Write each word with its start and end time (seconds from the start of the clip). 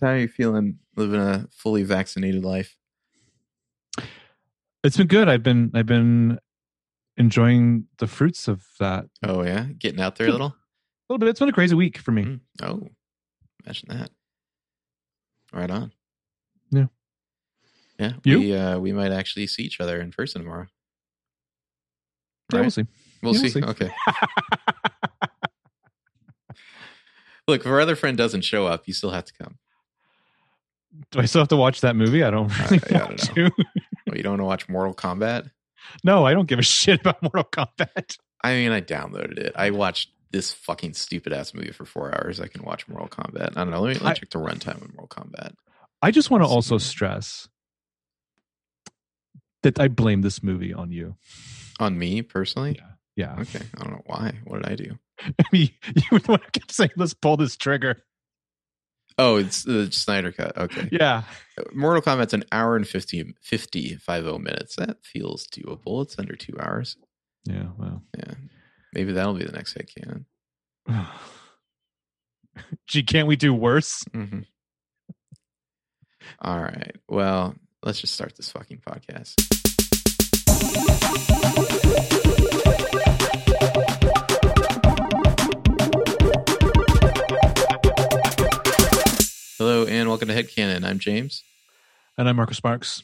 So 0.00 0.06
how 0.06 0.12
are 0.12 0.18
you 0.18 0.28
feeling 0.28 0.78
living 0.96 1.20
a 1.20 1.46
fully 1.52 1.82
vaccinated 1.82 2.42
life? 2.42 2.74
It's 4.82 4.96
been 4.96 5.08
good. 5.08 5.28
I've 5.28 5.42
been 5.42 5.70
I've 5.74 5.84
been 5.84 6.38
enjoying 7.18 7.84
the 7.98 8.06
fruits 8.06 8.48
of 8.48 8.64
that. 8.78 9.04
Oh 9.22 9.42
yeah, 9.42 9.66
getting 9.78 10.00
out 10.00 10.16
there 10.16 10.28
a 10.28 10.32
little. 10.32 10.46
A 10.48 10.54
little 11.12 11.18
bit. 11.18 11.28
It's 11.28 11.38
been 11.40 11.50
a 11.50 11.52
crazy 11.52 11.74
week 11.74 11.98
for 11.98 12.12
me. 12.12 12.22
Mm. 12.24 12.40
Oh, 12.62 12.88
imagine 13.64 13.88
that. 13.90 14.10
Right 15.52 15.70
on. 15.70 15.92
Yeah. 16.70 16.86
Yeah. 17.98 18.12
You? 18.24 18.38
We 18.38 18.54
uh 18.56 18.78
we 18.78 18.92
might 18.92 19.12
actually 19.12 19.48
see 19.48 19.64
each 19.64 19.80
other 19.80 20.00
in 20.00 20.12
person 20.12 20.40
tomorrow. 20.40 20.66
Yeah, 22.54 22.60
we'll 22.62 22.70
see. 22.70 22.86
We'll, 23.22 23.34
Yeah, 23.36 23.48
see. 23.48 23.60
we'll 23.60 23.74
see. 23.74 23.84
Okay. 23.84 23.90
Look, 27.46 27.60
if 27.62 27.66
our 27.66 27.80
other 27.80 27.96
friend 27.96 28.16
doesn't 28.16 28.42
show 28.42 28.66
up, 28.66 28.84
you 28.86 28.94
still 28.94 29.10
have 29.10 29.24
to 29.26 29.32
come. 29.34 29.58
Do 31.10 31.20
I 31.20 31.24
still 31.26 31.40
have 31.40 31.48
to 31.48 31.56
watch 31.56 31.82
that 31.82 31.96
movie? 31.96 32.24
I 32.24 32.30
don't 32.30 32.50
uh, 32.50 32.66
really 32.70 32.82
I 32.84 32.98
don't 32.98 33.08
want 33.08 33.20
to. 33.20 33.50
Well, 34.06 34.16
you 34.16 34.22
don't 34.22 34.32
want 34.32 34.40
to 34.40 34.44
watch 34.44 34.68
Mortal 34.68 34.94
Kombat? 34.94 35.50
No, 36.04 36.26
I 36.26 36.32
don't 36.32 36.46
give 36.48 36.58
a 36.58 36.62
shit 36.78 37.00
about 37.00 37.22
Mortal 37.22 37.44
Kombat. 37.44 38.16
I 38.42 38.54
mean, 38.54 38.72
I 38.72 38.80
downloaded 38.80 39.38
it. 39.38 39.52
I 39.54 39.70
watched 39.70 40.10
this 40.32 40.52
fucking 40.52 40.94
stupid 40.94 41.32
ass 41.32 41.54
movie 41.54 41.72
for 41.72 41.84
four 41.84 42.14
hours. 42.14 42.40
I 42.40 42.46
can 42.48 42.62
watch 42.64 42.88
Mortal 42.88 43.08
Kombat. 43.08 43.52
I 43.56 43.64
don't 43.64 43.70
know. 43.70 43.80
Let 43.82 43.88
me, 43.88 43.94
let 43.94 44.02
me 44.04 44.10
I- 44.10 44.14
check 44.14 44.30
the 44.30 44.38
runtime 44.38 44.82
of 44.82 44.94
Mortal 44.94 45.08
Kombat. 45.08 45.52
I 46.02 46.10
just 46.10 46.30
want 46.30 46.42
to 46.42 46.48
also 46.48 46.78
stress 46.78 47.48
that 49.62 49.78
I 49.78 49.88
blame 49.88 50.22
this 50.22 50.42
movie 50.42 50.72
on 50.72 50.90
you. 50.90 51.16
On 51.78 51.98
me 51.98 52.22
personally? 52.22 52.76
Yeah. 53.16 53.34
Yeah. 53.36 53.40
Okay. 53.42 53.60
I 53.76 53.82
don't 53.82 53.92
know 53.92 54.02
why. 54.06 54.32
What 54.44 54.62
did 54.62 54.72
I 54.72 54.74
do? 54.76 54.98
I 55.38 55.44
mean, 55.52 55.70
you 55.94 56.02
were 56.10 56.18
the 56.20 56.30
one 56.32 56.40
who 56.40 56.50
kept 56.52 56.72
saying, 56.72 56.90
let's 56.96 57.12
pull 57.12 57.36
this 57.36 57.56
trigger. 57.56 58.02
Oh, 59.22 59.36
it's 59.36 59.64
the 59.64 59.92
Snyder 59.92 60.32
cut. 60.32 60.56
Okay. 60.56 60.88
Yeah. 60.90 61.24
Mortal 61.74 62.00
Kombat's 62.00 62.32
an 62.32 62.44
hour 62.50 62.74
and 62.74 62.88
50, 62.88 63.34
50, 63.42 63.96
50 63.96 64.38
minutes. 64.38 64.76
That 64.76 65.04
feels 65.04 65.46
doable. 65.46 66.02
It's 66.02 66.18
under 66.18 66.34
two 66.36 66.58
hours. 66.58 66.96
Yeah. 67.44 67.66
Well. 67.76 68.02
Yeah. 68.16 68.32
Maybe 68.94 69.12
that'll 69.12 69.34
be 69.34 69.44
the 69.44 69.52
next 69.52 69.74
head 69.74 69.88
canon. 69.94 70.24
Gee, 72.86 73.02
can't 73.02 73.28
we 73.28 73.36
do 73.36 73.52
worse? 73.52 74.02
Mm-hmm. 74.14 74.40
All 76.40 76.58
right. 76.58 76.96
Well, 77.06 77.54
let's 77.82 78.00
just 78.00 78.14
start 78.14 78.36
this 78.38 78.50
fucking 78.50 78.80
podcast. 78.86 79.59
To 90.30 90.42
Headcanon. 90.42 90.84
I'm 90.84 90.98
James, 90.98 91.42
And 92.18 92.28
I'm 92.28 92.36
Marcus 92.36 92.56
Sparks. 92.56 93.02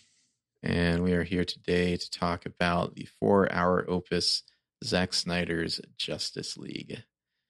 and 0.63 1.03
we 1.03 1.13
are 1.13 1.23
here 1.25 1.45
today 1.45 1.97
to 1.97 2.11
talk 2.11 2.47
about 2.47 2.95
the 2.95 3.07
four-hour 3.21 3.85
opus 3.89 4.43
Zack 4.85 5.13
Snyder's 5.15 5.81
Justice 5.97 6.57
League. 6.57 7.03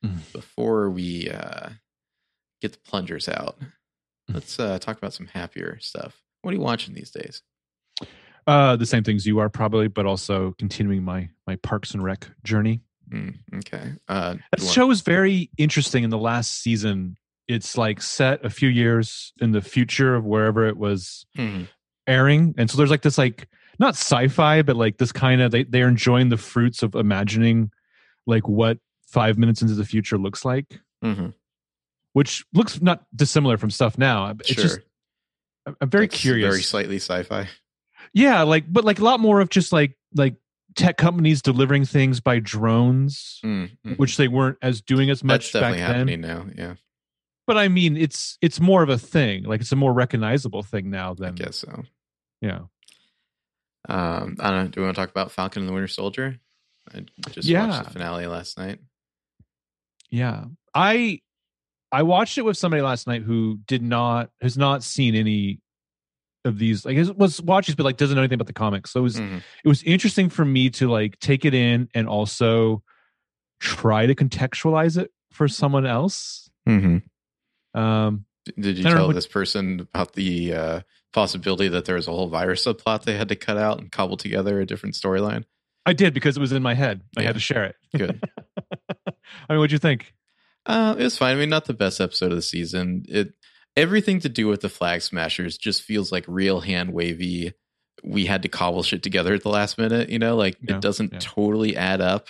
Mm. 0.05 0.33
Before 0.33 0.91
we 0.91 1.31
uh, 1.31 1.71
get 2.61 2.73
the 2.73 2.79
plungers 2.89 3.29
out, 3.29 3.59
Mm. 4.29 4.35
let's 4.35 4.59
uh, 4.59 4.77
talk 4.81 4.99
about 4.99 5.15
some 5.15 5.27
happier 5.29 5.79
stuff. 5.81 6.21
What 6.43 6.51
are 6.53 6.57
you 6.57 6.61
watching 6.63 6.95
these 6.95 7.13
days? 7.13 7.43
Uh, 8.47 8.75
the 8.77 8.85
same 8.87 9.05
things 9.05 9.25
you 9.25 9.39
are 9.39 9.49
probably, 9.49 9.87
but 9.89 10.05
also 10.07 10.53
continuing 10.59 11.05
my 11.05 11.29
my 11.47 11.55
Parks 11.57 11.95
and 11.95 12.03
Rec 12.03 12.29
journey. 12.43 12.81
Mm, 13.09 13.37
okay. 13.59 13.93
Uh, 14.09 14.35
That 14.51 14.63
show 14.63 14.91
is 14.91 15.01
very 15.03 15.51
interesting. 15.59 16.03
In 16.03 16.11
the 16.11 16.19
last 16.19 16.61
season, 16.61 17.17
it's 17.48 17.77
like 17.77 18.02
set 18.02 18.44
a 18.44 18.50
few 18.50 18.69
years 18.69 19.33
in 19.41 19.52
the 19.52 19.61
future 19.62 20.14
of 20.14 20.25
wherever 20.25 20.66
it 20.66 20.77
was 20.77 21.27
Mhm. 21.36 21.69
airing, 22.06 22.55
and 22.58 22.70
so 22.70 22.77
there's 22.77 22.91
like 22.91 23.02
this 23.02 23.19
like 23.19 23.48
not 23.78 23.94
sci-fi, 23.94 24.62
but 24.62 24.77
like 24.77 24.98
this 24.98 25.12
kind 25.12 25.41
of 25.41 25.50
they 25.52 25.64
they're 25.64 25.89
enjoying 25.89 26.28
the 26.30 26.36
fruits 26.36 26.83
of 26.83 26.94
imagining 26.94 27.70
like 28.27 28.48
what 28.48 28.79
five 29.06 29.39
minutes 29.39 29.62
into 29.62 29.74
the 29.74 29.85
future 29.85 30.18
looks 30.18 30.45
like, 30.45 30.80
Mhm. 31.05 31.33
which 32.12 32.45
looks 32.52 32.80
not 32.83 33.05
dissimilar 33.14 33.56
from 33.56 33.70
stuff 33.70 33.96
now. 33.98 34.30
It's 34.40 34.48
Sure. 34.52 34.62
just 34.64 34.80
I'm- 35.80 35.90
very 35.90 36.06
That's 36.06 36.20
curious. 36.20 36.48
Very 36.52 36.62
slightly 36.62 36.96
sci-fi. 36.96 37.48
Yeah, 38.12 38.42
like 38.42 38.73
but 38.73 38.85
like 38.85 38.98
a 39.01 39.05
lot 39.05 39.20
more 39.20 39.40
of 39.40 39.51
just 39.51 39.73
like 39.73 39.96
like 40.14 40.36
tech 40.77 40.96
companies 40.96 41.42
delivering 41.42 41.85
things 41.85 42.20
by 42.20 42.39
drones, 42.39 43.40
Mm, 43.45 43.70
mhm. 43.85 43.98
which 43.98 44.17
they 44.17 44.29
weren't 44.29 44.58
as 44.62 44.80
doing 44.80 45.11
as 45.11 45.18
That's 45.20 45.24
much 45.24 45.52
back 45.52 45.61
definitely 45.74 45.80
then. 45.80 45.95
happening 45.95 46.20
now. 46.20 46.46
Yeah, 46.56 46.74
But 47.46 47.57
I 47.58 47.68
mean, 47.68 47.96
it's 47.96 48.39
it's 48.42 48.58
more 48.61 48.83
of 48.83 48.89
a 48.89 48.98
thing. 48.98 49.45
Like 49.45 49.61
it's 49.61 49.73
a 49.73 49.77
more 49.77 49.92
recognizable 49.92 50.62
thing 50.62 50.90
now 50.90 51.12
I 51.12 51.14
than 51.14 51.34
guess 51.36 51.57
so. 51.57 51.83
yeah. 52.40 52.61
Um, 53.89 54.36
I 54.40 54.51
don't 54.51 54.64
know. 54.64 54.68
Do 54.70 54.80
we 54.80 54.86
want 54.86 54.96
to 54.96 55.01
talk 55.02 55.11
about 55.11 55.30
Falcon 55.30 55.62
and 55.62 55.68
the 55.68 55.73
Winter 55.73 55.86
Soldier? 55.89 56.39
I 56.92 57.05
just 57.30 57.46
Yeah. 57.48 57.68
watched 57.68 57.85
the 57.85 57.90
finale 57.92 58.27
last 58.27 58.58
night. 58.58 58.80
Yeah. 60.11 60.46
I 60.74 61.20
I 61.92 62.02
watched 62.02 62.36
it 62.36 62.42
with 62.42 62.56
somebody 62.56 62.83
last 62.83 63.06
night 63.06 63.23
who 63.23 63.61
did 63.67 63.83
not 63.83 64.30
has 64.40 64.58
not 64.58 64.83
seen 64.83 65.14
any 65.14 65.61
of 66.45 66.58
these 66.58 66.85
like 66.85 66.96
it 66.96 67.17
was 67.17 67.40
watches 67.42 67.74
but 67.74 67.85
like 67.85 67.96
doesn't 67.96 68.14
know 68.17 68.23
anything 68.23 68.35
about 68.36 68.46
the 68.48 68.52
comics. 68.52 68.90
So 68.92 69.01
it 69.01 69.02
was 69.05 69.17
Mhm. 69.20 69.39
it 69.64 69.68
was 69.68 69.83
interesting 69.85 70.29
for 70.30 70.45
me 70.45 70.70
to 70.70 70.89
like 70.90 71.18
take 71.20 71.45
it 71.45 71.55
in 71.55 71.89
and 71.95 72.08
also 72.08 72.83
try 73.61 74.06
to 74.06 74.14
contextualize 74.14 74.98
it 75.01 75.12
for 75.33 75.46
someone 75.48 75.86
else. 75.86 76.51
Um 77.77 78.25
Did 78.59 78.79
you 78.79 78.85
tell 78.85 79.07
what- 79.09 79.14
this 79.14 79.27
person 79.27 79.81
about 79.81 80.14
the 80.14 80.55
uh, 80.55 80.81
possibility 81.13 81.69
that 81.69 81.85
there 81.85 81.97
was 81.97 82.09
a 82.09 82.13
whole 82.13 82.29
virus 82.29 82.64
subplot 82.64 83.03
they 83.05 83.17
had 83.17 83.29
to 83.29 83.37
cut 83.37 83.57
out 83.57 83.79
and 83.81 83.91
cobble 83.92 84.17
together 84.17 84.61
a 84.61 84.67
different 84.67 84.95
storyline? 84.95 85.45
I 85.85 85.92
did 85.92 86.15
because 86.15 86.36
it 86.36 86.41
was 86.41 86.53
in 86.53 86.63
my 86.63 86.75
head. 86.75 87.03
I 87.17 87.20
Yeah. 87.20 87.27
had 87.29 87.35
to 87.36 87.41
share 87.41 87.65
it. 87.65 87.77
Good. 87.97 88.20
I 89.07 89.53
mean, 89.53 89.59
what'd 89.61 89.73
you 89.73 89.79
think? 89.79 90.13
Uh, 90.65 90.97
it 90.98 91.03
was 91.05 91.17
fine. 91.17 91.36
I 91.36 91.39
mean, 91.41 91.48
not 91.48 91.67
the 91.67 91.75
best 91.75 92.01
episode 92.01 92.31
of 92.33 92.36
the 92.36 92.42
season. 92.42 93.05
It 93.09 93.35
everything 93.77 94.20
to 94.20 94.29
do 94.29 94.48
with 94.48 94.63
the 94.63 94.69
Flag 94.69 95.03
Smashers 95.03 95.59
just 95.59 95.83
feels 95.83 96.11
like 96.11 96.25
real 96.27 96.61
hand 96.61 96.92
wavy. 96.92 97.53
We 98.03 98.27
had 98.27 98.42
to 98.42 98.48
cobble 98.48 98.83
shit 98.83 99.03
together 99.03 99.33
at 99.35 99.42
the 99.42 99.48
last 99.48 99.79
minute. 99.79 100.09
You 100.11 100.19
know, 100.19 100.36
like 100.36 100.57
Yeah, 100.61 100.77
it 100.77 100.81
doesn't 100.83 101.13
yeah. 101.13 101.19
totally 101.20 101.77
add 101.77 102.01
up. 102.01 102.29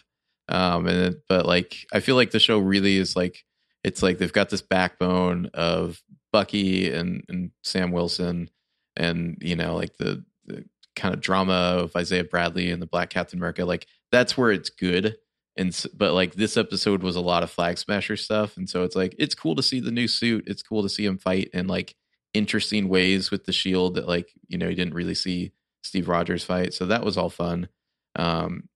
Um, 0.49 0.87
and 0.87 0.99
it, 1.15 1.23
but 1.29 1.47
like 1.47 1.87
I 1.93 2.01
feel 2.01 2.15
like 2.17 2.31
the 2.31 2.39
show 2.41 2.59
really 2.59 2.97
is 2.97 3.17
like 3.17 3.45
it's 3.87 4.03
like 4.03 4.19
they've 4.19 4.33
got 4.33 4.51
this 4.51 4.63
backbone 4.63 5.49
of 5.55 6.03
Bucky 6.33 6.93
and 6.93 7.25
and 7.29 7.53
Sam 7.63 7.93
Wilson, 7.93 8.51
and 8.97 9.39
you 9.41 9.55
know 9.55 9.77
like 9.77 9.97
the 9.97 10.25
the 10.45 10.65
kind 10.97 11.15
of 11.15 11.21
drama 11.21 11.53
of 11.53 11.95
Isaiah 11.95 12.25
Bradley 12.25 12.71
and 12.71 12.83
the 12.83 12.87
Black 12.87 13.11
Captain 13.11 13.39
America. 13.39 13.65
Like 13.65 13.87
that's 14.11 14.37
where 14.37 14.51
it's 14.51 14.71
good. 14.71 15.17
And 15.57 15.87
but 15.95 16.15
like 16.15 16.35
this 16.35 16.57
episode 16.57 17.03
was 17.03 17.15
a 17.15 17.21
lot 17.21 17.45
of 17.45 17.51
flag 17.51 17.79
smasher 17.79 18.17
stuff. 18.17 18.57
And 18.57 18.69
so 18.69 18.83
it's 18.83 18.97
like 18.97 19.15
it's 19.19 19.37
cool 19.37 19.55
to 19.55 19.63
see 19.63 19.79
the 19.79 19.93
new 19.93 20.09
suit. 20.09 20.45
It's 20.49 20.63
cool 20.63 20.83
to 20.83 20.89
see 20.89 21.05
him 21.05 21.17
fight 21.17 21.51
in 21.55 21.69
like 21.69 21.95
interesting 22.35 22.89
ways 22.89 23.31
with 23.31 23.45
the 23.45 23.53
shield 23.53 23.95
that 23.95 24.09
like 24.09 24.33
you 24.49 24.59
know 24.59 24.69
you 24.69 24.75
didn't 24.75 24.95
really 24.95 25.15
see 25.15 25.53
steve 25.83 26.09
rogers 26.09 26.43
fight. 26.45 26.75
So 26.75 26.87
that 26.87 27.05
was 27.05 27.17
all 27.17 27.31
fun. 27.31 27.69
Um 28.17 28.69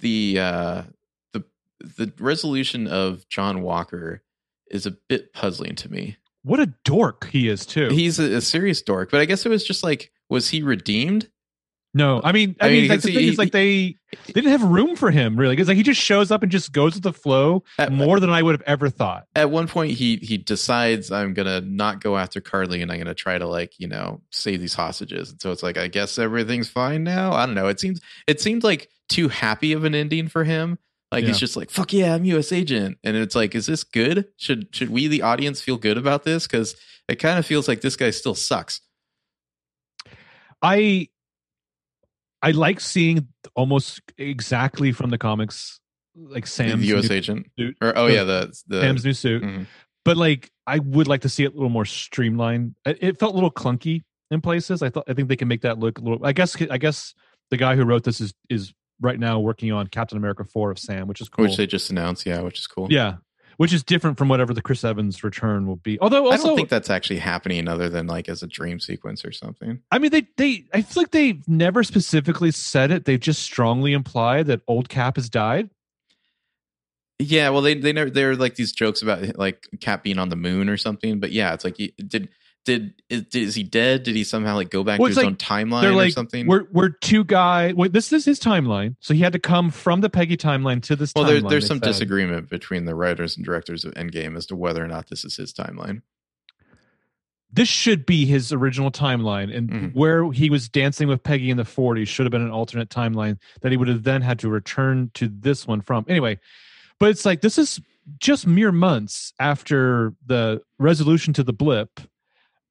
the 0.00 0.40
uh 0.40 0.82
the 1.32 1.44
the 1.80 2.12
resolution 2.18 2.86
of 2.86 3.28
john 3.28 3.62
walker 3.62 4.22
is 4.70 4.86
a 4.86 4.92
bit 5.08 5.32
puzzling 5.32 5.74
to 5.76 5.90
me 5.90 6.16
What 6.42 6.60
a 6.60 6.72
dork 6.84 7.28
he 7.28 7.48
is 7.48 7.64
too. 7.66 7.88
he's 7.88 8.18
a, 8.18 8.34
a 8.36 8.40
serious 8.40 8.82
dork 8.82 9.10
but 9.10 9.20
i 9.20 9.24
guess 9.24 9.44
it 9.46 9.48
was 9.48 9.64
just 9.64 9.82
like 9.82 10.10
was 10.28 10.48
he 10.48 10.62
redeemed 10.62 11.28
no, 11.94 12.20
I 12.22 12.32
mean, 12.32 12.54
I, 12.60 12.66
I 12.66 12.70
mean, 12.70 12.80
mean, 12.82 12.90
like, 12.90 13.00
the 13.00 13.08
thing 13.12 13.18
he- 13.18 13.28
is, 13.30 13.38
like 13.38 13.50
they 13.50 13.96
they 14.26 14.32
didn't 14.34 14.50
have 14.50 14.62
room 14.62 14.94
for 14.94 15.10
him 15.10 15.36
really. 15.38 15.56
Because 15.56 15.68
like 15.68 15.78
he 15.78 15.82
just 15.82 16.00
shows 16.00 16.30
up 16.30 16.42
and 16.42 16.52
just 16.52 16.70
goes 16.70 16.94
with 16.94 17.02
the 17.02 17.14
flow 17.14 17.64
At- 17.78 17.92
more 17.92 18.20
than 18.20 18.28
I 18.28 18.42
would 18.42 18.52
have 18.52 18.62
ever 18.66 18.90
thought. 18.90 19.24
at 19.34 19.50
one 19.50 19.66
point 19.66 19.92
he 19.92 20.16
he 20.18 20.36
decides 20.36 21.10
I'm 21.10 21.32
gonna 21.32 21.62
not 21.62 22.02
go 22.02 22.18
after 22.18 22.42
Carly 22.42 22.82
and 22.82 22.92
I'm 22.92 22.98
gonna 22.98 23.14
try 23.14 23.38
to 23.38 23.46
like 23.46 23.72
you 23.80 23.88
know 23.88 24.20
save 24.30 24.60
these 24.60 24.74
hostages. 24.74 25.30
And 25.30 25.40
so 25.40 25.50
it's 25.50 25.62
like 25.62 25.78
I 25.78 25.88
guess 25.88 26.18
everything's 26.18 26.68
fine 26.68 27.04
now. 27.04 27.32
I 27.32 27.46
don't 27.46 27.54
know. 27.54 27.68
It 27.68 27.80
seems 27.80 28.02
it 28.26 28.38
seemed 28.42 28.64
like 28.64 28.90
too 29.08 29.28
happy 29.28 29.72
of 29.72 29.84
an 29.84 29.94
ending 29.94 30.28
for 30.28 30.44
him. 30.44 30.78
Like 31.10 31.24
he's 31.24 31.36
Yeah. 31.36 31.40
just 31.40 31.56
like 31.56 31.70
fuck 31.70 31.92
yeah, 31.92 32.14
I'm 32.14 32.24
U.S. 32.26 32.52
agent, 32.52 32.98
and 33.02 33.16
it's 33.16 33.34
like 33.34 33.54
is 33.54 33.66
this 33.66 33.82
good? 33.84 34.26
Should 34.36 34.68
should 34.74 34.90
we 34.90 35.06
the 35.08 35.22
audience 35.22 35.60
feel 35.60 35.76
good 35.78 35.96
about 35.96 36.24
this? 36.24 36.46
Because 36.46 36.76
it 37.08 37.16
kind 37.16 37.38
of 37.38 37.46
feels 37.46 37.66
like 37.68 37.80
this 37.80 37.96
guy 37.96 38.10
still 38.10 38.34
sucks. 38.34 38.80
I 40.62 41.08
I 42.42 42.52
like 42.52 42.80
seeing 42.80 43.28
almost 43.54 44.00
exactly 44.16 44.92
from 44.92 45.10
the 45.10 45.18
comics, 45.18 45.80
like 46.14 46.46
Sam's 46.46 46.82
the 46.82 46.88
U.S. 46.88 47.08
new, 47.08 47.16
agent, 47.16 47.46
suit. 47.58 47.76
or 47.80 47.96
oh 47.96 48.06
yeah, 48.06 48.24
the 48.24 48.52
the 48.66 48.80
Sam's 48.80 49.04
new 49.04 49.12
suit. 49.12 49.42
Mhm. 49.42 49.66
But 50.04 50.16
like, 50.16 50.50
I 50.66 50.78
would 50.78 51.06
like 51.06 51.20
to 51.22 51.28
see 51.28 51.44
it 51.44 51.52
a 51.52 51.54
little 51.54 51.68
more 51.68 51.84
streamlined. 51.84 52.74
It, 52.86 52.98
it 53.02 53.18
felt 53.18 53.32
a 53.32 53.34
little 53.34 53.50
clunky 53.50 54.02
in 54.30 54.40
places. 54.40 54.82
I 54.82 54.88
thought 54.90 55.04
I 55.08 55.12
think 55.14 55.28
they 55.28 55.36
can 55.36 55.48
make 55.48 55.62
that 55.62 55.78
look 55.78 55.98
a 55.98 56.00
little. 56.02 56.24
I 56.24 56.32
guess 56.32 56.56
I 56.70 56.78
guess 56.78 57.14
the 57.50 57.56
guy 57.56 57.76
who 57.76 57.84
wrote 57.84 58.04
this 58.04 58.20
is 58.20 58.32
is 58.48 58.72
right 59.00 59.18
now 59.18 59.38
working 59.38 59.72
on 59.72 59.86
Captain 59.86 60.18
America 60.18 60.44
four 60.44 60.70
of 60.70 60.78
Sam, 60.78 61.06
which 61.06 61.20
is 61.20 61.28
cool. 61.28 61.44
which 61.44 61.56
they 61.56 61.66
just 61.66 61.90
announced, 61.90 62.26
yeah, 62.26 62.40
which 62.40 62.58
is 62.58 62.66
cool. 62.66 62.88
Yeah. 62.90 63.16
which 63.58 63.72
is 63.72 63.82
different 63.82 64.16
from 64.18 64.28
whatever 64.28 64.54
the 64.54 64.62
Chris 64.62 64.84
Evans 64.84 65.24
return 65.24 65.66
will 65.66 65.76
be. 65.76 65.98
Although 66.00 66.26
also, 66.30 66.32
I 66.32 66.46
don't 66.48 66.56
think 66.56 66.68
that's 66.68 66.90
actually 66.90 67.18
happening 67.18 67.66
other 67.68 67.88
than 67.88 68.06
like 68.06 68.28
as 68.28 68.42
a 68.42 68.46
dream 68.46 68.78
sequence 68.80 69.24
or 69.24 69.32
something. 69.32 69.80
I 69.90 69.98
mean, 69.98 70.10
they 70.10 70.26
they 70.36 70.64
I 70.72 70.82
feel 70.82 71.02
like 71.02 71.10
they've 71.10 71.46
never 71.48 71.82
specifically 71.82 72.52
said 72.52 72.90
it. 72.90 73.04
They've 73.04 73.18
just 73.18 73.42
strongly 73.42 73.92
implied 73.92 74.46
that 74.46 74.60
old 74.68 74.88
Cap 74.88 75.16
has 75.16 75.28
died. 75.28 75.70
Yeah, 77.18 77.48
well, 77.48 77.62
they 77.62 77.74
they 77.74 77.92
never 77.92 78.10
they're 78.10 78.36
like 78.36 78.54
these 78.54 78.72
jokes 78.72 79.02
about 79.02 79.36
like 79.36 79.66
Cap 79.80 80.04
being 80.04 80.18
on 80.18 80.28
the 80.28 80.36
moon 80.36 80.68
or 80.68 80.76
something. 80.76 81.18
But 81.18 81.32
yeah, 81.32 81.52
it's 81.52 81.64
like 81.64 81.76
did 82.06 82.28
did 82.68 82.94
is, 83.10 83.24
is 83.34 83.54
he 83.56 83.62
dead? 83.64 84.04
Did 84.04 84.14
he 84.14 84.22
somehow 84.22 84.54
like 84.54 84.70
go 84.70 84.84
back 84.84 85.00
Well, 85.00 85.06
to 85.08 85.10
his 85.10 85.16
like 85.16 85.26
own 85.26 85.36
timeline 85.36 85.80
They're 85.82 85.92
or 85.94 86.10
something? 86.10 86.46
we're 86.46 86.64
we're 86.70 86.90
two 86.90 87.24
guys. 87.24 87.74
Wait, 87.74 87.92
this 87.92 88.12
is 88.12 88.24
his 88.24 88.38
timeline, 88.38 88.94
so 89.00 89.12
he 89.14 89.20
had 89.20 89.32
to 89.32 89.38
come 89.38 89.70
from 89.70 90.00
the 90.02 90.08
Peggy 90.10 90.36
timeline 90.36 90.80
to 90.84 90.94
this. 90.94 91.12
well, 91.16 91.24
there, 91.24 91.40
there's 91.40 91.66
some 91.66 91.78
said. 91.78 91.86
disagreement 91.86 92.48
between 92.48 92.84
the 92.84 92.94
writers 92.94 93.36
and 93.36 93.44
directors 93.44 93.84
of 93.84 93.92
Endgame 93.94 94.36
as 94.36 94.46
to 94.46 94.56
whether 94.56 94.84
or 94.84 94.88
not 94.88 95.08
this 95.08 95.24
is 95.24 95.36
his 95.36 95.52
timeline. 95.52 96.02
This 97.50 97.68
should 97.68 98.04
be 98.04 98.26
his 98.26 98.52
original 98.52 98.90
timeline, 98.90 99.54
and 99.56 99.70
Mhm. 99.70 99.94
where 99.94 100.30
he 100.32 100.50
was 100.50 100.68
dancing 100.68 101.08
with 101.08 101.22
Peggy 101.22 101.48
in 101.50 101.56
the 101.56 101.64
40s 101.64 102.06
should 102.06 102.26
have 102.26 102.30
been 102.30 102.42
an 102.42 102.50
alternate 102.50 102.90
timeline 102.90 103.38
that 103.62 103.72
he 103.72 103.78
would 103.78 103.88
have 103.88 104.02
then 104.02 104.20
had 104.20 104.38
to 104.40 104.50
return 104.50 105.10
to 105.14 105.28
this 105.28 105.66
one 105.66 105.80
from. 105.80 106.04
Anyway, 106.08 106.38
but 107.00 107.08
it's 107.08 107.24
like 107.24 107.40
this 107.40 107.56
is 107.56 107.80
just 108.18 108.46
mere 108.46 108.70
months 108.72 109.32
after 109.40 110.12
the 110.26 110.60
resolution 110.78 111.32
to 111.34 111.42
the 111.42 111.52
blip, 111.54 112.00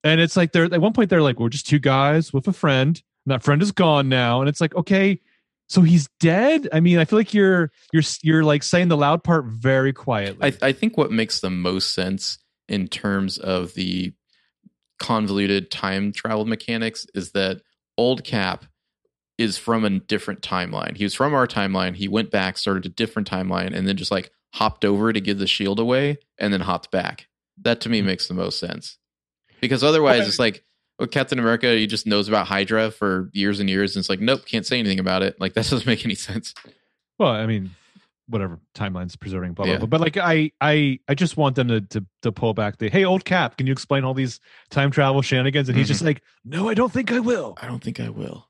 and 0.07 0.21
it's 0.21 0.37
like 0.37 0.51
they're 0.51 0.65
at 0.65 0.81
one 0.81 0.93
point 0.93 1.09
they're 1.09 1.21
like, 1.21 1.39
"We're 1.39 1.49
just 1.49 1.67
two 1.67 1.79
guys 1.79 2.33
with 2.33 2.47
a 2.47 2.53
friend, 2.53 3.01
and 3.25 3.33
that 3.33 3.43
friend 3.43 3.61
is 3.61 3.71
gone 3.71 4.09
now," 4.09 4.39
and 4.41 4.49
it's 4.49 4.61
like, 4.61 4.75
okay. 4.75 5.19
So 5.69 5.81
he's 5.81 6.07
dead. 6.21 6.69
I 6.71 6.79
mean, 6.79 6.97
I 6.97 7.03
feel 7.03 7.19
like 7.19 7.33
you're 7.33 7.71
you're 7.91 8.03
you're 8.21 8.43
like 8.45 8.63
saying 8.63 8.87
the 8.87 8.95
loud 8.95 9.21
part 9.21 9.45
very 9.47 9.91
quietly. 9.91 10.53
I, 10.61 10.67
I 10.67 10.71
think 10.71 10.97
what 10.97 11.11
makes 11.11 11.41
the 11.41 11.49
most 11.49 11.91
sense 11.91 12.37
in 12.69 12.87
terms 12.87 13.37
of 13.37 13.73
the 13.73 14.13
convoluted 14.99 15.69
time 15.69 16.11
travel 16.13 16.45
mechanics 16.45 17.05
is 17.13 17.31
that 17.31 17.61
old 17.97 18.23
Cap 18.23 18.65
is 19.37 19.57
from 19.57 19.85
a 19.85 19.89
different 19.89 20.41
timeline. 20.41 20.97
He 20.97 21.03
was 21.03 21.13
from 21.13 21.33
our 21.33 21.47
timeline. 21.47 21.95
He 21.95 22.07
went 22.07 22.31
back, 22.31 22.57
started 22.57 22.85
a 22.85 22.89
different 22.89 23.29
timeline, 23.29 23.75
and 23.75 23.87
then 23.87 23.97
just 23.97 24.11
like 24.11 24.31
hopped 24.53 24.83
over 24.83 25.13
to 25.13 25.21
give 25.21 25.37
the 25.37 25.47
shield 25.47 25.79
away 25.79 26.17
and 26.39 26.51
then 26.51 26.61
hopped 26.61 26.91
back. 26.91 27.27
That 27.61 27.81
to 27.81 27.89
me 27.89 27.99
mm-hmm. 27.99 28.07
makes 28.07 28.27
the 28.27 28.33
most 28.33 28.59
sense. 28.59 28.97
Because 29.61 29.83
otherwise, 29.83 30.21
Okay. 30.21 30.27
it's 30.27 30.39
like, 30.39 30.63
well, 30.99 31.07
Captain 31.07 31.37
America, 31.39 31.73
he 31.75 31.85
just 31.87 32.07
knows 32.07 32.27
about 32.27 32.47
Hydra 32.47 32.91
for 32.91 33.29
years 33.33 33.59
and 33.59 33.69
years. 33.69 33.95
And 33.95 34.01
it's 34.01 34.09
like, 34.09 34.19
nope, 34.19 34.45
can't 34.45 34.65
say 34.65 34.79
anything 34.79 34.99
about 34.99 35.21
it. 35.23 35.39
Like, 35.39 35.53
that 35.53 35.69
doesn't 35.69 35.85
make 35.85 36.03
any 36.05 36.15
sense. 36.15 36.53
Well, 37.19 37.29
I 37.31 37.45
mean, 37.45 37.71
whatever 38.29 38.59
timelines 38.75 39.17
preserving, 39.19 39.53
blah 39.53 39.65
blah 39.65 39.73
Yeah. 39.73 39.77
blah. 39.79 39.87
But 39.87 40.01
like, 40.01 40.17
I 40.17 40.51
I 40.61 40.99
I 41.07 41.15
just 41.15 41.37
want 41.37 41.55
them 41.55 41.67
to 41.69 41.81
to 41.81 42.05
to 42.23 42.31
pull 42.31 42.53
back 42.53 42.77
the 42.77 42.89
hey, 42.89 43.05
old 43.05 43.25
Cap, 43.25 43.57
can 43.57 43.67
you 43.67 43.73
explain 43.73 44.03
all 44.03 44.13
these 44.13 44.39
time 44.69 44.91
travel 44.91 45.21
shenanigans? 45.21 45.69
And 45.69 45.77
he's 45.77 45.87
just 45.87 46.01
like, 46.03 46.21
no, 46.43 46.67
I 46.69 46.73
don't 46.73 46.91
think 46.91 47.11
I 47.11 47.19
will. 47.19 47.57
I 47.61 47.67
don't 47.67 47.83
think 47.83 47.99
I 47.99 48.09
will. 48.09 48.47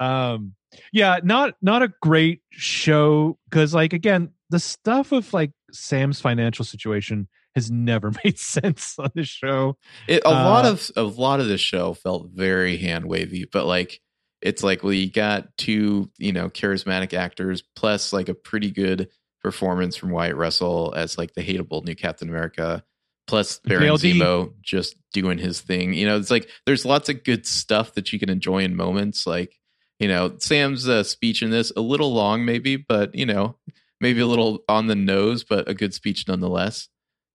Um, 0.00 0.54
yeah, 0.92 1.18
not 1.22 1.54
not 1.62 1.82
a 1.82 1.92
great 2.02 2.42
show 2.50 3.38
because 3.50 3.74
like 3.74 3.92
again, 3.92 4.30
the 4.50 4.58
stuff 4.60 5.12
of 5.12 5.32
like 5.32 5.50
Sam's 5.72 6.20
financial 6.20 6.64
situation 6.64 7.28
has 7.58 7.70
never 7.70 8.12
made 8.24 8.38
sense 8.38 8.96
on 8.98 9.10
this 9.14 9.28
show. 9.28 9.76
It, 10.06 10.22
a 10.24 10.30
lot 10.30 10.64
Uh, 10.64 10.68
of 10.70 10.90
a 10.96 11.02
lot 11.02 11.40
of 11.40 11.48
this 11.48 11.60
show 11.60 11.94
felt 11.94 12.30
very 12.32 12.76
hand 12.78 13.06
wavy, 13.06 13.44
but 13.50 13.66
like 13.66 14.00
it's 14.40 14.62
like 14.62 14.82
we 14.82 15.10
got 15.10 15.48
two 15.58 16.10
you 16.18 16.32
know 16.32 16.48
charismatic 16.48 17.12
actors 17.12 17.62
plus 17.76 18.12
like 18.12 18.28
a 18.28 18.34
pretty 18.34 18.70
good 18.70 19.08
performance 19.42 19.96
from 19.96 20.10
Wyatt 20.10 20.36
Russell 20.36 20.92
as 20.96 21.18
like 21.18 21.34
the 21.34 21.42
hateable 21.42 21.84
new 21.84 21.94
Captain 21.94 22.28
America, 22.28 22.82
plus 23.26 23.58
Baron 23.60 23.84
KLD. 23.84 24.14
Zemo 24.18 24.52
just 24.62 24.96
doing 25.12 25.38
his 25.38 25.60
thing. 25.60 25.92
You 25.92 26.06
know, 26.06 26.16
it's 26.18 26.30
like 26.30 26.48
there's 26.66 26.84
lots 26.84 27.08
of 27.08 27.24
good 27.24 27.46
stuff 27.46 27.94
that 27.94 28.12
you 28.12 28.18
can 28.18 28.30
enjoy 28.30 28.62
in 28.64 28.76
moments. 28.76 29.26
Like 29.26 29.54
you 29.98 30.08
know 30.08 30.36
Sam's 30.38 30.88
uh, 30.88 31.02
speech 31.02 31.42
in 31.42 31.50
this 31.50 31.72
a 31.76 31.80
little 31.80 32.12
long 32.12 32.44
maybe, 32.44 32.76
but 32.76 33.14
you 33.14 33.26
know 33.26 33.56
maybe 34.00 34.20
a 34.20 34.26
little 34.26 34.60
on 34.68 34.86
the 34.86 34.94
nose, 34.94 35.42
but 35.42 35.68
a 35.68 35.74
good 35.74 35.92
speech 35.94 36.28
nonetheless 36.28 36.88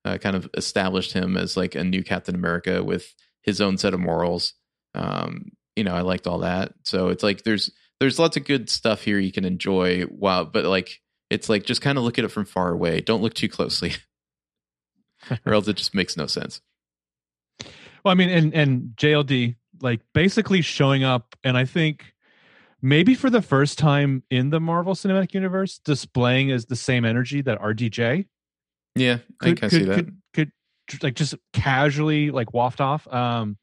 uh, 0.05 0.17
kind 0.17 0.35
of 0.35 0.49
established 0.55 1.13
him 1.13 1.37
as 1.37 1.55
like 1.55 1.75
a 1.75 1.83
new 1.83 2.03
Captain 2.03 2.35
America 2.35 2.83
with 2.83 3.13
his 3.41 3.61
own 3.61 3.77
set 3.77 3.93
of 3.93 3.99
morals. 3.99 4.53
Um, 4.95 5.51
you 5.75 5.83
know, 5.83 5.95
I 5.95 6.01
liked 6.01 6.27
all 6.27 6.39
that. 6.39 6.73
So 6.83 7.09
it's 7.09 7.23
like 7.23 7.43
there's 7.43 7.71
there's 7.99 8.19
lots 8.19 8.37
of 8.37 8.45
good 8.45 8.69
stuff 8.69 9.03
here 9.03 9.19
you 9.19 9.31
can 9.31 9.45
enjoy. 9.45 10.05
Wow, 10.09 10.43
but 10.45 10.65
like 10.65 10.99
it's 11.29 11.49
like 11.49 11.63
just 11.63 11.81
kind 11.81 11.97
of 11.97 12.03
look 12.03 12.19
at 12.19 12.25
it 12.25 12.29
from 12.29 12.45
far 12.45 12.71
away. 12.71 13.01
Don't 13.01 13.21
look 13.21 13.33
too 13.33 13.49
closely, 13.49 13.93
or 15.45 15.53
else 15.53 15.67
it 15.67 15.77
just 15.77 15.95
makes 15.95 16.17
no 16.17 16.27
sense. 16.27 16.61
Well, 18.03 18.11
I 18.11 18.15
mean, 18.15 18.29
and 18.29 18.53
and 18.53 18.93
JLD 18.97 19.55
like 19.81 20.01
basically 20.13 20.61
showing 20.61 21.03
up, 21.03 21.35
and 21.43 21.57
I 21.57 21.65
think 21.65 22.13
maybe 22.81 23.15
for 23.15 23.29
the 23.29 23.41
first 23.41 23.77
time 23.79 24.23
in 24.29 24.49
the 24.49 24.59
Marvel 24.59 24.93
Cinematic 24.93 25.33
Universe, 25.33 25.79
displaying 25.79 26.51
as 26.51 26.65
the 26.65 26.75
same 26.75 27.05
energy 27.05 27.41
that 27.41 27.59
RDJ 27.59 28.27
Yeah, 28.95 29.17
I 29.41 29.45
could 29.45 29.59
can 29.59 29.69
see 29.69 29.83
that. 29.83 29.95
could 29.95 30.17
could 30.33 30.51
like 31.03 31.15
just 31.15 31.35
casually 31.53 32.31
like 32.31 32.53
waft 32.53 32.81
off. 32.81 33.07
Um, 33.11 33.57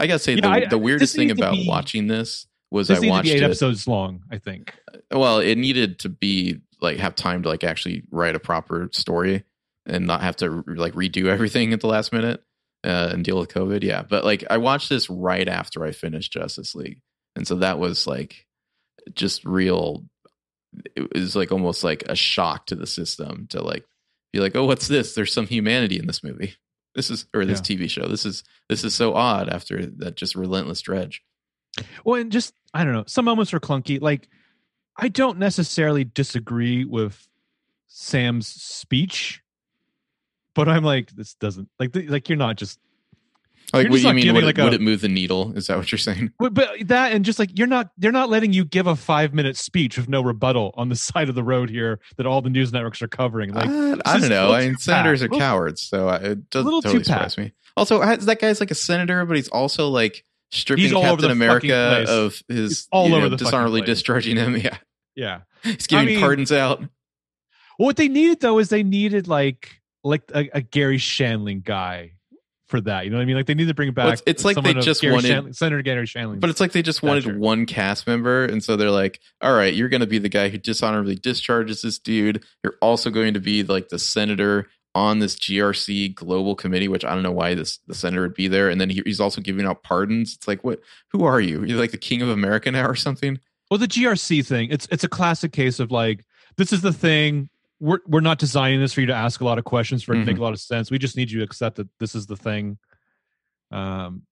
I 0.00 0.06
gotta 0.06 0.18
say 0.18 0.34
Yeah, 0.34 0.40
the, 0.42 0.48
I- 0.48 0.66
the 0.66 0.78
weirdest 0.78 1.14
thing 1.16 1.30
about 1.30 1.54
be- 1.54 1.66
watching 1.68 2.06
this 2.06 2.46
was 2.70 2.88
this 2.88 3.02
I 3.02 3.06
watched 3.08 3.28
eight 3.28 3.42
it. 3.42 3.44
episodes 3.44 3.86
long. 3.86 4.22
I 4.30 4.38
think. 4.38 4.74
Well, 5.10 5.38
it 5.40 5.56
needed 5.56 5.98
to 6.00 6.08
be 6.08 6.60
like 6.80 6.98
have 6.98 7.14
time 7.14 7.42
to 7.42 7.48
like 7.48 7.64
actually 7.64 8.04
write 8.10 8.34
a 8.34 8.40
proper 8.40 8.88
story 8.92 9.44
and 9.86 10.06
not 10.06 10.22
have 10.22 10.36
to 10.36 10.64
like 10.66 10.94
redo 10.94 11.26
everything 11.26 11.72
at 11.72 11.80
the 11.80 11.86
last 11.86 12.12
minute 12.12 12.42
uh, 12.84 13.10
and 13.12 13.24
deal 13.24 13.38
with 13.38 13.50
COVID. 13.50 13.82
Yeah, 13.82 14.02
but 14.02 14.24
like 14.24 14.44
I 14.50 14.56
watched 14.58 14.88
this 14.88 15.08
right 15.10 15.46
after 15.48 15.84
I 15.84 15.92
finished 15.92 16.32
Justice 16.32 16.74
League, 16.74 17.00
and 17.36 17.46
so 17.46 17.56
that 17.56 17.78
was 17.78 18.06
like 18.06 18.46
just 19.14 19.44
real. 19.44 20.04
It 20.96 21.12
was 21.14 21.36
like 21.36 21.52
almost 21.52 21.84
like 21.84 22.04
a 22.08 22.16
shock 22.16 22.66
to 22.66 22.74
the 22.74 22.86
system 22.86 23.46
to 23.50 23.60
like 23.62 23.84
be 24.32 24.40
like, 24.40 24.56
oh, 24.56 24.64
what's 24.64 24.88
this? 24.88 25.14
There's 25.14 25.32
some 25.32 25.46
humanity 25.46 25.98
in 25.98 26.06
this 26.06 26.24
movie. 26.24 26.54
This 26.94 27.10
is 27.10 27.26
or 27.32 27.44
this 27.44 27.60
TV 27.60 27.88
show. 27.88 28.06
This 28.06 28.26
is 28.26 28.44
this 28.68 28.84
is 28.84 28.94
so 28.94 29.14
odd 29.14 29.48
after 29.48 29.86
that 29.86 30.14
just 30.14 30.34
relentless 30.34 30.82
dredge. 30.82 31.22
Well, 32.04 32.20
and 32.20 32.30
just 32.30 32.54
I 32.74 32.84
don't 32.84 32.92
know. 32.92 33.04
Some 33.06 33.24
moments 33.24 33.54
are 33.54 33.60
clunky. 33.60 34.00
Like 34.00 34.28
I 34.96 35.08
don't 35.08 35.38
necessarily 35.38 36.04
disagree 36.04 36.84
with 36.84 37.26
Sam's 37.86 38.46
speech, 38.46 39.42
but 40.54 40.68
I'm 40.68 40.84
like, 40.84 41.10
this 41.12 41.34
doesn't 41.34 41.68
like 41.78 41.96
like 42.08 42.28
you're 42.28 42.36
not 42.36 42.56
just 42.56 42.78
Like, 43.72 43.88
what 43.88 44.00
do 44.00 44.08
you 44.08 44.12
mean? 44.14 44.34
Would, 44.34 44.44
like, 44.44 44.58
it, 44.58 44.64
would 44.64 44.72
a- 44.72 44.76
it 44.76 44.80
move 44.82 45.00
the 45.00 45.08
needle? 45.08 45.56
Is 45.56 45.66
that 45.68 45.78
what 45.78 45.90
you're 45.90 45.98
saying? 45.98 46.32
But, 46.38 46.54
that 46.88 47.12
and 47.12 47.24
just 47.24 47.38
like 47.38 47.56
you're 47.58 47.66
not 47.66 47.90
they're 47.96 48.12
not 48.12 48.28
letting 48.28 48.52
you 48.52 48.64
give 48.64 48.86
a 48.86 48.94
five 48.96 49.32
minute 49.32 49.56
speech 49.56 49.96
with 49.96 50.08
no 50.08 50.22
rebuttal 50.22 50.74
on 50.76 50.88
the 50.90 50.96
side 51.10 51.28
of 51.28 51.34
the 51.34 51.42
road 51.42 51.70
here 51.70 52.00
that 52.16 52.26
all 52.26 52.42
the 52.42 52.50
news 52.50 52.72
networks 52.72 53.00
are 53.02 53.08
covering. 53.08 53.52
Like 53.54 53.68
Uh, 53.68 53.96
I 54.04 54.18
don't 54.18 54.28
know. 54.28 54.52
I 54.52 54.66
mean, 54.66 54.76
senators 54.76 55.22
are 55.22 55.28
cowards, 55.28 55.80
so 55.82 56.08
I- 56.08 56.16
it 56.16 56.50
doesn't 56.50 56.64
little 56.66 56.82
totally 56.82 57.04
surprise 57.04 57.38
me. 57.38 57.52
Also, 57.76 58.00
that 58.04 58.38
guy's 58.40 58.60
like 58.60 58.70
a 58.70 58.74
senator, 58.74 59.24
but 59.24 59.36
he's 59.36 59.48
also 59.48 59.88
like 59.88 60.24
stripping 60.50 60.84
He's 60.84 60.92
Captain 60.92 61.30
America 61.30 62.04
of 62.06 62.42
his 62.48 62.70
He's 62.70 62.88
all 62.92 63.06
over 63.06 63.22
know, 63.22 63.28
the 63.30 63.36
dishonorably 63.38 63.80
place. 63.80 63.86
discharging 63.98 64.36
him. 64.36 64.56
Yeah, 64.62 64.76
yeah. 65.16 65.40
he's 65.62 65.86
giving 65.86 66.06
mean- 66.06 66.20
pardons 66.20 66.52
out. 66.52 66.80
Well, 67.78 67.86
what 67.86 67.96
they 67.96 68.08
needed 68.08 68.40
though 68.40 68.58
is 68.58 68.68
they 68.68 68.82
needed 68.82 69.28
like 69.28 69.80
like 70.04 70.22
a, 70.34 70.50
a 70.52 70.60
Garry 70.60 70.98
Shandling 70.98 71.64
guy 71.64 72.12
for 72.72 72.80
that. 72.80 73.04
You 73.04 73.10
know 73.10 73.18
what 73.18 73.22
I 73.22 73.26
mean? 73.26 73.36
Like 73.36 73.46
they 73.46 73.54
need 73.54 73.68
to 73.68 73.74
bring 73.74 73.92
back. 73.92 74.04
Well, 74.04 74.12
it's- 74.14 74.22
it's 74.26 74.44
like 74.44 74.56
they 74.64 74.74
just 74.74 75.00
Gary 75.02 75.14
wanted- 75.14 75.54
Senator 75.54 75.82
Garry 75.82 76.06
Shandling. 76.06 76.40
But 76.40 76.50
it's 76.50 76.58
like 76.60 76.72
they 76.72 76.82
just 76.82 77.04
wanted 77.04 77.38
one 77.38 77.66
cast 77.66 78.08
member, 78.08 78.44
and 78.44 78.64
so 78.64 78.74
they're 78.76 78.90
like, 78.90 79.20
"All 79.40 79.54
right, 79.54 79.72
you're 79.72 79.88
going 79.88 80.00
to 80.00 80.06
be 80.08 80.18
the 80.18 80.28
guy 80.28 80.48
who 80.48 80.58
dishonorably 80.58 81.14
discharges 81.14 81.82
this 81.82 82.00
dude. 82.00 82.42
You're 82.64 82.74
also 82.82 83.10
going 83.10 83.34
to 83.34 83.40
be 83.40 83.62
like 83.62 83.90
the 83.90 83.98
senator 84.00 84.66
on 84.94 85.20
this 85.20 85.36
GRC 85.36 86.14
global 86.14 86.54
committee, 86.54 86.88
which 86.88 87.04
I 87.04 87.14
don't 87.14 87.22
know 87.22 87.30
why 87.32 87.54
this 87.54 87.78
the 87.86 87.94
senator 87.94 88.22
would 88.22 88.34
be 88.34 88.48
there. 88.48 88.68
And 88.68 88.80
then 88.80 88.90
he, 88.90 89.02
he's 89.06 89.20
also 89.20 89.40
giving 89.40 89.64
out 89.66 89.82
pardons. 89.82 90.34
It's 90.34 90.48
like, 90.48 90.64
what? 90.64 90.80
Who 91.12 91.24
are 91.24 91.40
you? 91.40 91.62
You're 91.64 91.78
like 91.78 91.92
the 91.92 91.96
king 91.98 92.20
of 92.22 92.28
America 92.28 92.70
now, 92.70 92.86
or 92.86 92.94
something? 92.96 93.38
Well, 93.70 93.78
the 93.78 93.86
GRC 93.88 94.44
thing, 94.46 94.68
it's 94.70 94.88
it's 94.90 95.04
a 95.04 95.08
classic 95.08 95.52
case 95.52 95.78
of 95.80 95.90
like 95.90 96.24
this 96.56 96.72
is 96.72 96.82
the 96.82 96.92
thing. 96.92 97.48
We're 97.82 97.98
we're 98.06 98.20
not 98.20 98.38
designing 98.38 98.78
this 98.80 98.92
for 98.92 99.00
you 99.00 99.08
to 99.08 99.14
ask 99.14 99.40
a 99.40 99.44
lot 99.44 99.58
of 99.58 99.64
questions 99.64 100.04
for 100.04 100.12
it 100.12 100.14
to 100.14 100.20
Mm-hmm. 100.20 100.26
make 100.30 100.38
a 100.38 100.42
lot 100.42 100.52
of 100.52 100.60
sense. 100.60 100.88
We 100.90 100.98
just 100.98 101.16
need 101.16 101.30
you 101.32 101.40
to 101.40 101.44
accept 101.44 101.76
that 101.76 101.88
this 101.98 102.14
is 102.14 102.26
the 102.26 102.36
thing. 102.36 102.78
Um, 103.72 104.22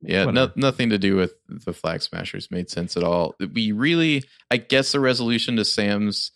Yeah, 0.00 0.26
no, 0.26 0.50
nothing 0.54 0.90
to 0.90 0.98
do 0.98 1.16
with 1.16 1.32
the 1.48 1.72
Flag 1.72 2.02
Smashers 2.02 2.50
made 2.50 2.70
sense 2.70 2.96
at 2.96 3.02
all. 3.02 3.34
We 3.52 3.72
really, 3.72 4.22
I 4.50 4.58
guess, 4.58 4.92
the 4.92 5.00
resolution 5.00 5.56
to 5.56 5.64
Sam's 5.64 6.30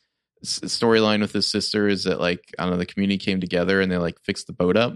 storyline 0.45 1.21
with 1.21 1.33
his 1.33 1.47
sister 1.47 1.87
is 1.87 2.05
that 2.05 2.19
like 2.21 2.43
I 2.59 2.63
don't 2.65 2.73
know, 2.73 2.79
the 2.79 2.87
community 2.87 3.19
came 3.19 3.41
together 3.41 3.81
and 3.81 3.93
they 3.93 3.99
like 3.99 4.19
fixed 4.25 4.47
the 4.49 4.53
boat 4.53 4.77
up. 4.77 4.95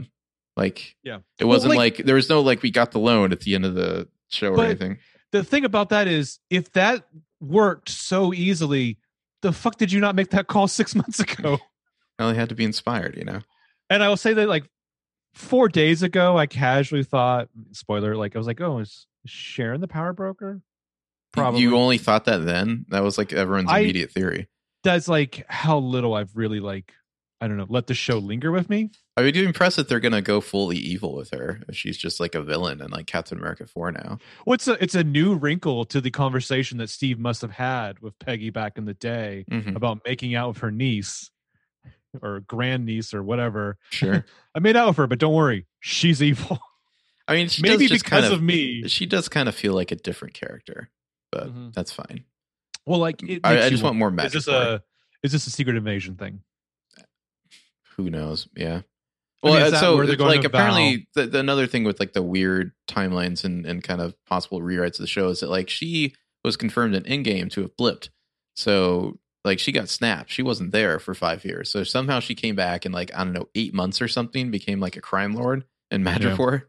Like, 0.57 0.97
Yeah. 1.03 1.19
it 1.39 1.45
wasn't 1.45 1.75
like- 1.77 1.99
like, 1.99 2.07
there 2.07 2.15
was 2.17 2.29
no 2.29 2.41
like 2.41 2.63
we 2.63 2.71
got 2.71 2.91
the 2.93 2.99
loan 2.99 3.31
at 3.33 3.41
the 3.41 3.55
end 3.55 3.65
of 3.65 3.75
the 3.75 4.09
show 4.29 4.53
or 4.55 4.65
anything. 4.65 4.99
the 5.31 5.45
thing 5.45 5.65
about 5.65 5.91
that 5.91 6.09
is, 6.09 6.39
if 6.51 6.73
that 6.73 7.05
worked 7.41 7.89
so 7.89 8.33
easily, 8.35 8.99
the 9.43 9.53
fuck 9.53 9.77
did 9.77 9.93
you 9.93 10.01
not 10.01 10.15
make 10.15 10.31
that 10.31 10.47
call 10.47 10.69
six 10.69 10.95
months 10.95 11.21
ago? 11.21 11.59
Well, 12.19 12.31
they 12.31 12.35
had 12.35 12.49
to 12.51 12.55
be 12.55 12.65
inspired, 12.65 13.17
you 13.17 13.25
know. 13.25 13.41
And 13.91 14.03
I 14.03 14.09
will 14.09 14.17
say 14.17 14.33
that 14.35 14.49
like 14.49 14.65
four 15.35 15.69
days 15.69 16.03
ago, 16.03 16.37
I 16.39 16.47
casually 16.47 17.05
thought, 17.05 17.49
spoiler, 17.73 18.17
like 18.17 18.35
I 18.35 18.39
was 18.39 18.47
like, 18.47 18.61
oh, 18.61 18.79
is 18.79 19.07
Sharon 19.27 19.81
the 19.81 19.89
power 19.89 20.13
broker? 20.13 20.63
Probably. 21.33 21.61
You 21.61 21.77
only 21.77 21.99
thought 21.99 22.27
that 22.27 22.45
then? 22.45 22.85
That 22.89 23.03
was 23.03 23.19
like 23.19 23.33
everyone's 23.33 23.71
I- 23.71 23.81
immediate 23.81 24.11
theory. 24.13 24.49
That's 24.85 25.07
like 25.09 25.45
how 25.49 25.79
little 25.79 26.13
I've 26.15 26.35
really 26.37 26.59
like, 26.59 26.93
I 27.41 27.47
don't 27.49 27.57
know, 27.57 27.67
let 27.69 27.87
the 27.87 27.95
show 27.95 28.19
linger 28.19 28.51
with 28.51 28.69
me. 28.69 28.91
I 29.17 29.21
would 29.23 29.35
be 29.35 29.45
impressed 29.45 29.79
if 29.79 29.89
they're 29.89 30.01
gonna 30.01 30.23
go 30.23 30.41
fully 30.41 30.77
evil 30.79 31.15
with 31.15 31.31
her. 31.33 31.61
If 31.69 31.77
she's 31.77 31.99
just 31.99 32.19
like 32.19 32.35
a 32.35 32.43
villain 32.43 32.81
and 32.81 32.91
like 32.91 33.07
Captain 33.07 33.37
America 33.39 33.67
four 33.67 33.93
now. 33.93 34.19
What's 34.45 34.67
a 34.69 34.83
it's 34.83 34.95
a 34.95 35.05
new 35.05 35.35
wrinkle 35.35 35.85
to 35.87 36.01
the 36.01 36.11
conversation 36.11 36.79
that 36.79 36.89
Steve 36.89 37.19
must 37.19 37.43
have 37.43 37.51
had 37.51 37.99
with 38.01 38.19
Peggy 38.19 38.49
back 38.51 38.79
in 38.79 38.87
the 38.87 38.95
day 38.95 39.45
Mhm. 39.51 39.77
about 39.77 40.01
making 40.07 40.35
out 40.35 40.49
with 40.49 40.59
her 40.59 40.71
niece 40.71 41.31
or 42.23 42.41
grand 42.41 42.87
niece 42.87 43.13
or 43.13 43.23
whatever. 43.23 43.77
Sure. 43.91 44.25
I 44.55 44.61
made 44.61 44.77
out 44.77 44.89
with 44.89 44.97
her, 44.97 45.07
but 45.07 45.19
don't 45.19 45.35
worry, 45.35 45.67
she's 45.81 46.23
evil. 46.23 46.59
I 47.29 47.35
mean, 47.35 47.49
she 47.49 47.63
Maybe 47.63 47.87
because 47.87 48.03
kind 48.03 48.25
of, 48.25 48.33
of, 48.33 48.43
me. 48.43 48.89
she 48.89 49.07
does 49.07 49.29
kind 49.29 49.49
of 49.49 49.55
feel 49.55 49.75
like 49.75 49.93
a 49.93 49.97
different 49.97 50.35
character, 50.35 50.91
but 51.31 51.49
Mhm. 51.55 51.73
that's 51.75 51.93
fine. 51.93 52.25
Well, 52.87 52.99
like 52.99 53.23
it 53.23 53.41
I, 53.45 53.67
I 53.67 53.69
just 53.71 53.83
want 53.83 53.97
more 53.97 54.11
magic. 54.11 54.35
Is 54.37 54.47
this 54.47 54.55
a 54.55 54.83
is 55.23 55.33
this 55.33 55.47
a 55.47 55.51
secret 55.51 55.77
invasion 55.77 56.17
thing? 56.17 56.43
Who 57.97 58.09
knows? 58.11 58.49
Yeah. 58.57 58.83
I 59.43 59.47
mean, 59.47 59.55
Well, 59.55 59.75
uh, 59.75 59.79
so 59.79 59.97
where 59.97 60.07
they're 60.07 60.17
going 60.17 60.37
like 60.37 60.47
apparently 60.47 61.09
the, 61.15 61.27
the 61.27 61.39
another 61.39 61.67
thing 61.67 61.85
with 61.85 61.99
like 62.01 62.13
the 62.13 62.23
weird 62.23 62.73
timelines 62.89 63.45
and 63.45 63.67
and 63.67 63.83
kind 63.83 64.01
of 64.01 64.15
possible 64.27 64.61
rewrites 64.61 64.95
of 64.95 64.99
the 64.99 65.07
show 65.07 65.29
is 65.29 65.41
that 65.41 65.51
like 65.51 65.69
she 65.69 66.15
was 66.45 66.57
confirmed 66.57 66.95
in 66.95 67.03
Endgame 67.05 67.51
to 67.53 67.63
have 67.63 67.77
blipped, 67.77 68.09
so 68.55 69.19
like 69.45 69.59
she 69.59 69.73
got 69.73 69.89
snapped. 69.89 70.31
She 70.31 70.43
wasn't 70.43 70.73
there 70.73 70.99
for 70.99 71.15
five 71.15 71.45
years, 71.45 71.71
so 71.71 71.85
somehow 71.85 72.21
she 72.21 72.35
came 72.35 72.55
back 72.55 72.87
in 72.87 72.93
like 72.93 73.13
I 73.15 73.25
don't 73.25 73.33
know 73.33 73.49
eight 73.55 73.75
months 73.75 74.01
or 74.01 74.09
something, 74.09 74.51
became 74.51 74.81
like 74.81 74.97
a 74.97 75.01
crime 75.01 75.35
lord 75.35 75.65
in 75.91 76.05
Madripoor, 76.05 76.63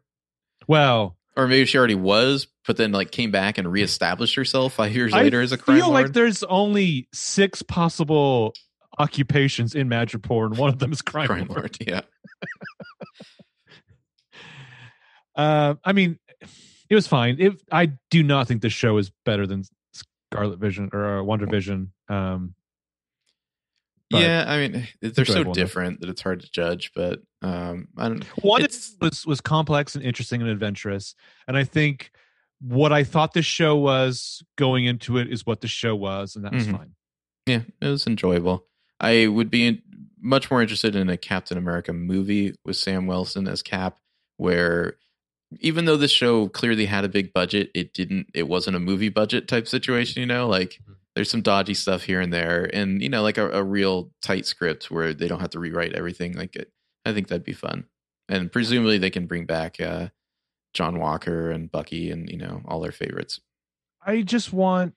Well, 0.68 1.18
or 1.36 1.48
maybe 1.48 1.66
she 1.66 1.78
already 1.78 1.96
was, 1.96 2.48
but 2.66 2.78
then 2.78 2.92
like 2.92 3.12
came 3.12 3.32
back 3.32 3.58
and 3.58 3.72
reestablished 3.72 4.36
herself 4.36 4.74
five 4.74 4.96
years 4.96 5.14
I 5.14 5.24
later 5.24 5.42
as 5.42 5.52
a 5.52 5.58
crime 5.58 5.78
lord. 5.78 5.84
I 5.84 5.86
feel 5.86 5.94
lord. 5.94 6.06
like 6.06 6.14
there's 6.14 6.44
only 6.44 7.08
six 7.14 7.62
possible 7.62 8.54
occupations 9.00 9.76
in 9.76 9.90
Madripoor, 9.90 10.48
and 10.48 10.58
one 10.58 10.70
of 10.70 10.80
them 10.80 10.92
is 10.92 11.02
crime, 11.02 11.28
crime 11.28 11.48
lord. 11.48 11.60
lord, 11.60 11.78
yeah. 11.80 12.02
Uh, 15.36 15.76
I 15.84 15.94
mean, 15.94 16.20
it 16.90 16.96
was 16.96 17.08
fine. 17.08 17.38
If 17.40 17.56
I 17.72 17.94
do 18.12 18.22
not 18.24 18.48
think 18.48 18.62
this 18.62 18.74
show 18.74 18.98
is 18.98 19.12
better 19.26 19.48
than 19.48 19.64
Scarlet 20.32 20.60
Vision 20.60 20.90
or 20.94 21.20
uh, 21.20 21.24
WandaVision. 21.24 21.88
Um, 22.10 22.54
yeah, 24.12 24.46
I 24.48 24.58
mean 24.60 24.88
they're 25.02 25.26
so 25.26 25.44
different 25.54 26.02
that 26.02 26.10
it's 26.10 26.22
hard 26.22 26.42
to 26.42 26.52
judge. 26.52 26.92
But 26.96 27.22
um, 27.42 27.88
I 27.98 28.10
don't. 28.10 28.24
one 28.44 28.62
was 29.02 29.26
was 29.26 29.42
complex 29.42 29.96
and 29.96 30.04
interesting 30.04 30.42
and 30.42 30.52
adventurous, 30.52 31.16
and 31.48 31.58
I 31.58 31.64
think 31.64 32.12
what 32.62 32.94
I 32.94 33.04
thought 33.04 33.34
the 33.34 33.42
show 33.42 33.76
was 33.76 34.44
going 34.56 34.86
into 34.86 35.18
it 35.18 35.32
is 35.32 35.48
what 35.48 35.62
the 35.62 35.68
show 35.68 35.96
was, 35.96 36.36
and 36.36 36.46
that 36.46 36.54
was 36.54 36.68
Mhm. 36.68 36.78
fine. 36.78 36.96
Yeah, 37.48 37.62
it 37.82 37.88
was 37.88 38.06
enjoyable. 38.06 38.68
I 39.00 39.26
would 39.28 39.50
be 39.50 39.82
much 40.24 40.50
more 40.50 40.62
interested 40.62 40.96
in 40.96 41.10
a 41.10 41.18
Captain 41.18 41.58
America 41.58 41.94
movie 41.94 42.56
with 42.66 42.78
Sam 42.78 43.06
Wilson 43.06 43.48
as 43.48 43.62
Cap, 43.62 43.98
where 44.38 44.96
even 45.60 45.86
though 45.86 45.98
this 45.98 46.12
show 46.12 46.48
clearly 46.48 46.86
had 46.88 47.04
a 47.06 47.10
big 47.10 47.32
budget, 47.34 47.70
it 47.76 47.94
didn't. 47.94 48.28
It 48.34 48.48
wasn't 48.48 48.76
a 48.76 48.80
movie 48.80 49.10
budget 49.10 49.48
type 49.48 49.68
situation. 49.68 50.22
You 50.22 50.26
know, 50.26 50.48
like 50.48 50.80
Mhm. 50.90 50.96
there's 51.16 51.30
some 51.30 51.42
dodgy 51.44 51.76
stuff 51.76 52.04
here 52.04 52.22
and 52.22 52.34
there, 52.34 52.70
and 52.74 53.02
you 53.04 53.10
know, 53.10 53.22
like 53.22 53.38
a, 53.38 53.50
a 53.52 53.64
real 53.64 54.12
tight 54.24 54.46
script 54.48 54.90
where 54.90 55.14
they 55.14 55.28
don't 55.28 55.42
have 55.42 55.52
to 55.52 55.60
rewrite 55.60 55.94
everything. 55.94 56.34
Like 56.34 56.56
it, 56.56 56.72
I 57.06 57.14
think 57.14 57.28
that'd 57.28 57.44
be 57.44 57.54
fun, 57.54 57.86
and 58.30 58.52
presumably 58.52 58.98
they 58.98 59.12
can 59.12 59.28
bring 59.28 59.46
back 59.46 59.80
uh, 59.80 60.10
John 60.74 60.98
Walker 61.00 61.52
and 61.52 61.70
Bucky 61.72 62.10
and 62.10 62.28
you 62.30 62.38
know 62.38 62.64
all 62.66 62.80
their 62.80 62.92
favorites. 62.92 63.40
I 64.06 64.22
just 64.24 64.52
want 64.54 64.96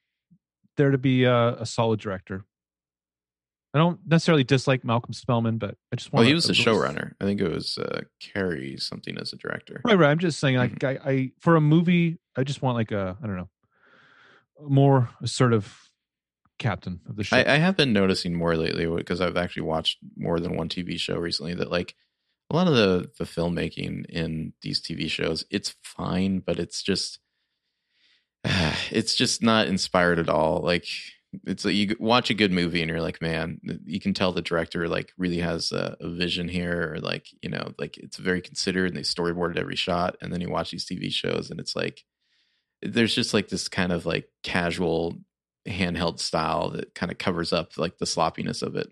there 0.77 0.89
to 0.91 0.97
be 0.97 1.23
a, 1.25 1.53
a 1.55 1.65
solid 1.67 1.99
director. 1.99 2.45
I 3.77 3.79
don't 3.79 3.99
necessarily 4.07 4.43
dislike 4.43 4.83
Malcolm 4.83 5.13
Spellman, 5.13 5.57
but 5.59 5.75
I 5.93 5.95
just 5.95 6.11
want. 6.11 6.21
Well, 6.21 6.27
he 6.27 6.33
was 6.33 6.45
the 6.45 6.53
a 6.53 6.55
showrunner. 6.55 7.13
I 7.21 7.25
think 7.25 7.39
it 7.39 7.51
was 7.51 7.77
uh, 7.77 8.01
Carrie 8.19 8.77
something 8.77 9.17
as 9.17 9.33
a 9.33 9.35
director. 9.35 9.81
Right, 9.85 9.97
right. 9.97 10.09
I'm 10.09 10.19
just 10.19 10.39
saying, 10.39 10.57
like, 10.57 10.79
Mm-hmm. 10.79 11.07
I, 11.07 11.11
I 11.11 11.31
for 11.39 11.55
a 11.55 11.61
movie, 11.61 12.17
I 12.35 12.43
just 12.43 12.61
want 12.61 12.75
like 12.75 12.91
a, 12.91 13.17
I 13.21 13.27
don't 13.27 13.37
know, 13.37 13.49
a 14.65 14.69
more 14.69 15.09
assertive 15.21 15.89
captain 16.59 17.01
of 17.07 17.15
the 17.15 17.23
show. 17.23 17.37
I, 17.37 17.53
I 17.53 17.57
have 17.57 17.77
been 17.77 17.93
noticing 17.93 18.33
more 18.33 18.57
lately 18.57 18.87
because 18.87 19.21
I've 19.21 19.37
actually 19.37 19.63
watched 19.63 19.99
more 20.17 20.39
than 20.39 20.55
one 20.55 20.69
TV 20.69 20.99
show 20.99 21.17
recently 21.17 21.53
that 21.53 21.69
like 21.69 21.93
a 22.49 22.55
lot 22.55 22.67
of 22.67 22.75
the 22.75 23.11
the 23.19 23.25
filmmaking 23.25 24.05
in 24.07 24.53
these 24.61 24.81
TV 24.81 25.09
shows 25.09 25.45
it's 25.51 25.75
fine, 25.83 26.39
but 26.39 26.57
it's 26.59 26.81
just 26.81 27.19
it's 28.91 29.15
just 29.15 29.43
not 29.43 29.67
inspired 29.67 30.19
at 30.19 30.29
all. 30.29 30.61
Like 30.61 30.85
it's 31.45 31.65
like 31.65 31.75
you 31.75 31.95
watch 31.99 32.29
a 32.29 32.33
good 32.33 32.51
movie 32.51 32.81
and 32.81 32.89
you're 32.89 33.01
like, 33.01 33.21
man, 33.21 33.59
you 33.85 33.99
can 33.99 34.13
tell 34.13 34.31
the 34.31 34.41
director 34.41 34.87
like 34.87 35.11
really 35.17 35.39
has 35.39 35.71
a, 35.71 35.97
a 35.99 36.09
vision 36.09 36.47
here, 36.47 36.93
or 36.93 36.99
like 36.99 37.27
you 37.41 37.49
know, 37.49 37.73
like 37.77 37.97
it's 37.97 38.17
very 38.17 38.41
considered 38.41 38.87
and 38.87 38.95
they 38.95 39.01
storyboarded 39.01 39.57
every 39.57 39.75
shot. 39.75 40.17
And 40.21 40.31
then 40.31 40.41
you 40.41 40.49
watch 40.49 40.71
these 40.71 40.85
TV 40.85 41.11
shows 41.11 41.49
and 41.49 41.59
it's 41.59 41.75
like 41.75 42.03
there's 42.81 43.15
just 43.15 43.33
like 43.33 43.49
this 43.49 43.67
kind 43.67 43.91
of 43.91 44.05
like 44.05 44.29
casual 44.43 45.17
handheld 45.67 46.19
style 46.19 46.69
that 46.71 46.93
kind 46.95 47.11
of 47.11 47.17
covers 47.17 47.51
up 47.51 47.77
like 47.77 47.97
the 47.97 48.05
sloppiness 48.05 48.61
of 48.61 48.75
it. 48.75 48.87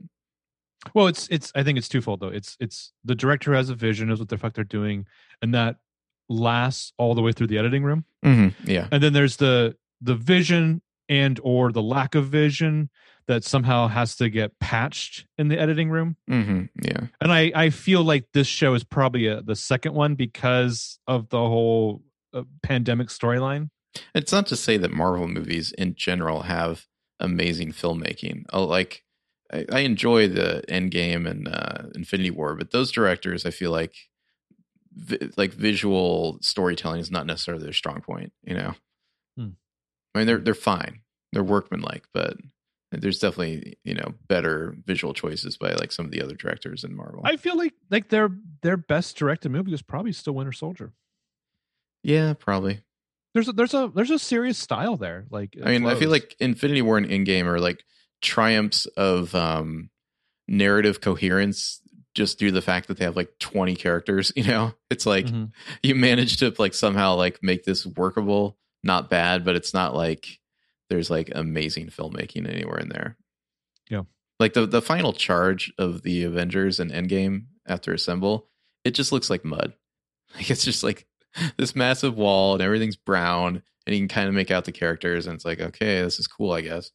well, 0.93 1.07
it's 1.07 1.27
it's. 1.29 1.51
I 1.55 1.63
think 1.63 1.77
it's 1.77 1.89
twofold 1.89 2.19
though. 2.19 2.27
It's 2.27 2.57
it's 2.59 2.91
the 3.03 3.15
director 3.15 3.53
has 3.53 3.69
a 3.69 3.75
vision, 3.75 4.07
knows 4.09 4.19
what 4.19 4.29
the 4.29 4.37
fuck 4.37 4.53
they're 4.53 4.63
doing, 4.63 5.05
and 5.41 5.53
that 5.53 5.77
lasts 6.29 6.91
all 6.97 7.15
the 7.15 7.21
way 7.21 7.31
through 7.31 7.47
the 7.47 7.57
editing 7.57 7.83
room. 7.83 8.05
Mm-hmm. 8.25 8.69
Yeah. 8.69 8.87
And 8.91 9.01
then 9.01 9.13
there's 9.13 9.37
the 9.37 9.75
the 10.01 10.15
vision 10.15 10.81
and 11.09 11.39
or 11.43 11.71
the 11.71 11.81
lack 11.81 12.15
of 12.15 12.27
vision 12.27 12.89
that 13.27 13.43
somehow 13.43 13.87
has 13.87 14.15
to 14.17 14.29
get 14.29 14.59
patched 14.59 15.25
in 15.37 15.47
the 15.47 15.59
editing 15.59 15.89
room. 15.89 16.15
Mm-hmm. 16.29 16.65
Yeah. 16.83 17.07
And 17.19 17.33
I 17.33 17.51
I 17.55 17.69
feel 17.69 18.03
like 18.03 18.27
this 18.33 18.47
show 18.47 18.73
is 18.73 18.83
probably 18.83 19.27
a, 19.27 19.41
the 19.41 19.55
second 19.55 19.95
one 19.95 20.15
because 20.15 20.99
of 21.07 21.29
the 21.29 21.39
whole 21.39 22.03
uh, 22.33 22.43
pandemic 22.61 23.07
storyline. 23.07 23.69
It's 24.13 24.31
not 24.31 24.45
to 24.47 24.55
say 24.55 24.77
that 24.77 24.91
Marvel 24.91 25.27
movies 25.27 25.71
in 25.71 25.95
general 25.95 26.43
have 26.43 26.85
amazing 27.19 27.71
filmmaking. 27.71 28.43
Oh, 28.51 28.65
like 28.65 29.03
I, 29.51 29.65
I 29.71 29.79
enjoy 29.79 30.27
the 30.27 30.63
Endgame 30.67 31.29
and 31.29 31.47
uh, 31.47 31.89
Infinity 31.95 32.31
War, 32.31 32.55
but 32.55 32.71
those 32.71 32.91
directors, 32.91 33.45
I 33.45 33.51
feel 33.51 33.71
like, 33.71 33.95
vi- 34.93 35.31
like 35.37 35.53
visual 35.53 36.37
storytelling 36.41 36.99
is 36.99 37.09
not 37.09 37.25
necessarily 37.25 37.63
their 37.63 37.73
strong 37.73 38.01
point. 38.01 38.33
You 38.43 38.55
know. 38.55 38.73
I 40.15 40.19
mean 40.19 40.27
they're 40.27 40.39
they're 40.39 40.53
fine, 40.55 41.01
they're 41.33 41.43
workmanlike, 41.43 42.05
but 42.13 42.37
there's 42.91 43.19
definitely 43.19 43.77
you 43.83 43.93
know 43.93 44.13
better 44.27 44.75
visual 44.85 45.13
choices 45.13 45.57
by 45.57 45.73
like 45.73 45.91
some 45.91 46.05
of 46.05 46.11
the 46.11 46.21
other 46.21 46.35
directors 46.35 46.83
in 46.83 46.95
Marvel. 46.95 47.21
I 47.23 47.35
feel 47.37 47.57
like 47.57 47.73
like 47.91 48.09
their 48.09 48.29
their 48.61 48.77
best 48.77 49.17
directed 49.17 49.49
movie 49.49 49.71
was 49.71 49.81
probably 49.81 50.13
still 50.13 50.33
Winter 50.33 50.53
Soldier. 50.53 50.93
yeah, 52.03 52.33
probably. 52.33 52.81
There's 53.33 53.49
a, 53.49 53.53
there's 53.53 53.73
a 53.73 53.91
there's 53.93 54.11
a 54.11 54.19
serious 54.19 54.57
style 54.57 54.95
there. 54.95 55.25
Like 55.29 55.57
I 55.61 55.69
mean, 55.69 55.85
I 55.85 55.95
feel 55.95 56.09
like 56.09 56.35
Infinity 56.39 56.81
War 56.81 56.97
and 56.97 57.07
Endgame 57.07 57.45
are 57.45 57.59
like 57.59 57.83
triumphs 58.21 58.85
of 58.85 59.35
um 59.35 59.89
narrative 60.47 61.01
coherence 61.01 61.81
just 62.13 62.39
due 62.39 62.47
to 62.47 62.53
the 62.53 62.61
fact 62.61 62.87
that 62.87 62.97
they 62.97 63.03
have 63.03 63.17
like 63.17 63.37
20 63.39 63.75
characters, 63.75 64.31
you 64.37 64.45
know? 64.45 64.73
It's 64.89 65.05
like 65.05 65.25
Mhm. 65.25 65.51
you 65.83 65.95
managed 65.95 66.39
to 66.39 66.53
like 66.57 66.73
somehow 66.73 67.15
like 67.15 67.43
make 67.43 67.65
this 67.65 67.85
workable, 67.85 68.57
not 68.85 69.09
bad, 69.09 69.43
but 69.43 69.55
it's 69.55 69.73
not 69.73 69.95
like 69.95 70.39
there's 70.89 71.09
like 71.09 71.31
amazing 71.33 71.87
filmmaking 71.87 72.49
anywhere 72.49 72.77
in 72.77 72.89
there. 72.89 73.17
Yeah. 73.89 74.03
Like 74.39 74.53
the 74.53 74.65
the 74.65 74.81
final 74.81 75.13
charge 75.13 75.73
of 75.77 76.03
the 76.03 76.23
Avengers 76.23 76.79
and 76.79 76.91
Endgame 76.91 77.45
after 77.67 77.93
Assemble, 77.93 78.47
it 78.83 78.91
just 78.91 79.11
looks 79.11 79.29
like 79.29 79.43
mud. 79.43 79.73
Like 80.35 80.49
it's 80.51 80.65
just 80.65 80.83
like 80.83 81.05
this 81.55 81.77
massive 81.77 82.17
wall 82.17 82.53
and 82.53 82.61
everything's 82.61 82.97
brown 82.97 83.63
and 83.85 83.95
you 83.95 84.01
can 84.01 84.09
kind 84.09 84.27
of 84.27 84.33
make 84.33 84.51
out 84.51 84.65
the 84.65 84.73
characters 84.73 85.27
and 85.27 85.35
it's 85.35 85.45
like, 85.45 85.61
okay, 85.61 86.01
this 86.01 86.19
is 86.19 86.27
cool, 86.27 86.51
I 86.51 86.59
guess. 86.59 86.91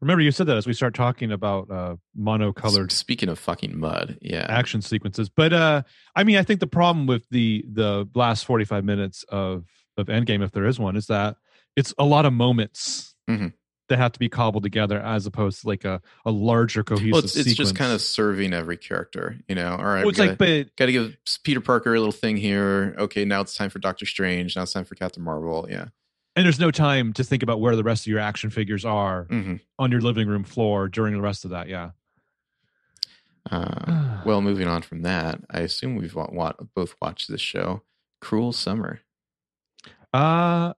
remember 0.00 0.22
you 0.22 0.32
said 0.32 0.46
that 0.48 0.56
as 0.56 0.66
we 0.66 0.72
start 0.72 0.94
talking 0.94 1.30
about 1.30 1.70
uh 1.70 1.94
monocolored 2.18 2.90
Speaking 2.90 3.28
of 3.28 3.38
fucking 3.38 3.78
mud, 3.78 4.18
yeah. 4.22 4.46
action 4.48 4.82
sequences. 4.82 5.28
But 5.28 5.52
uh 5.52 5.82
I 6.16 6.24
mean 6.24 6.36
I 6.36 6.42
think 6.42 6.58
the 6.58 6.66
problem 6.66 7.06
with 7.06 7.28
the 7.30 7.64
the 7.70 8.08
last 8.14 8.44
45 8.44 8.84
minutes 8.84 9.24
of 9.28 9.66
of 9.96 10.06
Endgame 10.08 10.42
if 10.42 10.52
there 10.52 10.66
is 10.66 10.78
one 10.78 10.96
is 10.96 11.06
that 11.06 11.36
it's 11.76 11.94
a 11.98 12.04
lot 12.04 12.26
of 12.26 12.32
moments 12.32 13.14
Mhm. 13.28 13.52
that 13.88 13.98
have 13.98 14.12
to 14.12 14.18
be 14.18 14.28
cobbled 14.28 14.62
together 14.62 15.00
as 15.00 15.26
opposed 15.26 15.60
to 15.62 15.66
like 15.68 15.84
a 15.84 16.00
a 16.24 16.30
larger 16.30 16.82
cohesive 16.82 17.12
well, 17.12 17.24
it's, 17.24 17.36
it's 17.36 17.54
just 17.54 17.74
kind 17.76 17.92
of 17.92 18.00
serving 18.00 18.52
every 18.52 18.76
character, 18.76 19.36
you 19.48 19.54
know. 19.54 19.70
All 19.72 19.84
right, 19.84 20.00
well, 20.00 20.08
it's 20.10 20.18
gotta, 20.18 20.30
like 20.30 20.38
but 20.38 20.76
gotta 20.76 20.92
give 20.92 21.16
Peter 21.44 21.60
Parker 21.60 21.94
a 21.94 21.98
little 21.98 22.12
thing 22.12 22.36
here. 22.36 22.94
Okay, 22.98 23.24
now 23.24 23.40
it's 23.40 23.54
time 23.54 23.70
for 23.70 23.78
Doctor 23.78 24.06
Strange. 24.06 24.56
Now 24.56 24.62
it's 24.62 24.72
time 24.72 24.84
for 24.84 24.94
Captain 24.94 25.22
Marvel. 25.22 25.66
Yeah. 25.70 25.86
and 26.34 26.44
there's 26.44 26.60
no 26.60 26.70
time 26.70 27.12
to 27.14 27.24
think 27.24 27.42
about 27.42 27.60
where 27.60 27.74
the 27.76 27.82
rest 27.84 28.02
of 28.06 28.10
your 28.10 28.20
action 28.20 28.50
figures 28.50 28.84
are 28.84 29.24
hmm 29.24 29.54
on 29.78 29.90
your 29.90 30.00
living 30.02 30.28
room 30.28 30.44
floor 30.44 30.88
during 30.88 31.14
the 31.14 31.20
rest 31.20 31.44
of 31.44 31.50
that. 31.52 31.68
Yeah. 31.68 31.90
Uh, 33.50 34.22
well, 34.24 34.40
moving 34.42 34.66
on 34.66 34.82
from 34.82 35.02
that, 35.02 35.40
I 35.50 35.60
assume 35.60 35.96
we've 35.96 36.16
both 36.74 36.96
watched 37.00 37.30
this 37.30 37.40
show, 37.40 37.82
Cruel 38.20 38.52
Summer. 38.52 39.00
Uh 40.16 40.72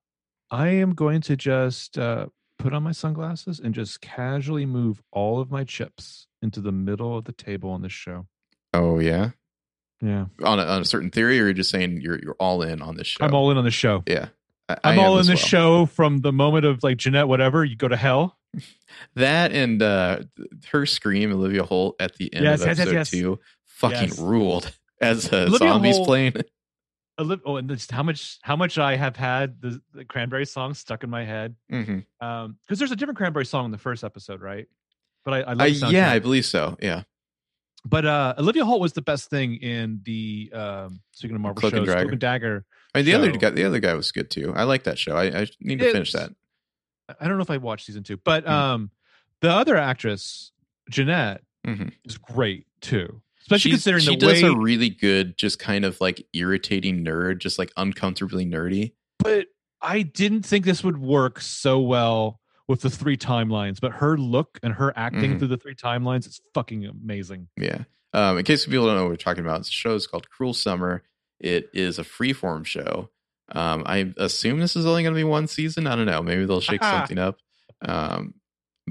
I 0.50 0.68
am 0.68 0.94
going 0.94 1.20
to 1.22 1.36
just 1.36 1.98
uh 1.98 2.26
put 2.58 2.72
on 2.72 2.82
my 2.82 2.92
sunglasses 2.92 3.60
and 3.60 3.74
just 3.74 4.00
casually 4.00 4.66
move 4.66 5.00
all 5.12 5.40
of 5.40 5.50
my 5.50 5.64
chips 5.64 6.26
into 6.42 6.60
the 6.60 6.72
middle 6.72 7.16
of 7.16 7.24
the 7.24 7.32
table 7.32 7.70
on 7.70 7.82
this 7.82 7.92
show. 7.92 8.26
Oh 8.74 8.98
yeah, 8.98 9.30
Yeah. 10.02 10.26
on 10.42 10.58
a, 10.58 10.64
on 10.64 10.82
a 10.82 10.84
certain 10.84 11.10
theory, 11.10 11.38
or 11.40 11.44
you're 11.44 11.52
just 11.52 11.70
saying 11.70 12.00
you're 12.00 12.18
you're 12.18 12.36
all 12.40 12.62
in 12.62 12.82
on 12.82 12.96
this 12.96 13.06
show. 13.06 13.24
I'm 13.24 13.34
all 13.34 13.50
in 13.50 13.56
on 13.58 13.64
the 13.64 13.70
show. 13.70 14.02
Yeah, 14.06 14.28
I, 14.68 14.92
am 14.94 14.98
all 14.98 15.18
in 15.18 15.26
this 15.26 15.28
well. 15.28 15.36
show 15.36 15.86
from 15.86 16.18
the 16.18 16.32
moment 16.32 16.64
of 16.64 16.82
like 16.82 16.96
Jeanette, 16.96 17.28
whatever, 17.28 17.64
you 17.64 17.76
go 17.76 17.88
to 17.88 17.96
hell. 17.96 18.36
That 19.16 19.52
and 19.52 19.82
uh, 19.82 20.20
her 20.72 20.86
scream, 20.86 21.30
Olivia 21.32 21.62
Holt 21.62 21.96
at 22.00 22.14
the 22.16 22.32
end 22.32 22.44
Yes, 22.44 22.62
of 22.62 22.68
yes, 22.68 22.78
yes, 22.78 22.86
episode 22.86 22.96
yes. 22.96 23.10
two, 23.10 23.38
fucking 23.66 24.10
ruled 24.24 24.72
as 25.00 25.30
uh, 25.32 25.44
Olivia 25.48 25.58
zombies 25.68 25.96
Holt- 25.96 26.08
playing. 26.08 26.32
Oh, 27.18 27.56
and 27.56 27.68
just 27.68 27.90
how 27.90 28.02
much 28.04 28.38
how 28.42 28.54
much 28.54 28.78
I 28.78 28.94
have 28.96 29.16
had 29.16 29.60
the, 29.60 29.80
the 29.92 30.04
cranberry 30.04 30.46
song 30.46 30.72
stuck 30.74 31.02
in 31.02 31.10
my 31.10 31.24
head. 31.24 31.56
hmm 31.68 31.98
Um, 32.20 32.56
because 32.64 32.78
there's 32.78 32.92
a 32.92 32.96
different 32.96 33.18
cranberry 33.18 33.44
song 33.46 33.64
in 33.64 33.70
the 33.72 33.78
first 33.78 34.04
episode, 34.04 34.40
right? 34.40 34.66
But 35.24 35.34
I, 35.34 35.38
I 35.40 35.52
love 35.54 35.60
Uh, 35.82 35.88
yeah, 35.88 36.10
I 36.12 36.20
believe 36.20 36.46
so. 36.46 36.76
Yeah, 36.80 37.02
But 37.84 38.06
uh, 38.06 38.34
Olivia 38.38 38.64
Holt 38.64 38.80
was 38.80 38.92
the 38.92 39.02
best 39.02 39.30
thing 39.30 39.56
in 39.56 40.00
the 40.04 40.50
um, 40.54 41.00
speaking 41.10 41.34
of 41.34 41.40
Marvel 41.42 41.60
Cloak 41.60 41.72
and 41.72 41.80
shows, 41.80 41.88
Dagger. 41.88 42.00
Cloak 42.02 42.12
and 42.12 42.20
Dagger. 42.20 42.64
I 42.94 42.98
mean 42.98 43.06
the 43.06 43.14
other 43.14 43.32
guy, 43.32 43.50
the 43.50 43.64
other 43.64 43.80
guy 43.80 43.94
was 43.94 44.12
good 44.12 44.30
too. 44.30 44.52
I 44.56 44.62
like 44.62 44.84
that 44.84 44.98
show. 44.98 45.16
I, 45.16 45.24
I 45.42 45.46
need 45.60 45.80
to 45.80 45.90
finish 45.92 46.12
that. 46.12 46.30
I 47.20 47.26
don't 47.26 47.36
know 47.36 47.42
if 47.42 47.50
I 47.50 47.56
watched 47.56 47.86
season 47.86 48.04
two, 48.04 48.16
but 48.18 48.44
Hmm. 48.44 48.50
um, 48.52 48.90
the 49.40 49.50
other 49.50 49.76
actress, 49.76 50.52
Jeanette, 50.88 51.42
Mhm. 51.66 51.92
is 52.04 52.16
great 52.16 52.66
too. 52.80 53.20
Especially 53.48 53.70
She's- 53.70 53.76
considering 53.84 54.04
she 54.04 54.10
the 54.16 54.26
does 54.26 54.42
way. 54.42 54.48
a 54.48 54.54
really 54.54 54.90
good, 54.90 55.38
just 55.38 55.58
kind 55.58 55.84
of 55.86 55.98
like 56.00 56.26
irritating 56.34 57.04
nerd, 57.04 57.38
just 57.38 57.58
like 57.58 57.72
uncomfortably 57.76 58.44
nerdy. 58.46 58.92
but 59.18 59.46
I 59.80 60.02
didn't 60.02 60.42
think 60.42 60.64
this 60.64 60.82
would 60.84 60.98
work 60.98 61.40
so 61.40 61.78
well 61.80 62.40
with 62.66 62.80
the 62.82 62.90
three 62.90 63.16
timelines. 63.16 63.80
But 63.80 63.92
her 63.92 64.18
look 64.18 64.58
and 64.62 64.74
her 64.74 64.92
acting 64.96 65.34
Mhm. 65.34 65.38
through 65.38 65.48
the 65.48 65.56
three 65.56 65.74
timelines 65.74 66.26
is 66.26 66.40
fucking 66.52 66.84
amazing. 66.84 67.48
Yeah. 67.56 67.84
Um, 68.12 68.38
in 68.38 68.44
case 68.44 68.66
people 68.66 68.86
don't 68.86 68.96
know 68.96 69.02
what 69.04 69.10
we're 69.10 69.16
talking 69.16 69.44
about, 69.44 69.64
the 69.64 69.70
show 69.70 69.94
is 69.94 70.06
called 70.06 70.28
Cruel 70.30 70.52
Summer. 70.52 71.02
It 71.40 71.70
is 71.72 71.98
a 71.98 72.02
freeform 72.04 72.66
show. 72.66 73.10
Um, 73.52 73.82
I 73.86 74.12
assume 74.18 74.58
this 74.58 74.76
is 74.76 74.84
only 74.84 75.02
going 75.04 75.14
to 75.14 75.18
be 75.18 75.24
one 75.24 75.46
season. 75.46 75.86
I 75.86 75.94
don't 75.96 76.06
know. 76.06 76.22
Maybe 76.22 76.44
they'll 76.44 76.60
shake 76.60 76.82
something 76.84 77.18
up. 77.18 77.38
Um, 77.80 78.34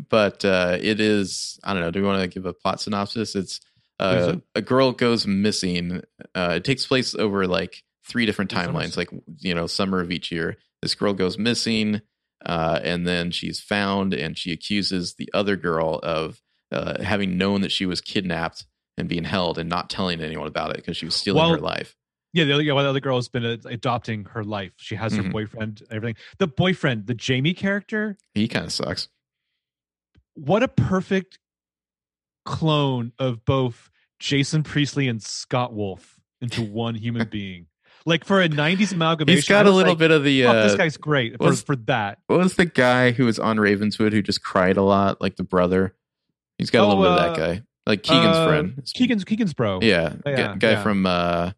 but 0.09 0.43
uh, 0.45 0.77
it 0.79 0.99
is. 0.99 1.59
I 1.63 1.73
don't 1.73 1.81
know. 1.81 1.91
Do 1.91 2.01
we 2.01 2.07
want 2.07 2.21
to 2.21 2.27
give 2.27 2.45
a 2.45 2.53
plot 2.53 2.79
synopsis? 2.81 3.35
It's 3.35 3.59
uh, 3.99 4.35
a 4.55 4.61
girl 4.61 4.91
goes 4.91 5.25
missing. 5.27 6.01
Uh, 6.35 6.53
it 6.57 6.63
takes 6.63 6.85
place 6.85 7.15
over 7.15 7.47
like 7.47 7.83
three 8.05 8.25
different 8.25 8.51
timelines, 8.51 8.95
like 8.97 9.09
you 9.39 9.53
know, 9.55 9.67
summer 9.67 9.99
of 10.01 10.11
each 10.11 10.31
year. 10.31 10.57
This 10.81 10.95
girl 10.95 11.13
goes 11.13 11.37
missing, 11.37 12.01
uh, 12.45 12.79
and 12.83 13.07
then 13.07 13.31
she's 13.31 13.59
found, 13.59 14.13
and 14.13 14.37
she 14.37 14.51
accuses 14.51 15.15
the 15.15 15.29
other 15.33 15.55
girl 15.55 15.99
of 16.03 16.41
uh, 16.71 17.01
having 17.01 17.37
known 17.37 17.61
that 17.61 17.71
she 17.71 17.85
was 17.85 17.99
kidnapped 18.01 18.65
and 18.97 19.07
being 19.09 19.23
held, 19.23 19.57
and 19.57 19.69
not 19.69 19.89
telling 19.89 20.21
anyone 20.21 20.47
about 20.47 20.71
it 20.71 20.77
because 20.77 20.97
she 20.97 21.05
was 21.05 21.15
stealing 21.15 21.39
Well, 21.41 21.51
her 21.53 21.59
life. 21.59 21.95
Yeah, 22.33 22.43
the 22.43 22.53
other, 22.53 22.63
yeah, 22.63 22.73
well, 22.73 22.83
the 22.83 22.89
other 22.91 22.99
girl 22.99 23.15
has 23.17 23.29
been 23.29 23.45
uh, 23.45 23.57
adopting 23.65 24.25
her 24.25 24.43
life. 24.43 24.73
She 24.77 24.95
has 24.95 25.15
her 25.15 25.23
Mhm. 25.23 25.31
boyfriend, 25.31 25.81
everything. 25.89 26.15
The 26.37 26.47
boyfriend, 26.47 27.07
the 27.07 27.13
Jamie 27.15 27.53
character, 27.53 28.17
He 28.35 28.47
kind 28.47 28.65
of 28.65 28.71
sucks. 28.73 29.07
what 30.35 30.61
a 30.61 30.67
perfect 30.67 31.39
clone 32.47 33.11
of 33.19 33.45
both 33.45 33.89
Jason 34.19 34.63
Priestley 34.63 35.07
and 35.07 35.21
Scott 35.21 35.73
Wolf 35.73 36.19
into 36.41 36.63
one 36.71 36.95
human 36.95 37.27
being. 37.29 37.67
Like 38.05 38.23
for 38.23 38.41
a 38.41 38.47
'90s 38.47 38.93
amalgamation, 38.93 39.35
he's 39.37 39.47
got 39.49 39.65
a 39.65 39.71
little 39.71 39.91
like, 39.93 39.99
bit 39.99 40.11
of 40.11 40.23
the. 40.23 40.43
"Fuck, 40.43 40.55
Uh, 40.55 40.63
this 40.63 40.75
guy's 40.75 40.95
great 40.97 41.37
for, 41.37 41.43
was- 41.49 41.61
for 41.61 41.75
that. 41.87 42.19
what 42.27 42.39
was 42.39 42.55
the 42.55 42.65
guy 42.65 43.11
who 43.11 43.25
was 43.25 43.37
on 43.37 43.59
Ravenswood 43.59 44.13
who 44.13 44.21
just 44.21 44.41
cried 44.41 44.77
a 44.77 44.81
lot, 44.81 45.19
like 45.19 45.35
the 45.35 45.43
brother? 45.43 45.93
He's 46.57 46.69
got 46.69 46.81
a 46.81 46.85
Oh, 46.85 46.87
little 46.89 47.03
bit 47.03 47.11
of 47.11 47.17
uh, 47.17 47.27
that 47.33 47.37
guy, 47.37 47.63
like 47.85 48.03
Keegan's 48.03 48.37
Uh, 48.37 48.47
friend. 48.47 48.81
Keegan's 48.93 49.23
Keegan's 49.25 49.53
bro. 49.53 49.79
Yeah, 49.81 50.13
Oh, 50.25 50.29
yeah, 50.29 50.53
gu- 50.53 50.59
guy 50.59 50.71
yeah. 50.71 50.83
from 50.83 51.05
uh, 51.05 51.51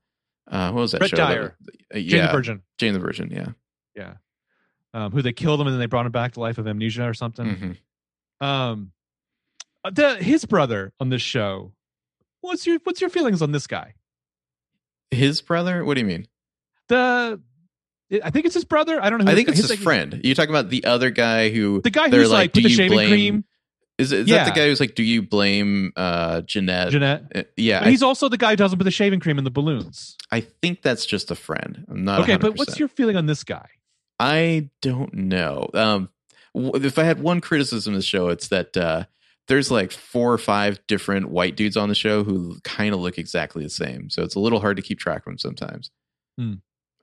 uh, 0.49 0.71
what 0.71 0.81
was 0.81 0.91
that 0.93 0.97
Brett 0.99 1.11
show? 1.11 1.17
that 1.17 1.27
Dier. 1.29 1.41
was- 1.41 1.51
uh, 1.93 1.95
Jane 1.99 2.05
yeah, 2.09 2.25
the 2.27 2.31
Virgin. 2.33 2.61
Jane 2.79 2.93
the 2.93 2.99
Virgin. 2.99 3.29
Yeah. 3.31 3.47
Yeah. 3.95 4.13
Um, 4.95 5.11
who 5.11 5.21
they 5.21 5.33
killed 5.33 5.61
him 5.61 5.67
and 5.67 5.73
then 5.75 5.79
they 5.79 5.85
brought 5.85 6.07
him 6.07 6.11
back 6.11 6.31
to 6.33 6.39
life 6.39 6.57
of 6.57 6.67
amnesia 6.67 7.07
or 7.07 7.13
something. 7.13 7.77
Mhm. 8.41 8.45
Um, 8.45 8.91
uh, 8.91 8.98
the 9.91 10.15
his 10.17 10.45
brother 10.45 10.93
on 10.99 11.09
this 11.09 11.21
show. 11.21 11.73
What's 12.41 12.65
your 12.67 12.79
what's 12.83 13.01
your 13.01 13.09
feelings 13.09 13.41
on 13.41 13.51
this 13.51 13.67
guy? 13.67 13.93
His 15.11 15.41
brother? 15.41 15.83
What 15.83 15.95
do 15.95 16.01
you 16.01 16.07
mean? 16.07 16.27
The 16.87 17.39
I 18.23 18.29
think 18.31 18.45
it's 18.45 18.55
his 18.55 18.65
brother. 18.65 19.01
I 19.03 19.09
don't 19.09 19.19
know. 19.19 19.25
Who 19.25 19.31
I 19.31 19.35
think 19.35 19.49
it's 19.49 19.57
his 19.59 19.69
like- 19.69 19.79
friend. 19.79 20.21
You 20.23 20.33
talking 20.35 20.49
about 20.49 20.69
the 20.69 20.85
other 20.85 21.09
guy 21.11 21.49
who 21.49 21.81
The 21.81 21.89
guy 21.91 22.09
who's 22.09 22.29
like, 22.31 22.37
like, 22.39 22.51
"Do 22.53 22.61
the 22.61 22.69
you 22.69 22.75
shaving 22.75 22.95
blame 22.97 23.09
cream, 23.09 23.45
is, 23.97 24.11
is 24.11 24.27
Yeah. 24.27 24.43
that 24.45 24.53
the 24.53 24.59
guy 24.59 24.67
who's 24.67 24.79
like, 24.79 24.95
do 24.95 25.03
you 25.03 25.21
blame 25.21 25.91
uh 25.95 26.41
Jeanette? 26.41 26.91
Jeanette. 26.91 27.23
Uh, 27.35 27.43
yeah, 27.57 27.87
he's 27.87 28.01
also 28.01 28.29
the 28.29 28.37
guy 28.37 28.51
who 28.51 28.55
doesn't 28.55 28.77
put 28.79 28.85
the 28.85 28.91
shaving 28.91 29.19
cream 29.19 29.37
in 29.37 29.43
the 29.43 29.51
balloons. 29.51 30.15
I, 30.31 30.41
think 30.41 30.81
that's 30.81 31.05
just 31.05 31.29
a 31.31 31.35
friend. 31.35 31.85
I'm 31.89 32.03
not 32.03 32.21
Okay, 32.21 32.35
100%. 32.35 32.39
but 32.41 32.57
what's 32.57 32.79
your 32.79 32.87
feeling 32.87 33.15
on 33.15 33.25
this 33.25 33.43
guy? 33.43 33.67
I 34.19 34.69
don't 34.81 35.13
know. 35.13 35.69
Um, 35.73 36.09
w- 36.55 36.83
if 36.85 36.97
I 36.99 37.03
had 37.03 37.21
one 37.21 37.41
criticism 37.41 37.93
of 37.93 37.99
the 37.99 38.03
show, 38.05 38.29
it's 38.29 38.47
that 38.49 38.75
uh, 38.77 39.05
there's 39.49 39.69
like 39.69 39.91
four 39.91 40.31
or 40.31 40.38
five 40.38 40.79
different 40.88 41.29
white 41.29 41.57
dudes 41.57 41.75
on 41.75 41.89
the 41.89 41.95
show 41.95 42.23
who 42.23 42.59
kind 42.63 42.93
of 42.93 43.01
look 43.01 43.17
exactly 43.17 43.63
the 43.63 43.69
same. 43.69 44.09
So 44.09 44.23
it's 44.23 44.35
a 44.35 44.39
little 44.39 44.62
hard 44.62 44.77
to 44.77 44.83
keep 44.83 44.99
track 44.99 45.19
of 45.19 45.25
them 45.25 45.38
sometimes. 45.38 45.91
Hmm. 46.38 46.53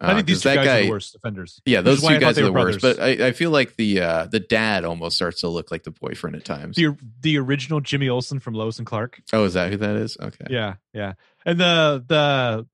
Uh, 0.01 0.09
I 0.09 0.15
think 0.15 0.27
these 0.27 0.43
two 0.43 0.55
guys 0.55 0.67
are 0.67 0.83
the 0.83 0.91
worst 0.91 1.15
offenders. 1.15 1.61
Yeah, 1.65 1.81
those 1.81 2.03
two 2.03 2.19
guys 2.19 2.39
are 2.39 2.45
the 2.45 2.53
were 2.53 2.61
worst. 2.61 2.83
But 2.83 3.01
I, 3.01 3.29
I 3.29 3.33
feel 3.33 3.51
like 3.51 3.77
the 3.77 4.01
uh, 4.01 4.27
the 4.27 4.41
dad 4.41 4.85
almost 4.85 5.17
starts 5.17 5.41
to 5.41 5.49
look 5.49 5.71
like 5.71 5.85
the 5.85 5.91
boyfriend 5.91 6.37
at 6.37 6.45
times. 6.45 6.77
The 6.77 6.97
the 7.21 7.39
original 7.39 7.81
Jimmy 7.81 8.09
Olsen 8.09 8.39
from 8.39 8.55
Lois 8.55 8.79
and 8.79 8.87
Clark. 8.87 9.21
oh, 9.33 9.45
is 9.45 9.55
that 9.55 9.71
who 9.71 9.79
that 9.79 9.97
is? 9.97 10.17
Okay. 10.21 10.47
Yeah, 10.51 10.75
yeah. 10.93 11.15
And 11.47 11.59
the 11.59 12.05
the 12.07 12.67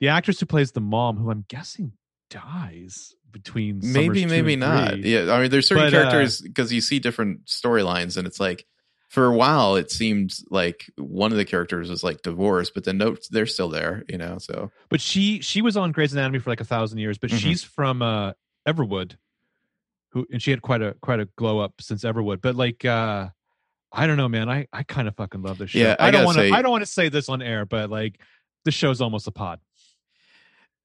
the 0.00 0.08
actress 0.08 0.40
who 0.40 0.46
plays 0.46 0.72
the 0.72 0.80
mom, 0.80 1.16
who 1.16 1.30
I'm 1.30 1.44
guessing 1.48 1.92
dies 2.28 3.14
between 3.30 3.80
maybe 3.82 4.26
maybe 4.26 4.54
not 4.54 4.96
yeah 4.98 5.32
i 5.32 5.40
mean 5.40 5.50
there's 5.50 5.66
certain 5.66 5.90
But, 5.90 5.94
uh, 5.94 6.02
characters 6.02 6.40
because 6.40 6.72
you 6.72 6.80
see 6.80 7.00
different 7.00 7.46
storylines 7.46 8.16
and 8.16 8.28
it's 8.28 8.38
like 8.38 8.64
for 9.08 9.26
a 9.26 9.36
while 9.36 9.76
it 9.76 9.90
seemed 9.90 10.34
like 10.50 10.90
one 10.96 11.30
of 11.30 11.38
the 11.38 11.44
characters 11.44 11.88
was 11.88 12.02
like 12.02 12.22
divorced 12.22 12.72
but 12.74 12.84
then 12.84 12.98
no 12.98 13.16
they're 13.30 13.46
still 13.46 13.68
there 13.68 14.02
you 14.08 14.18
know 14.18 14.38
so 14.38 14.70
But 14.88 15.00
she 15.00 15.40
she 15.40 15.62
was 15.62 15.76
on 15.76 15.92
Grey's 15.92 16.12
Anatomy 16.12 16.38
for 16.40 16.50
like 16.50 16.60
a 16.60 16.64
thousand 16.64 16.98
years, 16.98 17.18
but 17.18 17.30
Mhm. 17.30 17.38
she's 17.38 17.62
from 17.62 18.02
uh 18.02 18.32
Everwood, 18.66 19.16
who 20.10 20.26
and 20.32 20.42
she 20.42 20.50
had 20.50 20.62
quite 20.62 20.82
a 20.82 20.94
quite 21.00 21.20
a 21.20 21.26
glow 21.36 21.58
up 21.60 21.74
since 21.80 22.02
Everwood. 22.04 22.40
But 22.40 22.56
like 22.56 22.84
uh 22.84 23.28
I 23.92 24.06
don't 24.08 24.16
know, 24.16 24.28
man. 24.28 24.48
I 24.48 24.66
I 24.72 24.82
kind 24.82 25.06
of 25.06 25.14
fucking 25.14 25.42
love 25.42 25.58
this 25.58 25.70
show. 25.70 25.78
Yeah, 25.78 25.94
I 26.00 26.08
I, 26.08 26.10
don't 26.10 26.24
want 26.24 26.38
to 26.38 26.50
I 26.50 26.62
don't 26.62 26.72
want 26.72 26.82
to 26.82 26.90
say 26.90 27.08
this 27.10 27.28
on 27.28 27.42
air, 27.42 27.64
but 27.66 27.90
like 27.90 28.18
the 28.64 28.72
show's 28.72 29.00
almost 29.00 29.26
a 29.28 29.30
pod. 29.30 29.60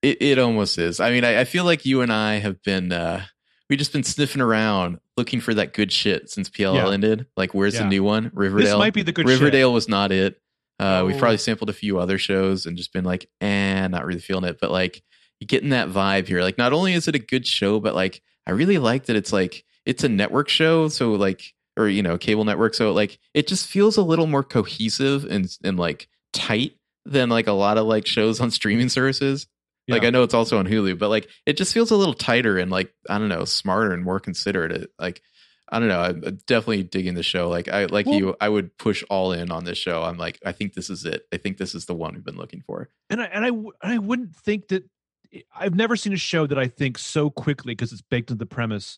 it, 0.03 0.21
it 0.21 0.39
almost 0.39 0.77
is 0.77 0.99
i 0.99 1.09
mean 1.11 1.23
I, 1.25 1.41
I 1.41 1.43
feel 1.45 1.63
like 1.65 1.85
you 1.85 2.01
and 2.01 2.11
i 2.11 2.35
have 2.39 2.61
been 2.63 2.91
uh 2.91 3.23
we 3.69 3.75
just 3.77 3.93
been 3.93 4.03
sniffing 4.03 4.41
around 4.41 4.99
looking 5.17 5.39
for 5.41 5.53
that 5.53 5.73
good 5.73 5.91
shit 5.91 6.29
since 6.29 6.49
pll 6.49 6.75
Yeah. 6.75 6.89
ended. 6.91 7.27
Like 7.37 7.53
where's 7.53 7.77
the 7.77 7.85
new 7.85 8.03
one? 8.03 8.23
This 8.25 8.31
riverdale. 8.33 8.77
might 8.79 8.93
be 8.93 9.01
the 9.03 9.11
good 9.11 9.27
shit. 9.27 9.39
riverdale 9.39 9.71
was 9.73 9.87
not 9.87 10.11
it. 10.11 10.39
Uh 10.79 11.03
we've 11.05 11.15
Oh. 11.15 11.19
probably 11.19 11.37
sampled 11.37 11.69
a 11.69 11.73
few 11.73 11.99
other 11.99 12.17
shows 12.17 12.65
and 12.65 12.77
just 12.77 12.93
been 12.93 13.03
like 13.05 13.29
eh 13.41 13.87
not 13.87 14.05
really 14.05 14.21
feeling 14.21 14.45
it. 14.45 14.57
But 14.59 14.71
like 14.71 15.03
getting 15.45 15.69
that 15.69 15.89
vibe 15.89 16.27
here. 16.27 16.41
Like 16.41 16.57
not 16.57 16.73
only 16.73 16.93
is 16.93 17.07
it 17.07 17.15
a 17.15 17.19
good 17.19 17.45
show 17.47 17.79
but 17.79 17.95
like 17.95 18.21
i 18.47 18.51
really 18.51 18.77
like 18.77 19.05
that 19.05 19.15
it's 19.15 19.31
like 19.31 19.63
it's 19.85 20.03
a 20.03 20.09
network 20.09 20.49
show. 20.49 20.87
So 20.87 21.13
like 21.13 21.53
or 21.77 21.87
you 21.87 22.01
know 22.01 22.17
cable 22.17 22.45
network. 22.45 22.73
So 22.73 22.91
like 22.93 23.19
it 23.33 23.47
just 23.47 23.67
feels 23.67 23.97
a 23.97 24.01
little 24.01 24.27
more 24.27 24.43
cohesive 24.43 25.25
and 25.25 25.47
and 25.63 25.77
like 25.77 26.07
tight 26.33 26.73
than 27.05 27.29
like 27.29 27.47
a 27.47 27.51
lot 27.53 27.77
of 27.77 27.85
like 27.85 28.05
shows 28.07 28.39
on 28.39 28.51
streaming 28.51 28.89
services 28.89 29.47
like 29.89 30.03
i 30.03 30.09
know 30.09 30.23
it's 30.23 30.33
also 30.33 30.57
on 30.57 30.67
hulu 30.67 30.97
but 30.97 31.09
like 31.09 31.27
it 31.45 31.57
just 31.57 31.73
feels 31.73 31.91
a 31.91 31.95
little 31.95 32.13
tighter 32.13 32.57
and 32.57 32.71
like 32.71 32.93
i 33.09 33.17
don't 33.17 33.29
know 33.29 33.45
smarter 33.45 33.91
and 33.93 34.03
more 34.03 34.19
considerate 34.19 34.71
It- 34.71 34.89
like 34.99 35.21
i 35.69 35.79
don't 35.79 35.87
know 35.89 35.99
i'm 36.01 36.21
definitely 36.47 36.83
digging 36.83 37.15
the 37.15 37.23
show 37.23 37.49
like 37.49 37.67
i 37.67 37.85
like 37.85 38.05
Well- 38.05 38.15
you 38.19 38.35
i 38.39 38.47
would 38.49 38.77
push 38.77 39.03
all 39.09 39.31
in 39.33 39.51
on 39.51 39.63
this 39.65 39.77
show 39.77 40.03
i'm 40.03 40.17
like 40.17 40.39
i 40.45 40.51
think 40.51 40.73
this 40.73 40.89
is 40.89 41.05
it 41.05 41.23
i 41.33 41.37
think 41.37 41.57
this 41.57 41.75
is 41.75 41.85
the 41.85 41.93
one 41.95 42.13
we've 42.13 42.23
been 42.23 42.37
looking 42.37 42.61
for 42.65 42.89
and 43.09 43.21
I 43.21 43.25
and 43.25 43.45
I 43.45 43.49
and 43.49 43.71
I 43.83 43.97
wouldn't 43.97 44.35
think 44.35 44.69
that 44.69 44.83
I've 45.55 45.75
never 45.75 45.95
seen 45.95 46.13
a 46.13 46.17
show 46.17 46.47
that 46.47 46.57
I 46.57 46.67
think 46.67 46.97
so 46.97 47.29
quickly 47.29 47.73
because 47.75 47.91
it's 47.91 48.01
baked 48.01 48.31
into 48.31 48.39
the 48.39 48.47
premise. 48.47 48.97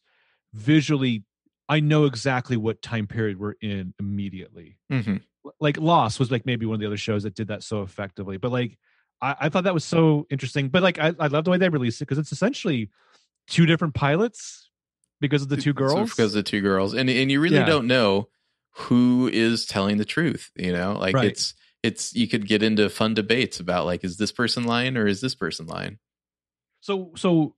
Visually, 0.54 1.25
I 1.67 1.80
know 1.82 2.06
exactly 2.06 2.56
what 2.58 2.82
time 2.82 3.08
period 3.08 3.38
we're 3.39 3.56
in 3.62 3.93
immediately. 3.99 4.77
mm-hmm. 4.91 5.17
Like 5.60 5.77
Lost 5.77 6.19
was 6.19 6.32
like 6.32 6.45
maybe 6.45 6.65
one 6.65 6.75
of 6.75 6.80
the 6.80 6.86
other 6.88 6.97
shows 6.97 7.23
that 7.23 7.36
did 7.36 7.47
that 7.49 7.63
so 7.63 7.82
effectively. 7.82 8.38
But 8.38 8.51
like 8.51 8.77
I, 9.21 9.36
I 9.41 9.49
thought 9.49 9.63
that 9.65 9.73
was 9.73 9.84
so 9.86 10.25
interesting. 10.29 10.69
But 10.69 10.84
like 10.84 10.99
I, 10.99 11.13
I 11.19 11.27
love 11.27 11.43
the 11.45 11.51
way 11.51 11.57
they 11.57 11.69
released 11.69 12.01
it 12.01 12.05
because 12.05 12.17
it's 12.17 12.31
essentially 12.31 12.89
two 13.47 13.65
different 13.65 13.93
pilots 13.93 14.69
because 15.19 15.41
of 15.43 15.49
the 15.49 15.57
two 15.57 15.73
girls. 15.73 16.10
because 16.10 16.34
of 16.36 16.43
the 16.43 16.49
two 16.49 16.62
girls 16.62 16.93
and 16.93 17.10
and 17.10 17.29
you 17.31 17.39
really 17.39 17.57
Yeah. 17.57 17.65
don't 17.65 17.88
know 17.88 18.29
who 18.71 19.29
is 19.31 19.65
telling 19.65 19.97
the 19.97 20.05
truth 20.05 20.49
you 20.55 20.71
know 20.71 20.93
like 20.93 21.13
Right. 21.13 21.25
it's 21.25 21.53
it's 21.84 22.15
you 22.15 22.27
could 22.27 22.47
get 22.47 22.63
into 22.63 22.89
fun 22.89 23.13
debates 23.13 23.60
about 23.60 23.86
like 23.86 24.03
is 24.03 24.17
this 24.17 24.31
person 24.31 24.63
lying 24.63 24.95
or 24.97 25.07
is 25.07 25.19
this 25.21 25.36
person 25.36 25.65
lying. 25.67 25.97
So 26.79 27.12
so 27.15 27.55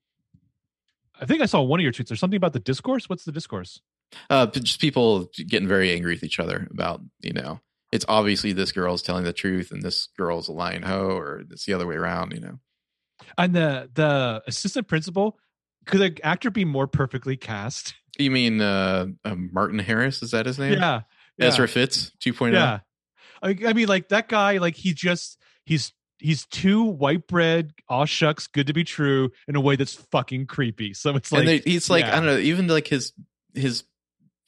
I 1.20 1.26
think 1.26 1.42
I 1.42 1.46
saw 1.46 1.62
one 1.62 1.80
of 1.80 1.84
your 1.84 1.94
tweets. 1.94 2.08
There's 2.08 2.20
something 2.20 2.38
about 2.38 2.54
the 2.54 2.60
discourse. 2.60 3.08
What's 3.08 3.24
the 3.26 3.32
discourse? 3.32 3.82
Uh, 4.30 4.46
just 4.48 4.82
people 4.82 5.30
getting 5.36 5.68
very 5.68 5.92
angry 5.94 6.14
with 6.16 6.24
each 6.24 6.40
other 6.40 6.68
about 6.72 7.02
you 7.22 7.34
know 7.34 7.60
it's 7.94 8.06
obviously 8.08 8.54
this 8.54 8.72
girl's 8.72 9.04
telling 9.04 9.24
the 9.24 9.32
truth 9.32 9.72
and 9.72 9.84
this 9.84 10.08
girl's 10.18 10.48
a 10.48 10.52
lying 10.52 10.82
hoe 10.82 11.16
or 11.16 11.44
it's 11.52 11.66
the 11.66 11.74
other 11.74 11.86
way 11.86 11.96
around. 11.96 12.34
You 12.34 12.42
know. 12.42 12.60
And 13.38 13.54
the 13.54 13.90
the 13.94 14.42
assistant 14.48 14.88
principal 14.88 15.38
could 15.86 16.00
the 16.00 16.26
actor 16.26 16.50
be 16.50 16.66
more 16.66 16.88
perfectly 16.88 17.38
cast? 17.38 17.94
You 18.18 18.32
mean 18.32 18.62
uh, 18.62 19.08
uh 19.24 19.36
Martin 19.36 19.80
Harris? 19.80 20.24
Is 20.24 20.32
that 20.32 20.48
his 20.48 20.58
name? 20.58 20.74
Yeah. 20.74 21.02
yeah. 21.38 21.46
Ezra 21.46 21.68
Fitz 21.68 22.12
2.0. 22.20 22.54
Yeah. 22.54 22.80
I, 23.44 23.58
I 23.68 23.74
mean, 23.74 23.88
like 23.88 24.10
that 24.10 24.28
guy, 24.28 24.58
like 24.58 24.76
he 24.76 24.94
just 24.94 25.38
he's 25.66 25.94
he's 26.18 26.48
too 26.48 26.84
white 26.84 27.28
bread, 27.28 27.74
aw 27.90 28.06
shucks, 28.06 28.48
good 28.48 28.68
to 28.68 28.74
be 28.74 28.84
true 28.84 29.32
in 29.48 29.56
a 29.56 29.62
way 29.62 29.76
that's 29.76 29.94
fucking 29.94 30.48
creepy. 30.48 30.96
So 30.96 31.16
it's 31.16 31.32
like 31.32 31.40
and 31.42 31.48
they, 31.48 31.58
he's 31.60 31.92
like 31.92 32.06
yeah. 32.06 32.14
I 32.14 32.16
don't 32.16 32.26
know, 32.26 32.38
even 32.38 32.68
like 32.68 32.88
his 32.88 33.14
his 33.54 33.84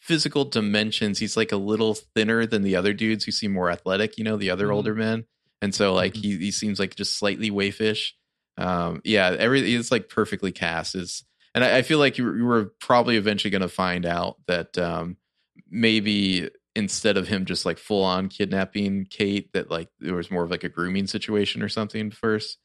physical 0.06 0.46
dimensions, 0.46 1.18
he's 1.20 1.36
like 1.36 1.52
a 1.52 1.58
little 1.58 1.96
thinner 2.16 2.46
than 2.46 2.62
the 2.62 2.76
other 2.76 2.94
dudes 2.94 3.24
who 3.26 3.32
seem 3.32 3.52
more 3.52 3.72
athletic. 3.72 4.18
You 4.18 4.24
know, 4.24 4.38
the 4.38 4.52
other 4.52 4.68
Mhm. 4.68 4.74
older 4.74 4.94
men, 4.96 5.26
and 5.62 5.74
so 5.74 5.94
like 5.94 6.14
Mhm. 6.14 6.22
he 6.22 6.38
he 6.38 6.52
seems 6.52 6.80
like 6.80 6.96
just 6.96 7.18
slightly 7.18 7.50
waifish. 7.50 8.12
Um, 8.58 9.02
yeah, 9.04 9.36
everything 9.38 9.74
is 9.74 9.92
like 9.92 10.08
perfectly 10.10 10.52
cast. 10.52 10.96
Is 10.96 11.24
and 11.54 11.64
I, 11.64 11.78
I 11.78 11.82
feel 11.82 12.00
like 12.00 12.18
you, 12.18 12.36
you 12.36 12.46
were 12.46 12.74
probably 12.80 13.18
eventually 13.18 13.50
going 13.52 13.62
to 13.62 13.68
find 13.70 14.06
out 14.06 14.38
that 14.48 14.78
um 14.78 15.18
maybe 15.70 16.50
instead 16.76 17.18
of 17.18 17.28
him 17.28 17.46
just 17.46 17.66
like 17.66 17.78
full 17.80 18.04
on 18.04 18.28
kidnapping 18.30 19.06
Kate, 19.10 19.52
that 19.54 19.72
like 19.72 19.88
there 20.00 20.14
was 20.16 20.30
more 20.30 20.44
of 20.44 20.52
like 20.52 20.64
a 20.64 20.70
grooming 20.70 21.08
situation 21.08 21.62
or 21.64 21.70
something 21.70 22.12
first. 22.12 22.58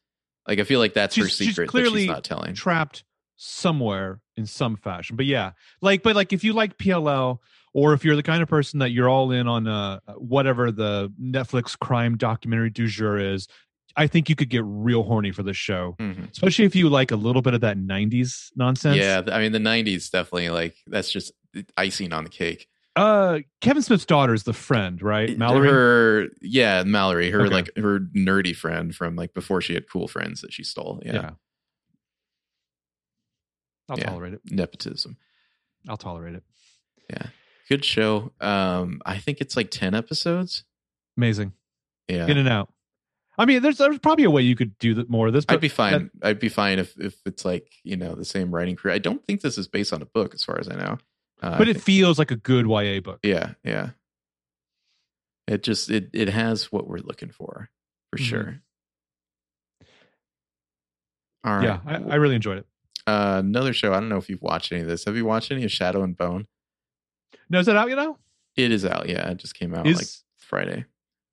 Like 0.47 0.59
I 0.59 0.63
feel 0.63 0.79
like 0.79 0.93
that's 0.93 1.15
her 1.15 1.23
She's- 1.23 1.37
she's 1.37 1.47
secret 1.49 1.65
that 1.67 1.71
clearly 1.71 2.01
she's 2.01 2.07
not 2.09 2.23
telling. 2.23 2.53
trapped 2.53 3.03
somewhere 3.37 4.21
in 4.41 4.45
some 4.47 4.75
fashion. 4.75 5.15
But 5.15 5.25
yeah, 5.27 5.51
like, 5.81 6.03
but 6.03 6.15
like 6.15 6.33
if 6.33 6.43
you 6.43 6.53
like 6.53 6.77
PLL, 6.77 7.37
or 7.73 7.93
if 7.93 8.03
you're 8.03 8.15
the 8.17 8.23
kind 8.23 8.41
of 8.43 8.49
person 8.49 8.79
that 8.79 8.89
you're 8.91 9.07
all 9.07 9.31
in 9.31 9.47
on 9.47 9.67
uh, 9.67 9.99
whatever 10.17 10.71
the 10.71 11.11
Netflix 11.21 11.77
crime 11.79 12.17
documentary 12.17 12.69
du 12.69 12.87
jour 12.87 13.17
is, 13.17 13.47
I 13.95 14.07
think 14.07 14.27
you 14.29 14.35
could 14.35 14.49
get 14.49 14.63
real 14.65 15.03
horny 15.03 15.31
for 15.31 15.43
this 15.43 15.57
show, 15.57 15.95
Mhm. 15.99 16.31
especially 16.31 16.65
if 16.65 16.75
you 16.75 16.89
like 16.89 17.11
a 17.11 17.15
little 17.15 17.41
bit 17.41 17.53
of 17.53 17.61
that 17.61 17.77
'90s 17.77 18.51
nonsense. 18.55 18.97
Yeah, 18.97 19.21
I 19.31 19.39
mean 19.39 19.51
the 19.51 19.59
'90s 19.59 20.09
definitely 20.09 20.49
like 20.49 20.75
that's 20.87 21.11
just 21.11 21.31
icing 21.77 22.11
on 22.13 22.23
the 22.23 22.29
cake. 22.29 22.67
Uh, 22.95 23.39
Kevin 23.61 23.81
Smith's 23.81 24.05
daughter 24.05 24.33
is 24.33 24.43
the 24.43 24.51
friend, 24.53 25.01
right? 25.01 25.37
Mallory. 25.37 25.69
her, 25.69 26.27
yeah, 26.41 26.83
Mallory, 26.83 27.31
her 27.31 27.41
Okay. 27.45 27.53
like 27.53 27.69
her 27.77 28.01
nerdy 28.15 28.53
friend 28.55 28.93
from 28.93 29.15
like 29.15 29.33
before 29.33 29.61
she 29.61 29.73
had 29.73 29.89
cool 29.89 30.09
friends 30.09 30.41
that 30.41 30.51
she 30.51 30.63
stole. 30.63 31.01
Yeah, 31.05 31.13
yeah. 31.13 31.29
I'll 33.91 33.99
Yeah. 33.99 34.05
tolerate 34.05 34.33
it. 34.33 34.41
nepotism. 34.49 35.17
I'll 35.87 35.97
tolerate 35.97 36.35
it. 36.35 36.43
Yeah. 37.09 37.27
Good 37.69 37.83
show. 37.85 38.31
Um, 38.39 39.01
I 39.05 39.17
think 39.17 39.41
it's 39.41 39.55
like 39.57 39.69
ten 39.69 39.93
episodes. 39.93 40.63
Amazing. 41.17 41.53
Yeah, 42.07 42.27
In 42.27 42.37
and 42.37 42.47
out. 42.49 42.73
I 43.37 43.45
mean, 43.45 43.61
there's 43.61 43.77
there's 43.77 43.99
probably 43.99 44.25
a 44.25 44.29
way 44.31 44.41
you 44.41 44.55
could 44.55 44.77
do 44.79 44.93
that 44.95 45.09
more 45.09 45.27
of 45.27 45.33
this. 45.33 45.45
But 45.45 45.55
I'd 45.55 45.61
be 45.61 45.67
fine. 45.69 46.09
I'd 46.21 46.39
be 46.39 46.49
fine 46.49 46.79
if 46.79 46.97
if 46.99 47.15
it's 47.25 47.43
like 47.45 47.71
you 47.83 47.95
know 47.97 48.15
the 48.15 48.25
same 48.25 48.53
writing 48.53 48.75
crew. 48.75 48.91
I 48.91 48.97
don't 48.97 49.23
think 49.25 49.41
this 49.41 49.57
is 49.57 49.67
based 49.67 49.93
on 49.93 50.01
a 50.01 50.05
book, 50.05 50.33
as 50.33 50.43
far 50.43 50.59
as 50.59 50.67
I 50.69 50.75
know. 50.75 50.97
Uh, 51.41 51.57
but 51.57 51.67
I 51.67 51.71
it 51.71 51.73
think- 51.75 51.83
feels 51.85 52.19
like 52.19 52.31
a 52.31 52.35
good 52.35 52.65
YA 52.67 52.99
book. 53.01 53.19
yeah, 53.23 53.53
yeah. 53.63 53.91
It 55.47 55.63
just 55.63 55.89
it 55.89 56.09
it 56.13 56.29
has 56.29 56.71
what 56.71 56.87
we're 56.87 56.97
looking 56.99 57.29
for 57.31 57.69
for 58.11 58.17
Mhm. 58.19 58.23
sure. 58.25 58.61
All 61.43 61.55
right. 61.55 61.63
Yeah, 61.63 61.79
I, 61.85 61.95
I 61.95 62.15
really 62.15 62.35
enjoyed 62.35 62.59
it. 62.59 62.67
Uh, 63.07 63.41
another 63.43 63.73
show. 63.73 63.91
I 63.93 63.99
don't 63.99 64.09
know 64.09 64.17
if 64.17 64.29
you've 64.29 64.41
watched 64.41 64.71
any 64.71 64.81
of 64.81 64.87
this. 64.87 65.05
Have 65.05 65.15
you 65.15 65.25
watched 65.25 65.51
any 65.51 65.63
of 65.63 65.71
Shadow 65.71 66.03
and 66.03 66.15
Bone? 66.15 66.47
No, 67.49 67.59
is 67.59 67.65
that 67.65 67.75
out? 67.75 67.89
You 67.89 67.95
know, 67.95 68.17
It 68.55 68.71
is 68.71 68.85
out. 68.85 69.09
Yeah, 69.09 69.29
it 69.29 69.37
just 69.37 69.55
came 69.55 69.73
out 69.75 69.87
is 69.87 69.97
like 69.97 70.07
Friday. 70.37 70.85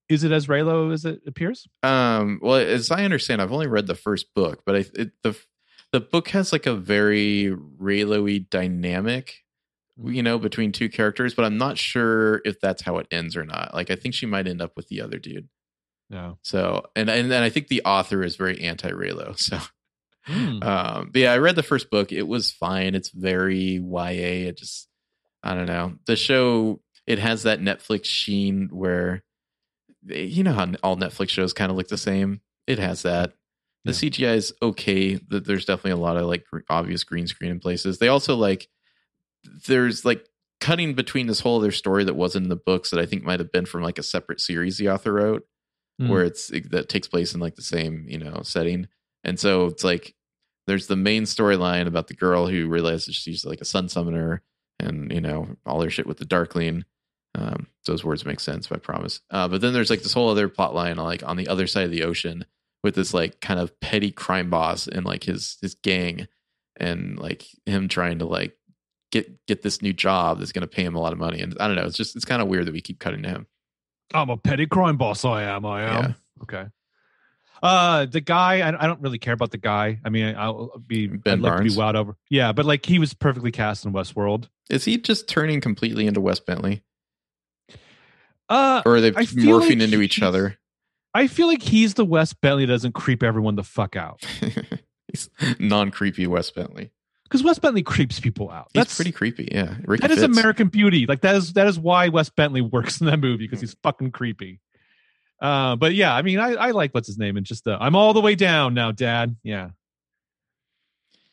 is 0.09 0.25
it 0.25 0.33
as 0.33 0.47
Reylo 0.47 0.93
as 0.93 1.05
it 1.05 1.21
appears? 1.27 1.67
Um, 1.83 2.41
well, 2.43 2.57
as 2.57 2.91
I 2.91 3.05
understand, 3.05 3.41
I've 3.43 3.53
only 3.53 3.67
read 3.67 3.87
the 3.87 3.95
first 3.95 4.35
book, 4.35 4.63
but 4.67 4.75
I 4.77 4.79
it, 4.95 5.11
the 5.23 5.37
the 5.93 6.01
book 6.01 6.29
has 6.29 6.53
like 6.53 6.67
a 6.67 6.75
very 6.75 7.55
Reylo-y 7.81 8.45
dynamic, 8.51 9.37
you 10.03 10.23
know, 10.23 10.39
between 10.39 10.73
two 10.73 10.89
characters. 10.89 11.35
But 11.35 11.45
I'm 11.45 11.57
not 11.59 11.79
sure 11.79 12.41
if 12.45 12.61
that's 12.61 12.83
how 12.83 12.99
it 12.99 13.07
ends 13.11 13.37
or 13.37 13.45
not. 13.45 13.73
Like, 13.75 13.91
I 13.91 13.95
think 13.97 14.15
she 14.15 14.27
might 14.27 14.47
end 14.49 14.61
up 14.61 14.73
with 14.77 14.89
the 14.89 15.01
other 15.01 15.19
dude. 15.19 15.49
No. 16.11 16.39
So, 16.43 16.85
and 16.97 17.09
and 17.11 17.31
then 17.31 17.43
I 17.43 17.51
think 17.51 17.69
the 17.69 17.83
author 17.85 18.23
is 18.25 18.37
very 18.37 18.61
anti 18.63 18.91
Reylo. 18.91 19.39
So, 19.39 19.59
Hmm. 20.29 20.63
um, 20.63 21.11
but 21.13 21.21
yeah, 21.23 21.33
I 21.33 21.39
read 21.39 21.57
the 21.57 21.63
first 21.63 21.91
book. 21.91 22.13
It 22.13 22.29
was 22.29 22.51
fine. 22.53 22.95
It's 22.95 23.09
very 23.11 23.79
YA. 23.83 24.49
It 24.49 24.59
just, 24.59 24.89
I 25.43 25.55
don't 25.55 25.67
know. 25.67 25.95
The 26.07 26.17
show, 26.17 26.81
it 27.07 27.19
has 27.19 27.45
that 27.45 27.61
Netflix 27.61 28.05
sheen 28.05 28.69
where, 28.71 29.25
you 30.07 30.43
know 30.45 30.53
how 30.53 30.71
all 30.83 30.97
Netflix 30.97 31.31
shows 31.31 31.53
kind 31.53 31.71
of 31.71 31.77
look 31.77 31.89
the 31.89 31.97
same. 31.97 32.41
It 32.67 32.79
has 32.79 33.03
that. 33.03 33.33
The 33.85 33.93
CGI 33.93 34.35
is 34.37 34.53
okay. 34.61 35.17
Th- 35.17 35.43
There's 35.45 35.65
definitely 35.65 35.93
a 35.93 35.97
lot 35.97 36.19
of 36.19 36.27
like 36.27 36.45
obvious 36.69 37.05
green 37.05 37.27
screen 37.27 37.51
in 37.51 37.59
places. 37.61 37.99
They 37.99 38.09
also 38.09 38.37
like, 38.37 38.69
there's 39.67 40.05
like 40.05 40.27
cutting 40.61 40.95
between 40.95 41.27
this 41.27 41.41
whole 41.41 41.59
other 41.59 41.71
story 41.71 42.05
that 42.05 42.17
wasn't 42.17 42.45
in 42.45 42.49
the 42.51 42.57
books 42.57 42.91
that 42.91 43.01
I 43.01 43.07
think 43.07 43.23
might 43.23 43.41
have 43.41 43.53
been 43.53 43.65
from 43.67 43.83
like 43.83 43.99
a 43.99 44.03
separate 44.03 44.41
series 44.41 44.77
the 44.77 44.91
author 44.91 45.13
wrote 45.13 45.45
Hmm. 46.01 46.09
where 46.11 46.23
it's 46.23 46.47
that 46.71 46.89
takes 46.89 47.09
place 47.09 47.35
in 47.35 47.41
like 47.41 47.57
the 47.57 47.63
same 47.63 48.05
you 48.09 48.19
know 48.19 48.43
setting 48.45 48.87
and 49.25 49.39
so 49.39 49.67
it's 49.67 49.83
like 49.83 50.15
there's 50.69 50.87
the 50.87 50.97
main 50.97 51.25
storyline 51.25 51.87
about 51.87 52.09
the 52.09 52.15
girl 52.15 52.47
who 52.47 52.69
realizes 52.69 53.15
she's 53.15 53.45
like 53.45 53.61
a 53.61 53.65
sun 53.65 53.89
summoner 53.89 54.43
and 54.79 55.13
you 55.13 55.21
know 55.21 55.49
all 55.67 55.81
her 55.81 55.91
shit 55.91 56.07
with 56.07 56.19
the 56.19 56.25
darkling 56.25 56.85
um 57.35 57.67
those 57.87 58.05
words 58.05 58.25
make 58.25 58.41
sense 58.41 58.71
i 58.71 58.77
promise 58.77 59.21
uh 59.31 59.49
but 59.49 59.61
then 59.61 59.73
there's 59.73 59.91
like 59.91 60.03
this 60.03 60.13
whole 60.13 60.29
other 60.29 60.49
plot 60.49 60.75
line 60.75 60.97
like 60.97 61.23
on 61.23 61.37
the 61.37 61.49
other 61.49 61.67
side 61.67 61.85
of 61.85 61.91
the 61.91 62.05
ocean 62.05 62.45
with 62.83 62.95
this 62.95 63.13
like 63.13 63.41
kind 63.41 63.59
of 63.59 63.79
petty 63.81 64.11
crime 64.11 64.51
boss 64.51 64.87
and 64.87 65.05
like 65.05 65.25
his 65.25 65.59
his 65.61 65.75
gang 65.75 66.29
and 66.77 67.19
like 67.19 67.45
him 67.67 67.89
trying 67.89 68.19
to 68.19 68.25
like 68.25 68.57
get 69.11 69.47
get 69.47 69.63
this 69.63 69.83
new 69.83 69.93
job 69.93 70.39
that's 70.39 70.53
going 70.53 70.63
to 70.63 70.67
pay 70.69 70.85
him 70.85 70.95
a 70.95 71.01
lot 71.01 71.13
of 71.13 71.19
money 71.19 71.41
and 71.41 71.57
i 71.61 71.67
don't 71.67 71.77
know 71.77 71.85
it's 71.85 71.97
just 71.97 72.15
it's 72.15 72.25
kind 72.25 72.41
of 72.41 72.49
weird 72.49 72.67
that 72.67 72.73
we 72.73 72.81
keep 72.81 72.99
cutting 72.99 73.23
to 73.23 73.29
him 73.29 73.47
I'm 74.15 74.31
a 74.31 74.37
petty 74.37 74.67
crime 74.67 74.97
boss. 74.97 75.25
I 75.25 75.43
am. 75.43 75.67
I 75.67 75.83
am. 75.83 76.05
Yeah. 76.05 76.13
Okay. 76.43 76.67
Uh, 77.63 78.07
the 78.07 78.21
guy. 78.21 78.61
I, 78.61 78.85
I 78.85 78.87
don't 78.87 79.01
really 79.01 79.19
care 79.19 79.35
about 79.35 79.51
the 79.51 79.59
guy. 79.59 79.99
I 80.05 80.09
mean, 80.11 80.35
I'll 80.37 80.79
be. 80.87 81.07
Ben 81.09 81.35
I'd 81.35 81.41
like 81.41 81.53
to 81.53 81.57
Barnes? 81.59 81.75
be 81.77 81.81
wowed 81.81 81.95
over. 81.97 82.17
Yeah, 82.31 82.53
but 82.53 82.65
like 82.67 82.87
he 82.87 82.99
was 82.99 83.15
perfectly 83.15 83.51
cast 83.51 83.85
in 83.85 83.93
Westworld. 83.93 84.49
is 84.71 84.85
he 84.85 84.99
just 84.99 85.29
turning 85.29 85.61
completely 85.61 86.07
into 86.07 86.21
wes 86.21 86.41
bentley 86.41 86.83
Uh, 88.49 88.83
or 88.87 88.97
are 88.97 89.01
they 89.01 89.13
morphing 89.13 89.61
like 89.61 89.81
into 89.81 90.01
each 90.01 90.23
other? 90.23 90.57
I 91.15 91.27
feel 91.27 91.47
like 91.47 91.63
he's 91.63 91.95
the 91.95 92.05
Wes 92.05 92.33
Bentley 92.33 92.67
that 92.67 92.73
doesn't 92.73 92.93
creep 92.93 93.23
everyone 93.23 93.57
the 93.57 93.65
fuck 93.65 93.97
out 93.97 94.25
He's 95.13 95.31
non 95.59 95.91
creepy 95.91 96.27
Wes 96.27 96.51
Bentley. 96.51 96.91
because 97.25 97.43
Wes 97.43 97.59
Bentley 97.59 97.83
creeps 97.83 98.21
people 98.21 98.51
out. 98.51 98.69
He's 98.73 98.81
That's 98.81 98.95
pretty 98.97 99.13
creepy. 99.13 99.49
Yeah, 99.51 99.75
Ricky 99.87 100.03
That 100.07 100.11
is. 100.11 100.23
American 100.23 100.69
Beauty. 100.69 101.07
Like 101.07 101.23
that 101.23 101.35
is 101.35 101.55
that 101.55 101.67
is 101.67 101.79
why 101.79 102.09
Wes 102.09 102.29
Bentley 102.29 102.61
works 102.61 103.01
in 103.01 103.07
that 103.07 103.19
movie 103.19 103.47
because 103.47 103.61
he's 103.61 103.75
fucking 103.83 104.13
creepy. 104.13 104.61
Uh, 105.41 105.77
but 105.77 105.95
yeah, 105.95 106.15
I 106.15 106.23
mean, 106.23 106.39
I, 106.41 106.53
I 106.55 106.71
like 106.73 106.93
what's 106.95 107.07
his 107.07 107.19
name 107.19 107.37
and 107.37 107.47
just 107.47 107.65
the 107.65 107.77
I'm 107.81 107.95
all 107.95 108.13
the 108.13 108.21
way 108.21 108.35
down 108.35 108.75
now, 108.75 108.91
Dad. 108.93 109.37
Yeah. 109.43 109.71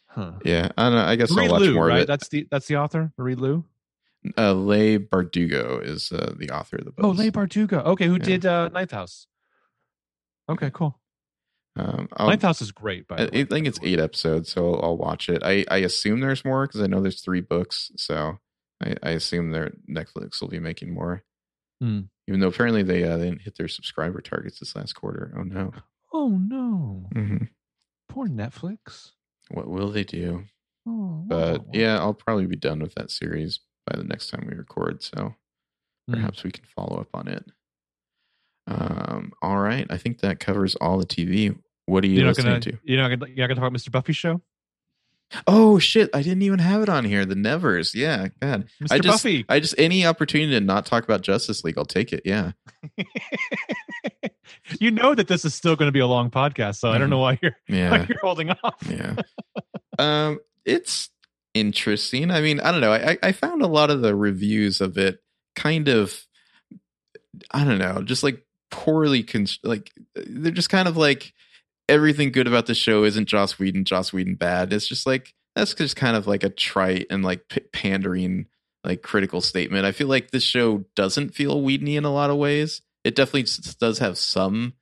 Huh. 0.08 0.34
Yeah, 0.46 0.70
I 0.78 0.84
don't 0.84 0.94
know. 0.94 1.06
I 1.06 1.16
guess 1.16 1.32
Marie 1.32 1.46
I'll 1.46 1.52
watch 1.54 1.62
Lou, 1.62 1.74
more 1.74 1.88
right? 1.88 1.98
of 1.98 2.04
it. 2.04 2.08
That's 2.08 2.28
the 2.30 2.48
that's 2.50 2.68
the 2.68 2.78
author, 2.78 3.12
Marie 3.18 3.36
Lu. 3.36 3.66
Uh, 4.38 4.54
Leigh 4.54 4.98
Bardugo 4.98 5.84
is 5.84 6.12
uh, 6.12 6.34
the 6.38 6.50
author 6.50 6.78
of 6.78 6.86
the 6.86 6.92
book. 6.92 7.06
Oh, 7.06 7.10
Leigh 7.10 7.32
Bardugo. 7.32 7.84
Okay, 7.86 8.08
who 8.08 8.14
Yeah. 8.14 8.24
did 8.24 8.46
uh, 8.46 8.70
Ninth 8.70 8.92
House? 8.92 9.28
Okay, 10.50 10.72
cool. 10.74 11.00
Um, 11.76 12.08
I'll- 12.16 12.30
Ninth 12.30 12.42
House 12.44 12.62
is 12.62 12.72
great. 12.72 13.08
By 13.08 13.16
I, 13.16 13.26
the 13.26 13.32
way. 13.32 13.42
I 13.42 13.44
think 13.46 13.68
it's 13.68 13.80
eight 13.84 14.00
episodes, 14.00 14.52
so 14.52 14.76
I'll 14.76 14.98
watch 14.98 15.30
it. 15.30 15.44
I, 15.44 15.66
I 15.70 15.78
assume 15.78 16.22
there's 16.22 16.46
more 16.46 16.66
because 16.66 16.82
I 16.82 16.88
know 16.88 17.02
there's 17.02 17.22
three 17.22 17.42
books, 17.42 17.92
so 17.98 18.40
I, 18.82 18.96
I 19.04 19.10
assume 19.12 19.52
their 19.52 19.74
Netflix 19.90 20.42
will 20.42 20.48
be 20.48 20.60
making 20.60 20.94
more. 20.94 21.24
Hmm. 21.86 22.00
Even 22.28 22.40
though 22.40 22.48
apparently 22.48 22.82
they 22.82 23.04
uh, 23.04 23.18
they 23.18 23.26
didn't 23.30 23.42
hit 23.44 23.56
their 23.58 23.68
subscriber 23.68 24.20
targets 24.22 24.60
this 24.60 24.76
last 24.76 24.94
quarter. 24.94 25.32
Oh 25.38 25.44
no! 25.44 25.72
Oh 26.14 26.30
no, 26.30 27.08
hmm 27.14 27.38
poor 28.10 28.28
Netflix. 28.28 29.12
What 29.52 29.68
will 29.68 29.92
they 29.92 30.04
do? 30.04 30.46
Oh, 30.88 31.24
But 31.28 31.62
wow. 31.66 31.72
yeah, 31.74 32.00
I'll 32.00 32.14
probably 32.14 32.48
be 32.48 32.56
done 32.56 32.80
with 32.80 32.96
that 32.96 33.12
series 33.12 33.60
by 33.86 33.98
the 33.98 34.04
next 34.04 34.30
time 34.30 34.48
we 34.50 34.56
record. 34.56 35.04
So 35.04 35.36
Hmm. 36.08 36.14
perhaps 36.16 36.44
we 36.44 36.52
can 36.52 36.66
follow 36.66 37.00
up 37.00 37.10
on 37.14 37.28
it. 37.28 37.46
Um, 38.68 39.32
all 39.42 39.58
right. 39.60 39.86
I 39.90 39.98
think 39.98 40.20
that 40.22 40.40
covers 40.40 40.76
all 40.76 40.98
the 40.98 41.06
TV. 41.06 41.56
What 41.86 42.04
are 42.04 42.08
you 42.08 42.16
You're 42.16 42.26
not 42.26 42.38
listening 42.38 42.60
gonna 42.60 42.60
to? 42.62 42.80
you're 42.84 42.98
not 43.02 43.10
gonna 43.10 43.32
you're 43.32 43.48
not 43.48 43.56
gonna 43.56 43.60
talk 43.62 43.68
about 43.70 43.80
Mr. 43.80 43.92
Buffy's 43.92 44.16
show. 44.18 44.42
Oh 45.48 45.80
shit! 45.80 46.10
I 46.14 46.22
didn't 46.22 46.44
even 46.44 46.60
have 46.60 46.82
it 46.82 46.90
on 46.90 47.04
here. 47.04 47.26
The 47.26 47.36
Nevers. 47.36 47.94
Yeah, 47.96 48.28
God. 48.42 48.68
Mr. 48.82 48.92
I 48.92 49.00
just, 49.00 49.24
Buffy. 49.24 49.46
I 49.50 49.60
just 49.60 49.76
any 49.78 50.06
opportunity 50.06 50.52
to 50.52 50.60
not 50.62 50.86
talk 50.86 51.04
about 51.04 51.22
Justice 51.22 51.64
League, 51.64 51.78
I'll 51.78 51.86
take 51.86 52.14
it. 52.14 52.22
Yeah. 52.26 52.52
you 54.80 54.92
know 54.92 55.16
that 55.16 55.28
this 55.28 55.46
is 55.46 55.54
still 55.56 55.76
going 55.76 55.88
to 55.88 55.92
be 55.94 56.00
a 56.00 56.08
long 56.08 56.30
podcast, 56.30 56.76
so 56.78 56.92
I 56.92 56.98
don't 56.98 57.10
know 57.10 57.20
why 57.20 57.40
you're 57.42 57.56
why 57.68 57.76
Yeah. 57.76 58.06
you're 58.08 58.20
holding 58.22 58.52
off. 58.52 58.76
yeah. 58.90 59.16
Um, 59.98 60.40
it's 60.66 61.10
interesting. 61.54 62.30
I 62.30 62.42
mean, 62.42 62.60
I 62.60 62.74
don't 62.74 62.82
know. 62.82 62.92
I 62.92 63.18
I 63.24 63.32
found 63.32 63.62
a 63.62 63.68
lot 63.68 63.90
of 63.90 64.02
the 64.02 64.14
reviews 64.14 64.82
of 64.82 64.98
it 64.98 65.20
kind 65.56 65.88
of, 65.88 66.14
I 67.52 67.64
don't 67.64 67.78
know, 67.80 68.02
just 68.04 68.22
like 68.22 68.46
poorly 68.70 69.24
con- 69.24 69.48
like 69.64 69.94
they're 70.16 70.52
just 70.52 70.70
kind 70.70 70.90
of 70.90 70.98
like 70.98 71.34
everything 71.90 72.32
good 72.32 72.48
about 72.48 72.66
the 72.66 72.76
show 72.76 73.04
isn't 73.04 73.28
Joss 73.28 73.58
Whedon, 73.60 73.86
Joss 73.86 74.12
Whedon 74.14 74.36
bad. 74.36 74.74
It's 74.74 74.88
just 74.88 75.06
like 75.06 75.34
that's 75.56 75.74
just 75.74 75.96
kind 75.96 76.16
of 76.18 76.28
like 76.28 76.44
a 76.44 76.50
trite 76.50 77.08
and 77.10 77.24
like 77.24 77.48
p- 77.50 77.62
pandering 77.72 78.48
like 78.84 79.02
critical 79.02 79.42
statement. 79.42 79.86
I 79.86 79.92
feel 79.92 80.08
like 80.08 80.32
this 80.32 80.44
show 80.44 80.86
doesn't 80.96 81.34
feel 81.34 81.62
Whedony 81.62 81.96
in 81.96 82.06
a 82.06 82.14
lot 82.14 82.30
of 82.30 82.38
ways. 82.38 82.82
It 83.04 83.16
definitely 83.16 83.50
does 83.80 84.00
have 84.00 84.18
some 84.18 84.74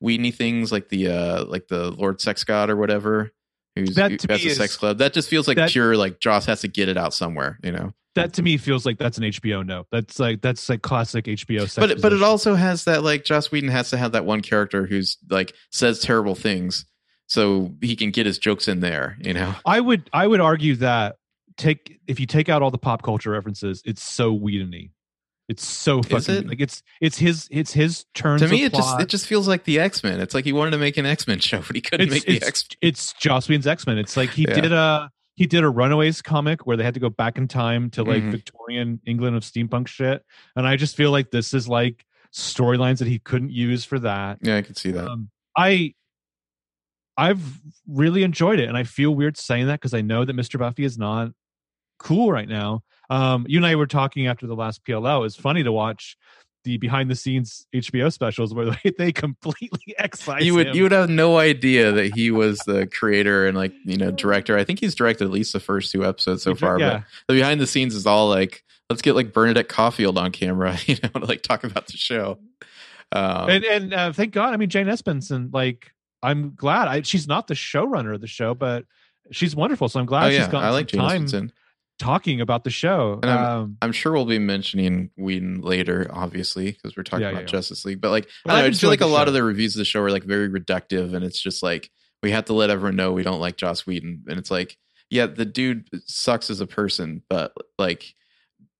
Whedony 0.00 0.30
things 0.32 0.72
like 0.72 0.88
the 0.88 1.08
uh 1.08 1.44
like 1.44 1.68
the 1.68 1.90
Lord 1.90 2.20
Sex 2.20 2.44
God 2.44 2.70
or 2.70 2.76
whatever. 2.76 3.30
Who's 3.76 3.94
That 3.94 4.10
who 4.10 4.16
has 4.28 4.44
a 4.44 4.48
is- 4.48 4.56
sex 4.56 4.76
club? 4.76 4.98
That 4.98 5.12
just 5.14 5.28
feels 5.28 5.46
like 5.48 5.56
that- 5.56 5.70
pure 5.70 5.96
like 5.96 6.18
Joss 6.20 6.46
has 6.46 6.60
to 6.62 6.68
get 6.68 6.88
it 6.88 6.96
out 6.96 7.14
somewhere, 7.14 7.58
you 7.62 7.72
know. 7.72 7.94
That 8.14 8.34
to 8.34 8.42
me 8.42 8.58
feels 8.58 8.84
like 8.84 8.98
that's 8.98 9.16
an 9.18 9.24
HBO 9.24 9.64
no. 9.64 9.86
That's 9.90 10.18
like 10.18 10.42
that's 10.42 10.68
like 10.68 10.82
classic 10.82 11.24
HBO. 11.24 11.60
Sex 11.62 11.76
but 11.76 11.90
it- 11.90 12.02
but 12.02 12.12
it 12.12 12.22
also 12.22 12.54
has 12.54 12.84
that 12.84 13.02
like 13.02 13.24
Joss 13.24 13.50
Whedon 13.50 13.70
has 13.70 13.90
to 13.90 13.96
have 13.96 14.12
that 14.12 14.24
one 14.26 14.42
character 14.42 14.86
who's 14.86 15.16
like 15.30 15.54
says 15.70 16.00
terrible 16.00 16.34
things 16.34 16.84
so 17.26 17.72
he 17.80 17.96
can 17.96 18.10
get 18.10 18.26
his 18.26 18.38
jokes 18.38 18.68
in 18.68 18.80
there, 18.80 19.16
you 19.20 19.32
know. 19.32 19.54
I 19.64 19.80
would 19.80 20.10
I 20.12 20.26
would 20.26 20.40
argue 20.40 20.76
that 20.76 21.16
take 21.56 21.98
if 22.06 22.20
you 22.20 22.26
take 22.26 22.48
out 22.50 22.60
all 22.62 22.70
the 22.70 22.76
pop 22.78 23.02
culture 23.02 23.30
references, 23.30 23.82
it's 23.86 24.02
so 24.02 24.32
Whedony. 24.32 24.90
It's 25.48 25.66
so 25.66 26.02
fucking 26.02 26.34
it? 26.34 26.46
like 26.46 26.60
it's 26.60 26.82
it's 27.00 27.18
his 27.18 27.48
it's 27.50 27.72
his 27.72 28.04
turns. 28.14 28.42
to 28.42 28.48
me 28.48 28.64
it 28.64 28.72
just 28.74 29.00
it 29.00 29.08
just 29.08 29.26
feels 29.26 29.48
like 29.48 29.64
the 29.64 29.80
X-Men. 29.80 30.20
It's 30.20 30.34
like 30.34 30.44
he 30.44 30.52
wanted 30.52 30.70
to 30.72 30.78
make 30.78 30.96
an 30.98 31.06
X-Men 31.06 31.38
show 31.40 31.62
but 31.66 31.74
he 31.76 31.80
couldn't 31.82 32.12
it's 32.12 32.26
make 32.26 32.40
the 32.40 32.46
X 32.46 32.68
it's 32.82 33.12
Joss 33.14 33.48
Whedon's 33.48 33.66
X 33.66 33.86
Men. 33.86 33.96
It's 33.98 34.16
like 34.16 34.30
he 34.30 34.42
Yeah. 34.48 34.60
did 34.60 34.72
a 34.72 35.10
he 35.34 35.46
did 35.46 35.64
a 35.64 35.68
Runaways 35.70 36.20
comic 36.22 36.66
where 36.66 36.76
they 36.76 36.84
had 36.84 36.94
to 36.94 37.00
go 37.00 37.08
back 37.08 37.38
in 37.38 37.48
time 37.48 37.90
to 37.90 38.02
like 38.04 38.22
Mhm. 38.22 38.30
Victorian 38.32 39.00
England 39.06 39.36
of 39.36 39.42
steampunk 39.42 39.86
shit, 39.88 40.24
and 40.56 40.66
I 40.66 40.76
just 40.76 40.96
feel 40.96 41.10
like 41.10 41.30
this 41.30 41.54
is 41.54 41.68
like 41.68 42.04
storylines 42.34 42.98
that 42.98 43.08
he 43.08 43.18
couldn't 43.18 43.50
use 43.52 43.84
for 43.84 43.98
that. 44.00 44.38
Yeah, 44.42 44.56
I 44.56 44.62
could 44.62 44.76
see 44.76 44.90
that. 44.92 45.06
Um, 45.08 45.30
I 45.56 45.94
I've 47.16 47.60
really 47.86 48.22
enjoyed 48.22 48.58
it, 48.58 48.68
and 48.68 48.76
I 48.76 48.84
feel 48.84 49.14
weird 49.14 49.36
saying 49.36 49.66
that 49.66 49.80
because 49.80 49.92
I 49.94 50.00
know 50.00 50.24
that 50.24 50.34
Mr. 50.34 50.58
Buffy 50.58 50.84
is 50.84 50.96
not 50.96 51.30
cool 51.98 52.32
right 52.32 52.48
now. 52.48 52.82
Um, 53.10 53.44
you 53.48 53.58
and 53.58 53.66
I 53.66 53.74
were 53.76 53.86
talking 53.86 54.26
after 54.26 54.46
the 54.46 54.56
last 54.56 54.82
PLL. 54.84 55.24
It's 55.26 55.36
funny 55.36 55.62
to 55.62 55.72
watch 55.72 56.16
the 56.64 56.76
behind 56.78 57.10
the 57.10 57.14
scenes 57.14 57.66
HBO 57.74 58.12
specials 58.12 58.54
where 58.54 58.70
they, 58.70 58.90
they 58.98 59.12
completely 59.12 59.94
excise 59.98 60.44
you 60.44 60.54
would 60.54 60.68
him. 60.68 60.76
you 60.76 60.82
would 60.84 60.92
have 60.92 61.10
no 61.10 61.38
idea 61.38 61.92
that 61.92 62.14
he 62.14 62.30
was 62.30 62.58
the 62.60 62.86
creator 62.86 63.46
and 63.46 63.56
like 63.56 63.72
you 63.84 63.96
know 63.96 64.10
director. 64.10 64.56
I 64.56 64.64
think 64.64 64.80
he's 64.80 64.94
directed 64.94 65.24
at 65.24 65.30
least 65.30 65.52
the 65.52 65.60
first 65.60 65.90
two 65.90 66.04
episodes 66.04 66.42
so 66.42 66.54
far. 66.54 66.78
yeah. 66.78 67.02
But 67.26 67.34
the 67.34 67.40
behind 67.40 67.60
the 67.60 67.66
scenes 67.66 67.94
is 67.94 68.06
all 68.06 68.28
like 68.28 68.64
let's 68.92 69.02
get 69.02 69.14
like 69.14 69.32
Bernadette 69.32 69.68
Caulfield 69.68 70.18
on 70.18 70.30
camera, 70.32 70.76
you 70.86 70.96
know, 71.02 71.20
to 71.20 71.26
like 71.26 71.42
talk 71.42 71.64
about 71.64 71.86
the 71.86 71.96
show. 71.96 72.38
Um, 73.10 73.50
and 73.50 73.64
and 73.64 73.94
uh, 73.94 74.12
thank 74.12 74.32
God. 74.32 74.54
I 74.54 74.56
mean, 74.56 74.68
Jane 74.68 74.86
Espenson. 74.86 75.52
Like, 75.52 75.92
I'm 76.22 76.54
glad. 76.54 76.88
I, 76.88 77.02
she's 77.02 77.26
not 77.26 77.46
the 77.46 77.54
showrunner 77.54 78.14
of 78.14 78.20
the 78.20 78.26
show, 78.26 78.54
but 78.54 78.84
she's 79.30 79.56
wonderful. 79.56 79.88
So 79.88 80.00
I'm 80.00 80.06
glad 80.06 80.26
oh 80.26 80.30
she's 80.30 80.38
yeah, 80.40 80.50
got 80.50 80.64
I 80.64 80.70
like 80.70 80.86
Jane 80.86 81.00
time 81.00 81.26
Espenson. 81.26 81.50
Talking 82.02 82.40
about 82.40 82.64
the 82.64 82.70
show. 82.70 83.20
And 83.22 83.30
I'm- 83.30 83.44
um, 83.44 83.76
I'm 83.80 83.92
sure 83.92 84.12
we'll 84.12 84.24
be 84.24 84.38
mentioning 84.38 85.10
Whedon 85.16 85.60
later, 85.60 86.08
obviously, 86.12 86.72
because 86.72 86.96
we're 86.96 87.02
talking 87.04 87.22
Yeah, 87.24 87.30
about 87.30 87.42
yeah. 87.42 87.46
Justice 87.46 87.84
League. 87.84 88.00
But 88.00 88.10
like, 88.10 88.28
I, 88.46 88.60
know, 88.60 88.66
I 88.66 88.68
just 88.68 88.80
feel 88.80 88.90
like 88.90 89.00
a 89.00 89.04
the 89.04 89.10
lot 89.10 89.28
of 89.28 89.34
the 89.34 89.42
reviews 89.42 89.74
of 89.74 89.78
the 89.78 89.84
show 89.84 90.00
are 90.02 90.10
like 90.10 90.24
very 90.24 90.48
reductive, 90.48 91.14
and 91.14 91.24
it's 91.24 91.40
just 91.40 91.62
like 91.62 91.90
we 92.22 92.30
have 92.32 92.44
to 92.46 92.52
let 92.52 92.70
everyone 92.70 92.96
know 92.96 93.12
we 93.12 93.22
don't 93.22 93.40
like 93.40 93.56
Joss 93.56 93.86
Whedon, 93.86 94.24
and 94.28 94.38
it's 94.38 94.50
like, 94.50 94.76
yeah, 95.10 95.26
the 95.26 95.44
dude 95.44 95.88
sucks 96.06 96.50
as 96.50 96.60
a 96.60 96.66
person, 96.66 97.22
but 97.28 97.52
like 97.78 98.14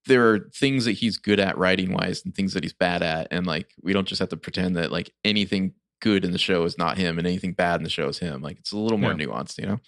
there 0.07 0.31
are 0.33 0.49
things 0.55 0.85
that 0.87 0.93
he's 0.93 1.17
good 1.19 1.39
at 1.39 1.57
writing 1.57 1.93
wise 1.93 2.23
and 2.25 2.35
things 2.35 2.55
that 2.55 2.65
he's 2.65 2.73
bad 2.73 3.03
at, 3.03 3.29
and 3.31 3.47
like 3.47 3.69
we 3.83 3.93
don't 3.93 4.09
just 4.09 4.19
have 4.19 4.31
to 4.31 4.37
pretend 4.37 4.77
that 4.77 4.91
like 4.91 5.11
anything 5.25 5.75
good 6.01 6.25
in 6.25 6.33
the 6.33 6.39
show 6.39 6.65
is 6.65 6.77
not 6.77 6.99
him 6.99 7.19
and 7.19 7.27
anything 7.29 7.53
bad 7.53 7.77
in 7.79 7.85
the 7.85 7.91
show 7.91 8.09
is 8.09 8.19
him. 8.19 8.43
Like 8.43 8.59
it's 8.59 8.73
a 8.73 8.77
little 8.77 8.99
more 8.99 9.13
Yeah. 9.13 9.27
nuanced, 9.27 9.59
you 9.59 9.67
know. 9.67 9.81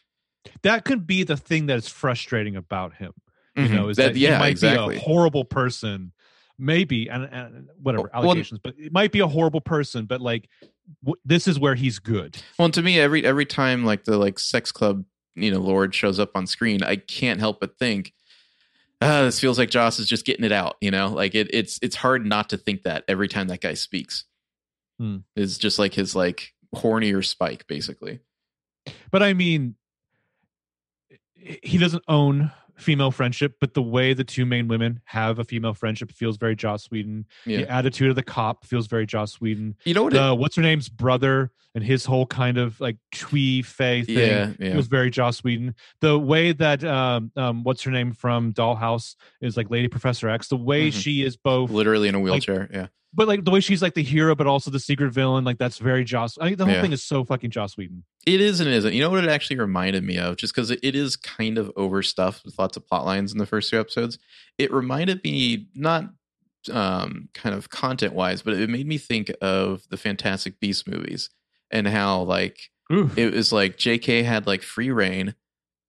that 0.63 0.85
could 0.85 1.07
be 1.07 1.25
the 1.25 1.37
thing 1.39 1.67
that 1.67 1.79
is 1.79 1.89
frustrating 1.89 2.55
about 2.55 2.95
him. 2.97 3.13
You 3.57 3.65
Mhm. 3.65 3.71
know, 3.71 3.89
is 3.89 3.97
That- 3.97 4.09
that, 4.09 4.17
he 4.17 4.25
yeah, 4.25 4.39
might 4.39 4.49
exactly. 4.49 4.95
be 4.97 5.01
a 5.01 5.05
horrible 5.05 5.45
person, 5.45 6.13
maybe, 6.59 7.09
and, 7.09 7.25
and 7.25 7.69
whatever 7.81 8.11
Well, 8.13 8.23
well, 8.23 8.31
allegations, 8.33 8.61
but 8.63 8.75
it 8.79 8.93
might 8.93 9.13
be 9.13 9.21
a 9.21 9.29
horrible 9.29 9.61
person. 9.61 10.07
But 10.07 10.21
like, 10.21 10.49
w- 11.05 11.21
this 11.25 11.47
is 11.47 11.59
where 11.59 11.75
he's 11.77 11.99
good. 11.99 12.37
Well, 12.59 12.71
to 12.71 12.83
me, 12.83 12.99
every 12.99 13.25
every 13.25 13.47
time 13.47 13.85
like 13.85 14.05
the 14.05 14.19
like 14.19 14.39
sex 14.39 14.73
club, 14.73 15.05
you 15.37 15.51
know, 15.53 15.61
Lord 15.61 15.95
shows 15.95 16.19
up 16.19 16.33
on 16.37 16.47
screen, 16.47 16.83
I 16.83 16.97
can't 16.97 17.39
help 17.41 17.61
but 17.61 17.79
think, 17.79 18.13
ah, 19.01 19.23
this 19.23 19.39
feels 19.41 19.59
like 19.59 19.71
Joss 19.71 19.99
is 20.01 20.09
just 20.09 20.25
getting 20.27 20.45
it 20.45 20.53
out. 20.53 20.77
You 20.81 20.91
know, 20.91 21.09
like 21.09 21.35
it, 21.37 21.49
it's 21.55 21.79
it's 21.81 21.97
hard 21.97 22.27
not 22.27 22.51
to 22.51 22.57
think 22.57 22.83
that 22.83 23.05
every 23.09 23.29
time 23.29 23.47
that 23.49 23.61
guy 23.61 23.75
speaks. 23.75 24.25
Hmm. 24.99 25.19
It's 25.37 25.59
just 25.59 25.79
like 25.79 25.95
his 25.95 26.15
like 26.17 26.55
hornier 26.75 27.25
spike, 27.25 27.67
basically. 27.69 28.19
But 29.13 29.23
I 29.23 29.33
mean, 29.33 29.77
he 31.37 31.79
doesn't 31.79 32.05
own 32.09 32.51
female 32.77 33.11
friendship, 33.11 33.55
but 33.61 33.75
the 33.75 33.83
way 33.83 34.15
the 34.15 34.25
two 34.25 34.45
main 34.47 34.69
women 34.69 35.01
have 35.05 35.39
a 35.39 35.45
female 35.45 35.75
friendship 35.75 36.11
feels 36.11 36.37
very 36.37 36.57
Joss 36.57 36.91
Whedon. 36.91 37.25
Yeah. 37.47 37.59
The 37.59 37.71
attitude 37.71 38.11
of 38.11 38.17
the 38.17 38.23
cop 38.23 38.65
feels 38.65 38.87
very 38.87 39.07
Joss 39.07 39.41
Whedon. 39.41 39.77
You 39.85 39.95
know 39.95 40.05
what? 40.05 40.15
It, 40.15 40.39
what's 40.39 40.57
her 40.57 40.63
name's 40.63 40.89
brother 40.89 41.51
and 41.75 41.83
his 41.85 42.05
whole 42.05 42.27
kind 42.27 42.57
of 42.59 42.81
like 42.81 42.97
twee 43.13 43.63
fey 43.63 44.03
thing 44.05 44.17
yeah, 44.17 44.51
yeah. 44.59 44.77
was 44.77 44.87
very 44.87 45.11
Joss 45.11 45.43
Whedon. 45.43 45.75
The 46.01 46.19
way 46.19 46.53
that 46.53 46.85
um, 46.85 47.33
um 47.37 47.63
what's 47.65 47.83
her 47.83 47.91
name 47.91 48.13
from 48.13 48.53
Dollhouse 48.53 49.17
is 49.41 49.57
like 49.57 49.71
Lady 49.71 49.89
Professor 49.89 50.29
X. 50.29 50.49
The 50.49 50.57
way 50.57 50.89
Mhm. 50.91 50.93
she 51.03 51.23
is 51.23 51.37
both, 51.37 51.71
Literally 51.71 52.09
in 52.09 52.15
a 52.15 52.21
wheelchair. 52.21 52.69
yeah. 52.73 52.87
But 53.15 53.29
like 53.29 53.45
the 53.45 53.51
way 53.51 53.61
she's 53.61 53.81
like 53.83 53.95
the 53.95 54.03
hero, 54.03 54.35
but 54.35 54.47
also 54.47 54.71
the 54.71 54.81
secret 54.81 55.13
villain. 55.13 55.45
Like 55.45 55.59
that's 55.59 55.79
very 55.79 56.05
Joss. 56.05 56.37
I 56.41 56.55
the 56.55 56.65
whole 56.65 56.75
Yeah. 56.75 56.83
thing 56.83 56.93
is 56.93 57.03
so 57.05 57.25
fucking 57.25 57.51
Joss 57.51 57.77
Whedon. 57.77 58.05
It 58.27 58.41
is 58.41 58.61
and 58.61 58.69
isn't. 58.69 58.93
You 58.93 59.01
know 59.03 59.11
what 59.11 59.23
it 59.23 59.31
actually 59.31 59.59
reminded 59.59 60.03
me 60.05 60.19
of? 60.19 60.37
Just 60.37 60.55
because 60.55 60.71
it, 60.71 60.81
it 60.83 60.95
is 60.97 61.17
kind 61.17 61.59
of 61.59 61.71
overstuffed 61.77 62.45
with 62.45 62.59
lots 62.59 62.77
of 62.77 62.87
plot 62.87 63.05
lines 63.05 63.33
in 63.33 63.39
the 63.39 63.47
first 63.47 63.71
two 63.71 63.79
episodes. 63.79 64.19
It 64.59 64.73
reminded 64.73 65.23
me 65.25 65.69
not 65.75 66.07
um, 66.73 67.29
kind 67.35 67.55
of 67.55 67.69
content 67.71 68.15
wise, 68.15 68.43
but 68.43 68.55
it 68.55 68.71
made 68.71 68.87
me 68.87 68.99
think 68.99 69.31
of 69.43 69.83
the 69.91 69.97
Fantastic 69.97 70.59
Beast 70.61 70.89
movies 70.89 71.31
and 71.71 71.87
how 71.87 72.23
like 72.23 72.59
Oof. 72.93 73.17
it 73.19 73.33
was 73.35 73.53
like 73.53 73.77
J.K. 73.77 74.23
had 74.23 74.47
like 74.47 74.63
free 74.63 74.91
reign, 74.91 75.35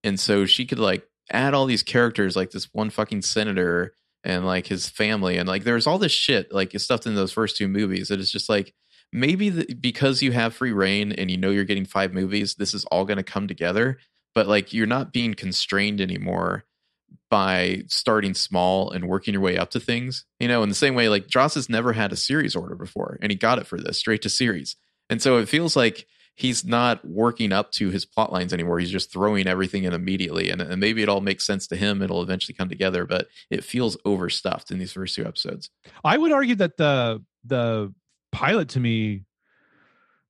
and 0.03 0.19
so 0.19 0.45
she 0.45 0.65
could 0.65 0.79
like 0.79 1.07
add 1.31 1.53
all 1.53 1.65
these 1.65 1.83
characters, 1.83 2.35
like 2.35 2.51
this 2.51 2.65
one 2.73 2.89
fucking 2.89 3.21
senator 3.21 3.93
and 4.25 4.45
like 4.45 4.67
his 4.67 4.89
family, 4.89 5.37
and 5.37 5.47
like 5.47 5.63
there's 5.63 5.87
all 5.87 5.99
this 5.99 6.11
shit 6.11 6.51
like 6.51 6.77
stuffed 6.79 7.05
in 7.05 7.15
those 7.15 7.31
first 7.31 7.55
two 7.55 7.67
movies. 7.67 8.09
That 8.09 8.19
it's 8.19 8.31
just 8.31 8.49
like 8.49 8.73
maybe 9.13 9.49
the, 9.49 9.73
because 9.75 10.21
you 10.21 10.31
have 10.33 10.55
free 10.55 10.73
reign 10.73 11.13
and 11.13 11.31
you 11.31 11.37
know 11.37 11.51
you're 11.51 11.63
getting 11.63 11.85
five 11.85 12.13
movies, 12.13 12.55
this 12.55 12.73
is 12.73 12.83
all 12.85 13.05
going 13.05 13.17
to 13.17 13.23
come 13.23 13.47
together. 13.47 13.99
But 14.33 14.47
like 14.47 14.73
you're 14.73 14.87
not 14.87 15.13
being 15.13 15.35
constrained 15.35 16.01
anymore 16.01 16.65
by 17.29 17.83
starting 17.87 18.33
small 18.33 18.91
and 18.91 19.07
working 19.07 19.33
your 19.33 19.41
way 19.41 19.57
up 19.57 19.71
to 19.71 19.79
things. 19.79 20.25
You 20.39 20.47
know, 20.47 20.63
in 20.63 20.69
the 20.69 20.75
same 20.75 20.95
way, 20.95 21.07
like 21.07 21.27
Joss 21.27 21.55
has 21.55 21.69
never 21.69 21.93
had 21.93 22.11
a 22.11 22.17
series 22.17 22.55
order 22.55 22.75
before, 22.75 23.17
and 23.21 23.31
he 23.31 23.37
got 23.37 23.59
it 23.59 23.67
for 23.67 23.79
this 23.79 23.97
straight 23.97 24.23
to 24.23 24.29
series. 24.29 24.75
And 25.09 25.21
so 25.21 25.37
it 25.37 25.47
feels 25.47 25.75
like 25.75 26.07
he's 26.35 26.63
not 26.63 27.03
working 27.05 27.51
up 27.51 27.71
to 27.71 27.89
his 27.89 28.05
plot 28.05 28.31
lines 28.31 28.53
anymore. 28.53 28.79
He's 28.79 28.91
just 28.91 29.11
throwing 29.11 29.47
everything 29.47 29.85
in 29.85 29.93
immediately. 29.93 30.49
And, 30.49 30.61
and 30.61 30.79
maybe 30.79 31.01
it 31.01 31.09
all 31.09 31.21
makes 31.21 31.45
sense 31.45 31.67
to 31.67 31.75
him. 31.75 32.01
It'll 32.01 32.21
eventually 32.21 32.55
come 32.55 32.69
together, 32.69 33.05
but 33.05 33.27
it 33.49 33.63
feels 33.63 33.97
overstuffed 34.05 34.71
in 34.71 34.77
these 34.77 34.93
first 34.93 35.15
two 35.15 35.25
episodes. 35.25 35.69
I 36.03 36.17
would 36.17 36.31
argue 36.31 36.55
that 36.55 36.77
the 36.77 37.23
the 37.43 37.93
pilot 38.31 38.69
to 38.69 38.79
me, 38.79 39.23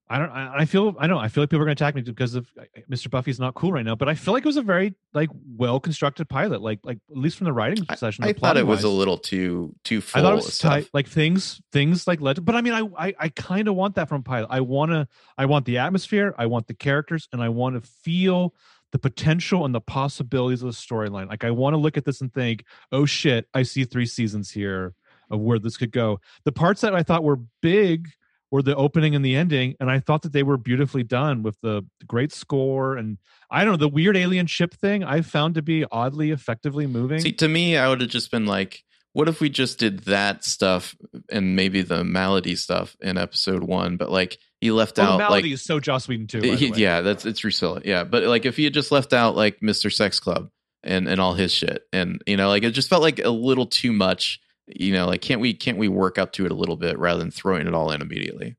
I 0.07 0.19
don't. 0.19 0.29
I, 0.29 0.59
I 0.59 0.65
feel. 0.65 0.95
I 0.99 1.07
know. 1.07 1.17
I 1.17 1.29
feel 1.29 1.41
like 1.43 1.49
people 1.49 1.63
are 1.63 1.65
going 1.65 1.75
to 1.75 1.83
attack 1.83 1.95
me 1.95 2.01
because 2.01 2.35
of 2.35 2.47
uh, 2.59 2.63
Mr. 2.89 3.09
Buffy's 3.09 3.39
not 3.39 3.55
cool 3.55 3.71
right 3.71 3.83
now. 3.83 3.95
But 3.95 4.07
I 4.07 4.13
feel 4.13 4.35
like 4.35 4.43
it 4.43 4.47
was 4.47 4.57
a 4.57 4.61
very 4.61 4.93
like 5.13 5.29
well 5.57 5.79
constructed 5.79 6.29
pilot. 6.29 6.61
Like 6.61 6.79
like 6.83 6.99
at 7.09 7.17
least 7.17 7.37
from 7.37 7.45
the 7.45 7.53
writing 7.53 7.83
session. 7.95 8.23
I 8.23 8.33
the 8.33 8.39
thought 8.39 8.57
it 8.57 8.67
was 8.67 8.83
a 8.83 8.89
little 8.89 9.17
too 9.17 9.75
too 9.83 10.01
full 10.01 10.19
I 10.19 10.23
thought 10.23 10.33
it 10.33 10.35
was 10.35 10.59
tight. 10.59 10.89
Like 10.93 11.07
things 11.07 11.59
things 11.71 12.05
like 12.05 12.21
led. 12.21 12.45
But 12.45 12.55
I 12.55 12.61
mean, 12.61 12.73
I 12.73 13.07
I, 13.07 13.13
I 13.19 13.29
kind 13.29 13.67
of 13.67 13.75
want 13.75 13.95
that 13.95 14.07
from 14.07 14.21
pilot. 14.21 14.47
I 14.51 14.61
want 14.61 14.91
to. 14.91 15.07
I 15.39 15.45
want 15.45 15.65
the 15.65 15.79
atmosphere. 15.79 16.35
I 16.37 16.45
want 16.45 16.67
the 16.67 16.75
characters, 16.75 17.27
and 17.33 17.41
I 17.41 17.49
want 17.49 17.81
to 17.81 17.89
feel 18.03 18.53
the 18.91 18.99
potential 18.99 19.65
and 19.65 19.73
the 19.73 19.81
possibilities 19.81 20.61
of 20.61 20.67
the 20.67 20.73
storyline. 20.73 21.29
Like 21.29 21.43
I 21.43 21.49
want 21.51 21.73
to 21.73 21.77
look 21.77 21.97
at 21.97 22.05
this 22.05 22.21
and 22.21 22.31
think, 22.31 22.63
oh 22.91 23.05
shit, 23.05 23.47
I 23.55 23.63
see 23.63 23.85
three 23.85 24.05
seasons 24.05 24.51
here 24.51 24.93
of 25.31 25.39
where 25.39 25.57
this 25.57 25.77
could 25.77 25.91
go. 25.91 26.19
The 26.43 26.51
parts 26.51 26.81
that 26.81 26.93
I 26.93 27.01
thought 27.01 27.23
were 27.23 27.39
big 27.61 28.09
were 28.55 28.61
the 28.61 28.75
opening 28.75 29.15
and 29.15 29.25
the 29.25 29.35
ending, 29.35 29.75
and 29.81 29.91
I 29.91 29.99
thought 29.99 30.21
that 30.21 30.31
they 30.31 30.41
were 30.41 30.55
beautifully 30.55 31.03
done 31.03 31.43
with 31.43 31.59
the, 31.61 31.85
great 32.07 32.31
score 32.31 32.95
and 32.95 33.17
I 33.49 33.63
don't 33.63 33.73
know 33.73 33.77
the 33.77 33.87
weird 33.87 34.15
alien 34.15 34.45
ship 34.45 34.75
thing. 34.75 35.03
I 35.03 35.21
found 35.21 35.55
to 35.55 35.63
be 35.63 35.85
oddly 35.91 36.29
effectively 36.29 36.85
moving. 36.85 37.19
See, 37.19 37.31
to 37.33 37.47
me, 37.47 37.77
I 37.77 37.89
would 37.89 37.99
have 38.01 38.11
just 38.11 38.29
been 38.29 38.45
like, 38.45 38.83
what 39.13 39.27
if 39.27 39.41
we 39.41 39.49
just 39.49 39.79
did 39.79 40.01
that 40.01 40.43
stuff 40.43 40.95
and 41.31 41.55
maybe 41.55 41.81
the 41.81 42.03
Maladie 42.03 42.55
stuff 42.55 42.95
in 43.01 43.17
episode 43.17 43.63
one, 43.63 43.97
but 43.97 44.11
like 44.11 44.37
he 44.61 44.69
left 44.71 44.99
well, 44.99 45.13
out 45.13 45.17
the 45.17 45.23
Maladie 45.23 45.47
like 45.47 45.53
is 45.53 45.63
so 45.63 45.79
Joss 45.79 46.07
Whedon 46.07 46.27
too. 46.27 46.41
he- 46.41 46.73
yeah, 46.75 47.01
that's 47.01 47.25
it's 47.25 47.39
Drusilla. 47.39 47.81
Yeah, 47.83 48.03
but 48.03 48.23
like 48.23 48.45
if 48.45 48.55
he 48.55 48.65
had 48.65 48.73
just 48.73 48.91
left 48.91 49.11
out 49.11 49.35
like 49.35 49.59
Mr. 49.61 49.91
Sex 49.91 50.19
Club 50.19 50.49
and 50.83 51.07
and 51.07 51.19
all 51.19 51.33
his 51.33 51.51
shit, 51.51 51.83
and 51.91 52.21
you 52.27 52.37
know, 52.37 52.49
like 52.49 52.63
it 52.63 52.71
just 52.71 52.89
felt 52.89 53.01
like 53.01 53.19
a 53.19 53.29
little 53.29 53.65
too 53.65 53.91
much. 53.91 54.39
You 54.67 54.93
know, 54.93 55.05
like 55.05 55.21
can't 55.21 55.41
we 55.41 55.53
can't 55.53 55.77
we 55.77 55.87
work 55.87 56.17
up 56.17 56.33
to 56.33 56.45
it 56.45 56.51
a 56.51 56.55
little 56.55 56.77
bit 56.77 56.97
rather 56.97 57.19
than 57.19 57.31
throwing 57.31 57.67
it 57.67 57.73
all 57.73 57.91
in 57.91 58.01
immediately? 58.01 58.55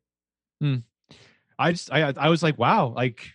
Hmm. 0.61 0.77
I 1.59 1.73
just 1.73 1.93
I 1.93 2.13
I 2.17 2.29
was 2.29 2.43
like, 2.43 2.59
wow, 2.59 2.89
like 2.89 3.33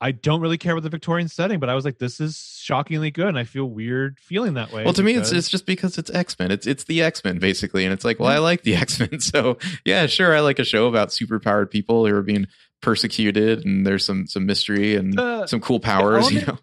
I 0.00 0.12
don't 0.12 0.40
really 0.40 0.58
care 0.58 0.72
about 0.72 0.84
the 0.84 0.90
Victorian 0.90 1.28
setting, 1.28 1.58
but 1.58 1.68
I 1.68 1.74
was 1.74 1.84
like, 1.84 1.98
this 1.98 2.20
is 2.20 2.38
shockingly 2.62 3.10
good, 3.10 3.26
and 3.28 3.38
I 3.38 3.44
feel 3.44 3.64
weird 3.64 4.18
feeling 4.20 4.54
that 4.54 4.72
way. 4.72 4.84
Well, 4.84 4.94
to 4.94 5.02
me, 5.02 5.14
it's 5.14 5.32
it's 5.32 5.48
just 5.48 5.66
because 5.66 5.98
it's 5.98 6.10
X 6.10 6.38
Men. 6.38 6.50
It's 6.52 6.66
it's 6.66 6.84
the 6.84 7.02
X 7.02 7.24
Men 7.24 7.38
basically, 7.38 7.84
and 7.84 7.92
it's 7.92 8.04
like, 8.04 8.20
well, 8.20 8.30
hmm. 8.30 8.36
I 8.36 8.38
like 8.38 8.62
the 8.62 8.76
X 8.76 9.00
Men, 9.00 9.20
so 9.20 9.58
yeah, 9.84 10.06
sure, 10.06 10.34
I 10.36 10.40
like 10.40 10.58
a 10.58 10.64
show 10.64 10.86
about 10.86 11.08
superpowered 11.08 11.70
people 11.70 12.06
who 12.06 12.14
are 12.14 12.22
being 12.22 12.46
persecuted, 12.80 13.64
and 13.64 13.86
there's 13.86 14.04
some 14.04 14.26
some 14.26 14.46
mystery 14.46 14.94
and 14.94 15.14
The- 15.14 15.46
some 15.46 15.60
cool 15.60 15.80
powers. 15.80 16.30
You 16.30 16.46
know, 16.46 16.58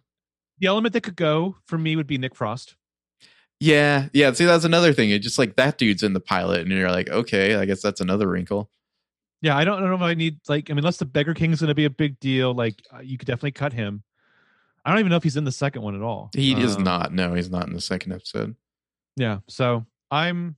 the 0.60 0.68
element 0.68 0.94
that 0.94 1.02
could 1.02 1.18
go 1.18 1.58
for 1.66 1.78
me 1.78 1.96
would 1.96 2.08
be 2.08 2.18
Nick 2.18 2.36
Frost. 2.36 2.76
Yeah, 3.60 4.08
yeah. 4.14 4.32
See, 4.34 4.46
that's 4.46 4.66
another 4.66 4.94
thing. 4.94 5.10
It's 5.12 5.24
just 5.24 5.40
like 5.40 5.56
that 5.56 5.78
dude's 5.78 6.04
in 6.04 6.14
the 6.14 6.20
pilot, 6.20 6.62
and 6.62 6.72
you're 6.72 6.92
like, 6.92 7.10
okay, 7.10 7.56
I 7.56 7.66
guess 7.66 7.82
that's 7.82 8.02
another 8.02 8.28
wrinkle. 8.28 8.70
Yeah, 9.42 9.56
I 9.56 9.64
don't, 9.64 9.78
I 9.78 9.82
don't 9.82 9.90
know 9.90 9.96
if 9.96 10.02
I 10.02 10.14
need 10.14 10.40
like 10.48 10.70
I 10.70 10.74
mean, 10.74 10.80
unless 10.80 10.98
the 10.98 11.06
Beggar 11.06 11.34
King 11.34 11.52
is 11.52 11.60
going 11.60 11.68
to 11.68 11.76
be 11.76 11.86
a 11.86 11.90
big 11.90 12.20
deal, 12.20 12.54
like 12.54 12.82
uh, 12.94 13.00
you 13.00 13.18
could 13.18 13.28
definitely 13.28 13.52
cut 13.52 13.74
him. 13.74 14.04
I 14.84 14.92
don't 14.92 15.00
even 15.00 15.10
know 15.10 15.16
if 15.18 15.24
he's 15.24 15.38
in 15.38 15.46
the 15.46 15.52
second 15.52 15.82
one 15.82 15.96
at 15.96 16.02
all. 16.02 16.30
He 16.36 16.54
is 16.54 16.76
Um, 16.76 16.84
not. 16.84 17.14
No, 17.14 17.34
he's 17.34 17.50
not 17.50 17.68
in 17.68 17.74
the 17.74 17.82
second 17.82 18.14
episode. 18.14 18.56
Yeah, 19.16 19.40
so 19.48 19.86
I'm, 20.12 20.58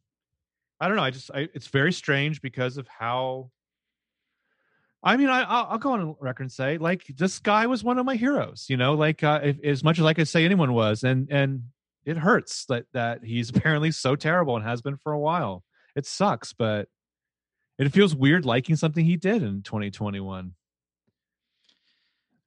I 0.81 0.87
don't 0.87 0.97
know. 0.97 1.03
I 1.03 1.11
just, 1.11 1.31
I, 1.33 1.47
it's 1.53 1.67
very 1.67 1.93
strange 1.93 2.41
because 2.41 2.77
of 2.77 2.87
how. 2.87 3.51
I 5.03 5.15
mean, 5.15 5.29
I, 5.29 5.43
I'll, 5.43 5.67
I'll 5.71 5.77
go 5.77 5.91
on 5.91 6.15
record 6.19 6.43
and 6.43 6.51
say, 6.51 6.77
like, 6.77 7.05
this 7.15 7.39
guy 7.39 7.67
was 7.67 7.83
one 7.83 7.99
of 7.99 8.05
my 8.05 8.15
heroes. 8.15 8.65
You 8.67 8.75
know, 8.77 8.95
like, 8.95 9.23
uh, 9.23 9.39
if, 9.43 9.63
as 9.63 9.83
much 9.83 9.99
as 9.99 10.05
I 10.05 10.13
could 10.13 10.27
say 10.27 10.43
anyone 10.43 10.73
was, 10.73 11.03
and 11.03 11.31
and 11.31 11.63
it 12.07 12.17
hurts 12.17 12.65
that 12.65 12.85
that 12.93 13.23
he's 13.23 13.49
apparently 13.55 13.91
so 13.91 14.15
terrible 14.15 14.55
and 14.55 14.65
has 14.65 14.81
been 14.81 14.97
for 14.97 15.11
a 15.11 15.19
while. 15.19 15.63
It 15.95 16.05
sucks, 16.07 16.53
but 16.53 16.87
it 17.77 17.89
feels 17.91 18.15
weird 18.15 18.45
liking 18.45 18.75
something 18.75 19.05
he 19.05 19.17
did 19.17 19.43
in 19.43 19.61
2021. 19.61 20.53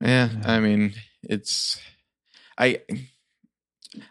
Yeah. 0.01 0.31
I 0.45 0.61
mean, 0.61 0.95
it's 1.23 1.81
I 2.59 2.81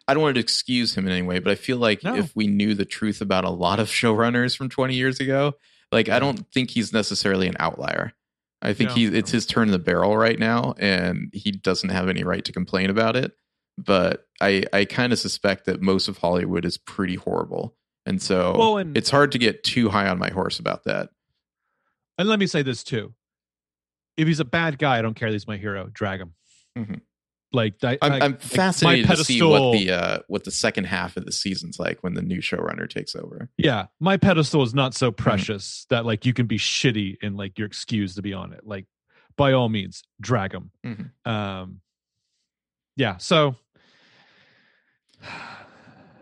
I 0.08 0.14
don't 0.14 0.22
want 0.24 0.36
to 0.36 0.42
excuse 0.42 0.96
him 0.96 1.06
in 1.08 1.12
any 1.14 1.22
way, 1.22 1.40
but 1.40 1.52
I 1.52 1.56
feel 1.56 1.78
like 1.78 2.04
No. 2.04 2.16
if 2.16 2.36
we 2.36 2.48
knew 2.48 2.74
the 2.76 2.86
truth 2.86 3.22
about 3.22 3.46
a 3.46 3.50
lot 3.50 3.80
of 3.80 3.88
showrunners 3.90 4.56
from 4.56 4.70
20 4.70 4.94
years 4.96 5.20
ago, 5.20 5.54
like 5.92 6.10
I 6.10 6.20
don't 6.20 6.46
think 6.54 6.70
he's 6.72 6.94
necessarily 6.94 7.48
an 7.48 7.56
outlier. 7.60 8.14
I 8.62 8.74
think 8.74 8.90
No, 8.92 8.96
he 8.96 9.06
it's 9.06 9.32
no. 9.34 9.38
his 9.38 9.46
turn 9.46 9.70
in 9.70 9.72
the 9.72 9.80
barrel 9.80 10.16
right 10.18 10.38
now 10.38 10.76
and 10.78 11.30
he 11.34 11.52
doesn't 11.52 11.90
have 11.90 12.10
any 12.10 12.24
right 12.24 12.44
to 12.46 12.52
complain 12.52 12.90
about 12.90 13.16
it. 13.16 13.32
But 13.86 14.26
I 14.42 14.64
I 14.74 14.86
kind 14.86 15.14
of 15.14 15.20
suspect 15.20 15.66
that 15.66 15.82
most 15.82 16.08
of 16.08 16.18
Hollywood 16.18 16.66
is 16.66 16.78
pretty 16.78 17.16
horrible. 17.16 17.76
And 18.06 18.22
so 18.22 18.56
Well, 18.58 18.78
and 18.78 18.98
it's 18.98 19.10
hard 19.10 19.32
to 19.34 19.38
get 19.38 19.64
too 19.64 19.90
high 19.90 20.08
on 20.08 20.18
my 20.20 20.30
horse 20.30 20.60
about 20.60 20.84
that. 20.86 21.10
and 22.18 22.28
let 22.28 22.40
me 22.40 22.48
say 22.48 22.62
this 22.62 22.84
too: 22.84 23.14
if 24.18 24.28
he's 24.28 24.40
a 24.40 24.46
bad 24.46 24.78
guy, 24.80 24.98
I 25.00 25.02
don't 25.02 25.14
care 25.16 25.30
that 25.30 25.34
he's 25.36 25.48
my 25.48 25.58
hero. 25.58 25.90
Drag 25.94 26.20
him. 26.22 26.34
Mhm. 26.78 27.02
Like 27.52 27.76
I, 27.84 27.98
I'm, 28.02 28.12
I- 28.12 28.20
I'm 28.26 28.32
like, 28.34 28.42
fascinated 28.42 29.10
my 29.10 29.16
to 29.16 29.24
see 29.24 29.42
what 29.42 29.72
the 29.74 29.92
uh, 29.92 30.20
what 30.28 30.44
the 30.44 30.52
second 30.52 30.86
half 30.86 31.18
of 31.18 31.26
the 31.26 31.32
season's 31.32 31.80
like 31.80 32.04
when 32.04 32.14
the 32.14 32.22
new 32.22 32.42
showrunner 32.42 32.88
takes 32.90 33.16
over. 33.16 33.50
Yeah, 33.58 33.88
my 34.00 34.18
pedestal 34.18 34.62
is 34.64 34.74
not 34.74 34.92
Mm-hmm. 34.92 34.98
so 34.98 35.12
precious 35.12 35.86
that 35.90 36.06
like 36.06 36.26
you 36.26 36.34
can 36.34 36.46
be 36.48 36.58
shitty 36.60 37.18
and 37.24 37.38
like 37.38 37.58
you're 37.58 37.68
excused 37.68 38.16
to 38.18 38.22
be 38.22 38.34
on 38.34 38.54
it. 38.54 38.66
Like 38.68 38.86
by 39.36 39.54
all 39.54 39.70
means, 39.70 40.04
drag 40.22 40.52
them. 40.52 40.72
Mhm. 40.86 41.12
Um, 41.32 41.82
yeah. 42.96 43.18
So 43.18 43.56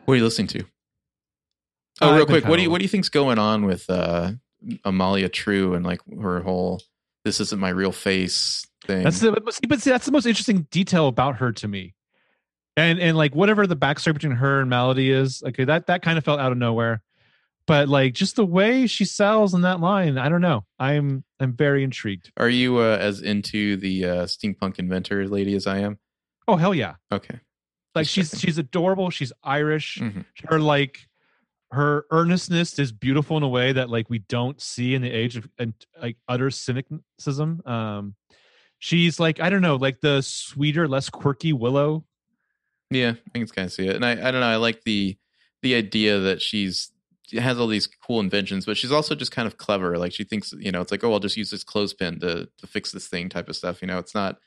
What 0.06 0.14
are 0.14 0.18
you 0.18 0.24
listening 0.24 0.48
to? 0.48 0.64
Oh, 2.00 2.16
real 2.16 2.26
quick, 2.26 2.46
what 2.46 2.58
do 2.58 2.64
you 2.64 2.70
what 2.70 2.78
do 2.78 2.84
you 2.84 2.90
think's 2.90 3.10
going 3.10 3.40
on 3.40 3.66
with 3.66 3.90
uh, 3.90 4.32
Amalia 4.86 5.30
True 5.30 5.74
and 5.74 5.86
like 5.86 6.00
her 6.22 6.42
whole 6.42 6.82
"this 7.26 7.40
isn't 7.40 7.60
my 7.60 7.70
real 7.70 7.92
face" 7.92 8.66
thing? 8.86 9.04
that's 9.04 9.20
the 9.20 9.32
but 9.32 9.54
see, 9.54 9.68
but 9.68 9.82
see, 9.82 9.90
that's 9.90 10.06
the 10.06 10.12
most 10.12 10.26
interesting 10.26 10.68
detail 10.70 11.08
about 11.08 11.38
her 11.38 11.52
to 11.54 11.68
me. 11.68 11.96
And 12.76 13.00
and 13.00 13.18
like 13.18 13.34
whatever 13.34 13.66
the 13.66 13.76
backstory 13.76 14.14
between 14.14 14.34
her 14.34 14.62
and 14.62 14.70
Maladie 14.70 15.12
is, 15.12 15.42
okay, 15.46 15.66
that 15.66 15.88
that 15.88 16.04
kind 16.04 16.18
of 16.18 16.24
felt 16.24 16.40
out 16.40 16.52
of 16.52 16.58
nowhere. 16.58 17.02
But 17.66 17.90
like 17.90 18.14
just 18.14 18.38
the 18.38 18.46
way 18.46 18.88
she 18.88 19.04
sells 19.04 19.54
in 19.54 19.62
that 19.62 19.82
line, 19.82 20.18
I 20.18 20.30
don't 20.30 20.42
know. 20.42 20.66
I'm 20.80 21.24
I'm 21.40 21.54
very 21.54 21.84
intrigued. 21.84 22.32
Are 22.38 22.48
you 22.48 22.78
uh, 22.78 22.98
as 22.98 23.22
into 23.22 23.76
the 23.76 24.06
uh, 24.06 24.24
steampunk 24.26 24.80
inventor 24.80 25.28
lady 25.28 25.56
as 25.56 25.68
I 25.68 25.80
am? 25.80 25.98
Oh 26.48 26.56
hell 26.56 26.74
yeah! 26.74 26.96
Okay, 27.12 27.40
Like 27.98 28.08
she's 28.08 28.40
she's 28.40 28.58
adorable. 28.58 29.10
She's 29.10 29.34
Irish. 29.44 29.98
Mhm. 30.00 30.26
her 30.46 30.60
like 30.60 31.08
her 31.72 32.06
earnestness 32.12 32.80
is 32.80 32.92
beautiful 32.94 33.36
in 33.36 33.44
a 33.44 33.48
way 33.48 33.74
that 33.74 33.90
like 33.90 34.10
we 34.10 34.20
don't 34.20 34.62
see 34.62 34.96
in 34.96 35.02
the 35.02 35.12
age 35.12 35.36
of 35.36 35.50
and 35.60 35.74
like 36.02 36.16
utter 36.30 36.50
cynicism 36.50 37.62
um 37.66 38.16
she's 38.80 39.20
like 39.20 39.42
i 39.42 39.50
don't 39.50 39.62
know 39.62 39.76
like 39.76 40.00
the 40.00 40.22
sweeter 40.22 40.88
less 40.88 41.10
quirky 41.10 41.52
willow 41.52 42.06
yeah, 42.90 43.16
I 43.36 43.40
can 43.40 43.48
kind 43.48 43.66
of 43.66 43.74
see 43.74 43.86
it, 43.88 43.96
and 43.98 44.06
I 44.06 44.12
I 44.12 44.32
don't 44.32 44.40
know. 44.40 44.48
I 44.48 44.56
like 44.56 44.84
the 44.86 45.18
the 45.62 45.76
idea 45.76 46.20
that 46.20 46.42
she's 46.42 46.90
she 47.28 47.38
has 47.38 47.60
all 47.60 47.68
these 47.68 47.86
cool 47.86 48.22
inventions, 48.22 48.66
but 48.66 48.78
she's 48.78 48.94
also 48.94 49.14
just 49.14 49.34
kind 49.34 49.46
of 49.46 49.58
clever. 49.58 49.98
Like 49.98 50.14
she 50.14 50.24
thinks, 50.24 50.54
you 50.54 50.72
know, 50.72 50.80
it's 50.80 50.92
like, 50.92 51.04
oh, 51.04 51.12
I'll 51.12 51.20
just 51.20 51.36
use 51.36 51.52
this 51.52 51.66
clothespin 51.66 52.22
to 52.22 52.48
to 52.58 52.68
fix 52.68 52.94
this 52.94 53.10
thing, 53.10 53.28
type 53.28 53.50
of 53.50 53.58
stuff. 53.58 53.82
You 53.82 53.90
know, 53.90 53.98
it's 53.98 54.16
not 54.16 54.38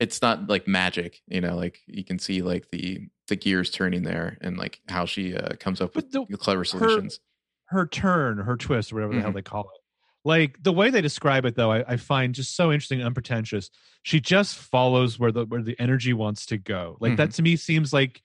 it's 0.00 0.20
not 0.22 0.48
like 0.48 0.66
magic. 0.66 1.20
You 1.28 1.40
know, 1.40 1.54
like 1.56 1.80
you 1.86 2.02
can 2.04 2.18
see 2.18 2.42
like 2.42 2.70
the 2.70 3.08
the 3.28 3.36
gears 3.36 3.70
turning 3.70 4.02
there, 4.02 4.38
and 4.40 4.56
like 4.58 4.80
how 4.88 5.04
she 5.06 5.36
uh, 5.36 5.54
comes 5.60 5.80
up 5.80 5.94
with 5.94 6.10
the, 6.10 6.26
clever 6.36 6.64
solutions. 6.64 7.20
her 7.66 7.86
turn 7.86 8.38
her 8.38 8.56
twist 8.56 8.90
or 8.90 8.96
whatever 8.96 9.14
the 9.14 9.20
hell 9.20 9.30
Mhm. 9.30 9.34
they 9.34 9.42
call 9.42 9.62
it 9.62 9.80
like 10.24 10.60
the 10.62 10.72
way 10.72 10.90
they 10.90 11.00
describe 11.00 11.44
it 11.46 11.54
though 11.54 11.70
I, 11.72 11.84
I 11.92 11.96
find 11.96 12.34
just 12.34 12.54
so 12.56 12.72
interesting 12.72 12.98
and 12.98 13.06
unpretentious 13.06 13.70
she 14.02 14.20
just 14.20 14.56
follows 14.56 15.18
where 15.18 15.30
the 15.32 15.46
where 15.46 15.62
the 15.62 15.78
energy 15.78 16.12
wants 16.12 16.44
to 16.46 16.58
go 16.58 16.96
like 17.00 17.16
that 17.16 17.30
to 17.34 17.42
me 17.42 17.54
seems 17.56 17.92
like 17.92 18.20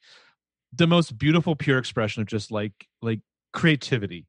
the 0.73 0.88
most 0.88 1.17
beautiful 1.17 1.55
pure 1.55 1.77
expression 1.77 2.21
of 2.21 2.27
just 2.27 2.51
like 2.51 2.73
like 3.01 3.21
creativity 3.53 4.25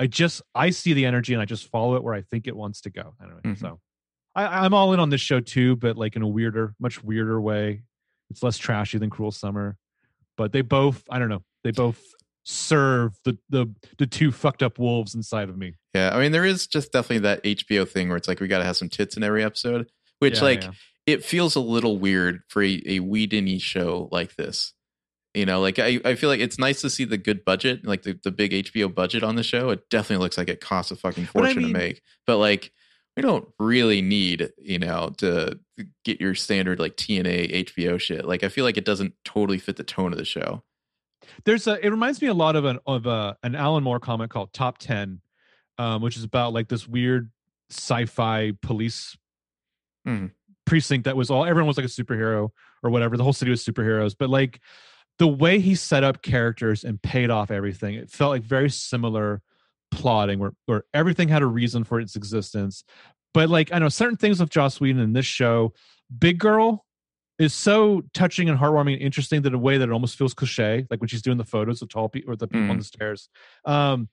i 0.00 0.06
just 0.08 0.42
i 0.54 0.70
see 0.70 0.92
the 0.94 1.06
energy 1.06 1.32
and 1.32 1.40
i 1.40 1.44
just 1.44 1.68
follow 1.70 1.94
it 1.96 2.02
where 2.02 2.14
i 2.14 2.22
think 2.22 2.46
it 2.48 2.56
wants 2.56 2.80
to 2.80 2.90
go 2.90 3.14
anyway 3.22 3.40
Mhm. 3.44 3.60
so 3.60 3.78
I, 4.36 4.64
i'm 4.64 4.72
all 4.74 4.92
in 4.92 5.00
on 5.00 5.10
this 5.10 5.20
show 5.20 5.40
too 5.40 5.74
but 5.76 5.96
like 5.96 6.14
in 6.14 6.22
a 6.22 6.28
weirder 6.28 6.74
much 6.78 7.02
weirder 7.02 7.40
way 7.40 7.82
it's 8.30 8.42
less 8.42 8.58
trashy 8.58 8.98
than 8.98 9.10
cruel 9.10 9.32
summer 9.32 9.76
but 10.36 10.52
they 10.52 10.60
both 10.60 11.02
i 11.10 11.18
don't 11.18 11.28
know 11.28 11.42
they 11.64 11.70
both 11.72 12.00
serve 12.44 13.12
the 13.24 13.36
the 13.50 13.66
the 13.98 14.06
two 14.06 14.30
fucked 14.30 14.62
up 14.62 14.78
wolves 14.78 15.14
inside 15.14 15.48
of 15.48 15.58
me 15.58 15.74
Yeah, 15.94 16.10
I 16.14 16.20
mean, 16.20 16.30
there 16.32 16.44
is 16.44 16.66
just 16.68 16.92
definitely 16.92 17.20
that 17.20 17.42
HBO 17.42 17.88
thing 17.88 18.08
where 18.08 18.16
it's 18.16 18.28
like 18.28 18.38
we 18.40 18.46
got 18.48 18.58
to 18.58 18.64
have 18.64 18.76
some 18.76 18.88
tits 18.88 19.16
in 19.16 19.24
every 19.24 19.42
episode, 19.42 19.88
which 20.20 20.36
Yeah, 20.36 20.42
like 20.44 20.62
yeah. 20.62 20.70
it 21.06 21.24
feels 21.24 21.56
a 21.56 21.60
little 21.60 21.98
weird 21.98 22.42
for 22.48 22.62
a, 22.62 22.80
a 22.86 23.00
Whedon 23.00 23.58
show 23.58 24.08
like 24.12 24.36
this. 24.36 24.74
You 25.34 25.44
know, 25.44 25.60
like 25.60 25.78
I, 25.80 26.00
I 26.04 26.14
feel 26.14 26.28
like 26.30 26.40
it's 26.40 26.58
nice 26.58 26.80
to 26.82 26.90
see 26.90 27.04
the 27.04 27.18
good 27.18 27.44
budget, 27.44 27.84
like 27.84 28.02
the, 28.02 28.16
the 28.22 28.30
big 28.30 28.52
HBO 28.52 28.94
budget 28.94 29.22
on 29.24 29.34
the 29.34 29.42
show. 29.42 29.70
It 29.70 29.80
definitely 29.90 30.22
looks 30.22 30.38
like 30.38 30.48
it 30.48 30.60
costs 30.60 30.92
a 30.92 30.96
fucking 30.96 31.28
But 31.34 31.44
I 31.44 31.46
fortune 31.48 31.62
mean- 31.64 31.72
to 31.74 31.78
make. 31.78 32.02
But 32.28 32.36
like 32.36 32.70
we 33.16 33.22
don't 33.22 33.48
really 33.58 34.02
need, 34.02 34.50
you 34.58 34.78
know, 34.78 35.10
to 35.18 35.58
get 36.04 36.20
your 36.20 36.34
standard 36.34 36.78
like 36.78 36.96
TNA 36.96 37.64
HBO 37.66 37.98
shit. 37.98 38.24
Like 38.26 38.44
I 38.44 38.48
feel 38.48 38.64
like 38.64 38.76
it 38.76 38.84
doesn't 38.84 39.14
totally 39.24 39.58
fit 39.58 39.76
the 39.76 39.84
tone 39.84 40.12
of 40.12 40.18
the 40.18 40.24
show. 40.24 40.62
there's 41.44 41.66
a 41.66 41.84
it 41.84 41.88
reminds 41.90 42.20
me 42.20 42.28
a 42.28 42.34
lot 42.34 42.56
of 42.56 42.64
an 42.64 42.78
of 42.86 43.06
a, 43.06 43.36
an 43.42 43.54
alan 43.54 43.82
moore 43.82 43.98
comic 44.00 44.30
called 44.30 44.52
top 44.52 44.78
10 44.78 45.20
um 45.78 46.00
which 46.02 46.16
is 46.16 46.22
about 46.24 46.52
like 46.52 46.68
this 46.68 46.86
weird 46.86 47.30
sci-fi 47.70 48.52
police 48.62 49.16
Mhm. 50.06 50.30
precinct 50.66 51.04
that 51.06 51.16
was 51.16 51.30
all 51.30 51.44
everyone 51.44 51.66
was 51.66 51.76
like 51.76 51.86
a 51.86 51.88
superhero 51.88 52.50
or 52.82 52.90
whatever 52.90 53.16
the 53.16 53.24
whole 53.24 53.32
city 53.32 53.50
was 53.50 53.64
superheroes 53.64 54.14
but 54.16 54.30
like 54.30 54.60
the 55.18 55.26
way 55.26 55.58
he 55.58 55.74
set 55.74 56.04
up 56.04 56.22
characters 56.22 56.84
and 56.84 57.02
paid 57.02 57.28
off 57.30 57.50
everything 57.50 57.94
it 57.94 58.10
felt 58.10 58.30
like 58.30 58.42
very 58.42 58.70
similar 58.70 59.42
plotting 59.90 60.38
where, 60.38 60.52
where 60.66 60.84
everything 60.94 61.28
had 61.28 61.42
a 61.42 61.46
reason 61.46 61.84
for 61.84 62.00
its 62.00 62.16
existence 62.16 62.84
but 63.34 63.48
like 63.48 63.72
i 63.72 63.78
know 63.78 63.88
certain 63.88 64.16
things 64.16 64.40
of 64.40 64.50
joss 64.50 64.80
whedon 64.80 65.00
in 65.00 65.12
this 65.12 65.26
show 65.26 65.72
big 66.18 66.38
girl 66.38 66.84
is 67.38 67.52
so 67.54 68.02
touching 68.14 68.48
and 68.48 68.58
heartwarming 68.58 68.94
and 68.94 69.02
interesting 69.02 69.42
that 69.42 69.52
a 69.54 69.58
way 69.58 69.78
that 69.78 69.88
it 69.88 69.92
almost 69.92 70.16
feels 70.16 70.34
cliche 70.34 70.86
like 70.90 71.00
when 71.00 71.08
she's 71.08 71.22
doing 71.22 71.36
the 71.38 71.44
photos 71.44 71.82
of 71.82 71.88
tall 71.88 72.08
people 72.08 72.32
or 72.32 72.36
the 72.36 72.46
people 72.48 72.68
on 72.70 72.76
Mhm. 72.76 72.80
the 72.80 72.84
stairs 72.84 73.28
um 73.64 74.08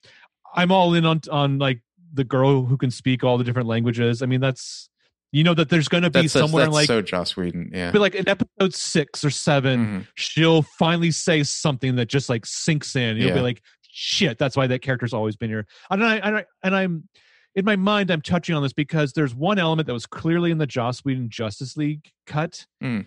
i'm 0.55 0.71
all 0.71 0.93
in 0.93 1.05
on 1.05 1.21
on 1.31 1.57
like 1.57 1.81
the 2.15 2.23
girl 2.23 2.63
who 2.63 2.77
can 2.77 2.91
speak 2.91 3.23
all 3.23 3.39
the 3.39 3.43
different 3.43 3.67
languages. 3.67 4.21
I 4.21 4.27
mean, 4.27 4.39
that's 4.39 4.87
you 5.31 5.43
know 5.43 5.55
that 5.55 5.69
there's 5.69 5.87
going 5.87 6.03
to 6.03 6.11
be 6.11 6.21
That's, 6.21 6.33
somewhere 6.33 6.65
that's 6.65 6.75
like 6.75 6.85
so 6.85 7.01
Joss 7.01 7.35
Whedon. 7.35 7.71
Yeah. 7.73 7.91
but 7.91 8.01
like 8.01 8.13
in 8.13 8.29
episode 8.29 8.75
six 8.75 9.23
or 9.25 9.31
7 9.31 9.79
Mhm. 9.79 10.07
she'll 10.13 10.61
finally 10.61 11.09
say 11.09 11.41
something 11.41 11.95
that 11.95 12.05
just 12.05 12.29
like 12.29 12.45
sinks 12.45 12.95
in. 12.95 13.17
You'll 13.17 13.33
be 13.33 13.39
like, 13.39 13.63
shit, 13.95 14.37
that's 14.39 14.57
why 14.57 14.65
that 14.67 14.81
character's 14.81 15.13
always 15.13 15.35
been 15.35 15.49
here. 15.49 15.67
And 15.89 16.03
I, 16.03 16.15
and 16.17 16.37
I 16.37 16.45
and 16.63 16.75
I'm 16.75 17.07
in 17.55 17.63
my 17.65 17.75
mind, 17.75 18.09
I'm 18.09 18.21
touching 18.21 18.55
on 18.55 18.63
this 18.63 18.73
because 18.73 19.13
there's 19.13 19.35
one 19.35 19.59
element 19.59 19.85
that 19.85 19.93
was 19.93 20.07
clearly 20.07 20.49
in 20.49 20.57
the 20.57 20.65
Joss 20.65 21.05
Whedon 21.05 21.29
Justice 21.29 21.77
League 21.77 22.11
cut 22.25 22.65
Mm. 22.81 23.05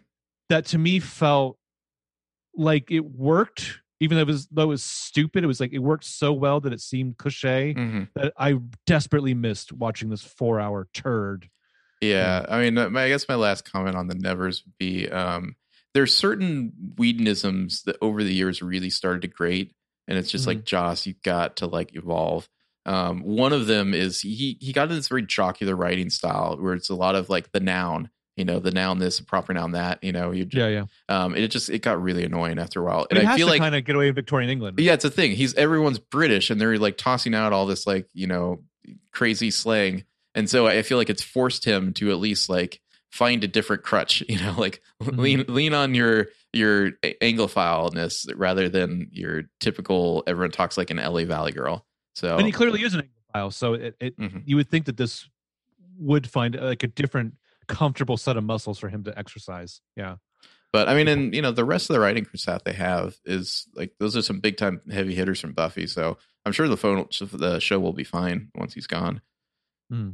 that 0.48 0.66
to 0.66 0.78
me 0.78 1.00
felt 1.00 1.58
like 2.54 2.90
it 2.90 3.04
worked, 3.04 3.80
even 4.00 4.16
though 4.16 4.22
it 4.22 4.26
was 4.28 4.46
though 4.48 4.62
it 4.62 4.66
was 4.66 4.84
stupid. 4.84 5.42
It 5.44 5.48
was 5.48 5.58
like 5.60 5.72
it 5.72 5.80
worked 5.80 6.04
so 6.04 6.32
well 6.32 6.60
that 6.60 6.72
it 6.72 6.80
seemed 6.80 7.18
cliche 7.18 7.74
Mhm. 7.76 8.08
that 8.14 8.32
I 8.38 8.54
desperately 8.86 9.34
missed 9.34 9.72
watching 9.72 10.08
this 10.10 10.22
four 10.22 10.60
hour 10.60 10.88
turd. 10.94 11.50
Yeah, 12.00 12.44
I 12.48 12.60
mean, 12.60 12.92
my, 12.92 13.04
I 13.04 13.08
guess 13.08 13.26
my 13.28 13.34
last 13.36 13.70
comment 13.70 13.96
on 13.96 14.06
the 14.06 14.14
Nevers 14.14 14.62
would 14.64 14.76
be 14.78 15.08
um, 15.08 15.56
there's 15.94 16.14
certain 16.14 16.72
Whedonisms 16.98 17.82
that 17.84 17.96
over 18.02 18.22
the 18.22 18.34
years 18.34 18.60
really 18.62 18.90
started 18.90 19.22
to 19.22 19.28
grate, 19.28 19.72
and 20.08 20.16
it's 20.18 20.30
just 20.30 20.46
like 20.46 20.64
Joss, 20.64 21.06
you 21.06 21.14
got 21.22 21.56
to 21.56 21.66
like 21.66 21.94
evolve. 21.96 22.48
Um, 22.84 23.22
one 23.22 23.52
of 23.52 23.66
them 23.66 23.94
is 23.94 24.20
he 24.20 24.56
he 24.60 24.72
got 24.72 24.84
into 24.84 24.94
this 24.94 25.08
very 25.08 25.22
jocular 25.26 25.74
writing 25.74 26.08
style 26.10 26.56
where 26.60 26.74
it's 26.74 26.88
a 26.88 26.94
lot 26.94 27.16
of 27.16 27.28
like 27.28 27.50
the 27.52 27.58
noun, 27.60 28.10
you 28.36 28.44
know, 28.44 28.60
the 28.60 28.70
noun 28.70 28.98
this, 29.00 29.18
proper 29.20 29.52
noun 29.52 29.72
that, 29.72 30.04
you 30.04 30.12
know, 30.12 30.30
you 30.30 30.46
Yeah, 30.52 30.68
yeah. 30.68 30.84
um, 31.08 31.34
it 31.34 31.48
just 31.48 31.68
it 31.68 31.80
got 31.82 32.00
really 32.00 32.22
annoying 32.24 32.58
after 32.60 32.80
a 32.80 32.84
while, 32.84 33.06
But 33.10 33.18
and 33.18 33.28
I 33.28 33.36
feel 33.36 33.48
to 33.48 33.52
like 33.54 33.60
kind 33.60 33.74
of 33.74 33.84
get 33.84 33.96
away 33.96 34.06
in 34.08 34.14
Victorian 34.14 34.50
England. 34.50 34.78
yeah, 34.78 34.92
it's 34.92 35.04
a 35.04 35.10
thing. 35.10 35.32
He's 35.32 35.54
everyone's 35.54 35.98
British, 35.98 36.48
and 36.50 36.60
they're 36.60 36.78
like 36.78 36.96
tossing 36.96 37.34
out 37.34 37.52
all 37.52 37.66
this 37.66 37.86
like 37.88 38.08
you 38.14 38.28
know 38.28 38.60
crazy 39.10 39.50
slang, 39.50 40.04
and 40.36 40.48
so 40.48 40.66
I 40.68 40.82
feel 40.82 40.98
like 40.98 41.10
it's 41.10 41.22
forced 41.24 41.64
him 41.64 41.92
to 41.94 42.10
at 42.12 42.18
least 42.18 42.48
like 42.48 42.80
find 43.10 43.42
a 43.42 43.48
different 43.48 43.82
crutch. 43.82 44.22
You 44.28 44.38
know, 44.38 44.54
like 44.56 44.80
Mhm. 45.02 45.18
lean 45.18 45.44
lean 45.48 45.74
on 45.74 45.94
your 45.96 46.28
your 46.56 46.92
Anglophileness 47.22 48.26
rather 48.34 48.68
than 48.68 49.08
your 49.12 49.44
typical 49.60 50.22
everyone 50.26 50.50
talks 50.50 50.76
like 50.76 50.90
an 50.90 50.96
LA 50.96 51.24
Valley 51.24 51.52
girl. 51.52 51.86
So 52.14 52.36
and 52.36 52.46
he 52.46 52.52
clearly 52.52 52.82
is 52.82 52.94
an 52.94 53.02
Anglophile, 53.34 53.52
so 53.52 53.74
it, 53.74 53.96
it 54.00 54.18
Mhm. 54.18 54.42
you 54.46 54.56
would 54.56 54.68
think 54.70 54.86
that 54.86 54.96
this 54.96 55.28
would 55.98 56.28
find 56.28 56.54
like 56.60 56.82
a 56.82 56.86
different 56.88 57.34
comfortable 57.68 58.16
set 58.16 58.36
of 58.36 58.44
muscles 58.44 58.78
for 58.78 58.88
him 58.88 59.04
to 59.04 59.18
exercise. 59.18 59.80
Yeah. 59.96 60.16
But 60.72 60.88
I 60.88 60.94
mean, 60.94 61.08
and 61.08 61.34
you 61.34 61.40
know, 61.42 61.52
the 61.52 61.64
rest 61.64 61.88
of 61.88 61.94
the 61.94 62.00
writing 62.00 62.24
crew 62.24 62.38
staff 62.38 62.64
they 62.64 62.72
have 62.72 63.16
is 63.24 63.66
like 63.74 63.92
those 63.98 64.16
are 64.16 64.22
some 64.22 64.40
big 64.40 64.56
time 64.56 64.80
heavy 64.90 65.14
hitters 65.14 65.40
from 65.40 65.52
Buffy. 65.52 65.86
So 65.86 66.18
I'm 66.44 66.52
sure 66.52 66.68
the 66.68 66.76
phone 66.76 67.06
the 67.32 67.60
show 67.60 67.78
will 67.80 67.92
be 67.92 68.04
fine 68.04 68.50
once 68.54 68.74
he's 68.74 68.86
gone. 68.86 69.20
Hmm. 69.90 70.10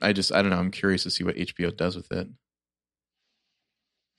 I 0.00 0.12
just 0.12 0.32
I 0.32 0.42
don't 0.42 0.50
know. 0.50 0.58
I'm 0.58 0.70
curious 0.70 1.02
to 1.04 1.10
see 1.10 1.24
what 1.24 1.36
HBO 1.36 1.76
does 1.76 1.96
with 1.96 2.10
it. 2.12 2.28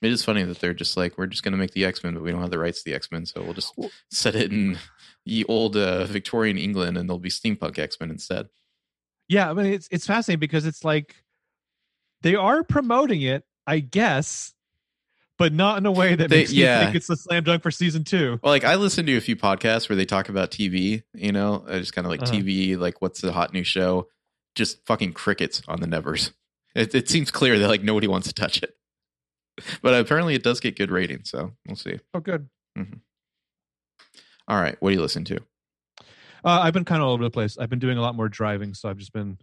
It 0.04 0.12
is 0.12 0.24
funny 0.24 0.42
that 0.42 0.58
they're 0.60 0.74
just 0.74 0.96
like 0.96 1.16
we're 1.16 1.26
just 1.26 1.42
going 1.42 1.52
to 1.52 1.58
make 1.58 1.72
the 1.72 1.84
X 1.84 2.04
Men, 2.04 2.14
but 2.14 2.22
we 2.22 2.30
don't 2.30 2.40
have 2.42 2.50
the 2.50 2.58
rights 2.58 2.82
to 2.82 2.90
the 2.90 2.94
X 2.94 3.10
Men, 3.10 3.24
so 3.26 3.42
we'll 3.42 3.54
just 3.54 3.72
set 4.10 4.34
it 4.34 4.52
in 4.52 4.78
the 5.24 5.44
old 5.46 5.76
uh, 5.76 6.04
Victorian 6.04 6.58
England, 6.58 6.96
and 6.98 7.08
there'll 7.08 7.18
be 7.18 7.30
steampunk 7.30 7.78
X 7.78 7.98
Men 8.00 8.10
instead. 8.10 8.48
Yeah, 9.28 9.50
I 9.50 9.54
mean 9.54 9.66
it's 9.72 9.88
it's 9.90 10.06
fascinating 10.06 10.40
because 10.40 10.66
it's 10.66 10.84
like 10.84 11.16
they 12.22 12.34
are 12.34 12.62
promoting 12.62 13.22
it, 13.22 13.44
I 13.66 13.78
guess, 13.80 14.52
but 15.38 15.52
not 15.52 15.78
in 15.78 15.86
a 15.86 15.92
way 15.92 16.14
that 16.14 16.28
They- 16.28 16.38
makes 16.40 16.50
me 16.52 16.58
yeah. 16.58 16.84
think 16.84 16.96
it's 16.96 17.08
a 17.10 17.16
slam 17.16 17.44
dunk 17.44 17.62
for 17.62 17.70
season 17.70 18.04
two. 18.04 18.38
Well, 18.42 18.52
like 18.52 18.64
I 18.64 18.74
listened 18.74 19.06
to 19.08 19.16
a 19.16 19.20
few 19.22 19.36
podcasts 19.36 19.88
where 19.88 19.96
they 19.96 20.04
talk 20.04 20.28
about 20.28 20.50
TV. 20.50 21.02
You 21.14 21.32
know, 21.32 21.64
I 21.68 21.78
just 21.78 21.94
kind 21.94 22.06
of 22.06 22.10
like 22.10 22.22
Uh-huh. 22.22 22.32
TV, 22.32 22.78
like 22.78 23.00
what's 23.00 23.20
the 23.22 23.32
hot 23.32 23.52
new 23.54 23.64
show? 23.64 24.08
Just 24.54 24.84
fucking 24.86 25.14
crickets 25.14 25.62
on 25.66 25.80
the 25.80 25.86
Nevers. 25.86 26.32
It, 26.74 26.94
it 26.94 27.08
seems 27.08 27.30
clear 27.30 27.58
that 27.58 27.68
like 27.68 27.82
nobody 27.82 28.06
wants 28.06 28.28
to 28.28 28.34
touch 28.34 28.62
it, 28.62 28.74
but 29.82 29.94
apparently 29.94 30.34
it 30.34 30.42
does 30.42 30.60
get 30.60 30.76
good 30.76 30.90
ratings. 30.90 31.30
So 31.30 31.52
we'll 31.66 31.76
see. 31.76 31.98
Oh, 32.12 32.20
good. 32.20 32.48
All 34.46 34.60
right, 34.60 34.76
what 34.80 34.90
do 34.90 34.94
you 34.94 35.00
listen 35.00 35.24
to? 35.24 35.40
Uh, 36.44 36.60
I've 36.60 36.74
been 36.74 36.84
kind 36.84 37.00
of 37.00 37.08
all 37.08 37.14
over 37.14 37.24
the 37.24 37.30
place. 37.30 37.56
I've 37.56 37.70
been 37.70 37.78
doing 37.78 37.96
a 37.96 38.02
lot 38.02 38.14
more 38.14 38.28
driving, 38.28 38.74
so 38.74 38.88
I've 38.88 38.98
just 38.98 39.12
been 39.12 39.38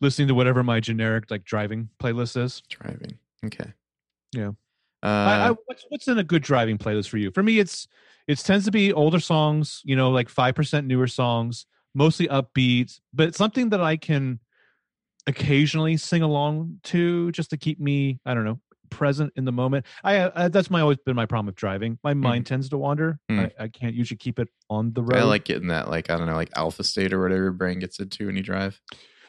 listening 0.00 0.28
to 0.28 0.34
whatever 0.34 0.62
my 0.62 0.78
generic 0.78 1.30
like 1.30 1.44
driving 1.44 1.88
playlist 2.00 2.40
is. 2.40 2.62
Driving. 2.68 3.18
Okay. 3.44 3.72
Yeah. 4.32 4.50
Uh, 5.02 5.06
I, 5.06 5.48
I, 5.48 5.50
what's 5.66 5.84
what's 5.88 6.08
in 6.08 6.18
a 6.18 6.24
good 6.24 6.42
driving 6.42 6.78
playlist 6.78 7.08
for 7.08 7.18
you? 7.18 7.32
For 7.32 7.42
me, 7.42 7.58
it's 7.58 7.88
it 8.28 8.38
tends 8.38 8.64
to 8.66 8.70
be 8.70 8.92
older 8.92 9.18
songs, 9.18 9.82
you 9.84 9.96
know, 9.96 10.10
like 10.10 10.28
five 10.28 10.54
percent 10.54 10.86
newer 10.86 11.08
songs, 11.08 11.66
mostly 11.92 12.28
upbeat, 12.28 13.00
but 13.12 13.34
something 13.34 13.70
that 13.70 13.80
I 13.80 13.96
can 13.96 14.38
occasionally 15.26 15.96
sing 15.96 16.22
along 16.22 16.78
to, 16.84 17.32
just 17.32 17.50
to 17.50 17.56
keep 17.56 17.80
me, 17.80 18.20
I 18.24 18.34
don't 18.34 18.44
know, 18.44 18.60
present 18.92 19.32
in 19.36 19.44
the 19.44 19.52
moment. 19.52 19.86
I 20.04 20.18
uh, 20.18 20.48
that's 20.48 20.70
my 20.70 20.80
always 20.80 20.98
been 20.98 21.16
my 21.16 21.26
problem 21.26 21.46
with 21.46 21.56
driving. 21.56 21.98
My 22.04 22.14
mind 22.14 22.46
tends 22.46 22.68
to 22.68 22.78
wander. 22.78 23.18
Mm. 23.30 23.50
I, 23.58 23.64
I 23.64 23.68
can't 23.68 23.94
usually 23.94 24.18
keep 24.18 24.38
it 24.38 24.48
on 24.70 24.92
the 24.92 25.02
road. 25.02 25.18
I 25.18 25.24
like 25.24 25.44
getting 25.44 25.68
that, 25.68 25.88
like 25.88 26.10
I 26.10 26.16
don't 26.16 26.26
know, 26.26 26.34
like 26.34 26.50
alpha 26.54 26.84
state 26.84 27.12
or 27.12 27.22
whatever 27.22 27.42
your 27.42 27.52
brain 27.52 27.78
gets 27.78 27.98
into 27.98 28.26
when 28.26 28.36
you 28.36 28.42
drive. 28.42 28.80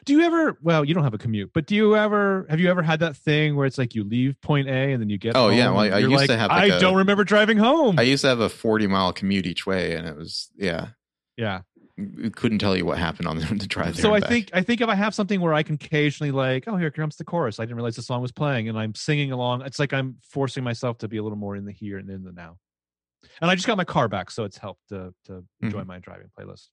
Do 0.04 0.12
you 0.12 0.20
ever? 0.20 0.58
Well, 0.60 0.84
you 0.84 0.92
don't 0.92 1.04
have 1.04 1.14
a 1.14 1.18
commute, 1.18 1.52
but 1.54 1.66
do 1.66 1.74
you 1.74 1.96
ever? 1.96 2.46
Have 2.50 2.60
you 2.60 2.70
ever 2.70 2.82
had 2.82 3.00
that 3.00 3.16
thing 3.16 3.56
where 3.56 3.64
it's 3.64 3.78
like 3.78 3.94
you 3.94 4.04
leave 4.04 4.38
point 4.42 4.68
A 4.68 4.92
and 4.92 5.00
then 5.00 5.08
you 5.08 5.16
get? 5.16 5.34
Oh, 5.34 5.48
yeah, 5.48 5.70
well, 5.70 5.80
and 5.80 5.94
I 5.94 5.98
used 5.98 6.12
like, 6.12 6.26
to 6.28 6.36
have, 6.36 6.50
like, 6.50 6.72
I 6.72 6.76
a- 6.76 6.80
don't 6.80 6.96
remember 6.96 7.24
driving 7.24 7.56
home. 7.56 7.98
I 7.98 8.02
used 8.02 8.20
to 8.20 8.28
have 8.28 8.40
a 8.40 8.50
forty 8.50 8.86
mile 8.86 9.14
commute 9.14 9.46
each 9.46 9.66
way, 9.66 9.94
and 9.94 10.06
it 10.06 10.14
was 10.14 10.50
yeah, 10.56 10.88
yeah. 11.38 11.62
Couldn't 12.34 12.58
tell 12.58 12.76
you 12.76 12.84
what 12.84 12.98
happened 12.98 13.28
on 13.28 13.38
the, 13.38 13.44
the 13.54 13.66
drive. 13.66 13.96
So 13.96 14.14
I 14.14 14.20
back. 14.20 14.28
think 14.28 14.50
I 14.52 14.62
think 14.62 14.80
if 14.80 14.88
I 14.88 14.94
have 14.94 15.14
something 15.14 15.40
where 15.40 15.54
I 15.54 15.62
can 15.62 15.76
occasionally 15.76 16.30
like, 16.32 16.64
oh, 16.66 16.76
here 16.76 16.90
comes 16.90 17.16
the 17.16 17.24
chorus. 17.24 17.60
I 17.60 17.64
didn't 17.64 17.76
realize 17.76 17.96
the 17.96 18.02
song 18.02 18.20
was 18.22 18.32
playing, 18.32 18.68
and 18.68 18.78
I'm 18.78 18.94
singing 18.94 19.30
along. 19.32 19.62
It's 19.62 19.78
like 19.78 19.92
I'm 19.92 20.16
forcing 20.28 20.64
myself 20.64 20.98
to 20.98 21.08
be 21.08 21.18
a 21.18 21.22
little 21.22 21.38
more 21.38 21.54
in 21.56 21.64
the 21.64 21.72
here 21.72 21.98
and 21.98 22.10
in 22.10 22.24
the 22.24 22.32
now. 22.32 22.58
And 23.40 23.50
I 23.50 23.54
just 23.54 23.66
got 23.66 23.76
my 23.76 23.84
car 23.84 24.08
back, 24.08 24.30
so 24.30 24.44
it's 24.44 24.58
helped 24.58 24.88
to 24.88 25.14
to 25.26 25.44
enjoy 25.62 25.78
Mm-hmm. 25.80 25.88
my 25.88 25.98
driving 26.00 26.30
playlist. 26.38 26.68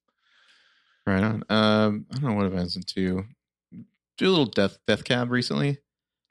Right 1.05 1.23
on. 1.23 1.43
Um, 1.49 2.05
I 2.11 2.17
don't 2.19 2.29
know 2.31 2.33
what 2.35 2.45
I've 2.45 2.53
listened 2.53 2.87
to. 2.95 3.23
Do 4.17 4.27
a 4.27 4.29
little 4.29 4.45
death 4.45 4.77
death 4.85 5.03
cab 5.03 5.31
recently. 5.31 5.79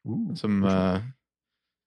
Ooh, 0.07 0.31
Some 0.35 0.65
uh, 0.65 1.01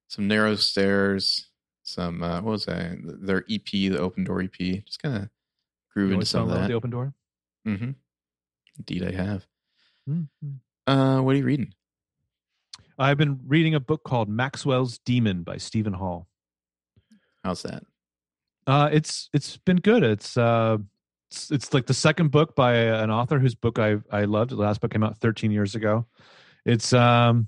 some 0.08 0.28
narrow 0.28 0.56
stairs. 0.56 1.48
Some 1.84 2.24
uh, 2.24 2.42
what 2.42 2.52
was 2.52 2.66
that? 2.66 2.98
Their 3.04 3.44
EP, 3.50 3.66
the 3.72 4.00
Open 4.00 4.24
Door 4.24 4.44
EP. 4.44 4.84
Just 4.86 5.02
kind 5.02 5.16
of 5.18 5.30
groove 5.94 6.12
into 6.12 6.26
some 6.26 6.44
of 6.50 6.50
that. 6.56 6.68
the 6.68 6.74
open 6.74 6.90
door. 6.90 7.14
Mm-hmm. 7.68 7.92
Indeed, 8.80 9.04
I 9.04 9.12
have. 9.12 9.46
Mhm. 10.10 10.28
Uh, 10.88 11.20
what 11.22 11.36
are 11.36 11.38
you 11.38 11.46
reading? 11.46 11.74
I've 13.00 13.18
been 13.18 13.40
reading 13.48 13.76
a 13.76 13.80
book 13.80 14.04
called 14.04 14.30
Maxwell's 14.30 14.98
Demon 15.00 15.44
by 15.44 15.58
Steven 15.58 15.94
Hall. 15.94 16.28
How's 17.44 17.62
that? 17.64 17.84
Uh, 18.68 18.90
it's 18.92 19.30
it's 19.34 19.58
been 19.58 19.78
good. 19.78 20.04
It's 20.04 20.38
uh, 20.38 20.78
it's, 21.32 21.52
it's 21.52 21.74
like 21.74 21.86
the 21.86 21.94
second 21.94 22.32
book 22.32 22.56
by 22.56 22.74
an 22.76 23.12
author 23.12 23.40
whose 23.40 23.56
book 23.56 23.80
I 23.80 23.98
I 24.12 24.26
loved. 24.26 24.52
The 24.52 24.56
last 24.56 24.82
book 24.82 24.92
came 24.92 25.04
out 25.04 25.18
13 25.18 25.52
years 25.52 25.76
ago. 25.76 26.06
It's 26.66 26.94
um, 26.94 27.48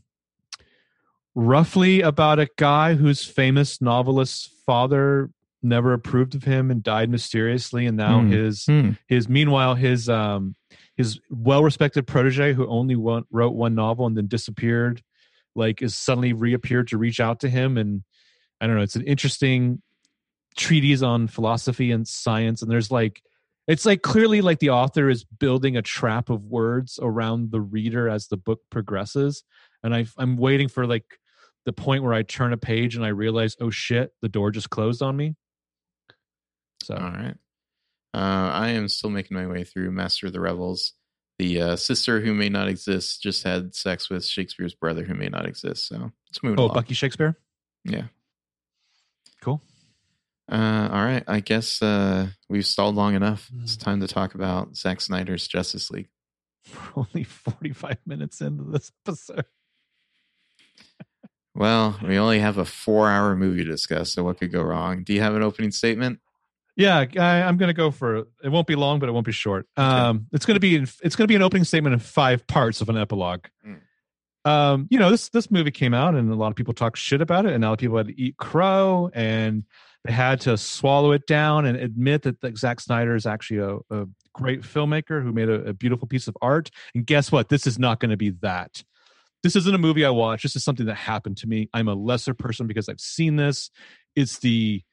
roughly 1.36 2.02
about 2.02 2.40
a 2.40 2.50
guy 2.58 2.96
whose 2.96 3.24
famous 3.24 3.82
novelist's 3.82 4.50
father 4.66 5.30
never 5.66 5.94
approved 5.94 6.36
of 6.36 6.44
him 6.44 6.72
and 6.72 6.82
died 6.84 7.10
mysteriously, 7.10 7.86
and 7.86 7.98
now 7.98 8.22
Hmm. 8.22 8.32
his 8.32 8.66
Hmm. 8.66 8.92
his 9.08 9.28
meanwhile 9.28 9.76
his 9.76 10.08
um 10.10 10.56
his 10.96 11.20
well 11.30 11.64
respected 11.64 12.08
protege 12.08 12.54
who 12.54 12.68
only 12.68 12.96
one, 12.96 13.24
wrote 13.32 13.54
one 13.54 13.76
novel 13.76 14.06
and 14.06 14.16
then 14.16 14.28
disappeared, 14.28 15.02
like 15.56 15.82
is 15.82 15.96
suddenly 15.96 16.32
reappeared 16.34 16.88
to 16.90 16.98
reach 16.98 17.20
out 17.20 17.40
to 17.42 17.50
him 17.50 17.78
and 17.78 18.04
I 18.62 18.68
don't 18.68 18.78
know. 18.78 18.82
It's 18.84 18.96
an 18.96 19.04
interesting 19.04 19.82
treatise 20.56 21.02
on 21.02 21.28
philosophy 21.28 21.92
and 21.92 22.08
science, 22.08 22.62
and 22.62 22.72
there's 22.72 22.92
like 22.92 23.22
it's 23.68 23.86
like 23.86 24.04
clearly 24.04 24.42
like 24.42 24.60
the 24.60 24.70
author 24.70 25.10
is 25.10 25.24
building 25.24 25.76
a 25.76 25.82
trap 25.82 26.30
of 26.30 26.46
words 26.46 27.00
around 27.02 27.52
the 27.52 27.60
reader 27.60 28.08
as 28.08 28.28
the 28.28 28.38
book 28.38 28.62
progresses, 28.70 29.44
and 29.84 29.94
I 29.94 30.06
I'm 30.18 30.38
waiting 30.38 30.68
for 30.70 30.86
like 30.88 31.20
the 31.66 31.74
point 31.74 32.04
where 32.04 32.14
I 32.14 32.22
turn 32.22 32.54
a 32.54 32.58
page 32.58 32.96
and 32.96 33.04
I 33.04 33.08
realize, 33.10 33.58
oh 33.60 33.72
shit, 33.72 34.12
the 34.22 34.30
door 34.30 34.52
just 34.52 34.70
closed 34.70 35.02
on 35.02 35.18
me. 35.18 35.36
So 36.86 36.96
All 36.96 37.02
right. 37.10 37.36
Uh, 38.14 38.52
I 38.54 38.70
am 38.70 38.88
still 38.88 39.10
making 39.10 39.36
my 39.36 39.48
way 39.48 39.64
through 39.64 39.92
Master 39.92 40.28
of 40.28 40.34
the 40.34 40.40
Revels. 40.40 40.94
The 41.38 41.62
uh, 41.62 41.76
sister 41.76 42.22
who 42.22 42.34
may 42.34 42.48
not 42.48 42.70
exist 42.70 43.22
just 43.22 43.44
had 43.44 43.76
sex 43.76 44.10
with 44.10 44.24
Shakespeare's 44.24 44.74
brother 44.74 45.04
who 45.04 45.16
may 45.16 45.28
not 45.28 45.46
exist. 45.46 45.88
So 45.88 46.12
let's 46.30 46.42
move 46.42 46.58
oh, 46.60 46.66
along. 46.66 46.76
Bucky 46.76 46.94
Shakespeare. 46.94 47.38
Yeah. 47.84 48.04
Cool. 49.42 49.62
Uh, 50.50 50.90
all 50.92 51.04
right. 51.04 51.24
I 51.28 51.40
guess 51.42 51.82
uh, 51.82 52.28
we've 52.48 52.66
stalled 52.66 52.96
long 52.96 53.16
enough. 53.16 53.50
It's 53.64 53.76
Mm. 53.76 53.82
time 53.82 54.00
to 54.02 54.08
talk 54.08 54.34
about 54.36 54.78
Zack 54.78 55.02
Snyder's 55.02 55.48
Justice 55.48 55.92
League. 55.92 56.10
We're 56.96 57.04
only 57.04 57.24
45 57.26 57.98
minutes 58.06 58.40
into 58.42 58.64
this 58.64 58.92
episode. 59.06 59.46
Well, 61.54 61.98
we 62.06 62.18
only 62.18 62.40
have 62.40 62.58
a 62.58 62.66
four 62.66 63.10
hour 63.10 63.36
movie 63.36 63.64
to 63.64 63.72
discuss, 63.72 64.12
so 64.12 64.24
what 64.24 64.40
could 64.40 64.52
go 64.52 64.62
wrong? 64.62 65.04
Do 65.04 65.14
you 65.14 65.22
have 65.22 65.36
an 65.36 65.42
opening 65.42 65.72
statement? 65.72 66.20
Yeah, 66.76 67.06
I, 67.18 67.42
I'm 67.44 67.58
going 67.58 67.70
to 67.70 67.74
go 67.74 67.90
for 67.90 68.18
it. 68.18 68.28
Won't 68.44 68.68
be 68.68 68.76
long, 68.76 69.00
but 69.00 69.08
it 69.08 69.14
won't 69.14 69.26
be 69.26 69.32
short. 69.32 69.68
Um, 69.78 70.28
it's 70.34 70.46
going 70.46 70.56
to 70.56 70.60
be 70.60 70.76
it's 70.76 71.16
going 71.16 71.24
to 71.24 71.28
be 71.28 71.36
an 71.36 71.42
opening 71.42 71.64
statement 71.64 71.94
in 71.94 72.00
five 72.00 72.46
parts 72.48 72.82
of 72.82 72.90
an 72.90 72.98
epilogue. 72.98 73.46
Mm. 73.66 73.80
Um, 74.44 74.88
you 74.92 75.00
know 75.00 75.10
this 75.10 75.30
this 75.30 75.50
movie 75.50 75.72
came 75.72 75.94
out, 75.94 76.16
and 76.16 76.32
a 76.32 76.36
lot 76.36 76.50
of 76.50 76.56
people 76.56 76.74
talk 76.74 76.96
shit 76.96 77.22
about 77.22 77.46
it, 77.46 77.54
and 77.54 77.62
now 77.62 77.76
people 77.76 77.98
had 77.98 78.08
to 78.08 78.22
eat 78.22 78.38
crow, 78.38 79.10
and 79.14 79.64
they 80.04 80.12
had 80.12 80.42
to 80.42 80.58
swallow 80.58 81.14
it 81.14 81.26
down 81.26 81.66
and 81.66 81.78
admit 81.78 82.22
that, 82.24 82.42
that 82.42 82.58
Zack 82.58 82.80
Snyder 82.80 83.16
is 83.16 83.26
actually 83.26 83.58
a, 83.58 83.78
a 83.90 84.08
great 84.34 84.62
filmmaker 84.62 85.24
who 85.24 85.32
made 85.32 85.50
a, 85.50 85.70
a 85.70 85.74
beautiful 85.74 86.08
piece 86.08 86.28
of 86.28 86.38
art. 86.42 86.70
And 86.94 87.06
guess 87.06 87.32
what? 87.32 87.50
This 87.50 87.66
is 87.66 87.80
not 87.80 88.00
going 88.00 88.12
to 88.12 88.18
be 88.18 88.30
that. 88.42 88.84
This 89.42 89.56
isn't 89.56 89.74
a 89.74 89.80
movie 89.80 90.06
I 90.06 90.12
watched. 90.12 90.44
This 90.44 90.56
is 90.56 90.64
something 90.64 90.86
that 90.86 90.96
happened 90.96 91.38
to 91.38 91.48
me. 91.48 91.70
I'm 91.74 91.88
a 91.88 91.96
lesser 91.96 92.34
person 92.36 92.68
because 92.68 92.88
I've 92.88 93.00
seen 93.00 93.38
this. 93.38 93.72
It's 94.16 94.40
the 94.40 94.84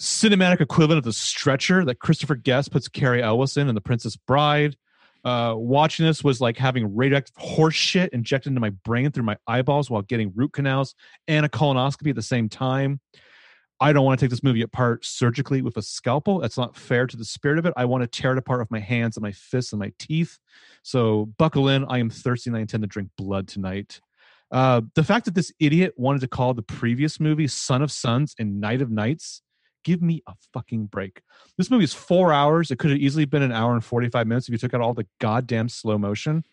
cinematic 0.00 0.60
equivalent 0.60 0.98
of 0.98 1.04
the 1.04 1.12
stretcher 1.12 1.84
that 1.84 1.98
Christopher 1.98 2.34
Guest 2.34 2.72
puts 2.72 2.88
Cary 2.88 3.22
Elwes 3.22 3.56
in 3.56 3.68
in 3.68 3.74
The 3.74 3.80
Princess 3.80 4.16
Bride. 4.16 4.76
Uh, 5.22 5.54
watching 5.54 6.06
this 6.06 6.24
was 6.24 6.40
like 6.40 6.56
having 6.56 6.96
radioactive 6.96 7.36
horse 7.36 7.74
shit 7.74 8.10
injected 8.14 8.50
into 8.50 8.60
my 8.60 8.70
brain 8.70 9.12
through 9.12 9.24
my 9.24 9.36
eyeballs 9.46 9.90
while 9.90 10.00
getting 10.00 10.32
root 10.34 10.54
canals 10.54 10.94
and 11.28 11.44
a 11.44 11.48
colonoscopy 11.48 12.08
at 12.08 12.16
the 12.16 12.22
same 12.22 12.48
time. 12.48 13.00
I 13.82 13.92
don't 13.92 14.04
want 14.04 14.18
to 14.18 14.24
take 14.24 14.30
this 14.30 14.42
movie 14.42 14.62
apart 14.62 15.04
surgically 15.04 15.60
with 15.60 15.76
a 15.76 15.82
scalpel. 15.82 16.40
That's 16.40 16.56
not 16.56 16.76
fair 16.76 17.06
to 17.06 17.16
the 17.16 17.24
spirit 17.24 17.58
of 17.58 17.66
it. 17.66 17.74
I 17.76 17.84
want 17.84 18.02
to 18.02 18.06
tear 18.06 18.32
it 18.32 18.38
apart 18.38 18.60
with 18.60 18.70
my 18.70 18.80
hands 18.80 19.16
and 19.16 19.22
my 19.22 19.32
fists 19.32 19.72
and 19.72 19.80
my 19.80 19.92
teeth. 19.98 20.38
So 20.82 21.26
buckle 21.36 21.68
in. 21.68 21.84
I 21.86 21.98
am 21.98 22.08
thirsty 22.08 22.48
and 22.48 22.56
I 22.56 22.60
intend 22.60 22.82
to 22.82 22.86
drink 22.86 23.10
blood 23.16 23.48
tonight. 23.48 24.00
Uh, 24.50 24.82
the 24.94 25.04
fact 25.04 25.26
that 25.26 25.34
this 25.34 25.52
idiot 25.60 25.94
wanted 25.96 26.22
to 26.22 26.28
call 26.28 26.54
the 26.54 26.62
previous 26.62 27.20
movie 27.20 27.46
Son 27.46 27.82
of 27.82 27.92
Sons 27.92 28.34
and 28.38 28.60
Night 28.60 28.82
of 28.82 28.90
Nights 28.90 29.42
Give 29.84 30.02
me 30.02 30.22
a 30.26 30.34
fucking 30.52 30.86
break. 30.86 31.22
This 31.56 31.70
movie 31.70 31.84
is 31.84 31.94
four 31.94 32.32
hours. 32.32 32.70
It 32.70 32.78
could 32.78 32.90
have 32.90 33.00
easily 33.00 33.24
been 33.24 33.42
an 33.42 33.52
hour 33.52 33.72
and 33.72 33.84
45 33.84 34.26
minutes 34.26 34.48
if 34.48 34.52
you 34.52 34.58
took 34.58 34.74
out 34.74 34.80
all 34.80 34.94
the 34.94 35.06
goddamn 35.20 35.68
slow 35.68 35.98
motion. 35.98 36.44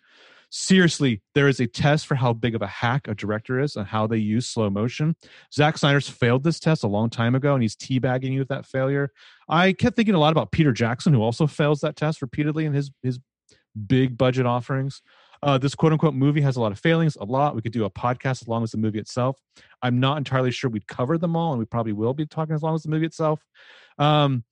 Seriously, 0.49 1.21
there 1.35 1.49
is 1.49 1.59
a 1.59 1.67
test 1.67 2.07
for 2.07 2.15
how 2.15 2.31
big 2.31 2.55
of 2.55 2.61
a 2.61 2.67
hack 2.67 3.07
a 3.09 3.15
director 3.15 3.59
is 3.59 3.75
and 3.75 3.85
how 3.85 4.07
they 4.07 4.17
use 4.17 4.47
slow 4.47 4.69
motion. 4.69 5.15
Zack 5.53 5.77
Snyder's 5.77 6.07
failed 6.07 6.43
this 6.43 6.59
test 6.59 6.85
a 6.85 6.87
long 6.87 7.09
time 7.09 7.35
ago, 7.35 7.53
and 7.53 7.61
he's 7.61 7.75
teabagging 7.75 8.31
you 8.31 8.39
with 8.39 8.47
that 8.47 8.65
failure. 8.65 9.11
I 9.49 9.73
kept 9.73 9.97
thinking 9.97 10.15
a 10.15 10.19
lot 10.19 10.31
about 10.31 10.51
Peter 10.51 10.71
Jackson, 10.71 11.13
who 11.13 11.21
also 11.21 11.47
fails 11.47 11.81
that 11.81 11.97
test 11.97 12.21
repeatedly 12.21 12.65
in 12.65 12.73
his 12.73 12.91
his 13.03 13.19
big 13.85 14.17
budget 14.17 14.45
offerings. 14.45 15.01
Uh, 15.43 15.57
this 15.57 15.75
quote 15.75 15.93
unquote 15.93 16.13
movie 16.13 16.41
has 16.41 16.55
a 16.55 16.61
lot 16.61 16.71
of 16.71 16.79
failings, 16.79 17.15
a 17.15 17.25
lot. 17.25 17.55
We 17.55 17.61
could 17.61 17.71
do 17.71 17.85
a 17.85 17.89
podcast 17.89 18.41
as 18.41 18.47
long 18.47 18.63
as 18.63 18.71
the 18.71 18.77
movie 18.77 18.99
itself. 18.99 19.39
I'm 19.81 19.99
not 19.99 20.17
entirely 20.17 20.51
sure 20.51 20.69
we'd 20.69 20.87
cover 20.87 21.17
them 21.17 21.35
all, 21.35 21.51
and 21.51 21.59
we 21.59 21.65
probably 21.65 21.93
will 21.93 22.13
be 22.13 22.25
talking 22.25 22.55
as 22.55 22.63
long 22.63 22.75
as 22.75 22.83
the 22.83 22.89
movie 22.89 23.05
itself. 23.05 23.45
Um, 23.97 24.43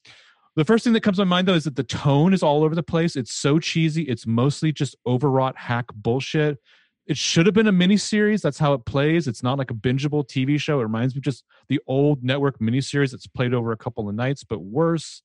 the 0.55 0.65
first 0.65 0.83
thing 0.83 0.93
that 0.93 1.01
comes 1.01 1.17
to 1.17 1.25
mind 1.25 1.47
though 1.47 1.53
is 1.53 1.65
that 1.65 1.75
the 1.75 1.83
tone 1.83 2.33
is 2.33 2.41
all 2.41 2.63
over 2.63 2.75
the 2.75 2.83
place. 2.83 3.15
It's 3.15 3.33
so 3.33 3.59
cheesy. 3.59 4.03
It's 4.03 4.25
mostly 4.25 4.71
just 4.71 4.95
overwrought 5.05 5.57
hack 5.57 5.85
bullshit. 5.93 6.59
It 7.07 7.17
should 7.17 7.45
have 7.45 7.53
been 7.53 7.67
a 7.67 7.73
miniseries. 7.73 8.41
That's 8.41 8.57
how 8.57 8.73
it 8.73 8.85
plays. 8.85 9.27
It's 9.27 9.43
not 9.43 9.57
like 9.59 9.69
a 9.69 9.75
bingeable 9.75 10.27
TV 10.27 10.59
show. 10.59 10.79
It 10.79 10.83
reminds 10.83 11.13
me 11.13 11.21
just 11.21 11.43
the 11.67 11.79
old 11.87 12.23
network 12.23 12.59
miniseries 12.59 13.11
that's 13.11 13.27
played 13.27 13.53
over 13.53 13.71
a 13.71 13.77
couple 13.77 14.09
of 14.09 14.15
nights, 14.15 14.43
but 14.43 14.61
worse. 14.61 15.21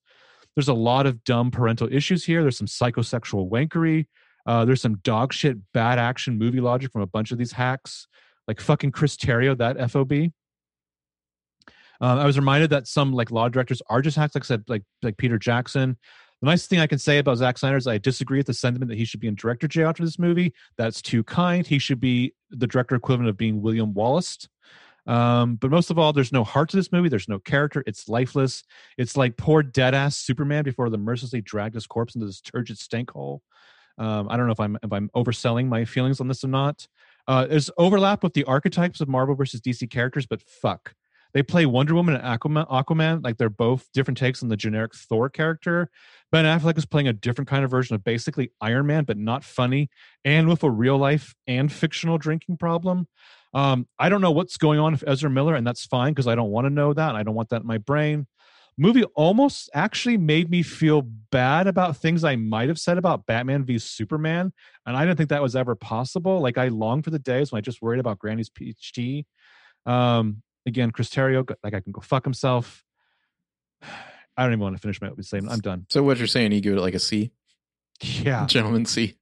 There's 0.57 0.69
a 0.69 0.75
lot 0.75 1.07
of 1.07 1.23
dumb 1.25 1.51
parental 1.51 1.89
issues 1.91 2.25
here. 2.25 2.43
There's 2.43 2.59
some 2.59 2.67
psychosexual 2.67 3.49
wankery. 3.49 4.07
Uh, 4.47 4.64
there's 4.64 4.82
some 4.82 4.97
dog 4.99 5.32
shit 5.32 5.59
bad 5.72 5.99
action 5.99 6.38
movie 6.38 6.61
logic 6.61 6.93
from 6.93 7.03
a 7.03 7.07
bunch 7.07 7.30
of 7.30 7.38
these 7.38 7.53
hacks, 7.53 8.09
like 8.49 8.61
fucking 8.61 8.93
Chris 8.93 9.16
Terrio, 9.16 9.57
that 9.59 9.91
FOB. 9.91 10.12
Uh, 12.03 12.16
I 12.16 12.24
was 12.24 12.38
reminded 12.38 12.70
that 12.70 12.86
some 12.86 13.12
like 13.12 13.30
law 13.30 13.49
directors 13.49 13.82
are 13.91 14.01
just 14.01 14.16
hacks, 14.16 14.34
like 14.34 14.45
I 14.45 14.47
said, 14.47 14.64
like 14.68 14.82
like 15.03 15.16
Peter 15.16 15.38
Jackson. 15.38 15.99
The 16.41 16.47
nice 16.47 16.66
thing 16.66 16.80
I 16.80 16.86
can 16.86 16.99
say 16.99 17.18
about 17.18 17.36
Zack 17.36 17.59
Snyder 17.59 17.76
is 17.76 17.86
I 17.86 17.99
disagree 17.99 18.38
with 18.38 18.47
the 18.47 18.55
sentiment 18.55 18.88
that 18.88 18.97
he 18.97 19.05
should 19.05 19.20
be 19.20 19.28
in 19.28 19.34
director 19.34 19.68
jail 19.68 19.91
after 19.91 20.05
this 20.05 20.18
movie. 20.18 20.55
That's 20.78 21.03
too 21.03 21.22
kind. 21.22 21.66
He 21.66 21.78
should 21.78 22.01
be 22.01 22.32
the 22.51 22.66
director 22.66 22.95
equivalent 22.95 23.28
of 23.28 23.36
being 23.36 23.61
William 23.61 23.93
Wallace. 23.93 24.49
Um, 25.07 25.57
but 25.57 25.70
most 25.70 25.91
of 25.91 25.99
all, 25.99 26.12
there's 26.12 26.32
no 26.32 26.45
heart 26.45 26.70
to 26.70 26.76
this 26.76 26.93
movie. 26.93 27.09
There's 27.11 27.28
no 27.28 27.38
character. 27.38 27.82
It's 27.86 28.09
lifeless. 28.09 28.62
It's 28.97 29.16
like 29.16 29.36
poor 29.36 29.62
dead 29.62 29.95
ass 29.95 30.16
Superman 30.16 30.64
before 30.64 30.88
the 30.88 30.99
mercilessly 30.99 31.43
dragged 31.43 31.74
his 31.74 31.86
corpse 31.86 32.14
into 32.14 32.26
this 32.26 32.41
turgid 32.41 32.78
stank 32.78 33.11
hole. 33.11 33.43
Um, 33.99 34.28
I 34.30 34.36
don't 34.36 34.47
know 34.47 34.53
if 34.53 34.61
I'm 34.61 34.78
if 34.82 34.93
I'm 34.93 35.11
overselling 35.14 35.68
my 35.68 35.84
feelings 35.84 36.20
on 36.20 36.28
this 36.28 36.45
or 36.45 36.49
not. 36.49 36.86
Uh, 37.28 37.47
there's 37.47 37.70
overlap 37.76 38.22
with 38.22 38.34
the 38.34 38.45
archetypes 38.45 39.01
of 39.01 39.09
Marvel 39.09 39.34
versus 39.34 39.61
DC 39.61 39.88
characters, 39.91 40.26
but 40.26 40.43
fuck, 40.43 40.95
they 41.32 41.43
play 41.43 41.66
Wonder 41.66 41.95
Woman 41.95 42.16
and 42.16 42.24
Aquaman, 42.24 42.68
Aquaman 42.68 43.22
like 43.22 43.36
they're 43.36 43.49
both 43.49 43.88
different 43.93 44.18
takes 44.18 44.43
on 44.43 44.49
the 44.49 44.57
generic 44.57 44.95
Thor 44.95 45.28
character. 45.28 45.91
Ben 46.32 46.45
Affleck 46.45 46.76
is 46.78 46.86
playing 46.86 47.09
a 47.09 47.12
different 47.12 47.49
kind 47.49 47.64
of 47.64 47.70
version 47.70 47.95
of 47.95 48.03
basically 48.05 48.53
Iron 48.61 48.86
Man, 48.86 49.05
but 49.05 49.16
not 49.16 49.45
funny, 49.45 49.91
and 50.24 50.49
with 50.49 50.62
a 50.64 50.70
real 50.70 50.99
life 50.99 51.34
and 51.47 51.72
fictional 51.72 52.18
drinking 52.18 52.57
problem. 52.57 53.07
Um, 53.53 53.88
I 53.99 54.09
don't 54.09 54.20
know 54.20 54.30
what's 54.30 54.57
going 54.57 54.78
on 54.78 54.93
with 54.93 55.05
Ezra 55.07 55.28
Miller, 55.28 55.55
and 55.55 55.66
that's 55.66 55.84
fine 55.84 56.12
because 56.12 56.28
I 56.28 56.34
don't 56.34 56.51
want 56.51 56.66
to 56.66 56.70
know 56.70 56.93
that. 56.95 57.16
I 57.16 57.22
don't 57.22 57.34
want 57.34 57.49
that 57.51 57.62
in 57.62 57.66
my 57.66 57.78
brain 57.78 58.26
movie 58.77 59.05
almost 59.14 59.71
actually 59.75 60.16
made 60.16 60.51
me 60.51 60.62
feel 60.62 61.03
bad 61.03 61.66
about 61.66 61.97
things 61.97 62.25
I 62.25 62.37
might 62.37 62.68
have 62.68 62.79
said 62.79 62.99
about 62.99 63.27
Batman 63.27 63.64
v 63.64 63.79
Superman, 63.79 64.53
and 64.87 64.97
I 64.97 65.05
didn't 65.05 65.18
think 65.18 65.31
that 65.31 65.43
was 65.43 65.57
ever 65.57 65.75
possible. 65.75 66.41
Like 66.41 66.59
I 66.59 66.68
long 66.68 67.03
for 67.03 67.11
the 67.11 67.18
days 67.18 67.53
when 67.53 67.59
I 67.59 67.61
just 67.62 67.83
worried 67.83 68.01
about 68.01 68.18
Granny's 68.18 68.51
peach 68.51 68.93
tea. 68.93 69.27
Um, 69.87 70.43
again, 70.66 70.91
Chris 70.91 71.11
Terrio, 71.11 71.49
like 71.62 71.75
I 71.75 71.81
can 71.81 71.93
go 71.93 72.01
fuck 72.01 72.25
himself. 72.25 72.85
I 74.37 74.45
don't 74.45 74.53
even 74.53 74.61
want 74.61 74.77
to 74.77 74.81
finish 74.81 75.01
my 75.03 75.11
statement. 75.21 75.53
I'm 75.53 75.61
done. 75.61 75.87
So 75.91 76.03
what 76.03 76.16
you're 76.16 76.27
saying? 76.27 76.53
You 76.53 76.62
give 76.62 76.77
it 76.77 76.81
like 76.81 76.95
a 76.95 76.99
C? 76.99 77.33
Yeah, 78.01 78.47
gentlemen, 78.47 78.87
C. 78.87 79.16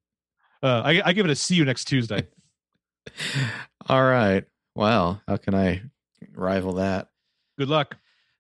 Uh, 0.63 0.83
I, 0.85 1.03
I 1.05 1.13
give 1.13 1.25
it 1.25 1.31
a 1.31 1.35
see 1.35 1.57
you 1.57 1.65
next 1.65 1.87
Tuesday. 1.87 2.27
All 3.89 4.03
right. 4.03 4.45
Well, 4.75 5.21
how 5.27 5.37
can 5.37 5.55
I 5.55 5.83
rival 6.35 6.75
that? 6.75 7.09
Good 7.59 7.69
luck. 7.69 7.97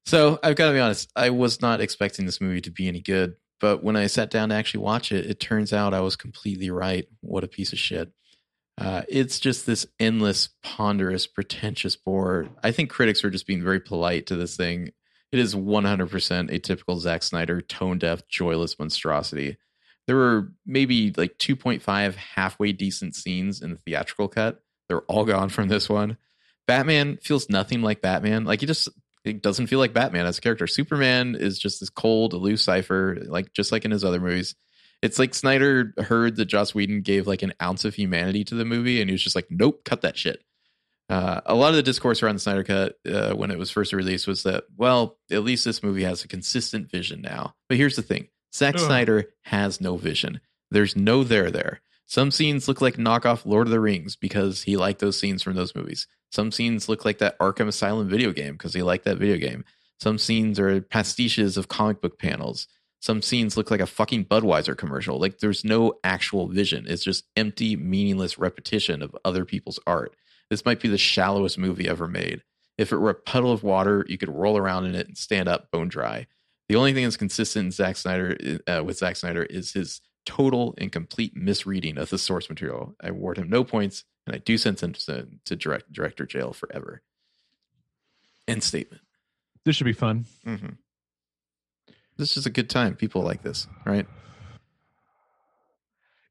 So 0.09 0.38
I've 0.42 0.56
got 0.56 0.68
to 0.68 0.72
be 0.72 0.80
honest, 0.80 1.12
I 1.14 1.28
was 1.28 1.61
not 1.61 1.82
expecting 1.82 2.24
this 2.24 2.40
movie 2.40 2.62
to 2.62 2.70
be 2.70 2.88
any 2.88 3.02
good, 3.02 3.36
but 3.61 3.84
when 3.84 3.94
I 3.94 4.06
sat 4.06 4.30
down 4.30 4.48
to 4.48 4.54
actually 4.54 4.80
watch 4.80 5.12
it, 5.12 5.26
it 5.26 5.38
turns 5.38 5.70
out 5.70 5.92
I 5.92 6.00
was 6.00 6.16
completely 6.16 6.70
right. 6.70 7.06
What 7.20 7.44
a 7.44 7.46
piece 7.46 7.74
of 7.74 7.78
shit. 7.78 8.11
Uh, 8.78 9.02
it's 9.06 9.38
just 9.38 9.66
this 9.66 9.84
endless, 10.00 10.48
ponderous, 10.62 11.26
pretentious 11.26 11.94
bore. 11.94 12.48
I 12.64 12.72
think 12.72 12.88
critics 12.88 13.22
are 13.22 13.28
just 13.28 13.46
being 13.46 13.62
very 13.62 13.80
polite 13.80 14.28
to 14.28 14.36
this 14.36 14.56
thing. 14.56 14.92
It 15.30 15.40
is 15.40 15.54
100% 15.54 16.50
a 16.50 16.59
typical 16.59 16.98
Zack 16.98 17.22
Snyder, 17.22 17.61
tone 17.61 17.98
deaf, 17.98 18.26
joyless 18.28 18.78
monstrosity. 18.78 19.59
There 20.06 20.16
were 20.16 20.52
maybe 20.64 21.12
like 21.18 21.36
2.5 21.36 22.14
halfway 22.14 22.72
decent 22.72 23.14
scenes 23.14 23.61
in 23.61 23.72
the 23.72 23.76
theatrical 23.76 24.28
cut. 24.28 24.62
They're 24.88 25.02
all 25.02 25.26
gone 25.26 25.50
from 25.50 25.68
this 25.68 25.86
one. 25.86 26.16
Batman 26.66 27.18
feels 27.18 27.50
nothing 27.50 27.82
like 27.82 28.00
Batman. 28.00 28.46
Like 28.46 28.61
he 28.61 28.66
just 28.66 28.88
it 29.28 29.42
doesn't 29.42 29.66
feel 29.68 29.78
like 29.78 29.92
Batman 29.92 30.26
as 30.26 30.38
a 30.38 30.40
character. 30.40 30.66
Superman 30.66 31.34
is 31.34 31.58
just 31.58 31.80
this 31.80 31.90
cold, 31.90 32.32
aloof 32.32 32.60
cipher, 32.60 33.18
like 33.26 33.52
just 33.52 33.72
like 33.72 33.84
in 33.84 33.90
his 33.90 34.04
other 34.04 34.20
movies. 34.20 34.54
It's 35.00 35.18
like 35.18 35.34
Snyder 35.34 35.94
heard 35.98 36.36
that 36.36 36.46
Joss 36.46 36.74
Whedon 36.74 37.02
gave 37.02 37.26
like 37.26 37.42
an 37.42 37.54
ounce 37.62 37.84
of 37.84 37.94
humanity 37.94 38.44
to 38.44 38.54
the 38.54 38.64
movie, 38.64 39.00
and 39.00 39.08
he 39.08 39.12
was 39.12 39.22
just 39.22 39.36
like, 39.36 39.46
"Nope, 39.50 39.84
cut 39.84 40.02
that 40.02 40.16
shit." 40.16 40.42
Uh, 41.08 41.40
a 41.46 41.54
lot 41.54 41.70
of 41.70 41.76
the 41.76 41.82
discourse 41.82 42.22
around 42.22 42.34
the 42.34 42.40
Snyder 42.40 42.64
Cut 42.64 42.96
uh, 43.10 43.34
when 43.34 43.50
it 43.50 43.58
was 43.58 43.70
first 43.70 43.94
released 43.94 44.26
was 44.26 44.42
that, 44.42 44.64
well, 44.76 45.16
at 45.30 45.42
least 45.42 45.64
this 45.64 45.82
movie 45.82 46.02
has 46.04 46.22
a 46.22 46.28
consistent 46.28 46.90
vision 46.90 47.22
now. 47.22 47.54
But 47.68 47.78
here's 47.78 47.96
the 47.96 48.02
thing: 48.02 48.28
Zack 48.54 48.74
Ugh. 48.74 48.80
Snyder 48.80 49.30
has 49.42 49.80
no 49.80 49.96
vision. 49.96 50.40
There's 50.70 50.96
no 50.96 51.24
there 51.24 51.50
there. 51.50 51.80
Some 52.06 52.30
scenes 52.30 52.68
look 52.68 52.80
like 52.80 52.96
knockoff 52.96 53.44
Lord 53.44 53.66
of 53.66 53.70
the 53.70 53.80
Rings 53.80 54.16
because 54.16 54.62
he 54.62 54.76
liked 54.76 55.00
those 55.00 55.18
scenes 55.18 55.42
from 55.42 55.54
those 55.54 55.74
movies. 55.74 56.06
Some 56.30 56.52
scenes 56.52 56.88
look 56.88 57.04
like 57.04 57.18
that 57.18 57.38
Arkham 57.38 57.68
Asylum 57.68 58.08
video 58.08 58.32
game 58.32 58.54
because 58.54 58.74
he 58.74 58.82
liked 58.82 59.04
that 59.04 59.18
video 59.18 59.36
game. 59.36 59.64
Some 60.00 60.18
scenes 60.18 60.60
are 60.60 60.80
pastiches 60.80 61.56
of 61.56 61.68
comic 61.68 62.00
book 62.00 62.18
panels. 62.18 62.68
Some 63.00 63.22
scenes 63.22 63.56
look 63.56 63.70
like 63.70 63.80
a 63.80 63.86
fucking 63.86 64.26
Budweiser 64.26 64.76
commercial. 64.76 65.18
Like 65.18 65.38
there's 65.38 65.64
no 65.64 65.94
actual 66.04 66.48
vision. 66.48 66.86
It's 66.88 67.04
just 67.04 67.24
empty, 67.36 67.76
meaningless 67.76 68.38
repetition 68.38 69.02
of 69.02 69.16
other 69.24 69.44
people's 69.44 69.78
art. 69.86 70.14
This 70.50 70.64
might 70.64 70.80
be 70.80 70.88
the 70.88 70.98
shallowest 70.98 71.58
movie 71.58 71.88
ever 71.88 72.08
made. 72.08 72.42
If 72.76 72.92
it 72.92 72.98
were 72.98 73.10
a 73.10 73.14
puddle 73.14 73.52
of 73.52 73.62
water, 73.62 74.04
you 74.08 74.18
could 74.18 74.28
roll 74.28 74.56
around 74.56 74.86
in 74.86 74.94
it 74.94 75.08
and 75.08 75.18
stand 75.18 75.48
up 75.48 75.70
bone 75.70 75.88
dry. 75.88 76.26
The 76.68 76.76
only 76.76 76.92
thing 76.92 77.04
that's 77.04 77.16
consistent 77.16 77.66
in 77.66 77.70
Zack 77.72 77.96
Snyder 77.96 78.36
uh, 78.66 78.82
with 78.84 78.98
Zack 78.98 79.16
Snyder 79.16 79.42
is 79.42 79.72
his 79.72 80.00
total 80.26 80.74
and 80.78 80.92
complete 80.92 81.34
misreading 81.34 81.98
of 81.98 82.10
the 82.10 82.18
source 82.18 82.48
material. 82.48 82.94
I 83.00 83.08
award 83.08 83.38
him 83.38 83.48
no 83.48 83.64
points 83.64 84.04
and 84.28 84.36
I 84.36 84.38
do 84.38 84.58
send 84.58 84.76
to, 84.78 85.26
to 85.46 85.56
direct, 85.56 85.90
director 85.90 86.26
jail 86.26 86.52
forever. 86.52 87.02
End 88.46 88.62
statement. 88.62 89.02
This 89.64 89.76
should 89.76 89.84
be 89.84 89.94
fun. 89.94 90.26
Mm-hmm. 90.46 90.74
This 92.18 92.36
is 92.36 92.44
a 92.44 92.50
good 92.50 92.68
time. 92.68 92.94
People 92.94 93.22
like 93.22 93.42
this, 93.42 93.66
right? 93.86 94.06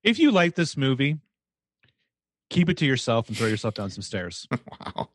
If 0.04 0.20
you 0.20 0.32
like 0.32 0.54
this 0.56 0.78
movie, 0.78 1.18
keep 2.50 2.70
it 2.70 2.78
to 2.78 2.86
yourself 2.86 3.30
and 3.30 3.38
throw 3.38 3.48
yourself 3.48 3.74
down 3.74 3.90
some 3.90 4.04
stairs. 4.04 4.48
wow. 4.96 5.10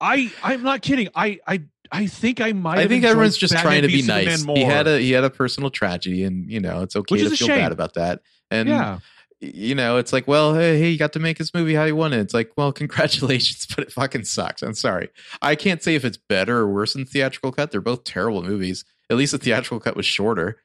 I 0.00 0.30
I'm 0.42 0.62
not 0.62 0.82
kidding. 0.82 1.08
I 1.14 1.40
I 1.46 1.62
I 1.90 2.06
think 2.06 2.40
I 2.40 2.52
might. 2.52 2.78
I 2.78 2.86
think 2.86 3.04
everyone's 3.04 3.36
just 3.36 3.54
Batman 3.54 3.70
trying 3.70 3.82
to 3.82 3.88
be 3.88 4.02
nice. 4.02 4.44
He 4.44 4.62
had 4.62 4.86
a 4.86 4.98
he 5.00 5.12
had 5.12 5.24
a 5.24 5.30
personal 5.30 5.70
tragedy, 5.70 6.22
and 6.22 6.50
you 6.50 6.60
know 6.60 6.82
it's 6.82 6.94
okay 6.94 7.14
Which 7.14 7.22
to 7.22 7.30
feel 7.30 7.48
shame. 7.48 7.58
bad 7.58 7.72
about 7.72 7.94
that. 7.94 8.20
And 8.50 8.68
yeah. 8.68 8.98
You 9.40 9.74
know, 9.74 9.96
it's 9.98 10.12
like, 10.12 10.26
well, 10.26 10.54
hey, 10.54 10.78
hey, 10.78 10.88
you 10.90 10.98
got 10.98 11.12
to 11.12 11.18
make 11.20 11.38
his 11.38 11.54
movie 11.54 11.74
how 11.74 11.84
you 11.84 11.94
wanted. 11.96 12.20
It's 12.20 12.34
like, 12.34 12.52
well, 12.56 12.72
congratulations, 12.82 13.66
but 13.66 13.84
it 13.84 13.92
fucking 13.92 14.24
sucks. 14.24 14.62
I'm 14.62 14.74
sorry. 14.74 15.10
I 15.42 15.54
can't 15.54 15.82
say 15.82 15.94
if 15.94 16.04
it's 16.04 16.16
better 16.16 16.58
or 16.58 16.68
worse 16.72 16.94
than 16.94 17.04
the 17.04 17.10
theatrical 17.10 17.52
cut. 17.52 17.70
They're 17.70 17.80
both 17.80 18.04
terrible 18.04 18.42
movies. 18.42 18.84
At 19.10 19.16
least 19.16 19.32
the 19.32 19.38
theatrical 19.38 19.80
cut 19.80 19.96
was 19.96 20.06
shorter. 20.06 20.60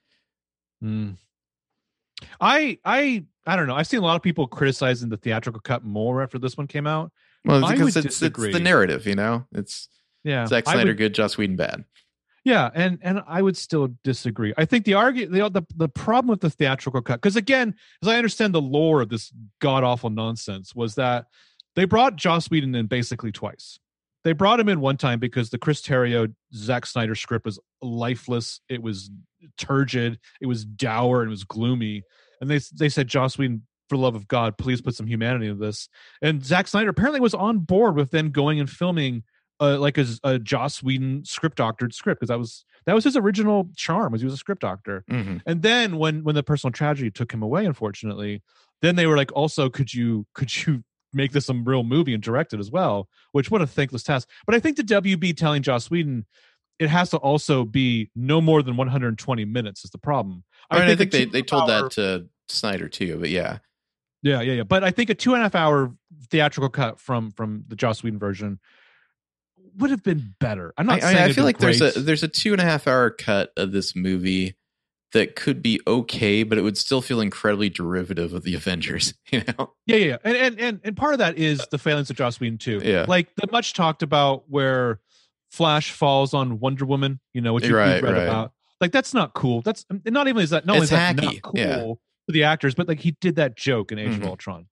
Mm. 0.83 1.17
I 2.41 2.77
I 2.83 3.25
I 3.45 3.55
don't 3.55 3.67
know. 3.67 3.75
I've 3.75 3.87
seen 3.87 3.99
a 3.99 4.03
lot 4.03 4.15
of 4.15 4.21
people 4.21 4.47
criticizing 4.47 5.09
the 5.09 5.17
theatrical 5.17 5.61
cut 5.61 5.83
more 5.83 6.21
after 6.21 6.39
this 6.39 6.57
one 6.57 6.67
came 6.67 6.87
out. 6.87 7.11
Well, 7.45 7.69
because 7.69 7.97
it's, 7.97 8.21
it's 8.21 8.35
the 8.37 8.59
narrative, 8.59 9.05
you 9.05 9.15
know. 9.15 9.45
It's 9.53 9.89
Yeah, 10.23 10.45
Zack 10.45 10.65
Snyder 10.65 10.91
would- 10.91 10.97
good, 10.97 11.13
Joss 11.13 11.37
Whedon 11.37 11.57
bad. 11.57 11.83
Yeah, 12.43 12.69
and 12.75 12.99
and 13.01 13.21
I 13.25 13.41
would 13.41 13.55
still 13.55 13.89
disagree. 14.03 14.53
I 14.57 14.65
think 14.65 14.83
the 14.83 14.95
argue 14.95 15.27
the 15.27 15.49
the, 15.49 15.63
the 15.75 15.87
problem 15.87 16.29
with 16.29 16.41
the 16.41 16.49
theatrical 16.49 17.01
cut, 17.01 17.21
because 17.21 17.37
again, 17.37 17.75
as 18.01 18.09
I 18.09 18.17
understand 18.17 18.53
the 18.53 18.61
lore 18.61 19.01
of 19.01 19.09
this 19.09 19.31
god 19.59 19.83
awful 19.83 20.09
nonsense, 20.09 20.75
was 20.75 20.95
that 20.95 21.27
they 21.75 21.85
brought 21.85 22.17
Joss 22.17 22.49
Whedon 22.49 22.75
in 22.75 22.87
basically 22.87 23.31
twice. 23.31 23.79
They 24.23 24.33
brought 24.33 24.59
him 24.59 24.69
in 24.69 24.81
one 24.81 24.97
time 24.97 25.19
because 25.19 25.49
the 25.49 25.57
Chris 25.57 25.81
Terrio 25.81 26.33
Zack 26.53 26.85
Snyder 26.85 27.15
script 27.15 27.45
was 27.45 27.59
lifeless. 27.81 28.59
It 28.69 28.81
was 28.81 29.09
turgid. 29.57 30.19
It 30.41 30.45
was 30.45 30.65
dour 30.65 31.21
and 31.21 31.29
it 31.29 31.31
was 31.31 31.43
gloomy. 31.45 32.03
And 32.41 32.49
they 32.49 32.59
they 32.77 32.89
said 32.89 33.07
Joss 33.07 33.37
Whedon, 33.37 33.63
for 33.87 33.97
love 33.97 34.15
of 34.15 34.27
God, 34.27 34.57
please 34.57 34.81
put 34.81 34.95
some 34.95 35.07
humanity 35.07 35.47
into 35.47 35.63
this. 35.63 35.87
And 36.21 36.43
Zack 36.43 36.67
Snyder 36.67 36.89
apparently 36.89 37.21
was 37.21 37.33
on 37.33 37.59
board 37.59 37.95
with 37.95 38.11
them 38.11 38.31
going 38.31 38.59
and 38.59 38.69
filming 38.69 39.23
uh, 39.59 39.77
like 39.79 39.97
a, 39.97 40.05
a 40.23 40.39
Joss 40.39 40.81
Whedon 40.81 41.25
script 41.25 41.57
doctored 41.57 41.93
script 41.93 42.19
because 42.19 42.29
that 42.29 42.39
was 42.39 42.65
that 42.85 42.95
was 42.95 43.03
his 43.03 43.15
original 43.15 43.69
charm 43.75 44.11
was 44.11 44.21
he 44.21 44.25
was 44.25 44.33
a 44.33 44.37
script 44.37 44.61
doctor. 44.61 45.03
Mhm. 45.09 45.41
And 45.45 45.61
then 45.61 45.97
when 45.97 46.23
when 46.23 46.35
the 46.35 46.43
personal 46.43 46.71
tragedy 46.71 47.11
took 47.11 47.31
him 47.31 47.41
away, 47.41 47.65
unfortunately, 47.65 48.41
then 48.81 48.95
they 48.95 49.07
were 49.07 49.17
like, 49.17 49.31
also 49.33 49.69
could 49.69 49.93
you 49.93 50.25
could 50.33 50.65
you 50.65 50.83
make 51.13 51.31
this 51.31 51.47
a 51.49 51.53
real 51.53 51.83
movie 51.83 52.13
and 52.13 52.23
direct 52.23 52.53
it 52.53 52.59
as 52.59 52.71
well? 52.71 53.07
Which 53.31 53.51
what 53.51 53.61
a 53.61 53.67
thankless 53.67 54.03
task. 54.03 54.27
But 54.45 54.55
I 54.55 54.59
think 54.59 54.77
the 54.77 54.83
WB 54.83 55.37
telling 55.37 55.61
Joss 55.61 55.89
Whedon 55.89 56.25
it 56.79 56.89
has 56.89 57.11
to 57.11 57.17
also 57.17 57.65
be 57.65 58.09
no 58.15 58.41
more 58.41 58.63
than 58.63 58.75
120 58.75 59.45
minutes 59.45 59.85
is 59.85 59.91
the 59.91 59.97
problem. 59.99 60.43
I, 60.69 60.79
mean, 60.79 60.89
I 60.89 60.91
a 60.91 60.95
think 60.95 61.11
they, 61.11 61.25
they 61.25 61.43
told 61.43 61.69
hour- 61.69 61.83
that 61.83 61.91
to 61.91 62.27
Snyder 62.47 62.89
too, 62.89 63.19
but 63.19 63.29
yeah. 63.29 63.59
yeah, 64.21 64.41
yeah, 64.41 64.53
yeah. 64.53 64.63
But 64.63 64.83
I 64.83 64.91
think 64.91 65.09
a 65.09 65.15
two 65.15 65.33
and 65.33 65.41
a 65.41 65.43
half 65.43 65.55
hour 65.55 65.93
theatrical 66.29 66.69
cut 66.69 66.99
from 66.99 67.31
from 67.31 67.63
the 67.67 67.75
Joss 67.75 68.03
Whedon 68.03 68.19
version 68.19 68.59
would 69.77 69.89
have 69.91 70.03
been 70.03 70.35
better. 70.39 70.73
I'm 70.77 70.85
not 70.85 70.97
I- 70.97 70.99
saying 71.01 71.17
I 71.17 71.23
it'd 71.25 71.35
feel 71.35 71.43
like 71.45 71.57
there's 71.59 71.81
a 71.81 71.91
there's 71.99 72.23
a 72.23 72.27
two 72.27 72.51
and 72.53 72.61
a 72.61 72.65
half 72.65 72.87
hour 72.87 73.09
cut 73.09 73.51
of 73.57 73.71
this 73.71 73.95
movie 73.95 74.55
that 75.13 75.35
could 75.35 75.61
be 75.61 75.79
okay, 75.85 76.41
but 76.41 76.57
it 76.57 76.61
would 76.61 76.77
still 76.77 76.99
feel 77.01 77.21
incredibly 77.21 77.69
derivative 77.69 78.33
of 78.33 78.43
the 78.43 78.55
Avengers. 78.55 79.13
You 79.31 79.43
know, 79.47 79.73
Yeah, 79.85 79.95
yeah, 79.97 80.05
yeah. 80.05 80.17
And, 80.23 80.35
and 80.37 80.59
and 80.59 80.81
and 80.83 80.97
part 80.97 81.13
of 81.13 81.19
that 81.19 81.37
is 81.37 81.65
the 81.71 81.77
failings 81.77 82.09
of 82.09 82.15
Joss 82.15 82.39
Whedon 82.39 82.57
too. 82.57 82.81
Yeah. 82.83 83.05
like 83.07 83.33
the 83.35 83.47
much 83.51 83.73
talked 83.73 84.01
about 84.03 84.45
where 84.49 84.99
Flash 85.51 85.91
falls 85.91 86.33
on 86.33 86.59
Wonder 86.59 86.85
Woman. 86.85 87.19
You 87.33 87.41
know, 87.41 87.53
which 87.53 87.65
you, 87.67 87.75
Right, 87.75 88.01
read 88.01 88.13
right. 88.13 88.23
about. 88.23 88.53
Like 88.81 88.91
that's 88.91 89.13
not 89.13 89.33
cool. 89.33 89.61
That's 89.61 89.85
not 90.05 90.27
even 90.27 90.41
is 90.41 90.49
that 90.49 90.65
not 90.65 90.73
only 90.73 90.83
It's 90.83 90.91
is 90.91 90.97
that 90.97 91.15
not 91.15 91.41
cool 91.43 91.53
yeah. 91.59 91.77
for 91.79 91.97
the 92.29 92.43
actors, 92.43 92.73
but 92.75 92.87
like 92.87 92.99
he 92.99 93.11
did 93.21 93.35
that 93.35 93.55
joke 93.55 93.91
in 93.91 93.99
Age 93.99 94.09
Mhm. 94.11 94.23
of 94.23 94.25
Ultron. 94.25 94.65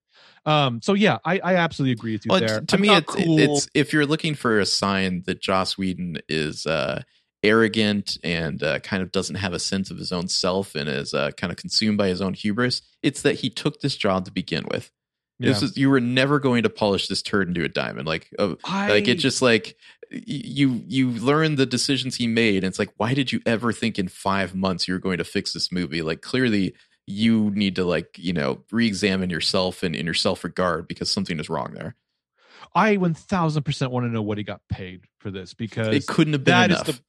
Um. 0.44 0.80
So 0.82 0.94
yeah, 0.94 1.18
I 1.24 1.38
I 1.38 1.54
absolutely 1.56 1.92
agree 1.92 2.12
with 2.12 2.24
you 2.24 2.30
well, 2.30 2.40
there. 2.40 2.60
to 2.60 2.76
I'm 2.76 2.80
me, 2.80 2.88
it's 2.94 3.14
cool. 3.14 3.38
it's 3.38 3.68
if 3.74 3.92
you're 3.92 4.06
looking 4.06 4.34
for 4.34 4.58
a 4.58 4.66
sign 4.66 5.22
that 5.26 5.40
Joss 5.40 5.78
Whedon 5.78 6.18
is 6.28 6.66
uh, 6.66 7.02
arrogant 7.42 8.18
and 8.22 8.62
uh, 8.62 8.78
kind 8.80 9.02
of 9.02 9.12
doesn't 9.12 9.36
have 9.36 9.52
a 9.52 9.58
sense 9.58 9.90
of 9.90 9.98
his 9.98 10.12
own 10.12 10.28
self 10.28 10.74
and 10.74 10.88
is 10.88 11.14
uh, 11.14 11.30
kind 11.32 11.50
of 11.50 11.56
consumed 11.56 11.98
by 11.98 12.08
his 12.08 12.20
own 12.20 12.34
hubris, 12.34 12.82
it's 13.02 13.22
that 13.22 13.36
he 13.40 13.50
took 13.50 13.80
this 13.80 13.96
job 13.96 14.24
to 14.24 14.32
begin 14.32 14.64
with. 14.70 14.90
yeah. 15.38 15.48
This 15.48 15.62
is 15.62 15.76
you 15.76 15.90
were 15.90 16.00
never 16.00 16.38
going 16.38 16.62
to 16.64 16.70
polish 16.70 17.08
this 17.08 17.22
turd 17.22 17.48
into 17.48 17.64
a 17.64 17.68
diamond. 17.68 18.06
Like, 18.06 18.28
uh, 18.38 18.54
like 18.68 19.08
it 19.08 19.16
just 19.16 19.42
like 19.42 19.76
you 20.12 20.82
you 20.86 21.10
learn 21.10 21.56
the 21.56 21.66
decisions 21.66 22.16
he 22.16 22.26
made 22.26 22.56
and 22.56 22.66
it's 22.66 22.78
like 22.78 22.92
why 22.98 23.14
did 23.14 23.32
you 23.32 23.40
ever 23.46 23.72
think 23.72 23.98
in 23.98 24.08
five 24.08 24.54
months 24.54 24.86
you 24.86 24.92
were 24.92 25.00
going 25.00 25.16
to 25.16 25.24
fix 25.24 25.54
this 25.54 25.72
movie 25.72 26.02
like 26.02 26.20
clearly 26.20 26.74
you 27.06 27.50
need 27.50 27.76
to 27.76 27.84
like 27.84 28.16
you 28.18 28.32
know 28.32 28.62
re-examine 28.70 29.30
yourself 29.30 29.82
and 29.82 29.96
in 29.96 30.04
your 30.04 30.14
self-regard 30.14 30.86
because 30.86 31.10
something 31.10 31.40
is 31.40 31.48
wrong 31.50 31.72
there 31.74 31.96
I 32.74 32.96
one 32.96 33.14
thousand 33.14 33.64
percent 33.64 33.90
want 33.90 34.06
to 34.06 34.10
know 34.10 34.22
what 34.22 34.38
he 34.38 34.44
got 34.44 34.60
paid 34.68 35.02
for 35.18 35.30
this 35.30 35.52
because 35.52 35.88
it 35.88 36.06
couldn't 36.06 36.32
have 36.32 36.44
been 36.44 36.52
that 36.52 36.70
is 36.70 36.76
enough 36.76 36.86
the 36.86 37.00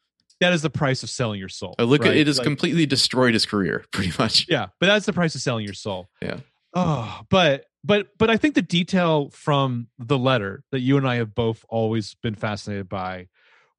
that 0.41 0.52
is 0.54 0.62
the 0.62 0.70
price 0.70 1.04
of 1.04 1.10
selling 1.10 1.39
your 1.39 1.48
soul. 1.48 1.76
Uh, 1.80 1.84
look 1.84 2.04
right? 2.04 2.18
it 2.18 2.28
has 2.28 2.38
Like- 2.39 2.46
completely 2.46 2.86
destroyed 2.86 3.34
his 3.34 3.46
career 3.46 3.86
pretty 3.91 4.12
much 4.20 4.48
Yeah, 4.50 4.68
but 4.80 4.88
that's 4.88 5.06
the 5.06 5.14
price 5.14 5.36
of 5.36 5.41
selling 5.41 5.64
your 5.64 5.76
soul. 5.76 6.10
Yeah. 6.22 6.38
Oh, 6.74 7.22
but 7.30 7.66
but 7.84 8.08
but 8.18 8.30
I 8.30 8.38
think 8.38 8.56
the 8.56 8.62
detail 8.62 9.30
from 9.30 9.88
the 10.00 10.18
letter 10.18 10.64
that 10.72 10.80
you 10.80 10.98
and 10.98 11.08
I 11.08 11.16
have 11.16 11.36
both 11.36 11.64
always 11.70 12.16
been 12.16 12.36
fascinated 12.36 12.89
by 12.89 13.28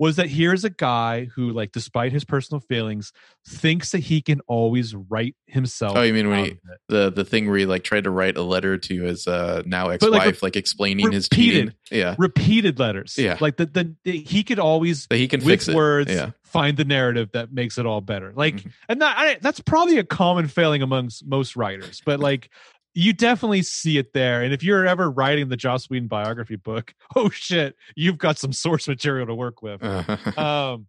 was 0.05 0.17
that 0.17 0.29
here's 0.29 0.65
a 0.65 0.71
guy 0.71 1.25
who, 1.35 1.51
like, 1.51 1.73
despite 1.73 2.13
his 2.13 2.25
personal 2.25 2.61
feelings, 2.61 3.11
thinks 3.49 3.91
that 3.93 4.01
he 4.01 4.21
can 4.21 4.41
always 4.47 4.95
write 4.95 5.35
himself. 5.47 5.97
Oh, 5.97 6.03
you 6.03 6.13
mean 6.13 6.29
when 6.29 6.45
he- 6.45 6.59
the 6.89 7.11
the 7.11 7.25
thing 7.25 7.49
where 7.49 7.57
he 7.59 7.65
like 7.67 7.83
tried 7.85 8.05
to 8.05 8.11
write 8.11 8.37
a 8.37 8.43
letter 8.43 8.77
to 8.77 9.03
his 9.03 9.27
uh 9.27 9.63
now 9.65 9.89
ex-wife 9.89 10.43
like, 10.43 10.57
explaining 10.57 11.11
his 11.11 11.29
cheating 11.29 11.67
repeated. 11.67 11.75
yeah 11.91 12.15
repeated 12.19 12.79
letters? 12.79 13.17
Yeah. 13.19 13.39
like 13.41 13.57
the, 13.57 13.95
the, 14.05 14.13
he 14.13 14.43
could 14.45 14.59
always 14.59 15.07
that 15.07 15.17
he 15.17 15.27
can 15.29 15.41
with 15.41 15.49
fix 15.49 15.69
it 15.69 15.75
words 15.75 16.11
yeah 16.11 16.31
find 16.45 16.77
the 16.77 16.85
narrative 16.85 17.31
that 17.33 17.53
makes 17.53 17.79
it 17.79 17.87
all 17.87 18.01
better 18.01 18.33
like 18.37 18.57
Mhm. 18.57 18.73
and 18.89 19.03
that 19.03 19.17
I, 19.19 19.39
that's 19.41 19.61
probably 19.61 19.99
a 19.99 20.05
common 20.05 20.47
failing 20.49 20.83
amongst 20.83 21.27
most 21.27 21.57
writers 21.57 22.01
but 22.05 22.21
like 22.21 22.51
you 22.95 23.13
definitely 23.13 23.63
see 23.63 23.99
it 23.99 24.13
there 24.13 24.43
and 24.43 24.53
if 24.55 24.63
you're 24.63 24.87
ever 24.87 25.11
writing 25.11 25.49
the 25.49 25.57
joss 25.57 25.91
whedon 25.91 26.09
biography 26.09 26.57
book 26.57 26.95
oh 27.17 27.29
shit 27.31 27.77
you've 27.97 28.19
got 28.19 28.39
some 28.39 28.53
source 28.53 28.87
material 28.89 29.27
to 29.27 29.35
work 29.35 29.63
with 29.63 29.83
um 30.39 30.87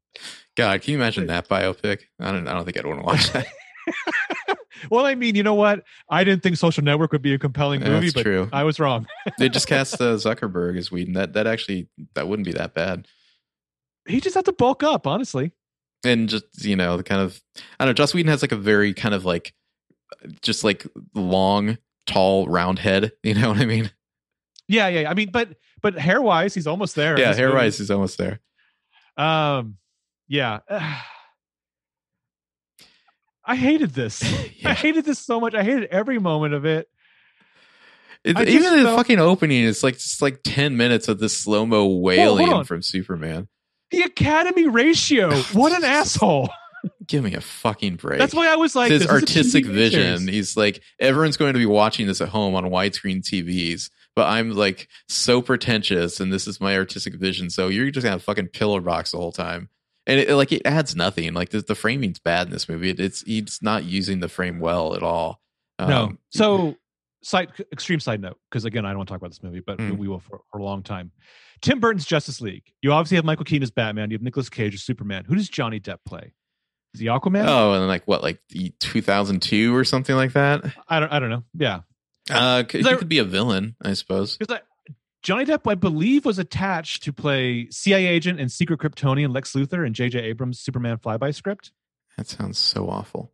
god 0.55 0.81
can 0.81 0.91
you 0.91 0.97
imagine 0.97 1.27
that 1.27 1.47
biopic 1.49 2.01
i 2.19 2.31
don't 2.31 2.47
i 2.47 2.53
don't 2.53 2.65
think 2.65 2.77
i'd 2.77 2.85
want 2.85 2.99
to 2.99 3.05
watch 3.05 3.31
that 3.31 3.47
well 4.91 5.05
i 5.05 5.15
mean 5.15 5.35
you 5.35 5.43
know 5.43 5.53
what 5.53 5.83
i 6.09 6.23
didn't 6.23 6.43
think 6.43 6.57
social 6.57 6.83
network 6.83 7.11
would 7.11 7.21
be 7.21 7.33
a 7.33 7.39
compelling 7.39 7.81
movie 7.81 8.07
That's 8.07 8.13
but 8.13 8.23
true. 8.23 8.49
i 8.53 8.63
was 8.63 8.79
wrong 8.79 9.07
they 9.39 9.49
just 9.49 9.67
cast 9.67 9.95
uh, 9.95 10.15
Zuckerberg 10.15 10.77
as 10.77 10.91
Whedon. 10.91 11.13
That 11.13 11.33
that 11.33 11.47
actually 11.47 11.87
that 12.13 12.27
wouldn't 12.27 12.45
be 12.45 12.53
that 12.53 12.73
bad. 12.73 13.07
he 14.07 14.21
just 14.21 14.35
had 14.35 14.45
to 14.45 14.53
bulk 14.53 14.83
up 14.83 15.07
honestly 15.07 15.51
And 16.03 16.29
just 16.29 16.63
you 16.63 16.75
know 16.75 16.97
the 16.97 17.03
kind 17.03 17.21
of 17.21 17.41
I 17.79 17.85
don't 17.85 17.89
know. 17.89 17.93
Joss 17.93 18.13
Whedon 18.13 18.29
has 18.29 18.41
like 18.43 18.51
a 18.51 18.57
very 18.57 18.93
kind 18.93 19.15
of 19.15 19.25
like 19.25 19.53
just 20.41 20.63
like 20.63 20.85
long, 21.15 21.77
tall, 22.05 22.47
round 22.47 22.79
head. 22.79 23.11
You 23.23 23.33
know 23.35 23.49
what 23.49 23.59
I 23.59 23.65
mean? 23.65 23.91
yeah 24.67 24.87
yeah 24.87 25.01
yeah. 25.01 25.11
i 25.11 25.13
mean 25.13 25.29
but 25.31 25.49
but 25.81 25.93
hair 25.95 26.19
wise 26.21 26.55
he's 26.55 26.65
almost 26.65 26.95
there 26.95 27.19
Yeah, 27.19 27.35
hair 27.35 27.53
wise, 27.53 27.77
he's 27.77 27.91
almost 27.91 28.17
there. 28.17 28.39
Um, 29.17 29.77
yeah. 30.27 30.59
I 33.45 33.55
hated 33.55 33.91
this. 33.93 34.23
I 34.65 34.73
hated 34.73 35.05
this 35.05 35.19
so 35.19 35.39
much. 35.39 35.53
I 35.53 35.63
hated 35.63 35.85
every 35.91 36.17
moment 36.19 36.53
of 36.55 36.65
it. 36.65 36.89
It, 38.23 38.35
even 38.49 38.83
the 38.83 38.89
fucking 38.95 39.19
opening 39.19 39.63
it's 39.65 39.83
like 39.83 39.93
just 39.99 40.19
like 40.21 40.39
ten 40.43 40.75
minutes 40.77 41.07
of 41.07 41.19
this 41.19 41.37
slow 41.37 41.63
mo 41.67 41.85
wailing 41.87 42.51
on. 42.51 42.65
from 42.65 42.81
Superman. 42.81 43.47
The 43.91 44.01
Academy 44.01 44.67
ratio. 44.67 45.31
What 45.53 45.73
an 45.73 45.83
asshole. 45.99 46.49
Give 47.07 47.23
me 47.23 47.33
a 47.33 47.41
fucking 47.41 47.95
break. 47.97 48.19
That's 48.19 48.33
why 48.33 48.51
I 48.51 48.55
was 48.55 48.75
like, 48.75 48.91
his 48.91 49.01
this 49.03 49.09
artistic 49.11 49.65
vision. 49.65 50.17
series. 50.19 50.33
He's 50.33 50.57
like, 50.57 50.81
everyone's 50.99 51.37
going 51.37 51.53
to 51.53 51.59
be 51.59 51.65
watching 51.65 52.07
this 52.07 52.21
at 52.21 52.29
home 52.29 52.55
on 52.55 52.65
widescreen 52.65 53.21
TVs, 53.21 53.89
but 54.15 54.27
I'm 54.27 54.51
like 54.51 54.87
so 55.07 55.41
pretentious, 55.41 56.19
and 56.19 56.31
this 56.33 56.47
is 56.47 56.59
my 56.61 56.75
artistic 56.77 57.15
vision. 57.15 57.49
So 57.49 57.67
you're 57.67 57.89
just 57.91 58.03
gonna 58.03 58.11
have 58.13 58.23
fucking 58.23 58.47
pillar 58.49 58.81
box 58.81 59.11
the 59.11 59.17
whole 59.17 59.31
time, 59.31 59.69
and 60.07 60.19
it, 60.19 60.33
like 60.35 60.51
it 60.51 60.61
adds 60.65 60.95
nothing. 60.95 61.33
Like 61.33 61.49
the, 61.49 61.61
the 61.61 61.75
framing's 61.75 62.19
bad 62.19 62.47
in 62.47 62.53
this 62.53 62.67
movie. 62.69 62.89
It, 62.89 62.99
it's 62.99 63.21
he's 63.21 63.59
not 63.61 63.83
using 63.83 64.19
the 64.19 64.29
frame 64.29 64.59
well 64.59 64.95
at 64.95 65.03
all. 65.03 65.41
No. 65.79 66.03
Um, 66.05 66.19
So, 66.31 66.75
side 67.23 67.49
extreme 67.71 67.99
side 67.99 68.21
note, 68.21 68.37
because 68.49 68.65
again, 68.65 68.85
I 68.85 68.89
don't 68.89 68.97
want 68.99 69.09
to 69.09 69.13
talk 69.13 69.21
about 69.21 69.31
this 69.31 69.43
movie, 69.43 69.59
but 69.65 69.77
Mm. 69.77 69.97
we 69.97 70.07
will 70.07 70.19
for, 70.19 70.41
for 70.51 70.59
a 70.59 70.63
long 70.63 70.81
time. 70.83 71.11
Tim 71.61 71.79
Burton's 71.79 72.05
Justice 72.05 72.41
League. 72.41 72.63
You 72.81 72.91
obviously 72.93 73.15
have 73.15 73.25
Michael 73.25 73.45
Keaton 73.45 73.63
as 73.63 73.71
Batman. 73.71 74.09
You 74.11 74.15
have 74.15 74.21
Nicolas 74.21 74.49
Cage 74.49 74.73
as 74.75 74.83
Superman. 74.83 75.25
Who 75.25 75.35
does 75.35 75.49
Johnny 75.49 75.79
Depp 75.79 75.97
play? 76.05 76.33
Is 76.95 76.99
he 77.01 77.07
Aquaman? 77.07 77.45
oh, 77.47 77.73
and 77.73 77.87
like 77.87 78.07
what, 78.07 78.23
like 78.23 78.39
the 78.49 78.73
2002 78.79 79.75
or 79.75 79.83
something 79.83 80.15
like 80.15 80.31
that? 80.33 80.63
I 80.87 80.99
don't. 80.99 81.11
I 81.11 81.19
don't 81.19 81.29
know. 81.29 81.43
Yeah. 81.53 81.81
Uh, 82.29 82.63
he 82.71 82.81
there- 82.81 82.97
could 82.97 83.09
be 83.09 83.19
a 83.19 83.23
villain, 83.25 83.75
I 83.83 83.93
suppose. 83.93 84.37
Because 84.37 84.59
Johnny 85.21 85.45
Depp, 85.45 85.69
I 85.69 85.75
believe, 85.75 86.23
was 86.23 86.39
attached 86.39 87.03
to 87.03 87.11
play 87.13 87.67
CIA 87.69 88.07
agent 88.07 88.39
and 88.39 88.51
secret 88.51 88.79
Kryptonian 88.79 89.33
Lex 89.33 89.53
Luthor 89.53 89.85
in 89.85 89.93
J.J. 89.93 90.19
Abrams' 90.19 90.59
Superman 90.59 90.97
flyby 90.97 91.35
script. 91.35 91.71
That 92.17 92.27
sounds 92.27 92.57
so 92.57 92.89
awful. 92.89 93.33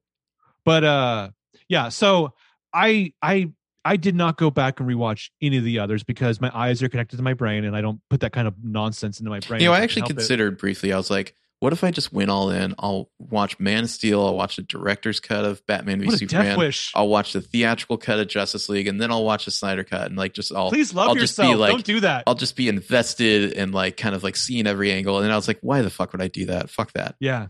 But 0.65 0.83
uh, 0.83 1.29
yeah. 1.69 1.89
So 1.89 2.33
I 2.73 3.13
I 3.21 3.51
I 3.85 3.97
did 3.97 4.15
not 4.15 4.37
go 4.37 4.49
back 4.49 4.79
and 4.79 4.89
rewatch 4.89 5.29
any 5.41 5.57
of 5.57 5.63
the 5.63 5.79
others 5.79 6.03
because 6.03 6.41
my 6.41 6.51
eyes 6.53 6.81
are 6.81 6.89
connected 6.89 7.17
to 7.17 7.23
my 7.23 7.33
brain 7.33 7.63
and 7.65 7.75
I 7.75 7.81
don't 7.81 8.01
put 8.09 8.21
that 8.21 8.31
kind 8.31 8.47
of 8.47 8.55
nonsense 8.63 9.19
into 9.19 9.29
my 9.29 9.39
brain. 9.39 9.61
You 9.61 9.67
know, 9.67 9.73
I 9.73 9.81
actually 9.81 10.01
help 10.01 10.11
it. 10.11 10.15
considered 10.17 10.57
briefly. 10.57 10.91
I 10.93 10.97
was 10.97 11.09
like, 11.11 11.35
what 11.61 11.73
if 11.73 11.83
I 11.83 11.91
just 11.91 12.11
went 12.11 12.31
all 12.31 12.49
in? 12.49 12.73
I'll 12.79 13.07
watch 13.19 13.59
Man 13.59 13.83
of 13.83 13.89
Steel. 13.91 14.25
I'll 14.25 14.35
watch 14.35 14.55
the 14.55 14.63
director's 14.63 15.19
cut 15.19 15.45
of 15.45 15.63
Batman 15.67 16.01
v 16.01 16.09
Superman. 16.09 16.73
I'll 16.95 17.07
watch 17.07 17.33
the 17.33 17.41
theatrical 17.41 17.97
cut 17.97 18.19
of 18.19 18.27
Justice 18.27 18.67
League, 18.67 18.87
and 18.87 18.99
then 18.99 19.11
I'll 19.11 19.23
watch 19.23 19.45
the 19.45 19.51
Snyder 19.51 19.83
cut, 19.83 20.07
and 20.07 20.17
like 20.17 20.33
just 20.33 20.51
all 20.51 20.71
Please 20.71 20.91
love 20.93 21.09
I'll 21.09 21.15
just 21.15 21.37
be 21.37 21.43
yourself. 21.43 21.59
like- 21.59 21.71
don't 21.71 21.85
do 21.85 21.99
that. 21.99 22.23
I'll 22.25 22.33
just 22.33 22.55
be 22.55 22.67
invested 22.67 23.53
and 23.53 23.73
like 23.75 23.95
kind 23.95 24.15
of 24.15 24.23
like 24.23 24.35
seeing 24.35 24.65
every 24.65 24.91
angle. 24.91 25.17
And 25.17 25.23
then 25.23 25.31
I 25.31 25.35
was 25.35 25.47
like, 25.47 25.59
why 25.61 25.83
the 25.83 25.91
fuck 25.91 26.11
would 26.13 26.21
I 26.21 26.27
do 26.29 26.47
that? 26.47 26.71
Fuck 26.71 26.93
that. 26.93 27.15
Yeah. 27.19 27.47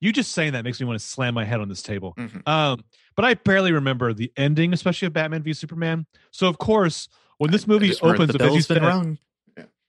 You 0.00 0.10
just 0.10 0.32
saying 0.32 0.54
that 0.54 0.64
makes 0.64 0.80
me 0.80 0.86
want 0.86 0.98
to 0.98 1.04
slam 1.06 1.34
my 1.34 1.44
head 1.44 1.60
on 1.60 1.68
this 1.68 1.82
table. 1.82 2.14
Mhm. 2.18 2.48
Um, 2.48 2.82
but 3.14 3.26
I 3.26 3.34
barely 3.34 3.72
remember 3.72 4.14
the 4.14 4.32
ending, 4.38 4.72
especially 4.72 5.04
of 5.04 5.12
Batman 5.12 5.42
v 5.42 5.52
Superman. 5.52 6.06
So 6.30 6.48
of 6.48 6.56
course, 6.56 7.08
when 7.36 7.50
this 7.50 7.66
movie 7.66 7.92
opens, 8.00 8.32
the 8.32 8.38
with, 8.38 8.42
as 8.42 8.46
you 8.46 8.48
bell's 8.48 8.66
been 8.66 8.76
said, 8.78 8.82
rung. 8.82 9.18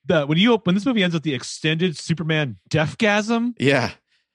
The 0.06 0.26
when 0.26 0.38
you 0.38 0.54
op- 0.54 0.66
when 0.66 0.76
this 0.76 0.86
movie 0.86 1.04
ends 1.04 1.14
with 1.14 1.24
the 1.24 1.34
extended 1.34 1.98
Superman 1.98 2.58
deathgasm, 2.70 3.54
Yeah, 3.60 3.92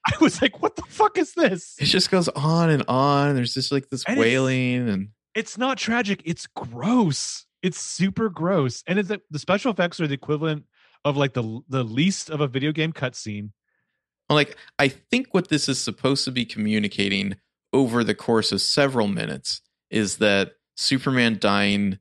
I 0.07 0.13
was 0.21 0.41
like, 0.41 0.61
"What 0.61 0.75
the 0.75 0.83
fuck 0.83 1.17
is 1.17 1.33
this?" 1.33 1.75
it 1.79 1.85
just 1.85 2.09
goes 2.11 2.27
on 2.29 2.69
and 2.69 2.83
on. 2.87 3.35
There's 3.35 3.53
just 3.53 3.71
like 3.71 3.89
this 3.89 4.03
And 4.05 4.17
it's- 4.17 4.25
wailing 4.31 4.89
and 4.89 5.09
It's 5.35 5.57
not 5.57 5.77
tragic. 5.77 6.21
It's 6.25 6.47
gross. 6.47 7.45
It's 7.61 7.79
super 7.79 8.29
gross, 8.29 8.83
and 8.87 8.97
it's 8.99 9.09
the 9.09 9.39
special 9.39 9.71
effects 9.71 9.99
are 9.99 10.07
the 10.07 10.13
equivalent 10.13 10.65
of 11.05 11.17
like 11.17 11.33
the 11.33 11.59
the 11.69 11.83
least 11.83 12.29
of 12.29 12.39
a 12.41 12.47
video 12.47 12.71
game 12.71 12.93
cutscene. 12.93 13.51
like 14.29 14.57
I 14.79 14.87
think 14.89 15.33
what 15.33 15.47
this 15.49 15.67
is 15.69 15.79
supposed 15.79 16.25
to 16.25 16.31
be 16.31 16.45
communicating 16.45 17.35
over 17.73 18.03
the 18.03 18.15
course 18.15 18.51
of 18.51 18.61
several 18.61 19.07
minutes 19.07 19.61
is 19.89 20.17
that 20.17 20.53
Superman 20.75 21.37
dying 21.39 21.99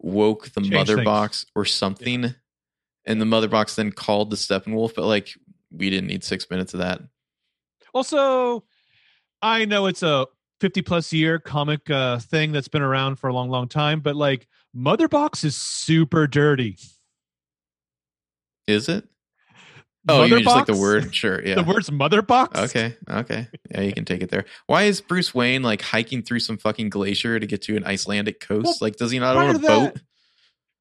woke 0.00 0.50
the 0.50 0.60
Changed 0.60 0.74
mother 0.74 0.94
things. 0.96 1.04
box 1.04 1.46
or 1.54 1.64
something, 1.64 2.34
and 3.08 3.20
the 3.20 3.26
mother 3.26 3.48
box 3.48 3.74
then 3.74 3.90
called 3.90 4.30
the 4.30 4.36
Steppenwolf. 4.36 4.94
But 4.94 5.06
like 5.06 5.30
we 5.72 5.90
didn't 5.90 6.06
need 6.06 6.22
six 6.22 6.48
minutes 6.50 6.74
of 6.74 6.80
that. 6.80 7.00
Also, 7.92 8.64
I 9.42 9.64
know 9.64 9.86
it's 9.86 10.02
a 10.04 10.26
50 10.60 10.82
plus 10.82 11.12
year 11.12 11.38
comic 11.38 11.88
uh, 11.90 12.18
thing 12.18 12.52
that's 12.52 12.68
been 12.68 12.82
around 12.82 13.16
for 13.16 13.28
a 13.28 13.34
long, 13.34 13.48
long 13.48 13.66
time, 13.68 14.00
but 14.00 14.14
like 14.14 14.46
Mother 14.74 15.08
Box 15.08 15.42
is 15.42 15.56
super 15.56 16.26
dirty. 16.26 16.76
Is 18.66 18.88
it? 18.88 19.08
Oh, 20.10 20.24
you 20.24 20.30
Mother 20.30 20.42
just 20.44 20.56
like 20.56 20.66
the 20.66 20.76
word? 20.76 21.14
Sure, 21.14 21.42
yeah. 21.44 21.56
The 21.56 21.64
words 21.64 21.90
Mother 21.90 22.22
Box? 22.22 22.58
Okay, 22.58 22.96
okay, 23.10 23.48
yeah, 23.70 23.80
you 23.80 23.92
can 23.92 24.04
take 24.04 24.22
it 24.22 24.30
there. 24.30 24.44
Why 24.66 24.84
is 24.84 25.00
Bruce 25.00 25.34
Wayne 25.34 25.62
like 25.62 25.82
hiking 25.82 26.22
through 26.22 26.40
some 26.40 26.56
fucking 26.56 26.90
glacier 26.90 27.38
to 27.38 27.46
get 27.46 27.62
to 27.62 27.76
an 27.76 27.84
Icelandic 27.84 28.40
coast? 28.40 28.64
Well, 28.64 28.74
like, 28.80 28.96
does 28.96 29.10
he 29.10 29.18
not 29.18 29.36
own 29.36 29.56
a 29.56 29.58
that- 29.58 29.94
boat? 29.94 30.02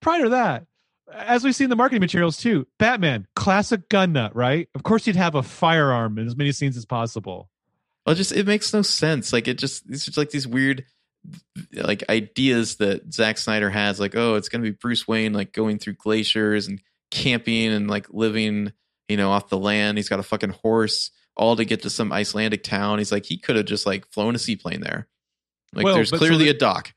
Prior 0.02 0.24
to 0.24 0.30
that, 0.30 0.66
as 1.14 1.44
we 1.44 1.52
see 1.52 1.64
in 1.64 1.70
the 1.70 1.76
marketing 1.76 2.02
materials 2.02 2.38
too, 2.38 2.68
Batman, 2.80 3.28
classic 3.36 3.90
gun 3.90 4.14
nut, 4.14 4.36
right? 4.36 4.68
Of 4.76 4.84
course, 4.84 5.08
you'd 5.08 5.16
have 5.16 5.36
a 5.36 5.44
firearm 5.44 6.18
in 6.18 6.28
as 6.28 6.36
many 6.36 6.52
scenes 6.52 6.78
as 6.78 6.86
possible. 6.86 7.50
Well, 8.06 8.14
it 8.14 8.18
just 8.18 8.32
it 8.32 8.46
makes 8.48 8.74
no 8.74 8.82
sense. 8.82 9.34
Like 9.34 9.48
it 9.48 9.58
just 9.58 9.84
it's 9.90 10.06
just 10.06 10.18
like 10.18 10.30
these 10.32 10.48
weird 10.48 10.86
like 11.74 12.04
ideas 12.10 12.76
that 12.78 13.14
Zack 13.14 13.38
Snyder 13.38 13.70
has. 13.70 14.00
Like, 14.00 14.16
oh, 14.16 14.36
it's 14.36 14.50
gonna 14.50 14.64
be 14.64 14.72
Bruce 14.72 15.08
Wayne 15.08 15.34
like 15.34 15.52
going 15.54 15.78
through 15.80 15.94
glaciers 15.96 16.68
and 16.68 16.82
camping 17.12 17.68
and 17.68 17.90
like 17.90 18.08
living, 18.10 18.72
you 19.08 19.18
know, 19.18 19.32
off 19.32 19.50
the 19.50 19.58
land. 19.58 19.98
He's 19.98 20.10
got 20.10 20.20
a 20.20 20.24
fucking 20.24 20.52
horse, 20.52 21.12
all 21.36 21.56
to 21.56 21.66
get 21.66 21.84
to 21.84 21.90
some 21.90 22.12
Icelandic 22.12 22.64
town. 22.64 23.00
He's 23.00 23.12
like, 23.12 23.26
he 23.26 23.38
could 23.38 23.56
have 23.56 23.66
just 23.66 23.86
like 23.86 24.10
flown 24.12 24.36
a 24.36 24.40
seaplane 24.40 24.82
there. 24.82 25.08
Like, 25.74 25.86
Well, 25.86 25.96
there's 25.96 26.12
but 26.12 26.20
so 26.20 26.26
clearly 26.26 26.46
the- 26.46 26.52
a 26.52 26.58
dock. 26.58 26.94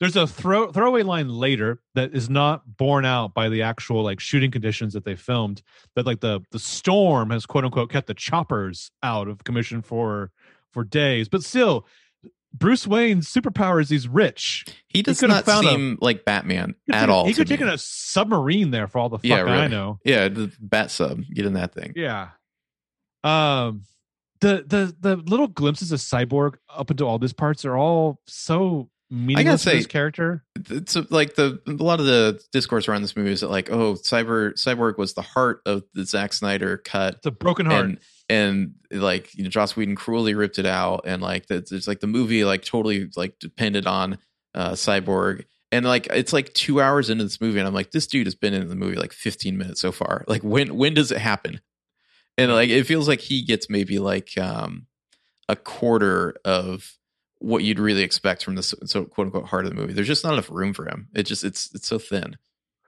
There's 0.00 0.14
a 0.16 0.26
throw 0.28 0.70
throwaway 0.70 1.02
line 1.02 1.28
later 1.28 1.80
that 1.94 2.14
is 2.14 2.30
not 2.30 2.76
borne 2.76 3.04
out 3.04 3.34
by 3.34 3.48
the 3.48 3.62
actual 3.62 4.02
like 4.04 4.20
shooting 4.20 4.50
conditions 4.50 4.92
that 4.94 5.04
they 5.04 5.16
filmed. 5.16 5.62
That 5.96 6.06
like 6.06 6.20
the 6.20 6.40
the 6.52 6.58
storm 6.60 7.30
has 7.30 7.46
quote 7.46 7.64
unquote 7.64 7.90
kept 7.90 8.06
the 8.06 8.14
choppers 8.14 8.90
out 9.02 9.26
of 9.28 9.42
commission 9.44 9.82
for 9.82 10.30
for 10.72 10.84
days, 10.84 11.28
but 11.28 11.42
still. 11.42 11.86
Bruce 12.54 12.86
Wayne's 12.86 13.30
superpower 13.30 13.78
is 13.78 13.90
he's 13.90 14.08
rich. 14.08 14.64
He 14.88 15.02
does 15.02 15.20
could've 15.20 15.36
not 15.36 15.44
found 15.44 15.66
a- 15.66 15.70
seem 15.70 15.98
like 16.00 16.24
Batman 16.24 16.74
at 16.90 17.00
take- 17.02 17.08
all. 17.10 17.26
He 17.26 17.34
could 17.34 17.46
take 17.46 17.60
in 17.60 17.68
a 17.68 17.76
submarine 17.76 18.70
there 18.70 18.88
for 18.88 18.98
all 19.00 19.10
the 19.10 19.18
fuck 19.18 19.24
Yeah, 19.26 19.44
I 19.44 19.66
know. 19.68 19.98
Yeah, 20.02 20.28
the 20.28 20.50
bat 20.58 20.90
sub. 20.90 21.20
Get 21.34 21.44
in 21.44 21.52
that 21.52 21.74
thing. 21.74 21.92
Yeah. 21.94 22.28
Um 23.22 23.82
the 24.40 24.64
the 24.66 24.94
the 24.98 25.16
little 25.16 25.48
glimpses 25.48 25.92
of 25.92 26.00
cyborg 26.00 26.54
up 26.74 26.90
into 26.90 27.04
all 27.04 27.18
these 27.18 27.32
parts 27.34 27.66
are 27.66 27.76
all 27.76 28.20
so 28.26 28.88
meaningless 29.10 29.62
to 29.62 29.70
say- 29.70 29.76
this 29.76 29.86
character. 29.86 30.44
it's 30.70 30.96
like 31.10 31.34
the 31.34 31.60
a 31.66 31.70
lot 31.72 32.00
of 32.00 32.06
the 32.06 32.40
discourse 32.52 32.88
around 32.88 33.02
this 33.02 33.16
movie 33.16 33.32
is 33.32 33.40
that 33.40 33.50
like 33.50 33.70
oh 33.70 33.94
cyber 33.94 34.52
cyborg 34.54 34.98
was 34.98 35.14
the 35.14 35.22
heart 35.22 35.60
of 35.66 35.82
the 35.94 36.04
Zack 36.04 36.32
Snyder 36.32 36.76
cut. 36.78 37.14
It's 37.16 37.26
a 37.26 37.30
broken 37.30 37.66
heart. 37.66 37.84
and 37.86 37.98
and 38.28 38.74
like 38.90 39.34
you 39.34 39.44
know 39.44 39.50
Joss 39.50 39.76
Whedon 39.76 39.96
cruelly 39.96 40.34
ripped 40.34 40.58
it 40.58 40.66
out. 40.66 41.02
And 41.06 41.22
like 41.22 41.46
it's 41.50 41.88
like 41.88 42.00
the 42.00 42.06
movie 42.06 42.44
like 42.44 42.64
totally 42.64 43.08
like 43.16 43.38
depended 43.38 43.86
on 43.86 44.18
uh 44.54 44.72
cyborg. 44.72 45.44
And 45.72 45.86
like 45.86 46.06
it's 46.10 46.32
like 46.32 46.52
two 46.54 46.80
hours 46.80 47.08
into 47.10 47.24
this 47.24 47.40
movie 47.40 47.58
and 47.58 47.66
I'm 47.68 47.74
like 47.74 47.90
this 47.92 48.06
dude 48.06 48.26
has 48.26 48.34
been 48.34 48.54
in 48.54 48.68
the 48.68 48.76
movie 48.76 48.96
like 48.96 49.12
15 49.12 49.56
minutes 49.56 49.80
so 49.80 49.92
far. 49.92 50.24
Like 50.28 50.42
when 50.42 50.76
when 50.76 50.94
does 50.94 51.10
it 51.12 51.18
happen? 51.18 51.60
And 52.36 52.52
like 52.52 52.68
it 52.68 52.84
feels 52.84 53.08
like 53.08 53.20
he 53.20 53.42
gets 53.42 53.70
maybe 53.70 53.98
like 53.98 54.36
um 54.36 54.86
a 55.48 55.56
quarter 55.56 56.36
of 56.44 56.92
what 57.40 57.62
you'd 57.62 57.78
really 57.78 58.02
expect 58.02 58.44
from 58.44 58.54
this 58.56 58.74
so 58.84 59.04
quote 59.04 59.26
unquote 59.28 59.44
heart 59.46 59.64
of 59.64 59.70
the 59.70 59.76
movie 59.80 59.92
there's 59.92 60.06
just 60.08 60.24
not 60.24 60.32
enough 60.32 60.50
room 60.50 60.72
for 60.74 60.86
him 60.88 61.08
it 61.14 61.22
just 61.24 61.44
it's 61.44 61.72
it's 61.74 61.86
so 61.86 61.98
thin 61.98 62.36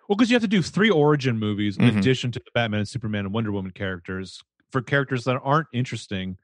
Well, 0.08 0.16
because 0.16 0.30
you 0.30 0.34
have 0.34 0.42
to 0.42 0.48
do 0.48 0.60
three 0.62 0.90
origin 0.90 1.38
movies 1.38 1.76
in 1.76 1.84
Mhm. 1.84 1.98
addition 1.98 2.32
to 2.32 2.40
the 2.40 2.50
Batman 2.52 2.80
and 2.80 2.88
Superman 2.88 3.26
and 3.26 3.32
Wonder 3.34 3.52
Woman 3.52 3.70
characters 3.70 4.42
for 4.72 4.82
characters 4.82 5.22
that 5.24 5.38
aren't 5.44 5.68
interesting. 5.72 6.36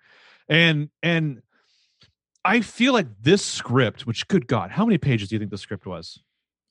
And 0.48 0.88
and 1.02 1.42
I 2.44 2.60
feel 2.60 2.92
like 2.92 3.08
this 3.20 3.44
script, 3.44 4.06
which 4.06 4.28
good 4.28 4.46
God, 4.46 4.70
how 4.70 4.84
many 4.86 4.98
pages 4.98 5.28
do 5.28 5.34
you 5.34 5.40
think 5.40 5.50
the 5.50 5.58
script 5.58 5.84
was? 5.84 6.20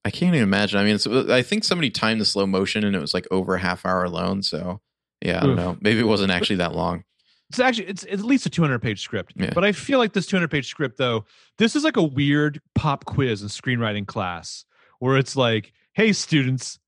I 0.06 0.10
can't 0.12 0.34
even 0.36 0.48
imagine. 0.48 0.80
I 0.80 0.86
mean, 0.86 0.96
it's, 0.96 1.06
I 1.08 1.42
think 1.42 1.64
somebody 1.66 1.90
timed 1.90 2.22
the 2.22 2.26
slow 2.26 2.46
motion 2.48 2.86
and 2.86 2.96
it 2.96 3.00
was 3.00 3.14
like 3.14 3.28
over 3.32 3.56
a 3.56 3.60
half 3.60 3.86
hour 3.86 4.04
alone. 4.06 4.42
So 4.44 4.80
yeah, 5.22 5.40
I 5.40 5.42
don't 5.42 5.50
Oof. 5.52 5.58
know. 5.58 5.78
Maybe 5.82 6.00
it 6.00 6.04
wasn't 6.08 6.32
actually 6.32 6.58
that 6.58 6.74
long. 6.76 7.04
It's 7.50 7.60
actually 7.60 7.88
it's, 7.88 8.04
it's 8.04 8.22
at 8.22 8.28
least 8.28 8.46
a 8.46 8.50
200 8.50 8.80
page 8.80 9.02
script. 9.02 9.34
Yeah. 9.36 9.52
But 9.54 9.64
I 9.64 9.72
feel 9.72 10.00
like 10.00 10.14
this 10.14 10.26
200 10.26 10.50
page 10.50 10.68
script 10.68 10.98
though, 10.98 11.26
this 11.58 11.76
is 11.76 11.84
like 11.84 11.98
a 11.98 12.04
weird 12.04 12.62
pop 12.74 13.06
quiz 13.06 13.42
in 13.42 13.48
screenwriting 13.50 14.08
class 14.08 14.66
where 15.00 15.18
it's 15.18 15.36
like, 15.36 15.72
"Hey 15.94 16.12
students, 16.14 16.80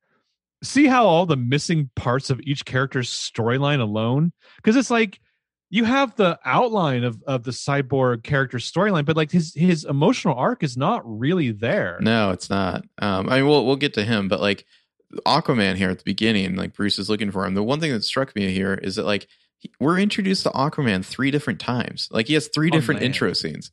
see 0.64 0.88
how 0.88 1.06
all 1.06 1.26
the 1.26 1.36
missing 1.38 1.90
parts 1.96 2.30
of 2.30 2.40
each 2.42 2.66
character's 2.66 3.10
storyline 3.10 3.80
alone 3.80 4.32
because 4.58 4.76
it's 4.76 4.90
like 4.90 5.20
you 5.70 5.84
have 5.84 6.16
the 6.16 6.40
outline 6.46 7.04
of 7.04 7.22
of 7.28 7.44
the 7.44 7.52
cyborg 7.52 8.24
character 8.24 8.58
storyline 8.58 9.06
but 9.06 9.18
like 9.18 9.32
his 9.32 9.54
his 9.54 9.86
emotional 9.86 10.36
arc 10.36 10.64
is 10.64 10.78
not 10.78 11.02
really 11.06 11.52
there 11.52 11.98
No, 12.02 12.32
it's 12.32 12.50
not. 12.50 12.84
Um, 13.00 13.30
I 13.30 13.38
mean, 13.38 13.48
we'll 13.48 13.66
we'll 13.66 13.76
get 13.76 13.94
to 13.96 14.04
him, 14.04 14.28
but 14.28 14.40
like 14.40 14.66
Aquaman 15.26 15.76
here 15.76 15.90
at 15.90 16.00
the 16.00 16.04
beginning, 16.04 16.56
like 16.56 16.74
Bruce 16.74 17.00
is 17.00 17.10
looking 17.10 17.32
for 17.32 17.46
him. 17.46 17.54
The 17.54 17.64
one 17.64 17.80
thing 17.80 17.92
that 17.94 18.04
struck 18.04 18.36
me 18.36 18.52
here 18.52 18.74
is 18.74 18.96
that 18.96 19.06
like 19.06 19.28
we're 19.80 20.00
introduced 20.00 20.44
to 20.44 20.50
Aquaman 20.52 21.04
three 21.06 21.32
different 21.32 21.60
times. 21.60 22.08
Like 22.12 22.28
he 22.28 22.34
has 22.36 22.48
three 22.54 22.70
different 22.70 23.02
land. 23.02 23.14
intro 23.14 23.34
scenes, 23.34 23.72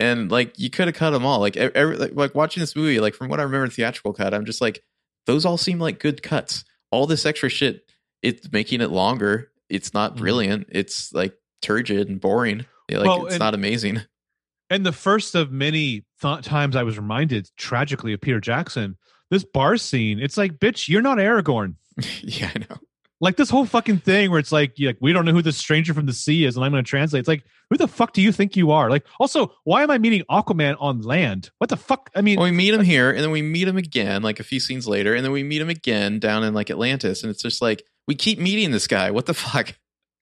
and 0.00 0.30
like 0.30 0.58
you 0.58 0.70
could 0.70 0.86
have 0.88 0.94
cut 0.96 1.10
them 1.10 1.24
all. 1.26 1.40
Like 1.40 1.56
every, 1.56 1.96
like, 1.96 2.12
like 2.14 2.34
watching 2.34 2.60
this 2.60 2.76
movie, 2.76 3.00
like 3.00 3.14
from 3.14 3.28
what 3.28 3.40
I 3.40 3.44
remember 3.44 3.64
in 3.64 3.70
theatrical 3.70 4.12
cut, 4.12 4.34
I'm 4.34 4.44
just 4.44 4.60
like 4.60 4.82
those 5.26 5.44
all 5.44 5.56
seem 5.58 5.78
like 5.78 5.98
good 5.98 6.22
cuts. 6.22 6.64
All 6.92 7.06
this 7.06 7.26
extra 7.26 7.48
shit, 7.48 7.90
it's 8.22 8.50
making 8.52 8.80
it 8.80 8.90
longer. 8.90 9.50
It's 9.68 9.92
not 9.92 10.14
Mhm. 10.14 10.18
brilliant. 10.18 10.68
It's 10.70 11.12
like 11.12 11.34
turgid 11.62 12.08
and 12.08 12.20
boring. 12.20 12.64
Yeah, 12.88 12.98
like 12.98 13.06
Well, 13.08 13.24
it's 13.26 13.34
and- 13.34 13.40
not 13.40 13.54
amazing. 13.54 14.02
and 14.70 14.86
the 14.86 14.92
first 14.92 15.34
of 15.34 15.52
many 15.52 16.04
th- 16.20 16.42
times 16.44 16.74
i 16.74 16.82
was 16.82 16.96
reminded 16.96 17.48
tragically 17.56 18.12
of 18.12 18.20
peter 18.20 18.40
jackson 18.40 18.96
this 19.30 19.44
bar 19.44 19.76
scene 19.76 20.18
it's 20.18 20.36
like 20.36 20.58
bitch 20.58 20.88
you're 20.88 21.02
not 21.02 21.18
aragorn 21.18 21.76
yeah, 22.22 22.50
I 22.52 22.58
know. 22.58 22.76
Like 23.20 23.36
this 23.36 23.50
whole 23.50 23.64
fucking 23.64 23.98
thing 23.98 24.30
where 24.30 24.38
it's 24.38 24.52
like, 24.52 24.74
like 24.78 24.98
we 25.00 25.12
don't 25.12 25.24
know 25.24 25.32
who 25.32 25.42
this 25.42 25.56
stranger 25.56 25.94
from 25.94 26.06
the 26.06 26.12
sea 26.12 26.44
is, 26.44 26.56
and 26.56 26.64
I'm 26.64 26.72
going 26.72 26.84
to 26.84 26.88
translate. 26.88 27.20
It's 27.20 27.28
like, 27.28 27.44
who 27.70 27.76
the 27.76 27.88
fuck 27.88 28.12
do 28.12 28.20
you 28.20 28.30
think 28.30 28.56
you 28.56 28.70
are? 28.70 28.90
Like, 28.90 29.06
also, 29.18 29.54
why 29.64 29.82
am 29.82 29.90
I 29.90 29.98
meeting 29.98 30.22
Aquaman 30.30 30.76
on 30.78 31.02
land? 31.02 31.50
What 31.58 31.70
the 31.70 31.76
fuck? 31.76 32.10
I 32.14 32.20
mean, 32.20 32.38
Well, 32.38 32.44
we 32.44 32.56
meet 32.56 32.74
him 32.74 32.82
here, 32.82 33.10
and 33.10 33.20
then 33.20 33.30
we 33.30 33.42
meet 33.42 33.66
him 33.66 33.76
again, 33.76 34.22
like 34.22 34.38
a 34.38 34.44
few 34.44 34.60
scenes 34.60 34.86
later, 34.86 35.14
and 35.14 35.24
then 35.24 35.32
we 35.32 35.42
meet 35.42 35.60
him 35.60 35.70
again 35.70 36.18
down 36.18 36.44
in 36.44 36.54
like 36.54 36.70
Atlantis, 36.70 37.22
and 37.22 37.30
it's 37.30 37.42
just 37.42 37.62
like 37.62 37.84
we 38.06 38.14
keep 38.14 38.38
meeting 38.38 38.70
this 38.70 38.86
guy. 38.86 39.10
What 39.10 39.26
the 39.26 39.34
fuck? 39.34 39.74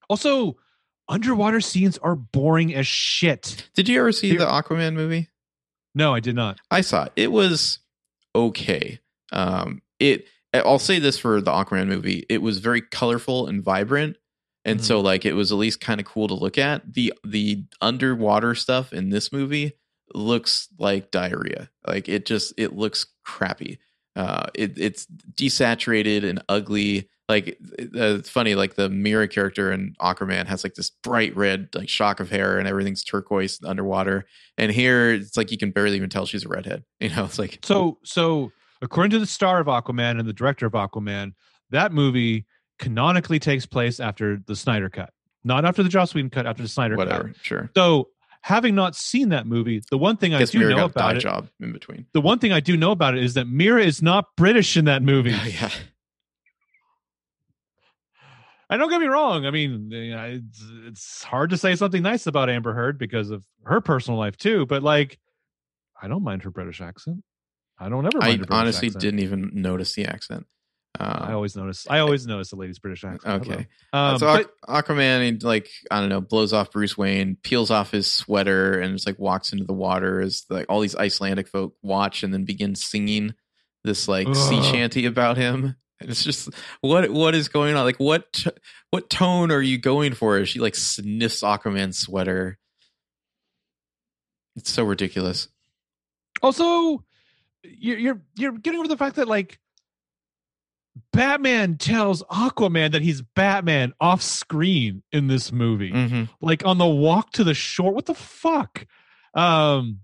also, 0.09 0.57
underwater 1.09 1.61
scenes 1.61 1.99
are 1.99 2.15
boring 2.15 2.75
as 2.75 2.87
shit. 2.87 3.69
Did 3.75 3.89
you 3.89 3.99
ever 3.99 4.13
see 4.13 4.37
the 4.37 4.47
Aquaman 4.47 4.95
movie? 4.95 5.29
No, 5.95 6.15
I 6.15 6.21
did 6.21 6.35
not. 6.35 6.61
I 6.71 6.81
saw 6.81 7.05
it. 7.05 7.13
It 7.17 7.33
was 7.33 7.79
okay. 8.35 9.01
Um, 9.33 9.83
it. 9.99 10.27
I'll 10.55 10.79
say 10.79 10.99
this 10.99 11.19
for 11.19 11.41
the 11.41 11.51
Aquaman 11.51 11.89
movie: 11.89 12.25
it 12.29 12.43
was 12.43 12.59
very 12.59 12.81
colorful 12.81 13.47
and 13.47 13.63
vibrant, 13.63 14.17
and 14.65 14.81
Mhm. 14.81 14.85
so 14.85 15.01
like 15.01 15.25
it 15.25 15.35
was 15.35 15.51
at 15.53 15.59
least 15.59 15.81
kind 15.81 16.01
of 16.01 16.07
cool 16.07 16.29
to 16.29 16.35
look 16.35 16.59
at. 16.59 16.93
the 16.95 17.13
The 17.25 17.65
underwater 17.81 18.55
stuff 18.55 18.93
in 18.93 19.11
this 19.11 19.33
movie 19.33 19.73
looks 20.15 20.69
like 20.79 21.11
diarrhea. 21.11 21.71
Like 21.87 22.09
it 22.09 22.27
just 22.27 22.55
it 22.57 22.75
looks 22.75 23.07
crappy. 23.25 23.79
Uh, 24.17 24.47
it, 24.55 24.79
it's 24.79 25.07
desaturated 25.35 26.29
and 26.29 26.43
ugly. 26.49 27.09
Like 27.29 27.59
uh, 27.81 28.19
it's 28.19 28.29
funny, 28.29 28.55
like 28.55 28.75
the 28.75 28.89
Mera 28.91 29.27
character 29.27 29.73
in 29.73 29.95
Aquaman 30.01 30.47
has 30.47 30.63
like 30.63 30.75
this 30.75 30.91
bright 30.91 31.35
red 31.35 31.69
like 31.75 31.89
shock 31.89 32.21
of 32.21 32.31
hair 32.31 32.59
and 32.59 32.69
everything's 32.69 33.03
turquoise 33.03 33.59
underwater. 33.65 34.27
And 34.59 34.71
here 34.71 35.11
it's 35.15 35.37
like 35.37 35.51
you 35.51 35.57
can 35.59 35.71
barely 35.71 35.97
even 35.97 36.11
tell 36.11 36.27
she's 36.27 36.45
a 36.45 36.49
redhead. 36.49 36.85
You 37.01 37.09
know, 37.11 37.25
it's 37.25 37.39
like 37.39 37.59
So 37.65 37.99
so 38.05 38.53
according 38.85 39.11
to 39.11 39.19
the 39.19 39.27
star 39.27 39.61
of 39.61 39.67
Aquaman 39.67 40.19
and 40.19 40.29
the 40.29 40.33
director 40.33 40.67
of 40.67 40.73
Aquaman, 40.73 41.33
that 41.71 41.93
movie 41.93 42.47
canonically 42.79 43.39
takes 43.39 43.67
place 43.67 43.99
after 43.99 44.41
the 44.47 44.55
Snyder 44.55 44.91
cut. 44.91 45.11
Not 45.43 45.65
after 45.65 45.83
the 45.83 45.89
Joss 45.89 46.15
Whedon 46.15 46.31
cut, 46.31 46.47
after 46.47 46.63
the 46.63 46.69
Snyder 46.69 46.97
whatever. 46.97 47.29
cut. 47.29 47.37
Sure. 47.43 47.71
So 47.75 48.11
having 48.43 48.75
not 48.75 48.95
seen 48.95 49.31
that 49.31 49.47
movie, 49.47 49.83
the 49.91 49.99
one 49.99 50.17
thing 50.17 50.35
I 50.35 50.45
do 50.45 50.59
Mira 50.59 50.75
know 50.77 50.85
about 50.85 51.17
it, 51.17 51.21
job 51.21 51.49
in 51.61 51.73
between. 51.73 52.07
the 52.13 52.21
one 52.21 52.39
thing 52.39 52.53
I 52.53 52.61
do 52.61 52.77
know 52.77 52.93
about 52.93 53.17
it 53.17 53.25
is 53.25 53.35
that 53.35 53.47
Mera 53.47 53.83
is 53.83 54.03
not 54.03 54.27
British 54.37 54.77
in 54.77 54.85
that 54.85 55.03
movie. 55.03 55.31
yeah. 55.47 55.71
And 58.71 58.81
don't 58.81 58.91
get 58.91 59.01
me 59.01 59.07
wrong. 59.07 59.47
I 59.47 59.51
mean, 59.51 59.91
eh, 59.93 60.39
it's, 60.39 60.65
it's 60.87 61.23
hard 61.23 61.51
to 61.51 61.57
say 61.57 61.77
something 61.77 62.03
nice 62.03 62.27
about 62.27 62.51
Amber 62.51 62.73
Heard 62.73 62.99
because 62.99 63.31
of 63.31 63.45
her 63.65 63.81
personal 63.81 64.19
life 64.19 64.37
too. 64.37 64.67
But 64.67 64.83
like, 64.83 65.19
I 66.01 66.09
don't 66.09 66.23
mind 66.23 66.43
her 66.43 66.51
British 66.51 66.81
accent. 66.81 67.23
I 67.79 67.89
don't 67.89 68.07
ever. 68.07 68.19
Mind 68.19 68.47
I 68.51 68.61
honestly 68.61 68.89
accent. 68.89 69.03
didn't 69.03 69.21
even 69.21 69.51
notice 69.55 69.95
the 69.95 70.07
accent. 70.07 70.47
I 70.97 71.27
Um, 71.29 71.35
always 71.35 71.57
notice. 71.57 71.87
I 71.91 71.99
always 71.99 72.25
notice 72.25 72.51
the 72.51 72.57
lady's 72.57 72.79
British 72.79 73.03
accent. 73.05 73.43
okay. 73.49 73.67
Um, 73.93 74.19
so 74.19 74.27
but- 74.27 74.53
Aqu- 74.69 74.85
Aquaman, 74.85 75.25
he, 75.25 75.39
like 75.47 75.69
I 75.91 75.99
don't 76.01 76.09
know, 76.09 76.21
blows 76.21 76.53
off 76.53 76.71
Bruce 76.71 76.97
Wayne, 76.97 77.37
peels 77.43 77.71
off 77.73 77.91
his 77.91 78.09
sweater, 78.09 78.79
and 78.81 78.95
just 78.95 79.07
like 79.07 79.19
walks 79.19 79.53
into 79.53 79.65
the 79.65 79.73
water 79.73 80.21
as 80.21 80.45
like 80.49 80.67
all 80.69 80.81
these 80.81 80.95
Icelandic 80.95 81.49
folk 81.49 81.75
watch, 81.83 82.23
and 82.23 82.33
then 82.33 82.45
begin 82.45 82.77
singing 82.77 83.35
this 83.83 84.07
like 84.07 84.33
sea 84.37 84.63
shanty 84.63 85.05
about 85.07 85.37
him. 85.37 85.75
And 86.01 86.11
it's 86.11 86.23
just 86.25 86.49
what 86.81 87.11
what 87.11 87.35
is 87.35 87.49
going 87.49 87.75
on? 87.77 87.85
Like 87.85 87.99
what 87.99 88.45
what 88.91 89.11
tone 89.11 89.51
are 89.51 89.63
you 89.63 89.79
going 89.79 90.15
for? 90.15 90.45
She 90.45 90.59
like 90.61 90.75
sniffs 90.77 91.43
Aquaman's 91.43 91.99
sweater. 91.99 92.59
It's 94.57 94.71
so 94.71 94.85
ridiculous. 94.85 95.49
also, 96.43 97.05
you're 97.65 97.99
you're 97.99 98.21
you're 98.37 98.53
getting 98.53 98.79
over 98.79 98.89
the 98.89 98.97
fact 98.97 99.17
that 99.17 99.29
like 99.29 99.59
Batman 101.13 101.77
tells 101.77 102.23
Aquaman 102.25 102.93
that 102.93 103.03
he's 103.03 103.23
Batman 103.23 103.93
off 104.01 104.23
screen 104.23 105.03
in 105.13 105.27
this 105.27 105.51
movie. 105.53 105.91
Mm-hmm. 105.91 106.25
like 106.41 106.65
on 106.65 106.79
the 106.79 106.87
walk 106.87 107.33
to 107.33 107.45
the 107.45 107.55
shore. 107.55 107.93
What 107.93 108.07
the 108.07 108.15
fuck? 108.15 108.87
Um, 109.35 110.01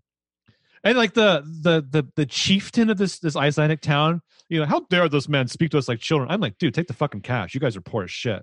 and 0.82 0.96
like 0.96 1.14
the 1.14 1.42
the 1.62 1.86
the 1.88 2.08
the 2.16 2.26
chieftain 2.26 2.90
of 2.90 2.98
this 2.98 3.18
this 3.18 3.36
Icelandic 3.36 3.80
town, 3.82 4.22
you 4.48 4.58
know, 4.60 4.66
how 4.66 4.80
dare 4.90 5.08
this 5.08 5.28
man 5.28 5.46
speak 5.46 5.70
to 5.72 5.78
us 5.78 5.88
like 5.88 6.00
children? 6.00 6.30
I'm 6.30 6.40
like, 6.40 6.58
dude, 6.58 6.74
take 6.74 6.88
the 6.88 6.94
fucking 6.94 7.20
cash. 7.20 7.54
You 7.54 7.60
guys 7.60 7.76
are 7.76 7.80
poor 7.82 8.04
as 8.04 8.10
shit. 8.10 8.42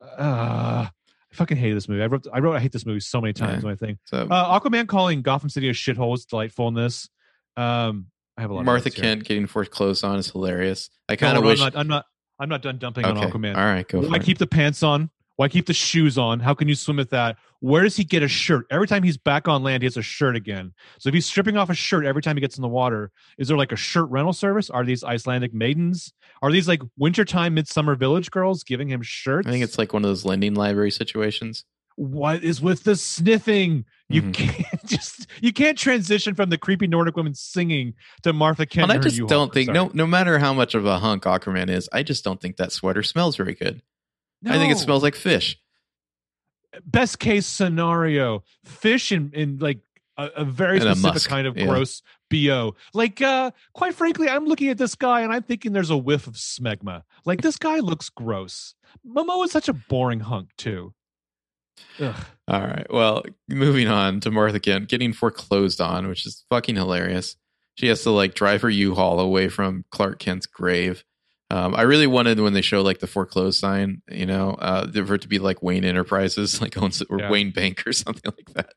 Uh, 0.00 0.86
I 0.86 1.34
fucking 1.34 1.56
hate 1.56 1.72
this 1.74 1.88
movie. 1.88 2.02
I 2.02 2.06
wrote 2.06 2.26
I 2.32 2.38
wrote 2.38 2.54
I 2.54 2.60
hate 2.60 2.72
this 2.72 2.86
movie 2.86 3.00
so 3.00 3.20
many 3.20 3.32
times. 3.32 3.62
Yeah. 3.62 3.70
My 3.70 3.74
thing. 3.76 3.98
So 4.04 4.26
Uh, 4.30 4.58
Aquaman 4.58 4.86
calling 4.86 5.20
Gotham 5.22 5.50
City 5.50 5.68
a 5.68 5.72
shithole 5.72 6.14
is 6.14 6.24
delightful 6.24 6.68
in 6.68 6.74
this. 6.74 7.08
Um, 7.56 8.06
I 8.38 8.42
have 8.42 8.50
a 8.50 8.54
lot. 8.54 8.64
Martha 8.64 8.82
of 8.82 8.84
notes 8.86 8.96
here. 8.96 9.02
Kent 9.02 9.24
getting 9.24 9.46
foreclosed 9.48 10.04
on 10.04 10.18
is 10.18 10.30
hilarious. 10.30 10.90
I 11.08 11.16
kind 11.16 11.36
of 11.36 11.42
no, 11.42 11.48
wish. 11.48 11.60
I'm 11.60 11.64
not, 11.64 11.76
I'm 11.76 11.88
not. 11.88 12.06
I'm 12.40 12.48
not 12.48 12.62
done 12.62 12.78
dumping 12.78 13.04
on 13.04 13.18
okay. 13.18 13.26
Aquaman. 13.26 13.56
All 13.56 13.64
right, 13.64 13.86
go 13.86 14.00
for 14.00 14.08
Why 14.08 14.16
it. 14.16 14.22
keep 14.22 14.38
the 14.38 14.46
pants 14.46 14.84
on? 14.84 15.10
Why 15.34 15.48
keep 15.48 15.66
the 15.66 15.74
shoes 15.74 16.18
on? 16.18 16.38
How 16.38 16.54
can 16.54 16.68
you 16.68 16.76
swim 16.76 16.96
with 16.96 17.10
that? 17.10 17.36
Where 17.60 17.82
does 17.82 17.96
he 17.96 18.04
get 18.04 18.22
a 18.22 18.28
shirt? 18.28 18.66
Every 18.70 18.86
time 18.86 19.02
he's 19.02 19.16
back 19.16 19.48
on 19.48 19.62
land, 19.64 19.82
he 19.82 19.86
has 19.86 19.96
a 19.96 20.02
shirt 20.02 20.36
again. 20.36 20.72
So 20.98 21.08
if 21.08 21.14
he's 21.14 21.26
stripping 21.26 21.56
off 21.56 21.68
a 21.68 21.74
shirt 21.74 22.04
every 22.04 22.22
time 22.22 22.36
he 22.36 22.40
gets 22.40 22.56
in 22.56 22.62
the 22.62 22.68
water, 22.68 23.10
is 23.38 23.48
there 23.48 23.56
like 23.56 23.72
a 23.72 23.76
shirt 23.76 24.08
rental 24.10 24.32
service? 24.32 24.70
Are 24.70 24.84
these 24.84 25.02
Icelandic 25.02 25.52
maidens? 25.52 26.12
Are 26.40 26.52
these 26.52 26.66
like 26.68 26.82
wintertime 26.96 27.54
midsummer 27.54 27.96
village 27.96 28.30
girls 28.30 28.62
giving 28.64 28.88
him 28.88 29.02
shirts? 29.02 29.48
I 29.48 29.50
think 29.50 29.64
it's 29.64 29.78
like 29.78 29.92
one 29.92 30.04
of 30.04 30.10
those 30.10 30.24
lending 30.24 30.54
library 30.54 30.90
situations. 30.92 31.64
What 32.00 32.44
is 32.44 32.60
with 32.60 32.84
the 32.84 32.94
sniffing? 32.94 33.84
You 34.08 34.22
Mhm. 34.22 34.34
can't 34.34 34.84
just 34.86 35.26
you 35.42 35.52
can't 35.52 35.76
transition 35.76 36.34
from 36.36 36.48
the 36.50 36.56
creepy 36.56 36.86
Nordic 36.86 37.16
woman 37.16 37.34
singing 37.34 37.94
to 38.22 38.32
Martha 38.32 38.66
Kent. 38.66 38.84
And 38.90 38.92
I 38.92 39.02
just 39.02 39.18
don't 39.26 39.52
think 39.52 39.66
Sorry. 39.66 39.74
no 39.78 39.90
no 39.92 40.06
matter 40.06 40.38
how 40.38 40.52
much 40.54 40.74
of 40.76 40.86
a 40.86 41.00
hunk 41.00 41.24
Aquaman 41.24 41.68
is, 41.68 41.88
I 41.92 42.02
just 42.04 42.22
don't 42.24 42.40
think 42.40 42.56
that 42.56 42.70
sweater 42.72 43.02
smells 43.02 43.36
very 43.36 43.54
good. 43.54 43.82
I 44.46 44.58
think 44.58 44.72
it 44.72 44.78
smells 44.78 45.02
like 45.02 45.16
fish. 45.16 45.58
best 46.84 47.18
case 47.18 47.46
scenario 47.46 48.44
fish 48.64 49.10
in, 49.10 49.30
in 49.32 49.58
like 49.58 49.80
a, 50.16 50.26
a 50.36 50.44
very 50.44 50.76
And 50.78 50.82
specific 50.96 51.14
musk, 51.14 51.28
kind 51.30 51.46
of 51.46 51.56
yeah. 51.56 51.66
gross 51.66 52.02
bo 52.30 52.74
like 52.92 53.22
uh 53.22 53.50
quite 53.72 53.94
frankly 53.94 54.28
i'm 54.28 54.44
looking 54.44 54.68
at 54.68 54.76
this 54.78 54.94
guy 54.94 55.22
and 55.22 55.32
i'm 55.32 55.42
thinking 55.42 55.72
there's 55.72 55.88
a 55.90 55.96
whiff 55.96 56.26
of 56.26 56.34
smegma 56.34 57.02
like 57.24 57.40
this 57.40 57.56
guy 57.56 57.78
looks 57.78 58.10
gross 58.10 58.74
momo 59.06 59.42
is 59.44 59.50
such 59.50 59.68
a 59.68 59.72
boring 59.72 60.20
hunk 60.20 60.50
too 60.58 60.92
Ugh. 62.00 62.14
All 62.48 62.60
right. 62.60 62.86
Well, 62.90 63.24
moving 63.48 63.88
on 63.88 64.20
to 64.20 64.30
Martha 64.30 64.60
Kent 64.60 64.88
getting 64.88 65.12
foreclosed 65.12 65.80
on, 65.80 66.08
which 66.08 66.24
is 66.26 66.44
fucking 66.50 66.76
hilarious. 66.76 67.36
She 67.76 67.88
has 67.88 68.02
to 68.04 68.10
like 68.10 68.34
drive 68.34 68.62
her 68.62 68.70
U-Haul 68.70 69.20
away 69.20 69.48
from 69.48 69.84
Clark 69.90 70.18
Kent's 70.18 70.46
grave. 70.46 71.04
Um, 71.50 71.74
I 71.74 71.82
really 71.82 72.06
wanted 72.06 72.40
when 72.40 72.52
they 72.52 72.60
show 72.60 72.82
like 72.82 72.98
the 72.98 73.06
foreclosed 73.06 73.58
sign, 73.58 74.02
you 74.10 74.26
know, 74.26 74.50
uh, 74.52 74.90
for 75.04 75.14
it 75.14 75.22
to 75.22 75.28
be 75.28 75.38
like 75.38 75.62
Wayne 75.62 75.84
Enterprises, 75.84 76.60
like 76.60 76.76
owns 76.76 77.02
or 77.08 77.20
Yeah. 77.20 77.30
Wayne 77.30 77.50
Bank 77.52 77.86
or 77.86 77.92
something 77.94 78.32
like 78.36 78.54
that. 78.54 78.74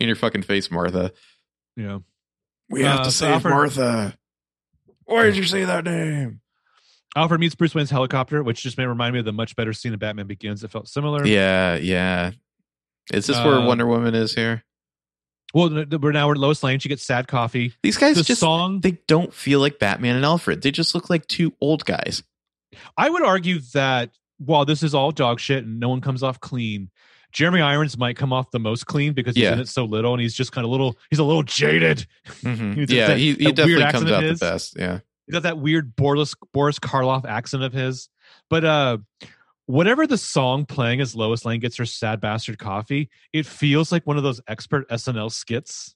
In 0.00 0.06
your 0.06 0.16
fucking 0.16 0.42
face, 0.42 0.70
Martha. 0.70 1.12
Yeah. 1.76 1.98
We 2.70 2.82
have 2.82 2.96
to 2.96 3.00
Uh, 3.02 3.04
so 3.04 3.10
save 3.10 3.34
Alfred- 3.34 3.54
Martha. 3.54 4.18
Why 5.04 5.24
did 5.24 5.36
you 5.36 5.44
say 5.44 5.64
that 5.64 5.84
name? 5.84 6.40
Alfred 7.16 7.40
meets 7.40 7.54
bruce 7.54 7.74
wayne's 7.74 7.90
helicopter 7.90 8.42
which 8.42 8.62
just 8.62 8.78
may 8.78 8.86
remind 8.86 9.12
me 9.12 9.18
of 9.18 9.24
the 9.24 9.32
much 9.32 9.54
better 9.56 9.72
scene 9.72 9.92
in 9.92 9.98
batman 9.98 10.26
begins 10.26 10.64
it 10.64 10.70
felt 10.70 10.88
similar 10.88 11.26
Yeah, 11.26 11.76
yeah. 11.76 12.32
Is 13.12 13.26
this 13.26 13.36
where 13.38 13.56
Uh, 13.56 13.66
Wonder 13.66 13.86
Woman 13.86 14.14
is 14.14 14.34
here? 14.34 14.64
well 15.54 15.68
we're 16.00 16.12
now 16.12 16.26
we're 16.28 16.32
at 16.32 16.38
lois 16.38 16.62
lane 16.62 16.78
she 16.78 16.88
gets 16.88 17.02
sad 17.02 17.28
coffee 17.28 17.74
These 17.82 17.98
guys 17.98 18.16
the 18.16 18.22
just 18.22 18.40
song 18.40 18.80
they 18.80 18.98
don't 19.08 19.34
feel 19.34 19.60
like 19.60 19.78
Batman 19.78 20.16
and 20.16 20.24
Alfred. 20.24 20.62
They 20.62 20.70
just 20.70 20.94
look 20.94 21.10
like 21.10 21.26
two 21.26 21.52
old 21.60 21.84
guys. 21.84 22.22
I 22.96 23.10
would 23.10 23.22
argue 23.22 23.58
that 23.74 24.10
while 24.38 24.64
this 24.64 24.82
is 24.82 24.94
all 24.94 25.10
dog 25.10 25.38
shit 25.40 25.64
and 25.64 25.78
no 25.78 25.90
one 25.90 26.00
comes 26.00 26.22
off 26.22 26.40
clean, 26.40 26.90
Jeremy 27.32 27.60
Irons 27.60 27.98
might 27.98 28.16
come 28.16 28.32
off 28.32 28.50
the 28.50 28.58
most 28.58 28.86
clean 28.86 29.12
because 29.12 29.34
he's 29.34 29.42
Yeah. 29.44 29.52
in 29.52 29.60
it 29.60 29.68
so 29.68 29.84
little 29.84 30.14
and 30.14 30.22
he's 30.22 30.32
just 30.34 30.52
kind 30.52 30.64
of 30.64 30.70
little. 30.70 30.96
He's 31.10 31.18
a 31.18 31.24
little 31.24 31.42
jaded. 31.42 32.06
Mhm. 32.42 32.74
He's 32.76 32.90
Yeah, 32.90 33.08
that- 33.08 33.18
he, 33.18 33.34
he 33.34 33.44
that 33.46 33.56
definitely 33.56 33.92
comes 33.92 34.10
out 34.10 34.22
the 34.22 34.34
best. 34.40 34.74
Yeah. 34.78 35.00
He's 35.32 35.36
got 35.40 35.44
that 35.44 35.58
weird 35.58 35.96
Boris 35.96 36.34
Boris 36.52 36.78
Karloff 36.78 37.24
accent 37.24 37.62
of 37.62 37.72
his. 37.72 38.10
But 38.50 38.64
uh, 38.66 38.98
whatever 39.64 40.06
the 40.06 40.18
song 40.18 40.66
playing 40.66 41.00
as 41.00 41.14
Lois 41.16 41.46
Lane 41.46 41.58
gets 41.58 41.78
her 41.78 41.86
sad 41.86 42.20
bastard 42.20 42.58
coffee, 42.58 43.08
it 43.32 43.46
feels 43.46 43.90
like 43.90 44.06
one 44.06 44.18
of 44.18 44.22
those 44.22 44.42
expert 44.46 44.86
SNL 44.90 45.32
skits. 45.32 45.94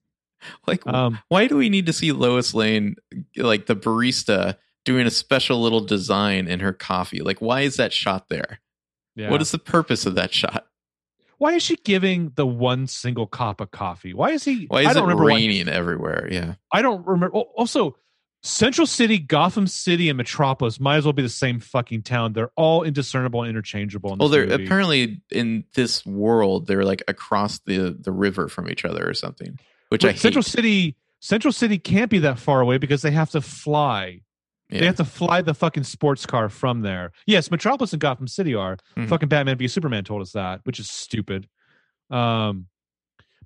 Like, 0.66 0.86
Um, 0.86 1.18
why 1.28 1.48
do 1.48 1.56
we 1.58 1.68
need 1.68 1.84
to 1.86 1.92
see 1.92 2.12
Lois 2.12 2.54
Lane, 2.54 2.96
like 3.36 3.66
the 3.66 3.76
barista, 3.76 4.56
doing 4.86 5.06
a 5.06 5.10
special 5.10 5.60
little 5.60 5.80
design 5.80 6.46
in 6.48 6.60
her 6.60 6.72
coffee? 6.72 7.20
Like, 7.20 7.40
why 7.40 7.62
is 7.62 7.76
that 7.76 7.92
shot 7.92 8.28
there? 8.30 8.60
yeah. 9.16 9.30
What 9.30 9.42
is 9.42 9.50
the 9.50 9.58
purpose 9.58 10.06
of 10.06 10.14
that 10.14 10.32
shot? 10.32 10.66
why 11.38 11.52
is 11.52 11.62
she 11.62 11.76
giving 11.76 12.32
the 12.36 12.46
one 12.46 12.86
single 12.86 13.26
cup 13.26 13.60
of 13.60 13.70
coffee? 13.70 14.14
Why 14.14 14.30
is 14.30 14.42
he? 14.44 14.64
Why 14.68 14.78
I 14.78 14.88
is 14.88 14.94
don't 14.94 14.96
it 14.98 15.00
remember 15.02 15.24
why- 15.24 15.36
raining 15.36 15.68
everywhere? 15.68 16.26
Yeah. 16.32 16.54
I 16.72 16.80
don't 16.80 17.06
remember. 17.06 17.36
Also, 17.36 17.96
Central 18.42 18.86
City, 18.86 19.18
Gotham 19.18 19.66
City, 19.66 20.08
and 20.08 20.16
Metropolis 20.16 20.78
might 20.78 20.96
as 20.98 21.04
well 21.04 21.12
be 21.12 21.22
the 21.22 21.28
same 21.28 21.58
fucking 21.58 22.02
town. 22.02 22.32
They're 22.32 22.52
all 22.56 22.84
indiscernible 22.84 23.42
and 23.42 23.50
interchangeable. 23.50 24.12
In 24.12 24.18
Well, 24.18 24.28
they're 24.28 24.46
movie. 24.46 24.64
apparently 24.64 25.22
in 25.32 25.64
this 25.74 26.06
world, 26.06 26.66
they're 26.66 26.84
like 26.84 27.02
across 27.08 27.58
the 27.60 27.96
the 27.98 28.12
river 28.12 28.48
from 28.48 28.70
each 28.70 28.84
other 28.84 29.08
or 29.08 29.14
something, 29.14 29.58
which 29.88 30.02
But 30.02 30.08
I 30.08 30.12
hate. 30.12 30.20
Central 30.20 30.42
City. 30.44 30.96
Central 31.20 31.50
City 31.50 31.78
can't 31.78 32.10
be 32.10 32.20
that 32.20 32.38
far 32.38 32.60
away 32.60 32.78
because 32.78 33.02
they 33.02 33.10
have 33.10 33.30
to 33.30 33.40
fly. 33.40 34.20
Yeah. 34.70 34.80
They 34.80 34.86
have 34.86 34.96
to 34.96 35.04
fly 35.04 35.42
the 35.42 35.54
fucking 35.54 35.84
sports 35.84 36.26
car 36.26 36.48
from 36.48 36.82
there. 36.82 37.12
Yes, 37.26 37.50
Metropolis 37.50 37.92
and 37.92 38.00
Gotham 38.00 38.28
City 38.28 38.54
are. 38.54 38.76
Mhm. 38.96 39.08
Fucking 39.08 39.28
Batman 39.28 39.56
v 39.58 39.66
Superman 39.66 40.04
told 40.04 40.22
us 40.22 40.32
that, 40.32 40.60
which 40.64 40.78
is 40.78 40.88
stupid. 40.88 41.48
Um, 42.10 42.66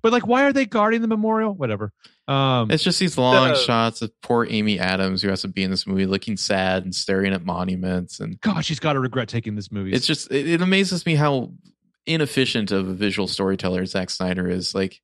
but 0.01 0.11
like, 0.11 0.25
why 0.27 0.43
are 0.43 0.53
they 0.53 0.65
guarding 0.65 1.01
the 1.01 1.07
memorial? 1.07 1.53
Whatever. 1.53 1.91
Um, 2.27 2.71
It's 2.71 2.83
just 2.83 2.99
these 2.99 3.17
long 3.17 3.51
Uh, 3.51 3.55
shots 3.55 4.01
of 4.01 4.11
poor 4.21 4.45
Amy 4.49 4.79
Adams 4.79 5.21
who 5.21 5.29
has 5.29 5.41
to 5.41 5.47
be 5.47 5.63
in 5.63 5.71
this 5.71 5.85
movie 5.85 6.05
looking 6.05 6.37
sad 6.37 6.83
and 6.83 6.93
staring 6.95 7.33
at 7.33 7.43
monuments 7.45 8.19
and 8.19 8.39
God, 8.41 8.63
she's 8.65 8.79
got 8.79 8.93
to 8.93 8.99
regret 8.99 9.27
taking 9.27 9.55
this 9.55 9.71
movie. 9.71 9.91
it's 9.91 10.05
just 10.07 10.31
it, 10.31 10.47
it 10.47 10.61
amazes 10.61 11.05
me 11.05 11.15
how 11.15 11.51
inefficient 12.05 12.71
of 12.71 12.87
a 12.87 12.93
visual 12.93 13.27
storyteller 13.27 13.85
Zack 13.85 14.09
Snyder 14.09 14.47
is. 14.49 14.73
Like, 14.73 15.01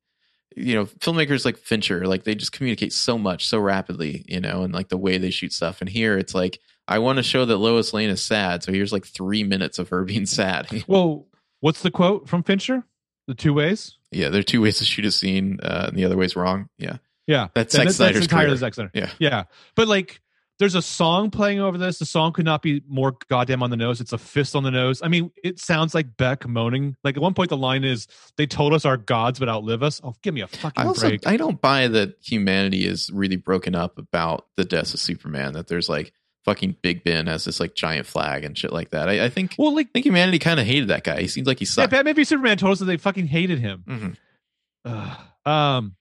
you 0.56 0.74
know, 0.74 0.86
filmmakers 0.86 1.44
like 1.44 1.56
Fincher, 1.58 2.06
like 2.06 2.24
they 2.24 2.34
just 2.34 2.52
communicate 2.52 2.92
so 2.92 3.18
much 3.18 3.46
so 3.46 3.58
rapidly, 3.58 4.24
you 4.26 4.40
know, 4.40 4.62
and 4.62 4.72
like 4.74 4.88
the 4.88 4.96
way 4.98 5.18
they 5.18 5.30
shoot 5.30 5.52
stuff. 5.52 5.80
And 5.80 5.88
here 5.88 6.18
it's 6.18 6.34
like, 6.34 6.58
I 6.88 6.98
want 7.00 7.18
to 7.18 7.22
show 7.22 7.44
that 7.44 7.58
Lois 7.58 7.92
Lane 7.92 8.08
is 8.08 8.24
sad, 8.24 8.62
so 8.62 8.72
here's 8.72 8.92
like 8.92 9.04
three 9.06 9.44
minutes 9.44 9.78
of 9.78 9.90
her 9.90 10.04
being 10.04 10.24
sad. 10.26 10.84
well, 10.88 11.26
what's 11.60 11.82
the 11.82 11.90
quote 11.90 12.28
from 12.28 12.42
Fincher? 12.42 12.84
The 13.26 13.34
two 13.34 13.52
ways. 13.52 13.97
Yeah, 14.10 14.28
there 14.30 14.40
are 14.40 14.44
two 14.44 14.62
ways 14.62 14.78
to 14.78 14.84
shoot 14.84 15.04
a 15.04 15.10
scene, 15.10 15.58
uh, 15.62 15.86
and 15.88 15.96
the 15.96 16.04
other 16.04 16.16
way's 16.16 16.34
wrong. 16.36 16.68
Yeah, 16.78 16.96
Yeah, 17.26 17.48
that's 17.54 17.72
That- 17.74 17.78
Zack 17.78 17.84
that's 17.86 17.96
Snyder's 17.96 18.22
entirely 18.22 18.46
career. 18.46 18.56
Zack 18.56 18.74
Snyder. 18.74 18.90
Yeah. 18.94 19.10
yeah. 19.18 19.42
But 19.76 19.86
like, 19.88 20.20
there's 20.58 20.74
a 20.74 20.82
song 20.82 21.30
playing 21.30 21.60
over 21.60 21.78
this. 21.78 21.98
The 22.00 22.04
song 22.06 22.32
could 22.32 22.44
not 22.44 22.62
be 22.62 22.82
more 22.88 23.16
goddamn 23.28 23.62
on 23.62 23.70
the 23.70 23.76
nose. 23.76 24.00
It's 24.00 24.12
a 24.12 24.18
fist 24.18 24.56
on 24.56 24.64
the 24.64 24.72
nose. 24.72 25.00
I 25.04 25.08
mean, 25.08 25.30
it 25.44 25.60
sounds 25.60 25.94
like 25.94 26.16
Beck 26.16 26.48
moaning. 26.48 26.96
Like 27.04 27.16
at 27.16 27.22
one 27.22 27.34
point, 27.34 27.50
the 27.50 27.56
line 27.56 27.84
is, 27.84 28.08
"They 28.36 28.46
told 28.46 28.72
us 28.74 28.84
our 28.84 28.96
gods 28.96 29.38
would 29.38 29.48
outlive 29.48 29.84
us." 29.84 30.00
Oh, 30.02 30.14
give 30.20 30.34
me 30.34 30.40
a 30.40 30.48
fucking 30.48 30.82
I 30.82 30.86
also 30.86 31.08
break. 31.10 31.26
I 31.28 31.36
don't 31.36 31.60
buy 31.60 31.86
that 31.86 32.14
humanity 32.20 32.86
is 32.86 33.08
really 33.12 33.36
broken 33.36 33.76
up 33.76 33.98
about 33.98 34.46
the 34.56 34.64
deaths 34.64 34.94
of 34.94 35.00
Superman. 35.00 35.52
That 35.52 35.68
there's 35.68 35.88
like 35.88 36.12
fucking 36.48 36.76
Big 36.82 37.04
Ben 37.04 37.26
has 37.26 37.44
this 37.44 37.60
like 37.60 37.74
giant 37.74 38.06
flag 38.06 38.42
and 38.44 38.56
shit 38.56 38.72
like 38.72 38.90
that. 38.90 39.08
I, 39.08 39.26
I 39.26 39.28
think 39.28 39.54
well, 39.58 39.74
like, 39.74 39.88
I 39.88 39.90
think 39.92 40.06
humanity 40.06 40.38
kind 40.38 40.58
of 40.58 40.66
hated 40.66 40.88
that 40.88 41.04
guy. 41.04 41.20
He 41.20 41.28
seems 41.28 41.46
like 41.46 41.58
he 41.58 41.64
yeah, 41.66 41.70
sucked. 41.70 41.90
Batman 41.90 42.14
v 42.14 42.24
Superman 42.24 42.56
told 42.56 42.72
us 42.72 42.78
that 42.78 42.86
they 42.86 42.96
fucking 42.96 43.26
hated 43.26 43.58
him. 43.58 43.84
Mhm. 43.86 44.16
Um, 45.46 45.96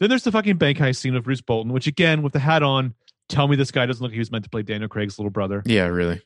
then 0.00 0.08
there's 0.08 0.24
the 0.24 0.32
fucking 0.32 0.56
bank 0.56 0.78
heist 0.78 0.96
scene 0.96 1.14
of 1.14 1.24
Bruce 1.24 1.40
Bolton, 1.40 1.72
which 1.72 1.86
again, 1.86 2.22
with 2.22 2.32
the 2.32 2.38
hat 2.40 2.62
on, 2.62 2.94
tell 3.28 3.46
me 3.48 3.56
this 3.56 3.70
guy 3.70 3.86
doesn't 3.86 4.02
look 4.02 4.10
like 4.10 4.14
he 4.14 4.18
was 4.18 4.30
meant 4.32 4.44
to 4.44 4.50
play 4.50 4.62
Daniel 4.62 4.88
Craig's 4.88 5.18
little 5.18 5.30
brother. 5.30 5.62
Yeah, 5.64 5.86
really. 5.86 6.20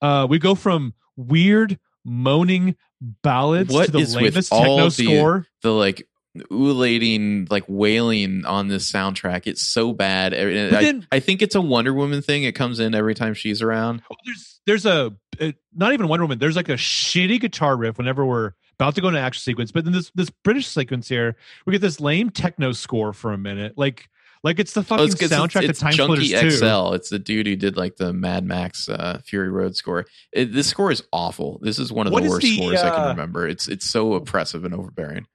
Uh, 0.00 0.26
we 0.28 0.38
go 0.38 0.54
from 0.54 0.94
weird 1.16 1.78
moaning 2.04 2.76
ballads 3.22 3.72
What 3.72 3.86
to 3.86 3.92
the 3.92 3.98
is 3.98 4.14
with 4.14 4.34
lamest 4.34 4.52
all 4.52 4.60
techno 4.62 4.84
the- 4.90 5.04
score. 5.04 5.46
The 5.62 5.72
like 5.72 6.06
oolating, 6.50 7.50
like 7.50 7.64
wailing 7.68 8.44
on 8.44 8.68
this 8.68 8.90
soundtrack. 8.90 9.46
It's 9.46 9.62
so 9.62 9.92
bad. 9.92 10.32
But 10.32 10.84
I, 10.84 11.00
I 11.16 11.20
think 11.20 11.42
it's 11.42 11.54
a 11.54 11.60
Wonder 11.60 11.92
Woman 11.92 12.22
thing. 12.22 12.44
It 12.44 12.54
comes 12.54 12.80
in 12.80 12.94
every 12.94 13.14
time 13.14 13.34
she's 13.34 13.62
around. 13.62 14.02
There's 14.24 14.60
there's 14.66 14.86
a 14.86 15.14
uh, 15.40 15.52
not 15.74 15.92
even 15.92 16.08
Wonder 16.08 16.24
Woman. 16.24 16.38
There's 16.38 16.56
like 16.56 16.68
a 16.68 16.74
shitty 16.74 17.40
guitar 17.40 17.76
riff 17.76 17.98
whenever 17.98 18.24
we're 18.24 18.52
about 18.78 18.94
to 18.96 19.00
go 19.00 19.08
into 19.08 19.20
action 19.20 19.40
sequence. 19.40 19.72
But 19.72 19.84
then 19.84 19.92
this 19.92 20.10
this 20.14 20.30
British 20.30 20.66
sequence 20.66 21.08
here, 21.08 21.36
we 21.64 21.72
get 21.72 21.80
this 21.80 22.00
lame 22.00 22.30
techno 22.30 22.72
score 22.72 23.12
for 23.12 23.32
a 23.32 23.38
minute, 23.38 23.76
like 23.76 24.08
like 24.42 24.60
it's 24.60 24.74
the 24.74 24.82
fucking 24.84 25.02
Oh, 25.02 25.06
it's, 25.06 25.20
it's, 25.20 25.32
soundtrack 25.32 25.68
it's 25.68 25.80
to 25.80 25.84
Time 25.84 25.92
Junkie 25.92 26.26
Splitters 26.28 26.60
2. 26.60 26.66
XL. 26.66 26.92
It's 26.92 27.08
the 27.10 27.18
dude 27.18 27.46
who 27.46 27.56
did 27.56 27.76
like 27.76 27.96
the 27.96 28.12
Mad 28.12 28.44
Max 28.44 28.88
uh, 28.88 29.20
Fury 29.24 29.50
Road 29.50 29.74
score. 29.74 30.06
It, 30.32 30.52
this 30.52 30.68
score 30.68 30.92
is 30.92 31.02
awful. 31.12 31.58
This 31.62 31.78
is 31.78 31.92
one 31.92 32.06
of 32.06 32.12
What 32.12 32.22
the 32.22 32.28
worst 32.28 32.42
the, 32.42 32.56
scores 32.56 32.80
I 32.80 32.90
uh, 32.90 32.96
can 32.96 33.08
remember. 33.08 33.48
It's 33.48 33.66
it's 33.66 33.86
so 33.86 34.14
oppressive 34.14 34.64
and 34.64 34.72
overbearing. 34.72 35.26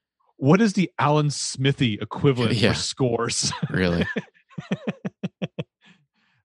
What 0.41 0.59
is 0.59 0.73
the 0.73 0.89
Alan 0.97 1.29
Smithee 1.29 1.99
equivalent 2.01 2.55
Yeah. 2.55 2.73
for 2.73 2.79
scores? 2.79 3.53
Really. 3.69 4.07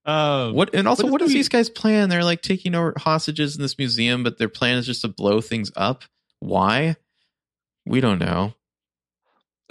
um, 0.05 0.53
what 0.55 0.75
and 0.75 0.87
also 0.87 1.05
What 1.05 1.09
is 1.09 1.13
what 1.13 1.23
is 1.23 1.29
the- 1.31 1.35
these 1.35 1.49
guys 1.49 1.71
plan? 1.71 2.09
They're 2.11 2.23
like 2.23 2.43
taking 2.43 2.75
over 2.75 2.93
hostages 2.99 3.57
in 3.57 3.63
this 3.63 3.79
museum, 3.79 4.23
but 4.23 4.39
their 4.39 4.49
plan 4.51 4.77
is 4.79 4.85
just 4.87 5.01
to 5.01 5.09
blow 5.09 5.41
things 5.41 5.73
up. 5.77 6.05
Why? 6.41 6.97
We 7.87 8.01
don't 8.01 8.19
know. 8.19 8.53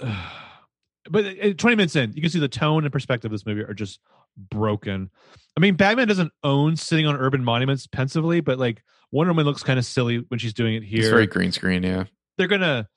but 0.00 1.24
uh, 1.24 1.52
20 1.56 1.76
minutes 1.76 1.94
in, 1.96 2.12
you 2.14 2.20
can 2.20 2.30
see 2.30 2.40
the 2.40 2.48
tone 2.48 2.82
and 2.84 2.92
perspective 2.92 3.30
of 3.30 3.32
this 3.38 3.46
movie 3.46 3.62
are 3.62 3.74
just 3.74 4.00
broken. 4.36 5.08
I 5.56 5.60
mean, 5.60 5.76
Batman 5.76 6.08
doesn't 6.08 6.32
own 6.42 6.76
sitting 6.76 7.06
on 7.06 7.16
urban 7.16 7.44
monuments 7.44 7.86
pensively, 7.86 8.40
but 8.40 8.58
like 8.58 8.82
Wonder 9.12 9.30
Woman 9.32 9.46
looks 9.46 9.62
kind 9.62 9.78
of 9.78 9.86
silly 9.86 10.18
when 10.28 10.38
she's 10.40 10.52
doing 10.52 10.74
it 10.74 10.82
here. 10.82 10.98
It's 11.00 11.08
very 11.10 11.28
green 11.28 11.52
screen. 11.52 11.82
Yeah. 11.84 12.04
They're 12.36 12.48
gonna 12.48 12.88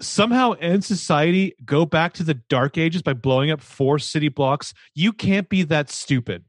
somehow 0.00 0.52
end 0.52 0.84
society, 0.84 1.54
go 1.64 1.84
back 1.86 2.14
to 2.14 2.22
the 2.22 2.34
dark 2.34 2.78
ages 2.78 3.02
by 3.02 3.12
blowing 3.14 3.50
up 3.50 3.60
four 3.60 3.98
city 3.98 4.28
blocks. 4.28 4.74
You 4.94 5.12
can't 5.12 5.48
be 5.48 5.62
that 5.64 5.90
stupid. 5.90 6.44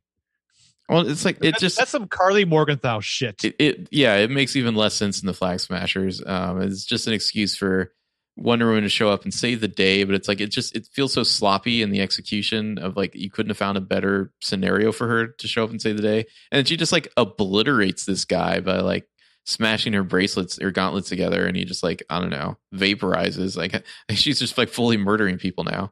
Well, 0.87 1.07
it's 1.07 1.23
like 1.25 1.37
it 1.37 1.41
That's- 1.41 1.61
just 1.61 1.77
that's 1.77 1.91
some 1.91 2.07
Karli 2.07 2.45
Morgenthau 2.45 2.99
shit. 2.99 3.43
it, 3.43 3.55
it 3.59 3.87
yeah 3.91 4.15
it 4.15 4.31
makes 4.31 4.55
even 4.55 4.73
less 4.75 4.95
sense 4.95 5.21
in 5.21 5.27
the 5.27 5.33
flag 5.35 5.59
smashers 5.59 6.19
um 6.25 6.61
it's 6.63 6.83
just 6.83 7.05
an 7.05 7.13
excuse 7.13 7.55
for 7.55 7.91
wonder 8.35 8.65
woman 8.67 8.83
to 8.83 8.89
show 8.89 9.09
up 9.11 9.23
and 9.23 9.33
save 9.33 9.59
the 9.61 9.67
day 9.67 10.03
but 10.03 10.15
it's 10.15 10.27
like 10.27 10.39
it 10.41 10.49
just 10.49 10.73
it 10.75 10.87
feels 10.93 11.11
so 11.11 11.23
sloppy 11.23 11.81
in 11.81 11.91
the 11.91 11.99
execution 12.01 12.77
of 12.77 12.95
like 12.95 13.13
you 13.13 13.29
couldn't 13.29 13.49
have 13.49 13.57
found 13.57 13.77
a 13.77 13.81
better 13.81 14.31
scenario 14.41 14.91
for 14.93 15.07
her 15.07 15.27
to 15.27 15.45
show 15.47 15.63
up 15.63 15.69
and 15.71 15.81
save 15.81 15.97
the 15.97 16.01
day 16.01 16.25
and 16.51 16.65
she 16.67 16.77
just 16.77 16.91
like 16.93 17.11
obliterates 17.17 18.05
this 18.05 18.23
guy 18.23 18.59
by 18.61 18.79
like 18.79 19.05
smashing 19.49 19.93
her 19.93 20.03
bracelets 20.03 20.61
or 20.61 20.69
gauntlets 20.69 21.09
together 21.09 21.47
and 21.47 21.57
he 21.57 21.65
just 21.65 21.81
like 21.81 22.03
i 22.09 22.19
don't 22.19 22.29
know 22.29 22.55
vaporizes 22.73 23.57
like 23.57 23.83
she's 24.11 24.39
just 24.39 24.57
like 24.57 24.69
fully 24.69 24.97
murdering 24.97 25.37
people 25.37 25.63
now. 25.63 25.91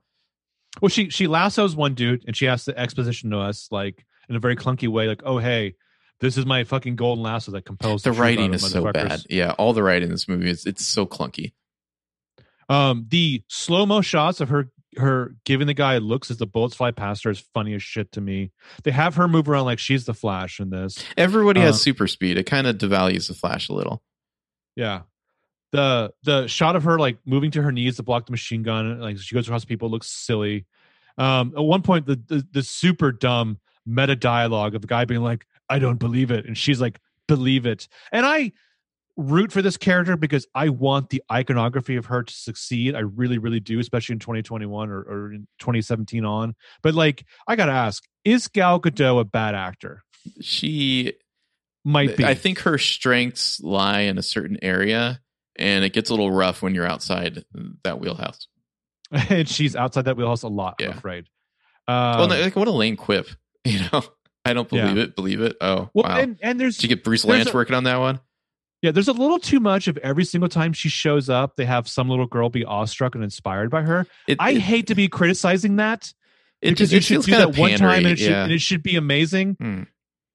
Well, 0.81 0.89
she 0.89 1.09
she 1.09 1.27
lassos 1.27 1.75
one 1.75 1.95
dude 1.95 2.23
and 2.27 2.35
she 2.35 2.45
has 2.45 2.65
the 2.65 2.77
exposition 2.77 3.31
to 3.31 3.39
us 3.39 3.67
like 3.71 4.05
in 4.29 4.35
a 4.35 4.39
very 4.39 4.55
clunky 4.55 4.87
way, 4.87 5.07
like, 5.07 5.21
oh 5.25 5.39
hey, 5.39 5.75
this 6.19 6.37
is 6.37 6.45
my 6.45 6.63
fucking 6.63 6.95
golden 6.95 7.23
lasso 7.23 7.51
that 7.51 7.65
compels 7.65 8.03
the 8.03 8.11
out 8.11 8.17
writing 8.17 8.53
is 8.53 8.69
so 8.69 8.91
bad. 8.91 9.23
Yeah 9.29 9.53
all 9.57 9.73
the 9.73 9.83
writing 9.83 10.09
in 10.09 10.11
this 10.11 10.27
movie 10.27 10.49
is 10.49 10.65
it's 10.65 10.85
so 10.85 11.05
clunky. 11.05 11.53
Um, 12.69 13.05
the 13.09 13.43
slow 13.47 13.85
mo 13.85 14.01
shots 14.01 14.41
of 14.41 14.49
her 14.49 14.69
her 14.97 15.35
giving 15.45 15.67
the 15.67 15.73
guy 15.73 15.97
looks 15.99 16.29
as 16.31 16.37
the 16.37 16.45
bullets 16.47 16.75
fly 16.75 16.91
past 16.91 17.23
her 17.23 17.31
is 17.31 17.39
funny 17.53 17.73
as 17.73 17.83
shit 17.83 18.11
to 18.13 18.21
me. 18.21 18.51
They 18.83 18.91
have 18.91 19.15
her 19.15 19.27
move 19.27 19.47
around 19.49 19.65
like 19.65 19.79
she's 19.79 20.05
the 20.05 20.13
Flash 20.13 20.59
in 20.59 20.69
this. 20.69 21.03
everybody 21.17 21.61
has 21.61 21.75
Uh, 21.75 21.79
super 21.79 22.07
speed 22.07 22.37
it 22.37 22.45
kind 22.45 22.67
of 22.67 22.77
devalues 22.77 23.27
the 23.27 23.33
flash 23.33 23.69
a 23.69 23.73
little 23.73 24.01
Yeah. 24.75 25.01
The 25.71 26.13
the 26.23 26.47
shot 26.47 26.75
of 26.75 26.83
her 26.85 26.97
like 26.97 27.17
moving 27.25 27.51
to 27.51 27.61
her 27.61 27.71
knees 27.71 27.97
to 27.97 28.03
block 28.03 28.25
the 28.25 28.31
machine 28.31 28.63
gun, 28.63 28.99
like 29.01 29.17
she 29.19 29.35
goes 29.35 29.47
across 29.47 29.65
people, 29.65 29.89
looks 29.89 30.07
silly. 30.09 30.65
Um, 31.17 31.53
at 31.57 31.63
one 31.63 31.81
point, 31.81 32.05
the, 32.05 32.15
the 32.15 32.47
the 32.51 32.63
super 32.63 33.11
dumb 33.11 33.59
meta 33.85 34.15
dialogue 34.15 34.75
of 34.75 34.81
the 34.81 34.87
guy 34.87 35.03
being 35.03 35.21
like, 35.21 35.45
"I 35.67 35.79
don't 35.79 35.97
believe 35.99 36.31
it," 36.31 36.45
and 36.45 36.57
she's 36.57 36.79
like, 36.79 36.99
"Believe 37.27 37.65
it." 37.65 37.89
And 38.13 38.25
I 38.25 38.53
root 39.17 39.51
for 39.51 39.61
this 39.61 39.77
character 39.77 40.15
because 40.15 40.47
I 40.55 40.69
want 40.69 41.09
the 41.09 41.23
iconography 41.31 41.95
of 41.95 42.05
her 42.05 42.23
to 42.23 42.33
succeed. 42.33 42.95
I 42.95 42.99
really, 42.99 43.37
really 43.39 43.59
do, 43.59 43.79
especially 43.79 44.13
in 44.13 44.19
2021 44.19 44.89
or, 44.89 44.99
or 45.01 45.33
in 45.33 45.47
2017 45.59 46.23
on. 46.23 46.55
But 46.83 46.93
like, 46.93 47.25
I 47.47 47.55
gotta 47.55 47.71
ask: 47.71 48.03
Is 48.23 48.47
Gal 48.47 48.79
Gadot 48.79 49.19
a 49.19 49.25
bad 49.25 49.55
actor? 49.55 50.03
she 50.41 51.13
Might 51.83 52.17
be. 52.17 52.25
I 52.25 52.33
think 52.33 52.59
her 52.59 52.77
strengths 52.77 53.59
lie 53.61 54.01
in 54.01 54.17
a 54.17 54.23
certain 54.23 54.57
area, 54.61 55.19
and 55.57 55.83
it 55.85 55.93
gets 55.93 56.09
a 56.09 56.13
little 56.13 56.31
rough 56.31 56.61
when 56.61 56.75
you're 56.75 56.87
outside 56.87 57.43
that 57.83 57.99
wheelhouse. 57.99 58.47
and 59.11 59.47
she's 59.47 59.75
outside 59.75 60.05
that 60.05 60.17
wheelhouse 60.17 60.43
a 60.43 60.49
lot. 60.49 60.75
I'm 60.81 60.89
afraid. 60.89 61.25
Um, 61.87 62.17
well, 62.19 62.27
like 62.27 62.55
what 62.57 62.67
a 62.67 62.71
lame 62.71 62.97
quip, 62.97 63.27
you 63.63 63.79
know. 63.91 64.03
I 64.43 64.53
don't 64.53 64.71
Yeah. 64.71 64.83
believe 64.87 64.97
it. 64.97 65.15
Believe 65.15 65.41
it. 65.41 65.55
Oh, 65.61 65.89
well, 65.93 66.03
wow. 66.05 66.17
and 66.19 66.37
and 66.41 66.59
there's 66.59 66.77
Did 66.77 66.89
you 66.89 66.95
get 66.95 67.03
Bruce 67.03 67.25
Lance 67.25 67.49
a- 67.49 67.53
working 67.53 67.75
on 67.75 67.83
that 67.85 67.97
one? 67.97 68.19
Yeah, 68.81 68.91
there's 68.91 69.07
a 69.07 69.13
little 69.13 69.39
too 69.39 69.59
much 69.59 69.87
of 69.87 69.97
every 69.97 70.23
single 70.23 70.49
time 70.49 70.73
she 70.73 70.89
shows 70.89 71.29
up, 71.29 71.55
they 71.55 71.65
have 71.65 71.87
some 71.87 72.09
little 72.09 72.27
girl 72.27 72.49
be 72.49 72.63
awestruck 72.63 73.15
and 73.15 73.23
inspired 73.23 73.71
by 73.71 73.81
her. 73.81 74.05
It, 74.27 74.37
I 74.39 74.51
it, 74.51 74.61
hate 74.61 74.87
to 74.87 74.95
be 74.95 75.07
criticizing 75.07 75.77
that 75.77 76.13
it, 76.61 76.69
because 76.71 76.93
it 76.93 76.97
you 76.97 77.01
should 77.01 77.23
do 77.23 77.31
that 77.31 77.57
one 77.57 77.71
time 77.71 77.99
and 77.99 78.07
it, 78.07 78.19
should, 78.19 78.31
and 78.31 78.51
it 78.51 78.61
should 78.61 78.83
be 78.83 78.95
amazing, 78.95 79.57
Hmm. 79.59 79.83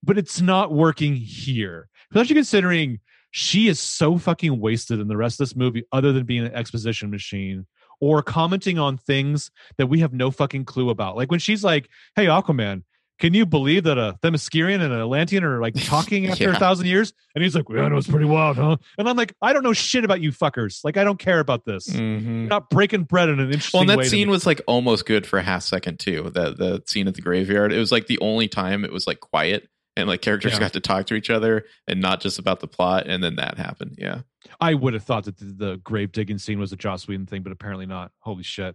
but 0.03 0.19
it's 0.19 0.41
not 0.41 0.73
working 0.73 1.15
here. 1.15 1.89
Especially 2.11 2.35
considering 2.35 3.01
she 3.31 3.69
is 3.69 3.81
so 3.81 4.19
fucking 4.19 4.61
wasted 4.61 5.01
in 5.01 5.09
the 5.09 5.17
rest 5.17 5.41
of 5.41 5.49
this 5.49 5.57
movie, 5.57 5.85
other 5.93 6.13
than 6.13 6.25
being 6.25 6.45
an 6.45 6.55
exposition 6.55 7.11
machine 7.11 7.67
or 8.01 8.23
commenting 8.23 8.79
on 8.79 8.99
things 8.99 9.51
that 9.79 9.87
we 9.87 10.01
have 10.01 10.13
no 10.13 10.31
fucking 10.31 10.65
clue 10.65 10.91
about. 10.91 11.17
Like 11.17 11.31
when 11.31 11.41
she's 11.41 11.63
like, 11.63 11.89
"Hey, 12.17 12.27
Aquaman." 12.27 12.83
Can 13.23 13.35
you 13.35 13.47
believe 13.47 13.85
that 13.85 13.99
a 13.99 14.19
Themyscirian 14.21 14.83
and 14.83 14.93
an 14.93 15.01
Atlantean 15.01 15.45
are 15.45 15.61
like 15.61 15.75
talking 15.85 16.27
after 16.27 16.51
a 16.51 16.57
thousand 16.59 16.87
years? 16.87 17.13
And 17.37 17.45
he's 17.45 17.55
like, 17.55 17.69
"Well, 17.69 17.85
I 17.85 17.89
know 17.89 17.97
it's 17.97 18.09
pretty 18.09 18.25
wild, 18.25 18.57
huh?" 18.57 18.77
And 18.99 19.09
I'm 19.09 19.17
like, 19.17 19.33
"I 19.41 19.53
don't 19.53 19.63
know 19.63 19.73
shit 19.73 20.05
about 20.05 20.21
you 20.21 20.33
fuckers. 20.33 20.81
Like, 20.83 20.97
I 20.97 21.05
don't 21.05 21.21
care 21.21 21.39
about 21.39 21.65
this. 21.65 21.87
Mhm. 21.89 22.25
You're 22.25 22.49
not 22.49 22.69
breaking 22.69 23.05
bread 23.05 23.29
in 23.29 23.39
an 23.39 23.47
interesting 23.53 23.79
way. 23.79 23.87
Well, 23.87 23.95
and 23.95 24.05
that 24.05 24.11
scene 24.11 24.29
was 24.29 24.45
like 24.45 24.61
almost 24.67 25.07
good 25.07 25.25
for 25.25 25.39
a 25.39 25.43
half 25.43 25.63
second 25.63 26.01
too. 26.01 26.31
The 26.35 26.51
the 26.53 26.83
scene 26.89 27.07
at 27.07 27.15
the 27.15 27.23
graveyard. 27.23 27.73
It 27.73 27.79
was 27.79 27.93
like 27.93 28.09
the 28.09 28.19
only 28.19 28.49
time 28.49 28.85
it 28.85 28.93
was 28.93 29.07
like 29.07 29.21
quiet 29.21 29.69
and 29.97 30.09
like 30.09 30.21
characters 30.21 30.55
Yeah. 30.55 30.59
got 30.59 30.73
to 30.73 30.81
talk 30.81 31.07
to 31.07 31.15
each 31.15 31.31
other 31.31 31.65
and 31.87 32.01
not 32.01 32.21
just 32.23 32.41
about 32.41 32.59
the 32.59 32.67
plot. 32.67 33.07
And 33.07 33.23
then 33.23 33.37
that 33.37 33.57
happened. 33.57 33.95
Yeah. 33.99 34.23
I 34.61 34.75
would 34.75 34.95
have 34.95 35.05
thought 35.05 35.25
that 35.27 35.37
the, 35.37 35.45
the 35.45 35.77
grave 35.85 36.11
digging 36.11 36.39
scene 36.39 36.59
was 36.59 36.73
a 36.73 36.77
Joss 36.77 37.07
Whedon 37.07 37.27
thing, 37.27 37.43
but 37.43 37.53
apparently 37.53 37.87
not. 37.87 38.11
Holy 38.19 38.43
shit. 38.43 38.75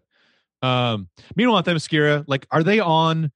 Um, 0.62 1.10
meanwhile, 1.36 1.60
at 1.60 1.66
Themyscira, 1.66 2.24
like, 2.28 2.48
are 2.50 2.64
they 2.64 2.80
on 2.80 3.32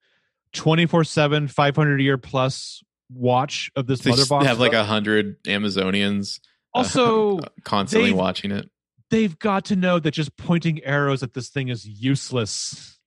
24 0.52 1.04
7, 1.04 1.48
500 1.48 2.00
a 2.00 2.02
year 2.02 2.18
plus 2.18 2.82
watch 3.10 3.70
of 3.76 3.86
this 3.86 4.00
They 4.00 4.10
mother 4.10 4.26
box? 4.26 4.46
have 4.46 4.58
like 4.60 4.72
a 4.72 4.84
hundred 4.84 5.42
Amazonians 5.44 6.38
uh, 6.74 6.78
also, 6.78 7.40
constantly 7.64 8.12
watching 8.12 8.50
it. 8.52 8.70
they've 9.10 9.38
got 9.38 9.66
to 9.66 9.76
know 9.76 9.98
that 9.98 10.12
just 10.12 10.36
pointing 10.36 10.82
arrows 10.84 11.22
at 11.22 11.34
this 11.34 11.48
thing 11.50 11.68
is 11.68 11.86
useless. 11.86 12.98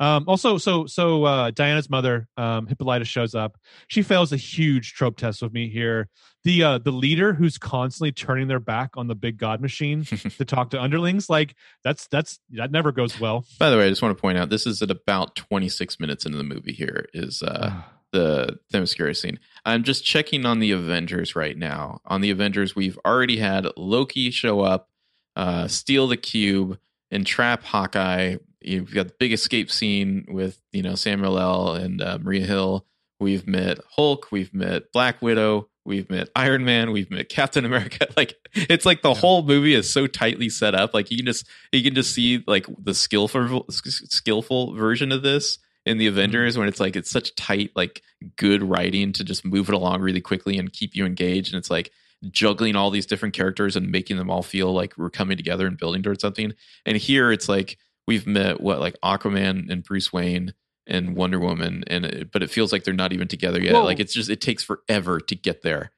Um, 0.00 0.24
also, 0.26 0.56
so 0.56 0.86
so 0.86 1.24
uh, 1.24 1.50
Diana's 1.50 1.90
mother, 1.90 2.26
um, 2.36 2.66
Hippolyta, 2.66 3.04
shows 3.04 3.34
up. 3.34 3.58
She 3.86 4.02
fails 4.02 4.32
a 4.32 4.36
huge 4.36 4.94
trope 4.94 5.18
test 5.18 5.42
with 5.42 5.52
me 5.52 5.68
here. 5.68 6.08
The 6.42 6.62
uh, 6.64 6.78
the 6.78 6.90
leader 6.90 7.34
who's 7.34 7.58
constantly 7.58 8.10
turning 8.10 8.48
their 8.48 8.60
back 8.60 8.96
on 8.96 9.08
the 9.08 9.14
big 9.14 9.36
god 9.36 9.60
machine 9.60 10.04
to 10.38 10.44
talk 10.46 10.70
to 10.70 10.80
underlings, 10.80 11.28
like 11.28 11.54
that's 11.84 12.08
that's 12.08 12.40
that 12.52 12.72
never 12.72 12.92
goes 12.92 13.20
well. 13.20 13.44
By 13.58 13.68
the 13.68 13.76
way, 13.76 13.86
I 13.86 13.90
just 13.90 14.00
want 14.00 14.16
to 14.16 14.20
point 14.20 14.38
out 14.38 14.48
this 14.48 14.66
is 14.66 14.80
at 14.80 14.90
about 14.90 15.36
26 15.36 16.00
minutes 16.00 16.24
into 16.24 16.38
the 16.38 16.44
movie. 16.44 16.72
Here 16.72 17.06
is 17.12 17.42
uh, 17.42 17.82
the 18.12 18.58
Themyscira 18.72 19.14
scene. 19.14 19.38
I'm 19.66 19.82
just 19.84 20.02
checking 20.02 20.46
on 20.46 20.60
the 20.60 20.70
Avengers 20.70 21.36
right 21.36 21.56
now. 21.58 22.00
On 22.06 22.22
the 22.22 22.30
Avengers, 22.30 22.74
we've 22.74 22.98
already 23.04 23.36
had 23.36 23.66
Loki 23.76 24.30
show 24.30 24.60
up. 24.60 24.88
uh, 25.36 25.68
steal 25.68 26.08
the 26.08 26.16
cube, 26.16 26.78
and 27.10 27.20
entrap 27.20 27.64
Hawkeye. 27.64 28.36
You've 28.60 28.92
got 28.92 29.08
the 29.08 29.14
big 29.18 29.32
escape 29.32 29.70
scene 29.70 30.26
with 30.28 30.60
you 30.72 30.82
know 30.82 30.94
Samuel 30.94 31.38
L. 31.38 31.74
and 31.74 32.00
uh, 32.02 32.18
Maria 32.20 32.44
Hill. 32.46 32.86
We've 33.18 33.46
met 33.46 33.78
Hulk. 33.96 34.28
We've 34.32 34.52
met 34.54 34.92
Black 34.92 35.20
Widow. 35.22 35.68
We've 35.84 36.08
met 36.10 36.28
Iron 36.36 36.64
Man. 36.64 36.90
We've 36.92 37.10
met 37.10 37.28
Captain 37.28 37.64
America. 37.64 38.06
Like 38.16 38.34
it's 38.54 38.84
like 38.84 39.02
the 39.02 39.12
Yeah. 39.12 39.20
whole 39.20 39.42
movie 39.42 39.74
is 39.74 39.90
so 39.92 40.06
tightly 40.06 40.48
set 40.48 40.74
up. 40.74 40.92
Like 40.94 41.10
you 41.10 41.16
can 41.18 41.26
just 41.26 41.46
you 41.72 41.82
can 41.82 41.94
just 41.94 42.12
see 42.12 42.42
like 42.46 42.66
the 42.82 42.94
skillful 42.94 43.66
skillful 43.70 44.74
version 44.74 45.12
of 45.12 45.22
this 45.22 45.58
in 45.86 45.98
the 45.98 46.06
Avengers 46.06 46.58
when 46.58 46.68
it's 46.68 46.80
like 46.80 46.96
it's 46.96 47.10
such 47.10 47.34
tight 47.36 47.70
like 47.74 48.02
good 48.36 48.62
writing 48.62 49.12
to 49.12 49.24
just 49.24 49.44
move 49.44 49.68
it 49.68 49.74
along 49.74 50.00
really 50.00 50.20
quickly 50.20 50.58
and 50.58 50.72
keep 50.72 50.94
you 50.94 51.06
engaged. 51.06 51.52
And 51.54 51.58
it's 51.58 51.70
like 51.70 51.90
juggling 52.30 52.76
all 52.76 52.90
these 52.90 53.06
different 53.06 53.34
characters 53.34 53.76
and 53.76 53.90
making 53.90 54.18
them 54.18 54.30
all 54.30 54.42
feel 54.42 54.72
like 54.74 54.96
we're 54.98 55.08
coming 55.10 55.36
together 55.38 55.66
and 55.66 55.78
building 55.78 56.02
towards 56.02 56.20
something. 56.20 56.52
And 56.84 56.96
here 56.96 57.32
it's 57.32 57.48
like 57.48 57.78
we've 58.10 58.26
met 58.26 58.60
what 58.60 58.80
like 58.80 58.96
Aquaman 59.04 59.70
and 59.70 59.84
Bruce 59.84 60.12
Wayne 60.12 60.52
and 60.84 61.14
Wonder 61.14 61.38
Woman, 61.38 61.84
and 61.86 62.04
it, 62.04 62.32
but 62.32 62.42
it 62.42 62.50
feels 62.50 62.72
like 62.72 62.82
they're 62.82 62.92
not 62.92 63.12
even 63.12 63.28
together 63.28 63.62
yet. 63.62 63.74
Like 63.84 64.00
it's 64.00 64.12
just 64.12 64.28
it 64.28 64.40
takes 64.40 64.64
forever 64.64 65.20
to 65.20 65.36
get 65.36 65.62
there. 65.62 65.92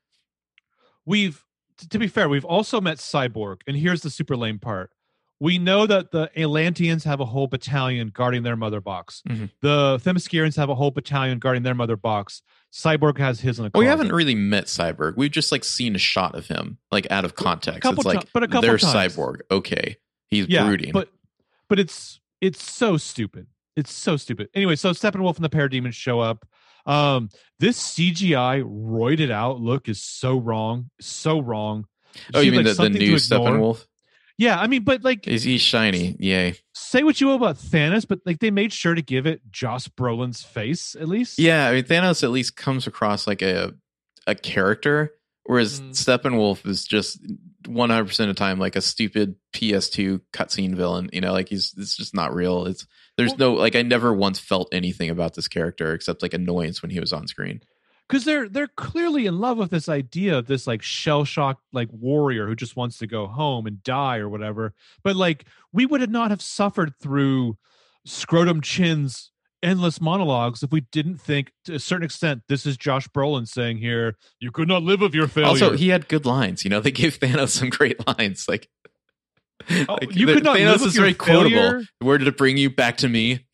we've 1.06 1.42
to 1.88 1.98
be 1.98 2.06
fair, 2.06 2.28
we've 2.28 2.44
also 2.44 2.80
met 2.82 2.98
Cyborg, 2.98 3.62
and 3.66 3.74
here's 3.76 4.02
the 4.02 4.10
super 4.10 4.36
lame 4.36 4.58
part. 4.58 4.90
We 5.40 5.56
know 5.58 5.86
that 5.86 6.12
the 6.12 6.30
Atlanteans 6.38 7.04
have 7.04 7.18
a 7.18 7.24
whole 7.24 7.46
battalion 7.48 8.08
guarding 8.08 8.42
their 8.44 8.56
mother 8.56 8.80
box. 8.82 9.22
Mhm. 9.26 9.50
The 9.62 9.98
Themyscirians 10.04 10.56
have 10.56 10.68
a 10.68 10.74
whole 10.76 10.90
battalion 10.92 11.38
guarding 11.40 11.62
their 11.64 11.74
mother 11.74 11.96
box. 11.96 12.42
Cyborg 12.72 13.18
has 13.18 13.40
his 13.40 13.58
in 13.58 13.64
a 13.64 13.70
Well, 13.72 13.80
we 13.80 13.86
haven't 13.86 14.12
really 14.12 14.36
met 14.36 14.66
Cyborg. 14.66 15.16
We've 15.16 15.32
just 15.32 15.50
like 15.50 15.64
seen 15.64 15.96
a 15.96 15.98
shot 15.98 16.36
of 16.36 16.46
him, 16.46 16.78
like 16.92 17.10
out 17.10 17.24
of 17.24 17.34
context. 17.34 17.90
it's 17.90 18.04
like 18.04 18.30
but 18.34 18.42
a 18.42 18.46
couple 18.48 18.68
there's 18.68 18.82
times. 18.82 19.16
Cyborg. 19.16 19.40
Okay, 19.50 19.96
he's 20.28 20.46
yeah, 20.48 20.64
brooding. 20.66 20.92
but 20.92 21.08
but 21.72 21.80
it's 21.80 22.20
it's 22.42 22.62
so 22.62 22.98
stupid. 22.98 23.46
It's 23.76 23.90
so 23.90 24.18
stupid. 24.18 24.50
Anyway, 24.52 24.76
so 24.76 24.90
Steppenwolf 24.90 25.36
and 25.36 25.44
the 25.44 25.48
Parademons 25.48 25.94
show 25.94 26.20
up. 26.20 26.46
Um, 26.84 27.30
this 27.60 27.82
CGI 27.82 28.62
roided 28.62 29.30
out 29.30 29.58
look 29.58 29.88
is 29.88 30.02
so 30.02 30.36
wrong, 30.36 30.90
so 31.00 31.40
wrong. 31.40 31.86
oh, 32.34 32.40
you 32.40 32.52
seemed 32.52 32.66
mean 32.66 32.66
like 32.66 32.76
the, 32.76 32.98
the 32.98 32.98
new. 32.98 33.14
Steppenwolf? 33.14 33.86
Yeah, 34.36 34.60
I 34.60 34.66
mean, 34.66 34.84
but 34.84 35.02
like 35.02 35.26
Is 35.26 35.44
he 35.44 35.56
shiny? 35.56 36.14
Yay! 36.18 36.56
say 36.74 37.04
what 37.04 37.22
you 37.22 37.28
will 37.28 37.36
about 37.36 37.56
Thanos, 37.56 38.06
but 38.06 38.18
like 38.26 38.40
they 38.40 38.50
made 38.50 38.74
sure 38.74 38.94
to 38.94 39.00
give 39.00 39.26
it 39.26 39.40
Josh 39.50 39.88
Brolin's 39.88 40.42
face 40.42 40.94
at 40.94 41.08
least. 41.08 41.38
Yeah, 41.38 41.68
I 41.68 41.72
mean 41.72 41.84
Thanos 41.84 42.22
at 42.22 42.32
least 42.32 42.54
comes 42.54 42.86
across 42.86 43.26
like 43.26 43.40
a 43.40 43.72
a 44.26 44.34
character, 44.34 45.14
whereas 45.45 45.80
Mm. 45.80 45.90
Steppenwolf 45.90 46.66
is 46.66 46.84
just 46.84 47.18
100 47.66 48.05
percent 48.07 48.30
of 48.30 48.36
the 48.36 48.38
time 48.40 48.59
like 48.59 48.76
a 48.76 48.80
stupid 48.80 49.36
PS2 49.55 50.20
cutscene 50.32 50.74
villain. 50.74 51.11
You 51.12 51.20
know, 51.20 51.32
like 51.32 51.49
he's 51.49 51.74
it's 51.76 51.97
just 51.97 52.14
not 52.14 52.34
real. 52.34 52.66
It's 52.66 52.86
there's 53.16 53.30
Well- 53.30 53.38
no 53.38 53.53
like 53.55 53.76
I 53.76 53.82
never 53.82 54.12
once 54.14 54.38
felt 54.38 54.68
anything 54.72 55.11
about 55.11 55.34
this 55.34 55.49
character 55.49 55.93
except 55.95 56.22
like 56.22 56.34
annoyance 56.34 56.82
when 56.82 56.90
he 56.90 57.01
was 57.01 57.12
on 57.12 57.26
screen. 57.28 57.61
because 58.09 58.24
they're 58.24 58.49
they're 58.49 58.68
clearly 58.68 59.26
in 59.26 59.38
love 59.40 59.57
with 59.59 59.70
this 59.70 59.88
idea 59.88 60.36
of 60.38 60.47
this 60.47 60.66
like 60.66 60.82
shell 60.82 61.24
shocked 61.24 61.62
like 61.72 61.88
warrior 61.93 62.47
who 62.47 62.55
just 62.55 62.76
wants 62.76 62.99
to 62.99 63.07
go 63.07 63.26
home 63.26 63.66
and 63.66 63.82
die 63.82 64.18
or 64.18 64.28
whatever. 64.28 64.74
But 65.03 65.16
like 65.16 65.47
we 65.72 65.86
would 65.86 66.11
not 66.11 66.30
have 66.30 66.43
suffered 66.43 66.93
through 67.01 67.57
scrotum 68.05 68.61
chin's 68.61 69.30
endless 69.62 70.00
monologues 70.00 70.62
if 70.62 70.72
we 70.72 70.80
didn't 70.92 71.18
think 71.18 71.52
to 71.64 71.74
a 71.74 71.78
certain 71.78 72.04
extent 72.04 72.42
this 72.48 72.66
is 72.66 72.76
Josh 72.76 73.06
Brolin 73.08 73.46
saying 73.46 73.78
here 73.78 74.16
you 74.40 74.50
could 74.50 74.66
not 74.68 74.82
live 74.82 75.00
with 75.00 75.14
your 75.14 75.28
failure. 75.28 75.48
Also, 75.48 75.76
he 75.76 75.88
had 75.88 76.08
good 76.08 76.26
lines. 76.26 76.64
You 76.64 76.70
know, 76.70 76.80
they 76.80 76.90
gave 76.90 77.18
Thanos 77.20 77.50
some 77.50 77.70
great 77.70 78.04
lines. 78.06 78.46
Like, 78.48 78.68
Oh, 79.88 79.96
like, 80.00 80.14
you 80.16 80.26
the- 80.26 80.34
could 80.34 80.44
not 80.44 80.56
Thanos 80.56 80.78
live 80.80 80.82
is 80.82 80.96
very 80.96 81.14
quotable. 81.14 81.84
Where 82.00 82.18
did 82.18 82.26
it 82.26 82.36
bring 82.36 82.56
you 82.56 82.68
back 82.70 82.96
to 82.98 83.08
me? 83.08 83.46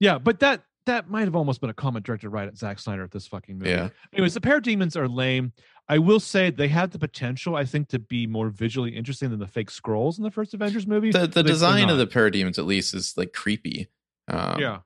yeah, 0.00 0.18
but 0.18 0.38
that 0.40 0.62
that 0.86 1.10
might 1.10 1.24
have 1.24 1.36
almost 1.36 1.60
been 1.60 1.68
a 1.68 1.74
comment 1.74 2.06
directed 2.06 2.30
right 2.30 2.48
at 2.48 2.56
Zack 2.56 2.78
Snyder 2.78 3.02
at 3.04 3.10
this 3.10 3.26
fucking 3.26 3.58
movie. 3.58 3.70
Yeah. 3.70 3.88
Anyways, 4.12 4.32
the 4.34 4.40
parademons 4.40 4.96
are 4.96 5.06
lame. 5.08 5.52
I 5.86 5.98
will 5.98 6.20
say 6.20 6.50
they 6.50 6.68
had 6.68 6.92
the 6.92 6.98
potential, 6.98 7.56
I 7.56 7.64
think, 7.66 7.88
to 7.88 7.98
be 7.98 8.26
more 8.26 8.48
visually 8.50 8.96
interesting 8.96 9.28
than 9.30 9.38
the 9.38 9.46
fake 9.46 9.70
scrolls 9.70 10.16
in 10.16 10.24
the 10.24 10.30
first 10.30 10.54
Avengers 10.54 10.86
movie. 10.86 11.10
The 11.10 11.26
the 11.26 11.42
design 11.42 11.90
of 11.90 11.98
the 11.98 12.06
parademons 12.06 12.58
at 12.58 12.64
least 12.64 12.94
is 12.94 13.14
like 13.16 13.32
creepy. 13.32 13.88
Um, 14.28 14.60
yeah, 14.60 14.78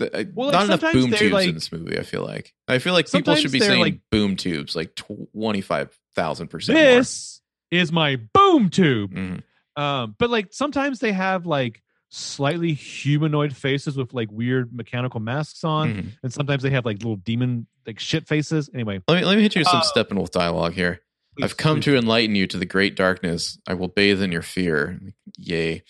the- 0.00 0.14
uh, 0.20 0.24
Well, 0.34 0.48
like, 0.48 0.52
not 0.54 0.64
enough 0.80 0.92
boom 0.92 1.12
tubes 1.12 1.32
like- 1.32 1.48
in 1.48 1.54
this 1.54 1.70
movie. 1.70 1.98
I 1.98 2.02
feel 2.02 2.24
like 2.24 2.52
I 2.68 2.78
feel 2.80 2.92
like 2.92 3.10
people 3.10 3.34
should 3.36 3.52
be 3.52 3.60
saying 3.60 3.80
like- 3.80 4.00
boom 4.10 4.34
tubes 4.36 4.74
like 4.74 4.94
twenty 4.96 5.60
five 5.60 5.96
thousand 6.16 6.48
percent. 6.48 6.76
this 6.76 7.40
is 7.70 7.92
my 7.92 8.16
boom 8.34 8.68
tube. 8.70 9.14
Mhm. 9.14 9.42
Um, 9.76 10.16
but 10.18 10.28
like 10.30 10.48
sometimes 10.50 10.98
they 10.98 11.12
have 11.12 11.46
like 11.46 11.82
slightly 12.08 12.72
humanoid 12.74 13.54
faces 13.56 13.96
with 13.96 14.12
like 14.12 14.28
weird 14.32 14.74
mechanical 14.74 15.20
masks 15.20 15.62
on, 15.62 15.94
Mhm. 15.94 16.08
and 16.24 16.32
sometimes 16.32 16.64
they 16.64 16.70
have 16.70 16.84
like 16.84 16.98
little 16.98 17.14
demon 17.16 17.68
like 17.86 18.00
shit 18.00 18.26
faces. 18.26 18.68
Anyway, 18.74 19.00
Let 19.06 19.20
me 19.20 19.24
let 19.24 19.36
me 19.36 19.42
hit 19.42 19.54
you 19.54 19.60
with 19.60 19.68
some 19.68 19.80
Uh, 19.80 19.84
Steppenwolf 19.84 20.30
dialogue 20.30 20.72
here. 20.74 21.00
please, 21.36 21.44
I've 21.44 21.56
come 21.56 21.76
please. 21.76 21.84
to 21.84 21.96
enlighten 21.96 22.34
you 22.34 22.48
to 22.48 22.56
the 22.58 22.66
great 22.66 22.96
darkness. 22.96 23.58
I 23.66 23.74
will 23.74 23.88
bathe 23.88 24.20
in 24.20 24.32
your 24.32 24.42
fear. 24.42 25.00
Yay, 25.38 25.84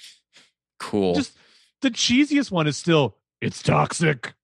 cool. 0.78 1.14
just 1.14 1.32
the 1.80 1.90
cheesiest 1.90 2.50
one 2.50 2.66
is 2.66 2.76
still 2.76 3.16
it's 3.40 3.62
toxic. 3.62 4.34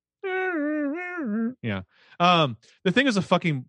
Yeah. 1.63 1.83
Um, 2.21 2.57
the 2.85 2.93
thing 2.93 3.07
is 3.07 3.17
a 3.17 3.23
fucking 3.23 3.65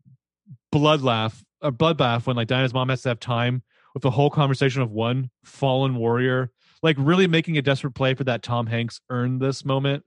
blood 0.72 1.02
laugh, 1.02 1.44
a 1.62 1.72
bloodbath 1.72 2.26
when 2.26 2.36
like 2.36 2.48
Diana's 2.48 2.74
mom 2.74 2.90
has 2.90 3.02
to 3.04 3.10
have 3.10 3.20
time 3.20 3.64
with 3.94 4.04
the 4.04 4.12
whole 4.12 4.30
conversation 4.30 4.82
of 4.82 4.92
one 4.92 5.30
fallen 5.44 5.96
warrior, 5.96 6.52
like 6.84 6.96
really 7.00 7.28
making 7.28 7.58
a 7.58 7.62
desperate 7.62 7.96
play 7.96 8.14
for 8.14 8.24
that 8.26 8.44
Tom 8.44 8.68
Hanks 8.68 9.02
earned 9.10 9.42
this 9.42 9.66
moment. 9.66 10.04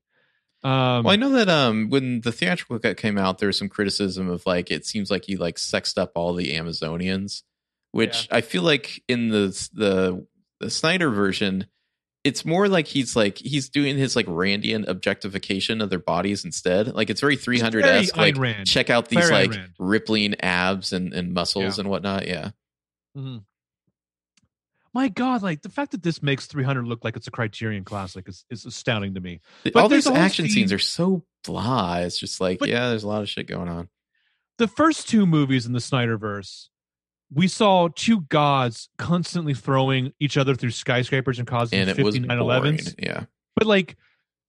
Um, 0.63 1.05
Well, 1.05 1.11
I 1.11 1.17
know 1.17 1.31
that 1.31 1.49
um, 1.49 1.89
when 1.89 2.21
the 2.21 2.33
theatrical 2.33 2.79
cut 2.79 2.97
came 2.97 3.19
out, 3.19 3.39
there 3.39 3.49
was 3.49 3.59
some 3.59 3.69
criticism 3.69 4.29
of 4.29 4.45
like 4.47 4.71
it 4.71 4.87
seems 4.87 5.11
like 5.11 5.25
he 5.25 5.37
like 5.37 5.59
sexed 5.59 5.99
up 5.99 6.13
all 6.15 6.35
the 6.35 6.55
Amazonians, 6.55 7.43
which 7.93 8.29
I 8.31 8.43
feel 8.43 8.63
like 8.63 9.03
in 9.09 9.31
the 9.31 9.47
the 9.73 10.27
the 10.61 10.71
Snyder 10.71 11.11
version, 11.11 11.67
it's 12.23 12.45
more 12.45 12.69
like 12.69 12.87
he's 12.87 13.17
like 13.17 13.39
he's 13.39 13.69
doing 13.71 13.97
his 13.97 14.15
like 14.15 14.27
Randian 14.27 14.87
objectification 14.87 15.81
of 15.81 15.89
their 15.91 15.99
bodies 15.99 16.45
instead. 16.45 16.89
Like 16.95 17.09
it's 17.11 17.21
very 17.21 17.37
three 17.37 17.59
hundred 17.59 17.85
esque. 17.87 18.17
Like 18.17 18.37
Rand. 18.37 18.67
check 18.67 18.91
out 18.91 19.09
these 19.09 19.21
Very 19.21 19.33
like 19.33 19.51
Rand. 19.53 19.73
rippling 19.79 20.35
abs 20.41 20.93
and 20.93 21.13
and 21.15 21.33
muscles 21.33 21.79
and 21.79 21.89
whatnot. 21.89 22.27
Yeah, 22.27 22.51
Mhm. 23.17 23.45
My 24.93 25.09
God, 25.09 25.43
like 25.43 25.63
the 25.63 25.69
fact 25.69 25.93
that 25.93 26.03
this 26.03 26.21
makes 26.21 26.47
300 26.47 26.85
look 26.85 27.05
like 27.05 27.15
it's 27.17 27.29
a 27.29 27.31
Criterion 27.31 27.85
Classic 27.85 28.27
is, 28.29 28.45
is 28.51 28.67
astounding 28.67 29.15
to 29.15 29.21
me. 29.21 29.41
But 29.63 29.77
all 29.77 29.89
these 29.89 30.09
action 30.09 30.49
scenes 30.49 30.73
are 30.73 30.81
so 30.81 31.25
blah. 31.45 31.99
It's 31.99 32.19
just 32.19 32.41
like 32.41 32.59
But- 32.59 32.71
yeah, 32.71 32.89
there's 32.89 33.05
a 33.05 33.09
lot 33.09 33.23
of 33.23 33.29
shit 33.29 33.47
going 33.47 33.69
on. 33.69 33.89
the 34.59 34.67
first 34.67 35.09
two 35.09 35.27
movies 35.27 35.65
in 35.65 35.73
the 35.73 35.79
Snyderverse, 35.79 36.69
we 37.33 37.47
saw 37.49 37.89
two 37.95 38.23
gods 38.23 38.89
constantly 38.99 39.55
throwing 39.55 40.13
each 40.21 40.37
other 40.37 40.55
through 40.55 40.71
skyscrapers 40.71 41.39
and 41.39 41.47
causing 41.47 41.79
And 41.79 41.89
it 41.91 42.03
was 42.03 42.15
59 42.17 42.39
boring. 42.39 42.77
11s. 42.79 42.95
Yeah. 42.99 43.25
But 43.57 43.67
like 43.67 43.97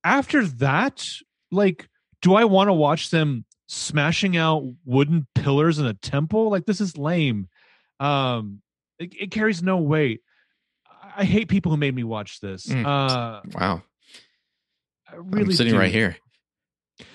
after 0.04 0.46
that, 0.46 1.08
like, 1.52 1.88
do 2.22 2.34
I 2.34 2.46
want 2.46 2.70
to 2.70 2.74
watch 2.74 3.10
them 3.12 3.46
smashing 3.68 4.36
out 4.38 4.64
wooden 4.86 5.28
pillars 5.36 5.78
in 5.80 5.86
a 5.86 5.94
temple? 5.94 6.50
Like 6.50 6.66
this 6.66 6.82
is 6.82 6.98
lame. 6.98 7.50
Um, 8.00 8.62
it, 9.00 9.14
it 9.20 9.32
carries 9.32 9.62
no 9.62 9.78
weight. 9.78 10.22
I- 10.90 10.98
I 11.18 11.24
hate 11.26 11.50
people 11.50 11.72
who 11.72 11.78
made 11.78 11.94
me 11.94 12.04
watch 12.06 12.40
this. 12.40 12.68
Mm. 12.68 12.86
Uh, 12.86 13.42
Wow. 13.54 13.84
I 15.12 15.16
really 15.18 15.44
I'm 15.48 15.52
sitting 15.52 15.74
do. 15.74 15.80
right 15.80 15.92
here. 15.92 16.16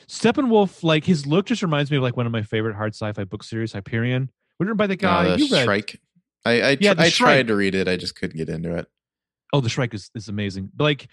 Steppenwolf, 0.09 0.83
like 0.83 1.05
his 1.05 1.27
look 1.27 1.47
just 1.47 1.63
reminds 1.63 1.91
me 1.91 1.97
of 1.97 2.03
like 2.03 2.17
one 2.17 2.27
of 2.27 2.33
my 2.33 2.43
favorite 2.43 2.77
hard 2.77 2.95
sci-fi 2.95 3.25
book 3.25 3.43
series, 3.43 3.73
Hyperion. 3.73 4.31
Written 4.59 4.77
by 4.77 4.87
the 4.87 4.97
guy 4.97 5.29
Uh, 5.29 5.37
the 5.37 5.45
you 5.45 5.53
read. 5.55 5.65
Shrike. 5.65 6.01
I 6.45 6.63
I, 6.63 6.77
Yeah, 6.81 6.95
I 6.97 7.09
Shrike. 7.09 7.15
tried 7.15 7.47
to 7.49 7.57
read 7.57 7.75
it. 7.75 7.89
I 7.89 7.97
just 7.97 8.15
couldn't 8.17 8.37
get 8.37 8.49
into 8.49 8.75
it. 8.77 8.87
Oh, 9.53 9.61
the 9.61 9.69
Shrike 9.69 9.95
is, 9.95 10.11
is 10.15 10.29
amazing. 10.29 10.71
Like 10.79 11.09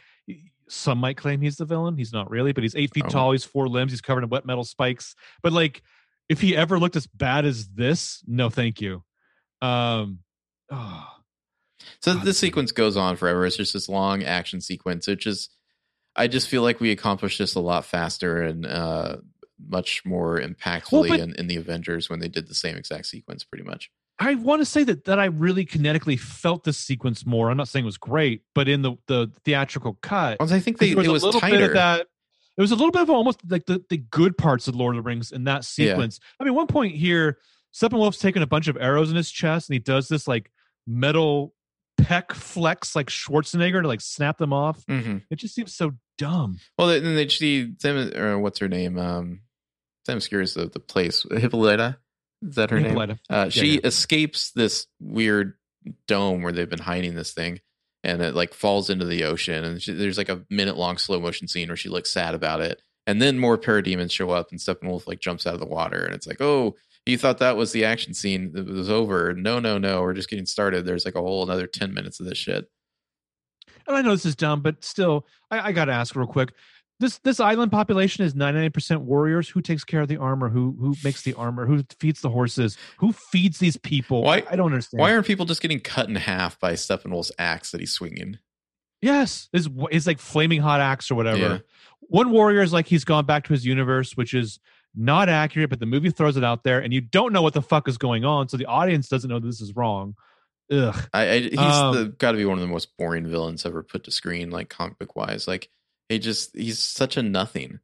some 0.70 0.98
might 0.98 1.18
claim 1.18 1.42
he's 1.42 1.58
the 1.58 1.66
villain. 1.66 1.98
He's 1.98 2.14
not 2.14 2.30
really, 2.30 2.52
but 2.54 2.64
he's 2.64 2.76
eight 2.76 2.94
feet 2.94 3.06
Oh. 3.08 3.10
tall. 3.10 3.32
He's 3.32 3.44
four 3.44 3.68
limbs. 3.68 3.92
He's 3.92 4.02
covered 4.02 4.24
in 4.24 4.30
wet 4.30 4.46
metal 4.46 4.64
spikes. 4.64 5.16
But 5.42 5.54
like, 5.54 5.82
if 6.30 6.40
he 6.42 6.56
ever 6.56 6.80
looked 6.80 6.96
as 6.96 7.06
bad 7.06 7.46
as 7.46 7.68
this, 7.70 8.24
no, 8.26 8.50
thank 8.50 8.80
you. 8.82 9.04
Um, 9.62 10.20
oh, 10.72 11.08
So 12.02 12.14
God, 12.16 12.24
this 12.26 12.38
sequence 12.40 12.72
goes 12.72 12.96
on 12.98 13.18
forever. 13.18 13.46
It's 13.46 13.58
just 13.58 13.74
this 13.74 13.90
long 13.90 14.24
action 14.24 14.62
sequence. 14.62 15.08
It 15.08 15.20
just, 15.20 15.56
I 16.16 16.28
just 16.28 16.48
feel 16.48 16.62
like 16.64 16.80
we 16.80 16.92
accomplished 16.92 17.40
this 17.40 17.56
a 17.56 17.60
lot 17.60 17.86
faster 17.86 18.42
and 18.42 18.66
uh, 18.66 19.18
much 19.68 20.04
more 20.06 20.40
impactfully 20.40 21.10
but- 21.10 21.20
in, 21.20 21.34
in 21.36 21.48
the 21.48 21.56
Avengers 21.56 22.10
when 22.10 22.20
they 22.20 22.28
did 22.28 22.48
the 22.48 22.56
same 22.56 22.76
exact 22.76 23.06
sequence, 23.08 23.44
pretty 23.44 23.64
much. 23.64 23.90
I 24.20 24.36
want 24.36 24.62
to 24.62 24.66
say 24.66 24.84
that 24.84 25.06
that 25.06 25.18
I 25.20 25.26
really 25.26 25.66
kinetically 25.66 26.20
felt 26.20 26.64
this 26.64 26.78
sequence 26.78 27.26
more. 27.26 27.50
I'm 27.50 27.58
not 27.58 27.68
saying 27.68 27.84
it 27.84 27.88
was 27.88 27.98
great, 27.98 28.44
but 28.54 28.68
in 28.70 28.82
the 28.84 28.94
the 29.08 29.32
theatrical 29.44 29.98
cut, 30.02 30.38
Well, 30.40 30.54
I 30.54 30.60
think 30.60 30.78
they, 30.78 30.94
there 30.94 31.04
it 31.04 31.08
was 31.10 31.24
a 31.24 31.26
little 31.26 31.42
bit 31.42 31.62
of 31.62 31.74
that. 31.74 32.08
It 32.56 32.62
was 32.62 32.70
a 32.72 32.76
little 32.76 32.92
bit 32.92 33.02
of 33.02 33.10
almost 33.10 33.40
like 33.50 33.66
the, 33.66 33.84
the 33.90 33.98
good 33.98 34.38
parts 34.38 34.68
of 34.68 34.76
Lord 34.76 34.96
of 34.96 35.04
the 35.04 35.08
Rings 35.10 35.32
in 35.32 35.46
that 35.46 35.68
Yeah. 35.78 35.88
sequence. 35.88 36.20
I 36.40 36.44
mean, 36.44 36.54
one 36.54 36.68
point 36.68 36.94
here, 36.96 37.40
Steppenwolf's 37.74 38.20
taking 38.20 38.44
a 38.44 38.48
bunch 38.48 38.68
of 38.68 38.78
arrows 38.80 39.10
in 39.10 39.16
his 39.16 39.32
chest, 39.32 39.68
and 39.70 39.74
he 39.74 39.80
does 39.80 40.08
this 40.08 40.28
like 40.28 40.52
metal 40.86 41.56
peck 41.98 42.34
flex 42.34 42.96
like 42.96 43.08
Schwarzenegger 43.08 43.82
to 43.82 43.88
like 43.88 44.02
snap 44.02 44.38
them 44.38 44.54
off. 44.54 44.84
hmm 44.88 45.18
It 45.32 45.38
just 45.38 45.56
seems 45.56 45.74
so 45.74 45.94
dumb. 46.20 46.60
Well, 46.78 46.88
then 46.90 47.16
they 47.16 47.28
she 47.28 47.74
Sam 47.80 48.16
or 48.16 48.38
what's 48.38 48.60
her 48.60 48.70
name? 48.70 49.00
Um, 49.00 49.42
Sam 50.06 50.20
Skir's 50.20 50.54
the 50.54 50.66
the 50.66 50.80
place 50.80 51.26
Hippolyta. 51.30 51.98
Is 52.42 52.56
that 52.56 52.72
her 52.72 52.80
name? 52.80 52.90
Hippolyta. 52.90 53.20
Uh, 53.30 53.50
she 53.50 53.76
yeah. 53.76 53.82
escapes 53.84 54.52
this 54.52 54.88
weird 55.00 55.54
dome 56.08 56.42
where 56.42 56.52
they've 56.52 56.70
been 56.70 56.80
hiding 56.80 57.16
this 57.16 57.34
thing, 57.34 57.60
and 58.04 58.22
it 58.22 58.36
like 58.36 58.54
falls 58.54 58.90
into 58.90 59.06
the 59.06 59.24
ocean. 59.24 59.64
And 59.64 59.82
she, 59.82 59.94
there's 59.94 60.18
like 60.18 60.30
a 60.30 60.44
minute 60.50 60.78
long 60.78 60.98
slow 60.98 61.20
motion 61.20 61.48
scene 61.48 61.70
where 61.70 61.78
she 61.78 61.90
looks 61.90 62.12
sad 62.12 62.36
about 62.36 62.62
it, 62.62 62.82
and 63.08 63.22
then 63.22 63.40
more 63.40 63.58
parademons 63.58 64.12
show 64.12 64.30
up, 64.32 64.52
and 64.52 64.60
Steppenwolf 64.60 65.08
like 65.08 65.20
jumps 65.20 65.48
out 65.48 65.54
of 65.54 65.60
the 65.60 65.66
water, 65.66 66.04
and 66.04 66.14
it's 66.14 66.28
like, 66.28 66.42
oh, 66.42 66.76
you 67.06 67.18
thought 67.18 67.40
that 67.40 67.58
was 67.58 67.72
the 67.72 67.86
action 67.86 68.14
scene 68.14 68.52
that 68.54 68.66
was 68.66 68.90
over? 68.90 69.34
No, 69.34 69.60
no, 69.60 69.78
no, 69.78 70.02
we're 70.02 70.14
just 70.14 70.30
getting 70.30 70.46
started. 70.46 70.86
There's 70.86 71.06
like 71.06 71.16
a 71.16 71.22
whole 71.22 71.44
another 71.44 71.68
ten 71.68 71.94
minutes 71.94 72.20
of 72.20 72.26
this 72.26 72.38
shit. 72.38 72.70
And 73.86 73.98
I 73.98 74.02
know 74.02 74.12
this 74.12 74.26
is 74.26 74.36
dumb, 74.36 74.62
but 74.62 74.84
still, 74.84 75.26
I, 75.52 75.70
I 75.70 75.72
got 75.74 75.86
to 75.86 75.94
ask 75.94 76.16
real 76.16 76.28
quick. 76.28 76.54
This 77.04 77.18
this 77.20 77.40
island 77.42 77.70
population 77.70 78.24
is 78.24 78.34
99% 78.34 79.00
warriors. 79.02 79.50
Who 79.50 79.62
takes 79.62 79.84
care 79.84 80.00
of 80.02 80.08
the 80.08 80.16
armor? 80.16 80.48
Who 80.48 80.74
who 80.80 80.96
makes 81.04 81.22
the 81.24 81.34
armor? 81.34 81.66
Who 81.66 81.84
feeds 82.00 82.22
the 82.22 82.30
horses? 82.30 82.78
Who 83.00 83.12
feeds 83.12 83.60
these 83.60 83.76
people? 83.76 84.24
Why- 84.24 84.44
I 84.50 84.56
don't 84.56 84.68
understand. 84.68 85.02
Why 85.02 85.12
aren't 85.14 85.28
people 85.28 85.46
just 85.46 85.62
getting 85.62 85.82
cut 85.82 86.08
in 86.08 86.16
half 86.16 86.58
by 86.62 86.74
Steppenwolf's 86.74 87.34
axe 87.38 87.72
that 87.72 87.82
he's 87.82 87.92
swinging? 87.92 88.38
Yes, 89.02 89.50
is 89.52 89.68
is 89.92 90.08
like 90.08 90.20
flaming 90.20 90.62
hot 90.62 90.80
axe 90.80 91.12
or 91.12 91.16
whatever. 91.16 91.38
Yeah. 91.38 91.58
One 92.00 92.32
warrior 92.32 92.62
is 92.62 92.72
like 92.72 92.88
he's 92.88 93.04
gone 93.04 93.26
back 93.26 93.44
to 93.46 93.54
his 93.54 93.66
universe, 93.66 94.16
which 94.16 94.34
is 94.34 94.60
not 94.96 95.28
accurate, 95.28 95.70
but 95.70 95.82
the 95.82 95.86
movie 95.86 96.10
throws 96.10 96.38
it 96.38 96.44
out 96.46 96.64
there, 96.64 96.80
and 96.80 96.94
you 96.94 97.02
don't 97.02 97.34
know 97.34 97.42
what 97.42 97.54
the 97.54 97.62
fuck 97.62 97.90
is 97.90 97.98
going 97.98 98.24
on, 98.24 98.48
so 98.48 98.56
the 98.56 98.66
audience 98.68 99.10
doesn't 99.10 99.30
know 99.30 99.40
this 99.40 99.60
is 99.60 99.76
wrong. 99.76 100.16
Ugh. 100.72 100.96
I, 101.14 101.30
I 101.30 101.40
he's 101.40 101.58
Um, 101.60 102.16
got 102.18 102.32
to 102.32 102.38
be 102.38 102.46
one 102.46 102.58
of 102.58 102.62
the 102.62 102.72
most 102.72 102.96
boring 102.98 103.28
villains 103.28 103.66
ever 103.66 103.84
put 103.84 104.06
to 104.06 104.12
screen, 104.12 104.52
like 104.52 104.70
comic 104.70 104.98
book 105.00 105.16
wise. 105.18 105.48
Like 105.50 105.70
he 106.14 106.20
just 106.20 106.56
he's 106.56 106.80
such 106.80 107.18
a 107.18 107.22
nothing. 107.24 107.80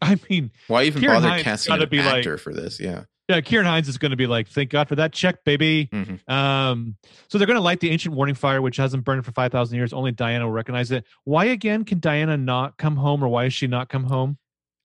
I 0.00 0.18
mean, 0.28 0.50
Why 0.66 0.84
even 0.84 1.00
Ciarán 1.02 1.14
bother 1.14 1.28
Hinds 1.28 1.44
casting 1.44 1.80
an 1.80 1.88
be 1.88 1.98
like- 1.98 2.16
actor 2.16 2.36
for 2.36 2.52
this? 2.52 2.80
Yeah, 2.80 3.04
yeah, 3.28 3.40
Ciarán 3.40 3.64
Hinds 3.66 3.88
is 3.88 3.98
going 3.98 4.10
to 4.10 4.16
be 4.16 4.26
like, 4.26 4.48
thank 4.48 4.70
God 4.70 4.88
for 4.88 4.96
that 4.96 5.12
check, 5.12 5.44
baby. 5.44 5.88
Mhm. 5.92 6.28
Um, 6.28 6.96
so 7.28 7.38
they're 7.38 7.46
going 7.46 7.56
to 7.56 7.62
light 7.62 7.78
the 7.80 7.90
ancient 7.90 8.14
warning 8.14 8.34
fire, 8.34 8.60
which 8.60 8.76
hasn't 8.78 9.04
burned 9.04 9.24
for 9.24 9.30
five 9.32 9.52
thousand 9.52 9.76
years. 9.76 9.92
Only 9.92 10.10
Diana 10.12 10.44
will 10.46 10.52
recognize 10.52 10.90
it. 10.90 11.04
Why 11.24 11.44
again 11.46 11.84
can 11.84 12.00
Diana 12.00 12.36
not 12.36 12.76
come 12.78 12.96
home, 12.96 13.22
or 13.22 13.28
why 13.28 13.44
is 13.44 13.54
she 13.54 13.66
not 13.68 13.88
come 13.88 14.04
home? 14.04 14.38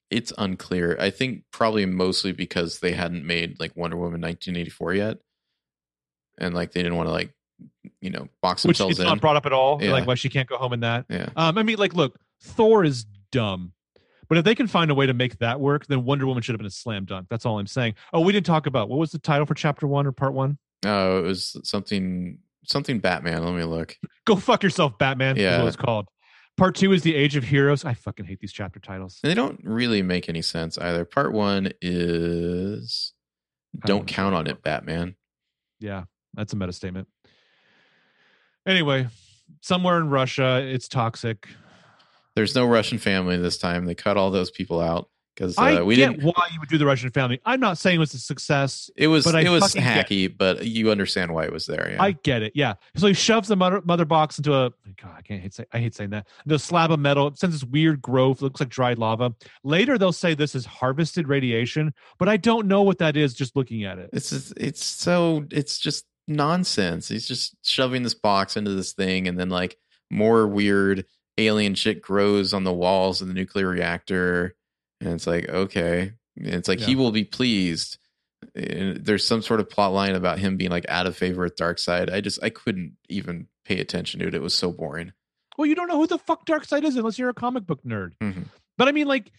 it's 0.09 0.31
unclear. 0.37 0.95
I 1.01 1.09
think 1.09 1.43
probably 1.51 1.85
mostly 1.85 2.31
because 2.31 2.79
they 2.79 2.93
hadn't 2.93 3.25
made 3.25 3.59
like 3.59 3.75
Wonder 3.75 3.97
Woman 3.97 4.21
1984 4.21 4.93
yet, 4.93 5.17
and 6.37 6.53
like 6.55 6.71
they 6.71 6.81
didn't 6.81 6.95
want 6.95 7.07
to 7.07 7.11
like 7.11 7.33
you 7.99 8.09
know 8.11 8.29
box 8.41 8.63
Which 8.63 8.77
themselves 8.77 8.91
it's 8.91 8.99
in. 9.01 9.05
not 9.07 9.19
brought 9.19 9.35
up 9.35 9.45
at 9.45 9.51
all. 9.51 9.83
Yeah. 9.83 9.91
Like 9.91 10.07
why 10.07 10.15
she 10.15 10.29
can't 10.29 10.47
go 10.47 10.55
home 10.57 10.71
in 10.73 10.79
that. 10.81 11.07
yeah, 11.09 11.29
Um, 11.35 11.57
I 11.57 11.63
mean, 11.63 11.77
like, 11.77 11.93
look, 11.93 12.17
Thor 12.41 12.83
is 12.83 13.05
dumb, 13.31 13.73
but 14.29 14.37
if 14.37 14.45
they 14.45 14.55
can 14.55 14.67
find 14.67 14.91
a 14.91 14.95
way 14.95 15.05
to 15.05 15.13
make 15.13 15.37
that 15.39 15.59
work, 15.59 15.87
then 15.87 16.05
Wonder 16.05 16.27
Woman 16.27 16.43
should 16.43 16.53
have 16.53 16.59
been 16.59 16.67
a 16.67 16.71
slam 16.71 17.05
dunk. 17.05 17.27
That's 17.29 17.45
all 17.45 17.59
I'm 17.59 17.67
saying. 17.67 17.95
Oh, 18.13 18.21
we 18.21 18.33
didn't 18.33 18.45
talk 18.45 18.67
about 18.67 18.89
what 18.89 18.99
was 18.99 19.11
the 19.11 19.19
title 19.19 19.45
for 19.45 19.53
chapter 19.53 19.87
one 19.87 20.05
or 20.07 20.11
part 20.11 20.33
one? 20.33 20.57
no, 20.83 21.17
it 21.17 21.21
was 21.21 21.57
something 21.63 22.39
something 22.65 22.99
Batman. 22.99 23.43
Let 23.43 23.53
me 23.53 23.63
look. 23.63 23.97
Go 24.25 24.35
fuck 24.35 24.63
yourself, 24.63 24.97
Batman. 24.97 25.35
Yeah. 25.35 25.59
what 25.59 25.67
it's 25.67 25.75
called. 25.75 26.07
Part 26.57 26.75
two 26.75 26.91
is 26.91 27.03
the 27.03 27.15
Age 27.15 27.35
of 27.35 27.43
Heroes. 27.43 27.85
I 27.85 27.93
fucking 27.93 28.25
hate 28.25 28.39
these 28.39 28.51
chapter 28.51 28.79
titles. 28.79 29.19
They 29.21 29.35
don't 29.35 29.59
really 29.63 30.01
make 30.01 30.27
any 30.27 30.41
sense 30.41 30.77
either. 30.77 31.05
Part 31.05 31.31
one 31.31 31.71
is 31.81 33.13
don't 33.85 33.99
don't 33.99 34.07
count 34.07 34.33
know. 34.33 34.39
on 34.39 34.47
it, 34.47 34.63
Batman. 34.63 35.15
Yeah, 35.79 36.05
that's 36.33 36.53
a 36.53 36.55
meta 36.55 36.73
statement. 36.73 37.07
Anyway, 38.65 39.07
somewhere 39.61 39.97
in 39.97 40.09
Russia, 40.09 40.61
it's 40.63 40.87
toxic. 40.87 41.47
There's 42.37 42.53
no 42.53 42.67
Russian 42.67 42.99
family 42.99 43.35
this 43.37 43.57
time. 43.57 43.85
They 43.85 43.95
cut 43.95 44.15
all 44.15 44.29
those 44.29 44.51
people 44.51 44.79
out 44.79 45.09
because 45.33 45.57
uh, 45.57 45.61
I 45.61 45.81
we 45.81 45.95
get 45.95 46.11
didn't. 46.11 46.23
why 46.23 46.49
you 46.53 46.59
would 46.59 46.69
do 46.69 46.77
the 46.77 46.85
Russian 46.85 47.09
family. 47.09 47.41
I'm 47.45 47.59
not 47.59 47.79
saying 47.79 47.95
it 47.95 47.99
was 47.99 48.13
a 48.13 48.19
success. 48.19 48.91
It 48.95 49.07
was 49.07 49.25
but 49.25 49.35
I 49.35 49.41
it 49.41 49.49
was 49.49 49.73
hacky, 49.73 50.31
but 50.37 50.63
you 50.63 50.91
understand 50.91 51.33
why 51.33 51.45
it 51.45 51.51
was 51.51 51.65
there. 51.65 51.89
Yeah. 51.93 52.03
I 52.03 52.11
get 52.11 52.43
it. 52.43 52.51
Yeah. 52.53 52.75
So 52.95 53.07
he 53.07 53.15
shoves 53.15 53.47
the 53.47 53.55
mother, 53.55 53.81
mother 53.85 54.05
box 54.05 54.37
into 54.37 54.53
a 54.53 54.69
God. 55.01 55.15
I 55.17 55.21
can't 55.23 55.41
hate 55.41 55.55
say. 55.55 55.65
I 55.73 55.79
hate 55.79 55.95
saying 55.95 56.11
that. 56.11 56.27
The 56.45 56.59
slab 56.59 56.91
of 56.91 56.99
metal. 56.99 57.25
It 57.25 57.39
sends 57.39 57.55
this 57.55 57.67
weird 57.67 58.03
growth. 58.03 58.43
Looks 58.43 58.59
like 58.59 58.69
dried 58.69 58.99
lava. 58.99 59.33
Later 59.63 59.97
they'll 59.97 60.13
say 60.13 60.35
this 60.35 60.53
is 60.53 60.63
harvested 60.63 61.27
radiation, 61.27 61.91
but 62.19 62.29
I 62.29 62.37
don't 62.37 62.67
know 62.67 62.83
what 62.83 62.99
that 62.99 63.17
is. 63.17 63.33
Just 63.33 63.55
looking 63.55 63.83
at 63.83 63.97
it. 63.97 64.11
it's 64.13 64.29
just, 64.29 64.53
it's 64.57 64.85
so 64.85 65.43
it's 65.49 65.79
just 65.79 66.05
nonsense. 66.27 67.07
He's 67.07 67.27
just 67.27 67.55
shoving 67.65 68.03
this 68.03 68.13
box 68.13 68.57
into 68.57 68.75
this 68.75 68.93
thing, 68.93 69.27
and 69.27 69.39
then 69.39 69.49
like 69.49 69.75
more 70.11 70.47
weird 70.47 71.03
alien 71.37 71.75
shit 71.75 72.01
grows 72.01 72.53
on 72.53 72.63
the 72.63 72.73
walls 72.73 73.21
of 73.21 73.27
the 73.27 73.33
nuclear 73.33 73.67
reactor, 73.67 74.55
and 75.01 75.13
it's 75.13 75.27
like 75.27 75.47
okay, 75.49 76.13
And 76.37 76.47
it's 76.47 76.67
like 76.67 76.79
he 76.79 76.95
will 76.95 77.11
be 77.11 77.23
pleased. 77.23 77.97
And 78.55 78.97
there's 79.03 79.25
some 79.25 79.41
sort 79.41 79.59
of 79.59 79.69
plot 79.69 79.93
line 79.93 80.13
about 80.15 80.37
him 80.39 80.57
being 80.57 80.69
like 80.71 80.85
out 80.89 81.07
of 81.07 81.17
favor 81.17 81.43
with 81.43 81.55
Darkseid. 81.55 82.11
I 82.13 82.21
just 82.21 82.41
I 82.43 82.49
couldn't 82.49 82.93
even 83.09 83.47
pay 83.65 83.79
attention 83.79 84.19
to 84.19 84.27
it. 84.27 84.35
It 84.35 84.41
was 84.41 84.53
so 84.53 84.71
boring. 84.71 85.13
Well, 85.57 85.65
you 85.65 85.73
don't 85.75 85.87
know 85.87 85.97
who 85.97 86.07
the 86.07 86.19
fuck 86.19 86.45
Darkseid 86.45 86.83
is 86.83 86.95
unless 86.95 87.17
you're 87.17 87.29
a 87.29 87.33
comic 87.33 87.65
book 87.65 87.83
nerd. 87.83 88.11
Mhm. 88.21 88.45
But 88.77 88.87
I 88.87 88.91
mean, 88.91 89.07
like, 89.07 89.31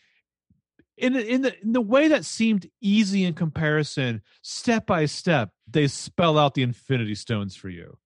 in 0.97 1.13
the- 1.13 1.25
in 1.27 1.43
the 1.43 1.63
in 1.63 1.73
the 1.73 1.81
way 1.81 2.09
that 2.09 2.25
seemed 2.25 2.69
easy 2.81 3.25
in 3.25 3.35
comparison, 3.35 4.21
step 4.43 4.85
by 4.87 5.07
step, 5.07 5.53
they 5.69 5.87
spell 5.87 6.37
out 6.37 6.55
the 6.55 6.63
Infinity 6.63 7.15
Stones 7.15 7.55
for 7.55 7.69
you. 7.69 7.99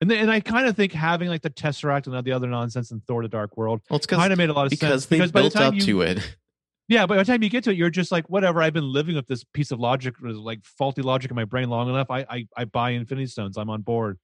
And 0.00 0.10
then, 0.10 0.18
and 0.18 0.30
I 0.30 0.40
kind 0.40 0.68
of 0.68 0.76
think 0.76 0.92
having 0.92 1.28
like 1.28 1.42
the 1.42 1.50
Tesseract 1.50 2.06
and 2.06 2.14
all 2.14 2.22
the 2.22 2.32
other 2.32 2.46
nonsense 2.46 2.90
in 2.90 3.00
Thor: 3.00 3.22
The 3.22 3.28
Dark 3.28 3.56
World 3.56 3.80
Well, 3.90 3.98
kind 4.00 4.32
of 4.32 4.38
made 4.38 4.48
a 4.48 4.52
lot 4.52 4.66
of 4.66 4.70
sense. 4.70 4.80
because 4.80 5.02
sense. 5.04 5.06
they 5.06 5.18
by 5.18 5.26
the 5.26 5.32
built 5.32 5.56
up 5.56 5.74
you, 5.74 5.80
to 5.80 6.02
it. 6.02 6.36
Yeah, 6.90 7.04
but 7.04 7.16
by 7.16 7.22
the 7.22 7.24
time 7.26 7.42
you 7.42 7.50
get 7.50 7.64
to 7.64 7.70
it, 7.70 7.76
you're 7.76 7.90
just 7.90 8.10
like, 8.10 8.30
whatever. 8.30 8.62
I've 8.62 8.72
been 8.72 8.90
living 8.90 9.14
with 9.14 9.26
this 9.26 9.44
piece 9.44 9.72
of 9.72 9.78
logic, 9.78 10.14
like 10.22 10.64
faulty 10.64 11.02
logic 11.02 11.30
in 11.30 11.34
my 11.34 11.44
brain 11.44 11.68
long 11.68 11.90
enough. 11.90 12.10
I 12.10 12.20
I, 12.30 12.46
I 12.56 12.64
buy 12.64 12.92
Infinity 12.92 13.26
Stones. 13.26 13.58
I'm 13.58 13.68
on 13.68 13.82
board. 13.82 14.18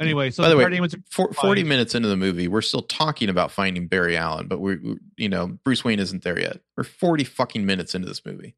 Anyway, 0.00 0.30
so 0.30 0.42
By 0.42 0.48
the 0.48 0.56
way, 0.56 0.64
Parademons 0.64 0.94
For, 1.10 1.30
40 1.32 1.64
minutes 1.64 1.94
into 1.94 2.08
the 2.08 2.16
movie, 2.16 2.48
we're 2.48 2.62
still 2.62 2.80
talking 2.82 3.28
about 3.28 3.50
finding 3.50 3.88
Barry 3.88 4.16
Allen, 4.16 4.46
but 4.46 4.60
we're, 4.60 4.80
we 4.82 4.96
you 5.18 5.28
know, 5.28 5.58
Bruce 5.64 5.84
Wayne 5.84 5.98
isn't 5.98 6.22
there 6.22 6.38
yet. 6.40 6.60
We're 6.76 6.84
40 6.84 7.24
fucking 7.24 7.66
minutes 7.66 7.94
into 7.94 8.08
this 8.08 8.24
movie. 8.24 8.54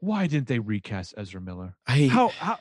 why 0.00 0.26
didn't 0.28 0.46
they 0.48 0.58
recast 0.60 1.14
Ezra 1.16 1.40
Miller? 1.40 1.74
I, 1.86 2.06
How 2.08 2.28
how? 2.28 2.58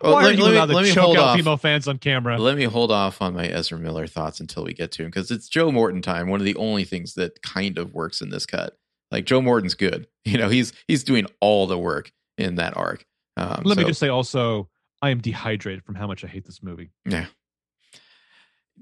Oh, 0.00 0.12
why 0.12 0.22
let- 0.24 0.30
are 0.30 0.36
you 0.36 0.42
let 0.44 0.50
me- 0.50 0.56
allowed 0.56 0.70
let 0.70 0.82
to 0.82 0.88
me 0.88 0.94
choke 0.94 1.04
hold 1.04 1.16
out 1.18 1.22
off. 1.24 1.36
female 1.36 1.56
fans 1.58 1.86
on 1.88 1.98
camera? 1.98 2.38
let 2.38 2.56
me 2.56 2.64
hold 2.64 2.90
off 2.90 3.20
on 3.20 3.34
my 3.34 3.46
Ezra 3.46 3.78
Miller 3.78 4.06
thoughts 4.06 4.40
until 4.40 4.64
we 4.64 4.72
get 4.72 4.90
to 4.92 5.02
him 5.02 5.08
because 5.10 5.30
it's 5.30 5.48
Joe 5.48 5.70
Morton 5.70 6.00
time. 6.02 6.28
One 6.28 6.40
of 6.40 6.46
the 6.46 6.56
only 6.56 6.84
things 6.84 7.14
that 7.14 7.42
kind 7.42 7.76
of 7.78 7.92
works 7.92 8.20
in 8.22 8.30
this 8.30 8.46
cut. 8.46 8.76
Like 9.10 9.26
Joe 9.26 9.40
Morton's 9.40 9.74
good. 9.74 10.06
You 10.26 10.38
know, 10.38 10.48
he's 10.48 10.72
he's 10.88 11.04
doing 11.04 11.26
all 11.40 11.68
the 11.68 11.78
work 11.78 12.10
in 12.36 12.56
that 12.56 12.76
arc. 12.76 13.06
Um, 13.36 13.62
Let 13.64 13.78
me 13.78 13.84
just 13.84 14.00
say 14.00 14.08
also, 14.08 14.68
I 15.00 15.10
am 15.10 15.20
dehydrated 15.20 15.84
from 15.84 15.94
how 15.94 16.08
much 16.08 16.24
I 16.24 16.26
hate 16.26 16.44
this 16.46 16.64
movie. 16.64 16.90
Yeah. 17.04 17.26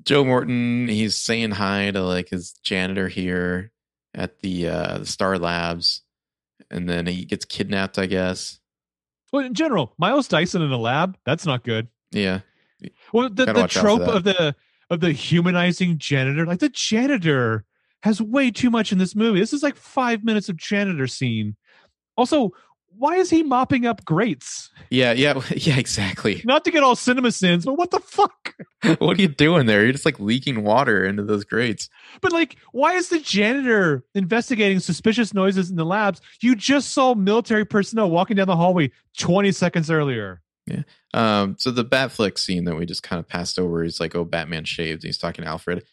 Joe 0.04 0.24
Morton, 0.24 0.88
he's 0.88 1.16
saying 1.16 1.50
hi 1.52 1.90
to 1.90 2.02
like 2.02 2.30
his 2.30 2.52
janitor 2.62 3.08
here 3.08 3.72
at 4.14 4.40
the 4.40 4.68
uh 4.68 4.98
the 4.98 5.06
Star 5.06 5.38
Labs. 5.38 6.02
And 6.70 6.88
then 6.88 7.06
he 7.06 7.24
gets 7.26 7.44
kidnapped, 7.44 7.98
I 7.98 8.06
guess. 8.06 8.58
Well, 9.35 9.44
in 9.44 9.55
general, 9.55 9.93
Miles 9.98 10.28
Dyson 10.28 10.62
in 10.62 10.70
a 10.70 10.78
lab, 10.78 11.16
that's 11.27 11.44
not 11.44 11.65
good. 11.65 11.89
Yeah. 12.12 12.43
Well, 13.12 13.28
the, 13.28 13.47
the 13.47 13.52
watch 13.52 13.62
out 13.62 13.73
for 13.73 13.81
trope 13.81 14.02
of 14.02 14.23
the 14.23 14.55
of 14.90 15.01
the 15.01 15.11
humanizing 15.11 15.98
janitor, 15.98 16.47
like 16.47 16.61
the 16.61 16.69
janitor 16.69 17.65
has 18.05 18.23
way 18.23 18.52
too 18.52 18.70
much 18.70 18.93
in 18.93 18.98
this 18.98 19.16
movie. 19.16 19.40
This 19.40 19.52
is 19.52 19.65
like 19.65 19.74
five 19.74 20.23
minutes 20.23 20.48
of 20.48 20.56
janitor 20.56 21.09
scene. 21.09 21.56
Also, 22.16 22.51
why 22.96 23.16
is 23.16 23.30
he 23.30 23.42
mopping 23.42 23.86
up 23.86 24.04
grates? 24.04 24.70
Yeah, 24.90 25.12
yeah, 25.12 25.40
yeah, 25.56 25.78
exactly. 25.78 26.42
Not 26.44 26.64
to 26.64 26.70
get 26.70 26.82
all 26.82 26.96
cinema 26.96 27.32
sins, 27.32 27.64
but 27.64 27.74
what 27.74 27.90
the 27.90 28.00
fuck? 28.00 28.54
what 28.98 29.18
are 29.18 29.22
you 29.22 29.28
doing 29.28 29.66
there? 29.66 29.82
You're 29.82 29.92
just 29.92 30.04
like 30.04 30.20
leaking 30.20 30.62
water 30.62 31.04
into 31.04 31.22
those 31.22 31.44
grates. 31.44 31.88
But 32.20 32.32
like, 32.32 32.56
why 32.72 32.94
is 32.94 33.08
the 33.08 33.20
janitor 33.20 34.04
investigating 34.14 34.80
suspicious 34.80 35.34
noises 35.34 35.70
in 35.70 35.76
the 35.76 35.84
labs? 35.84 36.20
You 36.40 36.54
just 36.54 36.92
saw 36.92 37.14
military 37.14 37.64
personnel 37.64 38.10
walking 38.10 38.36
down 38.36 38.46
the 38.46 38.56
hallway 38.56 38.90
20 39.18 39.52
seconds 39.52 39.90
earlier. 39.90 40.40
Yeah. 40.66 40.82
Um, 41.12 41.56
so 41.58 41.70
the 41.70 41.84
Batfleck 41.84 42.38
scene 42.38 42.64
that 42.64 42.76
we 42.76 42.86
just 42.86 43.02
kind 43.02 43.20
of 43.20 43.28
passed 43.28 43.58
over 43.58 43.84
is 43.84 44.00
like, 44.00 44.14
oh, 44.14 44.24
Batman 44.24 44.64
shaved. 44.64 45.02
He's 45.02 45.18
talking 45.18 45.44
to 45.44 45.50
Alfred. 45.50 45.84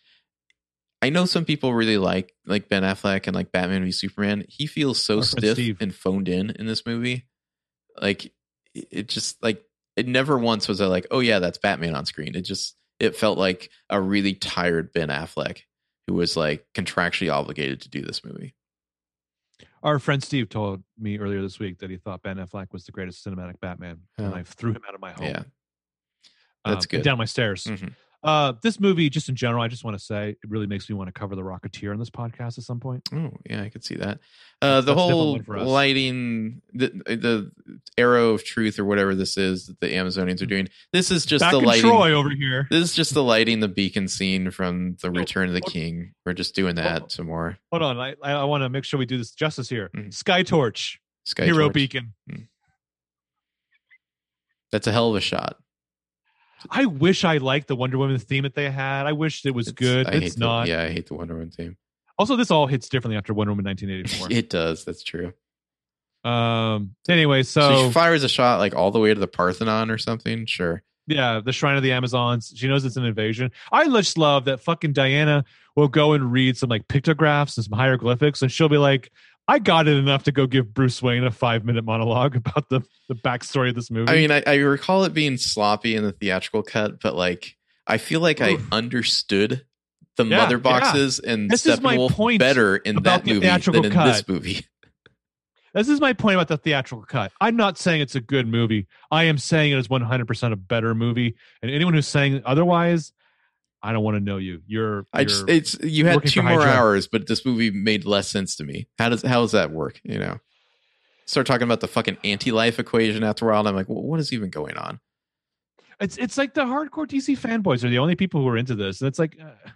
I 1.02 1.10
know 1.10 1.26
some 1.26 1.46
people 1.46 1.74
really 1.74 1.98
like 1.98 2.34
like 2.46 2.70
Ben 2.70 2.84
Affleck 2.84 3.26
and 3.28 3.36
like 3.36 3.52
Batman 3.52 3.84
v 3.84 3.92
Superman. 3.92 4.46
He 4.48 4.68
feels 4.68 5.02
so 5.02 5.18
Our 5.18 5.24
stiff 5.24 5.82
and 5.82 5.94
phoned 5.94 6.30
in 6.30 6.52
in 6.52 6.68
this 6.68 6.86
movie. 6.86 7.26
Like 8.00 8.32
it 8.74 9.08
just 9.08 9.42
like 9.44 9.64
it 9.96 10.08
never 10.08 10.38
once 10.38 10.68
was 10.68 10.80
I 10.80 10.86
like, 10.86 11.08
oh 11.12 11.20
yeah, 11.20 11.40
that's 11.40 11.58
Batman 11.58 11.96
on 11.96 12.06
screen. 12.06 12.36
It 12.36 12.44
just 12.44 12.76
it 13.00 13.16
felt 13.16 13.38
like 13.38 13.72
a 13.90 14.00
really 14.00 14.36
tired 14.36 14.94
Ben 14.94 15.10
Affleck 15.10 15.62
who 16.08 16.14
was 16.14 16.38
like 16.38 16.66
contractually 16.76 17.34
obligated 17.34 17.82
to 17.82 17.90
do 17.90 18.02
this 18.02 18.24
movie. 18.24 18.54
Our 19.84 19.98
friend 19.98 20.24
Steve 20.24 20.50
told 20.50 20.84
me 21.00 21.18
earlier 21.18 21.42
this 21.42 21.58
week 21.58 21.80
that 21.80 21.90
he 21.90 21.98
thought 21.98 22.22
Ben 22.22 22.38
Affleck 22.38 22.72
was 22.72 22.86
the 22.86 22.92
greatest 22.92 23.26
cinematic 23.26 23.60
Batman, 23.60 24.02
and 24.18 24.34
Oh. 24.34 24.38
I 24.38 24.44
threw 24.44 24.74
him 24.74 24.84
out 24.88 24.94
of 24.94 25.02
my 25.02 25.12
home. 25.12 25.26
Yeah, 25.26 25.44
that's 26.64 26.86
um, 26.86 26.88
good. 26.90 27.02
Down 27.02 27.18
my 27.18 27.26
stairs. 27.26 27.64
Mhm. 27.64 27.96
Uh, 28.24 28.54
this 28.62 28.80
movie, 28.80 29.10
just 29.10 29.30
in 29.30 29.36
general, 29.36 29.64
I 29.64 29.68
just 29.68 29.84
want 29.84 29.98
to 29.98 30.04
say 30.04 30.30
it 30.30 30.38
really 30.50 30.68
makes 30.68 30.88
me 30.88 30.96
want 30.96 31.08
to 31.08 31.12
cover 31.12 31.36
the 31.36 31.42
Rocketeer 31.42 31.92
on 31.92 31.98
this 31.98 32.12
podcast 32.12 32.60
at 32.60 32.64
some 32.64 32.80
point. 32.80 33.02
Oh 33.12 33.32
yeah, 33.50 33.64
I 33.64 33.70
could 33.70 33.84
see 33.84 33.96
that. 33.96 34.20
Uh, 34.62 34.82
the 34.82 34.94
That's 34.94 35.00
whole 35.00 35.32
one 35.34 35.44
for 35.44 35.58
us. 35.58 35.68
lighting, 35.68 36.62
the 36.72 36.90
the 37.06 37.52
arrow 37.98 38.30
of 38.30 38.44
truth 38.44 38.78
or 38.78 38.86
whatever 38.86 39.16
this 39.16 39.38
is 39.38 39.66
that 39.66 39.80
the 39.80 39.88
Amazonians 39.94 40.40
are 40.44 40.46
doing. 40.46 40.68
This 40.94 41.10
is 41.10 41.26
just 41.26 41.42
Back 41.42 41.54
the 41.54 41.58
in 41.60 41.66
lighting. 41.66 41.90
Troy 41.90 42.12
over 42.14 42.30
here. 42.30 42.68
This 42.72 42.84
is 42.84 42.96
just 42.96 43.16
the 43.16 43.24
lighting 43.24 43.60
the 43.60 43.68
beacon 43.68 44.08
scene 44.08 44.52
from 44.52 44.98
the 45.02 45.10
Return 45.10 45.48
of 45.48 45.56
the 45.56 45.62
King. 45.62 46.14
We're 46.24 46.34
just 46.34 46.54
doing 46.54 46.78
hold- 46.78 46.88
that 46.88 47.12
some 47.12 47.26
more. 47.26 47.58
Hold 47.72 47.82
on, 47.82 48.00
I 48.00 48.16
I, 48.24 48.44
want 48.44 48.62
to 48.62 48.70
make 48.70 48.84
sure 48.84 49.00
we 49.00 49.08
do 49.08 49.18
this 49.18 49.32
justice 49.32 49.68
here. 49.68 49.90
Mhm. 49.96 50.14
Sky 50.14 50.44
Torch, 50.44 51.00
Sky 51.26 51.46
Hero 51.46 51.66
Torch. 51.66 51.74
Beacon. 51.74 52.14
That's 54.72 54.86
a 54.88 54.92
hell 54.92 55.10
of 55.10 55.16
a 55.16 55.22
shot. 55.22 55.58
I 56.70 56.86
wish 56.86 57.24
I 57.24 57.38
liked 57.38 57.68
the 57.68 57.76
Wonder 57.76 57.98
Woman 57.98 58.18
theme 58.20 58.44
that 58.44 58.56
they 58.56 58.70
had. 58.70 59.06
I 59.08 59.14
wish 59.14 59.46
it 59.46 59.52
was 59.56 59.68
It's- 59.70 59.80
good. 59.80 60.08
I 60.08 60.12
It's 60.12 60.24
hate 60.24 60.34
the- 60.34 60.40
not. 60.40 60.68
yeah, 60.68 60.84
I 60.84 60.90
hate 60.92 61.08
the 61.08 61.14
Wonder 61.16 61.34
Woman 61.36 61.50
theme. 61.52 61.78
Also, 62.18 62.36
this 62.36 62.52
all 62.52 62.68
hits 62.68 62.88
differently 62.90 63.18
after 63.18 63.34
Wonder 63.34 63.52
Woman 63.52 63.66
1984. 63.66 64.28
It 64.38 64.50
does. 64.50 64.86
That's 64.86 65.04
true. 65.04 65.34
um. 66.24 66.96
Anyway, 67.10 67.42
So, 67.44 67.62
so, 67.62 67.88
she 67.88 67.94
fires 67.94 68.24
a 68.24 68.30
shot 68.30 68.60
like 68.60 68.76
all 68.76 68.92
the 68.92 69.00
way 69.00 69.14
to 69.14 69.20
the 69.20 69.28
Parthenon 69.28 69.90
or 69.90 69.98
something. 69.98 70.46
Sure. 70.46 70.84
yeah, 71.08 71.42
the 71.44 71.52
Shrine 71.52 71.78
of 71.78 71.84
the 71.84 71.92
Amazons. 71.92 72.54
She 72.56 72.68
knows 72.68 72.86
it's 72.86 72.96
an 72.96 73.06
invasion. 73.06 73.52
I 73.72 73.86
just 73.90 74.18
love 74.20 74.46
that 74.46 74.60
fucking 74.60 74.94
Diana 74.94 75.44
will 75.76 75.88
go 75.88 76.14
and 76.14 76.32
read 76.32 76.58
some 76.58 76.70
like 76.70 76.88
pictographs 76.88 77.58
and 77.58 77.66
some 77.66 77.78
hieroglyphics, 77.78 78.42
and 78.44 78.52
she'll 78.52 78.70
be 78.70 78.78
like, 78.78 79.12
"I 79.52 79.60
got 79.60 79.88
it 79.88 79.98
enough 79.98 80.24
to 80.24 80.32
go 80.32 80.48
give 80.48 80.74
Bruce 80.74 81.02
Wayne 81.02 81.24
a 81.26 81.32
five 81.32 81.66
minute 81.66 81.84
monologue 81.84 82.36
about 82.38 82.70
the 82.70 82.82
the 83.10 83.16
backstory 83.16 83.70
of 83.70 83.76
this 83.76 83.92
movie." 83.92 84.12
I 84.12 84.16
mean, 84.16 84.32
I, 84.32 84.42
I 84.48 84.56
recall 84.56 85.04
it 85.04 85.14
being 85.14 85.38
sloppy 85.38 85.96
in 85.96 86.04
the 86.04 86.14
theatrical 86.14 86.64
cut, 86.64 87.02
but 87.02 87.16
like 87.16 87.58
I 87.86 87.98
feel 87.98 88.22
like 88.22 88.40
I 88.40 88.58
understood 88.72 89.66
the 90.16 90.26
Yeah, 90.26 90.38
mother 90.38 90.56
yeah. 90.56 90.62
boxes 90.62 91.20
and 91.20 91.50
This 91.50 91.66
is 91.66 91.82
my 91.82 91.98
point 92.10 92.40
better 92.40 92.78
in 92.78 93.04
that 93.04 93.26
movie 93.26 93.40
than 93.40 93.86
in 93.86 93.92
cut. 93.92 94.06
this 94.06 94.28
movie. 94.28 94.66
This 95.74 95.88
is 95.88 96.02
my 96.02 96.12
point 96.12 96.36
about 96.36 96.50
the 96.50 96.58
theatrical 96.58 97.06
cut. 97.06 97.32
I'm 97.40 97.56
not 97.56 97.78
saying 97.78 98.02
it's 98.02 98.16
a 98.16 98.20
good 98.20 98.46
movie. 98.46 98.88
I 99.10 99.24
am 99.24 99.38
saying 99.38 99.72
it 99.72 99.78
is 99.78 99.88
100% 99.88 100.52
a 100.52 100.56
better 100.58 100.94
movie. 100.94 101.36
And 101.62 101.72
anyone 101.72 101.94
who's 101.94 102.10
saying 102.10 102.42
otherwise, 102.46 103.14
I 103.84 103.94
don't 103.94 104.04
want 104.04 104.16
to 104.16 104.20
know 104.20 104.38
you. 104.38 104.62
You're, 104.68 105.08
I 105.12 105.24
just 105.24 105.50
it's 105.50 105.78
you 105.82 106.06
had 106.06 106.24
two 106.26 106.42
more 106.42 106.62
hours, 106.62 107.08
but 107.08 107.28
this 107.28 107.46
movie 107.46 107.72
made 107.72 108.06
less 108.06 108.28
sense 108.28 108.56
to 108.58 108.64
me. 108.64 108.88
How 109.00 109.10
does 109.10 109.22
how 109.24 109.42
does 109.42 109.54
that 109.54 109.72
work? 109.72 110.00
You 110.04 110.20
know, 110.20 110.40
start 111.26 111.48
talking 111.48 111.64
about 111.64 111.80
the 111.80 111.88
fucking 111.88 112.18
anti-life 112.24 112.80
equation 112.80 113.24
after 113.24 113.46
a 113.46 113.52
while. 113.52 113.60
And 113.62 113.70
I'm 113.70 113.76
like, 113.76 113.90
well, 113.90 114.04
what 114.04 114.20
is 114.20 114.32
even 114.34 114.50
going 114.50 114.78
on? 114.78 115.00
it's 116.02 116.18
it's 116.18 116.38
like 116.38 116.54
the 116.54 116.66
hardcore 116.66 117.08
DC 117.08 117.38
fanboys 117.38 117.84
are 117.84 117.90
the 117.90 118.00
only 118.00 118.16
people 118.16 118.42
who 118.42 118.48
are 118.48 118.58
into 118.58 118.76
this. 118.76 119.02
And 119.02 119.08
it's 119.08 119.20
like 119.20 119.38
uh, 119.40 119.70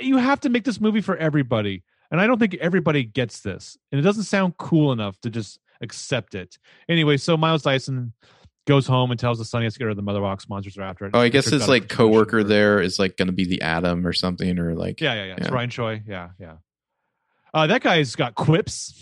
you 0.00 0.16
have 0.16 0.40
to 0.40 0.48
make 0.48 0.64
this 0.64 0.80
movie 0.80 1.00
for 1.00 1.16
everybody. 1.16 1.82
And 2.10 2.20
I 2.20 2.26
don't 2.26 2.38
think 2.38 2.54
everybody 2.54 3.04
gets 3.04 3.40
this. 3.40 3.76
And 3.90 3.98
it 3.98 4.02
doesn't 4.02 4.24
sound 4.24 4.56
cool 4.58 4.92
enough 4.92 5.18
to 5.22 5.30
just 5.30 5.58
accept 5.80 6.34
it. 6.34 6.58
Anyway, 6.88 7.16
so 7.16 7.36
Miles 7.36 7.62
Dyson 7.62 8.12
goes 8.66 8.86
home 8.86 9.10
and 9.10 9.18
tells 9.18 9.38
the 9.38 9.44
son 9.44 9.62
he 9.62 9.64
has 9.64 9.74
to 9.74 9.78
get 9.78 9.86
rid 9.86 9.92
of 9.92 9.96
the 9.96 10.02
mother 10.02 10.20
box 10.20 10.48
monsters 10.48 10.78
are 10.78 10.82
after 10.82 11.06
it. 11.06 11.12
Oh, 11.14 11.20
I 11.20 11.28
guess 11.28 11.46
Richard's 11.46 11.62
his 11.64 11.68
like 11.68 11.88
coworker 11.88 12.44
there 12.44 12.80
is 12.80 12.98
like 12.98 13.16
going 13.16 13.26
to 13.26 13.32
be 13.32 13.44
the 13.44 13.62
Atom 13.62 14.06
or 14.06 14.12
something, 14.12 14.58
or 14.58 14.74
like 14.74 15.00
Yeah, 15.00 15.14
yeah, 15.14 15.24
yeah. 15.24 15.34
It's 15.38 15.50
Ryan 15.50 15.70
Choi. 15.70 16.02
Yeah, 16.06 16.30
yeah. 16.38 16.56
Uh, 17.54 17.66
that 17.66 17.82
guy's 17.82 18.16
got 18.16 18.34
quips. 18.34 18.94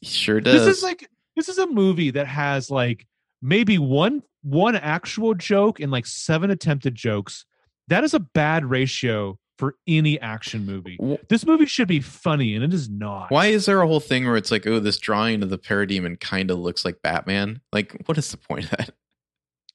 he 0.00 0.06
sure 0.06 0.40
does. 0.40 0.66
This 0.66 0.78
is 0.78 0.82
like 0.82 1.08
this 1.36 1.48
is 1.48 1.58
a 1.58 1.66
movie 1.66 2.10
that 2.12 2.26
has 2.26 2.70
like 2.70 3.06
maybe 3.42 3.78
one 3.78 4.22
one 4.42 4.76
actual 4.76 5.34
joke 5.34 5.80
and 5.80 5.90
like 5.90 6.06
seven 6.06 6.50
attempted 6.50 6.94
jokes. 6.94 7.44
That 7.88 8.04
is 8.04 8.14
a 8.14 8.20
bad 8.20 8.64
ratio 8.64 9.38
for 9.58 9.74
any 9.86 10.18
action 10.20 10.64
movie. 10.64 10.98
This 11.28 11.44
movie 11.44 11.66
should 11.66 11.88
be 11.88 12.00
funny, 12.00 12.54
and 12.54 12.64
it 12.64 12.72
is 12.72 12.88
not. 12.88 13.30
Why 13.30 13.46
is 13.46 13.66
there 13.66 13.82
a 13.82 13.86
whole 13.88 14.00
thing 14.00 14.24
where 14.24 14.36
it's 14.36 14.50
like, 14.52 14.66
oh, 14.66 14.78
this 14.78 14.98
drawing 14.98 15.42
of 15.42 15.50
the 15.50 15.58
parademon 15.58 16.20
kind 16.20 16.50
of 16.50 16.58
looks 16.58 16.84
like 16.84 17.02
Batman? 17.02 17.60
Like, 17.72 18.00
what 18.06 18.16
is 18.16 18.30
the 18.30 18.36
point 18.36 18.64
of 18.64 18.70
that? 18.70 18.90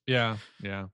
Yeah, 0.08 0.38
yeah. 0.62 0.86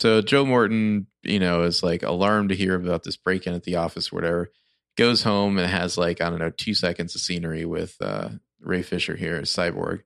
So 0.00 0.20
Joe 0.22 0.44
Morton, 0.44 1.06
you 1.22 1.38
know, 1.38 1.62
is 1.62 1.82
like 1.82 2.02
alarmed 2.02 2.48
to 2.48 2.56
hear 2.56 2.74
about 2.74 3.04
this 3.04 3.16
break 3.16 3.46
in 3.46 3.54
at 3.54 3.62
the 3.64 3.76
office 3.76 4.12
or 4.12 4.16
whatever. 4.16 4.50
Goes 4.96 5.22
home 5.22 5.58
and 5.58 5.70
has 5.70 5.96
like, 5.96 6.20
I 6.20 6.30
don't 6.30 6.38
know, 6.38 6.50
two 6.50 6.74
seconds 6.74 7.14
of 7.14 7.20
scenery 7.20 7.64
with 7.64 7.96
uh, 8.00 8.30
Ray 8.60 8.82
Fisher 8.82 9.16
here 9.16 9.36
as 9.36 9.50
Cyborg, 9.50 10.02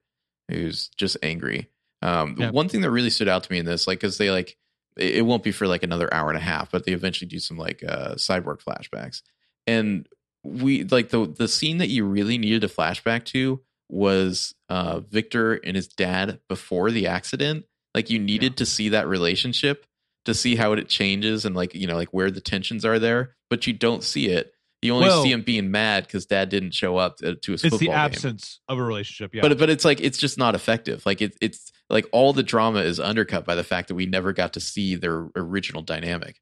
who's 0.48 0.88
just 0.96 1.16
angry. 1.22 1.70
Um, 2.02 2.36
Yep. 2.38 2.52
One 2.54 2.68
thing 2.68 2.82
that 2.82 2.90
really 2.90 3.10
stood 3.10 3.28
out 3.28 3.44
to 3.44 3.52
me 3.52 3.58
in 3.58 3.66
this, 3.66 3.86
like, 3.86 3.98
because 3.98 4.18
they 4.18 4.30
like, 4.30 4.56
it 4.98 5.24
won't 5.24 5.42
be 5.42 5.52
for 5.52 5.66
like 5.66 5.82
another 5.82 6.12
hour 6.12 6.28
and 6.28 6.38
a 6.38 6.42
half, 6.42 6.70
but 6.70 6.84
they 6.84 6.92
eventually 6.92 7.28
do 7.28 7.38
some 7.38 7.56
like 7.56 7.82
uh, 7.86 8.14
Cyborg 8.14 8.60
flashbacks. 8.62 9.22
And 9.66 10.08
we 10.44 10.84
like 10.84 11.10
the 11.10 11.26
the 11.26 11.48
scene 11.48 11.78
that 11.78 11.88
you 11.88 12.04
really 12.04 12.38
needed 12.38 12.64
a 12.64 12.68
flashback 12.68 13.24
to 13.26 13.60
was 13.88 14.54
uh, 14.68 15.00
Victor 15.00 15.54
and 15.54 15.76
his 15.76 15.88
dad 15.88 16.40
before 16.48 16.90
the 16.90 17.06
accident. 17.06 17.64
Like 17.94 18.10
you 18.10 18.18
needed 18.18 18.58
to 18.58 18.66
see 18.66 18.90
that 18.90 19.08
relationship 19.08 19.86
to 20.24 20.34
see 20.34 20.56
how 20.56 20.72
it 20.72 20.88
changes 20.88 21.44
and 21.44 21.56
like 21.56 21.74
you 21.74 21.86
know 21.86 21.96
like 21.96 22.12
where 22.12 22.30
the 22.30 22.40
tensions 22.40 22.84
are 22.84 22.98
there, 22.98 23.34
but 23.50 23.66
you 23.66 23.72
don't 23.72 24.04
see 24.04 24.28
it. 24.28 24.52
You 24.82 24.94
only 24.94 25.08
Well- 25.08 25.22
see 25.24 25.32
him 25.32 25.42
being 25.42 25.70
mad 25.70 26.06
because 26.06 26.26
dad 26.26 26.48
didn't 26.50 26.72
show 26.72 26.96
up 26.96 27.16
to, 27.18 27.34
to 27.34 27.52
his 27.52 27.64
It's 27.64 27.78
the 27.78 27.86
game. 27.86 27.94
absence 27.94 28.60
of 28.68 28.78
a 28.78 28.82
relationship. 28.82 29.34
Yeah, 29.34 29.42
But 29.42 29.58
but 29.58 29.70
it's 29.70 29.84
like 29.84 30.00
it's 30.00 30.18
just 30.18 30.38
not 30.38 30.54
effective. 30.54 31.04
Like 31.04 31.20
it, 31.20 31.36
it's 31.40 31.72
like 31.90 32.06
all 32.12 32.32
the 32.32 32.42
drama 32.44 32.80
is 32.80 33.00
undercut 33.00 33.44
by 33.44 33.54
the 33.56 33.64
fact 33.64 33.88
that 33.88 33.96
we 33.96 34.06
never 34.06 34.32
got 34.32 34.52
to 34.52 34.60
see 34.60 34.94
their 34.94 35.28
original 35.34 35.82
dynamic. 35.82 36.40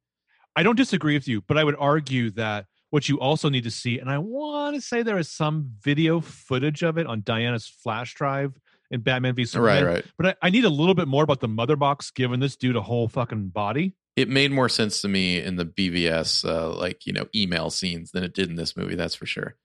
I 0.54 0.62
don't 0.62 0.76
disagree 0.76 1.14
with 1.14 1.26
you, 1.28 1.40
but 1.42 1.56
I 1.56 1.64
would 1.64 1.76
argue 1.78 2.30
that 2.32 2.66
what 2.90 3.08
you 3.08 3.18
also 3.20 3.48
need 3.48 3.64
to 3.64 3.70
see, 3.70 3.98
and 3.98 4.10
I 4.10 4.18
want 4.18 4.74
to 4.76 4.80
say 4.80 5.02
there 5.02 5.18
is 5.18 5.30
some 5.30 5.70
video 5.82 6.20
footage 6.20 6.82
of 6.82 6.98
it 6.98 7.06
on 7.06 7.22
Diana's 7.22 7.66
flash 7.66 8.14
drive 8.14 8.54
in 8.90 9.00
Batman 9.00 9.34
v 9.34 9.44
Superman. 9.44 9.84
Right, 9.84 9.94
right. 9.94 10.04
But 10.16 10.26
I, 10.42 10.46
I 10.46 10.50
need 10.50 10.64
a 10.64 10.70
little 10.70 10.94
bit 10.94 11.08
more 11.08 11.24
about 11.24 11.40
the 11.40 11.48
mother 11.48 11.76
box 11.76 12.10
giving 12.10 12.40
this 12.40 12.54
dude 12.56 12.76
a 12.76 12.82
whole 12.82 13.08
fucking 13.08 13.48
body. 13.48 13.94
It 14.16 14.30
made 14.30 14.50
more 14.50 14.70
sense 14.70 15.02
to 15.02 15.08
me 15.08 15.40
in 15.40 15.56
the 15.56 15.66
BVS 15.66 16.48
uh, 16.48 16.74
like 16.74 17.06
you 17.06 17.12
know 17.12 17.26
email 17.34 17.70
scenes 17.70 18.12
than 18.12 18.24
it 18.24 18.34
did 18.34 18.48
in 18.48 18.56
this 18.56 18.76
movie. 18.76 18.94
That's 18.94 19.14
for 19.14 19.26
sure. 19.26 19.56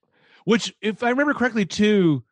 Which, 0.44 0.76
if 0.82 1.04
I 1.04 1.10
remember 1.10 1.34
correctly, 1.34 1.66
too, 1.66 2.24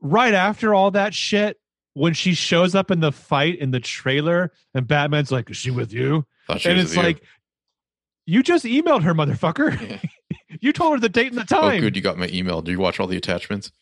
right 0.00 0.34
after 0.34 0.74
all 0.74 0.90
that 0.92 1.14
shit, 1.14 1.58
when 1.94 2.12
she 2.12 2.34
shows 2.34 2.74
up 2.74 2.90
in 2.90 3.00
the 3.00 3.10
fight 3.10 3.58
in 3.58 3.70
the 3.70 3.80
trailer, 3.80 4.52
and 4.74 4.86
Batman's 4.86 5.32
like, 5.32 5.50
"Is 5.50 5.56
she 5.56 5.70
with 5.70 5.92
you?" 5.92 6.26
And 6.48 6.58
it's 6.58 6.90
with 6.90 6.96
you. 6.96 7.02
like, 7.02 7.22
"You 8.26 8.42
just 8.42 8.64
emailed 8.64 9.02
her, 9.02 9.14
motherfucker. 9.14 10.00
you 10.60 10.72
told 10.72 10.94
her 10.94 11.00
the 11.00 11.08
date 11.08 11.32
and 11.32 11.38
the 11.38 11.44
time. 11.44 11.64
oh, 11.64 11.70
time." 11.70 11.80
good, 11.80 11.96
you 11.96 12.02
got 12.02 12.18
my 12.18 12.28
email. 12.28 12.62
Do 12.62 12.70
you 12.70 12.78
watch 12.78 13.00
all 13.00 13.06
the 13.06 13.16
attachments? 13.16 13.72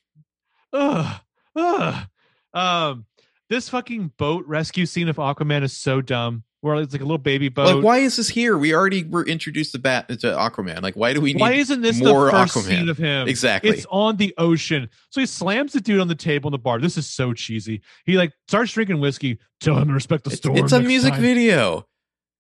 Ugh, 0.73 1.21
ugh. 1.57 2.07
Um, 2.55 3.07
this 3.51 3.69
fucking 3.69 4.13
boat 4.17 4.47
rescue 4.47 4.87
scene 4.87 5.09
of 5.09 5.17
Aquaman 5.17 5.63
is 5.63 5.77
so 5.77 6.01
dumb. 6.01 6.45
Where 6.65 6.77
it's 6.77 6.95
like 6.95 7.03
a 7.03 7.05
little 7.05 7.19
baby 7.19 7.51
boat. 7.51 7.75
Like, 7.77 7.85
why 7.85 7.99
is 7.99 8.17
this 8.17 8.31
here? 8.31 8.57
We 8.57 8.75
already 8.75 9.05
were 9.05 9.23
introduced 9.27 9.73
to 9.73 9.79
Bat 9.79 10.09
to 10.09 10.17
Aquaman. 10.29 10.81
Like, 10.81 10.95
why 10.95 11.13
do 11.13 11.21
we 11.21 11.35
need? 11.35 11.41
Why 11.43 11.53
isn't 11.53 11.83
this 11.83 12.01
more 12.01 12.25
the 12.25 12.31
first 12.31 12.57
Aquaman? 12.57 12.63
scene 12.63 12.89
of 12.89 12.97
him? 12.97 13.29
Exactly. 13.29 13.69
It's 13.69 13.85
on 13.91 14.17
the 14.17 14.33
ocean. 14.39 14.89
So 15.11 15.21
he 15.21 15.27
slams 15.27 15.75
the 15.75 15.83
dude 15.83 16.01
on 16.01 16.09
the 16.09 16.15
table 16.15 16.49
in 16.49 16.53
the 16.53 16.59
bar. 16.59 16.79
This 16.81 16.97
is 16.97 17.07
so 17.07 17.35
cheesy. 17.35 17.83
He 18.07 18.17
like 18.17 18.33
starts 18.49 18.73
drinking 18.73 19.01
whiskey. 19.01 19.41
Tell 19.61 19.77
him 19.77 19.89
to 19.89 19.95
respect 19.95 20.25
the 20.25 20.31
It's, 20.31 20.39
storm. 20.39 20.57
it's 20.57 20.73
a 20.73 20.81
music 20.81 21.13
time. 21.13 21.21
video. 21.21 21.87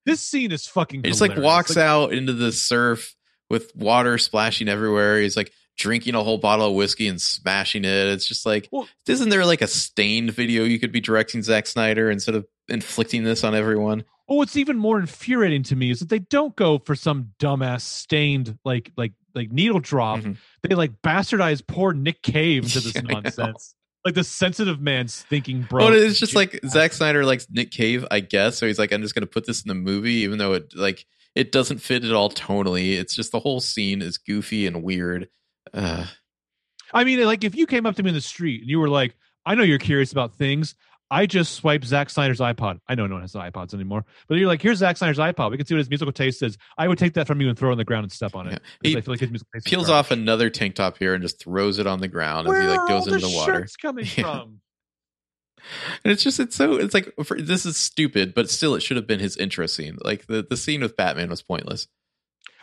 This 0.06 0.22
scene 0.22 0.52
is 0.52 0.66
fucking. 0.66 1.02
He 1.04 1.10
just 1.10 1.20
like 1.20 1.36
walks 1.36 1.76
Like, 1.76 1.84
out 1.84 2.14
into 2.14 2.32
the 2.32 2.50
surf 2.50 3.14
with 3.50 3.76
water 3.76 4.16
splashing 4.16 4.68
everywhere. 4.70 5.20
He's 5.20 5.36
like 5.36 5.52
drinking 5.76 6.14
a 6.14 6.22
whole 6.22 6.38
bottle 6.38 6.68
of 6.68 6.74
whiskey 6.74 7.08
and 7.08 7.20
smashing 7.20 7.84
it. 7.84 8.06
It's 8.08 8.26
just 8.26 8.46
like, 8.46 8.70
Well- 8.72 8.88
isn't 9.06 9.28
there 9.28 9.44
like 9.44 9.60
a 9.60 9.66
Staind 9.66 10.30
video 10.30 10.64
you 10.64 10.78
could 10.78 10.92
be 10.92 11.00
directing 11.02 11.42
Zack 11.42 11.66
Snyder 11.66 12.10
instead 12.10 12.34
of 12.36 12.46
inflicting 12.68 13.24
this 13.24 13.44
on 13.44 13.54
everyone? 13.54 14.04
Well, 14.28 14.38
what's 14.38 14.56
even 14.56 14.78
more 14.78 14.98
infuriating 14.98 15.62
to 15.64 15.76
me 15.76 15.90
is 15.90 16.00
that 16.00 16.08
they 16.08 16.20
don't 16.20 16.56
go 16.56 16.78
for 16.78 16.94
some 16.94 17.32
dumbass 17.38 17.82
Staind 17.82 18.58
like 18.64 18.90
like 18.96 19.12
like 19.34 19.50
needle 19.52 19.80
drop. 19.80 20.20
Mhm. 20.20 20.36
They 20.62 20.74
like 20.74 21.02
bastardize 21.02 21.66
poor 21.66 21.92
Nick 21.92 22.22
Cave 22.22 22.64
into 22.64 22.80
this 22.80 22.94
Yeah, 22.94 23.02
nonsense. 23.02 23.74
Like 24.04 24.14
the 24.14 24.24
sensitive 24.24 24.80
man's 24.80 25.22
thinking, 25.22 25.62
bro. 25.62 25.86
Well, 25.86 25.94
it's 25.94 26.18
just 26.18 26.34
like 26.34 26.60
Zack 26.68 26.92
Snyder 26.92 27.24
likes 27.24 27.46
Nick 27.50 27.70
Cave, 27.70 28.06
I 28.10 28.20
guess. 28.20 28.58
So 28.58 28.66
he's 28.66 28.78
like, 28.78 28.92
I'm 28.92 29.00
just 29.00 29.14
going 29.14 29.22
to 29.22 29.26
put 29.30 29.46
this 29.46 29.62
in 29.62 29.68
the 29.68 29.74
movie, 29.74 30.16
even 30.16 30.38
though 30.38 30.52
it 30.52 30.74
like 30.74 31.06
it 31.34 31.52
doesn't 31.52 31.78
fit 31.78 32.04
at 32.04 32.12
all 32.12 32.30
tonally. 32.30 32.98
It's 32.98 33.14
just 33.14 33.32
the 33.32 33.40
whole 33.40 33.60
scene 33.60 34.02
is 34.02 34.18
goofy 34.18 34.66
and 34.66 34.82
weird. 34.82 35.28
Uh, 35.72 36.06
I 36.92 37.04
mean, 37.04 37.24
like 37.24 37.44
if 37.44 37.54
you 37.56 37.66
came 37.66 37.86
up 37.86 37.96
to 37.96 38.02
me 38.02 38.10
in 38.10 38.14
the 38.14 38.20
street 38.20 38.60
and 38.60 38.70
you 38.70 38.78
were 38.78 38.90
like, 38.90 39.16
"I 39.44 39.54
know 39.54 39.62
you're 39.62 39.78
curious 39.78 40.12
about 40.12 40.34
things." 40.34 40.74
I 41.14 41.26
just 41.26 41.54
swipe 41.54 41.84
Zack 41.84 42.10
Snyder's 42.10 42.40
iPod. 42.40 42.80
I 42.88 42.94
know 42.94 43.06
no 43.06 43.14
one 43.14 43.22
has 43.22 43.32
iPods 43.34 43.72
anymore, 43.72 44.04
but 44.26 44.34
you're 44.36 44.48
like, 44.48 44.60
"Here's 44.60 44.78
Zack 44.78 44.96
Snyder's 44.96 45.18
iPod. 45.18 45.50
We 45.52 45.56
can 45.56 45.66
see 45.66 45.74
what 45.74 45.78
his 45.78 45.88
musical 45.88 46.12
taste 46.12 46.42
is." 46.42 46.58
I 46.76 46.88
would 46.88 46.98
take 46.98 47.14
that 47.14 47.26
from 47.26 47.40
you 47.40 47.48
and 47.48 47.58
throw 47.58 47.68
it 47.68 47.72
on 47.72 47.78
the 47.78 47.84
ground 47.84 48.04
and 48.04 48.12
step 48.12 48.34
on 48.34 48.48
it. 48.48 48.52
Yeah. 48.82 48.90
He 48.90 48.96
I 48.96 49.00
feel 49.00 49.12
like 49.12 49.20
his 49.20 49.30
musical 49.30 49.50
taste 49.54 49.66
peels 49.66 49.88
off 49.88 50.10
another 50.10 50.50
tank 50.50 50.74
top 50.74 50.98
here 50.98 51.14
and 51.14 51.22
just 51.22 51.38
throws 51.42 51.78
it 51.78 51.86
on 51.86 52.00
the 52.00 52.08
ground 52.08 52.48
Where 52.48 52.60
as 52.60 52.62
he 52.72 52.76
like 52.78 52.88
goes 52.88 53.06
into 53.06 53.18
the 53.26 53.34
water. 53.36 53.54
shirts 53.60 53.76
coming 53.76 54.06
Yeah. 54.16 54.24
from? 54.24 54.60
And 56.04 56.12
it's 56.12 56.22
just 56.22 56.40
it's 56.40 56.56
so 56.56 56.74
it's 56.74 56.92
like 56.94 57.12
for, 57.24 57.40
this 57.40 57.64
is 57.64 57.76
stupid, 57.76 58.34
but 58.34 58.50
still 58.50 58.74
it 58.74 58.82
should 58.82 58.96
have 58.96 59.06
been 59.06 59.20
his 59.20 59.36
intro 59.36 59.66
scene. 59.66 59.96
Like 60.04 60.26
the 60.26 60.44
the 60.48 60.56
scene 60.56 60.80
with 60.82 60.96
Batman 60.96 61.30
was 61.30 61.42
pointless. 61.42 61.86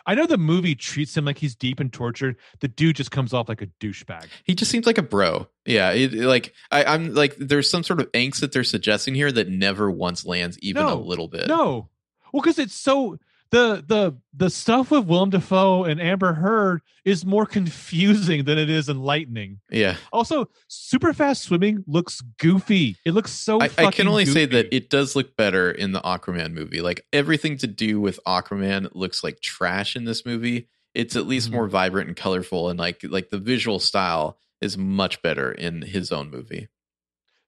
I 0.06 0.14
know 0.14 0.26
the 0.26 0.38
movie 0.38 0.74
treats 0.74 1.16
him 1.16 1.24
like 1.24 1.38
he's 1.38 1.54
deep 1.54 1.80
and 1.80 1.92
tortured. 1.92 2.36
The 2.60 2.68
dude 2.68 2.96
just 2.96 3.10
comes 3.10 3.32
off 3.32 3.48
like 3.48 3.62
a 3.62 3.66
douchebag. 3.66 4.26
He 4.44 4.54
just 4.54 4.70
seems 4.70 4.86
like 4.86 4.98
a 4.98 5.02
bro. 5.02 5.48
Yeah, 5.64 5.92
it, 5.92 6.12
like 6.14 6.52
I, 6.70 6.84
I'm 6.84 7.14
like 7.14 7.36
there's 7.36 7.70
some 7.70 7.82
sort 7.82 8.00
of 8.00 8.10
angst 8.12 8.40
that 8.40 8.52
they're 8.52 8.64
suggesting 8.64 9.14
here 9.14 9.30
that 9.32 9.48
never 9.48 9.90
once 9.90 10.24
lands 10.24 10.58
even 10.60 10.84
a 10.84 10.94
little 10.94 11.28
bit. 11.28 11.46
No, 11.48 11.88
well, 12.32 12.42
because 12.42 12.58
it's 12.58 12.74
so 12.74 13.18
the 13.52 13.84
the 13.86 14.16
the 14.34 14.50
stuff 14.50 14.90
with 14.90 15.04
Willem 15.06 15.30
Dafoe 15.30 15.84
and 15.84 16.00
Amber 16.00 16.32
Heard 16.32 16.80
is 17.04 17.24
more 17.24 17.46
confusing 17.46 18.44
than 18.44 18.58
it 18.58 18.68
is 18.70 18.88
enlightening. 18.88 19.60
Yeah, 19.70 19.96
Also, 20.12 20.48
super 20.68 21.12
fast 21.12 21.42
swimming 21.42 21.84
looks 21.86 22.20
goofy. 22.38 22.96
It 23.04 23.12
looks 23.12 23.30
so. 23.30 23.60
I, 23.60 23.68
I 23.78 23.90
can 23.90 24.08
only 24.08 24.24
say 24.24 24.46
that 24.46 24.74
it 24.74 24.88
does 24.90 25.14
look 25.14 25.36
better 25.36 25.70
in 25.70 25.92
the 25.92 26.00
Aquaman 26.00 26.52
movie. 26.52 26.80
Like 26.80 27.04
everything 27.12 27.58
to 27.58 27.66
do 27.66 28.00
with 28.00 28.18
Aquaman 28.26 28.88
looks 28.94 29.22
like 29.22 29.40
trash 29.40 29.94
in 29.96 30.04
this 30.04 30.24
movie. 30.26 30.68
It's 30.94 31.14
at 31.14 31.26
least 31.26 31.48
Mhm. 31.50 31.52
more 31.52 31.68
vibrant 31.68 32.08
and 32.08 32.16
colorful, 32.16 32.70
and 32.70 32.78
like 32.78 33.00
like 33.04 33.30
the 33.30 33.38
visual 33.38 33.78
style 33.78 34.38
is 34.60 34.78
much 34.78 35.20
better 35.22 35.52
in 35.52 35.82
his 35.82 36.10
own 36.10 36.30
movie. 36.30 36.68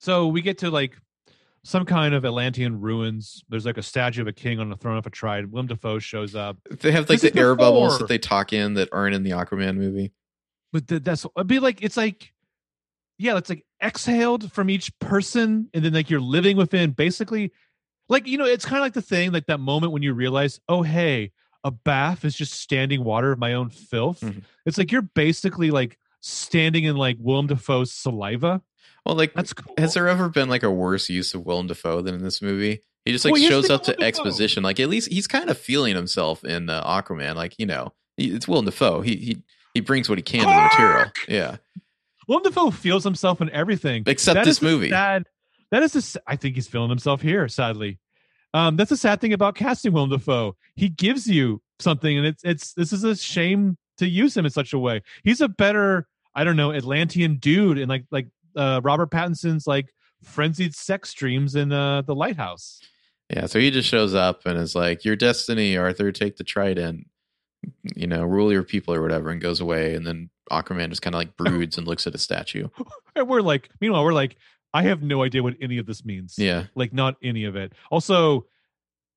So 0.01 0.27
we 0.29 0.43
get 0.43 0.59
to 0.59 0.71
like 0.71 0.99
some 1.65 1.87
kind 1.87 2.15
of 2.15 2.25
Atlantean 2.25 2.81
ruins. 2.81 3.43
There's 3.49 3.65
like 3.65 3.79
a 3.79 3.83
statue 3.83 4.21
of 4.21 4.29
a 4.29 4.33
king 4.33 4.61
on 4.61 4.69
the 4.69 4.77
throne 4.77 4.99
of 4.99 5.07
a 5.07 5.11
tribe. 5.11 5.51
Willem 5.51 5.67
Dafoe 5.67 5.99
shows 5.99 6.35
up. 6.35 6.59
They 6.71 6.93
have 6.93 7.09
like 7.09 7.21
This 7.21 7.33
the 7.33 7.41
air 7.41 7.57
bubbles 7.57 7.99
that 7.99 8.09
they 8.09 8.19
talk 8.19 8.53
in 8.53 8.75
that 8.75 8.91
aren't 8.93 9.15
in 9.15 9.23
the 9.23 9.31
Aquaman 9.31 9.77
movie. 9.77 10.13
But 10.73 10.87
th- 10.87 11.03
that's 11.03 11.25
it'd 11.37 11.47
be 11.47 11.59
like 11.59 11.83
it's 11.83 11.97
like 11.97 12.33
yeah, 13.17 13.37
it's 13.37 13.49
like 13.49 13.65
exhaled 13.83 14.53
from 14.53 14.69
each 14.69 14.97
person, 14.99 15.71
and 15.73 15.85
then 15.85 15.95
like 15.95 16.11
you're 16.11 16.21
living 16.21 16.57
within 16.57 16.91
basically 16.91 17.53
like 18.09 18.27
you 18.27 18.37
know, 18.37 18.45
it's 18.45 18.67
kind 18.67 18.79
of 18.79 18.83
like 18.83 18.93
the 18.93 19.03
thing, 19.03 19.33
like 19.33 19.47
that 19.47 19.61
moment 19.61 19.93
when 19.93 20.03
you 20.03 20.13
realize, 20.13 20.61
oh 20.69 20.83
hey, 20.83 21.33
a 21.65 21.71
bath 21.71 22.27
is 22.27 22.35
just 22.35 22.53
standing 22.53 23.03
water 23.03 23.33
of 23.33 23.39
my 23.39 23.55
own 23.55 23.71
filth. 23.71 24.21
Mhm. 24.21 24.43
It's 24.67 24.77
like 24.77 24.93
you're 24.93 25.03
basically 25.03 25.71
like 25.71 25.99
standing 26.21 26.85
in 26.85 26.97
like 26.97 27.17
Willem 27.19 27.47
Dafoe's 27.47 27.91
saliva. 27.93 28.61
Well, 29.07 29.15
like 29.17 29.35
That's 29.35 29.53
cool. 29.53 29.75
has 29.79 29.95
there 29.95 30.09
ever 30.09 30.29
been 30.29 30.49
like 30.49 30.63
a 30.63 30.71
worse 30.71 31.09
use 31.11 31.35
of 31.35 31.45
Willem 31.45 31.67
Dafoe 31.67 32.01
than 32.03 32.15
in 32.15 32.23
this 32.23 32.41
movie? 32.41 32.81
He 33.05 33.13
just 33.13 33.25
like 33.25 33.33
Well, 33.33 33.43
shows 33.49 33.69
up 33.69 33.83
to 33.85 34.01
exposition. 34.03 34.63
Like 34.63 34.81
at 34.81 34.89
least 34.89 35.13
he's 35.13 35.27
kind 35.27 35.51
of 35.51 35.59
feeling 35.59 35.95
himself 35.95 36.43
in 36.45 36.71
uh, 36.71 36.83
Aquaman. 36.85 37.35
Like 37.37 37.55
you 37.59 37.67
know, 37.67 37.93
he, 38.17 38.29
it's 38.35 38.49
Willem 38.49 38.65
Dafoe. 38.65 39.03
He 39.03 39.17
he 39.17 39.43
he 39.75 39.81
brings 39.81 40.09
what 40.09 40.17
he 40.19 40.23
can 40.23 40.41
to 40.41 40.47
the 40.47 40.61
material. 40.79 41.11
Yeah, 41.29 41.57
Willem 42.27 42.45
Dafoe 42.45 42.71
feels 42.71 43.05
himself 43.05 43.41
in 43.43 43.51
everything. 43.51 44.05
except 44.07 44.37
That 44.37 44.45
this 44.47 44.63
movie. 44.63 44.89
Sad, 44.89 45.25
that 45.71 45.83
is 45.83 45.95
s- 45.97 46.17
I 46.27 46.37
think 46.37 46.55
he's 46.55 46.67
feeling 46.69 46.89
himself 46.89 47.21
here. 47.21 47.47
Sadly, 47.49 47.99
um, 48.55 48.77
that's 48.77 48.91
the 48.91 48.97
sad 48.97 49.21
thing 49.21 49.35
about 49.35 49.55
casting 49.55 49.93
Willem 49.93 50.09
Dafoe. 50.11 50.57
He 50.77 50.89
gives 50.89 51.27
you 51.27 51.61
something, 51.81 52.17
and 52.17 52.27
it's 52.27 52.43
it's 52.43 52.73
this 52.73 52.93
is 52.93 53.05
a 53.05 53.15
shame 53.17 53.77
to 53.99 54.09
use 54.09 54.35
him 54.35 54.47
in 54.47 54.51
such 54.51 54.73
a 54.73 54.79
way. 54.79 55.03
He's 55.25 55.43
a 55.43 55.49
better, 55.49 56.07
I 56.35 56.43
don't 56.45 56.57
know, 56.57 56.73
Atlantean 56.73 57.37
dude, 57.37 57.77
and 57.79 57.89
like 57.91 58.07
like 58.11 58.29
uh, 58.57 58.81
Robert 58.83 59.11
Pattinson's 59.11 59.67
like 59.67 59.95
frenzied 60.23 60.75
sex 60.75 61.13
dreams 61.15 61.55
in 61.55 61.73
uh, 61.73 62.03
the 62.03 62.15
Lighthouse. 62.15 62.81
Yeah, 63.31 63.47
so 63.47 63.59
he 63.59 63.71
just 63.71 63.89
shows 63.89 64.15
up 64.15 64.47
and 64.47 64.59
is 64.59 64.75
like, 64.75 65.05
"Your 65.05 65.17
destiny, 65.17 65.77
Arthur. 65.77 66.13
Take 66.13 66.37
the 66.37 66.45
trident. 66.45 67.07
You 67.97 68.07
know, 68.07 68.23
rule 68.23 68.53
your 68.53 68.63
people 68.63 68.95
or 68.95 69.03
whatever," 69.03 69.31
and 69.31 69.41
goes 69.41 69.61
away. 69.61 69.95
And 69.95 70.07
then 70.07 70.31
Aquaman 70.51 70.91
just 70.91 71.03
kind 71.03 71.15
of 71.15 71.19
like 71.19 71.37
broods 71.37 71.79
and 71.79 71.87
looks 71.87 72.07
at 72.07 72.15
a 72.15 72.19
statue. 72.19 72.69
And 73.17 73.29
we're 73.29 73.43
like, 73.43 73.71
meanwhile, 73.81 74.03
we're 74.03 74.13
like, 74.13 74.35
I 74.73 74.83
have 74.83 75.01
no 75.01 75.23
idea 75.23 75.41
what 75.41 75.55
any 75.61 75.79
of 75.79 75.87
this 75.87 76.05
means. 76.05 76.35
Yeah, 76.37 76.65
like 76.75 76.93
not 76.93 77.15
any 77.23 77.45
of 77.45 77.55
it. 77.55 77.73
Also, 77.93 78.47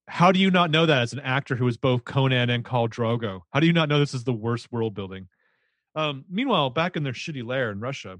how 0.07 0.31
do 0.31 0.39
you 0.39 0.51
not 0.51 0.69
know 0.69 0.85
that 0.85 1.01
as 1.01 1.13
an 1.13 1.19
actor 1.19 1.55
who 1.55 1.67
is 1.67 1.77
both 1.77 2.05
Conan 2.05 2.51
and 2.51 2.63
Khal 2.63 2.87
Drogo? 2.87 3.41
How 3.51 3.59
do 3.59 3.65
you 3.65 3.73
not 3.73 3.89
know 3.89 3.99
this 3.99 4.13
is 4.13 4.23
the 4.23 4.33
worst 4.33 4.71
world 4.71 4.93
building? 4.93 5.29
Um, 5.95 6.25
meanwhile, 6.29 6.69
back 6.69 6.95
in 6.95 7.01
their 7.01 7.13
shitty 7.13 7.43
lair 7.43 7.71
in 7.71 7.79
Russia, 7.79 8.19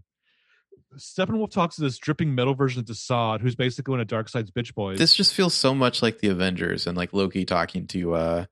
Steppenwolf 0.97 1.51
talks 1.51 1.75
to 1.75 1.81
this 1.81 1.97
dripping 1.97 2.35
metal 2.35 2.55
version 2.55 2.79
of 2.79 2.85
Desaad, 2.85 3.41
who's 3.41 3.55
basically 3.55 3.91
one 3.91 4.01
of 4.01 4.07
Darkseid's 4.07 4.51
bitch 4.51 4.73
boys. 4.75 4.97
this 4.97 5.13
just 5.13 5.33
feels 5.33 5.53
so 5.53 5.73
much 5.73 6.01
like 6.01 6.19
the 6.19 6.29
Avengers 6.29 6.87
and 6.87 6.97
like 6.97 7.13
Loki 7.13 7.45
talking 7.45 7.87
to 7.87 8.13
uh 8.13 8.45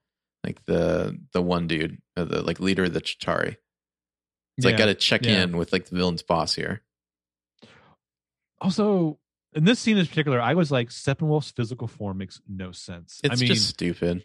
like 0.45 0.63
the 0.65 1.19
the 1.33 1.41
one 1.41 1.67
dude, 1.67 2.01
uh, 2.15 2.23
the 2.23 2.41
like 2.41 2.59
leader 2.59 2.83
of 2.83 2.93
the 2.93 3.01
Chitauri. 3.01 3.57
It's 4.57 4.65
like 4.65 4.77
got 4.77 4.85
to 4.85 4.95
check 4.95 5.25
yeah. 5.25 5.43
in 5.43 5.57
with 5.57 5.73
like 5.73 5.85
the 5.87 5.95
villain's 5.95 6.21
boss 6.21 6.55
here. 6.55 6.81
also, 8.61 9.19
in 9.53 9.65
this 9.65 9.79
scene 9.79 9.97
in 9.97 10.05
particular, 10.05 10.39
I 10.39 10.53
was 10.53 10.71
like, 10.71 10.89
Steppenwolf's 10.89 11.51
physical 11.51 11.87
form 11.87 12.19
makes 12.19 12.41
no 12.47 12.71
sense. 12.71 13.19
It's 13.23 13.33
I 13.33 13.35
mean, 13.37 13.53
just 13.53 13.67
stupid. 13.67 14.23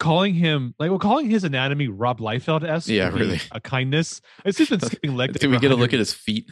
calling 0.00 0.34
him 0.34 0.74
like 0.78 0.90
well, 0.90 0.98
calling 0.98 1.30
his 1.30 1.44
anatomy 1.44 1.86
Rob 1.86 2.18
Liefeld 2.18 2.66
esque. 2.66 2.88
Yeah, 2.88 3.10
really. 3.10 3.40
a 3.52 3.60
kindness. 3.60 4.20
It's 4.44 4.58
just 4.58 4.70
been 4.70 4.80
skipping 4.84 5.14
leg. 5.16 5.32
Did 5.34 5.50
we 5.50 5.58
get 5.58 5.70
a 5.70 5.74
look 5.74 5.92
100 5.92 5.94
at 5.94 5.98
his 6.00 6.12
feet? 6.14 6.50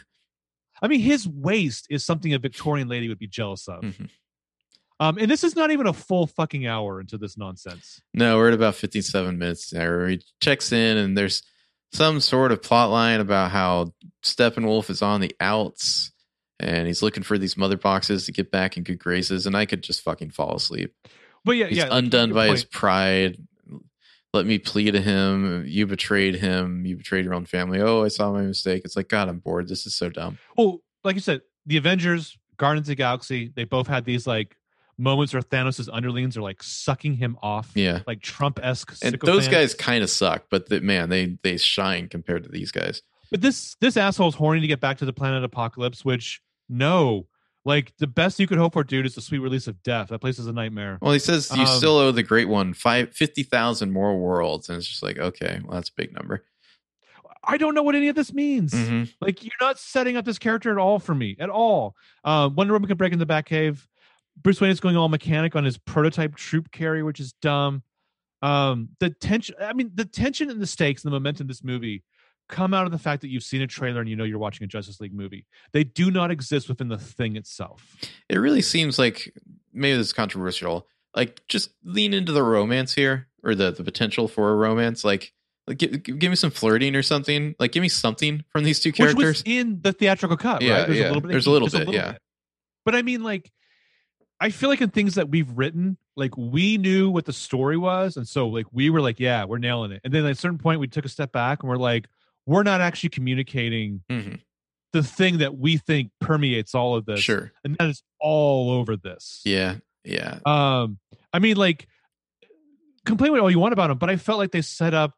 I 0.81 0.87
mean, 0.87 0.99
his 0.99 1.27
waist 1.27 1.87
is 1.89 2.05
something 2.05 2.33
a 2.33 2.39
Victorian 2.39 2.87
lady 2.87 3.09
would 3.09 3.19
be 3.19 3.27
jealous 3.27 3.67
of. 3.67 3.83
Mhm. 3.83 4.09
Um, 4.99 5.17
and 5.19 5.29
this 5.29 5.43
is 5.43 5.55
not 5.55 5.71
even 5.71 5.85
a 5.85 5.93
full 5.93 6.25
fucking 6.27 6.65
hour 6.65 6.99
into 6.99 7.17
this 7.17 7.37
nonsense. 7.37 8.01
No, 8.13 8.37
we're 8.37 8.47
at 8.47 8.53
about 8.53 8.75
57 8.75 9.37
minutes 9.37 9.69
there. 9.69 10.07
He 10.07 10.21
checks 10.41 10.71
in, 10.71 10.97
and 10.97 11.17
there's 11.17 11.43
some 11.91 12.19
sort 12.19 12.51
of 12.51 12.61
plot 12.61 12.89
line 12.89 13.19
about 13.19 13.51
how 13.51 13.93
Steppenwolf 14.23 14.89
is 14.89 15.01
on 15.01 15.21
the 15.21 15.35
outs 15.39 16.11
and 16.59 16.87
he's 16.87 17.01
looking 17.03 17.23
for 17.23 17.37
these 17.37 17.57
mother 17.57 17.77
boxes 17.77 18.25
to 18.25 18.31
get 18.31 18.51
back 18.51 18.77
in 18.77 18.83
good 18.83 18.99
graces. 18.99 19.45
And 19.45 19.55
I 19.55 19.65
could 19.65 19.83
just 19.83 20.01
fucking 20.01 20.31
fall 20.31 20.55
asleep. 20.55 20.93
But 21.45 21.53
yeah, 21.53 21.67
He's 21.67 21.77
yeah, 21.77 21.89
undone 21.91 22.33
by 22.33 22.47
his 22.49 22.65
pride. 22.65 23.37
Let 24.33 24.45
me 24.45 24.59
plead 24.59 24.91
to 24.91 25.01
him. 25.01 25.63
You 25.67 25.87
betrayed 25.87 26.35
him. 26.35 26.85
You 26.85 26.97
betrayed 26.97 27.25
your 27.25 27.33
own 27.33 27.45
family. 27.45 27.79
Oh, 27.81 28.03
I 28.03 28.09
saw 28.09 28.31
my 28.31 28.41
mistake. 28.41 28.83
It's 28.85 28.95
like, 28.95 29.07
God, 29.07 29.29
I'm 29.29 29.39
bored. 29.39 29.67
This 29.67 29.85
is 29.85 29.95
so 29.95 30.09
dumb. 30.09 30.37
Well, 30.57 30.79
like 31.03 31.15
you 31.15 31.21
said, 31.21 31.41
the 31.65 31.77
Avengers, 31.77 32.37
Guardians 32.57 32.87
of 32.87 32.91
the 32.91 32.95
Galaxy, 32.95 33.51
they 33.55 33.63
both 33.63 33.87
had 33.87 34.03
these 34.05 34.27
like 34.27 34.55
moments 34.97 35.33
where 35.33 35.41
Thanos' 35.41 35.87
underlings 35.91 36.35
are 36.37 36.41
like 36.41 36.61
sucking 36.61 37.13
him 37.13 37.37
off, 37.41 37.71
Yeah. 37.75 38.01
like 38.05 38.21
Trump 38.21 38.59
esque. 38.61 38.95
And 39.01 39.17
those 39.23 39.47
guys 39.47 39.73
kind 39.73 40.03
of 40.03 40.09
suck, 40.09 40.45
but 40.49 40.67
the, 40.69 40.81
man, 40.81 41.09
they 41.09 41.37
they 41.43 41.57
shine 41.57 42.07
compared 42.09 42.43
to 42.43 42.49
these 42.49 42.71
guys. 42.71 43.01
But 43.31 43.41
this 43.41 43.75
this 43.79 43.95
asshole's 43.97 44.35
horny 44.35 44.61
to 44.61 44.67
get 44.67 44.79
back 44.79 44.97
to 44.99 45.05
the 45.05 45.13
planet 45.13 45.49
Apokolips, 45.49 46.03
which 46.03 46.41
no, 46.69 47.27
like 47.67 47.93
the 47.97 48.07
best 48.07 48.39
you 48.39 48.47
could 48.47 48.57
hope 48.57 48.73
for, 48.73 48.83
dude, 48.83 49.05
is 49.05 49.13
the 49.15 49.21
sweet 49.21 49.39
release 49.39 49.67
of 49.67 49.83
death. 49.83 50.07
That 50.07 50.19
place 50.19 50.39
is 50.39 50.47
a 50.47 50.53
nightmare. 50.53 50.97
Well, 51.01 51.11
he 51.11 51.19
says 51.19 51.51
you 51.55 51.61
Um, 51.63 51.67
still 51.67 51.97
owe 51.97 52.11
the 52.11 52.23
Great 52.23 52.47
One 52.47 52.73
five 52.73 53.13
fifty 53.13 53.43
thousand 53.43 53.91
more 53.91 54.17
worlds, 54.17 54.69
and 54.69 54.77
it's 54.77 54.87
just 54.87 55.03
like, 55.03 55.17
okay, 55.17 55.59
well, 55.63 55.75
that's 55.75 55.89
a 55.89 55.93
big 55.95 56.13
number. 56.13 56.43
I 57.43 57.57
don't 57.57 57.75
know 57.75 57.83
what 57.83 57.95
any 57.95 58.07
of 58.07 58.15
this 58.15 58.33
means. 58.33 58.73
Mhm. 58.73 59.13
Like 59.21 59.43
you're 59.43 59.51
not 59.61 59.79
setting 59.79 60.17
up 60.17 60.25
this 60.25 60.39
character 60.39 60.71
at 60.71 60.77
all 60.77 60.99
for 60.99 61.13
me 61.15 61.35
at 61.39 61.49
all. 61.49 61.95
Uh, 62.23 62.49
Wonder 62.53 62.73
Woman 62.73 62.87
can 62.87 62.97
break 62.97 63.13
in 63.13 63.19
the 63.19 63.25
Batcave. 63.25 63.85
Bruce 64.41 64.59
Wayne 64.61 64.71
is 64.71 64.79
going 64.79 64.97
all 64.97 65.09
mechanic 65.09 65.55
on 65.55 65.63
his 65.63 65.77
prototype 65.77 66.35
troop 66.35 66.71
carrier, 66.71 67.05
which 67.05 67.19
is 67.19 67.33
dumb. 67.41 67.83
Um, 68.41 68.89
the 68.99 69.09
tension. 69.09 69.55
I 69.59 69.73
mean, 69.73 69.91
the 69.95 70.05
tension 70.05 70.49
and 70.49 70.61
the 70.61 70.67
stakes 70.67 71.03
and 71.03 71.11
the 71.11 71.15
momentum 71.15 71.45
of 71.45 71.47
this 71.49 71.63
movie 71.63 72.03
come 72.49 72.73
out 72.73 72.85
of 72.85 72.91
the 72.91 72.97
fact 72.97 73.21
that 73.21 73.29
you've 73.29 73.43
seen 73.43 73.61
a 73.61 73.67
trailer 73.67 73.99
and 73.99 74.09
you 74.09 74.15
know 74.15 74.23
you're 74.23 74.39
watching 74.39 74.63
a 74.65 74.67
Justice 74.67 74.99
League 74.99 75.13
movie. 75.13 75.45
They 75.73 75.83
do 75.83 76.11
not 76.11 76.31
exist 76.31 76.69
within 76.69 76.87
the 76.87 76.97
thing 76.97 77.35
itself. 77.35 77.95
It 78.29 78.37
really 78.37 78.61
seems 78.61 78.97
like 78.97 79.33
maybe 79.73 79.97
this 79.97 80.07
is 80.07 80.13
controversial. 80.13 80.87
Like, 81.15 81.41
just 81.47 81.71
lean 81.83 82.13
into 82.13 82.31
the 82.31 82.43
romance 82.43 82.93
here, 82.93 83.27
or 83.43 83.55
the 83.55 83.71
the 83.71 83.83
potential 83.83 84.27
for 84.27 84.51
a 84.51 84.55
romance. 84.55 85.03
Like, 85.03 85.33
like 85.65 85.77
give, 85.77 86.03
give 86.03 86.29
me 86.29 86.35
some 86.35 86.51
flirting 86.51 86.95
or 86.95 87.01
something. 87.01 87.55
Like, 87.59 87.71
give 87.71 87.81
me 87.81 87.89
something 87.89 88.43
from 88.49 88.63
these 88.63 88.79
two 88.79 88.89
Which 88.89 88.99
was 88.99 89.13
characters. 89.15 89.43
in 89.45 89.79
the 89.81 89.93
theatrical 89.93 90.37
cut, 90.37 90.61
Yeah, 90.61 90.79
right? 90.79 90.87
There's 90.87 90.99
yeah. 90.99 91.05
a 91.05 91.07
little 91.07 91.21
bit. 91.21 91.31
There's 91.31 91.47
a 91.47 91.51
little 91.51 91.69
bit, 91.69 91.89
yeah. 91.89 92.17
But 92.85 92.95
I 92.95 93.01
mean, 93.01 93.23
like, 93.23 93.51
I 94.39 94.51
feel 94.51 94.69
like 94.69 94.81
in 94.81 94.89
things 94.89 95.15
that 95.15 95.29
we've 95.29 95.49
written, 95.51 95.97
like 96.15 96.37
we 96.37 96.77
knew 96.77 97.09
what 97.09 97.25
the 97.25 97.33
story 97.33 97.77
was, 97.77 98.17
and 98.17 98.27
so 98.27 98.47
like 98.47 98.67
we 98.71 98.89
were 98.89 99.01
like, 99.01 99.19
yeah, 99.19 99.45
we're 99.45 99.57
nailing 99.57 99.91
it. 99.91 100.01
And 100.03 100.13
then 100.13 100.25
at 100.25 100.31
a 100.31 100.35
certain 100.35 100.59
point, 100.59 100.79
we 100.79 100.87
took 100.87 101.05
a 101.05 101.09
step 101.09 101.31
back 101.31 101.63
and 101.63 101.69
we're 101.69 101.77
like, 101.77 102.07
we're 102.47 102.63
not 102.63 102.81
actually 102.81 103.09
communicating 103.09 104.01
Mhm. 104.09 104.39
the 104.93 105.03
thing 105.03 105.37
that 105.39 105.55
we 105.57 105.77
think 105.77 106.11
permeates 106.19 106.73
all 106.73 106.95
of 106.95 107.05
this, 107.05 107.19
Sure. 107.19 107.51
and 107.63 107.75
that 107.77 107.89
is 107.89 108.01
all 108.19 108.71
over 108.71 108.97
this. 108.97 109.41
Yeah. 109.45 109.75
Yeah. 110.03 110.39
Um, 110.45 110.97
I 111.33 111.39
mean, 111.39 111.57
like, 111.57 111.87
complain 113.05 113.31
what 113.31 113.41
all 113.41 113.51
you 113.51 113.59
want 113.59 113.73
about 113.73 113.91
him, 113.91 113.97
but 113.97 114.09
I 114.09 114.15
felt 114.17 114.39
like 114.39 114.51
they 114.51 114.61
set 114.61 114.93
up 114.93 115.13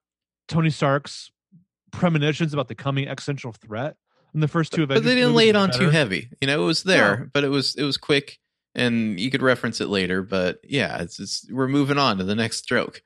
Tony 0.47 0.69
Stark's 0.69 1.31
premonitions 1.91 2.53
about 2.53 2.68
the 2.68 2.76
coming 2.76 3.07
existential 3.07 3.51
threat 3.53 3.95
in 4.34 4.39
the 4.41 4.47
first 4.47 4.72
two 4.73 4.85
But 4.85 5.03
they 5.03 5.15
didn't 5.15 5.34
lay 5.35 5.49
it 5.49 5.56
on 5.56 5.72
too 5.72 5.89
heavy. 5.89 6.30
You 6.41 6.47
know, 6.47 6.61
it 6.64 6.65
was 6.65 6.84
there, 6.84 7.18
No. 7.18 7.30
but 7.34 7.43
it 7.43 7.49
was 7.49 7.76
it 7.76 7.84
was 7.84 7.97
quick, 7.97 8.38
and 8.76 9.19
you 9.19 9.31
could 9.31 9.41
reference 9.41 9.81
it 9.81 9.88
later. 9.88 10.22
But 10.22 10.60
yeah, 10.64 11.01
it's, 11.01 11.19
it's 11.19 11.47
we're 11.51 11.68
moving 11.68 11.97
on 11.97 12.18
to 12.18 12.23
the 12.23 12.35
next 12.35 12.57
stroke. 12.57 13.01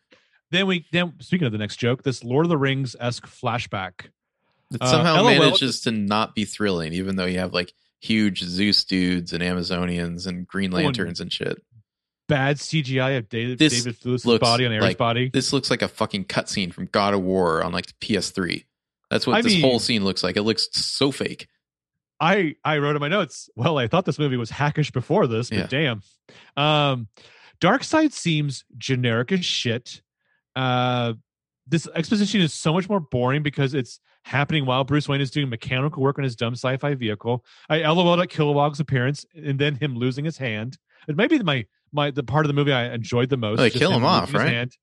Then 0.54 0.68
we 0.68 0.86
then 0.92 1.14
speaking 1.20 1.48
of 1.48 1.52
the 1.52 1.58
next 1.58 1.78
joke, 1.78 2.04
this 2.04 2.24
Lord 2.24 2.46
of 2.46 2.50
the 2.50 2.58
Rings 2.58 2.96
esque 3.00 3.26
flashback. 3.28 4.06
It 4.72 4.82
Uh, 4.82 4.86
somehow 4.90 5.16
LOL 5.24 5.26
manages 5.40 5.82
to 5.82 5.92
not 5.92 6.36
be 6.36 6.46
thrilling, 6.46 6.94
even 6.94 7.16
though 7.16 7.26
you 7.26 7.40
have 7.40 7.54
like 7.54 7.74
huge 8.00 8.44
Zeus 8.44 8.84
dudes 8.86 9.34
and 9.34 9.42
Amazonians 9.42 10.28
and 10.28 10.48
Green 10.48 10.70
Lanterns 10.72 11.20
and 11.20 11.34
shit. 11.34 11.58
Bad 12.30 12.58
CGI 12.58 13.18
of 13.18 13.30
David 13.30 13.58
This 13.58 13.84
David 13.84 14.40
body 14.40 14.66
on 14.68 14.72
Ares' 14.74 14.82
like- 14.84 14.98
body. 15.00 15.30
This 15.34 15.52
looks 15.54 15.72
like 15.72 15.82
a 15.82 15.88
fucking 15.88 16.26
cutscene 16.26 16.72
from 16.72 16.86
God 16.86 17.16
of 17.16 17.22
War 17.22 17.64
on 17.64 17.72
like 17.72 17.88
the 17.88 17.94
PS3. 18.00 18.66
That's 19.10 19.26
what 19.26 19.36
I 19.38 19.42
this 19.42 19.54
mean- 19.54 19.62
whole 19.62 19.80
scene 19.80 20.04
looks 20.04 20.24
like. 20.24 20.38
It 20.38 20.44
looks 20.44 20.70
so 20.72 21.12
fake. 21.12 21.48
I 22.20 22.56
I 22.64 22.78
wrote 22.78 22.96
in 22.96 23.00
my 23.02 23.08
notes. 23.08 23.50
Well, 23.56 23.80
I 23.80 23.88
thought 23.88 24.06
this 24.06 24.20
movie 24.20 24.38
was 24.38 24.52
hackish 24.52 24.92
before 24.92 25.26
this, 25.26 25.50
but 25.50 25.58
Yeah. 25.58 25.68
damn. 25.68 26.02
Um, 26.56 27.08
Darkseid 27.60 28.12
seems 28.14 28.66
generic 28.78 29.32
as 29.32 29.44
shit. 29.44 30.03
Uh, 30.56 31.14
this 31.68 31.88
exposition 31.96 32.42
is 32.42 32.54
so 32.54 32.74
much 32.74 32.90
more 32.90 33.00
boring 33.00 33.42
because 33.42 33.74
it's 33.74 34.00
happening 34.24 34.66
while 34.66 34.84
Bruce 34.84 35.08
Wayne 35.08 35.22
is 35.22 35.32
doing 35.32 35.50
mechanical 35.50 36.04
work 36.04 36.18
on 36.18 36.24
his 36.24 36.36
dumb 36.36 36.54
sci-fi 36.54 36.96
vehicle. 36.96 37.46
I 37.70 37.80
LOL'd 37.90 38.20
at 38.20 38.30
Kilowog's 38.30 38.80
appearance 38.80 39.26
and 39.34 39.58
then 39.60 39.76
him 39.76 39.96
losing 39.96 40.26
his 40.26 40.38
hand. 40.38 40.78
It 41.08 41.16
may 41.16 41.28
be 41.28 41.40
my 41.40 41.66
my 41.92 42.12
the 42.12 42.24
part 42.24 42.46
of 42.46 42.48
the 42.48 42.54
movie 42.54 42.74
I 42.74 42.94
enjoyed 42.94 43.30
the 43.30 43.38
most. 43.38 43.58
Well, 43.58 43.70
they 43.70 43.78
kill 43.78 43.92
him 43.92 44.06
off, 44.06 44.34
right? 44.34 44.50
hand. 44.50 44.78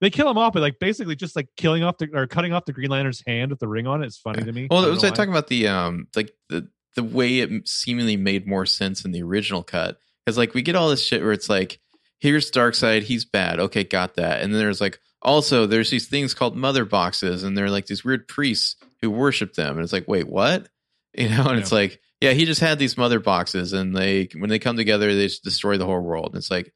They 0.00 0.10
kill 0.10 0.30
him 0.30 0.38
off, 0.38 0.52
but 0.52 0.62
like 0.62 0.78
basically 0.78 1.16
just 1.16 1.34
like 1.34 1.48
killing 1.56 1.82
off 1.82 1.98
the 1.98 2.08
or 2.14 2.26
cutting 2.26 2.52
off 2.52 2.64
the 2.64 2.72
Green 2.72 2.90
Lantern's 2.90 3.22
hand 3.26 3.50
with 3.50 3.58
the 3.58 3.68
ring 3.68 3.86
on 3.86 4.02
it. 4.02 4.06
It's 4.06 4.18
funny 4.18 4.44
to 4.44 4.52
me. 4.52 4.68
Well, 4.70 4.84
I 4.84 4.88
was 4.88 5.02
I 5.02 5.10
talking 5.10 5.32
about 5.32 5.48
the 5.48 5.68
um 5.68 6.06
like 6.14 6.32
the 6.48 6.68
the 6.98 7.04
way 7.04 7.38
it 7.38 7.68
seemingly 7.68 8.16
made 8.16 8.46
more 8.46 8.66
sense 8.66 9.04
in 9.04 9.12
the 9.12 9.22
original 9.22 9.62
cut? 9.62 9.98
Because 10.24 10.36
like 10.36 10.52
we 10.52 10.62
get 10.62 10.74
all 10.74 10.90
this 10.90 11.04
shit 11.04 11.22
where 11.22 11.32
it's 11.32 11.48
like, 11.48 11.80
here's 12.18 12.50
Darkseid, 12.50 13.02
he's 13.02 13.24
bad. 13.24 13.60
Okay, 13.60 13.84
got 13.84 14.16
that. 14.16 14.42
And 14.42 14.52
then 14.52 14.60
there's 14.60 14.80
like 14.80 15.00
also 15.22 15.66
there's 15.66 15.90
these 15.90 16.08
things 16.08 16.34
called 16.34 16.56
mother 16.56 16.84
boxes, 16.84 17.42
and 17.42 17.56
they're 17.56 17.70
like 17.70 17.86
these 17.86 18.04
weird 18.04 18.28
priests 18.28 18.76
who 19.00 19.10
worship 19.10 19.54
them, 19.54 19.76
and 19.76 19.84
it's 19.84 19.92
like, 19.92 20.08
wait, 20.08 20.28
what? 20.28 20.68
You 21.16 21.30
know, 21.30 21.48
and 21.48 21.58
it's 21.58 21.72
like, 21.72 22.00
yeah, 22.20 22.32
he 22.32 22.44
just 22.44 22.60
had 22.60 22.78
these 22.78 22.96
mother 22.96 23.18
boxes, 23.18 23.72
and 23.72 23.96
they 23.96 24.28
when 24.36 24.50
they 24.50 24.60
come 24.60 24.76
together, 24.76 25.12
they 25.12 25.26
just 25.26 25.42
destroy 25.42 25.76
the 25.76 25.86
whole 25.86 26.00
world. 26.00 26.26
And 26.26 26.36
it's 26.36 26.50
like, 26.50 26.72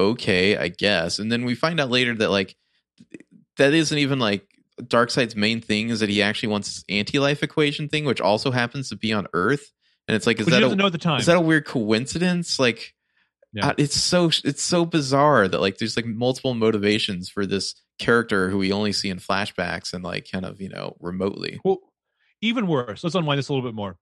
okay, 0.00 0.56
I 0.56 0.68
guess. 0.68 1.20
And 1.20 1.30
then 1.30 1.44
we 1.44 1.54
find 1.54 1.78
out 1.78 1.90
later 1.90 2.14
that 2.16 2.30
like 2.30 2.56
that 3.58 3.72
isn't 3.72 3.96
even 3.96 4.18
like 4.18 4.48
Darkseid's 4.80 5.36
main 5.36 5.60
thing 5.60 5.90
is 5.90 6.00
that 6.00 6.08
he 6.08 6.22
actually 6.22 6.48
wants 6.48 6.74
this 6.74 6.84
anti-life 6.88 7.42
equation 7.42 7.88
thing, 7.88 8.04
which 8.04 8.20
also 8.20 8.50
happens 8.50 8.88
to 8.88 8.96
be 8.96 9.12
on 9.12 9.28
Earth. 9.32 9.70
And 10.08 10.16
it's 10.16 10.26
like, 10.26 10.40
is 10.40 10.46
Which 10.46 10.54
that 10.54 10.62
a, 10.62 10.74
know 10.74 10.86
at 10.86 10.92
the 10.92 10.98
time. 10.98 11.20
is 11.20 11.26
that 11.26 11.36
a 11.36 11.40
weird 11.40 11.64
coincidence? 11.64 12.58
Like, 12.58 12.94
Yeah. 13.54 13.68
uh, 13.68 13.74
it's 13.78 13.94
so 13.94 14.30
it's 14.44 14.62
so 14.62 14.84
bizarre 14.84 15.46
that 15.46 15.60
like 15.60 15.78
there's 15.78 15.96
like 15.96 16.06
multiple 16.06 16.54
motivations 16.54 17.28
for 17.28 17.46
this 17.46 17.74
character 17.98 18.50
who 18.50 18.58
we 18.58 18.72
only 18.72 18.92
see 18.92 19.08
in 19.08 19.18
flashbacks 19.18 19.92
and 19.92 20.02
like 20.02 20.28
kind 20.30 20.44
of 20.44 20.60
you 20.60 20.68
know 20.68 20.96
remotely. 21.00 21.60
Well, 21.64 21.78
even 22.40 22.66
worse. 22.66 23.04
Let's 23.04 23.14
unwind 23.14 23.38
this 23.38 23.48
a 23.48 23.52
little 23.54 23.68
bit 23.68 23.74
more. 23.74 23.96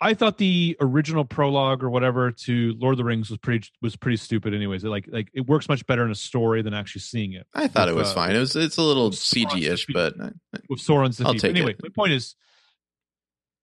I 0.00 0.14
thought 0.14 0.36
the 0.36 0.76
original 0.80 1.24
prologue 1.24 1.84
or 1.84 1.90
whatever 1.90 2.32
to 2.32 2.74
Lord 2.78 2.94
of 2.94 2.98
the 2.98 3.04
Rings 3.04 3.30
was 3.30 3.38
pretty 3.38 3.68
was 3.80 3.94
pretty 3.94 4.16
stupid. 4.16 4.52
Anyways, 4.52 4.82
it 4.82 4.88
like 4.88 5.06
like 5.08 5.28
it 5.32 5.46
works 5.46 5.68
much 5.68 5.86
better 5.86 6.04
in 6.04 6.10
a 6.10 6.16
story 6.16 6.62
than 6.62 6.74
actually 6.74 7.02
seeing 7.02 7.34
it 7.34 7.46
I 7.54 7.68
thought 7.68 7.86
With, 7.86 7.96
it 7.96 7.98
was 7.98 8.10
uh, 8.10 8.14
fine. 8.14 8.34
It 8.34 8.40
was 8.40 8.56
it's 8.56 8.78
a 8.78 8.82
little 8.82 9.10
Sauron 9.10 9.46
CG-ish, 9.50 9.86
but 9.92 10.14
with 10.68 10.80
Sauron's 10.80 11.20
I'll 11.20 11.34
defeat. 11.34 11.40
take 11.40 11.56
anyway, 11.56 11.72
it. 11.72 11.82
my 11.82 11.88
point 11.94 12.12
is, 12.12 12.34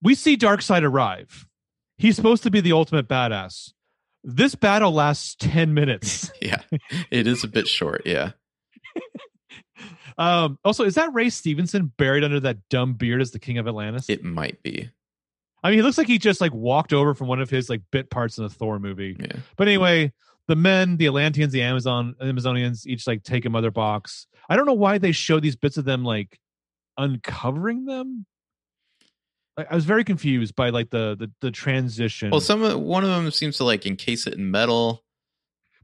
we 0.02 0.16
see 0.16 0.38
Darkseid 0.38 0.84
arrive. 0.84 1.45
He's 1.98 2.16
supposed 2.16 2.44
to 2.44 2.52
be 2.52 2.61
the 2.61 2.72
ultimate 2.72 3.10
badass. 3.10 3.74
This 4.24 4.56
battle 4.56 4.91
lasts 4.91 5.36
ten 5.40 5.74
minutes. 5.74 6.32
yeah, 6.41 6.62
it 7.10 7.28
is 7.28 7.44
a 7.44 7.48
bit 7.48 7.68
short. 7.68 8.04
Yeah, 8.06 8.32
um, 10.18 10.60
also, 10.64 10.84
is 10.84 10.96
that 10.96 11.14
Ray 11.14 11.30
Stevenson 11.30 11.91
buried 11.98 12.24
under 12.24 12.40
that 12.41 12.68
dumb 12.70 12.94
beard 12.94 13.22
as 13.22 13.32
the 13.32 13.40
King 13.40 13.58
of 13.58 13.68
Atlantis? 13.68 14.10
it 14.10 14.24
might 14.24 14.62
be. 14.64 14.90
I 15.64 15.70
mean, 15.70 15.80
he 15.80 15.84
looks 15.84 15.98
like 15.98 16.08
he 16.08 16.18
just 16.18 16.41
like 16.41 16.54
walked 16.54 16.94
over 16.94 17.14
from 17.14 17.28
one 17.28 17.41
of 17.41 17.50
his 17.50 17.70
like 17.70 17.82
bit 17.91 18.10
parts 18.10 18.38
in 18.38 18.44
the 18.44 18.50
Thor 18.50 18.80
movie. 18.80 19.18
Yeah. 19.20 19.38
But 19.58 19.68
anyway, 19.68 20.14
the 20.48 20.56
men, 20.56 20.98
the 20.98 21.08
Atlanteans, 21.08 21.52
the 21.52 21.62
Amazon 21.62 22.16
Amazonians 22.22 22.86
each 22.86 23.06
like 23.06 23.24
take 23.24 23.46
a 23.46 23.50
mother 23.50 23.72
box. 23.72 24.28
I 24.50 24.56
don't 24.56 24.66
know 24.66 24.74
why 24.74 24.98
they 24.98 25.12
show 25.12 25.40
these 25.40 25.56
bits 25.56 25.78
of 25.78 25.86
them 25.86 26.04
like 26.04 26.40
uncovering 26.98 27.86
them. 27.86 28.26
Like, 29.60 29.72
I 29.73 29.76
was 29.76 29.84
very 29.84 30.06
confused 30.06 30.56
by 30.56 30.69
like 30.69 30.90
the 30.90 31.18
the, 31.19 31.30
the 31.41 31.52
transition. 31.52 32.31
Well, 32.31 32.40
some 32.40 32.64
of, 32.64 32.80
one 32.80 33.03
of 33.03 33.10
them 33.10 33.30
seems 33.31 33.57
to 33.57 33.65
like 33.65 33.86
encase 33.86 34.26
it 34.26 34.36
in 34.36 34.49
metal. 34.49 35.03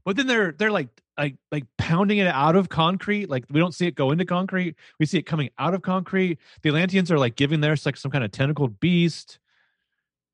but 0.06 0.16
then 0.16 0.26
they're 0.26 0.52
they're 0.52 0.70
like 0.70 0.88
like 1.18 1.36
like 1.52 1.64
pounding 1.76 2.16
it 2.16 2.26
out 2.26 2.56
of 2.56 2.70
concrete. 2.70 3.28
Like 3.28 3.44
we 3.50 3.60
don't 3.60 3.74
see 3.74 3.86
it 3.86 3.94
go 3.94 4.12
into 4.12 4.24
concrete. 4.24 4.76
We 4.98 5.04
see 5.04 5.18
it 5.18 5.24
coming 5.24 5.50
out 5.58 5.74
of 5.74 5.82
concrete. 5.82 6.38
The 6.62 6.70
Atlanteans 6.70 7.12
are 7.12 7.18
like 7.18 7.36
giving 7.36 7.60
theirs 7.60 7.84
like 7.84 7.98
some 7.98 8.10
kind 8.10 8.24
of 8.24 8.30
tentacled 8.30 8.80
beast. 8.80 9.38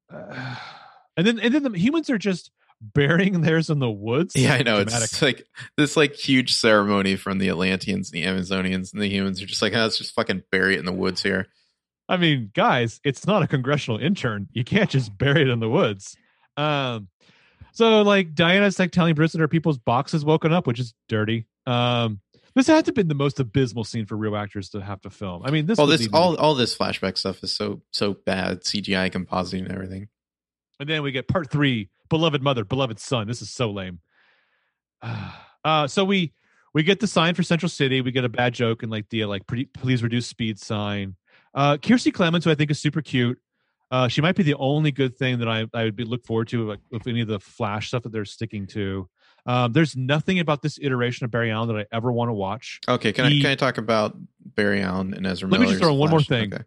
Uh, 0.09 0.57
and 1.17 1.27
then 1.27 1.41
and 1.41 1.53
then 1.53 1.65
the 1.65 1.77
humans 1.77 2.11
are 2.11 2.19
just 2.19 2.53
burying 2.81 3.41
theirs 3.41 3.71
in 3.71 3.81
the 3.81 3.91
woods. 3.91 4.37
Yeah, 4.37 4.55
I 4.55 4.63
know. 4.63 4.85
Dramatic. 4.85 5.03
It's 5.03 5.21
like 5.21 5.49
this 5.77 5.97
like 5.97 6.15
huge 6.15 6.55
ceremony 6.55 7.17
from 7.17 7.39
the 7.39 7.49
Atlanteans 7.49 8.13
and 8.13 8.23
the 8.23 8.25
Amazonians, 8.25 8.93
and 8.93 9.03
the 9.03 9.09
humans 9.09 9.43
are 9.43 9.47
just 9.47 9.63
like, 9.63 9.75
oh, 9.75 9.81
let's 9.81 9.99
just 9.99 10.15
fucking 10.15 10.45
bury 10.53 10.77
it 10.77 10.79
in 10.79 10.85
the 10.85 10.93
woods 10.93 11.25
here. 11.25 11.49
I 12.13 12.19
mean, 12.19 12.51
guys, 12.53 13.01
it's 13.05 13.27
not 13.27 13.43
a 13.43 13.47
congressional 13.47 13.99
intern. 13.99 14.47
You 14.53 14.65
can't 14.65 14.91
just 14.91 15.17
bury 15.17 15.41
it 15.41 15.49
in 15.49 15.61
the 15.61 15.69
woods. 15.69 16.15
Um, 16.59 17.09
so 17.73 18.03
like 18.03 18.35
Diana's 18.35 18.79
like 18.79 18.91
telling 18.91 19.15
Bruce 19.15 19.33
that 19.33 19.41
her 19.41 19.49
people's 19.49 19.79
box 19.79 20.13
is 20.13 20.23
woken 20.23 20.53
up, 20.53 20.67
which 20.67 20.79
is 20.79 20.93
dirty. 21.09 21.47
Um, 21.67 22.21
this 22.55 22.67
had 22.67 22.85
to 22.85 22.91
have 22.91 22.95
been 22.95 23.09
the 23.09 23.15
most 23.15 23.41
abysmal 23.41 23.85
scene 23.85 24.05
for 24.05 24.17
real 24.17 24.37
actors 24.37 24.69
to 24.71 24.83
have 24.83 25.01
to 25.01 25.11
film. 25.11 25.43
I 25.43 25.51
mean, 25.51 25.65
this 25.65 25.79
All 25.79 25.87
this, 25.87 26.07
all 26.13 26.37
all 26.37 26.55
this 26.55 26.77
flashback 26.77 27.17
stuff 27.17 27.43
is 27.43 27.57
so 27.57 27.81
so 27.93 28.13
bad. 28.13 28.61
CGI 28.61 29.11
compositing 29.11 29.61
and 29.61 29.73
everything. 29.73 30.09
and 30.79 30.87
then 30.87 31.03
we 31.03 31.13
get 31.13 31.29
part 31.29 31.51
three, 31.51 31.89
beloved 32.11 32.43
mother, 32.43 32.63
beloved 32.63 32.99
son. 32.99 33.27
This 33.27 33.41
is 33.41 33.51
so 33.51 33.71
lame. 33.71 34.01
Uh, 35.65 35.87
so 35.87 36.05
we 36.05 36.33
we 36.75 36.83
get 36.83 36.99
the 36.99 37.07
sign 37.07 37.37
for 37.37 37.45
Central 37.45 37.69
City. 37.69 38.01
We 38.01 38.11
get 38.11 38.25
a 38.25 38.29
bad 38.29 38.53
joke 38.53 38.83
and 38.83 38.91
like 38.91 39.09
the 39.11 39.25
like 39.27 39.47
pretty, 39.47 39.67
please 39.67 40.03
reduce 40.03 40.27
speed 40.27 40.59
sign. 40.59 41.15
Uh, 41.55 41.77
Kiersey 41.77 42.13
Clemons, 42.13 42.45
who 42.45 42.51
I 42.51 42.55
think 42.55 42.71
is 42.71 42.81
super 42.81 43.03
cute. 43.03 43.39
Uh, 43.91 44.09
she 44.09 44.23
might 44.23 44.35
be 44.37 44.43
the 44.43 44.55
only 44.55 44.91
good 44.91 45.17
thing 45.19 45.39
that 45.41 45.49
I 45.49 45.67
I 45.75 45.85
would 45.85 45.97
be 45.97 46.05
look 46.05 46.25
forward 46.25 46.49
to 46.49 46.67
like 46.69 46.81
with 46.91 47.07
any 47.07 47.21
of 47.21 47.29
the 47.29 47.39
Flash 47.41 47.89
stuff 47.89 48.03
that 48.05 48.13
they're 48.13 48.25
sticking 48.25 48.67
to. 48.69 49.09
Um, 49.45 49.73
there's 49.73 49.97
nothing 49.97 50.39
about 50.39 50.63
this 50.63 50.79
iteration 50.81 51.25
of 51.25 51.31
Barry 51.31 51.51
Allen 51.51 51.69
that 51.69 51.77
I 51.77 51.87
ever 51.95 52.11
want 52.13 52.29
to 52.31 52.33
watch. 52.33 52.81
Okay, 52.89 53.13
can 53.13 53.31
He- 53.31 53.41
I 53.41 53.43
can 53.43 53.51
I 53.51 53.55
talk 53.57 53.77
about 53.77 54.17
Barry 54.55 54.81
Allen 54.83 55.13
and 55.15 55.27
Ezra 55.27 55.49
Let 55.49 55.61
me 55.61 55.67
Miller? 55.67 55.73
just 55.75 55.83
throw 55.83 55.93
in 55.93 55.99
one 55.99 56.11
more 56.11 56.23
thing. 56.23 56.55
Okay. 56.55 56.65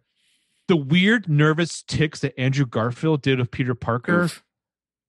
The 0.68 0.76
weird 0.76 1.28
nervous 1.28 1.82
ticks 1.82 2.20
that 2.20 2.38
Andrew 2.38 2.66
Garfield 2.66 3.22
did 3.22 3.38
with 3.38 3.50
Peter 3.50 3.74
Parker. 3.74 4.24
Oof. 4.24 4.44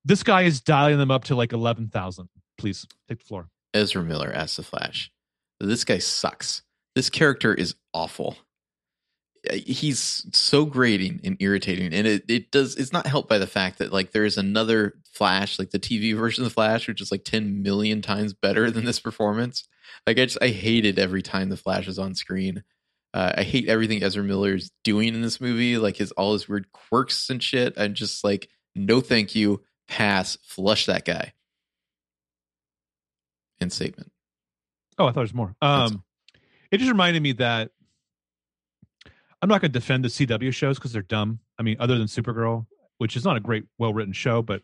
This 0.05 0.23
guy 0.23 0.43
is 0.43 0.61
dialing 0.61 0.97
them 0.97 1.11
up 1.11 1.25
to 1.25 1.35
like 1.35 1.51
eleven 1.53 1.87
thousand. 1.89 2.29
Please 2.57 2.87
take 3.07 3.19
the 3.19 3.25
floor. 3.25 3.49
Ezra 3.73 4.01
Miller 4.01 4.31
as 4.31 4.55
the 4.55 4.63
Flash. 4.63 5.11
This 5.59 5.83
guy 5.83 5.97
sucks. 5.99 6.63
This 6.95 7.09
character 7.09 7.53
is 7.53 7.75
awful. 7.93 8.37
He's 9.53 10.25
so 10.33 10.65
grating 10.65 11.19
and 11.23 11.37
irritating, 11.39 11.93
and 11.93 12.05
it, 12.07 12.23
it 12.29 12.51
does. 12.51 12.75
It's 12.75 12.91
not 12.93 13.07
helped 13.07 13.29
by 13.29 13.37
the 13.37 13.47
fact 13.47 13.79
that 13.79 13.91
like 13.93 14.11
there 14.11 14.25
is 14.25 14.37
another 14.37 14.93
Flash, 15.13 15.57
like 15.59 15.71
the 15.71 15.79
TV 15.79 16.15
version 16.15 16.43
of 16.43 16.49
the 16.49 16.53
Flash, 16.53 16.87
which 16.87 17.01
is 17.01 17.11
like 17.11 17.23
ten 17.23 17.61
million 17.63 18.01
times 18.01 18.33
better 18.33 18.69
than 18.71 18.85
this 18.85 18.99
performance. 18.99 19.67
Like 20.05 20.17
I 20.19 20.25
just 20.25 20.37
I 20.41 20.49
hated 20.49 20.99
every 20.99 21.21
time 21.21 21.49
the 21.49 21.57
Flash 21.57 21.87
is 21.87 21.99
on 21.99 22.15
screen. 22.15 22.63
Uh, 23.13 23.33
I 23.37 23.43
hate 23.43 23.67
everything 23.69 24.03
Ezra 24.03 24.23
Miller 24.23 24.55
is 24.55 24.71
doing 24.83 25.15
in 25.15 25.21
this 25.21 25.39
movie, 25.41 25.77
like 25.77 25.97
his 25.97 26.11
all 26.11 26.33
his 26.33 26.47
weird 26.47 26.71
quirks 26.71 27.29
and 27.29 27.41
shit. 27.41 27.73
I'm 27.77 27.93
just 27.93 28.23
like, 28.23 28.49
no, 28.75 29.01
thank 29.01 29.33
you. 29.35 29.63
Pass. 29.87 30.37
Flush 30.43 30.85
that 30.87 31.05
guy. 31.05 31.33
End 33.59 33.71
statement. 33.73 34.11
Oh, 34.99 35.05
I 35.05 35.07
thought 35.07 35.15
there 35.15 35.21
was 35.21 35.33
more. 35.33 35.55
That's- 35.61 35.91
Um, 35.91 36.03
it 36.71 36.77
just 36.79 36.91
reminded 36.91 37.23
me 37.23 37.31
that 37.33 37.71
I'm 39.41 39.49
not 39.49 39.61
going 39.61 39.71
to 39.71 39.79
defend 39.79 40.03
the 40.03 40.09
CW 40.09 40.53
shows 40.53 40.77
because 40.77 40.93
they're 40.93 41.01
dumb. 41.01 41.39
I 41.59 41.63
mean, 41.63 41.77
other 41.79 41.97
than 41.97 42.07
Supergirl, 42.07 42.65
which 42.97 43.15
is 43.15 43.23
not 43.23 43.37
a 43.37 43.39
great, 43.39 43.65
well 43.77 43.93
written 43.93 44.13
show, 44.13 44.41
but 44.41 44.61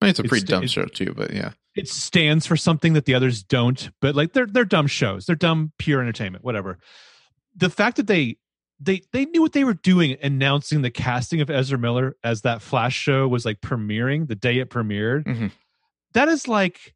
I 0.00 0.06
mean, 0.06 0.10
it's 0.10 0.18
a 0.18 0.24
pretty 0.24 0.46
sta- 0.46 0.56
dumb 0.56 0.64
it- 0.64 0.70
show 0.70 0.84
too, 0.84 1.14
but 1.16 1.32
yeah. 1.32 1.52
it 1.74 1.88
stands 1.88 2.46
for 2.46 2.56
something 2.56 2.92
that 2.94 3.04
the 3.06 3.14
others 3.14 3.42
don't. 3.42 3.90
But 4.00 4.14
like, 4.14 4.32
they're 4.32 4.46
they're 4.46 4.64
dumb 4.64 4.86
shows. 4.86 5.26
They're 5.26 5.36
dumb, 5.36 5.72
pure 5.78 6.00
entertainment, 6.02 6.44
whatever. 6.44 6.78
The 7.56 7.70
fact 7.70 7.96
that 7.96 8.06
they 8.06 8.36
they 8.80 9.02
they 9.12 9.24
knew 9.26 9.40
what 9.40 9.52
they 9.52 9.64
were 9.64 9.74
doing, 9.74 10.16
announcing 10.22 10.82
the 10.82 10.90
casting 10.90 11.40
of 11.40 11.48
Ezra 11.50 11.78
Miller 11.78 12.16
as 12.24 12.42
that 12.42 12.60
Flash 12.62 12.94
show 12.96 13.28
was 13.28 13.44
like 13.44 13.60
premiering 13.60 14.26
the 14.28 14.34
day 14.34 14.58
it 14.58 14.70
premiered. 14.70 15.24
Mhm. 15.24 15.52
That 16.14 16.28
is 16.28 16.48
like 16.48 16.94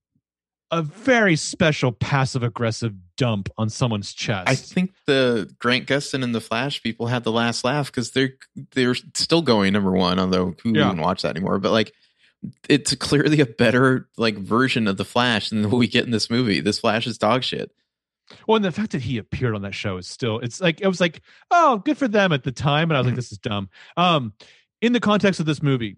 a 0.70 0.82
very 0.82 1.36
special 1.36 1.92
passive 1.92 2.42
aggressive 2.42 2.92
dump 3.16 3.48
on 3.56 3.68
someone's 3.70 4.12
chest. 4.12 4.48
I 4.48 4.54
think 4.56 4.92
the 5.06 5.50
Grant 5.58 5.86
Gustin 5.86 6.22
and 6.24 6.34
the 6.34 6.40
Flash 6.40 6.82
people 6.82 7.06
had 7.06 7.24
the 7.24 7.32
last 7.32 7.64
laugh 7.64 7.86
because 7.86 8.10
they're 8.10 8.32
they're 8.72 8.94
still 9.14 9.42
going 9.42 9.72
number 9.72 9.92
one, 9.92 10.18
although 10.18 10.54
who 10.62 10.72
Yeah. 10.74 10.86
even 10.88 11.00
watch 11.00 11.22
that 11.22 11.36
anymore? 11.36 11.58
But 11.58 11.72
like, 11.72 11.92
it's 12.68 12.94
clearly 12.96 13.40
a 13.40 13.46
better 13.46 14.08
like 14.16 14.36
version 14.36 14.86
of 14.88 14.96
the 14.96 15.04
Flash 15.04 15.50
than 15.50 15.62
what 15.70 15.78
we 15.78 15.86
get 15.88 16.04
in 16.04 16.10
this 16.10 16.28
movie. 16.30 16.60
This 16.60 16.80
Flash 16.80 17.06
is 17.06 17.16
dog 17.18 17.42
shit. 17.44 17.70
Well, 18.48 18.56
and 18.56 18.64
the 18.64 18.72
fact 18.72 18.90
that 18.90 19.02
he 19.02 19.18
appeared 19.18 19.54
on 19.54 19.62
that 19.62 19.74
show 19.74 19.96
is 19.98 20.08
still 20.08 20.40
it's 20.40 20.60
like 20.60 20.80
it 20.80 20.88
was 20.88 21.00
like, 21.00 21.22
oh, 21.52 21.78
good 21.78 21.96
for 21.96 22.08
them 22.08 22.32
at 22.32 22.42
the 22.42 22.52
time. 22.52 22.90
And 22.90 22.96
I 22.96 23.00
was 23.00 23.06
like, 23.06 23.14
Mhm. 23.14 23.16
this 23.16 23.30
is 23.32 23.38
dumb. 23.38 23.70
Um, 23.96 24.32
in 24.82 24.92
the 24.92 25.00
context 25.00 25.38
of 25.40 25.46
this 25.46 25.62
movie, 25.62 25.96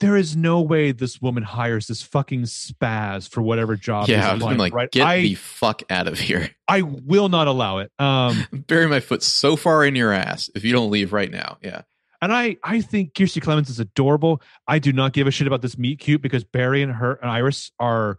there 0.00 0.16
is 0.16 0.36
no 0.36 0.60
way 0.60 0.92
this 0.92 1.22
woman 1.22 1.42
hires 1.42 1.86
this 1.86 2.02
fucking 2.02 2.42
spaz 2.42 3.28
for 3.28 3.40
whatever 3.40 3.76
job. 3.76 4.08
yeah, 4.08 4.30
I 4.30 4.34
was 4.34 4.44
been 4.44 4.58
like, 4.58 4.74
right? 4.74 4.90
get 4.90 5.06
I, 5.06 5.20
the 5.22 5.34
fuck 5.34 5.82
out 5.88 6.06
of 6.06 6.18
here. 6.18 6.50
I 6.68 6.82
will 6.82 7.28
not 7.28 7.46
allow 7.48 7.78
it. 7.78 7.90
Um, 7.98 8.46
Bury 8.66 8.88
my 8.88 9.00
foot 9.00 9.22
so 9.22 9.56
far 9.56 9.84
in 9.84 9.96
your 9.96 10.12
ass 10.12 10.50
if 10.54 10.64
you 10.64 10.72
don't 10.72 10.90
leave 10.90 11.12
right 11.12 11.30
now. 11.30 11.58
Yeah. 11.62 11.82
and 12.20 12.32
I, 12.32 12.56
I 12.62 12.80
think 12.82 13.14
Kiersey 13.14 13.42
Clemons 13.42 13.70
is 13.70 13.80
adorable. 13.80 14.42
I 14.68 14.78
do 14.78 14.92
not 14.92 15.12
give 15.12 15.26
a 15.26 15.30
shit 15.30 15.46
about 15.46 15.62
this 15.62 15.78
meet 15.78 15.98
cute 15.98 16.20
because 16.20 16.44
Barry 16.44 16.82
and 16.82 16.92
her 16.92 17.14
and 17.14 17.30
Iris 17.30 17.70
are 17.78 18.18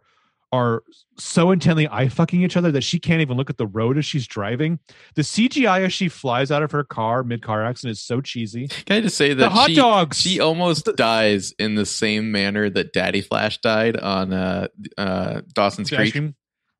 are 0.51 0.83
so 1.17 1.51
intently 1.51 1.87
eye 1.89 2.07
fucking 2.07 2.41
each 2.41 2.55
other 2.55 2.71
that 2.71 2.83
she 2.83 2.99
can't 2.99 3.21
even 3.21 3.35
look 3.37 3.49
at 3.49 3.57
the 3.57 3.67
road 3.67 3.97
as 3.97 4.05
she's 4.05 4.25
driving. 4.25 4.79
The 5.15 5.21
CGI 5.21 5.85
as 5.85 5.93
she 5.93 6.07
flies 6.07 6.51
out 6.51 6.63
of 6.63 6.71
her 6.71 6.83
car 6.83 7.23
mid 7.23 7.41
car 7.41 7.65
accident 7.65 7.97
is 7.97 8.01
so 8.01 8.21
cheesy. 8.21 8.67
Can 8.67 8.97
I 8.97 9.01
just 9.01 9.17
say 9.17 9.33
that 9.33 9.43
The 9.43 9.49
hot 9.49 9.69
she, 9.69 9.75
dogs. 9.75 10.17
she 10.19 10.39
almost 10.39 10.89
dies 10.95 11.53
in 11.59 11.75
the 11.75 11.85
same 11.85 12.31
manner 12.31 12.69
that 12.69 12.93
Daddy 12.93 13.21
Flash 13.21 13.59
died 13.59 13.97
on 13.97 14.31
uh 14.33 14.67
uh 14.97 15.41
Dawson's 15.53 15.89
Creek. 15.89 16.15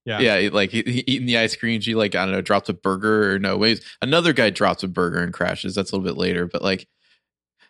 Yeah. 0.06 0.19
Yeah, 0.19 0.49
like 0.53 0.72
he, 0.72 0.84
he 0.84 1.03
eating 1.06 1.27
the 1.27 1.38
ice 1.38 1.57
cream. 1.57 1.81
She 1.81 1.94
like 1.94 2.15
I 2.15 2.23
don't 2.23 2.34
know, 2.34 2.41
drops 2.41 2.69
a 2.69 2.73
burger 2.73 3.34
or 3.34 3.39
no 3.39 3.57
ways. 3.57 3.81
Another 4.02 4.31
guy 4.31 4.49
drops 4.49 4.84
a 4.84 4.88
burger 4.88 5.22
and 5.22 5.34
crashes. 5.34 5.76
That's 5.76 5.91
a 5.91 5.95
little 5.95 6.07
bit 6.10 6.18
later, 6.18 6.48
but 6.48 6.61
like, 6.61 6.88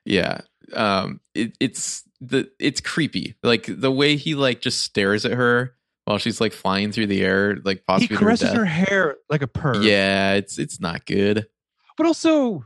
yeah, 0.06 0.42
um, 0.74 1.20
it, 1.34 1.58
it's 1.60 2.04
the 2.22 2.48
it's 2.60 2.80
creepy. 2.80 3.36
Like 3.42 3.66
the 3.68 3.92
way 3.92 4.18
he 4.18 4.36
like 4.36 4.62
just 4.62 4.82
stares 4.84 5.26
at 5.26 5.32
her 5.32 5.74
while 6.08 6.18
she's 6.18 6.40
like 6.40 6.54
flying 6.54 6.92
through 6.94 7.08
the 7.08 7.22
air, 7.22 7.58
like 7.66 7.80
He 7.80 7.84
possibly 7.86 8.16
her 8.16 8.24
caresses 8.26 8.48
death. 8.50 8.58
her 8.58 8.66
hair 8.66 9.18
like 9.30 9.42
a 9.42 9.48
perv. 9.48 9.84
Yeah, 9.84 10.34
it's 10.36 10.58
it's 10.58 10.80
not 10.80 11.06
good. 11.06 11.48
but 11.98 12.08
also 12.08 12.66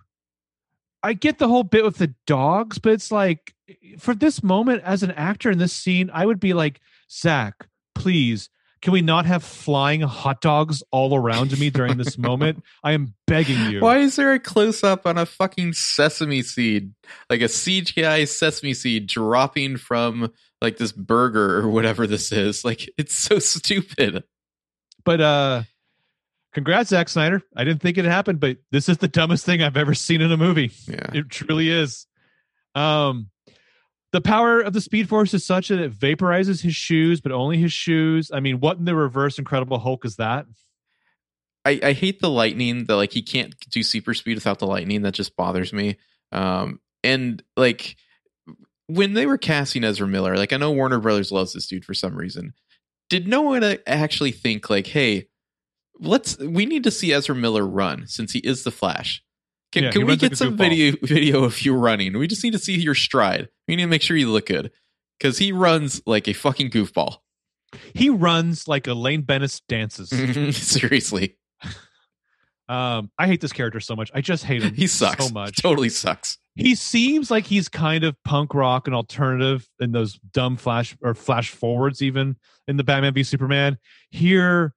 I 1.04 1.14
get 1.14 1.40
the 1.40 1.48
whole 1.48 1.64
bit 1.64 1.84
with 1.84 1.98
the 1.98 2.14
dogs, 2.28 2.78
but 2.78 2.92
it's 2.94 3.12
like 3.12 3.56
for 3.98 4.14
this 4.14 4.44
moment 4.44 4.84
as 4.84 5.02
an 5.02 5.10
actor 5.12 5.50
in 5.50 5.58
this 5.58 5.74
scene, 5.74 6.12
I 6.14 6.26
would 6.26 6.40
be 6.40 6.54
like, 6.54 6.80
Zack, 7.12 7.68
please, 7.96 8.50
can 8.84 8.94
we 8.94 9.02
not 9.02 9.26
have 9.26 9.44
flying 9.44 10.02
hot 10.02 10.42
dogs 10.42 10.84
all 10.92 11.16
around 11.16 11.58
me 11.60 11.72
during 11.72 11.98
this 11.98 12.20
moment? 12.20 12.64
I 12.84 12.92
am 12.92 13.16
begging 13.26 13.72
you. 13.72 13.80
Why 13.82 13.98
is 14.00 14.16
there 14.16 14.34
a 14.34 14.40
close 14.40 14.84
up 14.84 15.08
on 15.08 15.18
a 15.18 15.26
fucking 15.26 15.74
sesame 15.74 16.44
seed, 16.44 16.94
like 17.32 17.42
a 17.42 17.46
CGI 17.46 18.28
sesame 18.28 18.76
seed 18.76 19.08
dropping 19.08 19.78
from 19.78 20.32
like 20.62 20.78
this 20.78 20.92
burger 20.92 21.58
or 21.58 21.70
whatever 21.70 22.08
this 22.08 22.32
is? 22.32 22.64
Like 22.72 22.90
it's 22.98 23.16
so 23.16 23.40
stupid. 23.40 24.24
But 25.04 25.22
uh 25.22 25.64
congrats, 26.54 26.90
Zack 26.90 27.10
Snyder. 27.10 27.42
I 27.56 27.64
didn't 27.64 27.82
think 27.82 27.98
it 27.98 28.06
happened, 28.06 28.40
but 28.40 28.58
this 28.72 28.90
is 28.90 28.98
the 28.98 29.08
dumbest 29.08 29.46
thing 29.46 29.62
I've 29.62 29.78
ever 29.78 29.94
seen 29.94 30.22
in 30.22 30.32
a 30.32 30.38
movie. 30.38 30.72
Yeah. 30.88 31.10
It 31.14 31.30
truly 31.30 31.70
is. 31.70 32.06
Um, 32.76 33.30
the 34.12 34.22
power 34.22 34.60
of 34.60 34.74
the 34.74 34.82
Speed 34.82 35.08
Force 35.08 35.34
is 35.34 35.46
such 35.46 35.70
that 35.70 35.80
it 35.80 35.94
vaporizes 35.94 36.62
his 36.62 36.76
shoes, 36.76 37.22
but 37.22 37.32
only 37.32 37.58
his 37.58 37.72
shoes. 37.72 38.30
I 38.34 38.42
mean, 38.42 38.60
what 38.60 38.78
in 38.78 38.86
the 38.86 38.96
reverse 38.96 39.40
Incredible 39.40 39.80
Hulk 39.80 40.06
is 40.06 40.18
that? 40.18 40.46
I, 41.64 41.80
I 41.82 41.94
hate 41.94 42.20
the 42.20 42.30
lightning 42.30 42.86
that 42.86 42.96
like 42.96 43.14
he 43.14 43.22
can't 43.22 43.56
do 43.70 43.84
super 43.84 44.14
speed 44.14 44.36
without 44.36 44.60
the 44.60 44.68
lightning. 44.68 45.04
That 45.04 45.14
just 45.14 45.36
bothers 45.36 45.72
me. 45.72 45.98
Um, 46.32 46.80
and 47.04 47.42
like 47.56 47.96
when 48.88 49.14
they 49.14 49.26
were 49.26 49.38
casting 49.38 49.84
Ezra 49.84 50.08
Miller, 50.08 50.36
like 50.36 50.54
I 50.54 50.58
know 50.58 50.72
Warner 50.72 51.00
Brothers 51.00 51.32
loves 51.32 51.54
this 51.54 51.68
dude 51.68 51.86
for 51.86 51.94
some 51.94 52.16
reason. 52.16 52.54
Did 53.10 53.28
no 53.28 53.42
one 53.42 53.78
actually 53.88 54.32
think 54.32 54.70
like, 54.70 54.88
hey, 54.88 55.28
let's 56.00 56.38
we 56.38 56.66
need 56.66 56.84
to 56.84 56.92
see 56.92 57.14
Ezra 57.14 57.36
Miller 57.36 57.66
run 57.66 58.08
since 58.08 58.34
he 58.34 58.40
is 58.40 58.64
the 58.64 58.72
Flash. 58.72 59.24
Can, 59.72 59.86
Yeah, 59.86 59.92
can 59.92 60.02
we 60.02 60.14
like 60.14 60.20
get 60.20 60.38
some 60.38 60.58
video 60.58 60.96
video 61.02 61.44
of 61.44 61.62
you 61.62 61.74
running? 61.74 62.18
We 62.18 62.28
just 62.28 62.44
need 62.44 62.54
to 62.54 62.60
see 62.60 62.78
your 62.78 62.96
stride. 62.96 63.50
We 63.68 63.76
need 63.76 63.84
to 63.84 63.90
make 63.90 64.02
sure 64.02 64.18
you 64.18 64.30
look 64.30 64.48
good 64.48 64.72
because 65.18 65.38
he 65.38 65.52
runs 65.52 66.02
like 66.06 66.28
a 66.28 66.34
fucking 66.34 66.72
goofball. 66.72 67.18
He 67.94 68.10
runs 68.10 68.68
like 68.68 68.88
Elaine 68.88 69.22
Benes 69.22 69.62
dances. 69.70 70.10
Seriously, 70.58 71.38
um, 72.68 73.12
I 73.18 73.28
hate 73.28 73.40
this 73.40 73.54
character 73.54 73.80
so 73.80 73.96
much. 73.96 74.12
I 74.14 74.20
just 74.20 74.44
hate 74.44 74.64
him. 74.64 74.74
he 74.74 74.88
sucks. 74.88 75.26
so 75.26 75.34
much. 75.34 75.62
Totally 75.62 75.90
sucks. 75.90 76.38
He 76.56 76.76
seems 76.76 77.32
like 77.32 77.46
he's 77.46 77.70
kind 77.70 78.04
of 78.04 78.22
punk 78.24 78.54
rock 78.54 78.88
and 78.88 78.96
alternative 78.96 79.70
in 79.80 79.94
those 79.94 80.20
dumb 80.34 80.58
flash 80.58 80.96
or 81.02 81.14
flash 81.14 81.50
forwards, 81.50 82.02
even 82.02 82.36
in 82.68 82.78
the 82.78 82.84
Batman 82.84 83.14
v 83.14 83.24
Superman. 83.24 83.78
Here, 84.10 84.74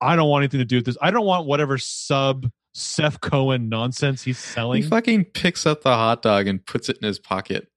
I 0.00 0.16
don't 0.16 0.28
want 0.28 0.42
anything 0.42 0.60
to 0.60 0.64
do 0.64 0.76
with 0.76 0.86
this. 0.86 0.96
I 1.02 1.10
don't 1.10 1.26
want 1.26 1.46
whatever 1.46 1.76
sub 1.76 2.50
Seth 2.72 3.20
Cohen 3.20 3.68
nonsense 3.68 4.22
he's 4.22 4.38
selling. 4.38 4.82
He 4.82 4.88
fucking 4.88 5.26
picks 5.26 5.66
up 5.66 5.82
the 5.82 5.94
hot 5.94 6.22
dog 6.22 6.46
and 6.46 6.64
puts 6.64 6.88
it 6.88 6.98
in 7.02 7.06
his 7.06 7.18
pocket. 7.18 7.68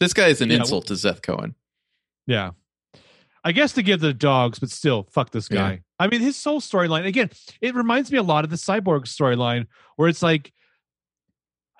This 0.00 0.12
guy 0.12 0.28
is 0.28 0.40
an 0.40 0.50
Yeah, 0.50 0.58
insult 0.58 0.86
to 0.88 0.96
Seth 0.96 1.22
Cohen. 1.22 1.54
Yeah. 2.26 2.50
I 3.44 3.52
guess 3.52 3.72
to 3.74 3.82
give 3.82 4.00
the 4.00 4.14
dogs, 4.14 4.58
but 4.58 4.70
still, 4.70 5.06
fuck 5.10 5.30
this 5.30 5.48
guy. 5.48 5.72
Yeah. 5.72 5.78
I 5.98 6.08
mean, 6.08 6.20
his 6.20 6.42
whole 6.42 6.60
storyline, 6.60 7.06
again, 7.06 7.30
it 7.60 7.74
reminds 7.74 8.10
me 8.10 8.18
a 8.18 8.22
lot 8.22 8.44
of 8.44 8.50
the 8.50 8.56
cyborg 8.56 9.02
storyline 9.02 9.66
where 9.96 10.08
it's 10.08 10.22
like 10.22 10.52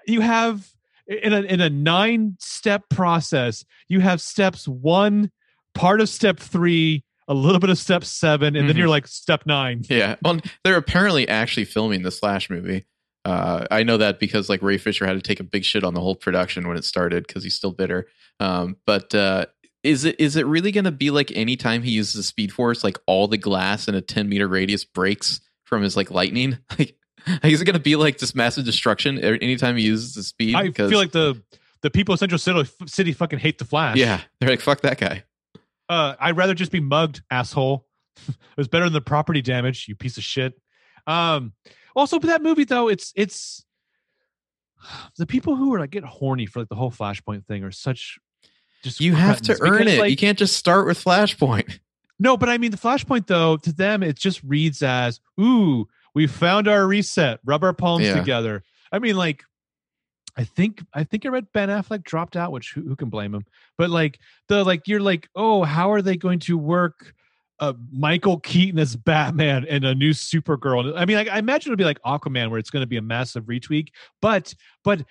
you 0.07 0.21
have 0.21 0.71
in 1.07 1.33
a 1.33 1.43
in 1.43 1.61
a 1.61 1.71
nine 1.71 2.37
step 2.41 2.89
process, 2.91 3.65
you 3.89 4.01
have 4.01 4.21
steps 4.21 4.67
one, 4.69 5.31
part 5.75 6.01
of 6.01 6.09
step 6.09 6.39
three, 6.39 7.05
a 7.29 7.35
little 7.35 7.59
bit 7.61 7.71
of 7.71 7.79
step 7.79 8.05
seven, 8.05 8.57
and 8.57 8.69
then 8.69 8.77
Mhm. 8.77 8.79
you're 8.81 8.89
like 8.89 9.07
step 9.07 9.45
nine. 9.47 9.83
Yeah. 9.89 10.17
Well, 10.23 10.41
they're 10.65 10.77
apparently 10.77 11.29
actually 11.29 11.65
filming 11.65 12.03
the 12.03 12.11
Flash 12.11 12.49
movie. 12.51 12.85
Uh, 13.25 13.67
I 13.71 13.83
know 13.85 13.97
that 13.97 14.21
because 14.21 14.49
like 14.51 14.61
Ray 14.63 14.77
Fisher 14.79 15.07
had 15.07 15.15
to 15.15 15.23
take 15.23 15.41
a 15.41 15.45
big 15.45 15.65
shit 15.65 15.83
on 15.85 15.95
the 15.95 16.01
whole 16.01 16.15
production 16.15 16.69
when 16.69 16.77
it 16.77 16.85
started 16.85 17.27
because 17.27 17.43
he's 17.43 17.55
still 17.55 17.73
bitter. 17.73 18.07
Um, 18.41 18.77
but 18.87 19.15
uh, 19.15 19.47
is 19.83 20.05
it 20.05 20.17
is 20.19 20.37
it 20.37 20.47
really 20.47 20.73
going 20.73 20.85
to 20.85 20.91
be 20.93 21.11
like 21.11 21.33
anytime 21.35 21.83
he 21.83 21.91
uses 21.91 22.15
the 22.15 22.23
Speed 22.23 22.53
Force, 22.53 22.85
like 22.85 22.99
all 23.07 23.27
the 23.29 23.39
glass 23.39 23.89
in 23.89 23.95
a 23.95 24.01
ten 24.03 24.29
meter 24.29 24.47
radius 24.49 24.85
breaks 24.85 25.41
from 25.65 25.83
his 25.83 25.97
like 25.97 26.11
lightning? 26.11 26.59
Like, 26.79 26.97
is 27.43 27.61
it 27.61 27.65
going 27.65 27.75
to 27.75 27.81
be 27.81 27.97
like 27.97 28.19
this 28.19 28.35
massive 28.35 28.65
destruction 28.65 29.19
anytime 29.19 29.77
he 29.77 29.85
uses 29.85 30.15
the 30.15 30.23
speed? 30.23 30.55
I 30.55 30.71
feel 30.71 30.99
like 30.99 31.13
the 31.13 31.41
the 31.83 31.91
people 31.91 32.15
of 32.15 32.19
Central 32.19 32.39
City, 32.39 32.69
City 32.87 33.13
fucking 33.13 33.39
hate 33.39 33.59
the 33.59 33.65
Flash. 33.65 33.97
yeah, 33.97 34.21
they're 34.41 34.49
like 34.51 34.61
fuck 34.61 34.81
that 34.83 34.99
guy. 34.99 35.25
Uh, 35.89 36.15
I'd 36.19 36.37
rather 36.37 36.55
just 36.55 36.73
be 36.73 36.81
mugged, 36.81 37.23
asshole. 37.31 37.87
it 38.29 38.37
was 38.57 38.69
better 38.69 38.85
than 38.85 38.95
the 38.95 39.01
property 39.01 39.43
damage, 39.43 39.87
you 39.89 39.95
piece 39.95 40.17
of 40.17 40.23
shit. 40.25 40.55
Um, 41.07 41.53
also, 41.95 42.19
but 42.19 42.29
that 42.29 42.43
movie 42.43 42.65
though, 42.65 42.89
it's 42.89 43.13
it's 43.17 43.65
the 45.19 45.27
people 45.27 45.57
who 45.57 45.75
are 45.75 45.81
like 45.81 45.91
get 45.91 46.05
horny 46.05 46.47
for 46.47 46.61
like 46.61 46.69
the 46.69 46.75
whole 46.75 46.91
Flashpoint 46.91 47.47
thing 47.47 47.65
are 47.65 47.71
such 47.71 48.19
just 48.83 49.01
You 49.01 49.15
have 49.15 49.41
to 49.43 49.57
earn 49.61 49.79
because, 49.79 49.95
it. 49.95 50.01
like- 50.01 50.11
you 50.11 50.17
can't 50.17 50.39
just 50.39 50.57
start 50.57 50.87
with 50.87 51.03
Flashpoint. 51.03 51.79
no, 52.19 52.37
but 52.37 52.49
I 52.49 52.59
mean 52.59 52.71
the 52.71 52.77
Flashpoint 52.77 53.27
though 53.27 53.57
to 53.59 53.73
them 53.73 54.03
it 54.03 54.17
just 54.17 54.43
reads 54.43 54.83
as 54.83 55.21
ooh 55.41 55.89
we 56.15 56.27
found 56.27 56.69
our 56.69 56.87
reset, 56.87 57.41
rub 57.45 57.65
our 57.65 57.73
palms 57.73 58.05
Yeah. 58.07 58.15
together. 58.19 58.63
I 58.93 58.99
mean 58.99 59.17
like. 59.17 59.43
I 60.37 60.43
think 60.43 60.83
I 60.93 61.05
think 61.05 61.25
I 61.25 61.29
read 61.29 61.47
Ben 61.55 61.69
Affleck 61.69 62.03
dropped 62.03 62.37
out, 62.37 62.51
which 62.51 62.73
who, 62.75 62.81
who 62.83 62.97
can 62.97 63.09
blame 63.09 63.33
him? 63.33 63.45
But 63.79 63.91
like 63.91 64.19
the 64.49 64.65
like 64.65 64.89
you're 64.89 64.99
like, 64.99 65.29
oh, 65.37 65.63
how 65.63 65.93
are 65.93 66.03
they 66.03 66.17
going 66.17 66.41
to 66.41 66.59
work 66.59 67.15
uh, 67.61 67.75
Michael 67.93 68.41
Keaton 68.41 68.81
as 68.81 68.97
Batman 68.97 69.65
and 69.71 69.85
a 69.85 69.95
new 69.95 70.11
Supergirl? 70.11 70.93
I 70.97 71.05
mean, 71.05 71.19
like, 71.19 71.29
I 71.29 71.39
imagine 71.39 71.71
it'll 71.71 71.79
be 71.79 71.85
like 71.85 72.01
Aquaman, 72.05 72.51
where 72.51 72.59
it's 72.59 72.71
going 72.71 72.83
to 72.83 72.87
be 72.89 72.97
a 72.97 73.01
massive 73.03 73.45
retweak. 73.45 73.91
But 74.21 74.53
but 74.83 75.05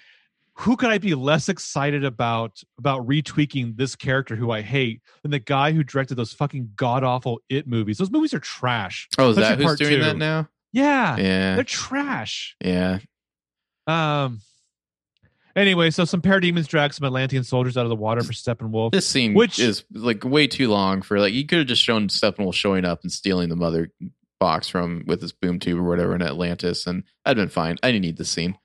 who 0.55 0.75
could 0.75 0.89
I 0.89 0.97
be 0.97 1.15
less 1.15 1.47
excited 1.47 2.03
about 2.03 2.61
about 2.77 3.07
retweaking 3.07 3.77
this 3.77 3.95
character 3.95 4.35
who 4.35 4.51
I 4.51 4.61
hate 4.61 5.01
than 5.21 5.31
the 5.31 5.39
guy 5.39 5.71
who 5.71 5.85
directed 5.85 6.15
those 6.15 6.34
fucking 6.34 6.71
god 6.75 7.05
awful 7.05 7.39
It 7.47 7.65
movies? 7.65 7.97
Those 7.97 8.11
movies 8.11 8.34
are 8.34 8.39
trash. 8.41 9.07
Oh, 9.17 9.30
is 9.30 9.38
that 9.38 9.57
who's 9.57 9.77
doing 9.77 9.99
two. 9.99 10.03
that 10.03 10.17
now? 10.17 10.49
Yeah, 10.74 11.16
Yeah, 11.18 11.56
they're 11.56 11.64
trash. 11.64 12.56
yeah. 12.64 13.00
Um. 13.88 14.41
Anyway, 15.56 15.91
so 15.91 16.04
some 16.04 16.20
parademons 16.22 16.68
drag 16.68 16.94
some 16.95 17.06
Atlantean 17.06 17.44
soldiers 17.44 17.78
out 17.78 17.86
of 17.86 17.90
the 17.90 17.95
water 17.95 18.24
for 18.24 18.34
Steppenwolf. 18.34 18.91
This 18.91 19.08
scene 19.08 19.36
Which- 19.36 19.60
is 19.60 19.84
like 19.94 20.24
way 20.26 20.48
too 20.48 20.68
long 20.70 21.04
for 21.04 21.20
like 21.20 21.34
you 21.34 21.45
could 21.45 21.60
have 21.60 21.68
just 21.68 21.84
shown 21.84 22.08
Steppenwolf 22.08 22.56
showing 22.56 22.86
up 22.86 23.04
and 23.04 23.12
stealing 23.12 23.50
the 23.50 23.56
mother 23.56 23.91
box 24.40 24.68
from 24.68 25.04
with 25.06 25.22
his 25.22 25.32
boom 25.32 25.60
tube 25.60 25.78
or 25.78 25.84
whatever 25.84 26.16
in 26.16 26.24
Atlantis, 26.24 26.88
and 26.88 27.04
I'd 27.24 27.36
been 27.38 27.50
fine. 27.50 27.78
I 27.84 27.91
didn't 27.91 28.02
need 28.02 28.18
this 28.18 28.32
scene. 28.32 28.58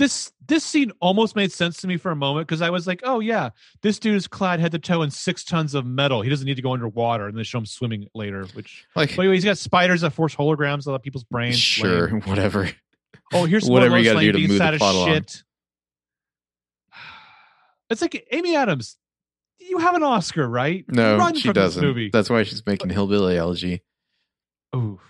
This 0.00 0.32
this 0.48 0.64
scene 0.64 0.90
almost 0.98 1.36
made 1.36 1.52
sense 1.52 1.76
to 1.82 1.86
me 1.86 1.98
for 1.98 2.10
a 2.10 2.16
moment 2.16 2.48
because 2.48 2.62
I 2.62 2.70
was 2.70 2.86
like, 2.86 3.02
oh 3.04 3.20
yeah, 3.20 3.50
this 3.82 3.98
dude 3.98 4.16
is 4.16 4.26
clad 4.26 4.58
head 4.58 4.72
to 4.72 4.78
toe 4.78 5.02
in 5.02 5.10
six 5.10 5.44
tons 5.44 5.74
of 5.74 5.84
metal. 5.84 6.22
He 6.22 6.30
doesn't 6.30 6.46
need 6.46 6.56
to 6.56 6.62
go 6.62 6.72
underwater, 6.72 7.28
and 7.28 7.36
they 7.36 7.42
show 7.42 7.58
him 7.58 7.66
swimming 7.66 8.08
later. 8.14 8.46
Which, 8.54 8.86
Like, 8.96 9.14
by 9.14 9.24
the 9.24 9.28
way, 9.28 9.34
he's 9.36 9.44
got 9.44 9.58
spiders 9.58 10.00
that 10.00 10.12
force 10.14 10.34
holograms 10.34 10.88
out 10.88 10.94
of 10.94 11.02
people's 11.02 11.24
brains. 11.24 11.58
sure, 11.58 12.08
Lame. 12.08 12.20
whatever. 12.24 12.70
Oh, 13.32 13.44
here's 13.44 13.68
Whatever 13.68 13.98
you 13.98 14.12
gotta 14.12 14.20
do 14.20 14.32
to 14.32 14.38
move 14.48 14.58
the 14.58 14.76
plot 14.78 14.94
along. 14.94 15.08
shit. 15.08 15.42
It's 17.90 18.00
like 18.02 18.26
Amy 18.32 18.54
Adams. 18.56 18.96
You 19.58 19.78
have 19.78 19.94
an 19.96 20.02
Oscar, 20.04 20.48
right? 20.48 20.84
No, 20.88 21.18
Run 21.18 21.34
she 21.34 21.48
from 21.48 21.52
doesn't. 21.54 21.82
movie. 21.84 22.08
That's 22.12 22.30
why 22.30 22.44
she's 22.44 22.64
making 22.64 22.90
hillbilly 22.90 23.36
elegy. 23.36 23.82
Ooh. 24.74 25.00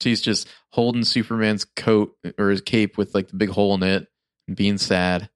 She's 0.00 0.20
just 0.22 0.48
holding 0.70 1.04
Superman's 1.04 1.64
coat 1.64 2.16
or 2.38 2.50
his 2.50 2.60
cape 2.60 2.96
with 2.96 3.14
like 3.14 3.28
the 3.28 3.36
big 3.36 3.50
hole 3.50 3.74
in 3.74 3.82
it 3.82 4.06
being 4.52 4.78
sad. 4.78 5.28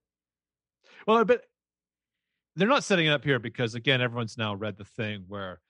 Well, 1.06 1.24
but 1.24 1.44
they're 2.56 2.68
not 2.68 2.84
setting 2.84 3.06
it 3.06 3.10
up 3.10 3.24
here 3.24 3.38
because 3.38 3.74
again, 3.74 4.00
everyone's 4.00 4.36
now 4.36 4.54
read 4.54 4.76
the 4.76 4.84
thing 4.84 5.24
where 5.28 5.60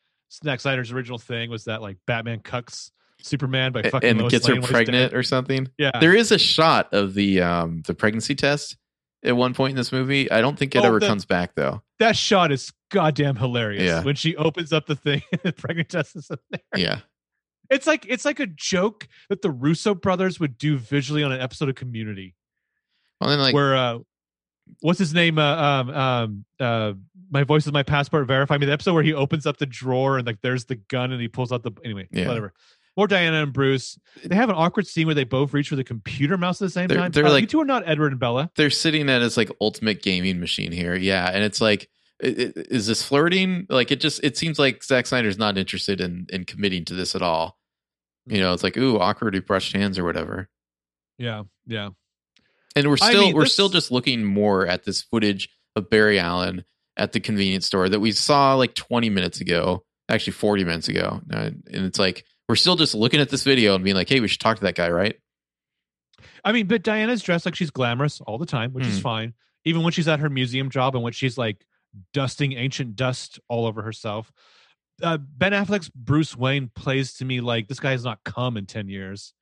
Zack 0.45 0.61
Snyder's 0.61 0.91
original 0.93 1.19
thing 1.19 1.51
was 1.51 1.65
that 1.65 1.83
like 1.83 1.99
Batman 2.07 2.41
cucks 2.41 2.91
Superman 3.21 3.73
by 3.73 3.83
fucking 3.83 4.09
and 4.09 4.21
Lois 4.21 4.31
gets 4.31 4.47
her 4.47 4.55
Lane 4.55 4.63
he's 4.63 4.71
pregnant 4.71 5.13
or 5.15 5.23
something. 5.23 5.69
Yeah, 5.79 5.91
There 6.01 6.15
is 6.15 6.31
a 6.33 6.39
shot 6.39 6.93
of 6.95 7.15
the 7.15 7.41
um 7.43 7.83
the 7.87 7.95
pregnancy 7.95 8.35
test 8.35 8.77
at 9.25 9.37
one 9.37 9.55
point 9.55 9.73
in 9.73 9.77
this 9.77 9.91
movie. 9.93 10.31
I 10.31 10.41
don't 10.41 10.59
think 10.59 10.75
it 10.75 10.79
Oh, 10.83 10.85
ever 10.85 11.01
comes 11.01 11.25
back 11.25 11.55
though. 11.57 11.83
that 11.99 12.17
shot 12.17 12.53
is 12.53 12.73
goddamn 12.91 13.37
hilarious. 13.37 13.83
Yeah. 13.83 14.03
When 14.03 14.15
she 14.15 14.37
opens 14.37 14.73
up 14.73 14.87
the 14.87 14.95
thing, 14.97 15.23
the 15.43 15.53
pregnant 15.53 15.89
test 15.89 16.17
is 16.17 16.31
in 16.31 16.37
there. 16.51 16.61
Yeah. 16.77 17.01
It's 17.71 17.87
like 17.87 18.07
it's 18.09 18.25
like 18.25 18.41
a 18.41 18.47
joke 18.47 19.09
that 19.29 19.43
the 19.43 19.51
Russo 19.51 19.95
brothers 19.95 20.41
would 20.41 20.57
do 20.57 20.79
visually 20.79 21.23
on 21.23 21.33
an 21.33 21.41
episode 21.41 21.69
of 21.69 21.75
Community, 21.75 22.35
Well 23.21 23.31
then 23.31 23.41
like 23.41 23.55
where 23.55 23.77
uh, 23.77 23.99
what's 24.81 24.99
his 24.99 25.15
name? 25.15 25.39
Uh, 25.39 25.57
um, 25.57 25.91
um, 25.91 26.45
uh, 26.61 26.93
my 27.31 27.45
voice 27.45 27.67
is 27.67 27.73
my 27.73 27.83
passport. 27.83 28.27
Verify 28.27 28.57
me. 28.59 28.67
The 28.67 28.73
episode 28.73 28.95
where 28.95 29.03
he 29.03 29.13
opens 29.15 29.47
up 29.47 29.57
the 29.59 29.67
drawer 29.67 30.19
and 30.19 30.27
like 30.27 30.41
there's 30.43 30.65
the 30.67 30.77
gun 30.77 31.13
and 31.13 31.21
he 31.21 31.29
pulls 31.29 31.53
out 31.53 31.63
the 31.63 31.73
anyway. 31.85 32.09
Yeah. 32.11 32.29
Whatever. 32.29 32.53
Or 32.97 33.07
Diana 33.07 33.43
and 33.45 33.53
Bruce. 33.53 33.97
They 34.25 34.35
have 34.35 34.49
an 34.49 34.57
awkward 34.57 34.87
scene 34.87 35.07
where 35.07 35.15
they 35.15 35.23
both 35.25 35.53
reach 35.53 35.69
for 35.69 35.77
the 35.77 35.85
computer 35.85 36.37
mouse 36.37 36.61
at 36.61 36.67
the 36.67 36.71
same 36.71 36.89
They're- 36.89 36.99
time. 36.99 37.13
they're 37.13 37.27
Uh, 37.27 37.31
like- 37.31 37.43
you 37.43 37.47
two 37.47 37.61
are 37.61 37.65
not 37.65 37.85
Edward 37.87 38.11
and 38.13 38.19
Bella. 38.21 38.51
they're 38.57 38.71
sitting 38.71 39.09
at 39.09 39.23
his 39.23 39.37
like 39.37 39.51
ultimate 39.61 40.03
gaming 40.03 40.41
machine 40.41 40.73
here. 40.73 40.97
Yeah, 40.97 41.29
and 41.33 41.45
it's 41.45 41.61
like, 41.61 41.89
is 42.21 42.87
this 42.89 43.03
flirting? 43.05 43.67
Like 43.69 43.93
it 43.93 44.01
just 44.01 44.19
it 44.25 44.37
seems 44.37 44.59
like 44.59 44.83
Zack 44.83 45.07
Snyder's 45.07 45.39
not 45.39 45.57
interested 45.57 46.01
in 46.01 46.27
in 46.31 46.45
committing 46.45 46.85
to 46.87 46.95
this 46.95 47.15
at 47.15 47.23
all. 47.23 47.57
You 48.27 48.41
know, 48.41 48.53
it's 48.53 48.65
like 48.65 48.77
ooh, 48.77 48.99
awkwardly 48.99 49.39
brushed 49.41 49.77
hands 49.77 49.99
or 49.99 50.05
whatever. 50.05 50.49
Yeah, 51.19 51.45
yeah. 51.67 51.91
And 52.77 52.87
we're 52.89 52.97
I 53.01 53.11
still 53.11 53.21
mean, 53.23 53.35
we're 53.35 53.43
this- 53.45 53.53
still 53.53 53.69
just 53.69 53.91
looking 53.91 54.25
more 54.25 54.67
at 54.67 54.85
this 54.85 55.03
footage 55.03 55.49
of 55.77 55.91
Barry 55.91 56.19
Allen 56.19 56.65
at 56.97 57.13
the 57.13 57.21
convenience 57.21 57.67
store 57.67 57.89
that 57.89 58.01
we 58.01 58.13
saw 58.13 58.55
like 58.55 58.75
20 58.75 59.09
minutes 59.11 59.41
ago, 59.41 59.85
actually 60.09 60.33
40 60.33 60.65
minutes 60.65 60.89
ago, 60.89 61.21
Uh, 61.33 61.51
and 61.73 61.85
it's 61.87 61.99
like 61.99 62.25
we're 62.49 62.57
still 62.57 62.77
just 62.77 62.95
looking 62.95 63.21
at 63.21 63.29
this 63.29 63.45
video 63.45 63.75
and 63.75 63.85
being 63.85 63.95
like, 63.97 64.09
hey, 64.09 64.21
we 64.21 64.29
should 64.29 64.41
talk 64.41 64.57
to 64.59 64.65
that 64.65 64.75
guy, 64.75 64.89
right? 64.91 65.17
I 66.45 66.53
mean, 66.53 66.67
but 66.67 66.83
Diana's 66.83 67.23
dressed 67.23 67.45
like 67.47 67.55
she's 67.55 67.71
glamorous 67.71 68.21
all 68.23 68.39
the 68.39 68.47
time, 68.47 68.73
which 68.73 68.87
is 68.87 68.97
Hmm. 68.97 69.03
fine. 69.03 69.35
Even 69.65 69.83
when 69.83 69.93
she's 69.93 70.09
at 70.09 70.21
her 70.21 70.31
museum 70.31 70.71
job 70.71 70.95
and 70.95 71.05
when 71.05 71.13
she's 71.13 71.37
like 71.37 71.65
dusting 72.13 72.53
ancient 72.55 72.97
dust 72.97 73.39
all 73.49 73.67
over 73.67 73.83
herself. 73.83 74.33
Uh, 75.03 75.17
ben 75.19 75.53
Affleck's 75.53 75.89
Bruce 75.91 76.37
Wayne 76.37 76.71
plays 76.75 77.15
to 77.15 77.25
me 77.25 77.41
like 77.41 77.69
this 77.69 77.81
guy 77.81 77.93
has 77.93 78.05
not 78.05 78.25
come 78.25 78.57
in 78.57 78.67
10 78.67 78.89
years. 78.89 79.33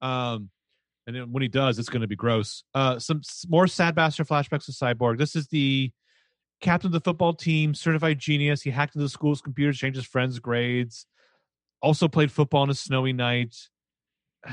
Um, 0.00 0.50
and 1.06 1.14
then 1.16 1.32
when 1.32 1.42
he 1.42 1.48
does, 1.48 1.78
it's 1.78 1.88
going 1.88 2.00
to 2.02 2.08
be 2.08 2.16
gross. 2.16 2.64
Uh, 2.74 2.98
some 2.98 3.20
more 3.48 3.66
sad 3.66 3.94
bastard 3.94 4.26
flashbacks 4.28 4.68
of 4.68 4.74
Cyborg. 4.74 5.18
This 5.18 5.36
is 5.36 5.46
the 5.48 5.90
captain 6.60 6.88
of 6.88 6.92
the 6.92 7.00
football 7.00 7.34
team, 7.34 7.74
certified 7.74 8.18
genius. 8.18 8.62
He 8.62 8.70
hacked 8.70 8.94
into 8.94 9.04
the 9.04 9.08
school's 9.10 9.40
computers, 9.42 9.76
changed 9.78 9.96
his 9.96 10.06
friends' 10.06 10.38
grades. 10.38 11.06
Also 11.82 12.08
played 12.08 12.32
football 12.32 12.62
on 12.62 12.70
a 12.70 12.74
snowy 12.74 13.12
night. 13.12 13.54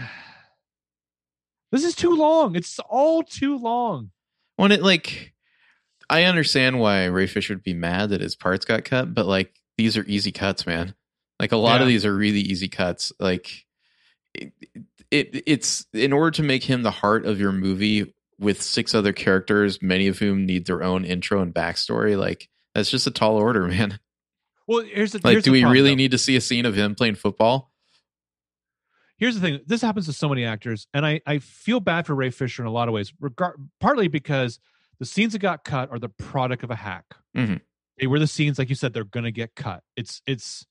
This 1.72 1.86
is 1.86 1.95
too 1.95 2.15
long. 2.15 2.56
It's 2.56 2.80
all 2.80 3.23
too 3.23 3.57
long. 3.57 4.11
when 4.57 4.72
it 4.73 4.82
like 4.84 5.34
I 6.10 6.23
understand 6.26 6.80
why 6.82 7.06
Ray 7.06 7.28
Fisher 7.28 7.53
would 7.53 7.64
be 7.64 7.73
mad 7.73 8.10
that 8.10 8.19
his 8.19 8.36
parts 8.36 8.65
got 8.65 8.84
cut, 8.84 9.14
but 9.14 9.26
like 9.26 9.53
these 9.78 9.95
are 9.95 10.03
easy 10.06 10.34
cuts, 10.34 10.65
man. 10.65 10.95
Like 11.40 11.53
a 11.53 11.57
lot 11.57 11.76
Yeah. 11.78 11.84
of 11.84 11.88
these 11.88 12.06
are 12.06 12.14
really 12.14 12.41
easy 12.41 12.68
cuts. 12.68 13.14
Like 13.22 13.65
it, 14.34 14.52
it 14.60 14.84
it's 15.11 15.85
in 15.93 16.13
order 16.13 16.31
to 16.31 16.43
make 16.43 16.63
him 16.63 16.83
the 16.83 16.91
heart 16.91 17.25
of 17.25 17.39
your 17.39 17.51
movie 17.51 18.13
with 18.39 18.61
six 18.61 18.95
other 18.95 19.13
characters, 19.13 19.81
many 19.81 20.07
of 20.07 20.17
whom 20.17 20.45
need 20.45 20.65
their 20.65 20.81
own 20.83 21.05
intro 21.05 21.41
and 21.41 21.53
backstory. 21.53 22.17
Like 22.17 22.49
that's 22.73 22.89
just 22.89 23.07
a 23.07 23.11
tall 23.11 23.35
order, 23.38 23.67
man. 23.67 23.99
Well, 24.67 24.81
here's 24.85 25.11
the 25.11 25.19
Like, 25.23 25.33
here's 25.33 25.43
do 25.43 25.49
the 25.51 25.53
we 25.57 25.61
problem, 25.61 25.73
really 25.73 25.89
though. 25.91 25.95
need 25.95 26.11
to 26.11 26.17
see 26.17 26.35
a 26.38 26.41
scene 26.41 26.65
of 26.65 26.75
him 26.75 26.95
playing 26.95 27.15
football? 27.15 27.71
Here's 29.17 29.35
the 29.35 29.41
thing. 29.41 29.59
This 29.67 29.81
happens 29.81 30.07
to 30.07 30.13
so 30.13 30.29
many 30.29 30.45
actors, 30.45 30.88
and 30.93 31.05
I 31.05 31.21
I 31.27 31.39
feel 31.39 31.79
bad 31.79 32.07
for 32.07 32.15
Ray 32.15 32.31
Fisher 32.31 32.63
in 32.63 32.67
a 32.67 32.71
lot 32.71 32.88
of 32.88 32.93
ways. 32.93 33.13
Regard 33.19 33.55
partly 33.79 34.07
because 34.07 34.59
the 34.99 35.05
scenes 35.05 35.33
that 35.33 35.39
got 35.39 35.63
cut 35.63 35.91
are 35.91 35.99
the 35.99 36.09
product 36.09 36.63
of 36.63 36.71
a 36.71 36.75
hack. 36.75 37.05
Mhm. 37.35 37.61
They 37.99 38.07
were 38.07 38.17
the 38.17 38.25
scenes, 38.27 38.57
like 38.57 38.69
you 38.69 38.75
said, 38.75 38.93
they're 38.93 39.03
going 39.03 39.25
to 39.25 39.31
get 39.31 39.53
cut. 39.55 39.83
It's 39.95 40.21
it's 40.25 40.65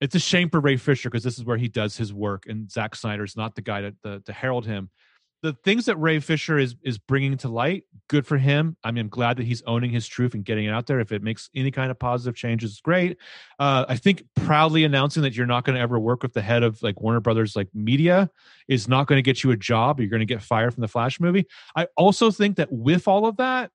it's 0.00 0.14
a 0.14 0.20
shame 0.20 0.50
for 0.50 0.60
Ray 0.60 0.76
Fisher 0.76 1.10
because 1.10 1.24
this 1.24 1.38
is 1.38 1.44
where 1.44 1.56
he 1.56 1.68
does 1.68 1.96
his 1.96 2.12
work, 2.12 2.44
and 2.46 2.70
Zack 2.70 2.94
Snyder's 2.94 3.36
not 3.36 3.54
the 3.54 3.62
guy 3.62 3.82
to, 3.82 3.94
to 4.04 4.20
to 4.20 4.32
herald 4.32 4.66
him. 4.66 4.90
The 5.40 5.52
things 5.52 5.86
that 5.86 5.96
Ray 5.96 6.18
Fisher 6.18 6.58
is 6.58 6.74
is 6.82 6.98
bringing 6.98 7.36
to 7.38 7.48
light, 7.48 7.84
good 8.08 8.26
for 8.26 8.38
him. 8.38 8.76
I 8.82 8.90
mean, 8.90 9.02
I'm 9.02 9.08
glad 9.08 9.36
that 9.36 9.46
he's 9.46 9.62
owning 9.66 9.90
his 9.90 10.08
truth 10.08 10.34
and 10.34 10.44
getting 10.44 10.64
it 10.64 10.70
out 10.70 10.86
there. 10.86 10.98
If 10.98 11.12
it 11.12 11.22
makes 11.22 11.48
any 11.54 11.70
kind 11.70 11.92
of 11.92 11.98
positive 11.98 12.34
changes, 12.34 12.80
great. 12.80 13.18
Uh, 13.58 13.84
I 13.88 13.96
think 13.96 14.24
proudly 14.34 14.82
announcing 14.82 15.22
that 15.22 15.36
you're 15.36 15.46
not 15.46 15.64
going 15.64 15.76
to 15.76 15.80
ever 15.80 15.98
work 15.98 16.22
with 16.24 16.32
the 16.32 16.42
head 16.42 16.64
of 16.64 16.82
like 16.82 17.00
Warner 17.00 17.20
Brothers 17.20 17.54
like 17.54 17.68
media 17.72 18.30
is 18.66 18.88
not 18.88 19.06
going 19.06 19.18
to 19.18 19.22
get 19.22 19.44
you 19.44 19.52
a 19.52 19.56
job. 19.56 20.00
You're 20.00 20.08
going 20.08 20.20
to 20.20 20.26
get 20.26 20.42
fired 20.42 20.74
from 20.74 20.80
the 20.80 20.88
Flash 20.88 21.20
movie. 21.20 21.46
I 21.76 21.86
also 21.96 22.32
think 22.32 22.56
that 22.56 22.72
with 22.72 23.06
all 23.06 23.26
of 23.26 23.36
that, 23.36 23.70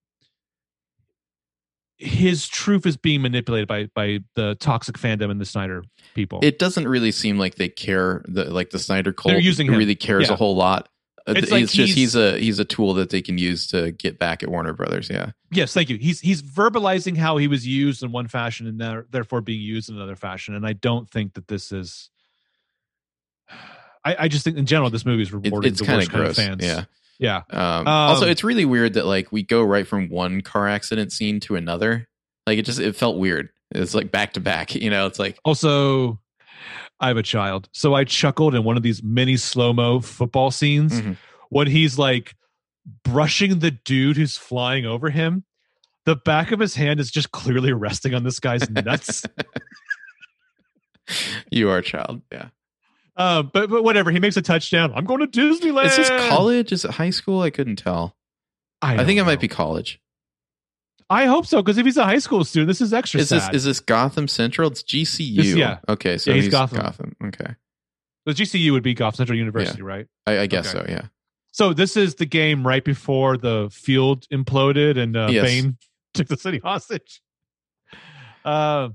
his 1.98 2.48
truth 2.48 2.86
is 2.86 2.98
being 2.98 3.22
manipulated 3.22 3.68
by 3.68 3.86
by 3.96 4.20
the 4.36 4.56
toxic 4.56 4.98
fandom 4.98 5.30
and 5.32 5.40
the 5.40 5.46
Snyder 5.46 5.84
people. 6.16 6.40
It 6.44 6.60
doesn't 6.60 6.88
really 6.88 7.12
seem 7.12 7.38
like 7.38 7.56
they 7.56 7.70
care. 7.70 8.24
The 8.28 8.46
like 8.46 8.72
the 8.72 8.80
Snyder 8.80 9.14
cult 9.14 9.32
They're 9.34 9.40
using 9.42 9.68
him. 9.68 9.76
really 9.76 9.96
cares 9.96 10.28
Yeah. 10.28 10.34
a 10.34 10.36
whole 10.38 10.56
lot. 10.56 10.90
Uh, 11.26 11.32
It's 11.38 11.44
It's, 11.44 11.52
like 11.52 11.62
just 11.64 11.76
he's- 11.76 11.94
he's 11.96 12.16
a 12.16 12.38
he's 12.40 12.60
a 12.60 12.66
tool 12.66 12.94
that 12.96 13.10
they 13.10 13.22
can 13.22 13.38
use 13.38 13.68
to 13.68 13.92
get 13.92 14.20
back 14.20 14.44
at 14.44 14.50
Warner 14.50 14.74
Brothers. 14.74 15.10
Yeah. 15.10 15.32
yes, 15.52 15.74
thank 15.74 15.90
you. 15.90 15.98
He's 15.98 16.20
he's 16.20 16.42
verbalizing 16.42 17.16
how 17.16 17.38
he 17.38 17.48
was 17.48 17.66
used 17.66 18.04
in 18.04 18.12
one 18.12 18.28
fashion 18.28 18.68
and 18.68 18.80
there- 18.82 19.06
therefore 19.10 19.40
being 19.42 19.62
used 19.62 19.90
in 19.90 19.96
another 19.96 20.16
fashion. 20.18 20.54
And 20.56 20.66
I 20.68 20.74
don't 20.74 21.10
think 21.10 21.36
that 21.36 21.48
this 21.48 21.72
is. 21.72 22.10
I, 24.06 24.16
I 24.20 24.28
just 24.28 24.44
think 24.44 24.58
in 24.58 24.66
general 24.66 24.90
this 24.90 25.06
movie 25.06 25.22
is 25.24 25.32
rewarding 25.32 25.72
it's 25.72 25.80
the 25.80 25.86
kind 25.86 26.00
worst 26.00 26.12
kind 26.12 26.26
of 26.26 26.36
fans. 26.36 26.64
Yeah. 26.66 26.84
Yeah. 27.24 27.42
Um, 27.50 27.88
also, 27.88 28.26
Um, 28.26 28.32
it's 28.32 28.44
really 28.44 28.66
weird 28.66 28.94
that 28.96 29.06
like 29.06 29.32
we 29.32 29.44
go 29.44 29.64
right 29.64 29.88
from 29.88 30.10
one 30.10 30.42
car 30.42 30.68
accident 30.68 31.12
scene 31.14 31.40
to 31.42 31.56
another. 31.56 32.08
Like 32.46 32.60
it 32.60 32.66
just 32.66 32.80
it 32.80 32.96
felt 32.96 33.18
weird. 33.18 33.50
It's 33.72 33.96
like 33.96 34.12
back 34.12 34.34
to 34.34 34.40
back. 34.42 34.76
You 34.84 34.90
know, 34.90 35.08
it's 35.08 35.20
like 35.20 35.40
Also, 35.46 36.20
I 37.00 37.08
have 37.08 37.18
a 37.18 37.24
child, 37.24 37.70
so 37.72 37.94
I 37.94 38.04
chuckled 38.04 38.54
in 38.56 38.64
one 38.64 38.78
of 38.78 38.84
these 38.84 39.02
mini 39.02 39.38
slow 39.38 39.74
mo 39.74 40.02
football 40.02 40.52
scenes 40.52 41.02
Mhm. 41.02 41.18
when 41.50 41.68
he's 41.68 41.98
like 41.98 42.36
brushing 43.04 43.60
the 43.60 43.72
dude 43.72 44.18
who's 44.18 44.38
flying 44.38 44.86
over 44.86 45.10
him. 45.10 45.46
The 46.06 46.18
back 46.18 46.52
of 46.52 46.60
his 46.60 46.76
hand 46.76 47.00
is 47.00 47.10
just 47.10 47.32
clearly 47.32 47.72
resting 47.74 48.14
on 48.14 48.24
this 48.24 48.40
guy's 48.42 48.70
nuts. 48.70 49.24
you 51.52 51.70
are 51.70 51.78
a 51.78 51.84
child. 51.84 52.22
Yeah. 52.32 52.50
Um, 53.16 53.52
but 53.54 53.70
but 53.70 53.84
whatever, 53.84 54.12
he 54.12 54.20
makes 54.20 54.38
a 54.38 54.42
touchdown. 54.42 54.92
I'm 54.96 55.06
going 55.06 55.20
to 55.20 55.28
Disneyland. 55.28 55.86
Is 55.86 55.98
this 55.98 56.10
college? 56.30 56.72
Is 56.72 56.86
it 56.86 56.92
high 56.92 57.12
school? 57.12 57.42
I 57.42 57.50
couldn't 57.50 57.76
tell. 57.78 58.16
I, 58.82 59.02
I, 59.02 59.06
think 59.06 59.20
it 59.20 59.24
might 59.24 59.40
be 59.40 59.48
college. 59.48 60.02
I 61.10 61.26
hope 61.26 61.46
so 61.46 61.62
because 61.62 61.78
if 61.78 61.86
he's 61.86 61.98
a 61.98 62.06
high 62.06 62.18
school 62.20 62.44
student, 62.44 62.68
this 62.68 62.82
is 62.82 62.94
extra 62.94 63.20
Is 63.20 63.30
this 63.30 63.48
is 63.54 63.64
this 63.64 63.80
Gotham 63.80 64.28
Central? 64.28 64.70
It's 64.72 64.84
GCU. 64.84 65.56
Yeah. 65.56 65.78
Okay, 65.88 66.18
so 66.18 66.32
Yeah, 66.32 66.36
he's 66.36 66.46
he's, 66.46 66.52
Gotham. 66.52 66.80
Gotham. 66.80 67.16
Okay. 67.26 67.56
the 68.26 68.34
GCU 68.34 68.72
would 68.72 68.84
be 68.84 68.94
Gotham 68.94 69.18
Central 69.18 69.38
University, 69.38 69.82
right? 69.82 70.08
I, 70.26 70.40
I 70.40 70.48
guess 70.48 70.74
Okay. 70.74 70.86
so. 70.86 70.92
Yeah. 70.92 71.08
So 71.52 71.72
this 71.74 71.96
is 71.96 72.16
the 72.16 72.26
game 72.26 72.66
right 72.66 72.84
before 72.84 73.38
the 73.38 73.70
field 73.72 74.28
imploded 74.34 74.98
and 74.98 75.16
uh, 75.16 75.28
Yes. 75.32 75.46
Bane 75.46 75.78
took 76.16 76.28
the 76.28 76.38
city 76.38 76.58
hostage. 76.60 77.22
Uh, 78.44 78.90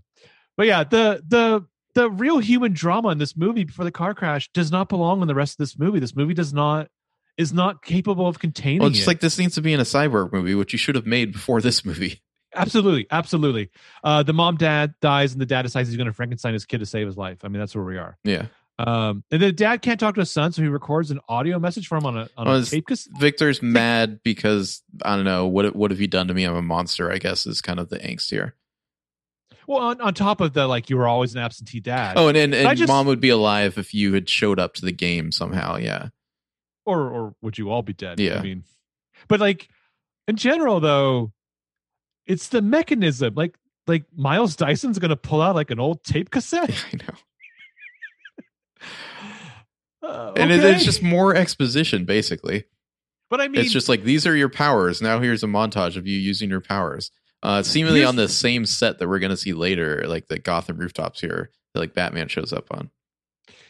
but 0.57 0.67
yeah, 0.67 0.85
the 0.85 1.23
the 1.27 1.65
the 1.99 2.11
real 2.11 2.39
human 2.39 2.73
drama 2.73 3.09
in 3.09 3.19
this 3.19 3.37
movie 3.37 3.65
before 3.65 3.85
the 3.85 3.91
car 3.91 4.15
crash 4.15 4.49
does 4.53 4.71
not 4.71 4.89
belong 4.89 5.21
in 5.21 5.27
the 5.27 5.35
rest 5.35 5.55
of 5.55 5.59
this 5.59 5.77
movie. 5.79 5.99
This 5.99 6.15
movie 6.15 6.35
does 6.35 6.53
not 6.53 6.89
is 7.37 7.53
not 7.53 7.83
capable 7.85 8.27
of 8.29 8.39
containing 8.39 8.81
Well, 8.81 8.91
it's 8.91 9.03
it. 9.03 9.07
like 9.07 9.21
this 9.21 9.39
needs 9.39 9.55
to 9.57 9.61
be 9.63 9.73
in 9.73 9.81
a 9.81 9.85
cyborg 9.85 10.33
movie, 10.33 10.55
which 10.55 10.73
you 10.73 10.79
should 10.79 10.95
have 10.95 11.07
made 11.07 11.33
before 11.33 11.61
this 11.61 11.85
movie. 11.85 12.21
absolutely, 12.55 13.07
absolutely. 13.11 13.71
Uh, 14.05 14.23
the 14.23 14.33
mom 14.33 14.57
dad 14.57 14.95
dies 15.01 15.33
and 15.33 15.41
the 15.41 15.47
dad 15.47 15.63
decides 15.63 15.89
he's 15.89 15.97
going 15.97 16.07
to 16.07 16.13
Frankenstein 16.13 16.53
his 16.53 16.65
kid 16.67 16.79
to 16.79 16.87
save 16.87 17.07
his 17.07 17.17
life. 17.17 17.39
I 17.45 17.49
mean, 17.49 17.59
that's 17.61 17.75
where 17.75 17.85
we 17.85 17.99
are. 17.99 18.17
Yeah. 18.25 18.47
Um, 18.79 19.25
and 19.33 19.43
the 19.43 19.51
dad 19.51 19.83
can't 19.83 19.99
talk 19.99 20.15
to 20.15 20.21
his 20.21 20.31
son, 20.31 20.53
so 20.53 20.63
he 20.63 20.69
records 20.69 21.11
an 21.11 21.19
audio 21.29 21.59
message 21.59 21.89
for 21.89 21.99
him 21.99 22.07
on 22.07 22.17
a 22.17 22.29
on 22.37 22.47
Well, 22.47 22.57
a 22.61 22.65
tape. 22.65 22.87
Cause 22.87 23.09
Victor's 23.19 23.61
mad 23.61 24.21
because 24.23 24.83
I 25.03 25.17
don't 25.17 25.25
know 25.25 25.47
what 25.49 25.75
what 25.75 25.91
have 25.91 26.01
you 26.01 26.07
done 26.07 26.29
to 26.29 26.35
me? 26.35 26.45
I'm 26.45 26.55
a 26.55 26.63
monster. 26.63 27.11
I 27.11 27.19
guess 27.19 27.45
is 27.45 27.61
kind 27.61 27.81
of 27.81 27.89
the 27.89 27.99
angst 27.99 28.31
here. 28.31 28.55
Well, 29.69 29.79
on, 29.83 30.01
on 30.01 30.15
top 30.15 30.41
of 30.41 30.53
the 30.55 30.67
like, 30.67 30.91
you 30.91 30.97
were 30.97 31.07
always 31.07 31.35
an 31.35 31.41
absentee 31.41 31.79
dad. 31.81 32.15
Oh, 32.17 32.27
and 32.29 32.37
and, 32.37 32.55
and 32.55 32.77
just- 32.77 32.89
mom 32.89 33.07
would 33.07 33.21
be 33.21 33.29
alive 33.29 33.79
if 33.79 33.95
you 33.95 34.15
had 34.15 34.29
showed 34.29 34.59
up 34.59 34.75
to 34.75 34.85
the 34.85 34.91
game 34.93 35.31
somehow. 35.31 35.77
Yeah. 35.77 36.09
or 36.87 37.01
or 37.09 37.35
would 37.43 37.57
you 37.59 37.71
all 37.71 37.83
be 37.83 37.93
dead? 37.93 38.19
Yeah. 38.19 38.39
I 38.39 38.43
mean, 38.43 38.65
but 39.29 39.39
like 39.39 39.69
in 40.27 40.37
general, 40.37 40.81
though, 40.81 41.33
it's 42.27 42.49
the 42.49 42.63
mechanism. 42.63 43.35
Like 43.35 43.57
like 43.87 44.05
Miles 44.17 44.57
Dyson's 44.57 44.99
gonna 44.99 45.17
pull 45.17 45.41
out 45.43 45.55
like 45.55 45.71
an 45.71 45.79
old 45.79 46.03
tape 46.03 46.31
cassette. 46.31 46.71
I 46.93 46.97
know. 46.97 47.15
Uh, 50.01 50.33
And 50.37 50.51
it, 50.53 50.63
it's 50.65 50.85
just 50.85 51.03
more 51.03 51.35
exposition, 51.35 52.05
basically. 52.05 52.65
but 53.29 53.41
I 53.41 53.49
mean, 53.49 53.61
it's 53.61 53.73
just 53.73 53.89
like 53.89 54.05
these 54.05 54.27
are 54.27 54.35
your 54.37 54.49
powers. 54.49 55.03
Now 55.03 55.19
here's 55.19 55.43
a 55.43 55.47
montage 55.47 55.97
of 55.97 56.07
you 56.07 56.17
using 56.17 56.49
your 56.49 56.61
powers. 56.61 57.11
Uh, 57.43 57.63
seemingly 57.63 58.01
Here's- 58.01 58.09
on 58.09 58.17
the 58.17 58.29
same 58.29 58.67
set 58.67 58.99
that 58.99 59.09
we're 59.09 59.19
going 59.21 59.31
to 59.31 59.37
see 59.37 59.53
later, 59.53 60.05
like 60.07 60.27
the 60.29 60.39
Gotham 60.39 60.77
rooftops 60.79 61.21
here, 61.21 61.51
that 61.75 61.81
like 61.81 61.95
Batman 61.95 62.29
shows 62.29 62.53
up 62.53 62.67
on. 62.71 62.91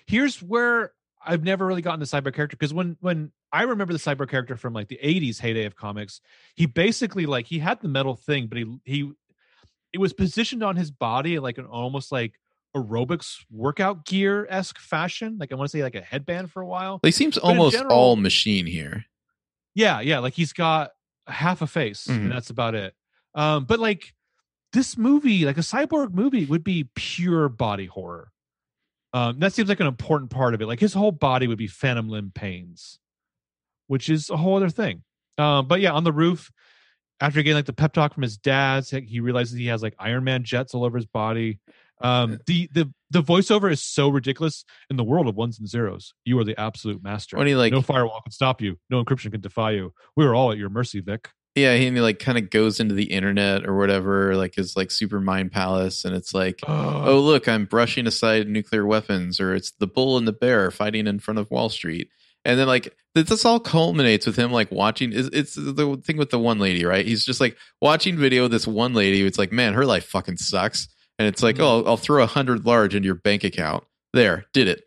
here's 0.06 0.42
where 0.42 0.92
I've 1.24 1.44
never 1.44 1.66
really 1.66 1.82
gotten 1.82 2.00
the 2.00 2.06
cyber 2.06 2.32
character 2.32 2.56
because 2.56 2.72
when 2.72 2.96
when 3.00 3.30
I 3.52 3.64
remember 3.64 3.92
the 3.92 3.98
cyber 3.98 4.26
character 4.28 4.56
from 4.56 4.72
like 4.72 4.88
the 4.88 4.98
80s 5.02 5.38
heyday 5.40 5.64
of 5.64 5.76
comics, 5.76 6.20
he 6.54 6.64
basically 6.66 7.26
like 7.26 7.46
he 7.46 7.58
had 7.58 7.80
the 7.82 7.88
metal 7.88 8.14
thing, 8.16 8.46
but 8.46 8.56
he 8.58 8.78
he 8.84 9.12
it 9.92 9.98
was 9.98 10.12
positioned 10.14 10.62
on 10.62 10.76
his 10.76 10.90
body 10.90 11.38
like 11.38 11.58
an 11.58 11.66
almost 11.66 12.10
like 12.12 12.34
aerobics 12.76 13.44
workout 13.50 14.04
gear 14.06 14.46
esque 14.48 14.78
fashion. 14.78 15.36
Like 15.38 15.52
I 15.52 15.56
want 15.56 15.70
to 15.70 15.76
say 15.76 15.82
like 15.82 15.94
a 15.94 16.00
headband 16.00 16.50
for 16.52 16.62
a 16.62 16.66
while. 16.66 17.00
He 17.02 17.10
seems 17.10 17.36
in 17.36 17.42
almost 17.42 17.76
general- 17.76 17.92
all 17.92 18.16
machine 18.16 18.64
here. 18.66 19.04
Yeah, 19.74 20.00
yeah, 20.00 20.20
like 20.20 20.34
he's 20.34 20.52
got 20.54 20.92
half 21.26 21.60
a 21.62 21.66
face 21.66 22.06
Mhm. 22.06 22.16
and 22.16 22.32
that's 22.32 22.48
about 22.50 22.74
it. 22.74 22.94
Um, 23.34 23.64
but 23.64 23.78
like 23.78 24.14
this 24.72 24.96
movie, 24.96 25.44
like 25.44 25.58
a 25.58 25.62
cyborg 25.62 26.12
movie, 26.12 26.44
would 26.44 26.64
be 26.64 26.88
pure 26.94 27.48
body 27.48 27.86
horror. 27.86 28.30
Um, 29.12 29.38
that 29.38 29.52
seems 29.52 29.68
like 29.68 29.80
an 29.80 29.86
important 29.86 30.30
part 30.30 30.54
of 30.54 30.60
it. 30.60 30.66
Like 30.66 30.80
his 30.80 30.92
whole 30.92 31.12
body 31.12 31.46
would 31.46 31.58
be 31.58 31.66
phantom 31.66 32.08
limb 32.08 32.30
pains, 32.34 32.98
which 33.86 34.08
is 34.10 34.28
a 34.28 34.36
whole 34.36 34.56
other 34.56 34.68
thing. 34.68 35.02
Um, 35.38 35.66
but 35.66 35.80
yeah, 35.80 35.92
on 35.92 36.04
the 36.04 36.12
roof, 36.12 36.50
after 37.20 37.42
getting 37.42 37.56
like 37.56 37.66
the 37.66 37.72
pep 37.72 37.92
talk 37.92 38.14
from 38.14 38.22
his 38.22 38.36
dad, 38.36 38.84
he 38.84 39.20
realizes 39.20 39.56
he 39.56 39.66
has 39.66 39.82
like 39.82 39.94
Iron 39.98 40.24
Man 40.24 40.44
jets 40.44 40.74
all 40.74 40.84
over 40.84 40.96
his 40.96 41.06
body. 41.06 41.58
Um, 42.00 42.38
the 42.46 42.68
the 42.72 42.92
the 43.10 43.22
voiceover 43.22 43.72
is 43.72 43.82
so 43.82 44.08
ridiculous 44.08 44.64
in 44.90 44.96
the 44.96 45.04
world 45.04 45.26
of 45.26 45.34
ones 45.34 45.58
and 45.58 45.68
zeros. 45.68 46.14
You 46.24 46.38
are 46.38 46.44
the 46.44 46.58
absolute 46.60 47.02
master. 47.02 47.36
When 47.36 47.46
he 47.46 47.56
like, 47.56 47.72
no 47.72 47.82
firewall 47.82 48.20
can 48.22 48.30
stop 48.30 48.60
you. 48.60 48.78
No 48.90 49.02
encryption 49.02 49.32
can 49.32 49.40
defy 49.40 49.72
you. 49.72 49.92
We 50.16 50.24
are 50.26 50.34
all 50.34 50.52
at 50.52 50.58
your 50.58 50.70
mercy, 50.70 51.00
Vic. 51.00 51.30
Yeah, 51.60 51.76
he, 51.76 51.90
he 51.90 52.00
like 52.00 52.18
kind 52.18 52.38
of 52.38 52.50
goes 52.50 52.80
into 52.80 52.94
the 52.94 53.12
internet 53.12 53.66
or 53.66 53.76
whatever, 53.76 54.34
like 54.36 54.54
his 54.54 54.76
like 54.76 54.90
super 54.90 55.20
mind 55.20 55.52
palace, 55.52 56.04
and 56.04 56.14
it's 56.14 56.32
like, 56.34 56.60
oh 56.68 57.20
look, 57.20 57.48
I'm 57.48 57.64
brushing 57.66 58.06
aside 58.06 58.48
nuclear 58.48 58.86
weapons, 58.86 59.40
or 59.40 59.54
it's 59.54 59.70
the 59.72 59.86
bull 59.86 60.16
and 60.16 60.26
the 60.26 60.32
bear 60.32 60.70
fighting 60.70 61.06
in 61.06 61.18
front 61.18 61.38
of 61.38 61.50
Wall 61.50 61.68
Street, 61.68 62.08
and 62.44 62.58
then 62.58 62.66
like 62.66 62.94
th- 63.14 63.26
this 63.26 63.44
all 63.44 63.60
culminates 63.60 64.26
with 64.26 64.36
him 64.36 64.50
like 64.52 64.70
watching. 64.72 65.12
It's, 65.12 65.28
it's 65.32 65.54
the 65.54 66.00
thing 66.04 66.16
with 66.16 66.30
the 66.30 66.38
one 66.38 66.58
lady, 66.58 66.84
right? 66.84 67.04
He's 67.06 67.24
just 67.24 67.40
like 67.40 67.56
watching 67.80 68.16
video 68.16 68.44
of 68.46 68.50
this 68.50 68.66
one 68.66 68.94
lady. 68.94 69.22
It's 69.26 69.38
like, 69.38 69.52
man, 69.52 69.74
her 69.74 69.84
life 69.86 70.06
fucking 70.06 70.36
sucks, 70.38 70.88
and 71.18 71.26
it's 71.28 71.42
like, 71.42 71.56
Mhm. 71.56 71.60
oh, 71.62 71.84
I'll 71.84 71.96
throw 71.96 72.22
a 72.22 72.26
hundred 72.26 72.64
large 72.66 72.94
into 72.94 73.06
your 73.06 73.14
bank 73.16 73.44
account. 73.44 73.84
There, 74.12 74.46
did 74.52 74.68
it. 74.68 74.84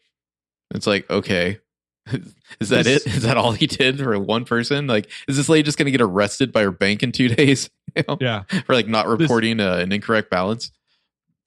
It's 0.73 0.87
like, 0.87 1.09
okay. 1.09 1.59
Is 2.59 2.69
that 2.69 2.85
This- 2.85 3.05
it? 3.05 3.13
Is 3.17 3.23
that 3.23 3.37
all 3.37 3.51
he 3.51 3.67
did 3.67 3.97
for 3.99 4.17
one 4.19 4.45
person? 4.45 4.87
Like, 4.87 5.09
is 5.27 5.37
this 5.37 5.49
lady 5.49 5.63
just 5.63 5.77
going 5.77 5.85
to 5.85 5.91
get 5.91 6.01
arrested 6.01 6.51
by 6.51 6.63
her 6.63 6.71
bank 6.71 7.03
in 7.03 7.11
two 7.11 7.27
days 7.35 7.69
you 7.95 8.03
know, 8.07 8.17
yeah. 8.19 8.43
for 8.65 8.73
like 8.73 8.87
not 8.87 9.05
This- 9.07 9.19
reporting 9.21 9.59
uh, 9.59 9.75
an 9.75 9.91
incorrect 9.91 10.29
balance? 10.29 10.71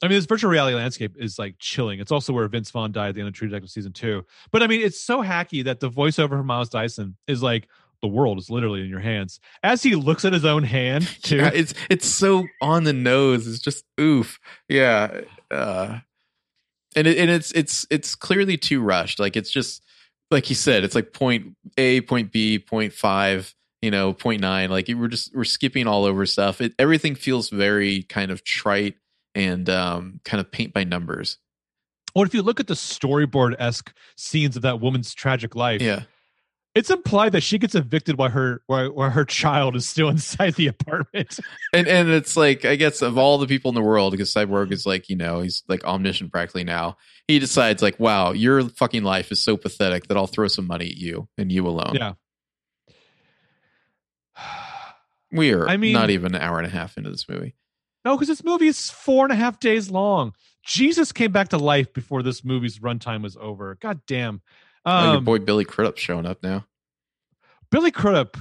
I 0.02 0.09
mean, 0.09 0.18
this 0.18 0.26
virtual 0.26 0.51
reality 0.51 0.76
landscape 0.76 1.16
is 1.18 1.39
like 1.39 1.55
chilling. 1.59 1.98
It's 1.98 2.12
also 2.12 2.32
where 2.35 2.47
Vince 2.48 2.70
Vaughn 2.70 2.93
died 2.93 3.10
at 3.10 3.14
the 3.14 3.22
end 3.22 3.28
of 3.28 3.35
True 3.35 3.48
Detective 3.48 3.70
season 3.70 3.93
two. 3.93 4.26
But 4.52 4.62
I 4.62 4.66
mean, 4.66 4.82
it's 4.82 5.01
so 5.01 5.22
hacky 5.22 5.64
that 5.64 5.81
the 5.81 5.89
voiceover 5.89 6.31
from 6.31 6.47
Miles 6.47 6.68
Dyson 6.68 7.16
is 7.26 7.43
like, 7.43 7.68
the 8.02 8.09
world 8.09 8.39
is 8.39 8.51
literally 8.51 8.82
in 8.82 8.89
your 8.90 9.01
hands. 9.01 9.40
As 9.62 9.82
he 9.82 9.94
looks 9.94 10.26
at 10.26 10.35
his 10.35 10.44
own 10.44 10.62
hand, 10.62 11.09
too. 11.22 11.36
Yeah, 11.36 11.51
it's 11.55 11.72
it's 11.89 12.06
so 12.06 12.44
on 12.60 12.85
the 12.85 12.93
nose. 12.93 13.47
It's 13.47 13.60
just 13.60 13.85
oof. 13.98 14.39
Yeah. 14.68 15.22
Uh, 15.51 16.01
and 16.94 17.06
it, 17.06 17.16
and 17.16 17.31
it's 17.31 17.51
it's 17.52 17.86
it's 17.90 18.14
clearly 18.14 18.59
too 18.59 18.82
rushed. 18.82 19.18
Like 19.18 19.36
it's 19.36 19.51
just 19.51 19.82
like 20.30 20.44
he 20.44 20.55
said. 20.55 20.84
It's 20.84 20.94
like 20.94 21.12
point 21.12 21.56
A, 21.76 22.01
point 22.02 22.32
B, 22.32 22.59
point 22.59 22.92
five. 22.92 23.55
You 23.82 23.90
know, 23.90 24.14
point 24.14 24.40
nine. 24.40 24.70
Like 24.70 24.88
we're 24.88 25.09
just 25.09 25.34
we're 25.36 25.44
skipping 25.44 25.86
all 25.86 26.05
over 26.06 26.24
stuff. 26.24 26.62
It 26.62 26.72
everything 26.78 27.14
feels 27.14 27.51
very 27.51 28.02
kind 28.05 28.30
of 28.30 28.42
trite 28.42 28.94
and 29.34 29.68
um 29.68 30.20
kind 30.24 30.40
of 30.40 30.51
paint 30.51 30.72
by 30.72 30.84
numbers. 30.84 31.36
Or 32.14 32.24
if 32.24 32.32
you 32.32 32.42
look 32.42 32.60
at 32.60 32.66
the 32.66 32.74
storyboard 32.74 33.56
esque 33.59 33.92
scenes 34.16 34.56
of 34.56 34.62
that 34.62 34.80
woman's 34.80 35.12
tragic 35.12 35.55
life, 35.55 35.82
Yeah. 35.82 36.05
It's 36.74 36.90
implied 36.90 37.32
that 37.32 37.42
she 37.42 37.59
gets 37.59 37.74
evicted 37.74 38.18
while 38.18 38.30
her 38.30 38.62
while, 38.66 38.90
while 38.92 39.10
her 39.10 39.24
child 39.24 39.76
is 39.76 39.88
still 39.88 40.09
inside 40.09 40.55
the 40.55 40.66
apartment. 40.66 41.38
and 41.72 41.86
and 41.86 42.09
it's 42.10 42.36
like 42.36 42.64
I 42.64 42.76
guess 42.76 43.02
of 43.02 43.16
all 43.16 43.38
the 43.38 43.46
people 43.46 43.68
in 43.70 43.74
the 43.74 43.82
world, 43.82 44.12
because 44.12 44.32
Cyborg 44.32 44.72
is 44.72 44.86
like 44.86 45.09
you 45.09 45.16
know 45.16 45.40
he's 45.40 45.62
like 45.68 45.84
omniscient 45.84 46.32
practically 46.32 46.64
now. 46.64 46.96
He 47.28 47.38
decides 47.38 47.80
like, 47.80 47.98
wow, 47.98 48.32
your 48.32 48.68
fucking 48.68 49.02
life 49.02 49.32
is 49.32 49.40
so 49.42 49.56
pathetic 49.56 50.09
that 50.09 50.16
I'll 50.16 50.26
throw 50.26 50.48
some 50.48 50.66
money 50.66 50.86
at 50.86 50.96
you 50.96 51.28
and 51.38 51.51
you 51.51 51.66
alone. 51.66 51.94
Yeah. 51.94 52.12
we 55.32 55.52
are. 55.52 55.68
I 55.68 55.76
mean- 55.76 55.92
not 55.92 56.10
even 56.10 56.34
an 56.34 56.42
hour 56.42 56.59
and 56.59 56.66
a 56.66 56.70
half 56.70 56.96
into 56.96 57.10
this 57.10 57.28
movie. 57.28 57.55
No, 58.05 58.14
because 58.14 58.28
this 58.28 58.44
movie 58.44 58.66
is 58.66 58.90
four 58.90 59.24
and 59.24 59.32
a 59.32 59.36
half 59.36 59.59
days 59.59 59.90
long. 59.90 60.34
Jesus 60.62 61.12
came 61.12 61.32
back 61.32 61.48
to 61.48 61.59
life 61.59 61.92
before 61.92 62.22
this 62.22 62.44
movie's 62.44 62.78
runtime 62.78 63.22
was 63.22 63.36
over. 63.40 63.76
God 63.80 64.01
damn. 64.06 64.42
Oh, 64.85 65.06
your 65.09 65.16
Um, 65.19 65.24
boy 65.24 65.39
Billy 65.39 65.65
Crudup's 65.65 66.01
showing 66.01 66.27
up 66.27 66.43
now. 66.43 66.66
Billy 67.70 67.90
Crudup, 67.90 68.36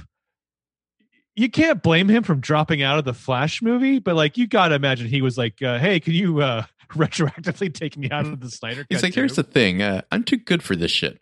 you 1.34 1.50
can't 1.50 1.82
blame 1.82 2.08
him 2.08 2.22
from 2.22 2.40
dropping 2.40 2.82
out 2.82 2.98
of 2.98 3.04
the 3.04 3.14
Flash 3.14 3.60
movie, 3.62 3.98
but 3.98 4.14
like 4.14 4.36
you 4.38 4.46
got 4.46 4.68
to 4.68 4.74
imagine 4.76 5.08
he 5.08 5.22
was 5.22 5.36
like, 5.36 5.60
uh, 5.62 5.78
"Hey, 5.78 5.98
can 6.00 6.12
you 6.12 6.40
uh, 6.40 6.64
retroactively 6.92 7.72
take 7.74 7.96
me 7.96 8.10
out 8.10 8.26
of 8.26 8.40
the 8.40 8.50
Snyder?" 8.50 8.86
He's 8.88 9.02
like, 9.02 9.14
here's 9.14 9.34
the 9.36 9.42
thing. 9.42 9.82
Uh, 9.82 10.02
I'm 10.12 10.22
too 10.22 10.36
good 10.36 10.62
for 10.62 10.76
this 10.76 10.92
shit. 10.92 11.20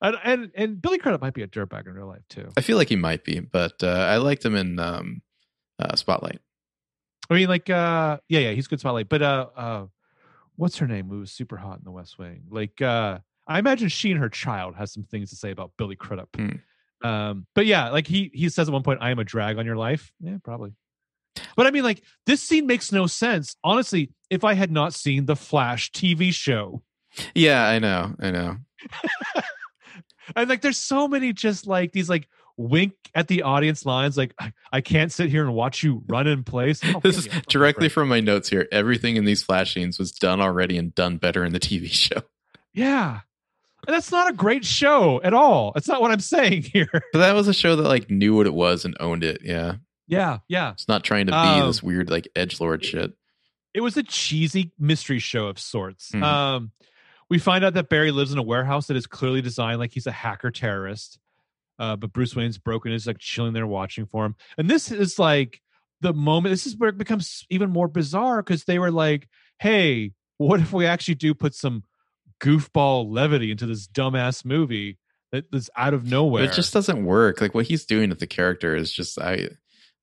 and, 0.00 0.16
and 0.24 0.50
and 0.54 0.80
Billy 0.82 0.98
Crudup 0.98 1.20
might 1.20 1.34
be 1.34 1.42
a 1.42 1.46
dirtbag 1.48 1.86
in 1.86 1.92
real 1.94 2.06
life 2.06 2.22
too. 2.28 2.48
I 2.56 2.60
feel 2.60 2.76
like 2.76 2.88
he 2.88 2.96
might 2.96 3.24
be, 3.24 3.40
but 3.40 3.82
uh, 3.82 3.88
I 3.88 4.16
liked 4.18 4.44
him 4.44 4.54
in 4.54 4.78
um, 4.78 5.22
uh, 5.78 5.94
Spotlight. 5.96 6.40
I 7.28 7.34
mean, 7.34 7.48
like, 7.48 7.68
uh, 7.68 8.18
yeah, 8.28 8.40
yeah, 8.40 8.50
he's 8.52 8.68
good 8.68 8.78
spotlight. 8.78 9.08
But 9.08 9.20
uh, 9.20 9.46
uh, 9.56 9.86
what's 10.54 10.78
her 10.78 10.86
name? 10.86 11.08
Who 11.08 11.18
was 11.20 11.32
super 11.32 11.56
hot 11.56 11.78
in 11.78 11.84
The 11.84 11.90
West 11.90 12.18
Wing? 12.18 12.44
Like, 12.50 12.80
uh, 12.80 13.18
I 13.46 13.58
imagine 13.58 13.88
she 13.88 14.10
and 14.10 14.20
her 14.20 14.28
child 14.28 14.74
has 14.76 14.92
some 14.92 15.04
things 15.04 15.30
to 15.30 15.36
say 15.36 15.50
about 15.50 15.72
Billy 15.78 15.96
Crudup. 15.96 16.28
Hmm. 16.34 16.48
Um, 17.06 17.46
but 17.54 17.66
yeah, 17.66 17.90
like 17.90 18.06
he 18.06 18.30
he 18.34 18.48
says 18.48 18.68
at 18.68 18.72
one 18.72 18.82
point, 18.82 18.98
"I 19.02 19.10
am 19.10 19.18
a 19.18 19.24
drag 19.24 19.58
on 19.58 19.66
your 19.66 19.76
life." 19.76 20.12
Yeah, 20.20 20.38
probably. 20.42 20.72
But 21.54 21.66
I 21.66 21.70
mean, 21.70 21.84
like, 21.84 22.02
this 22.24 22.42
scene 22.42 22.66
makes 22.66 22.90
no 22.92 23.06
sense. 23.06 23.56
Honestly, 23.62 24.10
if 24.30 24.42
I 24.44 24.54
had 24.54 24.70
not 24.70 24.94
seen 24.94 25.26
the 25.26 25.36
Flash 25.36 25.90
TV 25.92 26.32
show, 26.32 26.82
Yeah, 27.34 27.62
I 27.66 27.78
know. 27.78 28.14
I 28.18 28.30
know. 28.30 28.56
and 30.36 30.48
like, 30.48 30.62
there's 30.62 30.78
so 30.78 31.06
many 31.08 31.32
just 31.32 31.66
like 31.66 31.92
these 31.92 32.08
like 32.08 32.28
wink 32.56 32.94
at 33.14 33.28
the 33.28 33.42
audience 33.42 33.84
lines, 33.84 34.16
like 34.16 34.34
I, 34.40 34.52
I 34.72 34.80
can't 34.80 35.12
sit 35.12 35.28
here 35.30 35.44
and 35.44 35.54
watch 35.54 35.82
you 35.82 36.02
run 36.08 36.26
in 36.26 36.42
place. 36.42 36.80
Oh, 36.84 37.00
This 37.00 37.18
is 37.18 37.28
directly 37.48 37.82
break. 37.88 37.92
from 37.92 38.08
my 38.08 38.20
notes 38.20 38.48
here. 38.48 38.66
Everything 38.72 39.16
in 39.16 39.24
these 39.26 39.42
flash 39.42 39.74
scenes 39.74 39.98
was 39.98 40.12
done 40.12 40.40
already 40.40 40.78
and 40.78 40.94
done 40.94 41.18
better 41.18 41.44
in 41.44 41.52
the 41.52 41.60
TV 41.60 41.88
show. 41.90 42.22
Yeah. 42.72 43.20
And 43.86 43.94
that's 43.94 44.10
not 44.10 44.28
a 44.30 44.32
great 44.32 44.64
show 44.64 45.20
at 45.22 45.32
all. 45.34 45.72
That's 45.74 45.88
not 45.88 46.00
what 46.00 46.10
I'm 46.10 46.20
saying 46.20 46.62
here. 46.72 46.88
But 46.92 47.18
that 47.18 47.34
was 47.34 47.46
a 47.48 47.54
show 47.54 47.76
that 47.76 47.82
like 47.88 48.10
knew 48.10 48.34
what 48.36 48.46
it 48.46 48.54
was 48.54 48.84
and 48.84 48.96
owned 49.00 49.22
it. 49.24 49.40
Yeah, 49.44 49.76
Yeah, 50.08 50.38
yeah. 50.48 50.72
it's 50.72 50.88
not 50.88 51.04
trying 51.04 51.26
to 51.26 51.32
be 51.32 51.36
Um, 51.38 51.66
this 51.68 51.82
weird 51.82 52.10
like 52.10 52.28
edge 52.34 52.60
lord 52.60 52.84
shit. 52.84 53.12
It 53.74 53.80
was 53.82 53.96
a 53.96 54.02
cheesy 54.02 54.72
mystery 54.78 55.18
show 55.18 55.46
of 55.46 55.58
sorts. 55.58 56.10
Mhm. 56.12 56.22
Um 56.22 56.72
we 57.28 57.38
find 57.40 57.64
out 57.64 57.74
that 57.74 57.88
Barry 57.88 58.12
lives 58.12 58.32
in 58.32 58.38
a 58.38 58.42
warehouse 58.42 58.86
that 58.86 58.96
is 58.96 59.06
clearly 59.06 59.42
designed 59.42 59.80
like 59.80 59.92
he's 59.92 60.06
a 60.06 60.12
hacker 60.12 60.50
terrorist. 60.52 61.18
Uh, 61.78 61.94
but 61.96 62.12
Bruce 62.12 62.34
Wayne's 62.36 62.56
broken 62.56 62.92
is 62.92 63.06
like 63.06 63.18
chilling 63.18 63.52
there 63.52 63.66
watching 63.66 64.06
for 64.06 64.24
him. 64.24 64.34
And 64.56 64.70
this 64.70 64.90
is 64.92 65.18
like 65.18 65.60
the 66.00 66.14
moment 66.14 66.52
this 66.52 66.66
is 66.66 66.76
where 66.76 66.88
it 66.88 66.96
becomes 66.98 67.44
even 67.50 67.70
more 67.70 67.88
bizarre 67.88 68.42
because 68.42 68.64
they 68.64 68.78
were 68.78 68.90
like, 68.92 69.28
hey, 69.58 70.12
what 70.38 70.60
if 70.60 70.72
we 70.72 70.86
actually 70.86 71.16
do 71.16 71.34
put 71.34 71.54
some 71.54 71.82
goofball 72.40 73.10
levity 73.10 73.50
into 73.50 73.66
this 73.66 73.86
dumbass 73.86 74.44
movie 74.44 74.98
that, 75.32 75.50
that's 75.50 75.70
out 75.76 75.94
of 75.94 76.04
But 76.04 76.10
nowhere? 76.10 76.44
it 76.44 76.52
just 76.52 76.72
doesn't 76.72 77.04
work. 77.04 77.40
Like 77.40 77.54
what 77.54 77.66
he's 77.66 77.84
doing 77.84 78.10
with 78.10 78.20
the 78.20 78.26
character 78.26 78.74
is 78.76 78.92
just 78.92 79.18
I, 79.20 79.48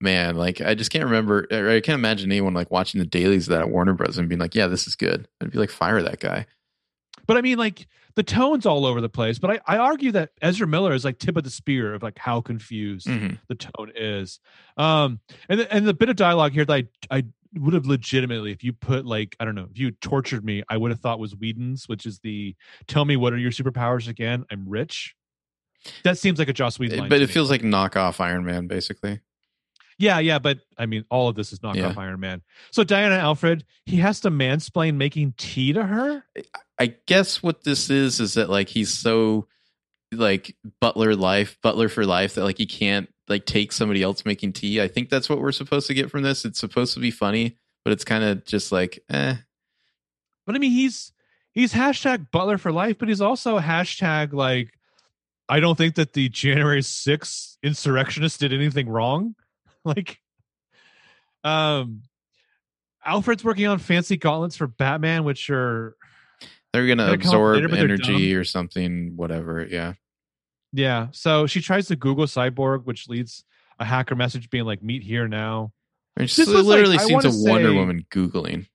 man, 0.02 0.36
like 0.36 0.62
I 0.62 0.76
just 0.76 0.92
can't 0.92 1.06
remember. 1.06 1.48
I 1.52 1.80
can't 1.82 2.00
imagine 2.00 2.32
anyone 2.32 2.54
like 2.54 2.72
watching 2.72 3.00
the 3.00 3.06
dailies 3.06 3.48
of 3.48 3.52
that 3.52 3.62
at 3.62 3.70
Warner 3.70 3.94
Bros. 3.94 4.18
and 4.18 4.28
being 4.30 4.40
like, 4.40 4.56
yeah, 4.56 4.68
this 4.68 4.88
is 4.88 4.96
good. 4.96 5.28
I'd 5.42 5.52
be 5.52 5.58
like, 5.60 5.70
fire 5.70 6.02
that 6.02 6.20
guy. 6.20 6.46
But 7.26 7.38
I 7.38 7.42
mean, 7.42 7.58
like 7.58 7.88
the 8.16 8.24
tone's 8.24 8.66
all 8.66 8.86
over 8.86 9.00
the 9.00 9.10
place. 9.10 9.40
But 9.40 9.52
I, 9.52 9.76
I 9.76 9.78
argue 9.78 10.12
that 10.12 10.32
Ezra 10.42 10.68
Miller 10.68 10.94
is 10.94 11.06
like 11.06 11.20
tip 11.20 11.38
of 11.38 11.44
the 11.46 11.50
spear 11.50 11.94
of 11.94 12.04
like 12.04 12.20
how 12.20 12.42
confused 12.42 13.08
Mhm. 13.08 13.40
the 13.48 13.56
tone 13.56 13.92
is. 13.96 14.40
Um, 14.78 15.20
and 15.48 15.62
the, 15.62 15.74
and 15.74 15.88
the 15.88 15.94
bit 15.94 16.10
of 16.10 16.16
dialogue 16.18 16.52
here 16.52 16.66
that 16.66 16.74
I 16.74 16.88
I 17.10 17.24
would 17.56 17.74
have 17.74 17.86
legitimately, 17.86 18.52
if 18.52 18.64
you 18.64 18.74
put 18.74 19.06
like 19.06 19.36
I 19.40 19.46
don't 19.46 19.56
know, 19.56 19.68
if 19.72 19.78
you 19.78 19.92
tortured 19.92 20.44
me, 20.44 20.64
I 20.70 20.78
would 20.78 20.92
have 20.92 21.00
thought 21.00 21.20
was 21.20 21.36
Whedon's, 21.36 21.88
which 21.88 22.06
is 22.06 22.20
the 22.20 22.56
"Tell 22.88 23.06
me 23.06 23.16
what 23.16 23.34
are 23.34 23.38
your 23.38 23.52
superpowers 23.52 24.08
again? 24.08 24.46
I'm 24.52 24.68
rich." 24.68 25.16
That 26.04 26.18
seems 26.18 26.40
like 26.40 26.48
a 26.50 26.54
Joss 26.54 26.80
Whedon 26.80 26.98
eh, 26.98 27.02
line. 27.02 27.10
But 27.10 27.22
it 27.22 27.28
me. 27.28 27.34
feels 27.34 27.50
like 27.50 27.62
knockoff 27.62 28.20
Iron 28.20 28.46
Man, 28.46 28.68
basically. 28.68 29.20
yeah, 29.98 30.20
yeah. 30.20 30.40
But 30.40 30.60
I 30.78 30.86
mean, 30.86 31.06
all 31.10 31.28
of 31.28 31.36
this 31.36 31.52
is 31.52 31.60
knockoff 31.60 31.76
Yeah. 31.76 31.94
Iron 31.98 32.20
Man. 32.20 32.42
So 32.72 32.84
Diana 32.84 33.16
Alfred, 33.16 33.66
he 33.86 33.98
has 33.98 34.20
to 34.22 34.32
mansplain 34.32 34.96
making 34.96 35.34
tea 35.38 35.74
to 35.74 35.84
her. 35.84 36.24
I 36.80 36.96
guess 37.06 37.44
what 37.44 37.64
this 37.64 37.90
is 37.90 38.20
is 38.20 38.34
that 38.36 38.50
like 38.50 38.70
he's 38.70 38.94
so 38.94 39.48
like 40.12 40.56
butler 40.80 41.16
life, 41.16 41.58
butler 41.62 41.90
for 41.90 42.06
life 42.06 42.36
that 42.36 42.44
like 42.44 42.58
he 42.58 42.66
can't 42.66 43.10
like 43.28 43.46
take 43.46 43.72
somebody 43.72 44.04
else 44.04 44.26
making 44.26 44.54
tea. 44.54 44.82
I 44.82 44.88
think 44.88 45.10
that's 45.10 45.30
what 45.30 45.40
we're 45.40 45.52
supposed 45.52 45.88
to 45.88 45.94
get 45.94 46.12
from 46.12 46.24
this. 46.24 46.46
It's 46.46 46.60
supposed 46.60 46.94
to 46.96 47.00
be 47.00 47.12
funny, 47.12 47.58
but 47.84 47.94
it's 47.94 48.04
kind 48.04 48.24
of 48.24 48.46
just 48.46 48.72
like, 48.72 49.04
eh. 49.10 49.36
But 50.46 50.56
I 50.56 50.60
mean, 50.60 50.72
he's 50.72 51.12
he's 51.54 51.74
hashtag 51.74 52.32
Butler 52.32 52.58
for 52.58 52.72
life, 52.72 52.98
but 52.98 53.08
he's 53.08 53.22
also 53.22 53.60
hashtag 53.60 54.34
like 54.34 54.74
I 55.50 55.60
don't 55.60 55.78
think 55.78 55.96
that 55.96 56.14
the 56.14 56.30
January 56.30 56.82
6th 56.82 57.58
insurrectionists 57.62 58.38
did 58.38 58.54
anything 58.54 58.90
wrong. 58.90 59.36
Like, 59.86 60.18
um, 61.44 62.04
Alfred's 63.06 63.44
working 63.44 63.68
on 63.68 63.80
fancy 63.80 64.16
gauntlets 64.16 64.56
for 64.56 64.66
Batman, 64.66 65.26
which 65.26 65.50
are 65.50 65.98
They're 66.72 66.88
gonna 66.88 67.12
absorb 67.12 67.64
later, 67.64 67.76
energy 67.76 68.34
or 68.34 68.46
something, 68.46 69.18
whatever. 69.18 69.68
Yeah. 69.70 69.96
Yeah. 70.74 71.08
So 71.12 71.48
she 71.48 71.62
tries 71.62 71.88
to 71.88 71.96
Google 71.96 72.26
cyborg, 72.26 72.84
which 72.84 73.08
leads 73.08 73.46
a 73.80 73.86
hacker 73.86 74.16
message 74.16 74.50
being 74.50 74.66
like, 74.66 74.84
"Meet 74.84 75.04
here 75.04 75.28
now." 75.28 75.72
I 76.18 76.22
mean, 76.22 76.28
she 76.28 76.42
This 76.42 76.50
like- 76.54 76.66
literally 76.66 76.98
I 76.98 77.04
seems 77.06 77.24
a 77.26 77.30
wanna 77.30 77.52
Wonder 77.52 77.74
Woman 77.74 78.06
googling. 78.12 78.68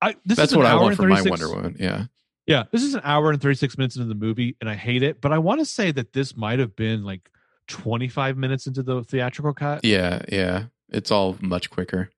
I 0.00 0.16
this 0.24 0.36
That's 0.38 0.52
is 0.52 0.56
what 0.56 0.66
I 0.66 0.74
want 0.74 0.96
from 0.96 1.08
my 1.08 1.22
Wonder 1.22 1.48
Woman. 1.48 1.76
Yeah. 1.78 2.06
Yeah, 2.46 2.64
this 2.72 2.82
is 2.82 2.94
an 2.94 3.00
hour 3.04 3.30
and 3.30 3.40
36 3.40 3.78
minutes 3.78 3.96
into 3.96 4.06
the 4.08 4.14
movie, 4.14 4.54
and 4.60 4.68
I 4.68 4.74
hate 4.74 5.02
it. 5.02 5.22
But 5.22 5.32
I 5.32 5.38
want 5.38 5.60
to 5.60 5.64
say 5.64 5.92
that 5.92 6.12
this 6.12 6.36
might 6.36 6.58
have 6.58 6.76
been 6.76 7.02
like 7.02 7.30
25 7.68 8.36
minutes 8.36 8.66
into 8.66 8.82
the 8.82 9.02
theatrical 9.02 9.54
cut. 9.54 9.82
Yeah, 9.82 10.20
yeah. 10.30 10.64
It's 10.90 11.10
all 11.10 11.38
much 11.40 11.70
quicker. 11.70 12.10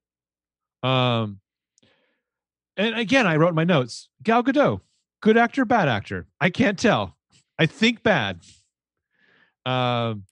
Um, 0.83 1.39
and 2.77 2.97
again, 2.99 3.27
I 3.27 3.37
wrote 3.37 3.51
in 3.51 3.55
my 3.55 3.63
notes 3.65 4.09
Gal 4.23 4.43
Gadot, 4.43 4.81
good 5.21 5.37
actor, 5.37 5.65
bad 5.65 5.89
actor. 5.89 6.27
I 6.41 6.51
can't 6.51 6.79
tell. 6.79 7.17
I 7.59 7.67
think 7.67 8.03
bad. 8.03 8.41
Um, 9.65 10.25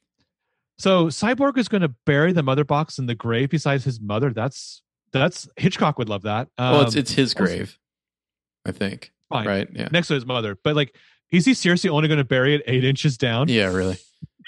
so 0.78 1.06
Cyborg 1.06 1.58
is 1.58 1.68
going 1.68 1.82
to 1.82 1.94
bury 2.06 2.32
the 2.32 2.42
mother 2.42 2.64
box 2.64 2.98
in 2.98 3.06
the 3.06 3.14
grave 3.14 3.50
besides 3.50 3.84
his 3.84 4.00
mother. 4.00 4.32
That's 4.32 4.82
that's 5.12 5.48
Hitchcock 5.56 5.98
would 5.98 6.08
love 6.08 6.22
that. 6.22 6.48
Um, 6.58 6.72
well, 6.72 6.80
it's 6.82 6.96
it's 6.96 7.12
his 7.12 7.34
grave, 7.34 7.78
I 8.66 8.72
think. 8.72 9.12
fine. 9.28 9.46
Right? 9.46 9.68
Yeah. 9.72 9.88
next 9.92 10.08
to 10.08 10.14
his 10.14 10.26
mother. 10.26 10.56
But 10.62 10.76
like, 10.76 10.94
is 11.30 11.44
he 11.46 11.54
seriously 11.54 11.90
only 11.90 12.08
going 12.08 12.18
to 12.18 12.24
bury 12.24 12.54
it 12.54 12.62
eight 12.66 12.84
inches 12.84 13.16
down? 13.16 13.48
Yeah, 13.48 13.72
really. 13.72 13.96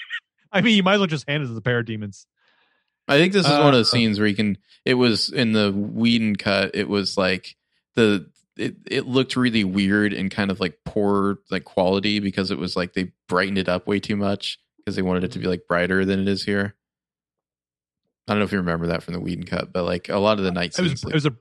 I 0.51 0.61
mean, 0.61 0.75
you 0.75 0.83
might 0.83 0.93
as 0.95 0.99
well 0.99 1.07
just 1.07 1.27
hand 1.27 1.43
it 1.43 1.47
to 1.47 1.53
the 1.53 1.61
parademons. 1.61 2.25
I 3.07 3.17
think 3.17 3.31
this 3.33 3.45
is 3.45 3.51
one 3.51 3.67
of 3.69 3.73
Uh, 3.75 3.77
the 3.79 3.85
scenes 3.85 4.19
where 4.19 4.27
you 4.27 4.35
can. 4.35 4.57
It 4.83 4.95
was 4.95 5.29
in 5.29 5.53
the 5.53 5.71
Whedon 5.71 6.35
cut. 6.35 6.71
It 6.73 6.89
was 6.89 7.17
like 7.17 7.55
the 7.95 8.29
it 8.57 8.75
it 8.89 9.07
looked 9.07 9.35
really 9.35 9.63
weird 9.63 10.13
and 10.13 10.31
kind 10.31 10.51
of 10.51 10.59
like 10.59 10.79
poor 10.85 11.39
like 11.49 11.63
quality 11.63 12.19
because 12.19 12.51
it 12.51 12.57
was 12.57 12.75
like 12.75 12.93
they 12.93 13.11
brightened 13.27 13.57
it 13.57 13.69
up 13.69 13.87
way 13.87 13.99
too 13.99 14.15
much 14.15 14.59
because 14.77 14.95
they 14.95 15.01
wanted 15.01 15.23
it 15.23 15.31
to 15.33 15.39
be 15.39 15.47
like 15.47 15.67
brighter 15.67 16.05
than 16.05 16.19
it 16.19 16.27
is 16.27 16.43
here. 16.43 16.75
I 18.27 18.33
don't 18.33 18.39
know 18.39 18.45
if 18.45 18.51
you 18.51 18.57
remember 18.57 18.87
that 18.87 19.03
from 19.03 19.13
the 19.13 19.21
Whedon 19.21 19.45
cut, 19.45 19.71
but 19.71 19.83
like 19.83 20.09
a 20.09 20.17
lot 20.17 20.37
of 20.37 20.43
the 20.43 20.51
night 20.51 20.77
It 20.77 20.81
was 20.81 20.91
scenes, 20.91 21.03
it 21.05 21.13
was 21.13 21.25
a 21.25 21.35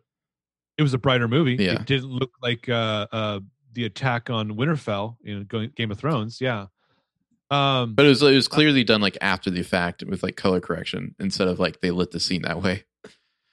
it 0.79 0.83
was 0.83 0.95
a 0.95 0.99
brighter 0.99 1.27
movie. 1.29 1.57
Yeah. 1.59 1.73
It 1.75 1.87
didn't 1.87 2.11
look 2.11 2.33
like 2.43 2.69
uh 2.69 3.07
uh 3.11 3.41
the 3.73 3.85
attack 3.85 4.31
on 4.31 4.53
Winterfell, 4.53 5.17
you 5.23 5.39
know, 5.39 5.67
Game 5.75 5.91
of 5.91 5.99
Thrones. 5.99 6.41
Yeah. 6.41 6.67
Um 7.51 7.95
but 7.95 8.07
it 8.07 8.09
was 8.09 8.23
it 8.23 8.35
was 8.35 8.49
clearly 8.49 8.85
done 8.85 9.01
like 9.01 9.19
after 9.21 9.51
the 9.51 9.63
fact 9.63 10.05
with 10.05 10.23
like 10.23 10.37
color 10.37 10.61
correction 10.61 11.15
instead 11.19 11.49
of 11.49 11.59
like 11.59 11.81
they 11.81 11.91
lit 11.91 12.11
the 12.11 12.21
scene 12.21 12.43
that 12.43 12.63
way. 12.63 12.85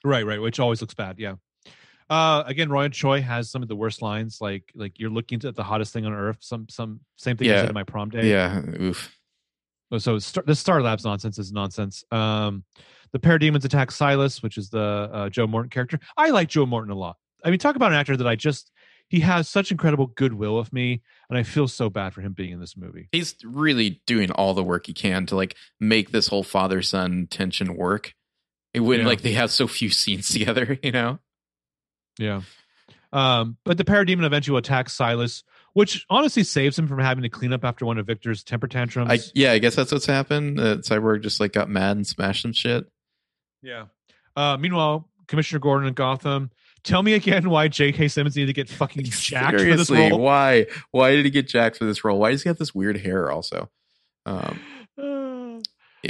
right, 0.04 0.26
right, 0.26 0.40
which 0.40 0.60
always 0.60 0.80
looks 0.80 0.94
bad. 0.94 1.18
Yeah. 1.18 1.36
Uh 2.10 2.42
again, 2.46 2.68
Ryan 2.70 2.92
Choi 2.92 3.22
has 3.22 3.50
some 3.50 3.62
of 3.62 3.68
the 3.68 3.76
worst 3.76 4.02
lines, 4.02 4.40
like 4.40 4.70
like 4.74 4.98
you're 4.98 5.10
looking 5.10 5.42
at 5.44 5.54
the 5.56 5.62
hottest 5.64 5.92
thing 5.92 6.04
on 6.06 6.12
earth. 6.12 6.38
Some 6.40 6.68
some 6.68 7.00
same 7.16 7.36
thing 7.36 7.48
I 7.48 7.54
Yeah. 7.54 7.60
said 7.60 7.68
at 7.70 7.74
my 7.74 7.84
prom 7.84 8.10
day. 8.10 8.28
Yeah, 8.30 8.60
oof. 8.80 9.16
Oh, 9.90 9.98
so 9.98 10.18
Star, 10.18 10.44
the 10.46 10.54
Star 10.54 10.82
Labs 10.82 11.04
nonsense 11.04 11.38
is 11.38 11.52
nonsense. 11.52 12.04
Um, 12.10 12.64
the 13.12 13.18
Parademons 13.18 13.64
attack 13.64 13.90
Silas, 13.90 14.42
which 14.42 14.58
is 14.58 14.70
the 14.70 14.80
uh, 15.12 15.28
Joe 15.30 15.46
Morton 15.46 15.70
character. 15.70 16.00
I 16.16 16.30
like 16.30 16.48
Joe 16.48 16.66
Morton 16.66 16.90
a 16.90 16.94
lot. 16.96 17.16
I 17.44 17.50
mean, 17.50 17.58
talk 17.58 17.76
about 17.76 17.92
an 17.92 17.98
actor 17.98 18.16
that 18.16 18.26
I 18.26 18.34
just 18.36 18.70
he 19.08 19.20
has 19.20 19.48
such 19.48 19.70
incredible 19.70 20.06
goodwill 20.08 20.56
with 20.56 20.72
me, 20.72 21.02
and 21.28 21.38
I 21.38 21.42
feel 21.42 21.68
so 21.68 21.90
bad 21.90 22.12
for 22.14 22.22
him 22.22 22.32
being 22.32 22.52
in 22.52 22.60
this 22.60 22.76
movie. 22.76 23.08
he's 23.12 23.34
really 23.44 24.00
doing 24.06 24.30
all 24.30 24.54
the 24.54 24.64
work 24.64 24.86
he 24.86 24.94
can 24.94 25.26
to 25.26 25.36
like 25.36 25.54
make 25.78 26.10
this 26.10 26.26
whole 26.28 26.42
father 26.42 26.82
son 26.82 27.28
tension 27.30 27.76
work. 27.76 28.14
It 28.72 28.80
when 28.80 29.00
Yeah. 29.00 29.06
like 29.06 29.20
they 29.22 29.32
have 29.34 29.50
so 29.50 29.66
few 29.68 29.90
scenes 29.90 30.28
together, 30.32 30.78
you 30.82 30.90
know. 30.92 31.18
Yeah. 32.18 32.42
Um, 33.12 33.56
but 33.64 33.78
the 33.78 33.84
Parademon 33.84 34.24
eventually 34.24 34.58
attacks 34.58 34.92
Silas, 34.92 35.44
which 35.72 36.04
honestly 36.10 36.42
saves 36.42 36.78
him 36.78 36.88
from 36.88 36.98
having 36.98 37.22
to 37.22 37.28
clean 37.28 37.52
up 37.52 37.64
after 37.64 37.86
one 37.86 37.98
of 37.98 38.06
Victor's 38.06 38.42
temper 38.42 38.66
tantrums. 38.66 39.10
I 39.10 39.18
yeah, 39.34 39.52
I 39.52 39.58
guess 39.58 39.76
that's 39.76 39.92
what's 39.92 40.06
happened. 40.06 40.58
Uh, 40.58 40.76
Cyborg 40.78 41.22
just 41.22 41.38
like 41.40 41.52
got 41.52 41.68
mad 41.68 41.96
and 41.96 42.06
smashed 42.06 42.42
some 42.42 42.52
shit. 42.52 42.86
yeah. 43.62 43.86
Uh, 44.36 44.56
meanwhile, 44.58 45.08
Commissioner 45.28 45.60
Gordon 45.60 45.86
in 45.86 45.94
Gotham. 45.94 46.50
Tell 46.82 47.02
me 47.02 47.14
again 47.14 47.48
why 47.48 47.68
J.K. 47.68 48.08
Simmons 48.08 48.34
needed 48.34 48.48
to 48.48 48.52
get 48.52 48.68
fucking 48.68 49.04
jacked 49.08 49.60
for 49.60 49.76
this 49.76 49.90
role. 49.90 50.18
why? 50.18 50.66
Why 50.90 51.12
did 51.12 51.24
he 51.24 51.30
get 51.30 51.46
jacked 51.46 51.76
for 51.78 51.84
this 51.84 52.04
role? 52.04 52.18
Why 52.18 52.32
does 52.32 52.42
he 52.42 52.48
have 52.48 52.58
this 52.58 52.74
weird 52.74 52.98
hair? 52.98 53.30
Also, 53.30 53.70
um, 54.26 54.60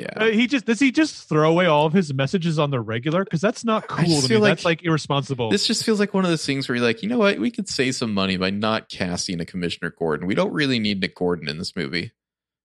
yeah, 0.00 0.06
Uh, 0.16 0.24
he 0.26 0.46
just 0.46 0.64
does 0.66 0.80
he 0.80 0.90
just 0.92 1.28
throw 1.28 1.50
away 1.50 1.66
all 1.66 1.86
of 1.86 1.92
his 1.92 2.12
messages 2.12 2.58
on 2.58 2.70
the 2.70 2.80
regular 2.80 3.24
because 3.24 3.40
that's 3.40 3.64
not 3.64 3.86
cool 3.88 4.20
to 4.22 4.28
feel 4.28 4.38
me. 4.38 4.42
like 4.42 4.50
that's 4.52 4.64
like 4.64 4.82
irresponsible. 4.82 5.50
this 5.50 5.66
just 5.66 5.84
feels 5.84 6.00
like 6.00 6.12
one 6.14 6.24
of 6.24 6.30
those 6.30 6.44
things 6.44 6.68
where 6.68 6.76
you're 6.76 6.84
like, 6.84 7.02
you 7.02 7.08
know 7.08 7.18
what? 7.18 7.38
We 7.38 7.50
could 7.50 7.68
save 7.68 7.94
some 7.94 8.12
money 8.14 8.36
by 8.36 8.50
not 8.50 8.88
casting 8.88 9.40
a 9.40 9.44
Commissioner 9.46 9.94
Gordon. 9.98 10.26
We 10.26 10.34
don't 10.34 10.52
really 10.52 10.78
need 10.78 11.00
Nick 11.00 11.14
Gordon 11.14 11.48
in 11.48 11.58
this 11.58 11.74
movie. 11.76 12.12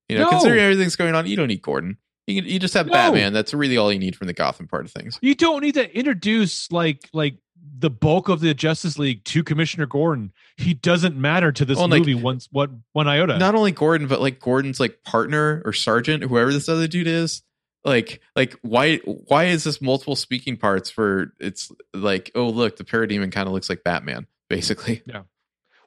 You 0.07 0.17
know, 0.17 0.23
No. 0.25 0.29
considering 0.31 0.59
everything's 0.61 0.95
going 0.95 1.13
on, 1.15 1.27
you 1.27 1.35
don't 1.35 1.47
need 1.49 1.61
Gordon. 1.61 1.97
You, 2.25 2.41
can, 2.41 2.49
you 2.51 2.59
just 2.59 2.73
have 2.75 2.87
No. 2.87 2.93
Batman. 2.93 3.33
That's 3.33 3.53
really 3.53 3.77
all 3.77 3.91
you 3.93 3.99
need 3.99 4.15
from 4.15 4.27
the 4.27 4.33
Gotham 4.33 4.67
part 4.67 4.85
of 4.85 4.91
things. 4.91 5.17
you 5.21 5.35
don't 5.35 5.61
need 5.61 5.73
to 5.75 5.97
introduce 5.97 6.71
like 6.71 7.07
like 7.13 7.37
the 7.79 7.89
bulk 7.89 8.27
of 8.29 8.41
the 8.41 8.53
Justice 8.53 8.99
League 8.99 9.23
to 9.25 9.43
Commissioner 9.43 9.85
Gordon. 9.85 10.33
He 10.57 10.73
doesn't 10.73 11.15
matter 11.15 11.51
to 11.51 11.65
this 11.65 11.77
Well, 11.77 11.87
like- 11.87 11.99
movie 11.99 12.15
once 12.15 12.47
what 12.51 12.69
one 12.93 13.07
iota. 13.07 13.37
Not 13.37 13.55
only 13.55 13.71
Gordon, 13.71 14.07
but 14.07 14.19
like 14.21 14.39
Gordon's 14.39 14.79
like 14.79 15.03
partner 15.03 15.61
or 15.65 15.73
sergeant, 15.73 16.23
whoever 16.23 16.51
this 16.51 16.67
other 16.69 16.87
dude 16.87 17.07
is. 17.07 17.41
Like, 17.85 18.21
like 18.35 18.57
why? 18.61 18.97
Why 18.97 19.45
is 19.45 19.63
this 19.63 19.81
multiple 19.81 20.17
speaking 20.17 20.57
parts 20.57 20.89
for? 20.89 21.33
It's 21.39 21.71
like, 21.93 22.29
oh 22.35 22.49
look, 22.49 22.75
the 22.75 22.83
parademon 22.83 23.31
kind 23.31 23.47
of 23.47 23.53
looks 23.53 23.69
like 23.69 23.83
Batman, 23.85 24.27
basically. 24.49 25.01
Yeah. 25.07 25.23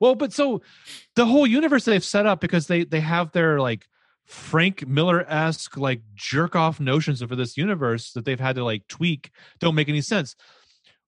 Well, 0.00 0.14
but 0.16 0.32
so 0.32 0.62
the 1.14 1.26
whole 1.26 1.46
universe 1.46 1.84
they've 1.84 2.02
set 2.02 2.26
up 2.26 2.40
because 2.40 2.66
they 2.66 2.84
they 2.84 3.00
have 3.00 3.30
their 3.32 3.60
like 3.60 3.86
Frank 4.26 4.86
Miller 4.86 5.24
esque 5.28 5.76
like 5.76 6.00
jerk 6.14 6.56
off 6.56 6.80
notions 6.80 7.22
for 7.22 7.36
this 7.36 7.56
universe 7.56 8.12
that 8.14 8.24
they've 8.24 8.40
had 8.40 8.56
to 8.56 8.64
like 8.64 8.88
tweak 8.88 9.30
don't 9.60 9.74
make 9.74 9.88
any 9.88 10.00
sense. 10.00 10.34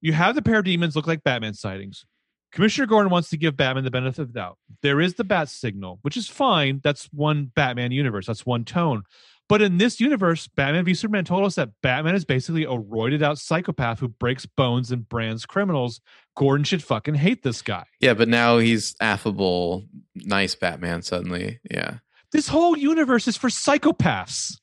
You 0.05 0.13
have 0.13 0.35
the 0.35 0.43
parademons 0.43 0.95
look 0.95 1.07
like 1.07 1.25
Batman 1.25 1.55
sightings. 1.55 2.05
Commissioner 2.53 2.87
Gordon 2.87 3.11
wants 3.11 3.31
to 3.31 3.39
give 3.39 3.57
Batman 3.57 3.85
the 3.85 3.91
benefit 3.91 4.21
of 4.21 4.29
the 4.35 4.39
doubt. 4.39 4.59
There 4.83 5.01
is 5.01 5.15
the 5.15 5.25
bat 5.25 5.49
signal, 5.49 5.99
which 6.03 6.19
is 6.19 6.29
fine. 6.29 6.83
That's 6.85 7.07
one 7.07 7.53
Batman 7.57 7.91
universe. 7.91 8.27
That's 8.27 8.45
one 8.45 8.67
tone. 8.67 9.05
But 9.49 9.63
in 9.63 9.79
this 9.79 10.01
universe, 10.01 10.47
Batman 10.47 10.85
v 10.85 10.93
Superman 10.93 11.25
told 11.25 11.45
us 11.45 11.55
that 11.55 11.71
Batman 11.83 12.15
is 12.15 12.27
basically 12.27 12.65
a 12.65 12.69
roided 12.69 13.23
out 13.23 13.39
psychopath 13.39 13.99
who 13.99 14.09
breaks 14.09 14.45
bones 14.45 14.91
and 14.91 15.09
brands 15.09 15.47
criminals. 15.47 16.03
Gordon 16.37 16.65
should 16.65 16.83
fucking 16.83 17.15
hate 17.15 17.43
this 17.43 17.63
guy. 17.63 17.85
Yeah, 17.99 18.13
but 18.13 18.29
now 18.29 18.59
he's 18.59 18.95
affable, 19.01 19.87
nice 20.15 20.55
Batman. 20.55 21.01
Suddenly, 21.01 21.61
yeah. 21.71 22.01
This 22.31 22.49
whole 22.49 22.77
universe 22.77 23.27
is 23.27 23.39
for 23.39 23.49
psychopaths. 23.49 24.59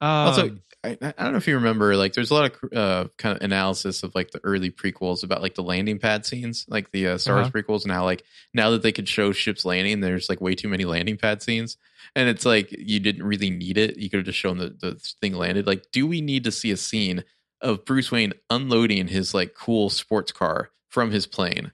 Um, 0.00 0.08
Also, 0.08 0.56
I, 0.82 0.96
I 1.02 1.12
don't 1.24 1.32
know 1.32 1.36
if 1.36 1.46
you 1.46 1.56
remember, 1.56 1.94
like, 1.94 2.14
there's 2.14 2.30
a 2.30 2.34
lot 2.34 2.52
of 2.62 2.72
uh, 2.72 3.08
kind 3.18 3.36
of 3.36 3.42
analysis 3.42 4.02
of 4.02 4.14
like 4.14 4.30
the 4.30 4.40
early 4.44 4.70
prequels 4.70 5.22
about 5.22 5.42
like 5.42 5.54
the 5.54 5.62
landing 5.62 5.98
pad 5.98 6.24
scenes, 6.24 6.64
like 6.68 6.90
the 6.90 7.08
uh, 7.08 7.18
Star 7.18 7.36
Wars 7.36 7.48
Uh-huh. 7.48 7.52
prequels, 7.62 7.82
and 7.82 7.92
how 7.92 8.04
like 8.04 8.24
now 8.54 8.70
that 8.70 8.82
they 8.82 8.92
could 8.92 9.06
show 9.08 9.32
ships 9.32 9.64
landing, 9.66 10.00
there's 10.00 10.28
like 10.30 10.40
way 10.40 10.54
too 10.54 10.68
many 10.68 10.86
landing 10.86 11.18
pad 11.18 11.42
scenes, 11.42 11.76
and 12.16 12.30
it's 12.30 12.46
like 12.46 12.72
you 12.72 12.98
didn't 12.98 13.24
really 13.26 13.50
need 13.50 13.76
it. 13.76 13.98
You 13.98 14.08
could 14.08 14.18
have 14.20 14.26
just 14.26 14.38
shown 14.38 14.56
the 14.56 14.70
the 14.80 14.94
thing 15.20 15.34
landed. 15.34 15.66
Like, 15.66 15.84
do 15.92 16.06
we 16.06 16.22
need 16.22 16.44
to 16.44 16.50
see 16.52 16.70
a 16.70 16.76
scene 16.78 17.24
of 17.60 17.84
Bruce 17.84 18.10
Wayne 18.10 18.32
unloading 18.48 19.06
his 19.08 19.34
like 19.34 19.54
cool 19.54 19.90
sports 19.90 20.32
car 20.32 20.70
from 20.88 21.10
his 21.10 21.26
plane? 21.26 21.72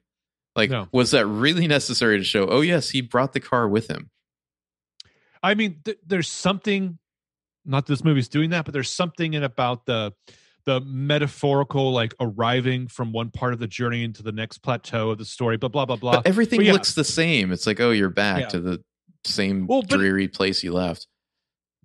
Like, 0.57 0.71
No. 0.71 0.89
was 0.91 1.13
that 1.13 1.27
really 1.27 1.69
necessary 1.69 2.19
to 2.19 2.25
show? 2.25 2.49
Oh 2.49 2.61
yes, 2.63 2.91
he 2.91 3.03
brought 3.03 3.35
the 3.35 3.41
car 3.41 3.69
with 3.69 3.87
him. 3.89 4.11
I 5.45 5.55
mean, 5.55 5.81
th- 5.85 5.99
there's 6.05 6.29
something. 6.29 6.99
Not 7.67 7.87
that 7.87 7.93
this 7.93 8.05
movie's 8.05 8.29
doing 8.29 8.51
that, 8.51 8.65
but 8.65 8.73
there's 8.75 8.91
something 8.93 9.35
in 9.35 9.43
about 9.43 9.87
the 9.87 10.13
the 10.65 10.81
metaphorical, 10.81 11.93
like 11.93 12.13
arriving 12.21 12.89
from 12.89 13.13
one 13.13 13.31
part 13.31 13.53
of 13.53 13.61
the 13.61 13.67
journey 13.69 14.03
into 14.03 14.23
the 14.23 14.33
next 14.33 14.59
plateau 14.59 15.11
of 15.11 15.19
the 15.19 15.25
story. 15.25 15.57
but 15.57 15.71
blah 15.73 15.85
blah 15.87 15.97
blah. 15.97 16.13
But 16.17 16.27
everything 16.27 16.59
But 16.59 16.67
yeah. 16.67 16.73
looks 16.73 16.95
the 16.95 17.05
same. 17.05 17.53
It's 17.53 17.67
like, 17.67 17.81
oh, 17.81 17.91
you're 17.93 18.09
back 18.11 18.41
Yeah. 18.41 18.49
to 18.49 18.61
the 18.61 18.85
same 19.25 19.67
Well, 19.67 19.83
but- 19.83 19.97
dreary 19.99 20.29
place 20.29 20.63
you 20.65 20.73
left. 20.73 21.07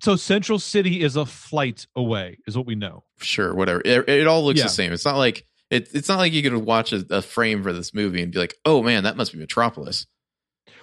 so 0.01 0.15
Central 0.15 0.57
City 0.57 1.01
is 1.03 1.15
a 1.15 1.25
flight 1.27 1.85
away, 1.95 2.39
is 2.47 2.57
what 2.57 2.65
we 2.65 2.73
know. 2.75 3.03
Sure, 3.19 3.53
whatever. 3.53 3.81
It, 3.85 4.09
it 4.09 4.25
all 4.27 4.43
looks 4.43 4.57
Yeah. 4.59 4.65
the 4.65 4.69
same. 4.69 4.93
It's 4.93 5.05
not 5.05 5.17
like 5.17 5.45
it, 5.69 5.87
it's 5.93 6.09
not 6.09 6.17
like 6.17 6.33
you 6.33 6.41
could 6.43 6.55
watch 6.55 6.91
a, 6.91 7.05
a 7.11 7.21
frame 7.21 7.61
for 7.63 7.71
this 7.71 7.93
movie 7.93 8.21
and 8.21 8.31
be 8.31 8.39
like, 8.39 8.55
oh 8.65 8.81
man, 8.83 9.03
that 9.03 9.15
must 9.15 9.31
be 9.31 9.37
Metropolis. 9.39 10.05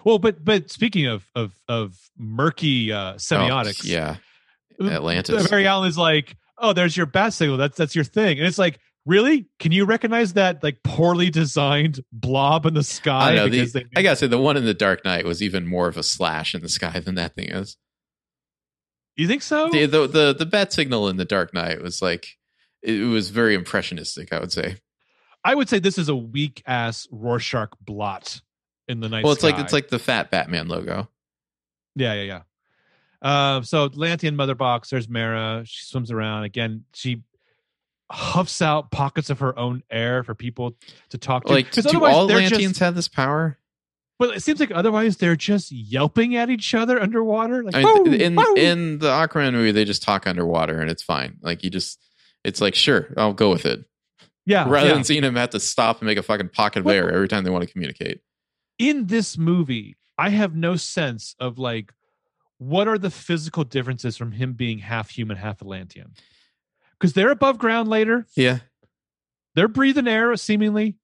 Well, 0.05 0.19
but 0.21 0.45
but 0.45 0.71
speaking 0.71 1.07
of 1.07 1.25
of 1.35 1.53
of 1.67 1.97
murky 2.17 2.93
uh, 2.93 3.15
semiotics, 3.15 3.85
Oh, 3.85 3.89
yeah. 3.93 4.17
Atlantis. 4.81 5.49
Barry 5.49 5.67
Allen 5.67 5.89
is 5.89 5.99
like, 5.99 6.37
"Oh, 6.59 6.73
there's 6.73 6.97
your 6.97 7.07
bat 7.07 7.33
signal. 7.33 7.57
That's 7.57 7.77
that's 7.77 7.95
your 7.95 8.05
thing." 8.05 8.39
And 8.39 8.47
it's 8.47 8.59
like, 8.59 8.79
really? 9.07 9.49
Can 9.59 9.73
you 9.73 9.85
recognize 9.85 10.35
that 10.35 10.63
like 10.63 10.79
poorly 10.85 11.31
designed 11.31 12.01
blob 12.13 12.67
in 12.67 12.75
the 12.75 12.83
sky? 12.85 13.33
I 13.33 13.35
know. 13.37 13.49
Because 13.49 13.73
The, 13.73 13.81
they- 13.81 14.01
I 14.01 14.03
gotta 14.03 14.17
say, 14.17 14.27
the 14.27 14.39
one 14.39 14.57
in 14.57 14.65
the 14.65 14.75
Dark 14.75 15.05
Knight 15.05 15.25
was 15.25 15.43
even 15.43 15.67
more 15.67 15.89
of 15.89 15.97
a 15.97 16.03
slash 16.03 16.55
in 16.55 16.61
the 16.63 16.69
sky 16.69 17.01
than 17.01 17.15
that 17.17 17.35
thing 17.35 17.51
is. 17.51 17.77
you 19.17 19.27
think 19.27 19.43
so? 19.43 19.69
The 19.71 19.87
the 19.87 20.07
the, 20.07 20.35
the 20.39 20.47
bat 20.47 20.73
signal 20.73 21.09
in 21.09 21.17
the 21.17 21.25
Dark 21.25 21.53
Knight 21.55 21.83
was 21.83 22.01
like 22.03 22.29
it 22.83 23.03
was 23.09 23.31
very 23.31 23.55
impressionistic. 23.55 24.33
I 24.33 24.39
would 24.41 24.53
say. 24.53 24.77
I 25.45 25.55
would 25.55 25.69
say 25.69 25.79
this 25.79 25.99
is 25.99 26.09
a 26.09 26.17
weak 26.17 26.63
ass 26.67 27.07
Rorschach 27.11 27.71
blot 27.81 28.41
in 28.87 29.01
the 29.01 29.09
night. 29.09 29.25
well, 29.25 29.33
it's 29.33 29.43
like 29.43 29.59
it's 29.59 29.73
like 29.73 29.89
the 29.89 29.99
fat 29.99 30.31
Batman 30.31 30.69
logo. 30.69 31.09
Yeah, 31.95 32.15
yeah, 32.15 32.23
yeah. 32.23 32.41
Uh, 33.21 33.63
so 33.63 33.89
Lantian 33.91 34.35
Mother 34.37 34.55
Box, 34.55 34.91
there's 34.91 35.09
Mera. 35.09 35.63
She 35.67 35.85
swims 35.87 36.11
around. 36.11 36.45
Again, 36.45 36.85
she 36.95 37.23
huffs 38.11 38.63
out 38.63 38.91
pockets 38.91 39.29
of 39.31 39.41
her 39.41 39.59
own 39.59 39.83
air 39.91 40.23
for 40.25 40.35
people 40.35 40.77
to 41.11 41.19
talk 41.19 41.45
to. 41.45 41.53
Like, 41.53 41.71
do 41.73 42.05
all 42.05 42.27
they're 42.27 42.49
just- 42.49 42.79
have 42.79 42.95
this 42.95 43.09
power? 43.09 43.59
Well, 44.19 44.31
it 44.33 44.41
seems 44.43 44.59
like 44.59 44.73
otherwise 44.73 45.19
they're 45.19 45.37
just 45.37 45.71
yelping 45.71 46.35
at 46.35 46.51
each 46.51 46.75
other 46.75 47.01
underwater. 47.01 47.63
Like, 47.63 47.77
I 47.77 47.85
mean, 47.85 48.03
"Woo, 48.05 48.13
in 48.13 48.35
woo." 48.35 48.55
in 48.57 48.99
the 48.99 49.07
Aquaman 49.11 49.53
movie, 49.53 49.71
they 49.71 49.85
just 49.85 50.03
talk 50.03 50.27
underwater 50.27 50.81
and 50.81 50.91
it's 50.91 51.05
fine. 51.05 51.37
Like 51.41 51.63
you 51.63 51.71
just, 51.71 52.01
it's 52.43 52.61
like 52.61 52.75
sure, 52.75 53.15
I'll 53.17 53.33
go 53.33 53.49
with 53.51 53.65
it. 53.65 53.85
yeah, 54.45 54.69
Rather 54.69 54.89
yeah. 54.89 54.95
than 54.95 55.05
seeing 55.05 55.23
them 55.23 55.37
have 55.37 55.51
to 55.51 55.61
stop 55.61 56.01
and 56.01 56.07
make 56.07 56.19
a 56.19 56.23
fucking 56.25 56.49
pocket 56.49 56.81
of 56.81 56.87
Well- 56.87 56.97
air 56.97 57.13
every 57.13 57.29
time 57.29 57.45
they 57.45 57.51
want 57.51 57.65
to 57.65 57.71
communicate. 57.73 58.21
in 58.79 59.07
this 59.07 59.39
movie, 59.39 59.97
I 60.17 60.31
have 60.31 60.57
no 60.57 60.75
sense 60.75 61.37
of 61.39 61.59
like 61.59 61.93
what 62.59 62.89
are 62.89 62.99
the 62.99 63.11
physical 63.11 63.65
differences 63.65 64.17
from 64.17 64.33
him 64.33 64.53
being 64.53 64.79
half 64.79 65.11
human, 65.11 65.37
half 65.37 65.63
Atlantean. 65.63 66.13
Because 66.99 67.13
they're 67.13 67.31
above 67.31 67.59
ground 67.59 67.89
later. 67.89 68.27
Yeah, 68.35 68.59
they're 69.55 69.69
breathing 69.69 70.09
air 70.09 70.35
seemingly. 70.37 70.97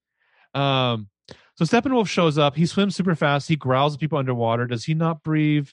Um, 0.55 1.09
so 1.57 1.65
Steppenwolf 1.65 2.09
shows 2.09 2.37
up. 2.37 2.57
He 2.57 2.67
swims 2.67 2.97
super 2.97 3.15
fast. 3.15 3.49
He 3.49 3.57
growls 3.57 3.95
at 3.95 4.01
people 4.01 4.19
underwater. 4.19 4.67
Does 4.67 4.85
he 4.85 4.95
not 4.95 5.23
breathe? 5.23 5.69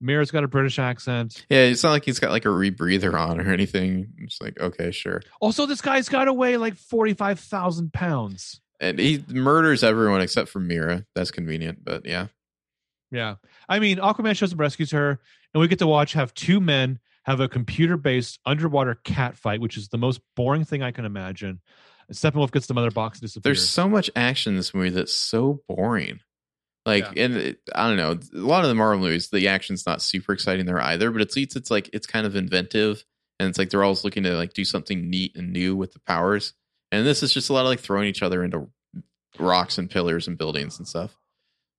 Mera's 0.00 0.30
got 0.30 0.44
a 0.44 0.48
British 0.48 0.78
accent. 0.78 1.44
yeah. 1.48 1.60
It's 1.60 1.82
not 1.82 1.90
like 1.90 2.04
he's 2.04 2.18
got 2.18 2.30
like 2.30 2.44
a 2.44 2.48
rebreather 2.48 3.18
on 3.18 3.40
or 3.40 3.50
anything. 3.50 4.12
It's 4.18 4.40
like 4.40 4.58
okay, 4.60 4.90
sure. 4.90 5.22
Also, 5.40 5.66
this 5.66 5.80
guy's 5.80 6.08
got 6.08 6.24
to 6.24 6.32
weigh 6.32 6.56
like 6.56 6.76
forty-five 6.76 7.40
thousand 7.40 7.92
pounds. 7.92 8.60
And 8.78 8.98
he 8.98 9.24
murders 9.28 9.82
everyone 9.82 10.20
except 10.20 10.50
for 10.50 10.60
Mira. 10.60 11.06
That's 11.14 11.30
convenient, 11.30 11.82
but 11.82 12.04
yeah. 12.04 12.26
Yeah, 13.10 13.36
I 13.68 13.78
mean, 13.78 13.98
Aquaman 13.98 14.36
shows 14.36 14.52
up, 14.52 14.58
rescues 14.58 14.90
her, 14.90 15.20
and 15.54 15.60
we 15.60 15.68
get 15.68 15.78
to 15.78 15.86
watch 15.86 16.14
have 16.14 16.34
two 16.34 16.60
men 16.60 16.98
have 17.24 17.40
a 17.40 17.48
computer-based 17.48 18.38
underwater 18.46 18.94
cat 18.94 19.36
fight, 19.36 19.60
which 19.60 19.76
is 19.76 19.88
the 19.88 19.98
most 19.98 20.20
boring 20.36 20.64
thing 20.64 20.82
I 20.82 20.92
can 20.92 21.04
imagine. 21.04 21.60
And 22.08 22.16
Steppenwolf 22.16 22.52
gets 22.52 22.66
the 22.66 22.74
mother 22.74 22.90
box 22.90 23.18
and 23.18 23.22
disappears. 23.22 23.42
There's 23.42 23.68
so 23.68 23.88
much 23.88 24.10
action 24.14 24.52
in 24.52 24.56
this 24.56 24.72
movie 24.72 24.90
that's 24.90 25.14
so 25.14 25.60
boring. 25.68 26.20
Like, 26.84 27.16
and 27.16 27.34
it, 27.36 27.58
I 27.74 27.88
don't 27.88 27.96
know, 27.96 28.12
a 28.12 28.46
lot 28.46 28.62
of 28.62 28.68
the 28.68 28.76
Marvel 28.76 29.02
movies, 29.02 29.28
the 29.28 29.48
action's 29.48 29.86
not 29.86 30.00
super 30.00 30.32
exciting 30.32 30.66
there 30.66 30.80
either, 30.80 31.10
but 31.10 31.20
at 31.20 31.34
least 31.34 31.56
it's 31.56 31.68
like 31.68 31.90
it's 31.92 32.06
kind 32.06 32.26
of 32.26 32.36
inventive, 32.36 33.04
and 33.40 33.48
it's 33.48 33.58
like 33.58 33.70
they're 33.70 33.82
always 33.82 34.04
looking 34.04 34.22
to 34.22 34.36
like 34.36 34.52
do 34.52 34.64
something 34.64 35.10
neat 35.10 35.34
and 35.34 35.52
new 35.52 35.74
with 35.74 35.92
the 35.94 36.00
powers. 36.00 36.54
And 36.92 37.04
this 37.04 37.24
is 37.24 37.32
just 37.32 37.50
a 37.50 37.52
lot 37.52 37.62
of 37.62 37.66
like 37.66 37.80
throwing 37.80 38.06
each 38.06 38.22
other 38.22 38.44
into 38.44 38.68
rocks 39.36 39.78
and 39.78 39.90
pillars 39.90 40.28
and 40.28 40.38
buildings 40.38 40.78
and 40.78 40.86
stuff. 40.86 41.18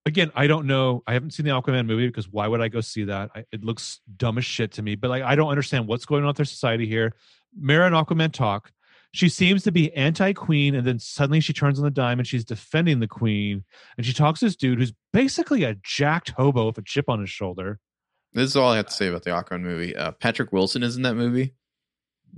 Again, 0.08 0.32
I 0.36 0.48
don't 0.48 0.66
know. 0.68 1.04
I 1.06 1.14
haven't 1.14 1.32
seen 1.32 1.46
the 1.46 1.52
Aquaman 1.52 1.86
movie 1.86 2.08
because 2.08 2.30
why 2.30 2.48
would 2.48 2.62
I 2.62 2.70
go 2.70 2.80
see 2.82 3.04
that? 3.04 3.30
I, 3.36 3.44
it 3.52 3.64
looks 3.64 4.00
dumb 4.16 4.38
as 4.38 4.46
shit 4.46 4.72
to 4.74 4.82
me. 4.82 4.96
But 4.96 5.10
like, 5.10 5.24
I 5.24 5.36
don't 5.36 5.50
understand 5.50 5.86
what's 5.88 6.06
going 6.06 6.24
on 6.24 6.28
with 6.28 6.38
their 6.38 6.46
society 6.46 6.88
here. 6.88 7.14
Mera 7.56 7.86
and 7.86 7.96
Aquaman 7.96 8.32
talk. 8.32 8.72
She 9.12 9.30
seems 9.30 9.64
to 9.64 9.72
be 9.72 9.94
anti-queen, 9.94 10.76
and 10.76 10.86
then 10.86 11.00
suddenly 11.00 11.40
she 11.40 11.54
turns 11.54 11.80
on 11.80 11.86
the 11.86 11.92
dime 11.92 12.20
and 12.20 12.28
she's 12.28 12.46
defending 12.46 13.00
the 13.00 13.08
queen. 13.08 13.64
And 13.98 14.06
she 14.06 14.14
talks 14.14 14.40
to 14.40 14.46
this 14.46 14.56
dude 14.56 14.80
who's 14.80 14.94
basically 15.12 15.64
a 15.64 15.76
jacked 15.84 16.30
hobo 16.32 16.68
with 16.68 16.78
a 16.78 16.84
chip 16.84 17.10
on 17.10 17.20
his 17.20 17.30
shoulder. 17.30 17.80
This 18.34 18.50
is 18.50 18.56
all 18.56 18.72
I 18.72 18.78
have 18.78 18.88
to 18.88 18.94
say 18.94 19.08
about 19.08 19.24
the 19.24 19.32
Aquaman 19.32 19.62
movie. 19.62 19.96
Uh, 19.96 20.12
Patrick 20.12 20.54
Wilson 20.54 20.84
is 20.84 20.96
in 20.96 21.02
that 21.04 21.16
movie. 21.16 21.54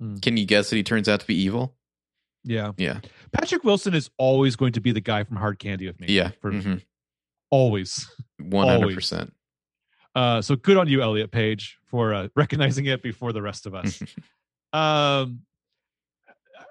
Mm. 0.01 0.21
Can 0.21 0.37
you 0.37 0.45
guess 0.45 0.69
that 0.69 0.75
he 0.75 0.83
turns 0.83 1.09
out 1.09 1.19
to 1.19 1.27
be 1.27 1.35
evil? 1.35 1.75
Yeah, 2.43 2.71
Yeah, 2.77 3.01
Patrick 3.33 3.63
Wilson 3.63 3.93
is 3.93 4.09
always 4.17 4.55
going 4.55 4.71
to 4.73 4.81
be 4.81 4.91
the 4.91 5.01
guy 5.01 5.23
from 5.23 5.37
Hard 5.37 5.59
Candy 5.59 5.87
with 5.87 5.99
me. 5.99 6.07
yeah, 6.09 6.31
for 6.39 6.51
mhm. 6.51 6.81
Always. 7.49 8.09
one 8.39 8.67
hundred 8.67 8.95
percent. 8.95 9.33
Uh, 10.15 10.41
so 10.41 10.55
good 10.55 10.75
on 10.77 10.87
you, 10.87 11.01
Elliot 11.01 11.31
Page, 11.31 11.77
for 11.85 12.13
uh, 12.13 12.27
recognizing 12.35 12.85
it 12.87 13.01
before 13.03 13.31
the 13.31 13.41
rest 13.41 13.65
of 13.65 13.75
us. 13.75 14.01
um, 14.73 15.41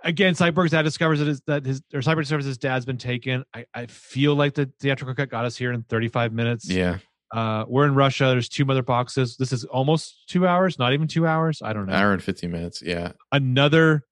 again, 0.05 0.35
Cyborg's 0.35 0.73
dad 0.73 0.83
discovers 0.83 1.21
that 1.21 1.29
his, 1.29 1.41
that 1.47 1.65
his 1.65 1.83
or 1.95 2.01
Cyborg 2.01 2.23
discovers 2.23 2.45
his 2.45 2.59
dad's 2.59 2.85
been 2.85 2.99
taken. 2.99 3.45
I, 3.55 3.65
I 3.75 3.87
feel 3.87 4.35
like 4.35 4.55
the 4.55 4.71
theatrical 4.81 5.15
cut 5.15 5.31
got 5.31 5.45
us 5.45 5.57
here 5.57 5.73
in 5.73 5.83
35 5.85 6.33
minutes. 6.33 6.69
Yeah, 6.69 6.99
Uh, 7.33 7.65
we're 7.69 7.87
in 7.87 7.95
Russia. 7.95 8.25
There's 8.27 8.49
two 8.49 8.65
mother 8.65 8.83
boxes. 8.83 9.37
This 9.37 9.53
is 9.53 9.65
almost 9.65 10.29
two 10.29 10.47
hours, 10.47 10.79
not 10.79 10.93
even 10.93 11.07
two 11.07 11.27
hours. 11.27 11.63
I 11.63 11.73
don't 11.73 11.87
know. 11.87 11.93
hour 11.95 12.13
and 12.13 12.23
fifteen 12.23 12.51
minutes. 12.51 12.83
Yeah, 12.83 13.13
Another 13.33 14.05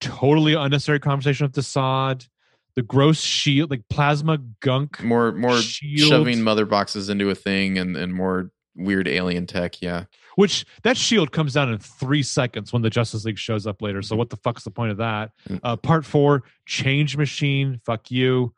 totally 0.00 0.54
unnecessary 0.54 0.98
conversation 1.00 1.44
with 1.46 1.54
Desaad. 1.54 2.26
The 2.76 2.82
gross 2.82 3.20
shield, 3.20 3.70
like 3.70 3.82
plasma 3.88 4.38
gunk. 4.60 5.02
more 5.02 5.32
more 5.32 5.58
Shield. 5.60 6.08
shoving 6.08 6.42
mother 6.42 6.64
boxes 6.66 7.08
into 7.08 7.28
a 7.30 7.34
thing 7.34 7.78
and 7.78 7.96
and 7.96 8.14
more 8.14 8.50
weird 8.76 9.08
alien 9.08 9.46
tech. 9.46 9.82
Yeah, 9.82 10.04
Which 10.36 10.64
that 10.84 10.96
shield 10.96 11.32
comes 11.32 11.54
down 11.54 11.70
in 11.72 11.78
three 11.78 12.22
seconds 12.22 12.72
when 12.72 12.82
the 12.82 12.90
Justice 12.90 13.24
League 13.24 13.38
shows 13.38 13.66
up 13.66 13.82
later. 13.82 14.00
So 14.02 14.16
what 14.16 14.30
the 14.30 14.36
fuck's 14.36 14.64
the 14.64 14.70
point 14.70 14.92
of 14.92 14.98
that? 14.98 15.32
Mm. 15.48 15.60
Uh, 15.62 15.76
part 15.76 16.04
four, 16.06 16.44
Change 16.66 17.16
Machine. 17.16 17.80
Fuck 17.84 18.10
you. 18.10 18.54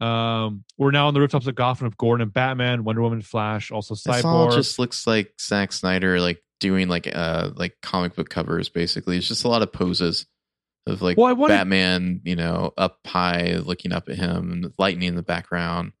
Um, 0.00 0.64
we're 0.76 0.90
now 0.90 1.08
on 1.08 1.14
the 1.14 1.20
rooftops 1.20 1.46
of 1.46 1.54
Gotham 1.54 1.86
of 1.86 1.96
Gordon 1.96 2.22
and 2.22 2.32
Batman, 2.32 2.84
Wonder 2.84 3.00
Woman, 3.00 3.22
Flash, 3.22 3.70
also 3.70 3.94
this 3.94 4.06
all 4.24 4.48
Cyborg. 4.48 4.54
just 4.54 4.78
looks 4.78 5.06
like 5.06 5.32
Zack 5.40 5.72
Snyder 5.72 6.20
like 6.20 6.42
doing 6.60 6.88
like 6.88 7.08
uh 7.12 7.50
like 7.54 7.76
comic 7.80 8.14
book 8.14 8.28
covers. 8.28 8.68
Basically, 8.68 9.16
it's 9.16 9.28
just 9.28 9.44
a 9.44 9.48
lot 9.48 9.62
of 9.62 9.72
poses 9.72 10.26
of 10.86 11.02
like 11.02 11.16
well, 11.16 11.26
I 11.26 11.32
wanted, 11.32 11.54
Batman, 11.54 12.20
you 12.24 12.36
know, 12.36 12.72
up 12.76 12.98
high, 13.06 13.56
looking 13.56 13.92
up 13.92 14.08
at 14.08 14.16
him, 14.16 14.52
and 14.52 14.72
lightning 14.78 15.08
in 15.08 15.16
the 15.16 15.22
background. 15.22 15.92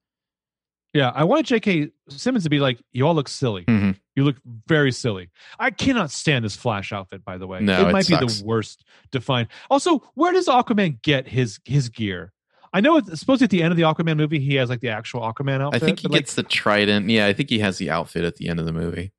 yeah, 0.92 1.10
I 1.14 1.24
wanted 1.24 1.46
J.K. 1.46 1.90
Simmons 2.08 2.44
to 2.44 2.50
be 2.50 2.60
like, 2.60 2.78
you 2.92 3.06
all 3.06 3.14
look 3.14 3.28
silly. 3.28 3.64
Mhm. 3.64 3.96
You 4.14 4.24
look 4.24 4.36
very 4.68 4.92
silly. 4.92 5.30
I 5.58 5.70
cannot 5.70 6.10
stand 6.12 6.44
this 6.44 6.54
Flash 6.54 6.92
outfit, 6.92 7.24
by 7.24 7.36
the 7.36 7.46
way. 7.48 7.60
No, 7.60 7.80
it 7.82 7.88
it 7.88 7.92
might 7.92 8.06
be 8.06 8.14
sucks. 8.14 8.40
the 8.40 8.44
worst 8.46 8.84
defined. 9.10 9.48
Also, 9.70 9.98
where 10.14 10.32
does 10.32 10.46
Aquaman 10.46 11.02
get 11.02 11.26
his 11.26 11.58
his 11.64 11.88
gear? 11.88 12.32
I 12.72 12.80
know 12.80 12.96
it's 12.96 13.18
supposed 13.20 13.38
to 13.40 13.44
at 13.44 13.50
the 13.50 13.62
end 13.62 13.70
of 13.72 13.76
the 13.76 13.82
Aquaman 13.84 14.16
movie, 14.16 14.38
he 14.40 14.54
has 14.56 14.68
like 14.68 14.80
the 14.80 14.88
actual 14.90 15.20
Aquaman 15.22 15.60
outfit. 15.60 15.82
I 15.82 15.86
think 15.86 16.00
he 16.00 16.08
but, 16.08 16.12
like, 16.12 16.20
gets 16.22 16.34
the 16.34 16.42
trident. 16.44 17.08
Yeah, 17.08 17.26
I 17.26 17.32
think 17.32 17.48
he 17.50 17.58
has 17.60 17.78
the 17.78 17.90
outfit 17.90 18.24
at 18.24 18.36
the 18.36 18.48
end 18.48 18.60
of 18.60 18.66
the 18.66 18.72
movie. 18.72 19.12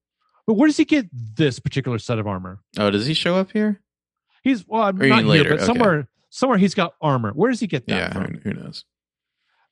But 0.48 0.54
where 0.54 0.68
does 0.68 0.78
he 0.78 0.86
get 0.86 1.08
this 1.12 1.60
particular 1.60 1.98
set 2.00 2.20
of 2.20 2.28
armor? 2.28 2.60
Oh, 2.78 2.90
does 2.92 3.08
he 3.08 3.14
show 3.14 3.36
up 3.36 3.52
here? 3.52 3.82
He's 4.46 4.66
well, 4.66 4.84
I'm 4.84 4.98
not 4.98 5.26
mean 5.26 5.34
here, 5.34 5.44
but 5.44 5.54
okay. 5.54 5.66
somewhere, 5.66 6.08
somewhere 6.30 6.58
he's 6.58 6.74
got 6.74 6.94
armor. 7.02 7.32
Where 7.34 7.52
does 7.52 7.60
he 7.60 7.68
get 7.68 7.86
that 7.88 7.96
Yeah, 7.96 8.14
from? 8.14 8.36
who, 8.36 8.52
who 8.52 8.54
knows? 8.54 8.86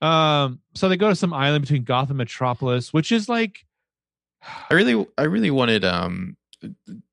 Um, 0.01 0.59
so 0.75 0.89
they 0.89 0.97
go 0.97 1.07
to 1.07 1.15
some 1.15 1.33
island 1.33 1.61
between 1.61 1.83
Gotham 1.85 2.17
Metropolis, 2.17 2.91
which 2.91 3.11
is 3.13 3.29
like, 3.29 3.65
I 4.69 4.73
really, 4.73 5.07
I 5.17 5.23
really 5.23 5.51
wanted 5.51 5.85
um 5.85 6.35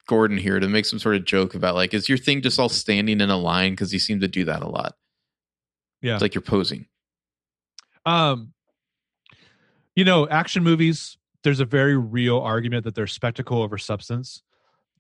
Gordon 0.09 0.39
here 0.39 0.59
to 0.59 0.67
make 0.69 0.87
some 0.87 0.99
sort 0.99 1.15
of 1.15 1.25
joke 1.25 1.55
about 1.55 1.77
like, 1.77 1.95
is 1.95 2.09
your 2.09 2.19
thing 2.19 2.43
just 2.43 2.59
all 2.59 2.69
standing 2.69 3.21
in 3.21 3.31
a 3.31 3.37
line? 3.37 3.73
Because 3.75 3.93
he 3.93 3.99
seemed 4.01 4.23
to 4.23 4.29
do 4.29 4.45
that 4.47 4.63
a 4.63 4.69
lot. 4.69 4.97
Yeah. 6.03 6.15
it's 6.15 6.23
like 6.23 6.35
you're 6.35 6.43
posing. 6.43 6.87
um, 8.07 8.53
you 9.95 10.05
know, 10.05 10.27
action 10.29 10.63
movies. 10.65 11.19
There's 11.43 11.61
a 11.61 11.65
very 11.65 11.97
real 11.97 12.39
argument 12.39 12.85
that 12.85 12.95
they're 12.95 13.07
spectacle 13.07 13.63
over 13.63 13.77
substance. 13.79 14.43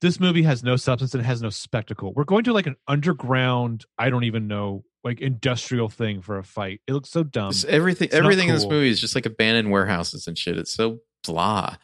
This 0.00 0.18
movie 0.18 0.42
has 0.44 0.62
no 0.62 0.76
substance 0.76 1.12
and 1.14 1.22
it 1.22 1.26
has 1.26 1.42
no 1.42 1.50
spectacle. 1.50 2.12
We're 2.14 2.24
going 2.24 2.44
to 2.44 2.52
like 2.52 2.66
an 2.66 2.76
underground, 2.88 3.84
I 3.98 4.08
don't 4.10 4.24
even 4.24 4.46
know, 4.48 4.84
like 5.04 5.20
industrial 5.20 5.88
thing 5.88 6.22
for 6.22 6.38
a 6.38 6.44
fight. 6.44 6.80
It 6.86 6.92
looks 6.94 7.10
so 7.10 7.22
dumb. 7.22 7.50
It's 7.50 7.64
everything, 7.64 8.06
it's 8.06 8.14
everything 8.14 8.48
in 8.48 8.54
this 8.54 8.64
movie 8.66 8.88
is 8.88 9.00
just 9.00 9.14
like 9.14 9.26
abandoned 9.26 9.70
warehouses 9.70 10.26
and 10.26 10.38
shit. 10.38 10.56
It's 10.58 10.72
so 10.72 11.00
blah. 11.26 11.76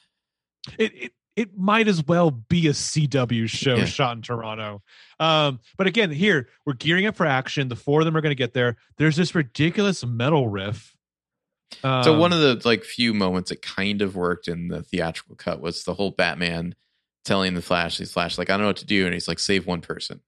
it, 0.79 0.93
it 0.95 1.13
it 1.37 1.51
might 1.55 1.87
as 1.87 2.03
well 2.07 2.31
be 2.31 2.67
a 2.67 2.71
CW 2.71 3.47
show 3.47 3.77
Yeah. 3.77 3.85
shot 3.85 4.17
in 4.17 4.23
Toronto. 4.23 4.83
Um, 5.21 5.61
but 5.77 5.87
again, 5.87 6.11
here 6.11 6.49
we're 6.65 6.73
gearing 6.73 7.05
up 7.05 7.15
for 7.15 7.27
action. 7.27 7.69
The 7.69 7.77
four 7.77 8.01
of 8.01 8.07
them 8.07 8.17
are 8.17 8.23
going 8.23 8.31
to 8.31 8.35
get 8.35 8.55
there. 8.55 8.77
There's 8.97 9.17
this 9.17 9.35
ridiculous 9.35 10.03
metal 10.07 10.49
riff. 10.49 10.97
Um, 11.85 12.05
So 12.05 12.19
one 12.19 12.33
of 12.33 12.41
the 12.41 12.63
like 12.67 12.85
few 12.85 13.13
moments 13.13 13.51
that 13.51 13.61
kind 13.61 14.01
of 14.01 14.17
worked 14.17 14.49
in 14.49 14.69
the 14.69 14.83
theatrical 14.83 15.37
cut 15.37 15.61
was 15.61 15.85
the 15.85 15.93
whole 15.93 16.11
Batman 16.13 16.75
telling 17.27 17.55
the 17.55 17.63
Flash, 17.63 17.99
he's 17.99 18.13
Flash 18.13 18.39
like 18.39 18.49
I 18.49 18.55
don't 18.55 18.63
know 18.63 18.69
what 18.69 18.77
to 18.79 18.87
do, 18.87 19.05
and 19.05 19.13
he's 19.13 19.29
like 19.29 19.39
save 19.39 19.67
one 19.67 19.83
person. 19.83 20.21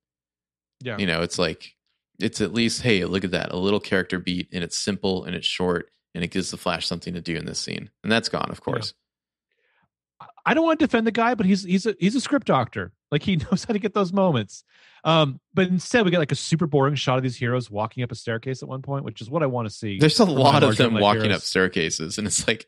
yeah, 0.80 0.98
You 0.98 1.06
know, 1.06 1.22
it's 1.22 1.38
like 1.38 1.74
it's 2.18 2.40
at 2.40 2.52
least 2.52 2.82
hey, 2.82 3.04
look 3.04 3.24
at 3.24 3.30
that, 3.30 3.52
a 3.52 3.56
little 3.56 3.80
character 3.80 4.18
beat, 4.18 4.48
and 4.52 4.62
it's 4.62 4.76
simple 4.76 5.24
and 5.24 5.34
it's 5.34 5.46
short, 5.46 5.90
and 6.14 6.22
it 6.22 6.30
gives 6.30 6.50
the 6.50 6.56
Flash 6.58 6.86
something 6.86 7.14
to 7.14 7.20
do 7.20 7.36
in 7.36 7.46
this 7.46 7.58
scene, 7.58 7.88
and 8.02 8.12
that's 8.12 8.28
gone, 8.28 8.50
of 8.50 8.60
course. 8.60 8.92
I 10.44 10.54
don't 10.54 10.64
want 10.64 10.80
to 10.80 10.86
defend 10.86 11.06
the 11.06 11.12
guy, 11.12 11.34
but 11.34 11.46
he's 11.46 11.62
he's 11.62 11.86
a 11.86 11.94
he's 11.98 12.14
a 12.14 12.20
script 12.20 12.46
doctor. 12.46 12.92
Like 13.10 13.22
he 13.22 13.36
knows 13.50 13.64
how 13.64 13.72
to 13.72 13.78
get 13.78 13.94
those 13.94 14.12
moments. 14.12 14.64
Um, 15.04 15.40
but 15.54 15.68
instead 15.68 16.04
we 16.04 16.10
get 16.10 16.18
like 16.18 16.32
a 16.32 16.36
super 16.36 16.66
boring 16.66 16.96
shot 16.96 17.18
of 17.18 17.22
these 17.22 17.36
heroes 17.36 17.70
walking 17.70 18.02
up 18.02 18.10
a 18.10 18.14
staircase 18.14 18.62
at 18.62 18.68
one 18.68 18.82
point, 18.82 19.04
which 19.04 19.20
is 19.20 19.30
what 19.30 19.42
I 19.42 19.46
want 19.46 19.68
to 19.68 19.74
see. 19.74 19.98
There's 19.98 20.18
a 20.18 20.24
lot 20.24 20.62
of 20.62 20.76
them 20.76 20.94
walking 20.94 21.22
heroes. 21.22 21.36
up 21.36 21.42
staircases, 21.42 22.18
and 22.18 22.26
it's 22.26 22.46
like, 22.48 22.66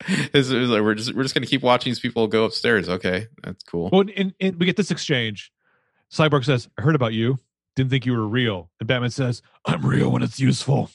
it's, 0.08 0.48
it's 0.48 0.70
like 0.70 0.82
we're 0.82 0.94
just 0.94 1.14
we're 1.14 1.22
just 1.22 1.34
gonna 1.34 1.46
keep 1.46 1.62
watching 1.62 1.90
these 1.90 2.00
people 2.00 2.26
go 2.26 2.44
upstairs. 2.44 2.88
Okay, 2.88 3.28
that's 3.42 3.62
cool. 3.64 3.90
Well, 3.92 4.04
and, 4.16 4.34
and 4.40 4.56
we 4.56 4.66
get 4.66 4.76
this 4.76 4.90
exchange. 4.90 5.52
Cyborg 6.12 6.44
says, 6.44 6.68
"I 6.78 6.82
heard 6.82 6.94
about 6.94 7.12
you. 7.12 7.38
Didn't 7.76 7.90
think 7.90 8.06
you 8.06 8.12
were 8.12 8.26
real." 8.26 8.70
And 8.80 8.86
Batman 8.86 9.10
says, 9.10 9.42
"I'm 9.64 9.84
real 9.84 10.10
when 10.10 10.22
it's 10.22 10.40
useful." 10.40 10.90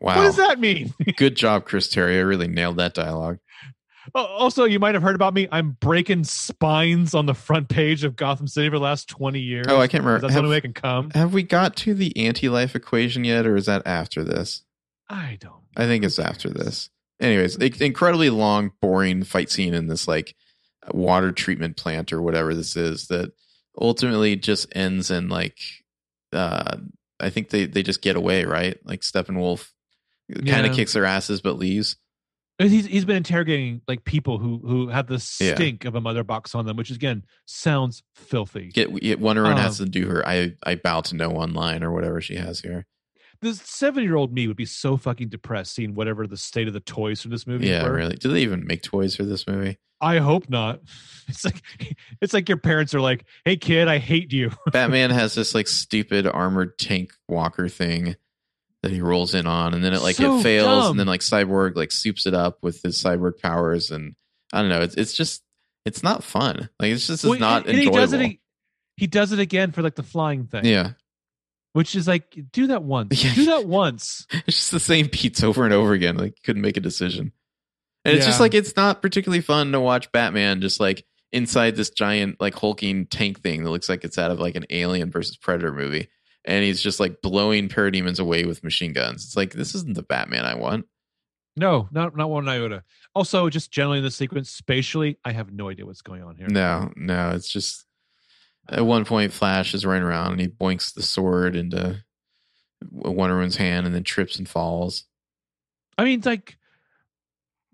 Wow, 0.00 0.16
What 0.16 0.24
does 0.24 0.36
that 0.36 0.58
mean? 0.58 0.92
good 1.16 1.36
job, 1.36 1.64
Chris 1.64 1.86
Terrio. 1.88 2.18
I 2.18 2.20
really 2.22 2.48
nailed 2.48 2.76
that 2.78 2.92
dialogue. 2.92 3.38
Also, 4.16 4.64
you 4.64 4.80
might 4.80 4.94
have 4.94 5.02
heard 5.02 5.14
about 5.14 5.32
me. 5.32 5.46
I'm 5.52 5.76
breaking 5.80 6.24
spines 6.24 7.14
on 7.14 7.26
the 7.26 7.34
front 7.34 7.68
page 7.68 8.02
of 8.02 8.16
Gotham 8.16 8.48
City 8.48 8.68
for 8.68 8.78
the 8.78 8.82
last 8.82 9.08
20 9.08 9.38
years. 9.38 9.66
Oh, 9.68 9.80
I 9.80 9.86
can't 9.86 10.02
remember. 10.02 10.22
That's 10.22 10.34
the 10.34 10.40
only 10.40 10.50
way 10.50 10.56
I 10.56 10.60
can 10.60 10.72
come. 10.72 11.10
have 11.10 11.32
we 11.32 11.44
got 11.44 11.76
to 11.76 11.94
the 11.94 12.16
anti-life 12.16 12.74
equation 12.74 13.22
yet, 13.22 13.46
or 13.46 13.54
is 13.54 13.66
that 13.66 13.86
after 13.86 14.24
this? 14.24 14.64
I 15.08 15.38
don't. 15.40 15.62
I 15.76 15.86
think 15.86 16.04
it's 16.04 16.18
after 16.18 16.50
this. 16.50 16.90
Anyways, 17.22 17.56
incredibly 17.56 18.28
long, 18.30 18.72
boring 18.82 19.22
fight 19.22 19.50
scene 19.50 19.74
in 19.74 19.86
this 19.86 20.08
like 20.08 20.34
water 20.92 21.30
treatment 21.30 21.76
plant 21.76 22.12
or 22.12 22.20
whatever 22.20 22.52
this 22.54 22.76
is 22.76 23.06
that 23.06 23.30
ultimately 23.80 24.34
just 24.36 24.66
ends 24.76 25.10
in 25.10 25.28
like 25.28 25.58
uh 26.32 26.76
I 27.20 27.30
think 27.30 27.50
they 27.50 27.66
they 27.66 27.84
just 27.84 28.02
get 28.02 28.16
away, 28.16 28.44
right? 28.44 28.76
Like 28.84 29.02
Steppenwolf 29.02 29.68
kind 30.46 30.66
of 30.66 30.74
kicks 30.74 30.92
their 30.94 31.04
asses 31.04 31.40
but 31.40 31.56
leaves. 31.56 31.96
He's 32.58 32.86
he's 32.86 33.04
been 33.04 33.16
interrogating 33.16 33.82
like 33.86 34.04
people 34.04 34.38
who 34.38 34.58
who 34.58 34.88
have 34.88 35.06
the 35.06 35.14
Yeah. 35.40 35.54
stink 35.54 35.84
of 35.84 35.94
a 35.94 36.00
mother 36.00 36.24
box 36.24 36.54
on 36.56 36.66
them, 36.66 36.76
which 36.76 36.90
again 36.90 37.24
sounds 37.46 38.02
filthy. 38.16 38.70
Get, 38.70 38.92
get 39.00 39.20
Wonder 39.20 39.42
Woman 39.42 39.58
has 39.58 39.80
Um, 39.80 39.86
to 39.86 39.90
do 39.92 40.08
her 40.08 40.26
I 40.26 40.54
I 40.64 40.74
bow 40.74 41.02
to 41.02 41.14
no 41.16 41.30
one 41.30 41.54
line 41.54 41.84
or 41.84 41.92
whatever 41.92 42.20
she 42.20 42.34
has 42.34 42.60
here. 42.60 42.86
This 43.42 43.60
seven 43.62 44.02
year 44.04 44.16
old 44.16 44.32
me 44.32 44.46
would 44.48 44.56
be 44.56 44.64
so 44.64 44.96
fucking 44.96 45.28
depressed 45.28 45.74
seeing 45.74 45.94
whatever 45.94 46.26
the 46.26 46.36
state 46.36 46.68
of 46.68 46.72
the 46.74 46.80
toys 46.80 47.20
from 47.20 47.30
this 47.32 47.46
movie 47.46 47.66
Yeah, 47.68 47.82
were. 47.84 47.92
really. 47.92 48.16
Do 48.16 48.32
they 48.32 48.42
even 48.42 48.66
make 48.66 48.82
toys 48.82 49.14
for 49.16 49.24
this 49.24 49.46
movie? 49.46 49.78
I 50.00 50.18
hope 50.18 50.48
not. 50.48 50.80
It's 51.28 51.44
like 51.44 51.62
it's 52.20 52.34
like 52.34 52.48
your 52.48 52.58
parents 52.58 52.94
are 52.94 53.00
like, 53.00 53.24
"Hey 53.44 53.56
kid, 53.56 53.86
I 53.88 53.98
hate 53.98 54.32
you." 54.32 54.50
Batman 54.72 55.10
has 55.10 55.34
this 55.36 55.54
like 55.54 55.68
stupid 55.68 56.26
armored 56.26 56.76
tank 56.76 57.12
walker 57.28 57.68
thing 57.68 58.16
that 58.82 58.90
he 58.90 59.00
rolls 59.00 59.32
in 59.32 59.46
on, 59.46 59.72
and 59.72 59.84
then 59.84 59.94
it 59.94 60.02
like 60.02 60.16
So 60.16 60.38
it 60.38 60.42
fails, 60.42 60.66
dumb. 60.66 60.90
and 60.90 61.00
then 61.00 61.06
like 61.06 61.20
Cyborg 61.20 61.76
like 61.76 61.92
soups 61.92 62.26
it 62.26 62.34
up 62.34 62.58
with 62.62 62.82
his 62.82 63.00
cyborg 63.02 63.38
powers, 63.40 63.92
and 63.92 64.16
I 64.52 64.60
don't 64.60 64.68
know. 64.68 64.80
It's 64.82 64.96
it's 64.96 65.12
just 65.14 65.42
it's 65.86 66.02
not 66.02 66.24
fun. 66.24 66.68
Like 66.80 66.90
it's 66.90 67.06
just 67.06 67.22
Well, 67.22 67.34
it's 67.34 67.40
not 67.40 67.66
and 67.68 67.78
he 67.78 67.86
enjoyable. 67.86 67.98
does 68.00 68.12
it. 68.14 68.38
He 68.96 69.06
does 69.06 69.30
it 69.32 69.38
again 69.38 69.70
for 69.70 69.80
like 69.82 69.94
the 69.94 70.02
flying 70.02 70.46
thing. 70.46 70.64
yeah, 70.64 70.90
which 71.72 71.94
is 71.94 72.06
like 72.06 72.38
do 72.52 72.68
that 72.68 72.82
once. 72.82 73.22
Yeah. 73.24 73.34
Do 73.34 73.44
that 73.46 73.66
once. 73.66 74.26
it's 74.46 74.56
just 74.58 74.70
the 74.70 74.80
same 74.80 75.08
beats 75.08 75.42
over 75.42 75.64
and 75.64 75.74
over 75.74 75.92
again. 75.92 76.16
Like 76.16 76.34
couldn't 76.44 76.62
make 76.62 76.76
a 76.76 76.80
decision, 76.80 77.32
and 78.04 78.16
it's 78.16 78.26
just 78.26 78.40
like 78.40 78.54
it's 78.54 78.76
not 78.76 79.02
particularly 79.02 79.42
fun 79.42 79.72
to 79.72 79.80
watch 79.80 80.10
Batman 80.12 80.60
just 80.60 80.80
like 80.80 81.04
inside 81.32 81.76
this 81.76 81.90
giant 81.90 82.40
like 82.40 82.54
hulking 82.54 83.06
tank 83.06 83.40
thing 83.42 83.64
that 83.64 83.70
looks 83.70 83.88
like 83.88 84.04
it's 84.04 84.18
out 84.18 84.30
of 84.30 84.38
like 84.38 84.54
an 84.54 84.66
Alien 84.70 85.10
versus 85.10 85.36
Predator 85.36 85.72
movie. 85.72 86.08
And 86.44 86.64
he's 86.64 86.82
just 86.82 86.98
like 86.98 87.22
blowing 87.22 87.68
parademons 87.68 88.18
away 88.18 88.44
with 88.44 88.64
machine 88.64 88.92
guns. 88.92 89.24
It's 89.24 89.36
like 89.36 89.52
this 89.52 89.74
isn't 89.74 89.94
the 89.94 90.02
Batman 90.02 90.44
I 90.44 90.56
want. 90.56 90.86
No, 91.56 91.88
not 91.92 92.16
not 92.16 92.30
one 92.30 92.48
iota. 92.48 92.82
Also, 93.14 93.48
just 93.48 93.70
generally 93.70 93.98
in 93.98 94.04
the 94.04 94.10
sequence, 94.10 94.50
spatially, 94.50 95.18
I 95.24 95.32
have 95.32 95.52
no 95.52 95.68
idea 95.68 95.86
what's 95.86 96.02
going 96.02 96.22
on 96.22 96.36
here. 96.36 96.48
No, 96.48 96.90
no, 96.96 97.30
it's 97.30 97.48
just 97.48 97.84
at 98.68 98.86
one 98.86 99.04
point 99.04 99.32
Flash 99.32 99.74
is 99.74 99.84
running 99.84 100.02
around 100.02 100.32
and 100.32 100.40
he 100.40 100.48
boinks 100.48 100.94
the 100.94 101.02
sword 101.02 101.56
into 101.56 102.02
Wonder 102.90 103.36
Woman's 103.36 103.56
hand 103.56 103.86
and 103.86 103.94
then 103.94 104.04
trips 104.04 104.38
and 104.38 104.48
falls. 104.48 105.04
I 105.98 106.04
mean, 106.04 106.18
it's 106.18 106.26
like 106.26 106.56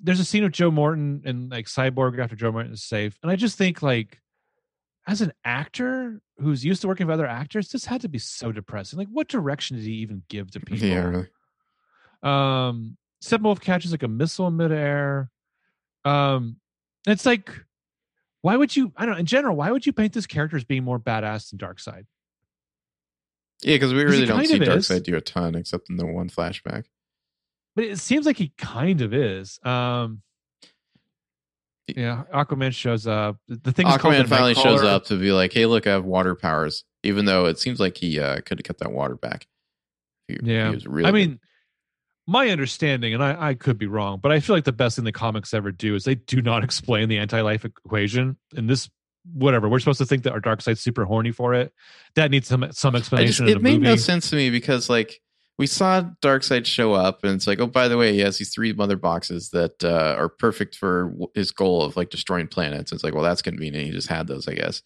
there's 0.00 0.20
a 0.20 0.24
scene 0.24 0.44
of 0.44 0.52
Joe 0.52 0.70
Morton 0.70 1.22
and 1.24 1.50
like 1.50 1.66
Cyborg 1.66 2.18
after 2.18 2.36
Joe 2.36 2.52
Morton 2.52 2.72
is 2.72 2.82
safe, 2.82 3.18
and 3.22 3.30
I 3.30 3.36
just 3.36 3.58
think 3.58 3.82
like 3.82 4.20
as 5.08 5.22
an 5.22 5.32
actor 5.42 6.20
who's 6.36 6.64
used 6.64 6.82
to 6.82 6.88
working 6.88 7.06
with 7.06 7.14
other 7.14 7.26
actors, 7.26 7.70
this 7.70 7.86
had 7.86 8.02
to 8.02 8.08
be 8.08 8.18
so 8.18 8.52
depressing. 8.52 8.98
Like, 8.98 9.08
what 9.10 9.26
direction 9.26 9.76
did 9.76 9.86
he 9.86 9.94
even 9.94 10.22
give 10.28 10.50
to 10.50 10.60
people? 10.60 10.86
Yeah, 10.86 11.04
really. 11.04 11.28
Um, 12.22 12.98
Steppenwolf 13.24 13.60
catches 13.60 13.90
like 13.90 14.02
a 14.02 14.08
missile 14.08 14.48
in 14.48 14.58
midair. 14.58 15.30
Um, 16.04 16.56
it's 17.06 17.24
like, 17.24 17.50
why 18.42 18.56
would 18.56 18.74
you? 18.76 18.92
I 18.96 19.04
don't 19.04 19.14
know. 19.14 19.20
In 19.20 19.26
general, 19.26 19.56
why 19.56 19.70
would 19.70 19.86
you 19.86 19.92
paint 19.92 20.12
this 20.12 20.26
character 20.26 20.56
as 20.56 20.64
being 20.64 20.84
more 20.84 20.98
badass 20.98 21.50
than 21.50 21.58
Darkseid? 21.58 22.04
Yeah, 23.62 23.74
because 23.74 23.92
we 23.92 24.04
really 24.04 24.26
don't 24.26 24.44
see 24.46 24.58
Darkseid 24.58 25.02
do 25.02 25.16
a 25.16 25.20
ton 25.20 25.54
except 25.54 25.90
in 25.90 25.96
the 25.96 26.06
one 26.06 26.28
flashback. 26.28 26.84
But 27.74 27.84
it 27.84 27.98
seems 27.98 28.26
like 28.26 28.36
he 28.36 28.52
kind 28.56 29.00
of 29.00 29.12
is. 29.12 29.58
Um, 29.64 30.22
yeah, 31.88 32.24
Aquaman 32.32 32.72
shows 32.74 33.06
up. 33.06 33.38
The 33.48 33.72
thing 33.72 33.86
is 33.86 33.94
Aquaman 33.94 34.28
finally 34.28 34.54
shows 34.54 34.82
up 34.82 35.06
to 35.06 35.16
be 35.18 35.32
like, 35.32 35.52
"Hey, 35.52 35.66
look, 35.66 35.86
I 35.86 35.90
have 35.90 36.04
water 36.04 36.34
powers." 36.34 36.84
Even 37.02 37.24
though 37.24 37.46
it 37.46 37.58
seems 37.58 37.80
like 37.80 37.96
he 37.96 38.20
uh, 38.20 38.40
could 38.40 38.58
have 38.58 38.64
kept 38.64 38.80
that 38.80 38.92
water 38.92 39.14
back. 39.16 39.46
He, 40.26 40.38
he 40.42 40.52
Yeah, 40.52 40.70
was 40.70 40.86
really 40.86 41.08
I 41.08 41.12
mean, 41.12 41.40
my 42.28 42.50
understanding, 42.50 43.14
and 43.14 43.24
I, 43.24 43.48
I 43.48 43.54
could 43.54 43.78
be 43.78 43.86
wrong, 43.86 44.20
but 44.22 44.30
I 44.30 44.40
feel 44.40 44.54
like 44.54 44.64
the 44.64 44.72
best 44.72 44.96
thing 44.96 45.06
the 45.06 45.12
comics 45.12 45.54
ever 45.54 45.72
do 45.72 45.94
is 45.94 46.04
they 46.04 46.14
do 46.14 46.42
not 46.42 46.62
explain 46.64 47.08
the 47.08 47.16
anti-life 47.16 47.64
equation. 47.64 48.36
And 48.54 48.68
this, 48.68 48.90
whatever, 49.32 49.66
we're 49.66 49.78
supposed 49.78 49.98
to 49.98 50.06
think 50.06 50.24
that 50.24 50.34
our 50.34 50.40
Darkseid's 50.40 50.80
super 50.80 51.06
horny 51.06 51.32
for 51.32 51.54
it. 51.54 51.72
That 52.16 52.30
needs 52.30 52.46
some 52.46 52.70
some 52.72 52.92
just, 52.92 53.02
explanation 53.02 53.48
in 53.48 53.56
it 53.56 53.62
made 53.62 53.80
movie. 53.80 53.86
no 53.86 53.96
sense 53.96 54.28
to 54.30 54.36
me 54.36 54.50
because 54.50 54.90
like 54.90 55.22
we 55.58 55.66
saw 55.66 56.02
Darkseid 56.20 56.66
show 56.66 56.92
up 56.92 57.24
and 57.24 57.34
it's 57.34 57.46
like, 57.46 57.60
oh, 57.60 57.66
by 57.66 57.88
the 57.88 57.96
way, 57.96 58.12
he 58.12 58.20
has 58.20 58.36
these 58.36 58.52
three 58.52 58.74
mother 58.74 58.96
boxes 58.96 59.48
that 59.50 59.82
uh, 59.82 60.14
are 60.18 60.28
perfect 60.28 60.76
for 60.76 61.14
his 61.34 61.50
goal 61.50 61.82
of 61.82 61.96
like 61.96 62.10
destroying 62.10 62.46
planets. 62.46 62.92
It's 62.92 63.02
like, 63.02 63.14
well, 63.14 63.24
that's 63.24 63.42
convenient. 63.42 63.86
He 63.86 63.90
just 63.90 64.08
had 64.08 64.26
those, 64.26 64.46
I 64.46 64.52
guess. 64.52 64.82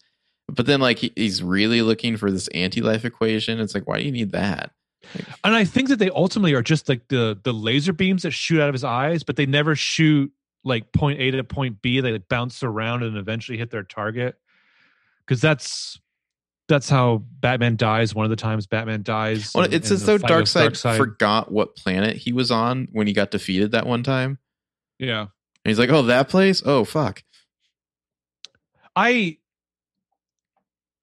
But 0.47 0.65
then 0.65 0.79
like 0.79 0.99
he, 0.99 1.11
he's 1.17 1.43
really 1.43 1.81
looking 1.81 2.15
for 2.15 2.31
this 2.31 2.47
anti-life 2.49 3.03
equation. 3.03 3.59
It's 3.59 3.75
like, 3.75 3.85
why 3.85 3.99
do 3.99 4.05
you 4.05 4.11
need 4.13 4.31
that? 4.31 4.71
And 5.43 5.53
I 5.53 5.65
think 5.65 5.89
that 5.89 5.99
they 5.99 6.09
ultimately 6.09 6.53
are 6.53 6.61
just 6.61 6.87
like 6.89 7.07
the 7.09 7.39
the 7.43 7.53
laser 7.53 7.93
beams 7.93 8.23
that 8.23 8.31
shoot 8.31 8.61
out 8.61 8.69
of 8.69 8.73
his 8.73 8.83
eyes, 8.83 9.23
but 9.23 9.35
they 9.35 9.45
never 9.45 9.75
shoot 9.75 10.31
like 10.63 10.91
point 10.93 11.19
A 11.19 11.31
to 11.31 11.43
point 11.43 11.81
B. 11.81 11.99
They 11.99 12.13
like 12.13 12.29
bounce 12.29 12.63
around 12.63 13.03
and 13.03 13.17
eventually 13.17 13.57
hit 13.57 13.69
their 13.69 13.83
target. 13.83 14.35
Because 15.25 15.41
that's 15.41 15.99
that's 16.69 16.89
how 16.89 17.23
Batman 17.39 17.75
dies. 17.75 18.15
One 18.15 18.25
of 18.25 18.29
the 18.29 18.35
times 18.37 18.67
Batman 18.67 19.03
dies. 19.03 19.51
Well, 19.53 19.65
in- 19.65 19.73
it's 19.73 19.89
in 19.89 19.95
as 19.95 20.05
though 20.05 20.17
Darkseid 20.17 20.69
Darkseid. 20.71 20.97
forgot 20.97 21.51
what 21.51 21.75
planet 21.75 22.15
he 22.17 22.31
was 22.31 22.51
on 22.51 22.87
when 22.91 23.05
he 23.07 23.13
got 23.13 23.31
defeated 23.31 23.71
that 23.71 23.85
one 23.85 24.03
time. 24.03 24.39
Yeah, 24.99 25.21
And 25.21 25.29
he's 25.65 25.79
like, 25.79 25.89
oh, 25.89 26.03
that 26.03 26.29
place? 26.29 26.63
Oh, 26.65 26.85
fuck. 26.85 27.23
I 28.95 29.37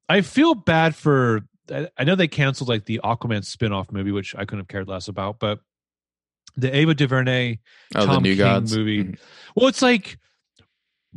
I 0.09 0.23
feel 0.23 0.55
bad 0.55 0.95
for. 0.95 1.43
I 1.71 1.89
I 1.99 2.05
know 2.05 2.15
they 2.15 2.29
canceled 2.29 2.69
like 2.69 2.85
the 2.85 3.01
Aquaman 3.05 3.45
spin-off 3.45 3.91
movie, 3.93 4.13
which 4.13 4.35
I 4.35 4.41
couldn't 4.45 4.61
have 4.61 4.69
cared 4.69 4.89
less 4.89 5.09
about, 5.09 5.39
but 5.39 5.61
the 6.57 6.75
Ava 6.75 6.95
DuVernay 6.95 7.59
Oh, 7.95 8.07
Tom 8.07 8.23
the 8.23 8.29
new 8.31 8.35
King 8.35 8.45
gods 8.45 8.77
movie. 8.77 9.05
Mhm. 9.05 9.19
Well, 9.55 9.69
it's 9.69 9.83
like 9.83 10.19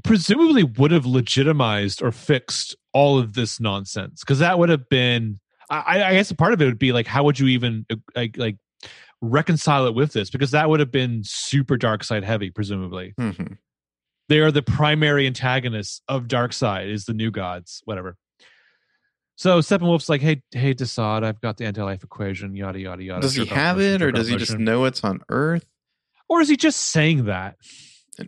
presumably 0.04 0.64
would 0.64 0.92
have 0.92 1.06
legitimized 1.06 2.02
or 2.02 2.12
fixed 2.12 2.76
all 2.94 3.20
of 3.20 3.34
this 3.34 3.60
nonsense 3.60 4.22
because 4.22 4.40
that 4.40 4.58
would 4.60 4.70
have 4.70 4.90
been. 4.90 5.40
I, 5.70 6.04
I 6.04 6.14
guess 6.14 6.30
a 6.30 6.36
part 6.36 6.54
of 6.54 6.62
it 6.62 6.66
would 6.66 6.78
be 6.78 6.92
like, 6.92 7.08
how 7.08 7.24
would 7.24 7.40
you 7.40 7.48
even 7.48 7.86
uh, 7.90 7.96
like 8.16 8.38
like 8.38 8.58
reconcile 9.22 9.88
it 9.88 9.96
with 9.96 10.14
this? 10.14 10.30
Because 10.30 10.52
that 10.52 10.70
would 10.70 10.80
have 10.80 10.92
been 10.92 11.22
super 11.24 11.78
Darkseid 11.78 12.24
heavy, 12.24 12.52
presumably. 12.52 13.14
Mhm. 13.20 13.58
They 14.30 14.40
are 14.40 14.52
the 14.52 14.62
primary 14.62 15.26
antagonists 15.26 16.02
of 16.08 16.28
Darkseid, 16.28 16.90
is 16.92 17.06
the 17.06 17.14
new 17.14 17.32
gods, 17.32 17.82
whatever. 17.86 18.18
So 19.36 19.60
Steppenwolf's 19.60 20.10
like, 20.10 20.22
hey, 20.22 20.42
hey, 20.52 20.74
Desaad, 20.74 21.24
I've 21.24 21.42
got 21.42 21.58
the 21.58 21.66
anti-life 21.66 22.04
equation, 22.04 22.56
yada 22.56 22.80
yada 22.80 23.04
yada. 23.04 23.22
Does 23.22 23.36
he 23.36 23.46
have 23.46 23.78
motion, 23.78 23.94
it, 23.94 24.02
or 24.02 24.12
does 24.12 24.28
he 24.28 24.36
just 24.38 24.58
know 24.58 24.86
it's 24.86 25.04
on 25.04 25.22
Earth? 25.30 25.66
or 26.30 26.42
is 26.42 26.50
he 26.50 26.56
just 26.58 26.80
saying 26.80 27.26
that? 27.26 27.58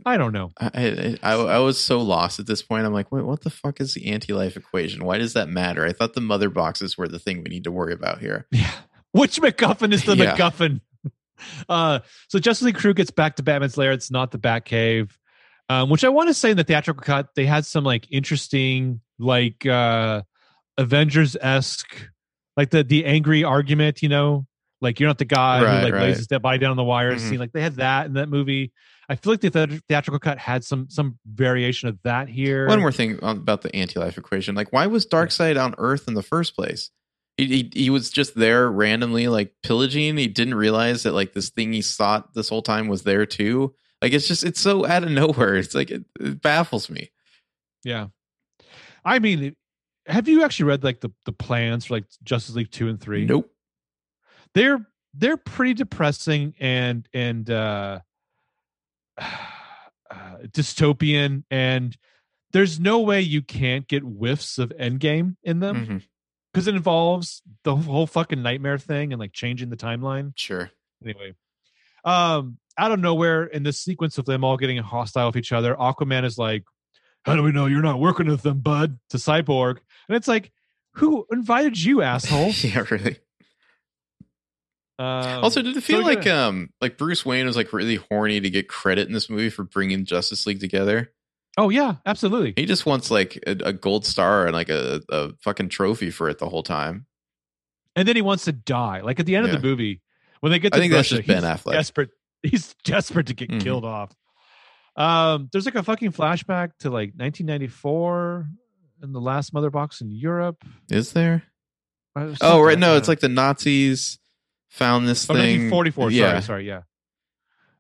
I 0.06 0.18
don't 0.18 0.34
know. 0.34 0.52
I, 0.60 1.16
I 1.22 1.34
I 1.34 1.60
was 1.60 1.80
so 1.80 2.02
lost 2.02 2.40
at 2.40 2.48
this 2.48 2.64
point. 2.64 2.86
I'm 2.86 2.94
like, 2.94 3.12
wait, 3.12 3.24
what 3.24 3.42
the 3.42 3.52
fuck 3.52 3.80
is 3.80 3.94
the 3.94 4.08
anti-life 4.12 4.58
equation? 4.58 5.06
Why 5.06 5.20
does 5.20 5.34
that 5.34 5.48
matter? 5.48 5.86
I 5.86 5.92
thought 5.94 6.14
the 6.14 6.22
mother 6.22 6.50
boxes 6.50 6.98
were 6.98 7.08
the 7.08 7.20
thing 7.20 7.38
we 7.44 7.50
need 7.50 7.64
to 7.66 7.72
worry 7.72 7.94
about 7.94 8.20
here. 8.20 8.48
Yeah. 8.52 8.72
Which 9.12 9.40
MacGuffin 9.40 9.94
is 9.94 10.04
the 10.04 10.16
Yeah. 10.18 10.36
MacGuffin? 10.36 10.82
Uh, 11.68 12.00
so 12.30 12.40
Justice 12.40 12.66
League 12.66 12.76
crew 12.78 12.94
gets 12.94 13.12
back 13.12 13.36
to 13.36 13.44
Batman's 13.44 13.76
lair. 13.78 13.92
It's 13.92 14.10
not 14.10 14.32
the 14.32 14.40
Batcave, 14.40 15.12
um, 15.68 15.90
which 15.90 16.06
I 16.06 16.10
want 16.10 16.30
to 16.30 16.34
say 16.34 16.52
in 16.52 16.58
the 16.58 16.64
theatrical 16.64 17.04
cut, 17.04 17.28
they 17.36 17.46
had 17.46 17.66
some 17.66 17.84
like 17.84 18.08
interesting, 18.10 19.02
like 19.20 19.66
uh, 19.66 20.22
Avengers 20.78 21.36
esque, 21.40 22.10
like 22.58 22.70
the 22.70 22.84
the 22.84 23.06
angry 23.06 23.44
argument. 23.44 24.02
You 24.02 24.10
know, 24.10 24.46
like 24.82 25.00
you're 25.00 25.08
not 25.10 25.18
the 25.18 25.26
guy 25.26 25.64
Right, 25.64 25.78
who 25.80 25.84
like 25.86 25.94
right. 25.94 26.02
lays 26.04 26.18
his 26.18 26.28
dead 26.28 26.42
body 26.42 26.58
down 26.60 26.72
on 26.72 26.78
the 26.78 26.84
wires 26.84 27.24
Mhm. 27.24 27.30
scene. 27.30 27.40
Like 27.40 27.52
they 27.54 27.62
had 27.62 27.76
that 27.76 28.06
in 28.08 28.14
that 28.14 28.30
movie. 28.30 28.72
I 29.08 29.16
feel 29.16 29.34
like 29.34 29.42
the 29.42 29.82
theatrical 29.88 30.20
cut 30.20 30.40
had 30.40 30.64
some 30.64 30.88
some 30.90 31.20
variation 31.26 31.90
of 31.90 32.00
that 32.04 32.28
here. 32.28 32.68
One 32.68 32.80
more 32.80 32.92
thing 32.92 33.20
about 33.22 33.62
the 33.62 33.74
anti-life 33.76 34.18
equation. 34.18 34.56
Like, 34.56 34.74
why 34.74 34.88
was 34.88 35.06
Darkseid 35.06 35.64
on 35.64 35.76
Earth 35.78 36.08
in 36.08 36.16
the 36.16 36.24
first 36.24 36.56
place? 36.56 36.90
He, 37.38 37.46
he 37.46 37.72
he 37.74 37.90
was 37.92 38.10
just 38.10 38.34
there 38.36 38.70
randomly, 38.72 39.28
like 39.28 39.54
pillaging. 39.62 40.18
He 40.18 40.28
didn't 40.28 40.56
realize 40.56 41.04
that 41.04 41.14
like 41.14 41.34
this 41.34 41.50
thing 41.52 41.72
he 41.74 41.82
sought 41.84 42.34
this 42.34 42.50
whole 42.50 42.62
time 42.64 42.88
was 42.88 43.04
there 43.04 43.26
too. 43.28 43.76
Like, 44.02 44.14
it's 44.14 44.28
just 44.28 44.44
it's 44.44 44.60
so 44.60 44.86
out 44.88 45.04
of 45.04 45.12
nowhere. 45.12 45.56
It's 45.56 45.76
like 45.76 45.92
it, 45.92 46.06
it 46.20 46.42
baffles 46.42 46.90
me. 46.90 47.12
Yeah. 47.84 48.08
I 49.04 49.20
mean, 49.20 49.56
have 50.06 50.28
you 50.28 50.44
actually 50.44 50.68
read 50.68 50.84
like 50.84 51.02
the 51.02 51.12
the 51.26 51.32
plans 51.32 51.86
for 51.86 51.96
like 51.96 52.06
Justice 52.24 52.56
League 52.56 52.72
2 52.72 52.90
and 52.90 53.00
3? 53.00 53.26
Nope. 53.26 53.52
They're 54.54 54.86
they're 55.14 55.38
pretty 55.38 55.74
depressing 55.74 56.54
and 56.60 57.08
and 57.14 57.50
uh, 57.50 58.00
uh 59.18 59.26
dystopian 60.52 61.44
and 61.50 61.98
there's 62.52 62.80
no 62.80 63.02
way 63.02 63.20
you 63.20 63.42
can't 63.42 63.86
get 63.86 64.04
whiffs 64.04 64.58
of 64.58 64.70
Endgame 64.80 65.36
in 65.44 65.60
them 65.60 66.02
because 66.54 66.68
it 66.70 66.76
involves 66.76 67.42
the 67.66 67.76
whole 67.76 68.08
fucking 68.08 68.42
nightmare 68.42 68.78
thing 68.78 69.12
and 69.12 69.20
like 69.20 69.34
changing 69.34 69.70
the 69.70 69.76
timeline. 69.76 70.32
Sure. 70.38 70.72
Anyway, 71.04 71.34
um, 72.06 72.58
out 72.78 72.94
of 72.94 73.00
nowhere 73.02 73.44
in 73.44 73.64
this 73.64 73.82
sequence 73.82 74.18
of 74.18 74.24
them 74.24 74.46
all 74.46 74.56
getting 74.56 74.78
hostile 74.78 75.28
with 75.28 75.36
each 75.36 75.52
other, 75.52 75.76
Aquaman 75.76 76.24
is 76.24 76.38
like, 76.38 76.64
"How 77.26 77.36
do 77.36 77.44
we 77.44 77.52
know 77.52 77.66
you're 77.66 77.82
not 77.82 78.00
working 78.00 78.28
with 78.28 78.44
them, 78.44 78.62
bud?" 78.62 79.00
To 79.10 79.18
Cyborg, 79.18 79.80
and 80.08 80.16
it's 80.16 80.28
like, 80.28 80.52
"Who 80.96 81.26
invited 81.32 81.82
you, 81.82 82.02
asshole?" 82.02 82.52
yeah, 82.62 82.86
really. 82.90 83.18
Um, 84.98 85.44
also, 85.44 85.62
did 85.62 85.76
it 85.76 85.82
feel 85.82 86.02
so 86.02 86.06
like 86.08 86.26
um 86.26 86.70
like 86.80 86.98
Bruce 86.98 87.26
Wayne 87.26 87.46
was 87.46 87.58
like 87.58 87.74
really 87.74 87.96
horny 87.98 88.40
to 88.40 88.50
get 88.50 88.70
credit 88.70 89.08
in 89.08 89.14
this 89.14 89.30
movie 89.30 89.50
for 89.50 89.64
bringing 89.64 90.06
Justice 90.06 90.46
League 90.48 90.60
together? 90.62 91.12
oh 91.58 91.70
yeah, 91.70 91.96
absolutely. 92.06 92.54
He 92.58 92.66
just 92.66 92.86
wants 92.86 93.10
like 93.12 93.42
a, 93.48 93.52
a 93.52 93.74
gold 93.74 94.06
star 94.06 94.46
and 94.46 94.54
like 94.54 94.70
a, 94.70 95.02
a 95.10 95.32
fucking 95.42 95.70
trophy 95.70 96.12
for 96.12 96.30
it 96.30 96.38
the 96.40 96.50
whole 96.50 96.64
time. 96.64 97.06
And 97.96 98.06
then 98.08 98.16
he 98.18 98.22
wants 98.22 98.44
to 98.46 98.52
die. 98.52 99.00
Like 99.02 99.20
at 99.22 99.26
the 99.26 99.36
end 99.38 99.48
Yeah. 99.48 99.54
of 99.54 99.62
the 99.62 99.66
movie, 99.68 100.02
when 100.42 100.52
they 100.52 100.60
get 100.60 100.74
to 100.74 100.78
I 100.78 100.82
think 100.82 100.92
that's 100.92 101.12
Russia, 101.12 101.24
just 101.24 101.28
Ben 101.28 101.44
he's 101.44 101.62
Affleck. 101.62 101.72
Desperate. 101.74 102.10
He's 102.44 102.74
desperate 102.84 103.28
to 103.28 103.34
get 103.34 103.50
Mhm. 103.52 103.62
killed 103.62 103.86
off. 103.86 104.14
Um, 104.98 105.50
there's 105.52 105.66
like 105.66 105.76
a 105.76 105.84
fucking 105.84 106.12
flashback 106.12 106.72
to 106.80 106.90
like 106.90 107.14
1994 107.16 108.48
in 109.06 109.14
the 109.14 109.22
last 109.22 109.54
Mother 109.54 109.70
Box 109.70 110.02
in 110.02 110.12
Europe. 110.12 110.64
Is 110.90 111.14
there? 111.14 111.44
Oh, 112.42 112.62
right. 112.62 112.80
No, 112.80 112.96
it's 112.98 113.08
like 113.08 113.20
the 113.20 113.30
Nazis 113.30 114.20
found 114.70 115.08
this 115.08 115.26
Oh, 115.30 115.34
thing. 115.34 115.70
1944. 115.70 116.12
Yeah. 116.12 116.30
Sorry, 116.30 116.42
sorry, 116.42 116.68
yeah. 116.68 116.82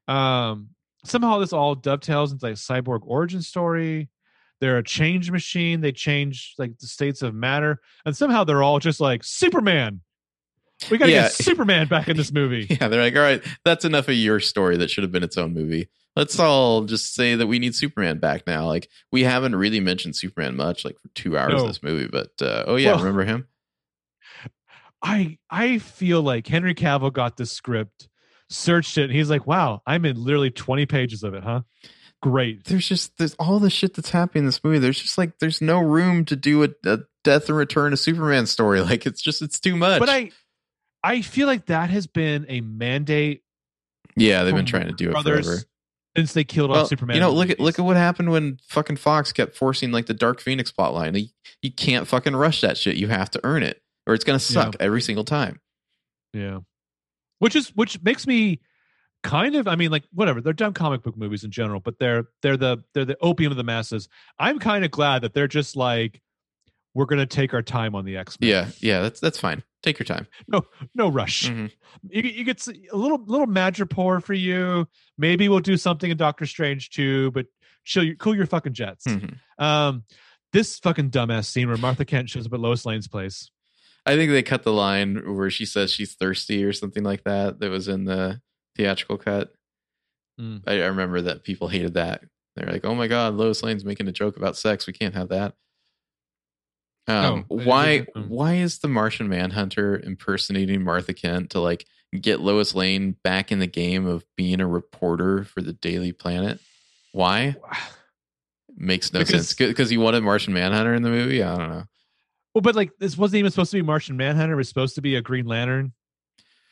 Um, 0.08 0.70
somehow 1.04 1.40
this 1.40 1.54
all 1.54 1.76
dovetails 1.76 2.32
into 2.32 2.46
like 2.46 2.56
cyborg 2.56 3.02
origin 3.06 3.42
story. 3.42 4.10
They're 4.62 4.78
a 4.78 4.84
change 4.84 5.32
machine. 5.32 5.82
They 5.82 5.92
change 5.92 6.54
like 6.58 6.78
the 6.80 6.88
states 6.88 7.22
of 7.22 7.34
matter, 7.36 7.80
and 8.06 8.16
somehow 8.16 8.44
they're 8.46 8.64
all 8.64 8.80
just 8.80 9.00
like 9.00 9.24
Superman. 9.24 10.02
We 10.90 10.98
gotta 10.98 11.12
Yeah. 11.12 11.24
get 11.24 11.34
Superman 11.34 11.88
back 11.88 12.08
in 12.08 12.18
this 12.18 12.32
movie. 12.34 12.68
Yeah, 12.70 12.88
they're 12.88 13.02
like, 13.02 13.16
all 13.16 13.22
right, 13.22 13.44
that's 13.66 13.86
enough 13.86 14.08
of 14.08 14.16
your 14.16 14.40
story 14.40 14.78
that 14.78 14.90
should 14.90 15.04
have 15.04 15.12
been 15.12 15.24
its 15.24 15.38
own 15.38 15.54
movie. 15.54 15.90
Let's 16.16 16.40
all 16.40 16.84
just 16.86 17.14
say 17.14 17.36
that 17.36 17.48
we 17.48 17.60
need 17.60 17.76
Superman 17.76 18.20
back 18.20 18.48
now. 18.48 18.68
Like, 18.68 18.88
we 19.12 19.24
haven't 19.24 19.56
really 19.56 19.82
mentioned 19.82 20.16
Superman 20.16 20.56
much, 20.56 20.86
like 20.86 20.96
for 21.02 21.10
two 21.14 21.38
hours 21.38 21.54
No. 21.56 21.62
of 21.64 21.68
this 21.68 21.84
movie, 21.84 22.08
but 22.08 22.32
uh, 22.42 22.64
oh 22.68 22.78
yeah, 22.78 22.92
Well- 22.92 23.00
remember 23.00 23.26
him? 23.26 23.48
I 25.04 25.38
I 25.50 25.78
feel 25.80 26.22
like 26.22 26.48
Henry 26.48 26.74
Cavill 26.74 27.14
got 27.14 27.38
the 27.38 27.46
script, 27.46 28.08
searched 28.50 28.98
it, 28.98 29.04
and 29.06 29.14
he's 29.14 29.30
like, 29.30 29.46
"Wow, 29.46 29.82
I'm 29.86 30.06
in 30.06 30.16
literally 30.24 30.50
20 30.52 30.86
pages 30.86 31.24
of 31.24 31.34
it, 31.34 31.44
huh? 31.44 31.62
Great." 32.22 32.64
There's 32.66 32.88
just 32.88 33.18
there's 33.18 33.36
all 33.36 33.60
the 33.60 33.70
shit 33.70 33.94
that's 33.94 34.10
happening 34.10 34.44
in 34.44 34.46
this 34.48 34.64
movie. 34.64 34.80
There's 34.80 35.00
just 35.00 35.18
like 35.18 35.38
there's 35.40 35.62
no 35.62 35.80
room 35.80 36.26
to 36.26 36.36
do 36.36 36.64
a, 36.64 36.70
a 36.86 37.00
death 37.24 37.50
and 37.50 37.58
return 37.58 37.94
of 37.94 38.00
Superman 38.00 38.46
story. 38.48 38.82
Like 38.86 39.06
it's 39.06 39.22
just 39.22 39.42
it's 39.42 39.60
too 39.60 39.76
much. 39.76 40.00
But 40.00 40.10
I 40.10 40.32
I 41.04 41.22
feel 41.22 41.46
like 41.46 41.68
that 41.68 41.90
has 41.92 42.08
been 42.08 42.46
a 42.50 42.62
mandate 42.62 43.44
yeah, 44.16 44.44
they've 44.44 44.56
been 44.56 44.66
trying 44.66 44.88
to 44.88 44.94
do 44.94 45.10
it 45.10 45.12
Brothers 45.12 45.46
forever. 45.46 45.62
Since 46.16 46.34
they 46.34 46.44
killed 46.44 46.70
Well, 46.72 46.82
off 46.82 46.88
Superman. 46.90 47.16
you 47.16 47.22
know, 47.22 47.32
look 47.32 47.50
at 47.50 47.60
look 47.60 47.78
at 47.80 47.86
what 47.86 47.98
happened 47.98 48.32
when 48.32 48.58
fucking 48.68 48.98
Fox 48.98 49.32
kept 49.32 49.56
forcing 49.56 49.92
like 49.92 50.06
the 50.06 50.14
Dark 50.14 50.40
Phoenix 50.42 50.72
plotline. 50.72 51.20
You, 51.20 51.28
you 51.62 51.72
can't 51.72 52.08
fucking 52.08 52.36
rush 52.36 52.62
that 52.62 52.78
shit. 52.78 52.96
You 52.98 53.08
have 53.08 53.30
to 53.32 53.40
earn 53.44 53.64
it, 53.64 53.82
or 54.08 54.14
it's 54.14 54.24
gonna 54.24 54.40
suck 54.40 54.76
every 54.80 55.02
single 55.02 55.24
time. 55.26 55.60
Yeah. 56.34 56.60
Which 57.40 57.56
is 57.56 57.70
which 57.76 58.02
makes 58.02 58.26
me 58.28 58.62
kind 59.24 59.56
of 59.56 59.68
I 59.68 59.76
mean 59.76 59.92
like 59.92 60.04
whatever, 60.14 60.40
they're 60.42 60.54
dumb 60.54 60.74
comic 60.74 61.04
book 61.04 61.18
movies 61.18 61.44
in 61.44 61.52
general, 61.52 61.80
but 61.80 62.00
they're 62.00 62.26
they're 62.42 62.58
the 62.58 62.84
they're 62.94 63.06
the 63.06 63.18
opium 63.22 63.52
of 63.52 63.58
the 63.58 63.64
masses. 63.64 64.08
I'm 64.40 64.60
kind 64.60 64.86
of 64.86 64.92
glad 64.92 65.22
that 65.24 65.34
they're 65.34 65.48
just 65.48 65.76
like 65.76 66.22
we're 66.96 67.06
going 67.06 67.20
to 67.20 67.26
take 67.28 67.54
our 67.54 67.62
time 67.62 67.94
on 67.94 68.06
the 68.06 68.18
X-Men. 68.18 68.50
Yeah, 68.50 68.68
yeah, 68.80 69.02
that's 69.02 69.20
that's 69.20 69.38
fine. 69.38 69.62
Take 69.84 70.00
your 70.00 70.06
time. 70.06 70.26
No 70.48 70.64
no 70.96 71.10
rush. 71.10 71.48
Mhm. 71.48 71.72
You 72.10 72.22
get- 72.24 72.34
you 72.34 72.44
get 72.44 72.68
a 72.92 72.98
little 72.98 73.24
little 73.26 73.46
Madripoor 73.46 74.24
for 74.24 74.34
you. 74.34 74.88
Maybe 75.18 75.48
we'll 75.48 75.60
do 75.60 75.78
something 75.78 76.10
in 76.10 76.18
Doctor 76.18 76.48
Strange 76.48 76.90
too, 76.90 77.30
but 77.32 77.46
chill 77.84 78.04
your 78.04 78.16
cool 78.16 78.36
your 78.36 78.48
fucking 78.48 78.74
jets. 78.74 79.06
Mhm. 79.06 79.38
Um 79.60 80.04
this 80.54 80.80
fucking 80.80 81.12
dumbass 81.12 81.46
scene 81.46 81.68
where 81.68 81.78
Martha 81.78 82.06
Kent 82.06 82.30
shows 82.32 82.48
up 82.48 82.54
at 82.54 82.60
Lois 82.60 82.86
Lane's 82.86 83.08
place. 83.08 83.52
I 84.08 84.16
think 84.16 84.32
they 84.32 84.42
cut 84.42 84.64
the 84.64 84.72
line 84.74 85.36
where 85.36 85.50
she 85.50 85.66
says 85.66 85.92
she's 85.92 86.14
thirsty 86.16 86.64
or 86.64 86.72
something 86.74 87.04
like 87.04 87.24
that. 87.26 87.60
That 87.60 87.70
was 87.72 87.88
in 87.88 88.06
the 88.06 88.42
theatrical 88.76 89.18
cut. 89.18 89.52
Mm. 90.40 90.62
I, 90.66 90.74
I 90.82 90.86
remember 90.88 91.22
that 91.22 91.44
people 91.44 91.68
hated 91.68 91.94
that. 91.96 92.22
They're 92.56 92.72
like, 92.72 92.86
"Oh 92.86 92.96
my 92.96 93.08
god, 93.08 93.34
Lois 93.36 93.62
Lane's 93.64 93.84
making 93.86 94.08
a 94.08 94.12
joke 94.14 94.38
about 94.38 94.58
sex. 94.58 94.88
We 94.88 94.94
can't 94.94 95.14
have 95.16 95.30
that." 95.30 95.56
Um, 97.07 97.45
Oh, 97.49 97.56
why? 97.64 97.86
think 97.99 98.14
that- 98.14 98.19
mm. 98.22 98.27
Why 98.30 98.56
is 98.56 98.80
the 98.80 98.88
Martian 98.88 99.30
Manhunter 99.30 99.99
impersonating 99.99 100.84
Martha 100.84 101.14
Kent 101.14 101.52
to 101.52 101.60
like 101.60 101.86
get 102.19 102.40
Lois 102.40 102.73
Lane 102.73 103.15
back 103.23 103.52
in 103.52 103.60
the 103.60 103.68
game 103.68 104.06
of 104.07 104.26
being 104.36 104.60
a 104.61 104.68
reporter 104.68 105.44
for 105.44 105.61
the 105.61 105.73
Daily 105.73 106.11
Planet? 106.11 106.60
Why? 107.11 107.56
Makes 108.76 109.14
no 109.14 109.19
Because- 109.19 109.49
sense. 109.49 109.53
Because 109.53 109.90
he 109.90 109.98
wanted 109.98 110.23
Martian 110.23 110.53
Manhunter 110.53 110.94
in 110.94 111.03
the 111.03 111.10
movie. 111.10 111.41
I 111.44 111.57
don't 111.57 111.69
know. 111.69 111.84
Well, 112.53 112.61
but 112.61 112.76
like 112.76 112.91
this 112.99 113.18
wasn't 113.18 113.40
even 113.40 113.52
supposed 113.52 113.72
to 113.72 113.77
be 113.77 113.82
Martian 113.84 114.18
Manhunter. 114.18 114.53
It 114.53 114.57
was 114.57 114.69
supposed 114.69 114.95
to 114.95 115.02
be 115.02 115.15
a 115.15 115.22
Green 115.22 115.45
Lantern. 115.45 115.94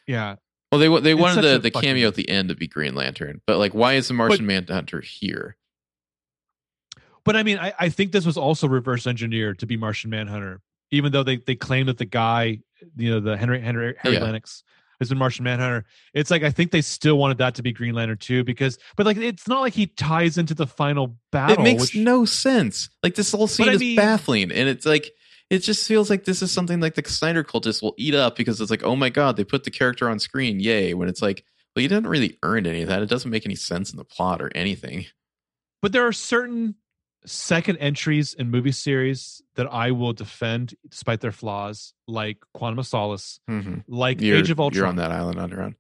Yeah, 0.08 0.36
Well, 0.72 0.80
they 0.80 0.88
they 1.02 1.12
It's 1.14 1.22
wanted 1.22 1.44
the, 1.44 1.60
the 1.60 1.72
cameo 1.72 2.08
at 2.10 2.16
the 2.16 2.28
end 2.28 2.50
to 2.50 2.56
be 2.56 2.68
Green 2.68 2.94
Lantern, 2.96 3.42
but 3.48 3.58
like, 3.58 3.74
why 3.74 3.94
is 3.94 4.08
the 4.10 4.14
Martian 4.14 4.46
Manhunter 4.46 5.00
here? 5.02 5.56
But 7.26 7.36
I 7.36 7.44
mean, 7.44 7.58
I, 7.60 7.74
I 7.80 7.90
think 7.90 8.12
this 8.12 8.26
was 8.26 8.38
also 8.38 8.68
reverse 8.68 9.08
engineered 9.08 9.60
to 9.60 9.66
be 9.66 9.78
Martian 9.78 10.10
Manhunter, 10.10 10.62
even 10.92 11.12
though 11.12 11.24
they 11.24 11.38
they 11.38 11.56
claim 11.56 11.86
that 11.88 11.98
the 11.98 12.06
guy, 12.06 12.60
you 12.98 13.12
know, 13.12 13.20
the 13.20 13.38
Henry 13.38 13.62
Henry 13.62 13.96
Harry 14.00 14.16
Yeah. 14.16 14.22
Lennix 14.22 14.64
has 15.00 15.10
been 15.10 15.18
Martian 15.18 15.44
Manhunter. 15.44 15.86
It's 16.14 16.30
like 16.30 16.44
I 16.44 16.52
think 16.52 16.72
they 16.72 16.82
still 16.82 17.18
wanted 17.18 17.38
that 17.40 17.56
to 17.56 17.64
be 17.64 17.72
Green 17.72 17.94
Lantern 17.96 18.18
too, 18.18 18.44
because 18.44 18.78
but 18.98 19.06
like 19.06 19.18
it's 19.18 19.48
not 19.48 19.62
like 19.62 19.74
he 19.74 19.88
ties 19.88 20.38
into 20.38 20.54
the 20.54 20.68
final 20.68 21.18
battle. 21.32 21.60
it 21.60 21.62
makes 21.64 21.82
which, 21.82 21.96
no 21.96 22.26
sense. 22.26 22.90
Like 23.02 23.16
this 23.16 23.32
whole 23.32 23.48
scene 23.48 23.70
I 23.70 23.74
is 23.74 23.80
mean- 23.80 23.96
baffling, 23.96 24.52
and 24.52 24.68
it's 24.70 24.86
like 24.86 25.12
it 25.50 25.60
just 25.60 25.88
feels 25.88 26.10
like 26.10 26.26
this 26.26 26.42
is 26.42 26.52
something 26.52 26.80
like 26.80 26.96
the 26.96 27.04
Snyder 27.08 27.44
cultists 27.44 27.82
will 27.82 27.94
eat 27.98 28.16
up 28.16 28.36
because 28.36 28.60
it's 28.60 28.72
like, 28.72 28.84
oh 28.84 28.96
my 28.96 29.10
god, 29.10 29.38
they 29.38 29.44
put 29.44 29.64
the 29.66 29.72
character 29.72 30.10
on 30.10 30.20
screen, 30.20 30.60
yay! 30.60 30.94
When 30.94 31.08
it's 31.10 31.22
like, 31.22 31.44
well, 31.76 31.84
you 31.84 31.90
didn't 31.90 32.08
really 32.08 32.38
earn 32.44 32.66
any 32.66 32.82
of 32.82 32.90
that. 32.90 33.02
It 33.02 33.10
doesn't 33.10 33.30
make 33.32 33.46
any 33.46 33.56
sense 33.56 33.92
in 33.92 33.98
the 33.98 34.04
plot 34.06 34.42
or 34.42 34.52
anything. 34.56 35.06
but 35.82 35.92
there 35.92 36.06
are 36.08 36.14
certain 36.14 36.76
second 37.26 37.78
entries 37.78 38.34
in 38.34 38.50
movie 38.52 38.72
series 38.72 39.42
that 39.56 39.72
I 39.72 39.92
will 39.92 40.14
defend 40.14 40.76
despite 40.90 41.22
their 41.22 41.32
flaws, 41.32 41.94
like 42.08 42.38
Quantum 42.54 42.80
of 42.80 42.88
Solace, 42.88 43.40
like 43.88 44.22
You're, 44.22 44.38
Age 44.38 44.50
of 44.50 44.60
Ultron. 44.60 44.78
you're 44.78 44.88
on 44.88 44.96
that 44.98 45.12
island 45.12 45.40
on 45.40 45.50
your 45.50 45.62
own. 45.64 45.76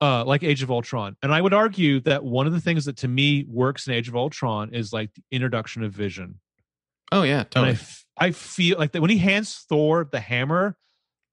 uh, 0.00 0.24
like 0.24 0.42
Age 0.42 0.62
of 0.62 0.70
Ultron. 0.70 1.16
And 1.22 1.32
I 1.32 1.40
would 1.40 1.54
argue 1.54 2.00
that 2.00 2.22
one 2.24 2.46
of 2.46 2.52
the 2.52 2.60
things 2.60 2.84
that 2.84 2.98
to 2.98 3.08
me 3.08 3.44
works 3.48 3.86
in 3.86 3.94
Age 3.94 4.08
of 4.08 4.16
Ultron 4.16 4.74
is 4.74 4.92
like 4.92 5.12
the 5.14 5.22
introduction 5.30 5.82
of 5.82 5.92
Vision. 5.92 6.40
Oh 7.10 7.22
yeah, 7.22 7.40
And 7.40 7.46
I, 7.46 7.48
totally. 7.50 7.72
f- 7.72 8.04
I 8.18 8.30
feel 8.32 8.78
like 8.78 8.92
that 8.92 9.00
when 9.00 9.10
he 9.10 9.18
hands 9.18 9.64
Thor 9.68 10.06
the 10.10 10.20
hammer, 10.20 10.76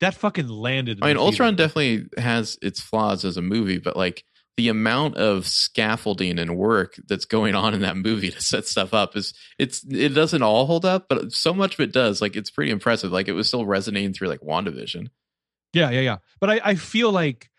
that 0.02 0.14
fucking 0.14 0.48
landed. 0.48 0.99
I 1.02 1.07
mean, 1.07 1.18
Ultron 1.18 1.56
definitely 1.56 2.06
has 2.18 2.57
its 2.62 2.80
flaws 2.82 3.24
as 3.26 3.38
a 3.38 3.41
movie, 3.41 3.78
but 3.80 3.95
like 3.98 4.24
the 4.57 4.69
amount 4.69 5.15
of 5.18 5.45
scaffolding 5.48 6.40
and 6.40 6.56
work 6.57 6.95
that's 7.07 7.26
going 7.26 7.56
on 7.56 7.73
in 7.73 7.82
that 7.82 7.98
movie 7.98 8.32
to 8.32 8.41
set 8.41 8.65
stuff 8.65 8.94
up 8.94 9.15
is 9.18 9.34
it's 9.60 9.84
it 9.90 10.10
doesn't 10.10 10.41
all 10.44 10.65
hold 10.65 10.86
up, 10.86 11.07
but 11.10 11.34
so 11.34 11.53
much 11.53 11.73
of 11.73 11.82
it 11.82 11.91
does. 11.91 12.22
Like 12.22 12.36
it's 12.36 12.49
pretty 12.52 12.72
impressive. 12.72 13.11
Like 13.11 13.27
it 13.27 13.34
was 13.34 13.48
still 13.48 13.65
resonating 13.65 14.14
through 14.14 14.30
like 14.30 14.40
WandaVision. 14.41 15.07
Yeah, 15.73 15.90
yeah, 15.90 16.02
yeah. 16.02 16.18
But 16.40 16.49
I, 16.52 16.61
I 16.64 16.76
feel 16.76 17.11
like 17.11 17.49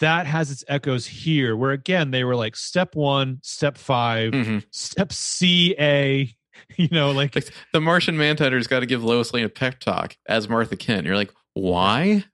that 0.00 0.26
has 0.26 0.50
its 0.50 0.64
echoes 0.66 1.06
here, 1.06 1.56
where 1.56 1.70
again 1.72 2.10
they 2.10 2.24
were 2.24 2.34
like 2.36 2.56
step 2.56 2.94
one, 2.96 3.38
step 3.42 3.76
five, 3.78 4.32
Mhm. 4.32 4.64
step 4.70 5.12
C 5.12 5.74
A. 5.78 6.34
You 6.76 6.88
know, 6.90 7.12
like 7.12 7.34
Like 7.34 7.50
the 7.72 7.80
Martian 7.80 8.18
Manhunter's 8.18 8.66
got 8.66 8.80
to 8.80 8.86
give 8.86 9.02
Lois 9.02 9.32
Lane 9.32 9.46
a 9.46 9.48
pep 9.48 9.80
talk 9.80 10.16
as 10.28 10.46
Martha 10.46 10.76
Kent. 10.76 11.06
You're 11.06 11.16
like, 11.16 11.32
why? 11.54 12.24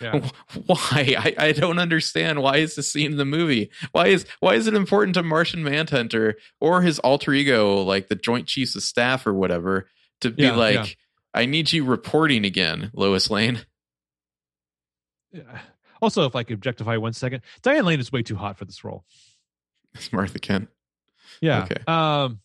Yeah. 0.00 0.28
Why? 0.66 1.14
I, 1.18 1.34
I 1.38 1.52
don't 1.52 1.78
understand. 1.78 2.42
Why 2.42 2.56
is 2.58 2.74
this 2.74 2.90
scene 2.90 3.12
in 3.12 3.16
the 3.18 3.24
movie? 3.24 3.70
Why 3.92 4.08
is 4.08 4.26
why 4.40 4.54
is 4.54 4.66
it 4.66 4.74
important 4.74 5.14
to 5.14 5.22
Martian 5.22 5.62
Manhunter 5.62 6.36
or 6.60 6.82
his 6.82 6.98
alter 7.00 7.32
ego, 7.32 7.82
like 7.82 8.08
the 8.08 8.14
Joint 8.14 8.46
Chiefs 8.46 8.76
of 8.76 8.82
Staff 8.82 9.26
or 9.26 9.34
whatever, 9.34 9.88
to 10.22 10.30
be 10.30 10.44
Yeah, 10.44 10.56
like, 10.56 10.74
yeah. 10.74 10.84
I 11.34 11.46
need 11.46 11.72
you 11.72 11.84
reporting 11.84 12.44
again, 12.44 12.90
Lois 12.94 13.30
Lane? 13.30 13.60
Yeah. 15.32 15.60
Also, 16.02 16.24
if 16.26 16.34
I 16.34 16.44
could 16.44 16.54
objectify 16.54 16.96
one 16.96 17.12
second, 17.12 17.42
Diane 17.62 17.84
Lane 17.84 18.00
is 18.00 18.10
way 18.10 18.22
too 18.22 18.36
hot 18.36 18.58
for 18.58 18.64
this 18.64 18.82
role. 18.84 19.04
It's 19.94 20.12
Martha 20.12 20.38
Kent. 20.38 20.68
Yeah. 21.40 21.64
Okay. 21.64 21.82
Um 21.86 22.40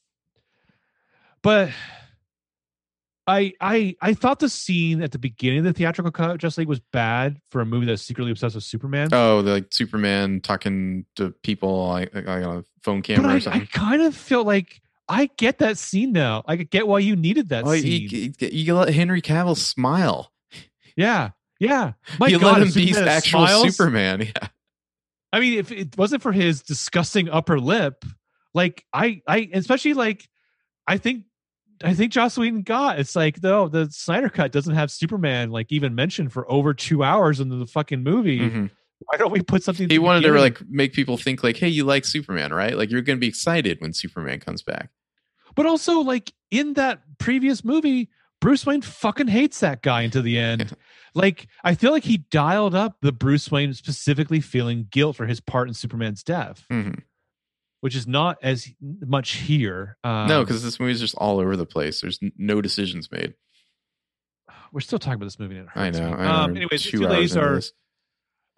but 1.42 1.70
I 3.28 3.54
I 3.60 3.96
I 4.02 4.14
thought 4.14 4.40
the 4.40 4.50
scene 4.50 5.02
at 5.02 5.12
the 5.12 5.18
beginning 5.18 5.60
of 5.60 5.66
the 5.66 5.74
theatrical 5.74 6.12
cut 6.12 6.38
Justice 6.38 6.60
League 6.60 6.68
was 6.68 6.80
bad 6.80 7.40
for 7.50 7.60
a 7.62 7.66
movie 7.66 7.88
that's 7.88 8.02
secretly 8.04 8.32
obsessed 8.32 8.56
with 8.56 8.64
Superman. 8.64 9.10
Oh, 9.12 9.42
the 9.42 9.52
like 9.52 9.68
Superman 9.72 10.42
talking 10.42 11.06
to 11.16 11.32
people 11.44 11.88
like, 11.88 12.14
like 12.14 12.28
on 12.28 12.58
a 12.58 12.64
phone 12.84 13.02
camera 13.02 13.32
I, 13.32 13.36
or 13.38 13.40
something. 13.40 13.62
I 13.64 13.66
kind 13.66 14.02
of 14.04 14.16
feel 14.16 14.44
like 14.44 14.80
I 15.10 15.30
get 15.38 15.58
that 15.60 15.78
scene 15.78 16.12
now. 16.12 16.44
I 16.48 16.56
get 16.56 16.88
why 16.88 17.00
you 17.00 17.16
needed 17.16 17.50
that 17.50 17.66
Oh, 17.66 17.76
scene. 17.76 18.08
you, 18.10 18.34
you, 18.40 18.48
you 18.52 18.76
let 18.76 18.94
Henry 18.94 19.22
Cavill 19.22 19.58
smile. 19.58 20.32
yeah. 20.96 21.32
Yeah. 21.60 21.94
My 22.20 22.28
you 22.28 22.38
God, 22.38 22.60
let 22.60 22.68
him 22.68 22.74
be 22.74 22.96
actual 22.96 23.48
smiles- 23.48 23.76
Superman. 23.76 24.22
Yeah. 24.36 24.48
I 25.34 25.40
mean, 25.40 25.60
if 25.60 25.72
it 25.72 25.98
wasn't 25.98 26.22
for 26.22 26.32
his 26.32 26.62
disgusting 26.62 27.30
upper 27.30 27.60
lip, 27.60 28.06
like 28.54 28.86
I, 28.94 29.22
I, 29.28 29.50
especially 29.54 29.94
like, 29.94 30.30
I 30.88 30.98
think, 30.98 31.24
I 31.84 31.94
think 31.94 32.12
Joss 32.12 32.38
Whedon 32.38 32.62
got 32.64 33.00
it's 33.00 33.16
like 33.16 33.42
though 33.42 33.68
the 33.68 33.90
Snyder 33.92 34.30
cut 34.30 34.52
doesn't 34.52 34.76
have 34.76 34.90
Superman 34.92 35.52
like 35.52 35.72
even 35.72 35.94
mentioned 35.96 36.32
for 36.32 36.50
over 36.52 36.74
two 36.74 37.04
hours 37.04 37.40
in 37.40 37.50
the 37.50 37.66
fucking 37.68 38.02
movie. 38.04 38.40
Mhm. 38.40 38.70
Why 39.00 39.18
don't 39.18 39.32
we 39.32 39.42
put 39.42 39.62
something? 39.64 39.90
He 39.90 40.00
wanted 40.00 40.22
to 40.22 40.32
like 40.40 40.62
make 40.70 40.94
people 40.94 41.18
think 41.18 41.44
like, 41.44 41.58
hey, 41.58 41.68
you 41.68 41.84
like 41.84 42.06
Superman, 42.06 42.54
right? 42.54 42.78
Like 42.78 42.90
you're 42.90 43.02
going 43.02 43.18
to 43.18 43.22
be 43.22 43.28
excited 43.28 43.80
when 43.82 43.92
Superman 43.94 44.40
comes 44.40 44.62
back. 44.64 44.90
but 45.56 45.66
also 45.66 46.00
like 46.00 46.34
in 46.52 46.74
that 46.74 47.02
previous 47.18 47.64
movie, 47.64 48.10
Bruce 48.42 48.66
Wayne 48.66 48.82
fucking 48.82 49.28
hates 49.28 49.60
that 49.62 49.82
guy 49.82 50.02
into 50.04 50.22
the 50.22 50.38
end. 50.38 50.62
Yeah. 50.62 50.68
Like 51.18 51.48
I 51.64 51.76
feel 51.76 51.92
like 51.92 52.04
he 52.04 52.18
dialed 52.18 52.76
up 52.76 52.98
the 53.02 53.14
Bruce 53.14 53.50
Wayne 53.50 53.74
specifically 53.74 54.42
feeling 54.42 54.88
guilt 54.92 55.16
for 55.16 55.26
his 55.26 55.40
part 55.40 55.70
in 55.70 55.74
Superman's 55.74 56.24
death, 56.24 56.66
Mhm. 56.70 57.04
Which 57.86 57.96
is 57.96 58.08
not 58.08 58.38
as 58.42 58.68
much 58.82 59.34
here. 59.34 59.96
Um, 60.04 60.28
no, 60.28 60.44
because 60.44 60.64
this 60.64 60.80
movie's 60.80 61.00
just 61.00 61.14
all 61.14 61.40
over 61.40 61.56
the 61.56 61.68
place. 61.68 62.02
There's 62.02 62.20
no 62.36 62.60
decisions 62.60 63.12
made. 63.12 63.36
we're 64.72 64.80
still 64.82 64.98
talking 64.98 65.18
about 65.18 65.26
this 65.26 65.38
movie. 65.38 65.58
And 65.58 65.68
it 65.68 65.72
I 65.80 65.92
know. 65.92 66.14
I 66.14 66.24
know. 66.24 66.32
Um, 66.32 66.58
anyways, 66.58 66.84
the 66.84 66.90
two 66.90 66.98
two 66.98 67.08
hours 67.08 67.38
are, 67.38 67.56
this. 67.58 67.74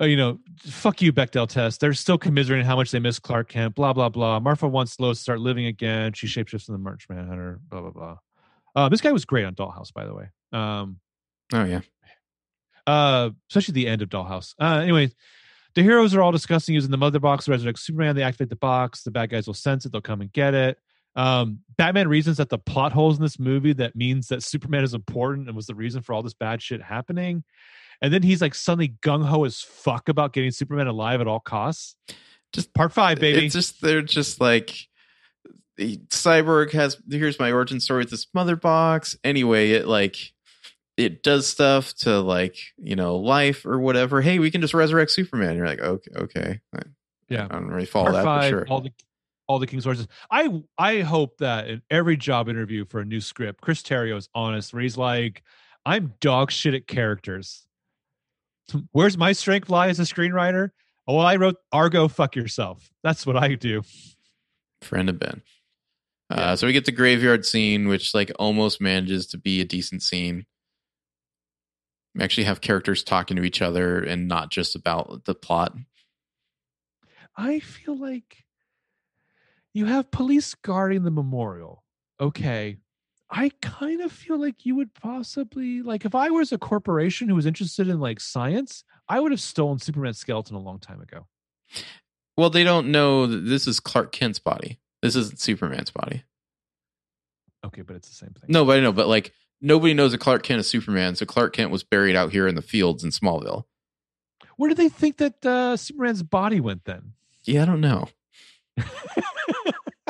uh, 0.01 0.05
you 0.05 0.15
know, 0.15 0.39
fuck 0.59 1.01
you, 1.01 1.11
Bechdel 1.11 1.49
test. 1.49 1.81
They're 1.81 1.93
still 1.93 2.17
commiserating 2.17 2.65
how 2.65 2.77
much 2.77 2.91
they 2.91 2.99
miss 2.99 3.19
Clark 3.19 3.49
Kent. 3.49 3.75
Blah 3.75 3.91
blah 3.91 4.07
blah. 4.07 4.39
Martha 4.39 4.65
wants 4.65 4.97
Lois 4.97 5.17
to 5.17 5.23
start 5.23 5.41
living 5.41 5.65
again. 5.65 6.13
She 6.13 6.27
shapeshifts 6.27 6.69
in 6.69 6.73
the 6.73 6.79
Martian 6.79 7.13
Manhunter. 7.13 7.59
Blah 7.69 7.81
blah 7.81 7.91
blah. 7.91 8.17
Uh, 8.77 8.87
this 8.87 9.01
guy 9.01 9.11
was 9.11 9.25
great 9.25 9.43
on 9.43 9.55
Dollhouse, 9.55 9.91
by 9.93 10.05
the 10.05 10.13
way. 10.15 10.29
Um, 10.53 11.01
Oh 11.53 11.65
yeah. 11.65 11.81
uh, 12.85 13.31
especially 13.49 13.73
the 13.73 13.87
end 13.87 14.01
of 14.01 14.07
Dollhouse. 14.07 14.53
Uh, 14.57 14.79
anyway, 14.81 15.11
the 15.77 15.83
heroes 15.83 16.15
are 16.15 16.23
all 16.23 16.31
discussing 16.31 16.73
using 16.73 16.89
the 16.89 16.97
mother 16.97 17.19
box 17.19 17.45
to 17.45 17.51
resurrect 17.51 17.77
Superman. 17.77 18.15
They 18.15 18.23
activate 18.23 18.49
the 18.49 18.55
box. 18.55 19.03
The 19.03 19.11
bad 19.11 19.29
guys 19.29 19.45
will 19.45 19.53
sense 19.53 19.85
it. 19.85 19.91
They'll 19.91 20.01
come 20.01 20.21
and 20.21 20.33
get 20.33 20.55
it. 20.55 20.79
Um, 21.15 21.59
Batman 21.77 22.07
reasons 22.07 22.37
that 22.37 22.49
the 22.49 22.57
plot 22.57 22.93
holes 22.93 23.17
in 23.17 23.21
this 23.21 23.37
movie 23.37 23.73
that 23.73 23.95
means 23.95 24.29
that 24.29 24.41
Superman 24.41 24.83
is 24.83 24.95
important 24.95 25.45
and 25.45 25.55
was 25.55 25.67
the 25.67 25.75
reason 25.75 26.01
for 26.01 26.13
all 26.13 26.23
this 26.23 26.33
bad 26.33 26.63
shit 26.63 26.81
happening. 26.81 27.43
And 28.01 28.11
then 28.11 28.23
he's 28.23 28.41
like 28.41 28.55
suddenly 28.55 28.95
gung 29.03 29.23
ho 29.23 29.45
as 29.45 29.61
fuck 29.61 30.09
about 30.09 30.33
getting 30.33 30.49
Superman 30.49 30.87
alive 30.87 31.21
at 31.21 31.27
all 31.27 31.39
costs. 31.39 31.95
Just- 32.53 32.73
part 32.73 32.91
five, 32.91 33.19
baby. 33.19 33.45
It's 33.45 33.53
just 33.53 33.79
they're 33.79 34.01
just 34.01 34.41
like 34.41 34.75
the 35.75 35.97
Cyborg 36.09 36.71
has 36.71 36.99
here's 37.07 37.37
my 37.37 37.51
origin 37.51 37.79
story 37.79 37.99
with 37.99 38.09
this 38.09 38.25
mother 38.33 38.55
box. 38.55 39.15
Anyway, 39.23 39.69
it 39.73 39.85
like 39.85 40.33
it 40.97 41.21
does 41.23 41.47
stuff 41.47 41.93
to 41.93 42.19
like, 42.19 42.57
you 42.77 42.95
know, 42.95 43.15
life 43.17 43.65
or 43.65 43.79
whatever. 43.79 44.21
Hey, 44.21 44.39
we 44.39 44.49
can 44.51 44.61
just 44.61 44.73
resurrect 44.73 45.11
Superman. 45.11 45.55
You're 45.55 45.67
like, 45.67 45.79
okay, 45.79 46.11
okay. 46.17 46.59
I, 46.75 46.79
Yeah. 47.29 47.45
I 47.49 47.53
don't 47.53 47.67
really 47.69 47.85
follow 47.85 48.05
part 48.11 48.15
that, 48.15 48.23
five, 48.25 48.41
but 48.41 48.49
sure. 48.49 48.67
all 48.67 48.81
the 48.81 48.91
all 49.47 49.59
the 49.59 49.67
King's 49.67 49.85
horses. 49.85 50.07
I 50.29 50.49
I 50.77 50.99
hope 51.01 51.37
that 51.37 51.69
in 51.69 51.81
every 51.89 52.17
job 52.17 52.49
interview 52.49 52.83
for 52.83 52.99
a 52.99 53.05
new 53.05 53.21
script, 53.21 53.61
Chris 53.61 53.81
Terrio 53.81 54.17
is 54.17 54.27
honest, 54.35 54.73
where 54.73 54.81
he's 54.83 54.97
like, 54.97 55.41
"I'm 55.85 56.13
dog 56.19 56.51
shit 56.51 56.73
at 56.73 56.85
characters. 56.87 57.65
Where's 58.91 59.17
my 59.17 59.31
strength 59.31 59.69
lie 59.69 59.87
as 59.87 59.99
a 59.99 60.03
screenwriter? 60.03 60.71
Oh, 61.07 61.15
well, 61.15 61.25
I 61.25 61.37
wrote 61.37 61.55
Argo. 61.71 62.09
Fuck 62.09 62.35
yourself. 62.35 62.89
That's 63.03 63.25
what 63.25 63.37
I 63.37 63.55
do. 63.55 63.83
Friend 64.81 65.07
of 65.09 65.17
Ben. 65.19 65.41
Uh, 66.29 66.35
Yeah. 66.37 66.55
so 66.55 66.67
we 66.67 66.73
get 66.73 66.83
the 66.83 66.91
graveyard 66.91 67.45
scene, 67.45 67.87
which 67.87 68.13
like 68.13 68.29
almost 68.37 68.81
manages 68.81 69.27
to 69.27 69.37
be 69.37 69.61
a 69.61 69.65
decent 69.65 70.03
scene. 70.03 70.45
We 72.17 72.23
actually 72.23 72.45
have 72.45 72.61
characters 72.61 73.03
talking 73.03 73.37
to 73.37 73.43
each 73.43 73.61
other 73.61 74.01
and 74.01 74.27
not 74.27 74.49
just 74.49 74.75
about 74.75 75.25
the 75.25 75.35
plot. 75.35 75.75
I 77.35 77.59
feel 77.59 77.95
like 77.95 78.43
you 79.71 79.85
have 79.85 80.09
police 80.09 80.55
guarding 80.55 81.03
the 81.03 81.11
memorial. 81.11 81.83
Okay. 82.19 82.77
I 83.29 83.51
kind 83.61 84.01
of 84.01 84.11
feel 84.11 84.39
like 84.39 84.65
you 84.65 84.75
would 84.75 84.95
possibly 84.95 85.83
like 85.83 86.05
if 86.05 86.15
I 86.15 86.29
was 86.31 86.51
a 86.51 86.57
corporation 86.57 87.29
who 87.29 87.35
was 87.35 87.45
interested 87.45 87.87
in 87.87 87.99
like 87.99 88.19
science, 88.19 88.83
I 89.07 89.19
would 89.19 89.31
have 89.31 89.41
stolen 89.41 89.77
Superman's 89.77 90.17
skeleton 90.17 90.55
a 90.55 90.59
long 90.59 90.79
time 90.79 91.01
ago. 91.01 91.27
Well, 92.35 92.49
they 92.49 92.63
don't 92.63 92.87
know 92.87 93.27
that 93.27 93.45
this 93.45 93.67
is 93.67 93.79
Clark 93.79 94.11
Kent's 94.11 94.39
body. 94.39 94.79
This 95.03 95.15
isn't 95.15 95.39
Superman's 95.39 95.91
body. 95.91 96.23
Okay, 97.63 97.81
but 97.81 97.95
it's 97.95 98.09
the 98.09 98.15
same 98.15 98.29
thing. 98.29 98.45
No, 98.47 98.65
but 98.65 98.77
I 98.77 98.81
know, 98.81 98.91
but 98.91 99.07
like 99.07 99.33
nobody 99.61 99.93
knows 99.93 100.11
that 100.11 100.19
Clark 100.19 100.43
Kent 100.43 100.59
is 100.59 100.67
Superman. 100.69 101.15
So 101.15 101.25
Clark 101.25 101.53
Kent 101.53 101.71
was 101.71 101.83
buried 101.83 102.15
out 102.15 102.31
here 102.31 102.47
in 102.47 102.55
the 102.55 102.61
fields 102.61 103.03
in 103.03 103.11
Smallville. 103.11 103.63
Where 104.57 104.69
do 104.69 104.75
they 104.75 104.89
think 104.89 105.17
that 105.17 105.45
uh, 105.45 105.77
Superman's 105.77 106.23
body 106.23 106.59
went 106.59 106.85
then? 106.85 107.13
Yeah, 107.45 107.63
I 107.63 107.65
don't 107.65 107.81
know. 107.81 108.07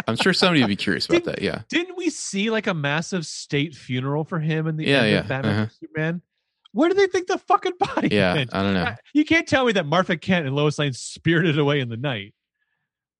I'm 0.07 0.15
sure 0.15 0.33
somebody 0.33 0.61
would 0.61 0.69
be 0.69 0.75
curious 0.75 1.07
about 1.07 1.25
that. 1.25 1.41
Yeah. 1.41 1.61
Didn't 1.69 1.97
we 1.97 2.09
see 2.09 2.49
like 2.49 2.67
a 2.67 2.73
massive 2.73 3.25
state 3.25 3.75
funeral 3.75 4.23
for 4.23 4.39
him 4.39 4.67
in 4.67 4.77
the 4.77 4.85
Yeah, 4.85 5.01
end 5.01 5.11
yeah, 5.11 5.19
of 5.19 5.27
Batman 5.27 5.55
uh-huh. 5.55 5.69
Superman? 5.79 6.21
Where 6.71 6.89
do 6.89 6.95
they 6.95 7.07
think 7.07 7.27
the 7.27 7.37
fucking 7.37 7.73
body 7.79 8.09
Yeah. 8.11 8.33
went? 8.35 8.53
I 8.53 8.61
don't 8.63 8.73
know. 8.73 8.95
You 9.13 9.25
can't 9.25 9.47
tell 9.47 9.65
me 9.65 9.73
that 9.73 9.85
Martha 9.85 10.15
Kent 10.15 10.45
and 10.45 10.55
Lois 10.55 10.79
Lane 10.79 10.93
spirited 10.93 11.59
away 11.59 11.81
in 11.81 11.89
the 11.89 11.97
night. 11.97 12.33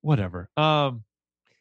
Whatever. 0.00 0.48
Um, 0.56 1.04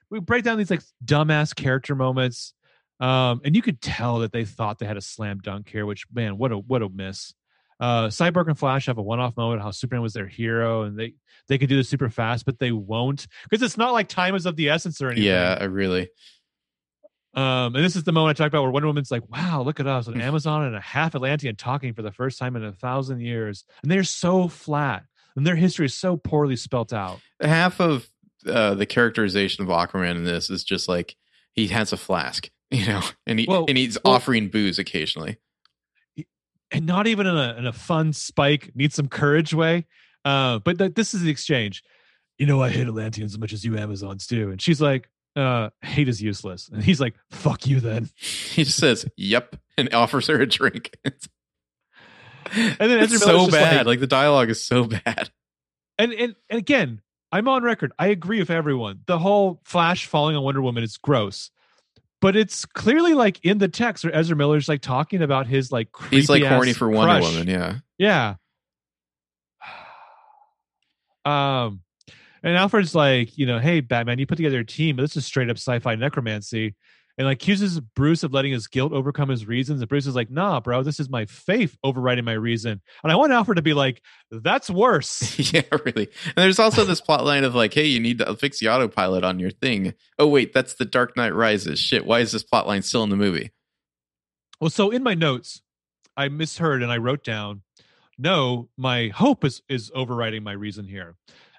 we 0.10 0.20
break 0.20 0.44
down 0.44 0.58
these 0.58 0.72
like 0.72 0.84
dumbass 1.04 1.54
character 1.56 1.96
moments, 1.96 2.54
um, 3.00 3.42
and 3.44 3.56
you 3.56 3.62
could 3.62 3.82
tell 3.82 4.20
that 4.20 4.32
they 4.32 4.46
thought 4.46 4.80
they 4.80 4.86
had 4.86 4.98
a 4.98 5.02
slam 5.02 5.40
dunk 5.40 5.70
here. 5.70 5.86
Which 5.86 6.06
man, 6.14 6.38
what 6.38 6.52
a 6.52 6.58
what 6.58 6.82
a 6.82 6.90
miss. 6.90 7.34
Uh, 7.80 8.08
Cyborg 8.08 8.48
and 8.48 8.58
Flash 8.58 8.88
have 8.88 8.98
a 8.98 9.04
one 9.04 9.20
off 9.20 9.38
moment 9.38 9.62
how 9.62 9.70
Superman 9.72 10.02
was 10.02 10.14
their 10.14 10.28
hero, 10.28 10.84
and 10.84 10.98
they 10.98 11.14
they 11.48 11.58
could 11.58 11.70
do 11.70 11.78
this 11.78 11.90
super 11.90 12.10
fast, 12.10 12.46
but 12.46 12.60
they 12.60 12.72
won't 12.72 13.28
because 13.44 13.62
it's 13.62 13.78
not 13.78 13.94
like 13.94 14.08
time 14.08 14.36
is 14.36 14.46
of 14.46 14.56
the 14.56 14.70
essence 14.70 15.02
or 15.02 15.08
anything. 15.08 15.26
Yeah, 15.26 15.58
I 15.60 15.66
really. 15.66 16.10
Um, 17.36 17.76
and 17.76 17.86
this 17.86 17.96
is 17.96 18.04
the 18.04 18.12
moment 18.12 18.40
I 18.40 18.44
talked 18.44 18.54
about 18.54 18.64
where 18.64 18.72
Wonder 18.72 18.88
Woman's 18.88 19.12
like, 19.12 19.30
"Wow, 19.30 19.62
look 19.62 19.80
at 19.80 19.86
us, 19.86 20.08
an 20.08 20.20
Amazon 20.20 20.64
and 20.64 20.76
a 20.76 20.82
half 20.82 21.14
Atlantean 21.14 21.56
talking 21.56 21.94
for 21.94 22.02
the 22.02 22.12
first 22.12 22.40
time 22.40 22.56
in 22.56 22.64
a 22.64 22.72
thousand 22.74 23.20
years," 23.20 23.64
and 23.84 23.92
they're 23.92 24.04
so 24.04 24.48
flat, 24.48 25.04
and 25.36 25.46
their 25.46 25.56
history 25.56 25.86
is 25.86 25.94
so 25.94 26.18
poorly 26.18 26.56
spelt 26.56 26.94
out. 26.94 27.20
Half 27.40 27.80
of 27.80 28.10
uh, 28.48 28.74
the 28.74 28.88
characterization 28.88 29.64
of 29.64 29.70
Aquaman 29.70 30.16
in 30.16 30.24
this 30.24 30.50
is 30.50 30.64
just 30.64 30.88
like 30.90 31.16
he 31.54 31.68
has 31.68 31.94
a 31.94 31.98
flask, 31.98 32.50
you 32.72 32.86
know, 32.86 33.02
and 33.26 33.40
he 33.40 33.46
Well, 33.48 33.66
and 33.68 33.78
he's 33.78 33.98
well- 34.04 34.14
offering 34.16 34.50
booze 34.50 34.80
occasionally. 34.80 35.38
and 36.72 36.86
not 36.86 37.08
even 37.08 37.26
in 37.28 37.38
a 37.38 37.56
in 37.58 37.66
a 37.66 37.74
fun 37.74 38.14
spike 38.14 38.72
need 38.76 38.92
some 38.94 39.08
courage 39.08 39.54
way. 39.54 39.86
Uh, 40.26 40.60
but 40.60 40.78
th- 40.78 40.94
this 40.96 41.14
is 41.14 41.22
the 41.22 41.30
exchange. 41.30 41.84
You 42.38 42.46
know, 42.46 42.62
I 42.62 42.70
hate 42.70 42.88
Atlanteans 42.88 43.34
as 43.34 43.40
much 43.40 43.54
as 43.54 43.64
you 43.64 43.78
Amazons 43.78 44.28
do, 44.28 44.52
and 44.52 44.62
she's 44.62 44.82
like, 44.82 45.10
uh, 45.36 45.70
"Hate 45.82 46.10
is 46.10 46.22
useless," 46.22 46.68
and 46.70 46.84
he's 46.84 47.00
like, 47.00 47.16
"Fuck 47.32 47.66
you 47.66 47.80
then." 47.80 48.10
He 48.20 48.64
just 48.64 48.78
says, 48.78 49.06
"Yep," 49.18 49.56
and 49.78 49.94
offers 49.94 50.28
her 50.28 50.42
a 50.42 50.46
drink. 50.46 50.92
And 52.52 52.78
then 52.92 53.00
it's 53.04 53.20
so 53.20 53.50
bad. 53.50 53.78
like- 53.80 53.86
Like, 53.88 54.00
the 54.00 54.08
dialogue 54.08 54.50
is 54.50 54.64
so 54.64 54.86
bad. 54.86 55.30
And 55.98 56.14
and 56.14 56.36
and 56.50 56.60
again, 56.60 57.02
I'm 57.32 57.48
on 57.48 57.64
record. 57.64 57.92
I 58.00 58.08
agree 58.08 58.40
with 58.40 58.50
everyone. 58.52 59.02
The 59.06 59.20
whole 59.20 59.60
Flash 59.66 60.06
falling 60.06 60.36
on 60.38 60.44
Wonder 60.44 60.62
Woman 60.62 60.84
is 60.84 60.98
gross. 60.98 61.52
But 62.20 62.36
it's 62.36 62.66
clearly 62.66 63.14
like 63.14 63.40
in 63.46 63.60
the 63.60 63.68
text 63.68 64.04
where 64.04 64.16
Ezra 64.16 64.36
Miller's 64.36 64.68
like 64.68 64.82
talking 64.82 65.22
about 65.22 65.46
his 65.46 65.72
like 65.72 65.90
He's 66.10 66.30
like 66.30 66.44
horny 66.44 66.74
for 66.74 66.90
Wonder 66.90 67.20
crush. 67.20 67.32
Woman. 67.32 67.48
Yeah. 67.48 67.76
Yeah. 67.98 68.36
Um, 71.26 71.82
and 72.42 72.56
Alfred's 72.56 72.96
like, 72.96 73.38
you 73.38 73.46
know, 73.46 73.60
hey, 73.60 73.82
Batman, 73.82 74.18
you 74.18 74.26
put 74.26 74.38
together 74.38 74.60
a 74.60 74.66
team, 74.66 74.96
but 74.96 75.02
this 75.02 75.18
is 75.18 75.26
straight 75.26 75.50
up 75.50 75.58
sci-fi 75.58 75.96
necromancy. 75.96 76.74
And 77.18 77.26
like 77.26 77.42
accuses 77.42 77.80
Bruce 77.80 78.24
of 78.24 78.34
letting 78.34 78.52
his 78.52 78.68
guilt 78.68 78.94
overcome 78.94 79.30
his 79.30 79.48
reasons. 79.48 79.82
And 79.82 79.90
Bruce 79.90 80.06
is 80.06 80.16
like, 80.16 80.30
"Nah, 80.30 80.60
bro, 80.60 80.84
this 80.84 81.00
is 81.00 81.10
my 81.10 81.26
faith 81.26 81.78
overriding 81.84 82.26
my 82.26 82.34
reason." 82.34 82.82
And 83.04 83.12
I 83.12 83.16
want 83.16 83.32
Alfred 83.32 83.56
to 83.56 83.62
be 83.62 83.74
like, 83.74 84.02
"That's 84.30 84.70
worse." 84.70 85.38
yeah, 85.54 85.64
really. 85.72 86.10
And 86.26 86.36
there's 86.36 86.60
also 86.60 86.86
this 86.86 87.02
plot 87.02 87.26
line 87.26 87.44
of 87.44 87.56
like, 87.56 87.74
hey, 87.74 87.86
you 87.86 88.00
need 88.00 88.20
to 88.20 88.36
fix 88.36 88.60
the 88.60 88.70
autopilot 88.70 89.24
on 89.24 89.40
your 89.40 89.52
thing. 89.52 89.94
Oh 90.20 90.28
wait, 90.28 90.54
that's 90.54 90.76
the 90.76 90.86
Dark 90.86 91.18
Knight 91.18 91.34
Rises. 91.34 91.80
Shit, 91.80 92.06
why 92.06 92.20
is 92.20 92.32
this 92.32 92.44
plot 92.44 92.68
line 92.68 92.84
still 92.84 93.04
in 93.04 93.10
the 93.10 93.16
movie? 93.16 93.52
Well, 94.60 94.70
so 94.70 94.90
in 94.92 95.04
my 95.04 95.14
notes, 95.14 95.62
I 96.16 96.30
misheard 96.30 96.84
and 96.84 96.92
I 96.92 96.98
wrote 96.98 97.24
down, 97.24 97.64
"No, 98.18 98.70
my 98.78 99.08
hope 99.08 99.44
is 99.44 99.64
is 99.68 99.92
overriding 99.96 100.44
my 100.44 100.54
reason 100.54 100.88
here." 100.88 101.16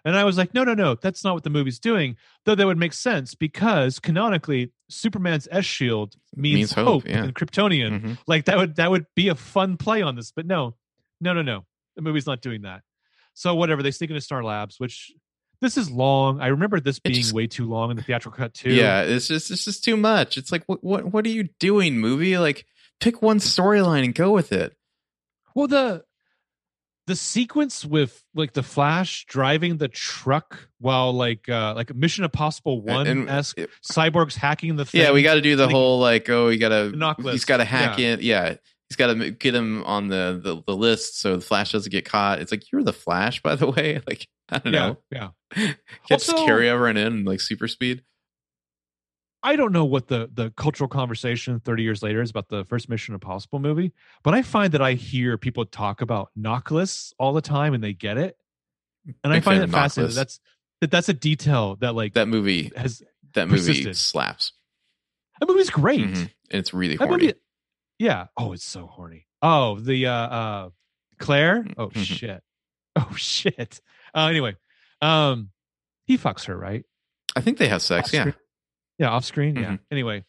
And 0.09 0.17
I 0.17 0.25
was 0.25 0.39
like, 0.39 0.55
no, 0.55 0.65
no, 0.65 0.75
no, 0.75 0.95
that's 0.95 1.23
not 1.23 1.35
what 1.35 1.45
the 1.45 1.51
movie's 1.51 1.79
doing. 1.79 2.17
Though 2.45 2.55
that 2.55 2.67
would 2.67 2.79
make 2.79 2.93
sense 2.95 3.35
because 3.35 3.99
canonically, 3.99 4.73
Superman's 4.89 5.47
S 5.51 5.65
shield 5.65 6.15
means, 6.35 6.55
Means 6.55 6.73
hope, 6.73 6.87
hope, 6.87 7.07
yeah. 7.09 7.25
and 7.25 7.35
Kryptonian. 7.35 8.01
Mhm. 8.01 8.19
Like 8.27 8.47
that 8.47 8.57
would 8.57 8.77
that 8.77 8.91
would 8.91 9.07
be 9.15 9.29
a 9.29 9.35
fun 9.35 9.77
play 9.77 10.03
on 10.03 10.17
this. 10.17 10.33
But 10.33 10.47
no, 10.47 10.75
no, 11.21 11.33
no, 11.33 11.43
no. 11.43 11.65
The 11.97 12.03
movie's 12.03 12.27
not 12.27 12.41
doing 12.41 12.63
that. 12.63 12.83
So 13.35 13.55
whatever, 13.55 13.83
they 13.83 13.91
sneak 13.91 14.11
into 14.11 14.21
Star 14.21 14.43
Labs, 14.43 14.77
which 14.81 15.13
this 15.61 15.77
is 15.77 15.91
long. 15.91 16.41
I 16.41 16.47
remember 16.49 16.81
this 16.81 16.99
being 17.01 17.17
just- 17.17 17.33
way 17.33 17.47
too 17.47 17.69
long 17.69 17.91
in 17.91 17.97
the 17.97 18.03
theatrical 18.03 18.39
cut 18.39 18.55
too. 18.55 18.73
Yeah, 18.73 19.03
it's 19.03 19.29
just 19.29 19.51
it's 19.51 19.65
just 19.65 19.85
too 19.85 19.97
much. 19.97 20.37
It's 20.39 20.51
like 20.51 20.63
what 20.67 20.83
what 20.83 21.13
what 21.13 21.27
are 21.27 21.31
you 21.31 21.49
doing, 21.61 21.99
movie? 21.99 22.39
Like 22.39 22.65
pick 23.01 23.21
one 23.23 23.39
storyline 23.41 24.05
and 24.05 24.15
go 24.15 24.31
with 24.31 24.53
it. 24.53 24.75
Well, 25.55 25.67
the 25.69 26.05
the 27.09 27.17
sequence 27.17 27.87
with 27.87 28.23
like 28.35 28.53
the 28.53 28.63
Flash 28.63 29.25
driving 29.29 29.79
the 29.79 29.89
truck 29.89 30.69
while 30.79 31.13
like 31.13 31.49
uh 31.49 31.73
like 31.75 31.95
Mission 31.95 32.23
Impossible 32.23 32.83
one 32.83 33.29
esque 33.29 33.59
cyborgs 33.83 34.37
hacking 34.37 34.77
the 34.77 34.85
thing. 34.85 35.01
Yeah, 35.01 35.13
we 35.13 35.23
got 35.23 35.35
to 35.35 35.41
do 35.41 35.57
the 35.57 35.65
like- 35.65 35.75
whole 35.75 35.99
like 35.99 36.29
oh, 36.29 36.49
you 36.51 36.59
got 36.59 36.69
to 36.69 37.17
he's 37.31 37.47
got 37.47 37.57
to 37.57 37.65
hack 37.65 37.99
yeah. 37.99 38.13
in. 38.13 38.21
Yeah, 38.21 38.55
he's 38.89 38.97
got 38.97 39.15
to 39.15 39.31
get 39.31 39.55
him 39.55 39.83
on 39.85 40.09
the, 40.09 40.39
the 40.43 40.63
the 40.67 40.77
list 40.77 41.19
so 41.19 41.37
the 41.37 41.43
Flash 41.43 41.73
doesn't 41.73 41.91
get 41.91 42.05
caught. 42.05 42.41
It's 42.41 42.53
like 42.53 42.71
you're 42.71 42.83
the 42.83 42.93
Flash, 42.93 43.43
by 43.43 43.57
the 43.57 43.71
way. 43.71 44.01
Like 44.07 44.29
I 44.51 44.59
don't 44.59 44.73
yeah, 44.73 44.87
know, 44.87 44.99
yeah. 45.11 45.29
catch 46.09 46.29
Also- 46.29 46.47
carry 46.47 46.69
over 46.69 46.87
and 46.87 46.99
in 46.99 47.25
like 47.25 47.41
super 47.41 47.69
speed. 47.69 48.03
I 49.43 49.55
don't 49.57 49.73
know 49.73 49.85
what 49.85 50.09
the 50.09 50.29
the 50.33 50.51
cultural 50.57 50.89
conversation 50.89 51.61
30 51.61 51.83
years 51.83 52.03
later 52.03 52.21
is 52.21 52.31
about 52.31 52.49
the 52.49 52.65
first 52.65 52.89
Mission 52.89 53.15
Impossible 53.15 53.61
movie, 53.61 53.93
but 54.25 54.35
I 54.35 54.43
find 54.43 54.73
that 54.75 54.83
I 54.83 54.95
hear 54.95 55.39
people 55.39 55.65
talk 55.65 56.01
about 56.01 56.31
NOC 56.39 56.71
lists 56.73 57.13
all 57.19 57.33
the 57.33 57.41
time 57.41 57.73
and 57.75 57.83
they 57.83 57.93
get 57.93 58.19
it. 58.19 58.37
And 59.23 59.33
I 59.33 59.41
find 59.41 59.45
fan 59.45 59.57
it 59.59 59.65
of 59.65 59.71
NOC 59.71 59.73
fascinating. 59.75 60.15
That's 60.17 60.41
that 60.81 60.91
that's 60.91 61.09
a 61.09 61.15
detail 61.15 61.77
that 61.77 61.95
like 61.95 62.15
That 62.15 62.29
movie, 62.29 62.73
has 62.77 63.03
that 63.35 63.47
movie 63.49 63.59
persisted. 63.59 63.97
slaps. 63.97 64.53
that 65.41 65.49
movie's 65.49 65.71
great. 65.71 66.01
Mhm. 66.01 66.17
And 66.17 66.31
it's 66.51 66.75
really 66.75 66.97
horny. 66.97 67.27
movie, 67.27 67.35
yeah. 68.01 68.27
Oh, 68.37 68.53
it's 68.53 68.65
so 68.65 68.87
horny. 68.89 69.27
Oh, 69.41 69.79
the 69.79 70.07
uh 70.07 70.13
uh 70.13 70.69
Claire. 71.19 71.65
Oh 71.77 71.89
Mhm. 71.91 72.05
shit. 72.05 72.43
Oh 72.97 73.13
shit. 73.15 73.81
Uh, 74.13 74.27
anyway, 74.27 74.57
um, 75.01 75.51
he 76.07 76.19
fucks 76.19 76.47
her 76.47 76.57
right. 76.57 76.85
I 77.37 77.41
think 77.41 77.59
they 77.59 77.69
have 77.69 77.83
sex. 77.83 78.13
Yeah. 78.13 78.33
Yeah, 78.99 79.11
off 79.11 79.25
screen. 79.25 79.57
Yeah. 79.57 79.73
Mhm. 79.73 79.79
Anyway, 79.91 80.25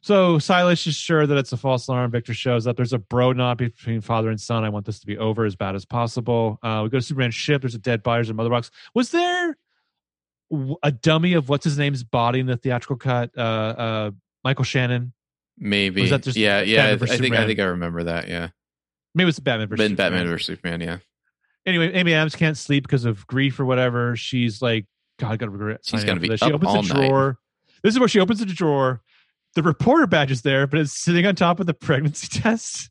so 0.00 0.38
Silas 0.38 0.86
is 0.86 0.96
sure 0.96 1.26
that 1.26 1.36
it's 1.38 1.52
a 1.52 1.56
false 1.56 1.86
alarm. 1.88 2.10
Victor 2.10 2.34
shows 2.34 2.66
up. 2.66 2.76
There's 2.76 2.92
a 2.92 2.98
bro 2.98 3.32
knot 3.32 3.58
between 3.58 4.00
father 4.00 4.28
and 4.30 4.40
son. 4.40 4.64
I 4.64 4.68
want 4.68 4.84
this 4.86 5.00
to 5.00 5.06
be 5.06 5.16
over 5.16 5.44
as 5.44 5.56
bad 5.56 5.74
as 5.74 5.84
possible. 5.84 6.58
Uh, 6.62 6.80
we 6.84 6.90
go 6.90 6.98
to 6.98 7.02
Superman's 7.02 7.34
ship. 7.34 7.62
There's 7.62 7.74
a 7.74 7.78
dead 7.78 8.02
body. 8.02 8.18
There's 8.18 8.30
a 8.30 8.34
mother 8.34 8.50
box. 8.50 8.70
Was 8.94 9.10
there 9.10 9.56
a 10.82 10.92
dummy 10.92 11.32
of 11.34 11.48
what's 11.48 11.64
his 11.64 11.78
name's 11.78 12.04
body 12.04 12.40
in 12.40 12.46
the 12.46 12.56
theatrical 12.56 12.96
cut? 12.96 13.30
Uh, 13.36 13.40
uh, 13.40 14.10
Michael 14.42 14.64
Shannon. 14.64 15.12
maybe. 15.56 16.02
Was 16.02 16.10
that 16.10 16.22
just 16.22 16.36
yeah, 16.36 16.60
yeah. 16.60 16.86
I, 16.86 16.96
Batman 16.96 17.18
think 17.18 17.34
I 17.36 17.46
think 17.46 17.60
I 17.60 17.64
remember 17.64 18.02
that. 18.04 18.28
Yeah, 18.28 18.48
Maybe 19.14 19.28
it's 19.30 19.38
Batman 19.38 19.68
versus 19.68 19.88
Batman 19.92 19.96
Superman. 19.96 20.26
versus 20.26 20.46
Superman. 20.46 20.80
Yeah, 20.80 20.98
Anyway, 21.66 21.92
Amy 21.94 22.12
Adams 22.12 22.34
can't 22.36 22.58
sleep 22.58 22.82
because 22.84 23.04
of 23.06 23.26
grief 23.26 23.58
or 23.58 23.64
whatever. 23.64 24.16
She's 24.16 24.60
like, 24.60 24.84
God, 25.18 25.32
I 25.32 25.36
gotta 25.36 25.50
regret. 25.50 25.80
She's 25.84 26.04
gonna 26.04 26.20
be 26.20 26.28
this. 26.28 26.40
She 26.40 26.52
opens 26.52 26.68
all 26.68 26.82
the 26.82 26.92
night. 26.94 27.08
drawer. 27.08 27.38
This 27.84 27.94
is 27.94 28.00
where 28.00 28.08
she 28.08 28.18
opens 28.18 28.40
the 28.40 28.46
drawer. 28.46 29.00
The 29.54 29.62
reporter 29.62 30.08
badge 30.08 30.32
is 30.32 30.42
there, 30.42 30.66
but 30.66 30.80
it's 30.80 30.92
sitting 30.92 31.24
on 31.26 31.36
top 31.36 31.60
of 31.60 31.66
the 31.66 31.74
pregnancy 31.74 32.26
test. 32.40 32.90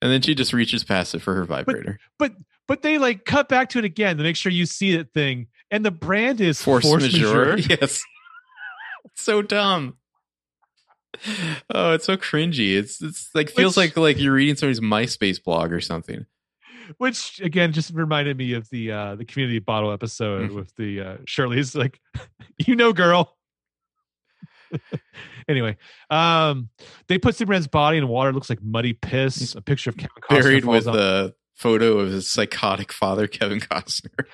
and 0.00 0.12
then 0.12 0.22
she 0.22 0.36
just 0.36 0.52
reaches 0.52 0.84
past 0.84 1.12
it 1.16 1.22
for 1.22 1.34
her 1.34 1.44
vibrator. 1.44 1.98
But 2.20 2.34
but 2.68 2.82
they 2.82 2.98
like 2.98 3.24
cut 3.24 3.48
back 3.48 3.70
to 3.70 3.78
it 3.80 3.84
again 3.84 4.16
to 4.18 4.22
make 4.22 4.36
sure 4.36 4.52
you 4.52 4.64
see 4.66 4.96
that 4.96 5.12
thing. 5.12 5.48
And 5.72 5.84
the 5.84 5.90
brand 5.90 6.40
is 6.40 6.62
Force, 6.62 6.84
force, 6.84 7.02
majeure. 7.02 7.56
majeure. 7.56 7.76
Yes. 7.80 8.02
So 9.16 9.42
dumb. 9.42 9.96
Oh, 11.74 11.92
it's 11.94 12.04
so 12.04 12.16
cringy. 12.16 12.76
It's 12.76 13.02
it's 13.02 13.30
like 13.34 13.50
feels 13.50 13.76
Which- 13.76 13.96
like 13.96 13.96
like 13.96 14.18
you're 14.18 14.34
reading 14.34 14.54
somebody's 14.56 14.80
MySpace 14.80 15.42
blog 15.42 15.72
or 15.72 15.80
something. 15.80 16.26
Which 16.98 17.40
again 17.40 17.72
just 17.72 17.92
reminded 17.92 18.36
me 18.36 18.52
of 18.52 18.68
the 18.70 18.92
uh 18.92 19.14
the 19.16 19.24
community 19.24 19.58
bottle 19.58 19.90
episode 19.92 20.50
Mhm. 20.50 20.54
with 20.54 20.74
the 20.76 21.00
uh 21.00 21.16
Shirley's 21.24 21.74
like, 21.74 21.98
you 22.66 22.76
know, 22.76 22.92
girl. 22.92 23.36
anyway, 25.48 25.76
um 26.10 26.68
they 27.08 27.18
put 27.18 27.34
Superman's 27.36 27.66
body 27.68 27.98
in 27.98 28.08
water, 28.08 28.30
it 28.30 28.34
looks 28.34 28.50
like 28.50 28.62
muddy 28.62 28.92
piss. 28.92 29.36
He's 29.36 29.54
A 29.54 29.62
picture 29.62 29.90
of 29.90 29.96
Kevin 29.96 30.10
Costner 30.22 30.42
Buried 30.42 30.64
with 30.64 30.86
out, 30.88 30.92
the 30.92 31.34
photo 31.56 31.98
of 31.98 32.10
his 32.10 32.30
psychotic 32.30 32.92
father, 32.92 33.26
Kevin 33.26 33.60
Costner. 33.60 34.24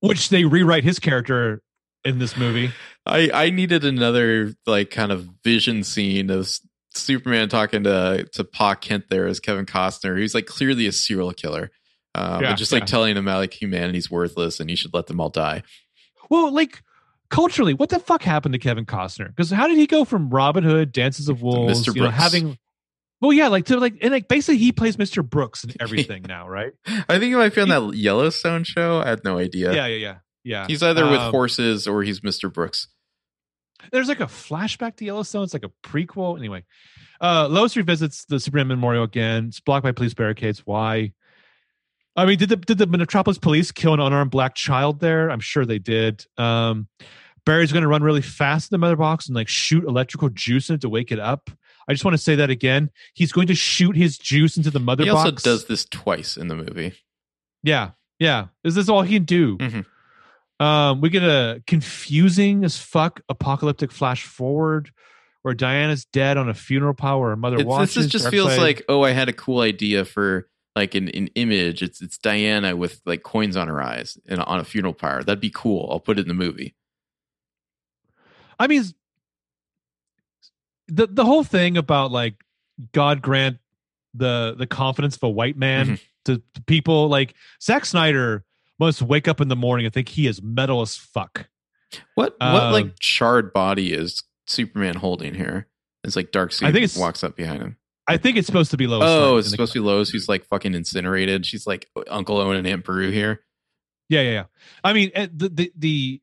which 0.00 0.28
they 0.30 0.44
rewrite 0.44 0.84
his 0.84 0.98
character 0.98 1.62
in 2.04 2.18
this 2.18 2.36
movie. 2.36 2.70
I 3.06 3.30
I 3.32 3.50
needed 3.50 3.84
another 3.84 4.54
like 4.66 4.90
kind 4.90 5.12
of 5.12 5.28
vision 5.44 5.84
scene 5.84 6.30
of 6.30 6.50
Superman 6.94 7.48
talking 7.48 7.84
to 7.84 8.26
to 8.32 8.44
Pa 8.44 8.74
Kent 8.74 9.04
there 9.08 9.26
as 9.26 9.40
Kevin 9.40 9.66
Costner. 9.66 10.18
He's 10.18 10.34
like 10.34 10.46
clearly 10.46 10.86
a 10.86 10.92
serial 10.92 11.32
killer. 11.32 11.70
Um, 12.14 12.42
Yeah, 12.42 12.48
and 12.50 12.58
just 12.58 12.72
like 12.72 12.82
yeah. 12.82 12.86
telling 12.86 13.16
him 13.16 13.26
how 13.26 13.38
like 13.38 13.60
humanity's 13.60 14.10
worthless 14.10 14.60
and 14.60 14.68
you 14.68 14.76
should 14.76 14.92
let 14.92 15.06
them 15.06 15.20
all 15.20 15.30
die. 15.30 15.62
Well, 16.28 16.52
like 16.52 16.82
culturally, 17.32 17.74
what 17.74 17.88
the 17.88 17.98
fuck 17.98 18.22
happened 18.22 18.52
to 18.52 18.58
Kevin 18.60 18.86
Costner? 18.86 19.26
Because 19.26 19.50
how 19.50 19.66
did 19.66 19.78
he 19.78 19.88
go 19.88 20.04
from 20.04 20.30
Robin 20.30 20.62
Hood, 20.62 20.92
Dances 20.92 21.28
of 21.28 21.42
Wolves, 21.42 21.88
Mr. 21.88 21.96
you 21.96 22.02
know, 22.02 22.10
having 22.10 22.58
well, 23.20 23.32
yeah, 23.32 23.48
like 23.48 23.66
to 23.66 23.78
like 23.78 23.94
and 24.02 24.12
like 24.12 24.28
basically 24.28 24.58
he 24.58 24.70
plays 24.72 24.96
Mr. 24.96 25.28
Brooks 25.28 25.64
and 25.64 25.76
everything 25.80 26.24
now, 26.28 26.48
right? 26.48 26.72
I 26.86 27.18
think 27.18 27.24
he 27.24 27.34
might 27.34 27.54
be 27.54 27.60
on 27.60 27.68
that 27.68 27.96
Yellowstone 27.96 28.64
show. 28.64 29.00
I 29.00 29.08
had 29.08 29.24
no 29.24 29.38
idea. 29.38 29.72
Yeah, 29.72 29.86
yeah, 29.86 29.96
yeah, 29.96 30.16
yeah. 30.44 30.66
He's 30.66 30.82
either 30.82 31.08
with 31.08 31.20
Um, 31.20 31.30
horses 31.30 31.88
or 31.88 32.02
he's 32.02 32.20
Mr. 32.20 32.52
Brooks. 32.52 32.88
There's 33.90 34.08
like 34.08 34.20
a 34.20 34.26
flashback 34.26 34.96
to 34.96 35.04
Yellowstone. 35.04 35.44
It's 35.44 35.54
like 35.54 35.64
a 35.64 35.70
prequel. 35.84 36.36
Anyway, 36.36 36.64
uh, 37.20 37.48
Lois 37.48 37.76
revisits 37.76 38.24
the 38.26 38.38
Superman 38.38 38.68
Memorial 38.68 39.04
again. 39.04 39.46
It's 39.46 39.60
blocked 39.60 39.84
by 39.84 39.92
police 39.92 40.14
barricades. 40.14 40.66
Why? 40.66 41.12
I 42.16 42.26
mean, 42.26 42.38
did 42.38 42.48
the 42.48 42.56
did 42.56 42.78
the 42.78 42.86
Metropolis 42.86 43.38
police 43.38 43.70
kill 43.70 43.94
an 43.94 44.00
unarmed 44.00 44.32
black 44.32 44.54
child 44.54 45.00
there? 45.00 45.30
I'm 45.30 45.40
sure 45.40 45.64
they 45.64 45.78
did. 45.78 46.26
Um, 46.36 46.88
Barry's 47.44 47.72
going 47.72 47.82
to 47.82 47.88
run 47.88 48.02
really 48.02 48.22
fast 48.22 48.70
in 48.70 48.74
the 48.74 48.78
mother 48.78 48.96
box 48.96 49.26
and 49.26 49.34
like 49.34 49.48
shoot 49.48 49.84
electrical 49.84 50.28
juice 50.28 50.68
in 50.68 50.76
it 50.76 50.80
to 50.82 50.88
wake 50.88 51.10
it 51.12 51.18
up. 51.18 51.50
I 51.88 51.92
just 51.92 52.04
want 52.04 52.14
to 52.14 52.22
say 52.22 52.36
that 52.36 52.50
again. 52.50 52.90
He's 53.14 53.32
going 53.32 53.48
to 53.48 53.54
shoot 53.56 53.96
his 53.96 54.16
juice 54.16 54.56
into 54.56 54.70
the 54.70 54.78
mother 54.78 55.02
He 55.04 55.10
box. 55.10 55.30
also 55.32 55.50
does 55.50 55.64
this 55.66 55.84
twice 55.84 56.36
in 56.36 56.46
the 56.48 56.54
movie. 56.54 56.94
Yeah, 57.64 57.90
yeah. 58.20 58.46
Is 58.64 58.74
this 58.76 58.88
all 58.88 59.02
he 59.02 59.16
can 59.16 59.24
do? 59.24 59.58
Mhm. 59.58 59.84
Um, 60.60 61.00
we 61.00 61.10
get 61.10 61.24
a 61.24 61.60
confusing 61.66 62.64
as 62.64 62.78
fuck 62.78 63.20
apocalyptic 63.28 63.90
flash 63.90 64.22
forward 64.22 64.92
where 65.42 65.54
Diana's 65.54 66.04
dead 66.04 66.36
on 66.36 66.48
a 66.48 66.54
funeral 66.54 66.94
pile 66.94 67.18
where 67.20 67.30
her 67.30 67.36
mother 67.36 67.56
It's, 67.56 67.64
watches. 67.64 67.94
this 67.96 68.04
is 68.04 68.10
just 68.12 68.28
feels 68.28 68.56
like 68.58 68.82
oh, 68.88 69.02
I 69.02 69.10
had 69.10 69.28
a 69.28 69.32
cool 69.32 69.60
idea 69.60 70.04
for 70.04 70.48
like 70.76 70.94
an, 70.94 71.08
an 71.08 71.28
image. 71.34 71.82
It's 71.82 72.00
it's 72.00 72.16
Diana 72.16 72.76
with 72.76 73.00
like 73.04 73.24
coins 73.24 73.56
on 73.56 73.66
her 73.66 73.82
eyes 73.82 74.16
and 74.28 74.40
on 74.40 74.60
a 74.60 74.64
funeral 74.64 74.94
pyre. 74.94 75.24
That'd 75.24 75.40
be 75.40 75.50
cool. 75.50 75.88
I'll 75.90 75.98
put 75.98 76.18
it 76.18 76.22
in 76.22 76.28
the 76.28 76.34
movie. 76.34 76.76
I 78.62 78.68
mean, 78.68 78.84
the 80.88 81.06
the 81.06 81.24
whole 81.24 81.44
thing 81.44 81.76
about 81.76 82.12
like 82.12 82.34
God 82.92 83.22
grant 83.22 83.58
the 84.14 84.54
the 84.58 84.66
confidence 84.66 85.16
of 85.16 85.22
a 85.22 85.28
white 85.30 85.56
man 85.56 85.86
Mhm. 85.96 86.00
to, 86.26 86.42
to 86.54 86.62
people 86.66 87.08
like 87.08 87.34
Zack 87.62 87.84
Snyder 87.84 88.44
must 88.78 89.02
wake 89.02 89.28
up 89.28 89.40
in 89.40 89.48
the 89.48 89.56
morning 89.56 89.86
and 89.86 89.92
think 89.94 90.08
he 90.08 90.26
is 90.26 90.42
metal 90.42 90.80
as 90.80 90.96
fuck. 90.96 91.48
What 92.14 92.36
what 92.38 92.62
Um, 92.62 92.72
like 92.72 92.98
charred 92.98 93.52
body 93.52 93.92
is 93.92 94.22
Superman 94.46 94.96
holding 94.96 95.34
here? 95.34 95.68
It's 96.04 96.16
like 96.16 96.32
Dark 96.32 96.52
I 96.62 96.66
think 96.72 96.84
it's- 96.84 96.96
walks 96.96 97.22
up 97.24 97.36
behind 97.36 97.62
him. 97.62 97.76
I 98.08 98.16
think 98.16 98.36
it's 98.36 98.46
supposed 98.46 98.72
to 98.72 98.76
be 98.76 98.88
Lois. 98.88 99.04
Oh, 99.06 99.36
it's 99.36 99.48
supposed 99.48 99.72
to 99.74 99.78
be 99.80 99.84
Lois 99.86 100.10
who's 100.10 100.28
like 100.28 100.44
fucking 100.46 100.74
incinerated. 100.74 101.46
She's 101.46 101.66
like 101.68 101.88
Uncle 102.08 102.36
Owen 102.38 102.56
and 102.56 102.66
Aunt 102.66 102.84
Beru 102.84 103.10
here. 103.12 103.44
Yeah, 104.08 104.22
yeah, 104.22 104.30
yeah. 104.30 104.44
I 104.82 104.92
mean, 104.92 105.10
eh, 105.14 105.28
the 105.32 105.48
the, 105.48 105.72
the 105.76 106.20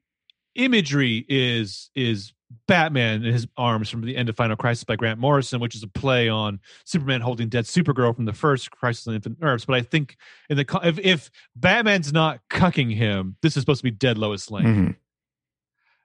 imagery 0.56 1.26
is 1.28 1.90
is 1.96 2.34
Batman 2.68 3.24
in 3.24 3.32
his 3.32 3.48
arms 3.58 3.90
from 3.90 4.02
the 4.02 4.16
end 4.18 4.28
of 4.28 4.36
Final 4.36 4.56
Crisis 4.56 4.84
by 4.84 4.96
Grant 4.96 5.20
Morrison, 5.20 5.60
which 5.60 5.76
is 5.76 5.84
a 5.84 5.88
play 5.88 6.30
on 6.30 6.60
Superman 6.84 7.22
holding 7.22 7.48
dead 7.48 7.66
Supergirl 7.66 8.16
from 8.16 8.26
the 8.26 8.34
first 8.34 8.72
Crisis 8.72 9.08
on 9.08 9.14
Infinite 9.14 9.38
Earths. 9.42 9.66
But 9.66 9.76
I 9.76 9.82
think 9.82 10.18
in 10.50 10.58
the 10.58 10.80
if 10.84 10.98
if 11.00 11.32
Batman's 11.56 12.12
not 12.12 12.40
cucking 12.50 12.96
him, 12.96 13.36
this 13.44 13.56
is 13.56 13.62
supposed 13.62 13.80
to 13.80 13.84
be 13.84 13.92
dead 13.92 14.18
Lois 14.18 14.50
Lane. 14.50 14.66
Mhm. 14.66 14.96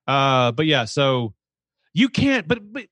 Uh, 0.06 0.52
but 0.52 0.66
yeah, 0.66 0.84
so 0.84 1.34
you 1.94 2.08
can't. 2.08 2.46
But 2.46 2.72
but 2.72 2.84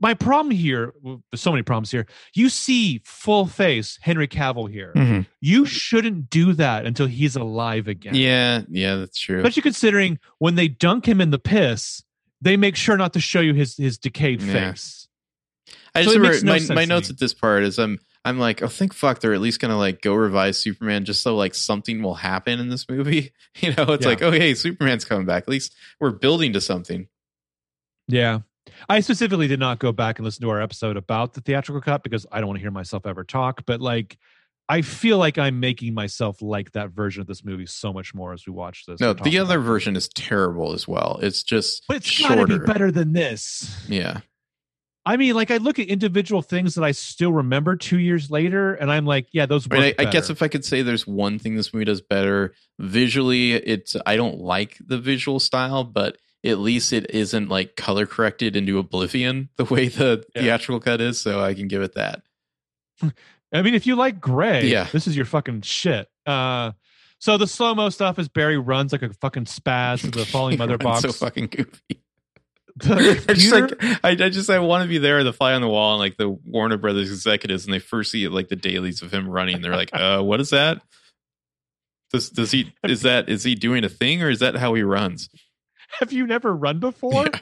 my 0.00 0.14
problem 0.14 0.50
here, 0.54 0.92
there's 1.30 1.40
so 1.40 1.50
many 1.50 1.62
problems 1.62 1.90
here. 1.90 2.06
You 2.34 2.48
see 2.48 3.00
full 3.04 3.46
face 3.46 3.98
Henry 4.00 4.28
Cavill 4.28 4.70
here. 4.70 4.92
Mhm. 4.94 5.26
You 5.40 5.66
shouldn't 5.66 6.30
do 6.30 6.52
that 6.52 6.86
until 6.86 7.06
he's 7.06 7.34
alive 7.36 7.88
again. 7.88 8.14
Yeah, 8.14 8.62
yeah, 8.70 8.96
that's 8.96 9.18
true. 9.18 9.38
Especially 9.38 9.62
considering 9.62 10.18
when 10.38 10.54
they 10.54 10.68
dunk 10.68 11.06
him 11.06 11.20
in 11.20 11.30
the 11.30 11.38
piss, 11.38 12.02
they 12.40 12.56
make 12.56 12.76
sure 12.76 12.96
not 12.96 13.12
to 13.14 13.20
show 13.20 13.40
you 13.40 13.54
his 13.54 13.76
his 13.76 13.98
decayed 13.98 14.40
Yeah. 14.42 14.52
face. 14.52 15.08
I 15.94 16.02
So 16.02 16.04
just 16.12 16.16
remember 16.16 16.44
no 16.46 16.52
my, 16.68 16.74
my 16.74 16.84
notes 16.84 17.10
at 17.10 17.18
this 17.18 17.34
part 17.34 17.64
is 17.64 17.78
I'm 17.78 17.98
I'm 18.24 18.38
like, 18.38 18.62
oh 18.62 18.68
think 18.68 18.94
fuck 18.94 19.18
they're 19.20 19.34
at 19.34 19.40
least 19.40 19.58
gonna 19.60 19.76
like 19.76 20.00
go 20.00 20.14
revise 20.14 20.58
Superman 20.58 21.04
just 21.04 21.22
so 21.24 21.34
like 21.34 21.54
something 21.56 22.02
will 22.02 22.14
happen 22.14 22.60
in 22.60 22.68
this 22.68 22.88
movie. 22.88 23.32
You 23.60 23.74
know, 23.74 23.92
it's 23.92 24.04
Yeah. 24.04 24.08
like, 24.10 24.22
oh 24.22 24.30
hey, 24.30 24.54
Superman's 24.54 25.04
coming 25.04 25.26
back. 25.26 25.42
At 25.42 25.48
least 25.48 25.74
we're 26.00 26.12
building 26.12 26.52
to 26.54 26.60
something. 26.60 27.08
Yeah. 28.08 28.40
I 28.88 29.00
specifically 29.00 29.48
did 29.48 29.60
not 29.60 29.78
go 29.78 29.92
back 29.92 30.18
and 30.18 30.24
listen 30.24 30.42
to 30.42 30.50
our 30.50 30.60
episode 30.60 30.96
about 30.96 31.34
the 31.34 31.40
theatrical 31.40 31.80
cut 31.80 32.02
because 32.02 32.26
I 32.30 32.40
don't 32.40 32.48
want 32.48 32.58
to 32.58 32.62
hear 32.62 32.70
myself 32.70 33.06
ever 33.06 33.24
talk. 33.24 33.64
But 33.66 33.80
like, 33.80 34.18
I 34.68 34.82
feel 34.82 35.18
like 35.18 35.38
I'm 35.38 35.60
making 35.60 35.94
myself 35.94 36.40
like 36.40 36.72
that 36.72 36.90
version 36.90 37.20
of 37.20 37.26
this 37.26 37.44
movie 37.44 37.66
so 37.66 37.92
much 37.92 38.14
more 38.14 38.32
as 38.32 38.46
we 38.46 38.52
watch 38.52 38.84
this. 38.86 39.00
No, 39.00 39.12
the 39.12 39.38
other 39.38 39.58
version 39.58 39.96
is 39.96 40.08
terrible 40.08 40.72
as 40.72 40.86
well. 40.86 41.18
It's 41.22 41.42
just 41.42 41.84
but 41.88 41.98
it's 41.98 42.20
got 42.20 42.36
to 42.36 42.46
be 42.46 42.58
better 42.58 42.90
than 42.90 43.12
this. 43.12 43.84
Yeah. 43.88 44.20
I 45.04 45.16
mean, 45.16 45.34
like, 45.34 45.50
I 45.50 45.56
look 45.56 45.80
at 45.80 45.88
individual 45.88 46.42
things 46.42 46.76
that 46.76 46.84
I 46.84 46.92
still 46.92 47.32
remember 47.32 47.74
two 47.74 47.98
years 47.98 48.30
later, 48.30 48.74
and 48.74 48.90
I'm 48.90 49.04
like, 49.04 49.26
yeah, 49.32 49.46
those. 49.46 49.66
I, 49.68 49.74
mean, 49.74 49.94
I, 49.98 50.02
I 50.02 50.04
guess 50.04 50.30
if 50.30 50.42
I 50.42 50.48
could 50.48 50.64
say 50.64 50.82
there's 50.82 51.08
one 51.08 51.40
thing 51.40 51.56
this 51.56 51.74
movie 51.74 51.86
does 51.86 52.00
better 52.00 52.54
visually, 52.78 53.52
it's 53.52 53.96
I 54.06 54.14
don't 54.14 54.38
like 54.38 54.78
the 54.80 54.98
visual 54.98 55.40
style, 55.40 55.82
but 55.82 56.18
at 56.44 56.58
least 56.58 56.92
it 56.92 57.10
isn't 57.10 57.48
like 57.48 57.76
color 57.76 58.06
corrected 58.06 58.56
into 58.56 58.78
oblivion 58.78 59.48
the 59.56 59.64
way 59.64 59.88
the 59.88 60.24
Yeah. 60.34 60.42
theatrical 60.42 60.80
cut 60.80 61.00
is. 61.00 61.20
So 61.20 61.40
I 61.40 61.54
can 61.54 61.68
give 61.68 61.82
it 61.82 61.94
that. 61.94 62.22
I 63.52 63.62
mean, 63.62 63.74
if 63.74 63.86
you 63.86 63.96
like 63.96 64.20
gray, 64.20 64.66
Yeah. 64.66 64.88
this 64.92 65.06
is 65.06 65.16
your 65.16 65.26
fucking 65.26 65.62
shit. 65.62 66.08
Uh, 66.26 66.72
so 67.18 67.36
the 67.36 67.46
slow 67.46 67.74
mo 67.74 67.88
stuff 67.90 68.18
is 68.18 68.28
Barry 68.28 68.58
runs 68.58 68.92
like 68.92 69.02
a 69.02 69.12
fucking 69.14 69.44
spaz 69.44 70.00
to 70.00 70.10
the 70.10 70.24
falling 70.26 70.58
mother 70.58 70.78
box. 70.78 71.02
so 71.02 71.12
fucking 71.12 71.46
goofy. 71.48 72.00
The 72.76 73.24
I 73.28 73.34
just 73.34 73.52
like 73.52 73.84
I, 74.02 74.10
I 74.24 74.28
just 74.30 74.48
I 74.48 74.58
want 74.60 74.82
to 74.84 74.88
be 74.88 74.96
there, 74.96 75.22
the 75.24 75.32
fly 75.34 75.52
on 75.52 75.60
the 75.60 75.68
wall, 75.68 75.92
and 75.92 75.98
like 76.00 76.16
the 76.16 76.30
Warner 76.30 76.78
Brothers 76.78 77.10
executives, 77.10 77.66
and 77.66 77.74
they 77.74 77.78
first 77.78 78.10
see 78.10 78.26
like 78.28 78.48
the 78.48 78.56
dailies 78.56 79.02
of 79.02 79.12
him 79.12 79.28
running. 79.28 79.60
They're 79.60 79.76
like, 79.76 79.90
"Uh, 79.92 80.22
what 80.22 80.40
is 80.40 80.50
that? 80.50 80.80
Does 82.12 82.30
does 82.30 82.50
he 82.50 82.72
is 82.82 83.02
that 83.02 83.28
is 83.28 83.42
he 83.44 83.54
doing 83.54 83.84
a 83.84 83.90
thing 83.90 84.22
or 84.22 84.30
is 84.30 84.38
that 84.40 84.56
how 84.56 84.72
he 84.72 84.82
runs?" 84.82 85.28
have 86.00 86.12
you 86.12 86.26
never 86.26 86.54
run 86.54 86.78
before? 86.80 87.24
Yeah. 87.24 87.40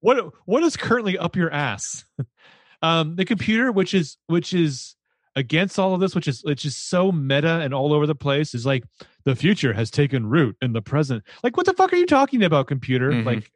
What 0.00 0.32
what 0.44 0.62
is 0.62 0.76
currently 0.76 1.16
up 1.18 1.36
your 1.36 1.52
ass? 1.52 2.04
um, 2.82 3.16
the 3.16 3.24
computer, 3.24 3.72
which 3.72 3.94
is 3.94 4.16
which 4.26 4.52
is 4.52 4.94
against 5.34 5.78
all 5.78 5.94
of 5.94 6.00
this, 6.00 6.14
which 6.14 6.28
is 6.28 6.42
which 6.44 6.64
is 6.64 6.76
so 6.76 7.10
meta 7.12 7.60
and 7.60 7.74
all 7.74 7.92
over 7.92 8.06
the 8.06 8.14
place, 8.14 8.54
is 8.54 8.64
like 8.66 8.84
the 9.24 9.34
future 9.34 9.72
has 9.72 9.90
taken 9.90 10.26
root 10.26 10.56
in 10.62 10.72
the 10.72 10.82
present. 10.82 11.24
Like, 11.42 11.56
what 11.56 11.66
the 11.66 11.72
fuck 11.72 11.92
are 11.92 11.96
you 11.96 12.06
talking 12.06 12.42
about, 12.44 12.66
computer? 12.68 13.10
Mhm. 13.10 13.24
Like, 13.24 13.50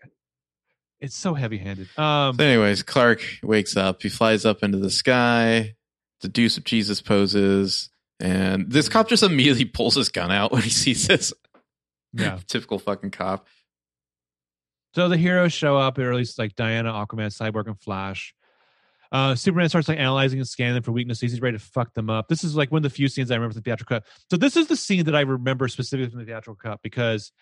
it's 1.00 1.16
so 1.16 1.34
heavy 1.34 1.58
handed. 1.58 1.88
Um, 1.98 2.36
So, 2.36 2.44
anyways, 2.44 2.82
Clark 2.82 3.22
wakes 3.42 3.76
up. 3.76 4.02
He 4.02 4.08
flies 4.08 4.44
up 4.44 4.62
into 4.62 4.78
the 4.78 4.90
sky. 4.90 5.74
The 6.22 6.28
Deuce 6.28 6.56
of 6.58 6.64
Jesus 6.64 7.00
poses, 7.00 7.88
and 8.18 8.70
this 8.70 8.88
cop 8.88 9.08
just 9.08 9.22
immediately 9.22 9.64
pulls 9.64 9.94
his 9.94 10.08
gun 10.10 10.30
out 10.32 10.52
when 10.52 10.62
he 10.62 10.70
sees 10.70 11.06
this. 11.06 11.32
yeah. 12.12 12.38
Typical 12.46 12.78
fucking 12.78 13.10
cop. 13.12 13.46
So 14.94 15.08
the 15.08 15.16
heroes 15.16 15.52
show 15.52 15.76
up, 15.76 15.98
or 15.98 16.10
at 16.10 16.16
least 16.16 16.38
like 16.38 16.56
Diana, 16.56 16.92
Aquaman, 16.92 17.28
Cyborg, 17.28 17.66
and 17.66 17.78
Flash. 17.80 18.34
Uh, 19.12 19.34
Superman 19.34 19.68
starts 19.68 19.88
like 19.88 19.98
analyzing 19.98 20.38
and 20.38 20.48
scanning 20.48 20.74
them 20.74 20.82
for 20.82 20.92
weaknesses. 20.92 21.32
He's 21.32 21.40
ready 21.40 21.58
to 21.58 21.62
fuck 21.64 21.94
them 21.94 22.08
up. 22.10 22.28
This 22.28 22.44
is 22.44 22.54
like 22.54 22.70
one 22.70 22.78
of 22.78 22.82
the 22.84 22.90
few 22.90 23.08
scenes 23.08 23.30
I 23.30 23.34
remember 23.34 23.54
from 23.54 23.60
the 23.62 23.64
theatrical 23.64 23.96
cut. 23.98 24.06
So 24.30 24.36
this 24.36 24.56
is 24.56 24.68
the 24.68 24.76
scene 24.76 25.04
that 25.06 25.16
I 25.16 25.20
remember 25.22 25.66
specifically 25.68 26.10
from 26.10 26.20
the 26.20 26.26
theatrical 26.26 26.54
cut 26.56 26.80
because, 26.82 27.32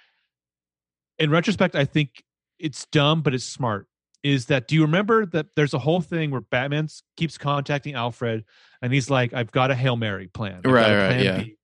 in 1.18 1.30
retrospect, 1.30 1.74
I 1.74 1.84
think 1.84 2.22
it's 2.58 2.86
dumb, 2.86 3.20
but 3.22 3.34
it's 3.34 3.44
smart. 3.44 3.86
Is 4.22 4.46
that 4.46 4.66
do 4.66 4.74
you 4.74 4.82
remember 4.82 5.26
that 5.26 5.46
there's 5.56 5.74
a 5.74 5.78
whole 5.78 6.00
thing 6.00 6.30
where 6.30 6.40
Batman 6.40 6.88
keeps 7.16 7.38
contacting 7.38 7.94
Alfred 7.94 8.44
and 8.82 8.92
he's 8.92 9.08
like, 9.08 9.32
"I've 9.32 9.52
got 9.52 9.70
a 9.70 9.74
hail 9.76 9.94
mary 9.96 10.26
plan, 10.26 10.62
I've 10.64 10.72
Right, 10.72 10.90
a 10.90 10.96
right, 10.96 11.08
plan 11.08 11.24
yeah. 11.24 11.38
B." 11.42 11.56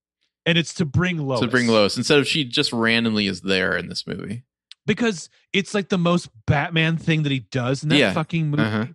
and 0.46 0.56
it's 0.56 0.74
to 0.74 0.84
bring 0.84 1.18
Lois 1.18 1.40
To 1.40 1.48
bring 1.48 1.66
Lois 1.66 1.96
instead 1.96 2.20
of 2.20 2.28
she 2.28 2.44
just 2.44 2.72
randomly 2.72 3.26
is 3.26 3.40
there 3.40 3.76
in 3.76 3.88
this 3.88 4.06
movie. 4.06 4.44
Because 4.86 5.28
it's 5.52 5.74
like 5.74 5.88
the 5.88 5.98
most 5.98 6.28
Batman 6.46 6.96
thing 6.96 7.22
that 7.24 7.32
he 7.32 7.40
does 7.40 7.82
in 7.82 7.88
that 7.90 7.96
Yeah. 7.98 8.12
fucking 8.12 8.48
movie. 8.50 8.62
Uh-huh. 8.62 8.86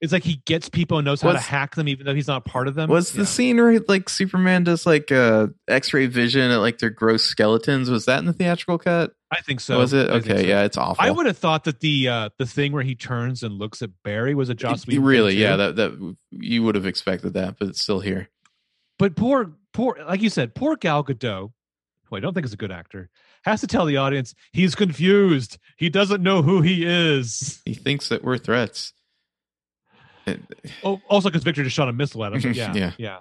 It's 0.00 0.12
like 0.12 0.24
he 0.24 0.42
gets 0.44 0.68
people 0.68 0.98
and 0.98 1.06
knows 1.06 1.22
how 1.22 1.32
to 1.32 1.38
hack 1.38 1.76
them, 1.76 1.88
even 1.88 2.04
though 2.04 2.14
he's 2.14 2.26
not 2.26 2.44
part 2.44 2.68
of 2.68 2.74
them. 2.74 2.90
Was 2.90 3.12
the 3.12 3.24
scene 3.24 3.56
where 3.56 3.80
like 3.88 4.10
Superman 4.10 4.62
does 4.64 4.84
like 4.84 5.10
uh 5.10 5.46
X-ray 5.66 6.06
vision 6.06 6.50
at 6.50 6.56
like 6.58 6.76
their 6.78 6.90
gross 6.90 7.22
skeletons? 7.22 7.88
Was 7.88 8.04
that 8.04 8.18
in 8.18 8.26
the 8.26 8.34
theatrical 8.34 8.76
cut? 8.76 9.14
I 9.30 9.40
think 9.40 9.60
so. 9.60 9.78
was 9.78 9.94
it? 9.94 10.10
Okay, 10.10 10.42
so. 10.42 10.46
yeah, 10.46 10.64
it's 10.64 10.76
awful. 10.76 11.02
I 11.02 11.10
would 11.10 11.24
have 11.24 11.38
thought 11.38 11.64
that 11.64 11.80
the 11.80 12.08
uh 12.08 12.28
the 12.38 12.44
thing 12.44 12.72
where 12.72 12.82
he 12.82 12.94
turns 12.94 13.42
and 13.42 13.54
looks 13.58 13.80
at 13.80 13.90
Barry 14.02 14.34
was 14.34 14.50
a 14.50 14.54
Joss 14.54 14.86
Whedon 14.86 15.04
really, 15.04 15.36
yeah, 15.36 15.56
that 15.56 15.76
that 15.76 16.16
you 16.32 16.62
would 16.64 16.74
have 16.74 16.86
expected 16.86 17.32
that, 17.34 17.56
but 17.58 17.68
it's 17.68 17.80
still 17.80 18.00
here. 18.00 18.28
But 18.98 19.16
poor, 19.16 19.52
poor, 19.72 19.96
like 20.06 20.20
you 20.20 20.28
said, 20.28 20.54
poor 20.54 20.76
Gal 20.76 21.02
Gadot, 21.02 21.50
who 22.04 22.16
I 22.16 22.20
don't 22.20 22.34
think 22.34 22.44
is 22.44 22.52
a 22.52 22.58
good 22.58 22.72
actor, 22.72 23.08
has 23.44 23.60
to 23.60 23.66
tell 23.66 23.84
the 23.86 23.96
audience 23.98 24.34
he's 24.52 24.74
confused. 24.74 25.58
He 25.76 25.88
doesn't 25.90 26.22
know 26.22 26.42
who 26.42 26.60
he 26.62 26.84
is. 26.86 27.60
He 27.64 27.74
thinks 27.74 28.08
that 28.08 28.24
we're 28.24 28.38
threats. 28.38 28.92
Oh, 30.82 31.00
also 31.08 31.28
because 31.28 31.42
Victor 31.44 31.62
just 31.64 31.76
shot 31.76 31.88
a 31.88 31.92
missile 31.92 32.24
at 32.24 32.32
him. 32.32 32.52
Yeah, 32.54 32.72
Yeah. 32.74 32.92
yeah. 32.96 33.18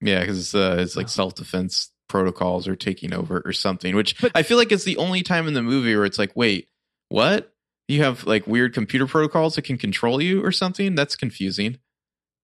yeah, 0.00 0.20
because 0.20 0.54
uh, 0.54 0.76
it's 0.78 0.96
like 0.96 1.08
self 1.08 1.34
defense 1.34 1.90
protocols 2.08 2.68
are 2.68 2.76
taking 2.76 3.12
over 3.12 3.42
or 3.44 3.52
something. 3.52 3.96
Which 3.96 4.20
But- 4.20 4.32
I 4.34 4.42
feel 4.44 4.56
like 4.56 4.70
it's 4.70 4.84
the 4.84 4.96
only 4.98 5.22
time 5.22 5.48
in 5.48 5.54
the 5.54 5.62
movie 5.62 5.96
where 5.96 6.04
it's 6.04 6.18
like, 6.18 6.34
wait, 6.36 6.68
what? 7.08 7.52
You 7.88 8.02
have 8.02 8.24
like 8.26 8.46
weird 8.46 8.74
computer 8.74 9.06
protocols 9.06 9.54
that 9.56 9.62
can 9.62 9.78
control 9.78 10.20
you 10.20 10.44
or 10.44 10.52
something? 10.52 10.94
That's 10.94 11.16
confusing. 11.16 11.78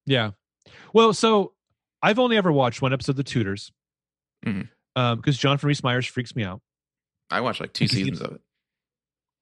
Yeah. 0.06 0.32
Well, 0.92 1.12
so 1.12 1.52
I've 2.02 2.18
only 2.18 2.36
ever 2.36 2.50
watched 2.52 2.82
one 2.82 2.92
episode 2.92 3.12
of 3.12 3.16
The 3.16 3.24
Tudors 3.24 3.70
Mhm. 4.44 4.68
um, 4.96 5.16
because 5.18 5.38
Jonathan 5.38 5.68
Rhys 5.68 5.82
Meyers 5.84 6.06
freaks 6.06 6.34
me 6.34 6.42
out. 6.44 6.60
I 7.32 7.40
watched 7.40 7.60
like 7.60 7.72
two 7.72 7.88
seasons 7.88 8.20
of 8.20 8.32
it. 8.34 8.40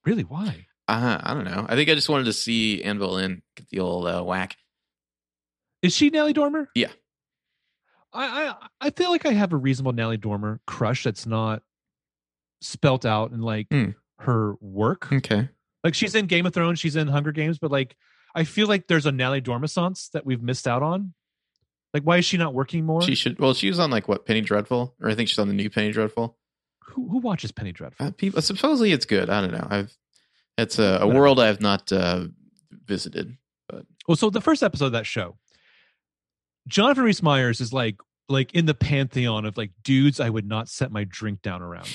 Really? 0.04 0.22
Why? 0.22 0.66
Uh, 0.88 1.18
I 1.22 1.34
don't 1.34 1.44
know. 1.44 1.66
I 1.68 1.74
think 1.76 1.88
I 1.90 1.94
just 1.94 2.08
wanted 2.08 2.24
to 2.24 2.32
see 2.32 2.82
Anne 2.82 2.98
Boleyn 2.98 3.42
get 3.56 3.68
the 3.68 3.80
old 3.80 4.06
uh, 4.06 4.22
whack. 4.22 4.56
Is 5.82 5.94
she 5.94 6.10
Natalie 6.10 6.32
Dormer? 6.32 6.68
Yeah. 6.74 6.88
I, 8.12 8.48
I 8.48 8.54
I 8.80 8.90
feel 8.90 9.10
like 9.10 9.24
I 9.24 9.32
have 9.32 9.52
a 9.52 9.56
reasonable 9.56 9.92
Natalie 9.92 10.16
Dormer 10.16 10.60
crush 10.66 11.04
that's 11.04 11.26
not 11.26 11.62
spelt 12.60 13.06
out 13.06 13.30
in 13.30 13.40
like 13.40 13.68
Hmm. 13.70 13.90
her 14.18 14.54
work. 14.60 15.12
Okay. 15.12 15.48
Like 15.84 15.94
she's 15.94 16.14
in 16.14 16.26
Game 16.26 16.44
of 16.44 16.52
Thrones, 16.52 16.80
she's 16.80 16.96
in 16.96 17.06
Hunger 17.08 17.32
Games, 17.32 17.58
but 17.58 17.70
like 17.70 17.96
I 18.34 18.44
feel 18.44 18.66
like 18.66 18.86
there's 18.88 19.06
a 19.06 19.12
Nellie 19.12 19.40
Dormissance 19.40 20.08
that 20.12 20.26
we've 20.26 20.42
missed 20.42 20.66
out 20.68 20.82
on. 20.82 21.14
Like, 21.94 22.04
why 22.04 22.18
is 22.18 22.24
she 22.24 22.36
not 22.36 22.54
working 22.54 22.84
more? 22.86 23.02
She 23.02 23.16
should. 23.16 23.38
Well, 23.40 23.54
she 23.54 23.68
was 23.68 23.80
on 23.80 23.90
like 23.90 24.06
what 24.06 24.24
Penny 24.26 24.40
Dreadful, 24.42 24.94
or 25.00 25.08
I 25.10 25.14
think 25.16 25.28
she's 25.28 25.38
on 25.40 25.48
the 25.48 25.54
new 25.54 25.68
Penny 25.70 25.90
Dreadful. 25.90 26.36
Who 26.86 27.08
who 27.08 27.18
watches 27.18 27.52
Penny 27.52 27.72
Dreadful? 27.72 28.06
Uh, 28.06 28.10
people 28.10 28.42
supposedly 28.42 28.92
it's 28.92 29.04
good. 29.06 29.30
I 29.30 29.40
don't 29.40 29.52
know. 29.52 29.66
I've 29.70 29.96
it's 30.58 30.78
a, 30.78 30.98
a 31.00 31.06
world 31.06 31.40
I 31.40 31.46
have 31.46 31.60
not 31.60 31.90
uh, 31.92 32.26
visited. 32.84 33.36
Well, 34.06 34.16
so 34.16 34.30
the 34.30 34.40
first 34.40 34.62
episode 34.62 34.86
of 34.86 34.92
that 34.92 35.06
show, 35.06 35.36
Jonathan 36.66 37.04
Rhys 37.04 37.22
Meyers 37.22 37.60
is 37.60 37.72
like 37.72 37.96
like 38.28 38.54
in 38.54 38.66
the 38.66 38.74
pantheon 38.74 39.44
of 39.44 39.56
like 39.56 39.70
dudes 39.82 40.20
I 40.20 40.30
would 40.30 40.46
not 40.46 40.68
set 40.68 40.90
my 40.90 41.04
drink 41.04 41.42
down 41.42 41.62
around. 41.62 41.88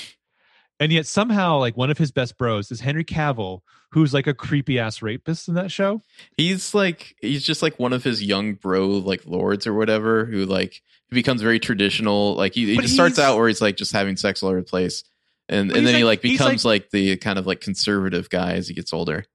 And 0.80 0.92
yet 0.92 1.06
somehow 1.06 1.58
like 1.60 1.78
one 1.78 1.90
of 1.90 1.98
his 1.98 2.12
best 2.12 2.38
bros 2.38 2.70
is 2.70 2.82
Henry 2.82 3.06
Cavill, 3.06 3.62
who's 3.92 4.14
like 4.14 4.28
a 4.28 4.34
creepy 4.34 4.78
ass 4.78 5.02
rapist 5.02 5.48
in 5.48 5.54
that 5.56 5.72
show. 5.72 6.02
He's 6.38 6.74
like 6.74 7.16
he's 7.22 7.44
just 7.44 7.62
like 7.62 7.80
one 7.80 7.94
of 7.94 8.04
his 8.04 8.24
young 8.24 8.54
bro 8.56 8.88
like 8.88 9.26
lords 9.26 9.66
or 9.66 9.74
whatever 9.74 10.26
who 10.26 10.46
like 10.46 10.82
he 11.10 11.16
becomes 11.16 11.42
very 11.42 11.60
traditional. 11.60 12.36
Like 12.36 12.54
he, 12.54 12.66
he 12.74 12.78
just 12.78 12.94
starts 12.94 13.20
out 13.20 13.38
where 13.38 13.48
he's 13.48 13.62
like 13.62 13.78
just 13.78 13.92
having 13.92 14.18
sex 14.18 14.42
all 14.44 14.50
over 14.50 14.60
the 14.60 14.64
place, 14.66 15.04
and 15.50 15.70
and 15.72 15.78
he's 15.82 15.86
then 15.86 15.96
he 15.96 16.04
like- 16.04 16.20
like 16.20 16.22
becomes 16.22 16.66
like, 16.66 16.90
the 16.92 17.18
kind 17.18 17.38
of 17.40 17.46
like 17.48 17.62
conservative 17.62 18.30
guy 18.30 18.54
as 18.54 18.68
he 18.68 18.74
gets 18.74 18.92
older. 18.94 19.26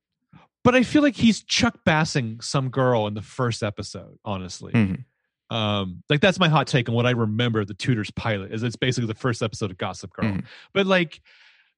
But 0.62 0.74
I 0.74 0.82
feel 0.82 1.00
like 1.02 1.16
he's 1.16 1.42
Chuck 1.42 1.78
Bassing 1.86 2.42
some 2.44 2.68
girl 2.68 3.06
in 3.06 3.14
the 3.14 3.22
first 3.22 3.62
episode, 3.62 4.18
honestly. 4.24 4.72
Mhm. 4.72 5.04
Um, 5.48 6.02
like 6.08 6.20
that's 6.20 6.38
my 6.38 6.48
hot 6.48 6.66
take 6.68 6.88
on 6.88 6.94
what 6.94 7.06
I 7.06 7.10
remember 7.10 7.60
of 7.60 7.66
the 7.66 7.74
Tudors 7.74 8.10
pilot 8.12 8.52
is 8.52 8.62
it's 8.62 8.76
basically 8.76 9.08
the 9.08 9.14
first 9.18 9.42
episode 9.42 9.70
of 9.70 9.78
Gossip 9.78 10.12
Girl. 10.12 10.26
Mhm. 10.32 10.44
But 10.72 10.86
like 10.86 11.20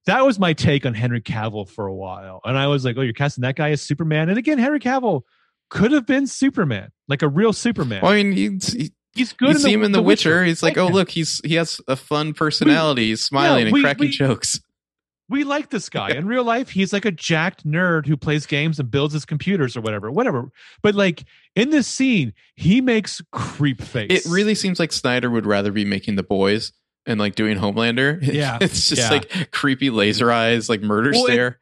that 0.05 0.25
was 0.25 0.37
my 0.37 0.51
take 0.53 0.85
on 0.85 0.93
Henry 0.93 1.21
Cavill 1.21 1.67
for 1.67 1.87
a 1.87 1.93
while. 1.95 2.41
And 2.43 2.57
I 2.57 2.67
was 2.67 2.83
like, 2.83 2.97
oh, 2.97 3.01
you're 3.01 3.13
casting 3.13 3.43
that 3.43 3.55
guy 3.55 3.71
as 3.71 3.81
Superman. 3.81 4.27
And 4.29 4.37
again, 4.37 4.57
Henry 4.59 4.79
Cavill 4.81 5.21
could 5.69 5.91
have 5.93 6.05
been 6.05 6.27
Superman, 6.27 6.91
like 7.07 7.21
a 7.21 7.27
real 7.29 7.53
Superman. 7.53 8.01
Well, 8.03 8.11
I 8.11 8.21
mean, 8.21 8.33
he, 8.33 8.49
he, 8.77 8.91
he's 9.15 9.33
good. 9.33 9.49
you 9.49 9.55
in 9.55 9.59
see 9.61 9.73
him 9.73 9.83
in 9.83 9.91
The, 9.91 10.01
Witcher. 10.01 10.43
He's 10.43 10.63
like, 10.63 10.77
oh 10.77 10.87
look, 10.87 11.09
he's 11.09 11.41
he 11.43 11.55
has 11.55 11.79
a 11.87 11.95
fun 11.95 12.33
personality. 12.33 13.07
He's 13.09 13.23
smiling 13.23 13.65
we- 13.71 13.79
and 13.79 13.83
cracking 13.83 14.05
we- 14.07 14.11
jokes. 14.11 14.59
we 15.29 15.43
like 15.45 15.69
this 15.69 15.89
guy 15.89 16.09
in 16.11 16.27
real 16.27 16.43
life. 16.43 16.69
He's 16.69 16.91
like 16.93 17.05
a 17.05 17.11
jacked 17.11 17.65
nerd 17.65 18.05
who 18.05 18.17
plays 18.17 18.45
games 18.45 18.79
and 18.79 18.91
builds 18.91 19.13
his 19.13 19.25
computers 19.25 19.75
or 19.77 19.81
whatever, 19.81 20.11
whatever. 20.11 20.49
But 20.81 20.95
like 20.95 21.23
in 21.55 21.69
this 21.69 21.87
scene, 21.87 22.33
he 22.55 22.81
makes 22.81 23.21
creep 23.31 23.81
face. 23.81 24.11
It 24.25 24.29
really 24.29 24.53
seems 24.53 24.79
like 24.79 24.91
Snyder 24.91 25.29
would 25.29 25.45
rather 25.45 25.71
be 25.71 25.85
making 25.85 26.17
the 26.17 26.23
boys 26.23 26.71
and 27.05 27.19
like 27.19 27.35
doing 27.35 27.57
Homelander. 27.57 28.19
Yeah. 28.33 28.57
it's 28.61 28.89
just 28.89 29.01
Yeah. 29.01 29.09
like 29.09 29.51
creepy 29.51 29.89
laser 29.89 30.31
eyes, 30.31 30.69
like 30.69 30.81
murder 30.81 31.11
Well, 31.13 31.25
it- 31.25 31.31
stare. 31.31 31.59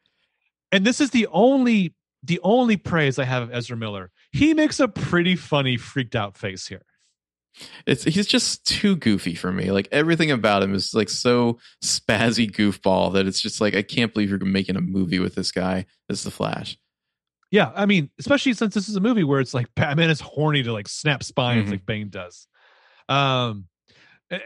and 0.72 0.84
this 0.84 1.00
is 1.00 1.10
the 1.10 1.28
only 1.30 1.94
the 2.24 2.40
only 2.42 2.76
praise 2.76 3.18
I 3.18 3.24
have 3.24 3.44
of 3.44 3.54
Ezra 3.54 3.76
Miller. 3.76 4.10
He 4.32 4.54
makes 4.54 4.78
a 4.80 4.86
pretty 4.88 5.34
funny 5.34 5.76
freaked 5.76 6.14
out 6.16 6.36
face 6.36 6.66
here. 6.68 6.82
It's 7.86 8.04
he's 8.04 8.26
just 8.26 8.66
too 8.66 8.96
goofy 8.96 9.34
for 9.34 9.52
me. 9.52 9.70
Like 9.70 9.88
everything 9.92 10.30
about 10.30 10.62
him 10.62 10.74
is 10.74 10.94
like 10.94 11.08
so 11.10 11.58
spazzy 11.84 12.50
goofball 12.50 13.12
that 13.14 13.26
it's 13.26 13.40
just 13.40 13.60
like 13.60 13.74
I 13.74 13.82
can't 13.82 14.12
believe 14.12 14.30
you're 14.30 14.38
making 14.38 14.76
a 14.76 14.80
movie 14.80 15.18
with 15.18 15.34
this 15.34 15.52
guy 15.52 15.86
as 16.08 16.24
the 16.24 16.30
Flash. 16.30 16.78
Yeah, 17.50 17.70
I 17.74 17.84
mean, 17.84 18.08
especially 18.18 18.54
since 18.54 18.72
this 18.74 18.88
is 18.88 18.96
a 18.96 19.00
movie 19.00 19.24
where 19.24 19.38
it's 19.40 19.52
like 19.52 19.66
Batman 19.74 20.08
is 20.08 20.20
horny 20.20 20.62
to 20.62 20.72
like 20.72 20.88
snap 20.88 21.22
spines 21.22 21.68
Mhm. 21.68 21.72
like 21.72 21.86
Bane 21.86 22.08
does. 22.08 22.46
Um 23.08 23.66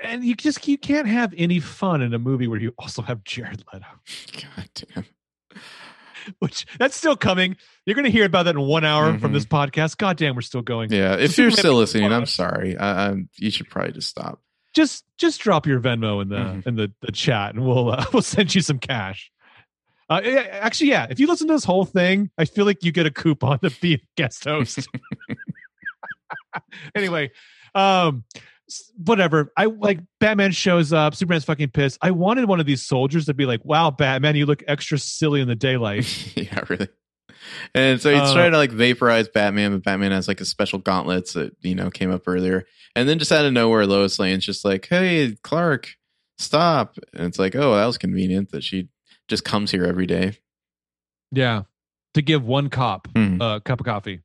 and 0.03 0.25
you 0.25 0.35
just 0.35 0.67
you 0.67 0.77
can't 0.77 1.07
have 1.07 1.33
any 1.37 1.61
fun 1.61 2.03
in 2.03 2.13
a 2.13 2.19
movie 2.19 2.49
where 2.49 2.59
you 2.61 2.75
also 2.79 3.03
have 3.03 3.23
Jared 3.23 3.63
Leto. 3.73 3.87
God 4.57 4.69
damn. 4.75 5.05
Which 6.39 6.67
that's 6.79 6.97
still 6.97 7.17
coming. 7.17 7.57
You're 7.85 7.97
gonna 7.97 8.09
hear 8.11 8.25
about 8.25 8.45
that 8.45 8.55
in 8.55 8.61
one 8.63 8.85
hour 8.85 9.19
from 9.19 9.31
Mhm. 9.31 9.35
this 9.35 9.47
podcast. 9.47 9.99
God 9.99 10.17
damn, 10.17 10.35
we're 10.35 10.41
still 10.43 10.63
going. 10.63 10.93
Yeah, 10.93 11.15
if 11.17 11.33
Superman 11.33 11.51
you're 11.51 11.59
still 11.59 11.75
listening, 11.75 12.13
I'm 12.13 12.27
sorry. 12.27 12.77
I, 12.77 13.09
I'm. 13.09 13.29
You 13.37 13.51
should 13.51 13.69
probably 13.69 13.93
just 13.93 14.09
stop. 14.09 14.41
Just 14.75 15.05
just 15.19 15.41
drop 15.41 15.67
your 15.67 15.81
Venmo 15.81 16.23
in 16.23 16.29
the 16.29 16.37
Mhm. 16.37 16.67
in 16.67 16.77
the, 16.77 16.93
the 17.01 17.13
chat 17.13 17.55
and 17.55 17.67
we'll 17.67 17.91
uh, 17.91 18.05
we'll 18.13 18.23
send 18.23 18.55
you 18.55 18.61
some 18.61 18.79
cash. 18.79 19.31
Uh, 20.09 20.21
actually, 20.23 20.91
yeah. 20.91 21.07
If 21.11 21.19
you 21.19 21.27
listen 21.27 21.49
to 21.49 21.55
this 21.55 21.65
whole 21.65 21.85
thing, 21.85 22.31
I 22.39 22.45
feel 22.45 22.65
like 22.65 22.85
you 22.85 22.93
get 22.93 23.07
a 23.07 23.11
coupon 23.11 23.59
to 23.61 23.71
be 23.81 23.95
a 23.95 23.99
guest 24.17 24.45
host. 24.45 24.87
anyway, 26.95 27.31
um, 27.75 28.25
whatever. 28.97 29.53
I 29.57 29.67
like 29.67 30.01
Batman 30.21 30.53
shows 30.53 30.93
up. 30.93 31.15
Superman's 31.15 31.45
fucking 31.45 31.71
pissed. 31.71 31.99
I 32.03 32.11
wanted 32.11 32.47
one 32.49 32.61
of 32.61 32.67
these 32.67 32.83
soldiers 32.83 33.27
to 33.27 33.35
be 33.35 33.47
like, 33.47 33.65
"Wow, 33.65 33.91
Batman, 33.91 34.37
you 34.37 34.47
look 34.47 34.63
extra 34.67 34.99
silly 34.99 35.41
in 35.41 35.49
the 35.49 35.55
daylight." 35.55 36.07
yeah, 36.37 36.61
really. 36.69 36.89
And 37.75 38.01
so 38.01 38.11
he's 38.13 38.21
Uh, 38.31 38.35
trying 38.35 38.53
to 38.53 38.57
like 38.59 38.73
vaporize 38.73 39.29
Batman, 39.29 39.73
but 39.73 39.85
Batman 39.85 40.11
has 40.13 40.27
like 40.27 40.41
a 40.41 40.45
special 40.45 40.79
gauntlets 40.81 41.35
that 41.35 41.55
you 41.61 41.75
know 41.75 41.91
came 41.91 42.11
up 42.11 42.23
earlier, 42.27 42.65
and 42.97 43.09
then 43.09 43.19
just 43.19 43.31
out 43.33 43.45
of 43.45 43.53
nowhere, 43.53 43.87
Lois 43.87 44.19
Lane's 44.19 44.45
just 44.45 44.65
like, 44.65 44.87
"Hey, 44.89 45.37
Clark, 45.43 45.95
stop!" 46.39 46.97
And 47.15 47.27
it's 47.27 47.39
like, 47.39 47.55
"Oh, 47.55 47.77
that 47.77 47.87
was 47.87 47.99
convenient 47.99 48.51
that 48.51 48.65
she 48.65 48.89
just 49.29 49.45
comes 49.45 49.71
here 49.71 49.85
every 49.85 50.07
day." 50.07 50.39
yeah, 51.33 51.63
to 52.15 52.23
give 52.23 52.45
one 52.45 52.69
cop 52.71 53.09
Mhm. 53.15 53.39
a 53.41 53.61
cup 53.61 53.81
of 53.81 53.87
coffee. 53.87 54.21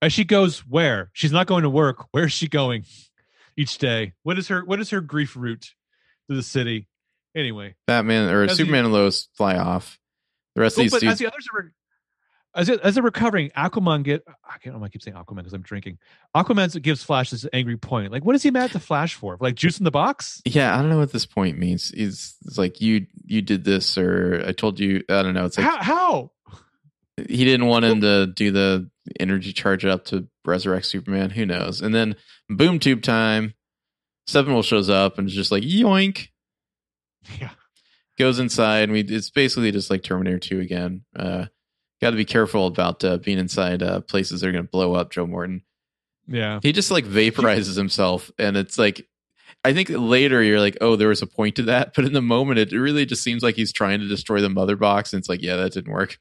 As 0.00 0.12
she 0.12 0.22
goes, 0.24 0.60
where 0.60 1.10
she's 1.12 1.32
not 1.32 1.46
going 1.48 1.62
to 1.64 1.70
work. 1.70 2.06
Where's 2.12 2.32
she 2.32 2.46
going 2.46 2.84
each 3.58 3.78
day? 3.78 4.14
What 4.22 4.38
is 4.38 4.48
her 4.48 4.64
What 4.64 4.80
is 4.80 4.90
her 4.90 5.00
grief 5.00 5.36
route 5.36 5.74
to 6.30 6.36
the 6.36 6.42
city? 6.42 6.88
Anyway, 7.36 7.74
Batman 7.86 8.30
or 8.30 8.48
Superman 8.48 8.84
and 8.84 8.94
Lois 8.94 9.28
fly 9.36 9.56
off. 9.58 9.98
The 10.54 10.62
rest 10.62 10.78
Oh, 10.78 10.80
of 10.80 10.84
these 10.84 10.92
but 10.92 11.00
dudes, 11.02 11.12
as 11.12 11.18
the 11.18 11.26
others 11.26 11.46
are 11.54 11.72
as 12.54 12.68
it, 12.68 12.80
as 12.80 12.94
they're 12.94 13.02
recovering, 13.04 13.50
Aquaman 13.50 14.02
get 14.02 14.24
I 14.26 14.56
can't 14.58 14.78
why 14.78 14.86
I 14.86 14.88
keep 14.88 15.02
saying 15.02 15.16
Aquaman 15.16 15.36
because 15.36 15.52
I'm 15.52 15.62
drinking. 15.62 15.98
Aquaman 16.34 16.80
gives 16.82 17.02
Flash 17.02 17.30
this 17.30 17.46
angry 17.52 17.76
point. 17.76 18.10
Like, 18.10 18.24
what 18.24 18.34
is 18.34 18.42
he 18.42 18.50
mad 18.50 18.64
at 18.64 18.72
the 18.72 18.80
Flash 18.80 19.14
for? 19.14 19.36
Like 19.38 19.54
juice 19.54 19.78
in 19.78 19.84
the 19.84 19.90
box? 19.90 20.40
yeah, 20.44 20.74
I 20.76 20.80
don't 20.80 20.90
know 20.90 20.98
what 20.98 21.12
this 21.12 21.26
point 21.26 21.58
means. 21.58 21.92
It's, 21.94 22.36
it's 22.46 22.58
like 22.58 22.80
you 22.80 23.06
you 23.24 23.42
did 23.42 23.64
this, 23.64 23.98
or 23.98 24.42
I 24.46 24.52
told 24.52 24.80
you. 24.80 25.04
I 25.08 25.22
don't 25.22 25.34
know. 25.34 25.44
It's 25.44 25.58
like 25.58 25.66
how? 25.66 25.82
How? 25.82 26.30
he 27.28 27.44
didn't 27.44 27.66
want 27.66 27.84
him 27.84 28.00
to 28.00 28.26
do 28.28 28.50
the 28.50 28.88
energy 29.18 29.52
charge 29.52 29.84
up 29.84 30.04
to 30.06 30.26
resurrect 30.48 30.86
Superman. 30.86 31.30
Who 31.30 31.46
knows? 31.46 31.80
And 31.80 31.94
then 31.94 32.16
boom 32.48 32.78
tube 32.78 33.02
time. 33.02 33.54
Steppenwolf 34.28 34.64
shows 34.64 34.90
up 34.90 35.18
and 35.18 35.28
is 35.28 35.34
just 35.34 35.52
like 35.52 35.62
yoink. 35.62 36.28
Yeah. 37.40 37.50
Goes 38.18 38.38
inside 38.38 38.84
and 38.84 38.92
we 38.92 39.00
it's 39.00 39.28
basically 39.30 39.70
just 39.70 39.90
like 39.90 40.02
Terminator 40.02 40.38
2 40.38 40.60
again. 40.60 41.04
Uh 41.14 41.46
got 42.00 42.10
to 42.10 42.16
be 42.16 42.24
careful 42.24 42.66
about 42.66 43.02
uh, 43.04 43.16
being 43.18 43.38
inside 43.38 43.82
uh, 43.82 44.00
places 44.00 44.40
that 44.40 44.48
are 44.48 44.52
going 44.52 44.64
to 44.64 44.70
blow 44.70 44.94
up 44.94 45.10
Joe 45.10 45.26
Morton. 45.26 45.62
Yeah. 46.28 46.60
He 46.62 46.70
just 46.72 46.90
like 46.92 47.04
vaporizes 47.04 47.76
himself 47.76 48.30
and 48.38 48.56
it's 48.56 48.78
like 48.78 49.06
I 49.64 49.72
think 49.72 49.88
later 49.90 50.40
you're 50.42 50.60
like, 50.60 50.78
"Oh, 50.80 50.94
there 50.94 51.08
was 51.08 51.22
a 51.22 51.26
point 51.26 51.56
to 51.56 51.62
that." 51.64 51.92
But 51.96 52.04
in 52.04 52.12
the 52.12 52.22
moment 52.22 52.58
it 52.60 52.70
really 52.72 53.04
just 53.04 53.22
seems 53.24 53.42
like 53.42 53.56
he's 53.56 53.72
trying 53.72 53.98
to 54.00 54.06
destroy 54.08 54.40
the 54.40 54.48
mother 54.48 54.76
box 54.76 55.12
and 55.12 55.18
it's 55.20 55.28
like, 55.28 55.42
"Yeah, 55.42 55.56
that 55.56 55.72
didn't 55.72 55.92
work." 55.92 56.18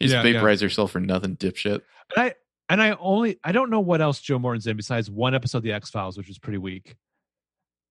You 0.00 0.08
just 0.08 0.14
Yeah, 0.14 0.22
yeah. 0.24 0.32
vaporize 0.32 0.62
yourself 0.62 0.92
for 0.92 1.00
nothing, 1.00 1.36
dipshit. 1.36 1.80
And 2.16 2.24
I 2.26 2.34
and 2.72 2.80
I 2.82 2.92
only 2.98 3.38
I 3.44 3.52
don't 3.52 3.68
know 3.70 3.80
what 3.80 4.00
else 4.00 4.20
Joe 4.20 4.38
Morton's 4.38 4.66
in 4.66 4.76
besides 4.76 5.10
one 5.10 5.34
episode 5.34 5.58
of 5.58 5.64
the 5.64 5.72
X 5.72 5.90
Files, 5.90 6.16
which 6.16 6.28
was 6.28 6.38
pretty 6.38 6.58
weak. 6.58 6.96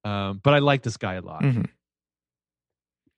Um, 0.04 0.42
but 0.44 0.56
I 0.56 0.60
like 0.60 0.82
this 0.82 0.98
guy 0.98 1.14
a 1.14 1.22
lot. 1.22 1.44
Mhm. 1.44 1.70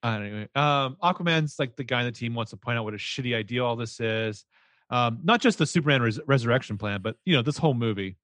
Anyway, 0.04 0.50
um, 0.56 0.98
Aquaman's 1.02 1.58
like 1.58 1.78
the 1.78 1.86
guy 1.86 2.00
on 2.00 2.06
the 2.06 2.12
team 2.12 2.36
wants 2.36 2.50
to 2.52 2.58
point 2.58 2.78
out 2.78 2.84
what 2.84 2.94
a 2.94 2.98
shitty 2.98 3.34
idea 3.34 3.64
all 3.64 3.78
this 3.78 4.02
is. 4.02 4.44
Um, 4.90 5.20
not 5.24 5.40
just 5.40 5.58
the 5.58 5.66
Superman 5.66 6.02
res- 6.02 6.20
resurrection 6.28 6.78
plan, 6.78 7.02
but 7.02 7.16
you 7.26 7.36
know 7.36 7.42
this 7.42 7.58
whole 7.58 7.74
movie. 7.74 8.18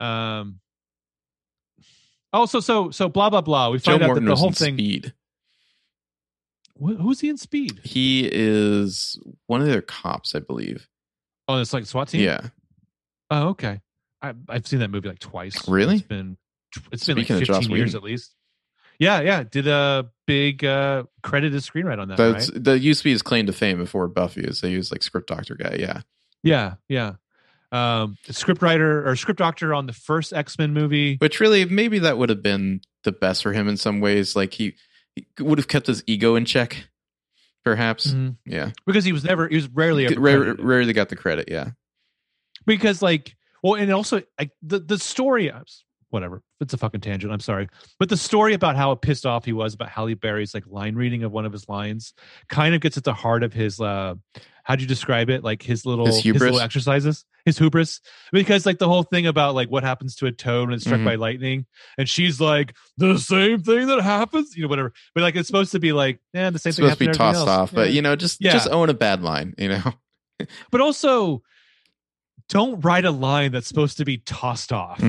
Um. 0.00 0.60
Also, 2.32 2.60
so 2.60 2.90
so 2.90 3.08
blah 3.08 3.28
blah 3.30 3.40
blah. 3.40 3.70
We 3.70 3.78
Joe 3.78 3.92
find 3.92 4.02
out 4.04 4.06
Morton 4.06 4.24
that 4.26 4.30
the 4.30 4.36
whole 4.36 4.52
thing. 4.52 4.74
Speed. 4.76 5.12
Wh- 6.80 7.00
who's 7.00 7.20
he 7.20 7.28
in 7.28 7.36
Speed? 7.38 7.80
He 7.84 8.28
is 8.32 9.18
one 9.46 9.60
of 9.60 9.66
their 9.66 9.82
cops, 9.82 10.34
I 10.34 10.40
believe. 10.40 10.88
Oh, 11.48 11.58
it's 11.60 11.72
like 11.72 11.86
SWAT 11.86 12.08
team. 12.08 12.22
Yeah. 12.22 12.48
Oh, 13.30 13.48
okay. 13.48 13.80
I, 14.22 14.34
I've 14.48 14.66
seen 14.66 14.78
that 14.80 14.90
movie 14.90 15.08
like 15.08 15.18
twice. 15.18 15.68
Really? 15.68 15.96
It's 15.96 16.06
been 16.06 16.36
it's 16.92 17.06
been 17.06 17.18
like 17.18 17.26
15 17.26 17.70
years 17.70 17.70
Whedon. 17.70 17.96
at 17.96 18.02
least. 18.02 18.34
Yeah, 18.98 19.20
yeah. 19.20 19.42
Did 19.42 19.66
a 19.66 20.10
big 20.26 20.64
uh 20.64 21.04
credited 21.22 21.60
screenwrite 21.62 21.98
on 22.00 22.08
that, 22.08 22.16
That's 22.16 22.50
right? 22.50 22.64
that 22.64 22.78
used 22.80 23.00
to 23.00 23.04
be 23.04 23.10
his 23.12 23.22
claim 23.22 23.46
to 23.46 23.52
fame 23.52 23.78
before 23.78 24.08
Buffy 24.08 24.42
is 24.42 24.60
they 24.60 24.70
use 24.70 24.90
like 24.90 25.02
script 25.02 25.28
doctor 25.28 25.54
guy. 25.56 25.76
Yeah. 25.78 26.00
Yeah, 26.42 26.74
yeah. 26.88 27.14
Um 27.72 28.16
script 28.30 28.62
writer 28.62 29.06
or 29.08 29.16
script 29.16 29.38
doctor 29.38 29.74
on 29.74 29.86
the 29.86 29.92
first 29.92 30.32
X-Men 30.32 30.72
movie. 30.72 31.16
Which 31.18 31.40
really 31.40 31.64
maybe 31.64 31.98
that 32.00 32.18
would 32.18 32.28
have 32.28 32.42
been 32.42 32.80
the 33.02 33.12
best 33.12 33.42
for 33.42 33.52
him 33.52 33.68
in 33.68 33.76
some 33.76 34.00
ways. 34.00 34.34
Like 34.36 34.54
he, 34.54 34.74
he 35.16 35.26
would 35.40 35.58
have 35.58 35.68
kept 35.68 35.86
his 35.88 36.02
ego 36.06 36.36
in 36.36 36.44
check, 36.44 36.88
perhaps. 37.64 38.08
Mhm. 38.08 38.36
Yeah. 38.46 38.70
Because 38.86 39.04
he 39.04 39.12
was 39.12 39.24
never 39.24 39.48
he 39.48 39.56
was 39.56 39.68
rarely 39.68 40.06
ever 40.06 40.20
Rare, 40.20 40.54
rarely 40.54 40.92
got 40.92 41.08
the 41.08 41.16
credit. 41.16 41.48
Yeah. 41.50 41.70
because 42.66 43.02
like 43.02 43.36
well 43.62 43.74
and 43.74 43.92
also 43.92 44.22
like 44.38 44.50
the 44.62 44.78
the 44.78 44.98
story 44.98 45.50
whatever 46.10 46.42
it's 46.60 46.72
a 46.72 46.78
fucking 46.78 47.00
tangent 47.00 47.32
i'm 47.32 47.40
sorry 47.40 47.68
but 47.98 48.08
the 48.08 48.16
story 48.16 48.54
about 48.54 48.76
how 48.76 48.94
pissed 48.94 49.26
off 49.26 49.44
he 49.44 49.52
was 49.52 49.74
about 49.74 49.88
halle 49.88 50.14
berry's 50.14 50.54
like 50.54 50.64
line 50.68 50.94
reading 50.94 51.24
of 51.24 51.32
one 51.32 51.44
of 51.44 51.52
his 51.52 51.68
lines 51.68 52.14
kind 52.48 52.74
of 52.74 52.80
gets 52.80 52.96
at 52.96 53.02
the 53.04 53.12
heart 53.12 53.42
of 53.42 53.52
his 53.52 53.80
uh 53.80 54.14
how'd 54.64 54.80
you 54.80 54.86
describe 54.86 55.30
it 55.30 55.44
like 55.44 55.62
his 55.62 55.86
little 55.86 56.06
His 56.06 56.18
hubris? 56.18 56.42
little 56.42 56.60
exercises 56.60 57.24
his 57.44 57.58
hubris 57.58 58.00
because 58.32 58.64
like 58.66 58.78
the 58.78 58.88
whole 58.88 59.02
thing 59.02 59.26
about 59.26 59.54
like 59.54 59.70
what 59.70 59.82
happens 59.84 60.16
to 60.16 60.26
a 60.26 60.32
toad 60.32 60.68
when 60.68 60.74
it's 60.74 60.84
struck 60.84 61.00
Mhm. 61.00 61.04
by 61.04 61.14
lightning 61.16 61.66
and 61.98 62.08
she's 62.08 62.40
like 62.40 62.74
the 62.96 63.18
same 63.18 63.62
thing 63.62 63.86
that 63.86 64.00
happens 64.00 64.56
you 64.56 64.62
know 64.62 64.68
whatever 64.68 64.92
but 65.14 65.20
like 65.22 65.36
it's 65.36 65.46
supposed 65.46 65.72
to 65.72 65.78
be 65.78 65.92
like 65.92 66.18
yeah 66.32 66.50
the 66.50 66.58
same 66.58 66.70
It's 66.70 66.78
thing 66.78 66.86
supposed 66.88 66.98
to 67.00 67.06
be 67.06 67.12
tossed 67.12 67.38
else. 67.40 67.48
off, 67.48 67.72
but 67.72 67.92
you 67.92 68.00
know, 68.02 68.16
just 68.16 68.42
Yeah. 68.42 68.52
just 68.52 68.68
own 68.70 68.88
a 68.90 68.94
bad 68.94 69.22
line. 69.22 69.54
You 69.58 69.68
know. 69.68 69.92
but 70.70 70.80
also 70.80 71.42
don't 72.48 72.80
write 72.84 73.04
a 73.04 73.10
line 73.10 73.52
that's 73.52 73.68
supposed 73.68 73.98
to 73.98 74.04
be 74.04 74.18
tossed 74.18 74.72
off 74.72 75.00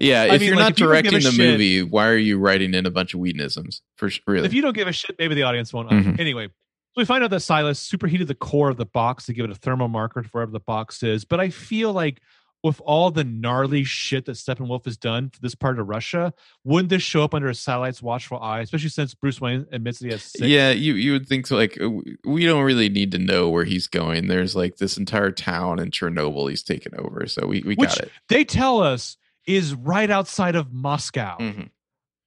yeah. 0.00 0.22
I 0.22 0.34
If 0.34 0.40
mean, 0.40 0.48
you're 0.48 0.56
like, 0.56 0.62
not 0.64 0.72
if 0.72 0.78
you 0.80 0.86
don't 0.86 1.02
give 1.02 1.12
directing 1.12 1.12
the 1.14 1.20
shit- 1.20 1.38
movie, 1.38 1.82
why 1.84 2.08
are 2.08 2.16
you 2.16 2.38
writing 2.38 2.74
in 2.74 2.84
a 2.86 2.90
bunch 2.90 3.14
of 3.14 3.20
Whedonisms? 3.20 3.80
For 3.96 4.10
really. 4.26 4.46
If 4.46 4.54
you 4.54 4.62
don't 4.62 4.74
give 4.74 4.88
a 4.88 4.92
shit, 4.92 5.14
maybe 5.20 5.36
the 5.36 5.44
audience 5.44 5.72
won't. 5.72 5.90
Mhm. 5.90 6.18
Anyway, 6.18 6.48
we 6.96 7.04
find 7.04 7.22
out 7.22 7.30
that 7.30 7.40
Silas 7.40 7.78
superheated 7.78 8.28
the 8.28 8.34
core 8.34 8.70
of 8.70 8.76
the 8.76 8.86
box 8.86 9.26
to 9.26 9.32
give 9.32 9.44
it 9.44 9.50
a 9.50 9.54
thermal 9.54 9.88
marker 9.88 10.22
to 10.22 10.28
wherever 10.28 10.50
the 10.52 10.60
box 10.60 11.02
is. 11.02 11.24
But 11.24 11.40
I 11.40 11.50
feel 11.50 11.92
like 11.92 12.20
with 12.62 12.80
all 12.84 13.10
the 13.10 13.22
gnarly 13.22 13.84
shit 13.84 14.24
that 14.24 14.32
Steppenwolf 14.32 14.86
has 14.86 14.96
done 14.96 15.28
for 15.30 15.38
this 15.40 15.54
part 15.54 15.78
of 15.78 15.86
Russia, 15.88 16.32
wouldn't 16.64 16.88
this 16.88 17.02
show 17.02 17.22
up 17.22 17.34
under 17.34 17.48
a 17.48 17.54
satellite's 17.54 18.02
watchful 18.02 18.40
eye? 18.40 18.60
Especially 18.60 18.88
since 18.88 19.14
Bruce 19.14 19.40
Wayne 19.40 19.66
admits 19.70 19.98
that 20.00 20.06
he 20.06 20.12
has 20.12 20.22
six. 20.22 20.44
Yeah, 20.44 20.70
you 20.70 20.94
you 20.94 21.12
would 21.12 21.28
think 21.28 21.46
so, 21.46 21.54
like 21.54 21.78
uh, 21.80 21.90
we 22.24 22.44
don't 22.46 22.64
really 22.64 22.88
need 22.88 23.12
to 23.12 23.18
know 23.18 23.50
where 23.50 23.64
he's 23.64 23.86
going. 23.86 24.26
There's 24.26 24.56
like 24.56 24.76
this 24.78 24.96
entire 24.96 25.30
town 25.30 25.78
in 25.78 25.90
Chernobyl 25.90 26.48
he's 26.50 26.62
taken 26.64 26.92
over, 26.98 27.26
so 27.26 27.46
we, 27.46 27.60
we 27.60 27.74
Which 27.76 27.90
got 27.90 28.00
it. 28.00 28.10
they 28.28 28.42
tell 28.44 28.80
us 28.80 29.16
is 29.46 29.74
right 29.74 30.10
outside 30.10 30.56
of 30.56 30.72
Moscow. 30.72 31.36
Mhm. 31.38 31.70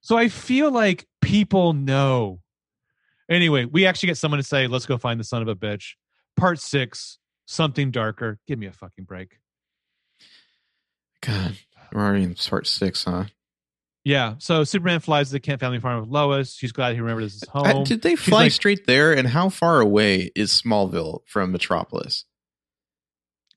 So 0.01 0.15
I 0.15 0.29
feel 0.29 0.71
like 0.71 1.05
people 1.21 1.73
know. 1.73 2.39
Anyway, 3.29 3.65
we 3.65 3.85
actually 3.85 4.07
get 4.07 4.17
someone 4.17 4.39
to 4.39 4.43
say, 4.43 4.67
let's 4.67 4.85
go 4.85 4.97
find 4.97 5.19
the 5.19 5.23
son 5.23 5.41
of 5.41 5.47
a 5.47 5.55
bitch. 5.55 5.93
Part 6.35 6.59
six, 6.59 7.19
something 7.45 7.91
darker. 7.91 8.39
Give 8.47 8.57
me 8.57 8.65
a 8.65 8.71
fucking 8.71 9.05
break. 9.05 9.37
God, 11.21 11.57
we're 11.93 12.01
already 12.01 12.23
in 12.23 12.35
part 12.35 12.65
six, 12.65 13.03
huh? 13.03 13.25
Yeah. 14.03 14.35
So 14.39 14.63
Superman 14.63 15.01
flies 15.01 15.27
to 15.27 15.33
the 15.33 15.39
Kent 15.39 15.59
family 15.59 15.79
farm 15.79 15.99
with 15.99 16.09
Lois. 16.09 16.53
She's 16.53 16.71
glad 16.71 16.95
he 16.95 17.01
remembered 17.01 17.25
this 17.25 17.35
is 17.35 17.49
home. 17.49 17.65
Uh, 17.65 17.83
did 17.83 18.01
they 18.01 18.15
fly 18.15 18.43
like- 18.43 18.51
straight 18.51 18.87
there? 18.87 19.13
And 19.13 19.27
how 19.27 19.49
far 19.49 19.81
away 19.81 20.31
is 20.35 20.51
Smallville 20.51 21.19
from 21.25 21.51
Metropolis? 21.51 22.25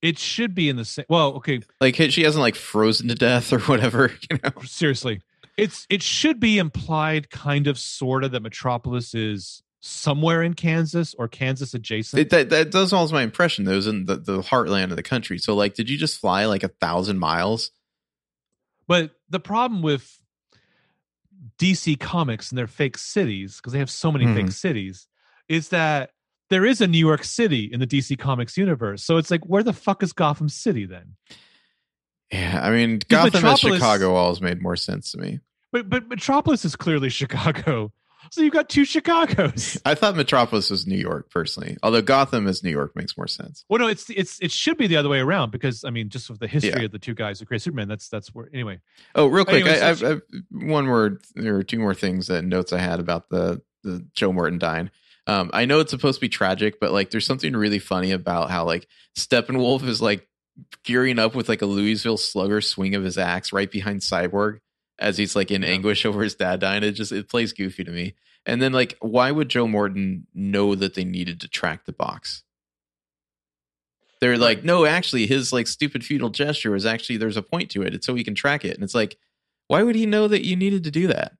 it 0.03 0.19
should 0.19 0.55
be 0.55 0.69
in 0.69 0.77
the 0.77 0.85
same. 0.85 1.05
Well, 1.09 1.35
okay. 1.35 1.61
Like 1.81 1.95
she 1.95 2.25
hasn't 2.25 2.43
like 2.43 2.57
frozen 2.57 3.09
to 3.09 3.15
death 3.15 3.53
or 3.53 3.61
whatever. 3.71 4.13
You 4.31 4.39
know? 4.43 4.51
Seriously, 4.65 5.23
it's 5.57 5.87
it 5.89 6.03
should 6.03 6.41
be 6.41 6.59
implied, 6.59 7.31
kind 7.31 7.69
of, 7.69 7.79
sort 7.79 8.25
of, 8.25 8.33
that 8.33 8.43
Metropolis 8.43 9.15
is 9.15 9.62
somewhere 9.83 10.43
in 10.43 10.55
Kansas 10.55 11.13
or 11.15 11.29
Kansas 11.29 11.75
adjacent. 11.75 12.21
It, 12.21 12.31
that 12.31 12.51
that 12.51 12.71
does 12.71 12.93
always 12.93 13.13
my 13.13 13.23
impression. 13.23 13.65
Those 13.65 13.87
in 13.87 14.07
the, 14.07 14.17
the 14.17 14.41
heartland 14.41 14.91
of 14.91 14.97
the 14.97 15.03
country. 15.03 15.39
So 15.39 15.55
like, 15.55 15.75
did 15.75 15.91
you 15.91 15.99
just 15.99 16.19
fly 16.19 16.47
like 16.47 16.63
a 16.63 16.69
thousand 16.69 17.19
miles? 17.19 17.73
But 18.87 19.11
the 19.29 19.41
problem 19.41 19.83
with 19.83 20.19
DC 21.59 21.99
Comics 21.99 22.51
and 22.51 22.59
their 22.59 22.67
fake 22.67 22.97
cities, 22.97 23.57
because 23.57 23.73
they 23.73 23.81
have 23.81 23.91
so 23.91 24.13
many 24.13 24.27
fake 24.27 24.37
mm-hmm. 24.37 24.49
cities, 24.49 25.09
is 25.49 25.69
that 25.71 26.11
there 26.49 26.65
is 26.65 26.81
a 26.81 26.87
New 26.87 26.99
York 26.99 27.25
City 27.25 27.65
in 27.73 27.81
the 27.81 27.87
DC 27.87 28.19
Comics 28.19 28.57
universe. 28.57 29.03
So 29.03 29.17
it's 29.17 29.31
like, 29.31 29.45
where 29.45 29.63
the 29.63 29.73
fuck 29.73 30.03
is 30.03 30.13
Gotham 30.13 30.49
City 30.49 30.87
then? 30.87 31.17
Yeah, 32.31 32.61
I 32.63 32.71
mean, 32.71 33.01
Gotham 33.09 33.27
and 33.27 33.35
Metropolis- 33.35 33.77
Chicago 33.77 34.15
always 34.15 34.41
made 34.41 34.63
more 34.63 34.77
sense 34.77 35.13
to 35.13 35.19
me. 35.19 35.41
But 35.73 35.89
but 35.89 36.09
Metropolis 36.09 36.65
is 36.65 36.77
clearly 36.77 37.09
Chicago. 37.11 37.93
So 38.31 38.41
you've 38.43 38.53
got 38.53 38.69
two 38.69 38.83
Chicagos. 38.83 39.81
I 39.85 39.95
thought 39.95 40.17
Metropolis 40.17 40.71
was 40.71 40.87
New 40.87 40.97
York 40.97 41.31
personally, 41.31 41.77
although 41.83 42.03
Gotham 42.03 42.47
as 42.47 42.63
New 42.63 42.71
York 42.71 42.93
makes 42.95 43.17
more 43.17 43.27
sense. 43.27 43.65
Well, 43.69 43.81
no, 43.81 43.89
it's 43.89 44.09
it's 44.11 44.39
it 44.41 44.51
should 44.53 44.77
be 44.77 44.87
the 44.87 44.97
other 44.97 45.09
way 45.09 45.19
around 45.19 45.51
because 45.51 45.85
I 45.85 45.91
mean, 45.91 46.09
just 46.09 46.31
with 46.31 46.39
the 46.41 46.47
history 46.47 46.81
Yeah. 46.81 46.87
of 46.87 46.93
the 46.93 46.99
two 46.99 47.15
guys 47.15 47.41
who 47.41 47.47
created 47.47 47.65
Superman, 47.65 47.89
that's 47.89 48.09
that's 48.09 48.29
where 48.35 48.49
anyway. 48.53 48.81
Oh, 49.15 49.27
real 49.27 49.45
quick, 49.45 49.65
Anyway, 49.65 49.81
I, 49.81 49.91
I've, 49.91 50.03
I've 50.05 50.23
one 50.51 50.87
more 50.87 51.19
or 51.37 51.63
two 51.63 51.79
more 51.79 51.95
things 51.95 52.29
that 52.29 52.45
notes 52.45 52.73
I 52.73 52.79
had 52.79 53.01
about 53.01 53.29
the 53.29 53.61
the 53.83 54.07
Joe 54.15 54.33
Morton 54.33 54.59
dying. 54.59 54.91
Um, 55.27 55.51
I 55.53 55.65
know 55.67 55.81
it's 55.81 55.91
supposed 55.93 56.17
to 56.17 56.21
be 56.21 56.29
tragic, 56.29 56.81
but 56.81 56.91
like, 56.93 57.11
there's 57.11 57.27
something 57.27 57.55
really 57.55 57.79
funny 57.79 58.11
about 58.13 58.51
how 58.51 58.65
like 58.65 58.87
Steppenwolf 59.17 59.85
is 59.87 60.03
like 60.03 60.27
gearing 60.85 61.19
up 61.19 61.35
with 61.35 61.49
like 61.49 61.63
a 61.63 61.67
Louisville 61.67 62.17
Slugger 62.17 62.61
swing 62.61 62.95
of 62.95 63.05
his 63.05 63.19
axe 63.19 63.53
right 63.53 63.71
behind 63.71 64.01
Cyborg 64.01 64.59
as 64.99 65.17
he's 65.19 65.35
like 65.37 65.51
in 65.51 65.63
Yeah. 65.63 65.69
anguish 65.69 66.05
over 66.07 66.23
his 66.23 66.35
dad 66.35 66.61
dying. 66.61 66.83
It 66.83 66.93
just 66.93 67.13
it 67.13 67.29
plays 67.29 67.53
goofy 67.53 67.85
to 67.85 67.91
me. 67.91 68.15
And 68.45 68.61
then 68.61 68.73
like, 68.73 68.97
why 69.01 69.31
would 69.31 69.49
Joe 69.49 69.67
Morton 69.69 70.27
know 70.35 70.75
that 70.75 70.95
they 70.95 71.05
needed 71.05 71.41
to 71.41 71.49
track 71.49 71.85
the 71.85 71.93
box? 71.93 72.43
They're 74.21 74.39
like, 74.39 74.63
no, 74.63 74.85
actually, 74.85 75.27
his 75.27 75.53
like 75.53 75.67
stupid 75.67 76.05
feudal 76.05 76.31
gesture 76.31 76.77
is 76.77 76.87
actually 76.87 77.17
there's 77.17 77.37
a 77.37 77.43
point 77.43 77.71
to 77.73 77.83
it. 77.83 77.93
It's 77.95 78.07
so 78.07 78.15
he 78.15 78.23
can 78.23 78.35
track 78.37 78.65
it. 78.65 78.75
And 78.75 78.85
it's 78.85 78.95
like, 78.95 79.19
why 79.67 79.83
would 79.83 79.97
he 79.97 80.07
know 80.07 80.29
that 80.29 80.45
you 80.45 80.55
needed 80.55 80.85
to 80.85 80.91
do 80.93 81.09
that? 81.09 81.33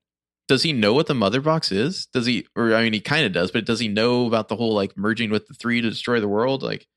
Does 0.49 0.65
he 0.65 0.73
know 0.73 0.93
what 0.93 1.07
the 1.07 1.15
mother 1.15 1.41
box 1.41 1.71
is? 1.71 2.07
Does 2.07 2.27
he, 2.27 2.47
or 2.57 2.75
I 2.75 2.83
mean, 2.83 2.93
he 2.93 3.01
kind 3.01 3.25
of 3.25 3.33
does, 3.33 3.53
but 3.53 3.65
does 3.65 3.79
he 3.79 3.87
know 3.87 4.27
about 4.27 4.49
the 4.49 4.57
whole 4.57 4.75
like 4.75 4.97
merging 4.97 5.31
with 5.31 5.47
the 5.47 5.55
three 5.55 5.81
to 5.81 5.89
destroy 5.91 6.19
the 6.19 6.29
world? 6.29 6.63
Like, 6.65 6.89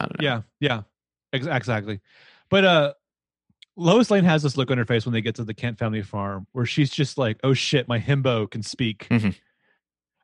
I 0.00 0.06
don't 0.06 0.20
know. 0.20 0.24
Yeah, 0.24 0.42
yeah, 0.58 0.82
ex- 1.32 1.46
exactly. 1.46 2.00
But 2.48 2.64
uh, 2.64 2.92
Lois 3.76 4.10
Lane 4.10 4.24
has 4.24 4.42
this 4.42 4.56
look 4.56 4.70
on 4.70 4.78
her 4.78 4.84
face 4.84 5.06
when 5.06 5.12
they 5.12 5.20
get 5.22 5.36
to 5.36 5.44
the 5.44 5.54
Kent 5.54 5.78
family 5.78 6.02
farm, 6.02 6.46
where 6.52 6.66
she's 6.66 6.90
just 6.90 7.16
like, 7.18 7.38
"Oh 7.42 7.54
shit, 7.54 7.88
my 7.88 7.98
himbo 7.98 8.50
can 8.50 8.62
speak." 8.62 9.06
Mhm. 9.10 9.34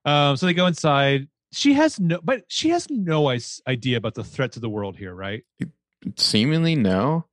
Um, 0.05 0.37
so 0.37 0.47
they 0.47 0.55
go 0.55 0.67
inside. 0.67 1.29
She 1.53 1.73
has 1.75 1.99
no, 1.99 2.21
but 2.23 2.45
she 2.49 2.69
has 2.71 2.89
no 2.91 3.29
idea 3.67 3.97
about 3.97 4.15
the 4.15 4.25
threat 4.25 4.53
to 4.53 4.61
the 4.61 4.69
world 4.69 4.97
here, 4.97 5.15
right? 5.15 5.45
Seemingly, 6.17 6.75
no. 6.75 7.25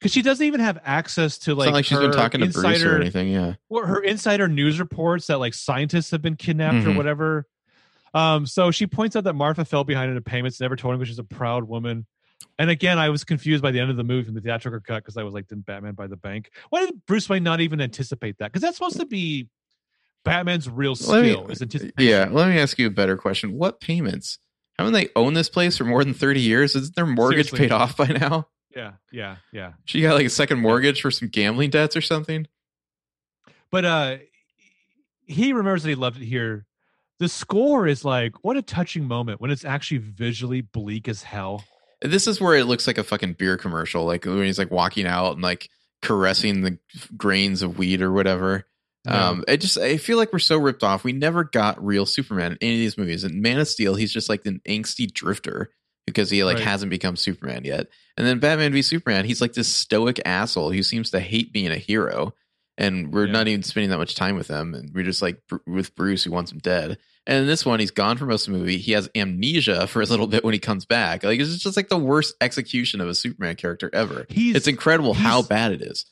Because 0.00 0.12
she 0.12 0.22
doesn't 0.22 0.44
even 0.44 0.60
have 0.60 0.78
access 0.84 1.38
to 1.40 1.52
It's 1.52 1.58
like 1.58 1.66
not 1.68 1.74
like 1.74 1.84
she's 1.84 1.98
been 1.98 2.10
talking 2.12 2.40
to 2.40 2.46
Bruce 2.46 2.64
or 2.64 2.68
insider- 2.72 3.00
anything. 3.00 3.28
Yeah. 3.30 3.54
or 3.68 3.86
her 3.86 4.00
insider 4.00 4.48
news 4.48 4.80
reports 4.80 5.28
that 5.28 5.38
like 5.38 5.54
scientists 5.54 6.10
have 6.10 6.22
been 6.22 6.34
kidnapped 6.36 6.86
or 6.86 6.90
Mhm. 6.90 6.96
whatever. 6.96 7.46
Um, 8.14 8.46
so 8.46 8.70
she 8.72 8.86
points 8.86 9.14
out 9.16 9.24
that 9.24 9.34
Martha 9.34 9.64
fell 9.64 9.84
behind 9.84 10.08
in 10.08 10.16
the 10.16 10.20
payments, 10.22 10.60
never 10.60 10.76
told 10.76 10.94
him 10.94 10.98
because 10.98 11.10
she's 11.10 11.18
a 11.20 11.24
proud 11.24 11.64
woman. 11.68 12.06
And 12.58 12.70
again, 12.70 12.98
I 12.98 13.08
was 13.08 13.24
confused 13.24 13.62
by 13.62 13.70
the 13.70 13.80
end 13.80 13.90
of 13.90 13.96
the 13.96 14.04
movie 14.04 14.24
from 14.26 14.34
the 14.34 14.40
theatrical 14.40 14.80
cut 14.80 14.96
because 15.02 15.16
I 15.16 15.22
was 15.22 15.32
like, 15.34 15.48
didn't 15.48 15.66
Batman 15.66 15.94
buy 15.94 16.06
the 16.06 16.16
bank? 16.16 16.50
Why 16.70 16.84
did 16.86 17.04
Bruce 17.06 17.28
Wayne 17.28 17.42
not 17.42 17.60
even 17.60 17.80
anticipate 17.80 18.38
that? 18.38 18.52
Because 18.52 18.62
that's 18.62 18.76
supposed 18.76 19.00
to 19.00 19.06
be 19.06 19.48
Batman's 20.24 20.68
real 20.68 20.94
Let 21.08 21.22
me- 21.22 21.32
skill 21.32 21.48
is 21.48 21.62
anticipation. 21.62 21.94
Yeah. 21.98 22.28
Let 22.30 22.48
me 22.48 22.58
ask 22.58 22.78
you 22.78 22.86
a 22.86 22.90
better 22.90 23.16
question. 23.16 23.54
What 23.58 23.80
payments? 23.80 24.38
Haven't 24.78 24.92
they 24.92 25.08
owned 25.16 25.36
this 25.36 25.48
place 25.48 25.76
for 25.76 25.84
more 25.84 26.04
than 26.04 26.14
30 26.14 26.40
years? 26.40 26.76
Isn't 26.76 26.94
their 26.94 27.06
mortgage 27.06 27.50
Seriously. 27.50 27.58
paid 27.58 27.72
off 27.72 27.96
by 27.96 28.06
now? 28.06 28.48
yeah, 28.74 28.92
yeah, 29.10 29.36
yeah. 29.52 29.72
She 29.84 30.00
got 30.02 30.14
like 30.14 30.26
a 30.26 30.30
second 30.30 30.60
mortgage 30.60 31.00
for 31.02 31.10
some 31.10 31.28
gambling 31.28 31.70
debts 31.70 31.96
or 31.96 32.00
something. 32.00 32.46
But 33.70 33.84
uh 33.84 34.16
he 35.26 35.52
remembers 35.52 35.82
that 35.84 35.88
he 35.88 35.94
loved 35.94 36.20
it 36.20 36.26
here. 36.26 36.66
The 37.18 37.28
score 37.28 37.86
is 37.86 38.04
like, 38.04 38.32
what 38.42 38.56
a 38.56 38.62
touching 38.62 39.04
moment 39.06 39.40
when 39.40 39.50
it's 39.50 39.64
actually 39.64 39.98
visually 39.98 40.60
bleak 40.60 41.08
as 41.08 41.22
hell. 41.22 41.64
This 42.02 42.26
is 42.26 42.40
where 42.40 42.56
it 42.56 42.64
looks 42.66 42.86
like 42.86 42.98
a 42.98 43.04
fucking 43.04 43.34
beer 43.34 43.56
commercial, 43.56 44.04
like 44.04 44.24
when 44.24 44.44
he's 44.44 44.58
like 44.58 44.70
walking 44.70 45.06
out 45.06 45.32
and 45.34 45.42
like 45.42 45.68
caressing 46.02 46.62
the 46.62 46.78
grains 47.16 47.62
of 47.62 47.78
wheat 47.78 48.02
or 48.02 48.12
whatever. 48.12 48.66
Yeah. 49.04 49.28
Um, 49.28 49.44
I 49.48 49.56
just 49.56 49.78
I 49.78 49.96
feel 49.96 50.16
like 50.18 50.32
we're 50.32 50.38
so 50.38 50.58
ripped 50.58 50.84
off. 50.84 51.04
We 51.04 51.12
never 51.12 51.44
got 51.44 51.84
real 51.84 52.06
Superman 52.06 52.52
in 52.52 52.58
any 52.60 52.74
of 52.74 52.78
these 52.80 52.98
movies. 52.98 53.24
And 53.24 53.42
Man 53.42 53.58
of 53.60 53.68
Steel, 53.68 53.94
he's 53.94 54.12
just 54.12 54.28
like 54.28 54.46
an 54.46 54.60
angsty 54.66 55.12
drifter 55.12 55.70
because 56.06 56.30
he 56.30 56.42
like 56.44 56.56
Right. 56.58 56.64
hasn't 56.66 56.90
become 56.90 57.16
Superman 57.16 57.64
yet. 57.64 57.88
And 58.16 58.26
then 58.26 58.38
Batman 58.40 58.72
v 58.72 58.82
Superman, 58.82 59.24
he's 59.24 59.40
like 59.40 59.52
this 59.54 59.68
stoic 59.68 60.20
asshole 60.24 60.70
who 60.72 60.82
seems 60.82 61.10
to 61.10 61.20
hate 61.20 61.52
being 61.52 61.70
a 61.72 61.76
hero. 61.76 62.34
And 62.78 63.12
we're 63.12 63.26
Yeah. 63.26 63.32
not 63.32 63.48
even 63.48 63.62
spending 63.62 63.90
that 63.90 63.98
much 63.98 64.14
time 64.14 64.36
with 64.36 64.48
him. 64.48 64.74
And 64.74 64.92
we're 64.94 65.04
just 65.04 65.22
like 65.22 65.40
with 65.66 65.94
Bruce, 65.94 66.24
who 66.24 66.30
wants 66.32 66.52
him 66.52 66.58
dead. 66.58 66.98
And 67.26 67.42
in 67.42 67.46
this 67.46 67.64
one, 67.64 67.78
he's 67.78 67.92
gone 67.92 68.16
for 68.18 68.26
most 68.26 68.48
of 68.48 68.52
the 68.52 68.58
movie. 68.58 68.78
He 68.78 68.92
has 68.92 69.08
amnesia 69.14 69.86
for 69.86 70.02
a 70.02 70.06
little 70.06 70.26
bit 70.26 70.42
when 70.42 70.54
he 70.54 70.58
comes 70.58 70.84
back. 70.84 71.22
Like 71.22 71.38
it's 71.38 71.58
just 71.58 71.76
like 71.76 71.88
the 71.88 71.98
worst 71.98 72.34
execution 72.40 73.00
of 73.00 73.08
a 73.08 73.14
Superman 73.14 73.54
character 73.54 73.90
ever. 73.92 74.26
He's 74.28 74.56
It's 74.56 74.66
incredible 74.66 75.14
how 75.14 75.42
bad 75.42 75.72
it 75.72 75.82
is. 75.82 76.04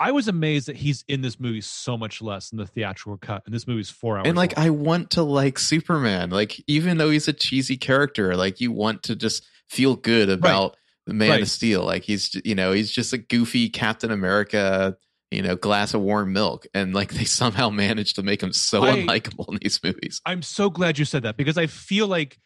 I 0.00 0.12
was 0.12 0.28
amazed 0.28 0.68
that 0.68 0.76
he's 0.76 1.04
in 1.08 1.22
this 1.22 1.40
movie 1.40 1.60
so 1.60 1.96
much 1.96 2.22
less 2.22 2.50
than 2.50 2.58
the 2.58 2.66
theatrical 2.66 3.16
cut, 3.16 3.42
and 3.46 3.54
this 3.54 3.66
movie's 3.66 3.90
four 3.90 4.16
hours. 4.16 4.28
And 4.28 4.36
like 4.36 4.56
long. 4.56 4.66
I 4.66 4.70
want 4.70 5.10
to 5.12 5.22
like 5.22 5.58
Superman. 5.58 6.30
Like 6.30 6.62
even 6.68 6.98
though 6.98 7.10
he's 7.10 7.26
a 7.26 7.32
cheesy 7.32 7.76
character, 7.76 8.36
like 8.36 8.60
you 8.60 8.70
want 8.70 9.04
to 9.04 9.16
just 9.16 9.44
feel 9.68 9.96
good 9.96 10.28
about 10.30 10.76
the 11.06 11.14
Man 11.14 11.30
Right. 11.30 11.42
of 11.42 11.50
Steel. 11.50 11.84
Like 11.84 12.04
he's 12.04 12.36
you 12.44 12.54
know 12.54 12.72
he's 12.72 12.92
just 12.92 13.12
a 13.12 13.18
goofy 13.18 13.70
Captain 13.70 14.12
America, 14.12 14.96
you 15.30 15.42
know, 15.42 15.56
glass 15.56 15.94
of 15.94 16.00
warm 16.00 16.32
milk, 16.32 16.66
and 16.74 16.94
like 16.94 17.12
they 17.14 17.24
somehow 17.24 17.70
managed 17.70 18.16
to 18.16 18.22
make 18.22 18.42
him 18.42 18.52
so 18.52 18.82
I- 18.84 18.96
unlikable 18.96 19.48
in 19.52 19.58
these 19.62 19.80
movies. 19.82 20.20
I'm 20.26 20.42
so 20.42 20.70
glad 20.70 20.98
you 20.98 21.04
said 21.04 21.22
that 21.24 21.36
because 21.36 21.58
I 21.58 21.66
feel 21.66 22.06
like 22.06 22.38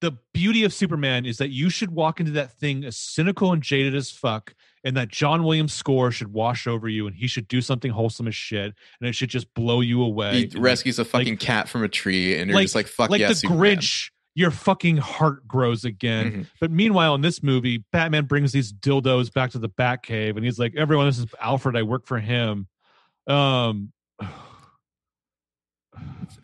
the 0.00 0.12
beauty 0.34 0.64
of 0.64 0.72
Superman 0.74 1.24
is 1.24 1.38
that 1.38 1.48
you 1.50 1.70
should 1.70 1.90
walk 1.90 2.20
into 2.20 2.32
that 2.32 2.52
thing 2.58 2.84
as 2.84 2.96
cynical 2.96 3.52
and 3.52 3.62
jaded 3.62 3.94
as 3.94 4.10
fuck, 4.10 4.52
and 4.82 4.96
that 4.96 5.08
John 5.08 5.44
Williams 5.44 5.72
score 5.72 6.10
should 6.10 6.32
wash 6.32 6.66
over 6.66 6.88
you, 6.88 7.06
and 7.06 7.16
he 7.16 7.26
should 7.26 7.48
do 7.48 7.62
something 7.62 7.90
wholesome 7.90 8.28
as 8.28 8.34
shit, 8.34 8.74
and 9.00 9.08
it 9.08 9.14
should 9.14 9.30
just 9.30 9.52
blow 9.54 9.80
you 9.80 10.02
away. 10.02 10.34
He 10.38 10.42
And, 10.44 10.54
like- 10.54 10.62
rescues 10.62 10.98
a 10.98 11.04
fucking 11.06 11.38
cat 11.38 11.68
from 11.68 11.84
a 11.84 11.88
tree, 11.88 12.36
and 12.36 12.48
you're 12.50 12.56
like- 12.56 12.64
just 12.64 12.74
like 12.74 12.86
fuck 12.88 13.08
like 13.10 13.20
yeah, 13.20 13.28
the 13.28 13.34
Superman. 13.36 13.78
Grinch. 13.78 14.10
Your 14.36 14.50
fucking 14.50 14.96
heart 14.96 15.46
grows 15.46 15.84
again. 15.84 16.32
Mhm. 16.32 16.46
But 16.60 16.70
meanwhile, 16.72 17.14
in 17.14 17.20
this 17.20 17.42
movie, 17.42 17.84
Batman 17.92 18.24
brings 18.24 18.50
these 18.52 18.72
dildos 18.72 19.32
back 19.32 19.52
to 19.52 19.58
the 19.58 19.68
Batcave, 19.68 20.36
and 20.36 20.44
he's 20.44 20.58
like, 20.58 20.74
"Everyone, 20.76 21.06
this 21.06 21.18
is 21.18 21.26
Alfred. 21.40 21.76
I 21.76 21.82
work 21.82 22.06
for 22.06 22.18
him." 22.18 22.66
Um, 23.28 23.92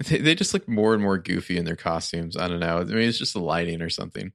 They, 0.08 0.18
they 0.18 0.34
just 0.34 0.54
look 0.54 0.66
more 0.68 0.94
and 0.94 1.02
more 1.02 1.18
goofy 1.18 1.58
in 1.58 1.64
their 1.64 1.76
costumes. 1.76 2.36
I 2.36 2.48
don't 2.48 2.60
know. 2.60 2.78
I 2.78 2.84
mean, 2.84 2.98
it's 2.98 3.18
just 3.18 3.34
the 3.34 3.40
lighting 3.40 3.82
or 3.82 3.90
something. 3.90 4.32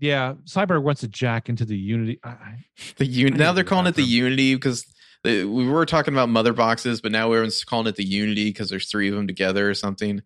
yeah, 0.00 0.34
Cyborg 0.44 0.82
wants 0.82 1.02
to 1.02 1.08
jack 1.08 1.48
into 1.48 1.64
the 1.64 1.76
Unity. 1.76 2.18
I, 2.24 2.28
I, 2.30 2.64
The 2.96 3.06
un- 3.26 3.34
I 3.34 3.36
now 3.36 3.52
they're 3.52 3.64
calling 3.64 3.86
it 3.86 3.96
the. 3.96 4.02
Unity 4.02 4.54
because 4.54 4.86
they, 5.24 5.44
we 5.44 5.68
were 5.68 5.84
talking 5.84 6.14
about 6.14 6.28
mother 6.28 6.52
boxes, 6.52 7.00
but 7.00 7.12
now 7.12 7.26
everyone's 7.26 7.64
calling 7.64 7.86
it 7.86 7.96
the 7.96 8.04
Unity 8.04 8.46
because 8.50 8.70
there's 8.70 8.88
three 8.88 9.08
of 9.08 9.14
them 9.14 9.26
together 9.26 9.68
or 9.68 9.74
something. 9.74 10.22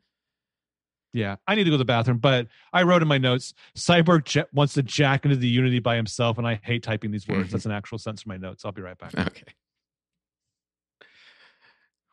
Yeah, 1.16 1.36
I 1.46 1.54
need 1.54 1.64
to 1.64 1.70
go 1.70 1.74
to 1.74 1.78
the 1.78 1.84
bathroom, 1.84 2.18
but 2.18 2.46
I 2.72 2.82
wrote 2.82 3.02
in 3.02 3.08
my 3.08 3.18
notes: 3.18 3.54
Cyborg 3.76 4.24
j- 4.24 4.44
wants 4.52 4.74
to 4.74 4.82
jack 4.82 5.24
into 5.24 5.36
the 5.36 5.48
Unity 5.48 5.78
by 5.78 5.96
himself, 5.96 6.38
and 6.38 6.46
I 6.46 6.60
hate 6.62 6.82
typing 6.82 7.10
these 7.10 7.26
words. 7.26 7.48
Mhm. 7.48 7.52
That's 7.52 7.66
an 7.66 7.72
actual 7.72 7.98
sense 7.98 8.22
in 8.24 8.28
my 8.28 8.36
notes. 8.36 8.64
I'll 8.64 8.72
be 8.72 8.82
right 8.82 8.98
back. 8.98 9.14
Okay. 9.18 9.52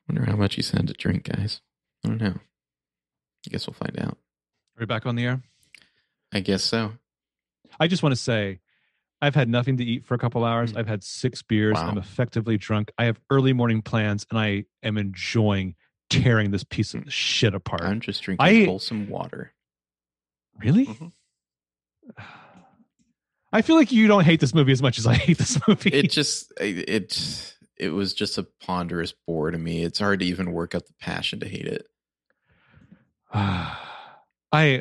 Wonder 0.09 0.25
how 0.29 0.35
much 0.35 0.55
he's 0.55 0.71
had 0.71 0.87
to 0.87 0.93
drink, 0.93 1.23
guys. 1.23 1.61
I 2.03 2.09
don't 2.09 2.21
know. 2.21 2.35
I 3.45 3.49
guess 3.49 3.67
we'll 3.67 3.73
find 3.73 3.97
out. 3.99 4.13
Are 4.13 4.79
we 4.79 4.85
back 4.85 5.05
on 5.05 5.15
the 5.15 5.25
air? 5.25 5.41
I 6.31 6.39
guess 6.39 6.63
so. 6.63 6.93
I 7.79 7.87
just 7.87 8.03
want 8.03 8.13
to 8.13 8.21
say, 8.21 8.59
I've 9.21 9.35
had 9.35 9.47
nothing 9.47 9.77
to 9.77 9.83
eat 9.85 10.03
for 10.05 10.13
a 10.15 10.17
couple 10.17 10.43
hours. 10.43 10.73
Mm. 10.73 10.77
I've 10.79 10.87
had 10.87 11.03
six 11.03 11.41
beers. 11.41 11.75
Wow. 11.75 11.89
I'm 11.89 11.97
effectively 11.97 12.57
drunk. 12.57 12.91
I 12.97 13.05
have 13.05 13.19
early 13.29 13.53
morning 13.53 13.81
plans, 13.81 14.25
and 14.29 14.37
I 14.39 14.65
am 14.83 14.97
enjoying 14.97 15.75
tearing 16.21 16.51
this 16.51 16.63
piece 16.63 16.93
of 16.93 17.11
shit 17.13 17.53
apart. 17.55 17.81
I'm 17.83 17.99
just 18.01 18.21
drinking 18.23 18.45
I- 18.45 18.65
wholesome 18.65 19.09
water. 19.09 19.53
really? 20.59 20.85
Mhm. 20.85 21.11
I 23.51 23.61
feel 23.61 23.75
like 23.75 23.91
you 23.91 24.07
don't 24.07 24.23
hate 24.23 24.39
this 24.39 24.53
movie 24.53 24.71
as 24.71 24.81
much 24.81 24.97
as 24.97 25.05
I 25.07 25.13
hate 25.13 25.37
this 25.37 25.59
movie. 25.67 25.89
It 25.91 26.09
just 26.11 26.51
it 26.59 27.55
it 27.77 27.89
was 27.89 28.13
just 28.13 28.37
a 28.37 28.47
ponderous 28.61 29.13
bore 29.27 29.51
to 29.51 29.57
me. 29.57 29.83
It's 29.83 29.99
hard 29.99 30.19
to 30.19 30.25
even 30.25 30.51
work 30.51 30.73
up 30.75 30.85
the 30.85 30.93
passion 30.99 31.39
to 31.41 31.47
hate 31.47 31.67
it. 31.67 31.85
I 33.33 33.79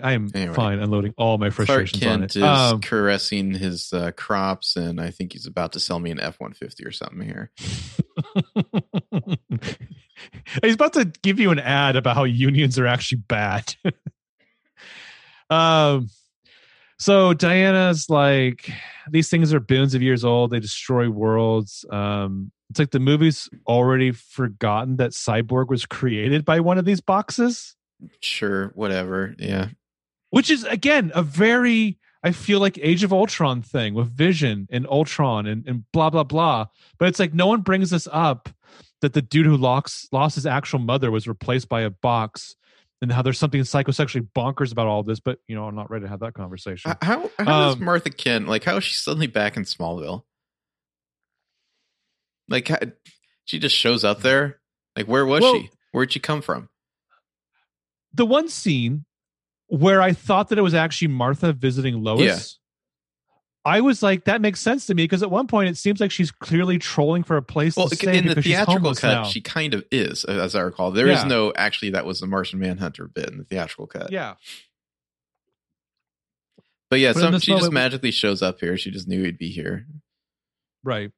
I'm 0.02 0.30
Anyway. 0.34 0.54
fine 0.54 0.78
unloading 0.80 1.14
all 1.16 1.38
my 1.38 1.48
Clark 1.48 1.66
frustrations 1.68 2.02
on 2.04 2.18
Kent 2.20 2.36
it. 2.36 2.40
is 2.40 2.44
Um, 2.44 2.80
caressing 2.82 3.54
his 3.54 3.90
uh, 3.92 4.10
crops, 4.12 4.76
and 4.76 5.00
I 5.00 5.10
think 5.10 5.32
he's 5.32 5.46
about 5.46 5.72
to 5.72 5.80
sell 5.80 5.98
me 5.98 6.10
an 6.10 6.20
F 6.20 6.38
one 6.40 6.52
fifty 6.52 6.84
or 6.84 6.92
something 6.92 7.22
here. 7.22 7.50
He's 10.62 10.74
about 10.74 10.92
to 10.94 11.06
give 11.22 11.40
you 11.40 11.50
an 11.50 11.58
ad 11.58 11.96
about 11.96 12.16
how 12.16 12.24
unions 12.24 12.78
are 12.78 12.86
actually 12.86 13.22
bad. 13.28 13.74
um, 15.50 16.08
so 16.98 17.34
Diana's 17.34 18.08
like, 18.08 18.70
these 19.10 19.28
things 19.28 19.52
are 19.52 19.60
billions 19.60 19.94
of 19.94 20.02
years 20.02 20.24
old. 20.24 20.50
They 20.50 20.60
destroy 20.60 21.10
worlds. 21.10 21.84
Um, 21.90 22.52
it's 22.70 22.78
like 22.78 22.90
the 22.90 23.00
movie's 23.00 23.50
already 23.66 24.12
forgotten 24.12 24.96
that 24.96 25.10
Cyborg 25.10 25.68
was 25.68 25.84
created 25.84 26.44
by 26.44 26.60
one 26.60 26.78
of 26.78 26.84
these 26.84 27.00
boxes, 27.00 27.76
Sure, 28.20 28.68
whatever. 28.74 29.34
Yeah, 29.38 29.68
which 30.30 30.50
is 30.50 30.64
again 30.64 31.12
a 31.14 31.22
very 31.22 31.98
I 32.24 32.32
feel 32.32 32.60
like 32.60 32.78
Age 32.78 33.02
of 33.02 33.12
Ultron 33.12 33.62
thing 33.62 33.94
with 33.94 34.16
Vision 34.16 34.68
and 34.70 34.86
Ultron 34.86 35.46
and, 35.46 35.66
and 35.66 35.84
blah 35.92 36.10
blah 36.10 36.24
blah. 36.24 36.66
But 36.98 37.08
it's 37.08 37.18
like 37.18 37.34
no 37.34 37.46
one 37.46 37.60
brings 37.60 37.90
this 37.90 38.08
up 38.10 38.48
that 39.02 39.12
the 39.12 39.20
dude 39.22 39.46
who 39.46 39.56
locks, 39.56 40.08
lost 40.12 40.36
his 40.36 40.46
actual 40.46 40.78
mother 40.78 41.10
was 41.10 41.28
replaced 41.28 41.68
by 41.68 41.82
a 41.82 41.90
box 41.90 42.56
and 43.02 43.12
how 43.12 43.20
there's 43.20 43.38
something 43.38 43.60
psychosexually 43.62 44.26
bonkers 44.34 44.72
about 44.72 44.86
all 44.86 45.02
this. 45.02 45.20
But 45.20 45.38
you 45.48 45.54
know, 45.54 45.66
I'm 45.66 45.74
not 45.74 45.90
ready 45.90 46.04
to 46.04 46.08
have 46.08 46.20
that 46.20 46.32
conversation. 46.34 46.94
How 47.02 47.30
how 47.38 47.68
is 47.70 47.74
Um, 47.76 47.84
Martha 47.84 48.10
Kent 48.10 48.48
like? 48.48 48.64
How 48.64 48.76
is 48.78 48.84
she 48.84 48.94
suddenly 48.94 49.26
back 49.26 49.56
in 49.56 49.64
Smallville? 49.64 50.22
Like, 52.48 52.68
how, 52.68 52.78
she 53.44 53.58
just 53.58 53.76
shows 53.76 54.04
up 54.04 54.20
there. 54.22 54.60
Like, 54.96 55.06
where 55.06 55.24
was 55.26 55.42
Well- 55.42 55.54
she? 55.54 55.70
Where'd 55.92 56.12
she 56.12 56.20
come 56.20 56.40
from? 56.42 56.68
the 58.14 58.26
one 58.26 58.46
scene 58.48 59.06
where 59.68 60.02
I 60.02 60.12
thought 60.12 60.50
that 60.50 60.58
it 60.58 60.62
was 60.62 60.74
actually 60.74 61.08
Martha 61.08 61.54
visiting 61.54 62.02
Lois. 62.02 62.58
I 63.64 63.80
was 63.80 64.02
like, 64.02 64.24
that 64.24 64.40
makes 64.40 64.58
sense 64.60 64.86
to 64.86 64.94
me 64.94 65.04
because 65.04 65.22
at 65.22 65.30
one 65.30 65.46
point 65.46 65.68
it 65.68 65.76
seems 65.76 66.00
like 66.00 66.10
she's 66.10 66.32
clearly 66.32 66.78
trolling 66.78 67.22
for 67.22 67.36
a 67.36 67.42
place 67.42 67.76
Well, 67.76 67.88
to 67.88 67.94
stay 67.94 68.18
in 68.18 68.26
the 68.26 68.42
theatrical 68.42 68.94
cut, 68.94 69.12
now. 69.12 69.22
she 69.24 69.40
kind 69.40 69.72
of 69.72 69.84
is, 69.92 70.24
as 70.24 70.56
I 70.56 70.60
recall. 70.62 70.90
There 70.90 71.06
is 71.08 71.20
Yeah. 71.22 71.28
no 71.28 71.52
actually 71.56 71.90
that 71.90 72.04
was 72.04 72.18
the 72.18 72.26
Martian 72.26 72.58
Manhunter 72.58 73.06
bit 73.06 73.28
in 73.28 73.38
the 73.38 73.44
theatrical 73.44 73.86
cut. 73.86 74.10
yeah, 74.10 74.34
But 76.90 77.00
yeah, 77.00 77.12
But 77.12 77.20
some, 77.20 77.38
she 77.38 77.52
just 77.52 77.72
magically 77.72 78.10
shows 78.10 78.42
up 78.42 78.60
here. 78.60 78.76
She 78.76 78.90
just 78.90 79.08
knew 79.08 79.22
he'd 79.24 79.38
be 79.38 79.50
here. 79.50 79.86
right. 80.84 81.10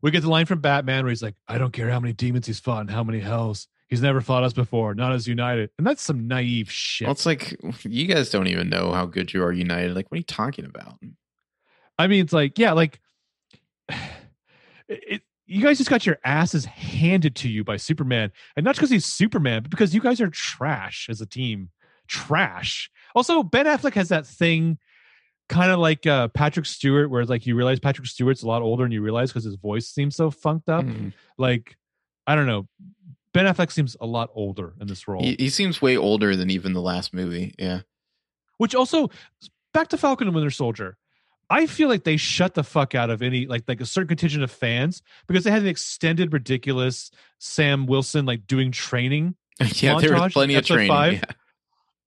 We 0.00 0.10
get 0.10 0.20
the 0.20 0.28
line 0.28 0.44
from 0.44 0.60
Batman 0.60 1.04
where 1.04 1.10
he's 1.10 1.22
like, 1.22 1.34
I 1.48 1.56
don't 1.56 1.72
care 1.72 1.88
how 1.90 1.98
many 1.98 2.12
demons 2.12 2.46
he's 2.46 2.60
fought 2.60 2.82
and 2.82 2.90
how 2.90 3.02
many 3.02 3.20
hells. 3.20 3.68
He's 3.88 4.02
never 4.02 4.20
fought 4.20 4.44
us 4.44 4.52
before, 4.52 4.94
not 4.94 5.12
as 5.12 5.26
united. 5.26 5.70
And 5.78 5.86
that's 5.86 6.02
some 6.02 6.28
naive 6.28 6.70
shit. 6.70 7.06
Well, 7.06 7.12
it's 7.12 7.24
like 7.24 7.56
you 7.84 8.06
guys 8.06 8.28
don't 8.28 8.46
even 8.48 8.68
know 8.68 8.92
how 8.92 9.06
good 9.06 9.32
you 9.32 9.42
are 9.42 9.50
united. 9.52 9.94
Like, 9.96 10.10
what 10.10 10.16
are 10.16 10.18
you 10.18 10.24
talking 10.24 10.66
about? 10.66 10.98
I 11.98 12.06
mean, 12.06 12.22
it's 12.24 12.32
like, 12.32 12.58
yeah, 12.58 12.72
like 12.72 13.00
it, 14.88 15.22
you 15.46 15.62
guys 15.62 15.78
just 15.78 15.90
got 15.90 16.06
your 16.06 16.18
asses 16.24 16.64
handed 16.64 17.36
to 17.36 17.48
you 17.48 17.64
by 17.64 17.76
Superman, 17.76 18.32
and 18.56 18.64
not 18.64 18.74
because 18.76 18.90
he's 18.90 19.04
Superman, 19.04 19.62
but 19.62 19.70
because 19.70 19.94
you 19.94 20.00
guys 20.00 20.20
are 20.20 20.28
trash 20.30 21.06
as 21.10 21.20
a 21.20 21.26
team. 21.26 21.70
Trash. 22.08 22.90
Also, 23.14 23.42
Ben 23.42 23.66
Affleck 23.66 23.94
has 23.94 24.08
that 24.08 24.26
thing, 24.26 24.78
kind 25.48 25.70
of 25.70 25.78
like 25.78 26.06
uh, 26.06 26.28
Patrick 26.28 26.66
Stewart, 26.66 27.10
where 27.10 27.20
it's 27.20 27.30
like 27.30 27.46
you 27.46 27.54
realize 27.56 27.78
Patrick 27.80 28.06
Stewart's 28.06 28.42
a 28.42 28.46
lot 28.46 28.62
older, 28.62 28.84
and 28.84 28.92
you 28.92 29.02
realize 29.02 29.30
because 29.30 29.44
his 29.44 29.56
voice 29.56 29.86
seems 29.88 30.16
so 30.16 30.30
funked 30.30 30.68
up. 30.68 30.84
Mhm. 30.84 31.12
Like, 31.38 31.76
I 32.26 32.34
don't 32.34 32.46
know. 32.46 32.66
Ben 33.32 33.46
Affleck 33.46 33.72
seems 33.72 33.96
a 34.00 34.06
lot 34.06 34.30
older 34.34 34.74
in 34.80 34.86
this 34.86 35.06
role. 35.08 35.22
He, 35.22 35.34
he 35.38 35.50
seems 35.50 35.82
way 35.82 35.96
older 35.96 36.36
than 36.36 36.50
even 36.50 36.72
the 36.72 36.80
last 36.80 37.12
movie. 37.12 37.54
Yeah. 37.58 37.80
which 38.58 38.74
also 38.74 39.10
back 39.72 39.88
to 39.88 39.96
Falcon 39.96 40.28
and 40.28 40.34
Winter 40.34 40.50
Soldier. 40.50 40.96
I 41.50 41.66
feel 41.66 41.88
like 41.88 42.04
they 42.04 42.16
shut 42.16 42.54
the 42.54 42.64
fuck 42.64 42.94
out 42.94 43.10
of 43.10 43.22
any 43.22 43.46
like 43.46 43.64
like 43.68 43.80
a 43.80 43.86
certain 43.86 44.08
contingent 44.08 44.42
of 44.44 44.50
fans 44.50 45.02
because 45.26 45.44
they 45.44 45.50
had 45.50 45.62
an 45.62 45.68
extended, 45.68 46.32
ridiculous 46.32 47.10
Sam 47.38 47.86
Wilson 47.86 48.24
like 48.26 48.46
doing 48.46 48.72
training. 48.72 49.34
yeah, 49.76 49.98
there 50.00 50.14
was 50.14 50.32
plenty 50.32 50.54
of 50.54 50.64
training. 50.66 50.88
five? 50.88 51.12
Yeah. 51.14 51.22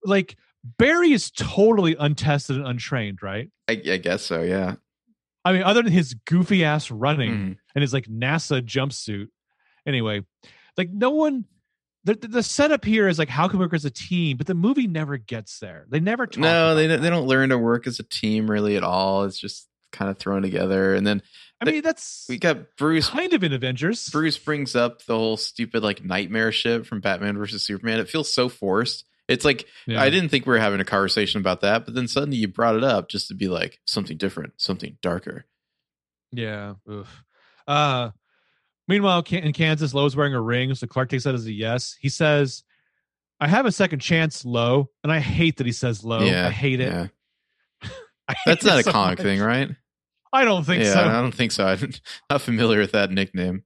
Like 0.03 0.35
Barry 0.77 1.11
is 1.11 1.31
totally 1.31 1.95
untested 1.99 2.57
and 2.57 2.67
untrained, 2.67 3.21
right? 3.21 3.49
I, 3.67 3.73
I 3.73 3.97
guess 3.97 4.23
so. 4.23 4.41
Yeah. 4.41 4.75
I 5.45 5.53
mean, 5.53 5.63
other 5.63 5.81
than 5.81 5.93
his 5.93 6.13
goofy 6.25 6.65
ass 6.65 6.91
running 6.91 7.31
Mhm. 7.31 7.57
and 7.75 7.81
his 7.81 7.93
like 7.93 8.05
NASA 8.05 8.61
jumpsuit. 8.61 9.27
Anyway, 9.85 10.23
like 10.75 10.89
no 10.91 11.11
one. 11.11 11.45
The, 12.03 12.13
the 12.15 12.27
the 12.27 12.43
setup 12.43 12.85
here 12.85 13.07
is 13.07 13.19
like 13.19 13.27
how 13.29 13.47
can 13.47 13.59
we 13.59 13.65
work 13.65 13.73
as 13.73 13.83
a 13.85 13.89
team, 13.89 14.37
but 14.37 14.47
the 14.47 14.53
movie 14.53 14.87
never 14.87 15.17
gets 15.17 15.59
there. 15.59 15.85
They 15.89 15.99
never 15.99 16.25
talk. 16.25 16.37
No, 16.41 16.73
they 16.75 16.87
don't, 16.87 17.01
they 17.01 17.09
don't 17.09 17.27
learn 17.27 17.49
to 17.49 17.57
work 17.57 17.85
as 17.87 17.99
a 17.99 18.03
team 18.03 18.49
really 18.49 18.77
at 18.77 18.83
all. 18.83 19.23
It's 19.25 19.37
just 19.39 19.67
kind 19.91 20.09
of 20.09 20.17
thrown 20.17 20.41
together. 20.41 20.93
And 20.95 21.05
then 21.05 21.21
I 21.59 21.65
they- 21.65 21.71
mean, 21.73 21.81
that's 21.81 22.25
we 22.29 22.37
got 22.37 22.77
Bruce. 22.77 23.09
kind 23.09 23.33
of 23.33 23.43
in 23.43 23.51
Avengers. 23.51 24.07
Bruce 24.09 24.37
brings 24.37 24.75
up 24.75 25.03
the 25.05 25.15
whole 25.15 25.35
stupid 25.37 25.83
like 25.83 26.03
nightmare 26.03 26.51
shit 26.53 26.85
from 26.85 27.01
Batman 27.01 27.37
versus 27.37 27.65
Superman. 27.65 27.99
It 27.99 28.09
feels 28.09 28.33
so 28.33 28.47
forced. 28.47 29.03
It's 29.27 29.43
like 29.43 29.65
Yeah. 29.85 30.01
I 30.01 30.09
didn't 30.09 30.29
think 30.29 30.45
we 30.45 30.51
were 30.53 30.59
having 30.59 30.79
a 30.79 30.85
conversation 30.85 31.41
about 31.41 31.59
that, 31.61 31.83
but 31.83 31.93
then 31.93 32.07
suddenly 32.07 32.37
you 32.37 32.47
brought 32.47 32.75
it 32.77 32.83
up 32.85 33.09
just 33.09 33.27
to 33.27 33.33
be 33.33 33.49
like 33.49 33.79
something 33.85 34.15
different, 34.15 34.53
something 34.57 34.97
darker. 35.01 35.45
Yeah. 36.31 36.75
Oof. 36.89 37.23
Uh, 37.67 38.11
meanwhile, 38.87 39.23
in 39.29 39.53
Kansas, 39.53 39.93
Lowe's 39.93 40.15
wearing 40.15 40.33
a 40.33 40.41
ring, 40.41 40.73
so 40.75 40.87
Clark 40.87 41.09
takes 41.09 41.23
that 41.25 41.35
as 41.35 41.45
a 41.45 41.51
yes. 41.51 41.95
He 41.99 42.09
says, 42.09 42.63
"I 43.39 43.47
have 43.47 43.65
a 43.65 43.71
second 43.71 43.99
chance, 43.99 44.45
Lowe," 44.45 44.89
and 45.03 45.11
I 45.11 45.19
hate 45.19 45.57
that 45.57 45.65
he 45.65 45.73
says 45.73 46.03
Lowe. 46.03 46.21
yeah, 46.21 46.47
I 46.47 46.51
hate 46.51 46.79
it. 46.79 46.91
Yeah. 46.91 47.07
I 48.27 48.33
hate 48.33 48.37
That's 48.45 48.65
not 48.65 48.79
a 48.79 48.83
so 48.83 48.91
comic 48.91 49.19
much. 49.19 49.25
thing, 49.25 49.39
right? 49.41 49.69
I 50.33 50.43
don't 50.45 50.65
think 50.65 50.83
yeah, 50.83 50.93
so. 50.93 50.99
I 51.01 51.21
don't 51.21 51.33
think 51.33 51.51
so. 51.51 51.65
I'm 51.65 51.91
not 52.29 52.41
familiar 52.41 52.79
with 52.79 52.91
that 52.91 53.11
nickname. 53.11 53.63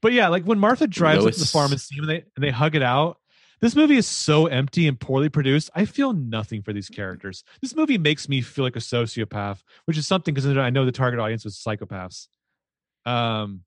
But 0.00 0.12
yeah, 0.12 0.28
like 0.28 0.44
when 0.44 0.58
Martha 0.58 0.86
drives 0.86 1.24
up 1.24 1.32
to 1.32 1.38
the 1.38 1.42
Lois. 1.42 1.52
farm 1.52 1.72
and 1.72 1.80
see 1.80 1.96
him, 1.96 2.04
and 2.04 2.10
they 2.10 2.24
and 2.36 2.44
they 2.44 2.50
hug 2.50 2.74
it 2.74 2.82
out. 2.82 3.18
This 3.60 3.76
movie 3.76 3.96
is 3.96 4.08
so 4.08 4.46
empty 4.46 4.88
and 4.88 4.98
poorly 4.98 5.28
produced. 5.28 5.70
I 5.72 5.84
feel 5.84 6.12
nothing 6.12 6.62
for 6.62 6.72
these 6.72 6.88
characters. 6.88 7.44
This 7.60 7.76
movie 7.76 7.96
makes 7.96 8.28
me 8.28 8.40
feel 8.40 8.64
like 8.64 8.74
a 8.74 8.80
sociopath, 8.80 9.62
which 9.84 9.96
is 9.96 10.04
something 10.04 10.34
because 10.34 10.56
I 10.56 10.70
know 10.70 10.84
the 10.84 10.90
target 10.90 11.20
audience 11.20 11.44
was 11.44 11.56
psychopaths. 11.64 12.26
Um, 13.06 13.60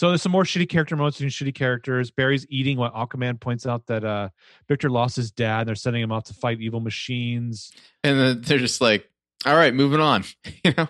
so 0.00 0.08
there's 0.08 0.22
some 0.22 0.32
more 0.32 0.44
shitty 0.44 0.66
character 0.66 0.96
moments 0.96 1.20
and 1.20 1.28
shitty 1.28 1.54
characters. 1.54 2.10
Barry's 2.10 2.46
eating 2.48 2.78
while 2.78 2.90
Aquaman 2.90 3.38
points 3.38 3.66
out 3.66 3.86
that 3.88 4.02
uh, 4.02 4.30
Victor 4.66 4.88
lost 4.88 5.14
his 5.14 5.30
dad. 5.30 5.58
and 5.60 5.68
They're 5.68 5.74
sending 5.74 6.00
him 6.02 6.10
off 6.10 6.24
to 6.24 6.32
fight 6.32 6.58
evil 6.58 6.80
machines. 6.80 7.70
And 8.02 8.18
then 8.18 8.40
they're 8.40 8.56
just 8.56 8.80
like, 8.80 9.10
all 9.44 9.54
right, 9.54 9.74
moving 9.74 10.00
on. 10.00 10.24
you 10.64 10.72
know, 10.74 10.88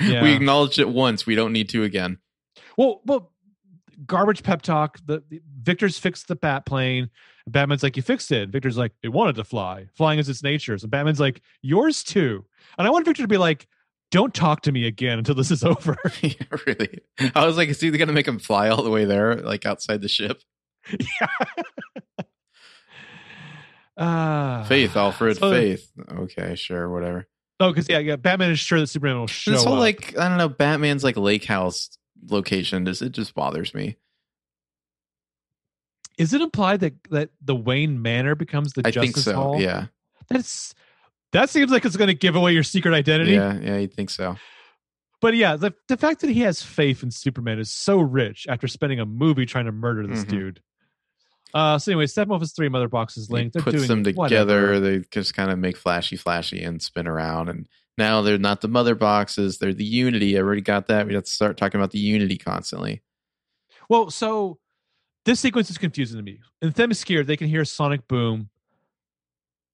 Yeah. 0.00 0.20
we 0.24 0.32
acknowledged 0.34 0.80
it 0.80 0.88
once. 0.88 1.26
We 1.26 1.36
don't 1.36 1.52
need 1.52 1.68
to 1.68 1.84
again. 1.84 2.18
Well, 2.76 3.02
well, 3.04 3.30
garbage 4.04 4.42
pep 4.42 4.62
talk. 4.62 4.98
The, 5.06 5.22
the 5.28 5.40
Victor's 5.62 5.96
fixed 5.96 6.26
the 6.26 6.34
bat 6.34 6.66
plane. 6.66 7.10
Batman's 7.46 7.84
like, 7.84 7.96
"You 7.96 8.02
fixed 8.02 8.32
it." 8.32 8.48
Victor's 8.48 8.76
like, 8.76 8.90
"It 9.04 9.10
wanted 9.10 9.36
to 9.36 9.44
fly. 9.44 9.86
Flying 9.94 10.18
is 10.18 10.28
its 10.28 10.42
nature." 10.42 10.76
So 10.76 10.88
Batman's 10.88 11.20
like, 11.20 11.40
"Yours 11.62 12.02
too." 12.02 12.44
And 12.78 12.84
I 12.86 12.90
want 12.90 13.04
Victor 13.04 13.22
to 13.22 13.28
be 13.28 13.36
like, 13.36 13.68
"Don't 14.10 14.34
talk 14.34 14.62
to 14.62 14.72
me 14.72 14.86
again 14.86 15.18
until 15.18 15.34
this 15.34 15.50
is 15.50 15.64
over." 15.64 15.96
yeah, 16.22 16.32
really. 16.66 17.00
I 17.34 17.46
was 17.46 17.56
like, 17.56 17.68
is 17.68 17.80
he 17.80 17.90
going 17.90 18.08
to 18.08 18.14
make 18.14 18.28
him 18.28 18.38
fly 18.38 18.68
all 18.68 18.82
the 18.82 18.90
way 18.90 19.04
there, 19.04 19.36
like 19.36 19.66
outside 19.66 20.00
the 20.02 20.08
ship? 20.08 20.40
Ah, 23.96 24.64
Faith, 24.68 24.96
Alfred, 24.96 25.36
so- 25.38 25.50
Faith. 25.52 25.90
Okay, 26.10 26.54
sure, 26.56 26.90
whatever. 26.90 27.28
Oh, 27.60 27.70
because 27.70 27.88
yeah, 27.88 27.98
yeah, 28.00 28.16
Batman 28.16 28.50
is 28.50 28.58
sure 28.58 28.80
that 28.80 28.88
Superman 28.88 29.16
will 29.18 29.28
show 29.28 29.52
this 29.52 29.62
whole 29.62 29.74
up. 29.74 29.78
like 29.78 30.18
I 30.18 30.28
don't 30.28 30.38
know, 30.38 30.48
Batman's 30.48 31.04
like 31.04 31.16
lake 31.16 31.44
house 31.44 31.96
location. 32.28 32.82
Does 32.82 33.00
it 33.00 33.12
just 33.12 33.34
bothers 33.34 33.72
me. 33.72 33.96
is 36.18 36.34
it 36.34 36.40
implied 36.40 36.80
that 36.80 36.94
that 37.10 37.30
the 37.40 37.54
Wayne 37.54 38.02
Manor 38.02 38.34
becomes 38.34 38.72
the 38.72 38.82
I 38.84 38.90
Justice 38.90 39.14
think 39.14 39.24
so. 39.24 39.34
Hall? 39.36 39.60
Yeah, 39.60 39.86
that's 40.28 40.74
that 41.34 41.50
seems 41.50 41.70
like 41.70 41.84
it's 41.84 41.96
going 41.96 42.08
to 42.08 42.14
give 42.14 42.34
away 42.36 42.52
your 42.52 42.62
secret 42.62 42.94
identity. 42.94 43.32
yeah, 43.32 43.58
yeah. 43.60 43.76
You 43.76 43.86
think 43.88 44.08
so? 44.10 44.36
But 45.20 45.34
yeah, 45.36 45.56
the 45.56 45.72
the 45.88 45.96
fact 45.96 46.20
that 46.22 46.30
he 46.30 46.40
has 46.40 46.62
faith 46.62 47.02
in 47.02 47.10
Superman 47.10 47.58
is 47.58 47.70
so 47.70 47.98
rich 48.00 48.46
after 48.48 48.66
spending 48.68 49.00
a 49.00 49.06
movie 49.06 49.46
trying 49.46 49.66
to 49.66 49.72
murder 49.72 50.06
this 50.06 50.24
Mhm. 50.24 50.28
dude. 50.28 50.60
Uh, 51.54 51.78
so 51.78 51.92
anyway, 51.92 52.06
Steppenwolf 52.06 52.42
is 52.42 52.52
three 52.52 52.68
mother 52.68 52.88
boxes 52.88 53.28
He 53.28 53.32
linked. 53.34 53.54
They're 53.54 53.62
puts 53.62 53.86
them 53.86 54.02
together. 54.02 54.16
whatever. 54.62 54.80
They 54.80 55.04
just 55.12 55.34
kind 55.34 55.50
of 55.52 55.58
make 55.58 55.76
flashy, 55.76 56.16
flashy, 56.16 56.62
and 56.64 56.82
spin 56.82 57.06
around. 57.06 57.48
And 57.48 57.68
now 57.96 58.22
they're 58.22 58.38
not 58.38 58.60
the 58.60 58.66
mother 58.68 58.94
boxes; 58.96 59.58
they're 59.58 59.72
the 59.72 59.84
Unity. 59.84 60.36
I 60.36 60.40
already 60.40 60.62
got 60.62 60.88
that. 60.88 61.06
We 61.06 61.14
have 61.14 61.24
to 61.24 61.30
start 61.30 61.56
talking 61.56 61.80
about 61.80 61.92
the 61.92 62.00
Unity 62.00 62.36
constantly. 62.36 63.02
Well, 63.88 64.10
so 64.10 64.58
this 65.24 65.40
sequence 65.40 65.70
is 65.70 65.78
confusing 65.78 66.18
to 66.18 66.22
me. 66.22 66.40
In 66.60 66.72
Themyscira, 66.72 67.24
they 67.24 67.36
can 67.36 67.48
hear 67.48 67.64
sonic 67.64 68.06
boom. 68.08 68.50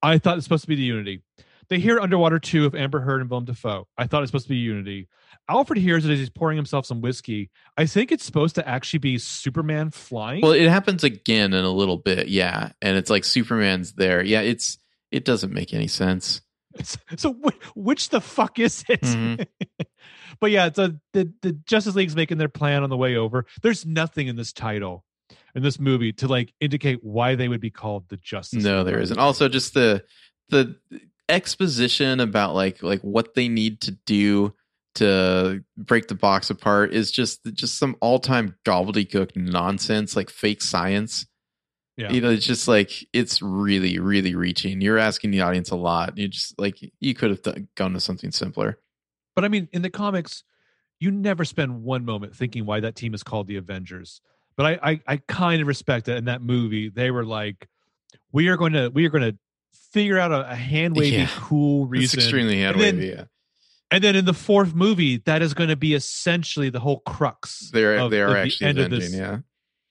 I 0.02 0.18
thought 0.18 0.36
it's 0.36 0.44
supposed 0.44 0.62
to 0.62 0.68
be 0.68 0.76
the 0.76 0.82
Unity. 0.82 1.22
They 1.70 1.78
hear 1.78 2.00
Underwater 2.00 2.40
2 2.40 2.66
of 2.66 2.74
Amber 2.74 3.00
Heard 3.00 3.20
and 3.20 3.30
Willem 3.30 3.44
Dafoe. 3.44 3.86
I 3.96 4.06
thought 4.08 4.22
it's 4.22 4.30
supposed 4.30 4.46
to 4.46 4.50
be 4.50 4.56
Unity. 4.56 5.08
Alfred 5.48 5.78
hears 5.78 6.04
it 6.04 6.10
as 6.12 6.18
he's 6.18 6.28
pouring 6.28 6.56
himself 6.56 6.84
some 6.84 7.00
whiskey. 7.00 7.50
I 7.76 7.86
think 7.86 8.10
it's 8.12 8.24
supposed 8.24 8.56
to 8.56 8.68
actually 8.68 8.98
be 8.98 9.18
Superman 9.18 9.90
flying. 9.90 10.42
Well, 10.42 10.52
it 10.52 10.68
happens 10.68 11.04
again 11.04 11.52
in 11.54 11.64
a 11.64 11.70
little 11.70 11.96
bit, 11.96 12.28
yeah, 12.28 12.72
and 12.82 12.96
it's 12.96 13.08
like 13.10 13.24
Superman's 13.24 13.92
there. 13.92 14.22
Yeah, 14.22 14.40
it's 14.40 14.78
it 15.12 15.24
doesn't 15.24 15.52
make 15.52 15.72
any 15.72 15.86
sense. 15.88 16.40
so 17.16 17.32
which 17.74 18.10
the 18.10 18.20
fuck 18.20 18.58
is 18.58 18.84
it? 18.88 19.00
Mhm. 19.00 19.46
but 20.40 20.50
yeah, 20.50 20.70
so 20.72 20.94
the 21.12 21.32
the 21.42 21.52
Justice 21.52 21.94
League's 21.94 22.16
making 22.16 22.38
their 22.38 22.48
plan 22.48 22.82
on 22.82 22.90
the 22.90 22.96
way 22.96 23.16
over. 23.16 23.46
There's 23.62 23.86
nothing 23.86 24.28
in 24.28 24.36
this 24.36 24.52
title 24.52 25.04
in 25.54 25.62
this 25.62 25.78
movie 25.80 26.12
to 26.14 26.28
like 26.28 26.52
indicate 26.60 26.98
why 27.02 27.34
they 27.34 27.48
would 27.48 27.60
be 27.60 27.70
called 27.70 28.08
the 28.08 28.16
Justice. 28.16 28.62
No, 28.62 28.78
League. 28.78 28.86
there 28.86 29.00
isn't. 29.00 29.18
Also, 29.18 29.48
just 29.48 29.74
the 29.74 30.04
the 30.48 30.76
exposition 31.30 32.20
about 32.20 32.54
like 32.54 32.82
like 32.82 33.00
what 33.00 33.34
they 33.34 33.48
need 33.48 33.80
to 33.82 33.92
do 33.92 34.54
to 34.96 35.62
break 35.76 36.08
the 36.08 36.14
box 36.14 36.50
apart 36.50 36.92
is 36.92 37.10
just 37.10 37.40
just 37.54 37.78
some 37.78 37.96
all 38.00 38.18
time 38.18 38.56
gobbledygook 38.64 39.36
nonsense, 39.36 40.16
like 40.16 40.30
fake 40.30 40.62
science. 40.62 41.26
Yeah. 41.96 42.12
You 42.12 42.20
know, 42.20 42.30
it's 42.30 42.46
just 42.46 42.66
like 42.66 42.92
it's 43.12 43.42
really, 43.42 43.98
really 43.98 44.34
reaching. 44.34 44.80
You're 44.80 44.98
asking 44.98 45.30
the 45.30 45.42
audience 45.42 45.70
a 45.70 45.76
lot. 45.76 46.16
You 46.16 46.28
just 46.28 46.58
like 46.58 46.78
you 46.98 47.14
could 47.14 47.30
have 47.30 47.42
done, 47.42 47.68
gone 47.76 47.92
to 47.92 48.00
something 48.00 48.32
simpler. 48.32 48.78
But 49.34 49.44
I 49.44 49.48
mean, 49.48 49.68
in 49.72 49.82
the 49.82 49.90
comics, 49.90 50.44
you 50.98 51.10
never 51.10 51.44
spend 51.44 51.82
one 51.82 52.04
moment 52.04 52.36
thinking 52.36 52.66
why 52.66 52.80
that 52.80 52.94
team 52.94 53.14
is 53.14 53.22
called 53.22 53.46
the 53.48 53.56
Avengers. 53.56 54.20
But 54.56 54.66
I, 54.66 54.90
I, 54.90 55.00
I 55.06 55.16
kind 55.28 55.62
of 55.62 55.68
respect 55.68 56.06
that 56.06 56.18
in 56.18 56.26
that 56.26 56.42
movie, 56.42 56.90
they 56.90 57.10
were 57.10 57.24
like, 57.24 57.68
we 58.32 58.48
are 58.48 58.56
going 58.56 58.74
to, 58.74 58.90
we 58.90 59.06
are 59.06 59.10
going 59.10 59.32
to 59.32 59.38
figure 59.92 60.18
out 60.18 60.32
a, 60.32 60.50
a 60.50 60.54
hand 60.54 60.96
wavy, 60.96 61.16
Yeah. 61.16 61.28
cool 61.36 61.84
It's 61.84 61.90
reason. 61.90 62.20
extremely 62.20 62.58
hand 62.60 62.76
wavy. 62.78 63.06
Yeah. 63.08 63.24
and 63.90 64.04
then 64.04 64.14
in 64.16 64.24
the 64.24 64.34
fourth 64.34 64.74
movie, 64.74 65.18
that 65.26 65.42
is 65.42 65.52
going 65.54 65.68
to 65.70 65.76
be 65.76 65.94
essentially 65.94 66.70
the 66.70 66.80
whole 66.80 67.00
crux. 67.00 67.70
They're 67.72 67.96
of- 67.96 68.10
they 68.10 68.20
of 68.20 68.30
are 68.30 68.32
the 68.34 68.40
actually 68.40 68.66
end 68.68 68.78
of 68.78 68.90
this- 68.90 69.12
Yeah. 69.14 69.38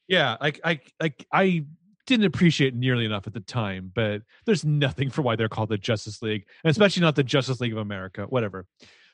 Yeah, 0.07 0.37
like 0.41 0.59
I, 0.63 0.79
like 0.99 1.25
I 1.31 1.65
didn't 2.07 2.25
appreciate 2.25 2.69
it 2.73 2.75
nearly 2.75 3.05
enough 3.05 3.27
at 3.27 3.33
the 3.33 3.39
time, 3.41 3.91
but 3.93 4.23
there's 4.47 4.65
nothing 4.65 5.11
for 5.11 5.21
why 5.21 5.35
they're 5.35 5.49
called 5.49 5.69
the 5.69 5.77
Justice 5.77 6.21
League, 6.23 6.45
and 6.63 6.71
especially 6.71 7.01
not 7.01 7.15
the 7.15 7.23
Justice 7.23 7.59
League 7.59 7.73
of 7.73 7.77
America. 7.77 8.23
Whatever. 8.23 8.65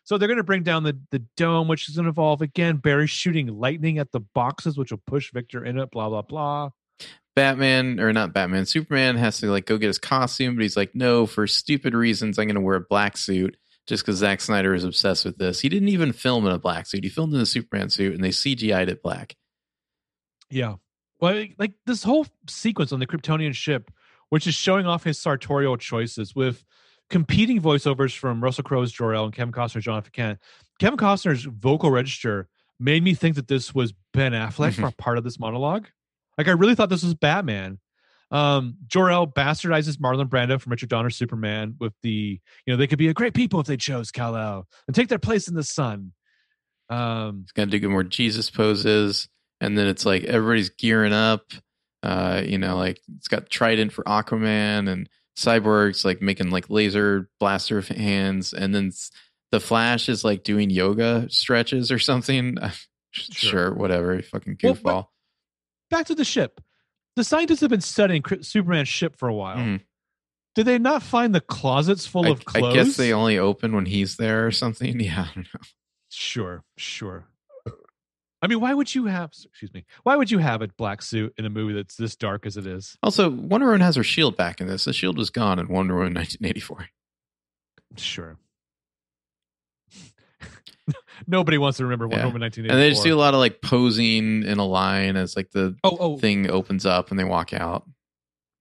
So 0.06 0.18
they're 0.18 0.28
going 0.30 0.38
to 0.38 0.44
bring 0.44 0.64
down 0.64 0.84
the 0.84 0.98
the 1.12 1.20
dome, 1.36 1.68
which 1.68 1.90
is 1.90 1.96
going 1.96 2.06
to 2.06 2.10
involve 2.10 2.42
again 2.42 2.78
Barry 2.78 3.08
shooting 3.08 3.48
lightning 3.48 3.98
at 3.98 4.12
the 4.14 4.22
boxes, 4.22 4.78
which 4.78 4.92
will 4.92 5.02
push 5.06 5.34
Victor 5.34 5.66
in 5.66 5.78
it. 5.80 5.92
Blah 5.92 6.08
blah 6.08 6.22
blah. 6.22 6.70
Batman 7.36 8.00
or 8.00 8.14
not 8.14 8.34
Batman, 8.34 8.66
Superman 8.66 9.18
has 9.18 9.40
to 9.40 9.52
like 9.52 9.66
go 9.66 9.78
get 9.78 9.88
his 9.88 10.00
costume, 10.00 10.56
but 10.56 10.62
he's 10.62 10.78
like, 10.78 10.96
no, 10.96 11.26
for 11.26 11.48
stupid 11.48 11.94
reasons, 11.94 12.40
I'm 12.40 12.48
going 12.48 12.56
to 12.56 12.62
wear 12.62 12.76
a 12.76 12.82
black 12.82 13.18
suit 13.18 13.58
just 13.88 14.04
because 14.04 14.18
Zack 14.18 14.42
Snyder 14.42 14.74
is 14.74 14.84
obsessed 14.84 15.26
with 15.26 15.38
this. 15.38 15.60
He 15.60 15.70
didn't 15.70 15.90
even 15.90 16.14
film 16.14 16.46
in 16.46 16.54
a 16.54 16.60
black 16.60 16.88
suit; 16.88 17.04
he 17.04 17.10
filmed 17.10 17.34
in 17.34 17.42
a 17.42 17.46
Superman 17.46 17.90
suit, 17.90 18.16
and 18.16 18.24
they 18.24 18.30
CGI'd 18.30 18.90
it 18.90 19.04
black. 19.04 19.36
Yeah. 20.50 20.76
Well, 21.20 21.46
like- 21.58 21.76
this 21.86 22.04
whole 22.04 22.28
sequence 22.48 22.92
on 22.92 23.00
the 23.00 23.08
Kryptonian 23.08 23.54
ship, 23.54 23.92
which 24.30 24.48
is 24.48 24.54
showing 24.54 24.86
off 24.86 25.04
his 25.04 25.20
sartorial 25.20 25.78
choices 25.78 26.36
with 26.36 26.64
competing 27.10 27.62
voiceovers 27.62 28.18
from 28.18 28.44
Russell 28.44 28.64
Crowe's 28.64 28.92
Jor-El 28.92 29.26
and 29.26 29.34
Kevin 29.34 29.54
Costner's 29.54 29.84
Jonathan 29.84 30.12
Kent. 30.12 30.40
Kevin 30.80 30.98
Costner's 30.98 31.44
vocal 31.44 31.92
register 31.92 32.48
made 32.80 33.04
me 33.04 33.14
think 33.14 33.36
that 33.36 33.48
this 33.48 33.74
was 33.74 33.94
Ben 34.14 34.34
Affleck 34.34 34.72
mm-hmm. 34.72 34.82
for 34.82 34.88
a 34.88 34.92
part 34.92 35.18
of 35.18 35.24
this 35.24 35.40
monologue. 35.40 35.88
Like 36.38 36.48
I 36.48 36.52
really 36.52 36.76
thought 36.76 36.90
this 36.90 37.04
was 37.04 37.14
Batman. 37.16 37.80
Um, 38.32 38.78
Jor-El 38.88 39.28
bastardizes 39.28 39.98
Marlon 39.98 40.28
Brando 40.28 40.60
from 40.60 40.72
Richard 40.72 40.90
Donner's 40.90 41.16
Superman 41.16 41.76
with 41.80 41.94
the, 42.02 42.40
you 42.66 42.74
know, 42.74 42.76
they 42.76 42.88
could 42.88 42.98
be 42.98 43.08
a 43.08 43.14
great 43.14 43.34
people 43.34 43.60
if 43.60 43.68
they 43.68 43.78
chose 43.78 44.12
Kal-El 44.12 44.68
and 44.88 44.96
take 44.96 45.08
their 45.10 45.20
place 45.20 45.48
in 45.48 45.54
the 45.54 45.64
sun. 45.64 46.12
Um, 46.90 47.42
He's 47.44 47.52
going 47.52 47.70
to 47.70 47.80
do 47.80 47.90
more 47.90 48.04
Jesus 48.04 48.50
poses, 48.50 49.28
and 49.62 49.78
then 49.78 49.88
it's 49.88 50.06
like 50.06 50.24
everybody's 50.24 50.70
gearing 50.70 51.14
up. 51.14 51.52
Uh, 52.04 52.42
you 52.46 52.58
know, 52.58 52.78
like 52.78 53.00
it's 53.18 53.28
got 53.28 53.50
Trident 53.50 53.92
for 53.94 54.04
Aquaman 54.04 54.90
and 54.92 55.10
Cyborg's 55.38 56.06
like 56.06 56.22
making 56.22 56.50
like 56.52 56.70
laser 56.70 57.30
blaster 57.40 57.82
hands, 57.82 58.54
and 58.54 58.74
then 58.76 58.92
the 59.52 59.60
Flash 59.60 60.10
is 60.10 60.24
like 60.24 60.44
doing 60.44 60.70
yoga 60.70 61.28
stretches 61.30 61.92
or 61.92 62.00
something. 62.00 62.58
sure, 63.12 63.74
whatever, 63.74 64.22
fucking 64.22 64.58
goofball. 64.58 64.82
but- 64.84 65.08
back 65.96 66.08
to 66.08 66.16
the 66.16 66.26
ship. 66.26 66.62
The 67.16 67.24
scientists 67.24 67.62
have 67.62 67.70
been 67.70 67.82
studying 67.82 68.24
Superman's 68.42 68.90
ship 68.90 69.16
for 69.16 69.30
a 69.30 69.34
while. 69.34 69.58
Mhm. 69.58 69.82
Did 70.56 70.66
they 70.66 70.78
not 70.78 71.04
find 71.04 71.34
the 71.34 71.42
closets 71.42 72.06
full 72.06 72.26
I, 72.26 72.30
of 72.30 72.46
clothes? 72.46 72.64
I 72.66 72.74
guess 72.74 72.98
they 72.98 73.14
only 73.14 73.38
open 73.38 73.74
when 73.74 73.86
he's 73.86 74.18
there 74.18 74.46
or 74.46 74.52
something. 74.52 75.00
Yeah, 75.06 75.28
I 75.30 75.36
don't 75.36 75.48
know. 75.54 75.62
Sure, 76.10 76.64
sure. 76.78 77.28
I 78.42 78.48
mean, 78.48 78.60
why 78.60 78.74
would 78.74 78.94
you 78.94 79.06
have? 79.06 79.32
Excuse 79.32 79.74
me. 79.74 79.86
Why 80.04 80.16
would 80.16 80.30
you 80.30 80.38
have 80.38 80.62
a 80.62 80.68
black 80.68 81.02
suit 81.02 81.34
in 81.38 81.46
a 81.46 81.50
movie 81.50 81.74
that's 81.74 81.96
this 81.96 82.16
dark 82.16 82.46
as 82.46 82.58
it 82.58 82.68
is? 82.68 82.98
Also, 83.02 83.30
Wonder 83.30 83.68
Woman 83.68 83.82
has 83.82 83.96
her 83.96 84.04
shield 84.04 84.38
back 84.38 84.62
in 84.62 84.68
this. 84.68 84.86
The 84.86 84.94
shield 84.94 85.18
was 85.18 85.30
gone 85.30 85.58
in 85.58 85.68
Wonder 85.68 85.96
Woman 85.96 86.14
1984. 86.14 86.90
Sure. 87.98 88.38
Nobody 91.28 91.58
wants 91.58 91.78
to 91.78 91.84
remember 91.84 92.08
Wonder 92.08 92.24
Yeah. 92.24 92.26
Woman 92.28 92.42
1984. 92.42 92.74
And 92.74 92.82
they 92.82 92.90
just 92.90 93.04
do 93.04 93.16
a 93.16 93.20
lot 93.20 93.34
of 93.34 93.40
like 93.40 93.62
posing 93.62 94.44
in 94.44 94.58
a 94.58 94.66
line 94.66 95.16
as 95.16 95.36
like 95.36 95.52
the 95.52 95.76
oh, 95.84 95.98
oh, 96.00 96.18
thing 96.18 96.50
opens 96.50 96.86
up 96.86 97.10
and 97.10 97.20
they 97.20 97.24
walk 97.24 97.54
out. 97.54 97.88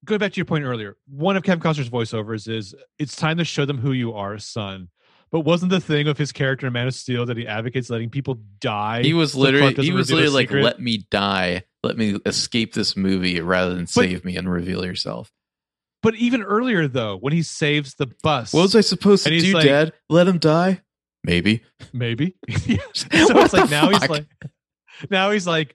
going 0.05 0.19
back 0.19 0.33
to 0.33 0.37
your 0.37 0.47
point 0.47 0.65
earlier, 0.65 0.97
one 1.07 1.37
of 1.37 1.43
Kevin 1.43 1.61
Costner's 1.63 1.91
voiceovers 1.91 2.49
is 2.49 2.75
"It's 2.99 3.17
time 3.17 3.39
to 3.39 3.45
show 3.45 3.65
them 3.65 3.79
who 3.79 3.93
you 3.93 4.15
are, 4.15 4.39
son." 4.39 4.89
But 5.31 5.41
wasn't 5.41 5.71
the 5.71 5.81
thing 5.81 6.07
of 6.07 6.17
his 6.17 6.31
character 6.31 6.69
in 6.69 6.73
Man 6.73 6.87
of 6.87 6.95
Steel 6.95 7.27
that 7.27 7.37
he 7.37 7.45
advocates 7.47 7.91
letting 7.91 8.09
people 8.09 8.39
die? 8.61 9.03
He 9.03 9.15
was 9.15 9.35
literally 9.35 9.75
he 9.75 9.91
was 9.91 10.11
literally 10.11 10.47
like? 10.47 10.51
"Let 10.51 10.81
me 10.81 11.07
die, 11.11 11.65
let 11.83 11.97
me 11.97 12.19
escape 12.25 12.73
this 12.73 12.97
movie 12.97 13.41
rather 13.41 13.75
than 13.75 13.87
save 13.87 14.25
me 14.25 14.37
and 14.37 14.51
reveal 14.51 14.85
yourself." 14.85 15.33
But 16.05 16.15
even 16.17 16.43
earlier, 16.43 16.87
though, 16.87 17.17
when 17.17 17.33
he 17.33 17.43
saves 17.43 17.95
the 17.95 18.07
bus, 18.23 18.53
What 18.53 18.61
was 18.63 18.77
I 18.77 18.83
supposed 18.83 19.25
to 19.25 19.41
do, 19.41 19.55
like- 19.55 19.65
Dad? 19.65 19.93
Let 20.11 20.29
him 20.29 20.39
die? 20.39 20.83
Maybe. 21.25 21.63
maybe. 21.93 22.37
Yeah. 22.67 22.77
so 22.93 23.09
What 23.35 23.45
it's 23.47 23.55
like 23.55 23.71
now 23.71 23.89
he's 23.91 24.09
like, 24.09 24.27
now 25.11 25.31
he's 25.31 25.47
like, 25.47 25.75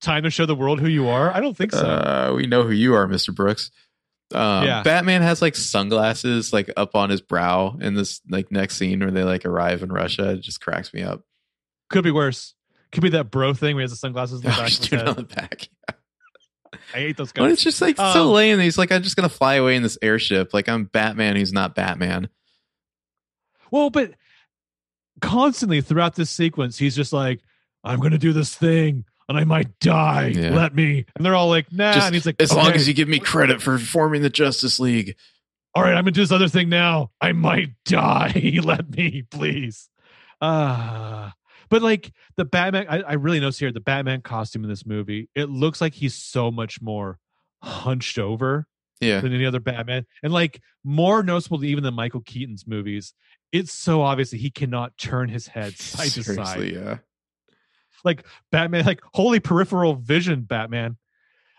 time 0.00 0.22
to 0.22 0.30
show 0.30 0.46
the 0.46 0.54
world 0.54 0.78
who 0.80 0.86
you 0.88 1.08
are. 1.08 1.34
I 1.34 1.40
don't 1.40 1.56
think 1.56 1.72
so. 1.72 1.84
Uh, 1.84 2.32
we 2.36 2.46
know 2.46 2.62
who 2.62 2.70
you 2.70 2.94
are, 2.94 3.06
Mister 3.08 3.32
Brooks. 3.32 3.70
Um, 4.32 4.64
Yeah. 4.64 4.82
Batman 4.84 5.22
has 5.22 5.42
like 5.42 5.56
sunglasses 5.56 6.52
like 6.52 6.70
up 6.76 6.94
on 6.94 7.10
his 7.10 7.20
brow 7.20 7.76
in 7.80 7.94
this 7.94 8.20
like 8.28 8.52
next 8.52 8.76
scene 8.76 9.00
where 9.00 9.10
they 9.10 9.24
like 9.24 9.44
arrive 9.44 9.82
in 9.82 9.90
Russia. 9.90 10.32
It 10.32 10.42
just 10.42 10.60
cracks 10.60 10.94
me 10.94 11.02
up. 11.02 11.22
Could 11.88 12.04
be 12.04 12.12
worse. 12.12 12.54
Could 12.92 13.02
be 13.02 13.10
that 13.10 13.30
bro 13.30 13.54
thing 13.54 13.74
where 13.74 13.80
he 13.82 13.84
has 13.84 13.90
the 13.90 13.96
sunglasses 13.96 14.40
in 14.42 14.46
the 14.50 14.54
Oh, 14.54 14.58
back. 14.60 14.68
just 14.68 14.84
of 14.84 14.90
his 14.90 15.02
do 15.02 15.08
on 15.08 15.16
the 15.16 15.22
back. 15.24 15.68
I 16.94 16.98
hate 16.98 17.16
those 17.16 17.32
guys. 17.32 17.42
But 17.42 17.50
it's 17.52 17.62
just 17.64 17.80
like 17.82 17.96
so 17.96 18.02
Um, 18.02 18.26
lame. 18.28 18.60
He's 18.60 18.78
like, 18.78 18.92
I'm 18.92 19.02
just 19.02 19.16
gonna 19.16 19.28
fly 19.28 19.54
away 19.56 19.74
in 19.76 19.82
this 19.82 19.98
airship. 20.02 20.52
Like 20.54 20.68
I'm 20.68 20.84
Batman. 20.84 21.34
Who's 21.36 21.52
not 21.52 21.74
Batman. 21.74 22.28
Well, 23.72 23.90
but 23.90 24.12
constantly 25.20 25.80
throughout 25.80 26.14
this 26.14 26.30
sequence, 26.30 26.78
he's 26.78 26.96
just 26.96 27.12
like, 27.12 27.40
I'm 27.84 27.98
going 28.00 28.12
to 28.12 28.18
do 28.18 28.32
this 28.32 28.54
thing 28.54 29.04
and 29.28 29.38
I 29.38 29.44
might 29.44 29.78
die. 29.80 30.28
Yeah. 30.34 30.50
Let 30.54 30.74
me. 30.74 31.04
And 31.16 31.24
they're 31.24 31.34
all 31.34 31.48
like, 31.48 31.72
nah. 31.72 31.92
Just 31.92 32.06
and 32.06 32.14
he's 32.14 32.26
like, 32.26 32.40
As 32.40 32.52
long 32.54 32.72
as 32.72 32.86
you 32.88 32.94
give 32.94 33.08
me 33.08 33.18
credit 33.18 33.62
for 33.62 33.78
forming 33.78 34.22
the 34.22 34.30
Justice 34.30 34.78
League. 34.80 35.16
all 35.74 35.82
right, 35.82 35.90
I'm 35.94 36.02
going 36.04 36.06
to 36.06 36.10
do 36.12 36.22
this 36.22 36.32
other 36.32 36.48
thing 36.48 36.68
now. 36.68 37.10
I 37.20 37.32
might 37.32 37.70
die. 37.84 38.58
Let 38.62 38.90
me, 38.90 39.22
please. 39.30 39.88
Ah. 40.42 41.34
but 41.68 41.82
like 41.82 42.12
the 42.36 42.44
Batman, 42.44 42.86
I, 42.88 43.00
I 43.02 43.12
really 43.14 43.40
notice 43.40 43.58
here 43.58 43.70
the 43.72 43.80
Batman 43.80 44.22
costume 44.22 44.64
in 44.64 44.70
this 44.70 44.86
movie, 44.86 45.28
it 45.34 45.50
looks 45.50 45.80
like 45.80 45.94
he's 45.94 46.14
so 46.14 46.50
much 46.50 46.80
more 46.80 47.18
hunched 47.62 48.18
over 48.18 48.66
Yeah. 49.00 49.20
than 49.20 49.32
any 49.34 49.44
other 49.46 49.60
Batman. 49.60 50.06
And 50.22 50.32
like 50.32 50.60
more 50.82 51.22
noticeable 51.22 51.62
even 51.64 51.84
than 51.84 51.94
Michael 51.94 52.22
Keaton's 52.22 52.66
movies, 52.66 53.12
it's 53.52 53.72
so 53.72 54.02
obvious 54.02 54.30
that 54.30 54.38
he 54.40 54.50
cannot 54.50 54.96
turn 54.96 55.28
his 55.28 55.46
head 55.46 55.76
side 55.76 56.10
to 56.10 56.22
side. 56.22 56.34
Seriously, 56.34 56.74
yeah. 56.74 56.98
Like 58.04 58.24
Batman, 58.50 58.86
like 58.86 59.00
holy 59.12 59.40
peripheral 59.40 59.94
vision, 59.94 60.42
Batman. 60.42 60.96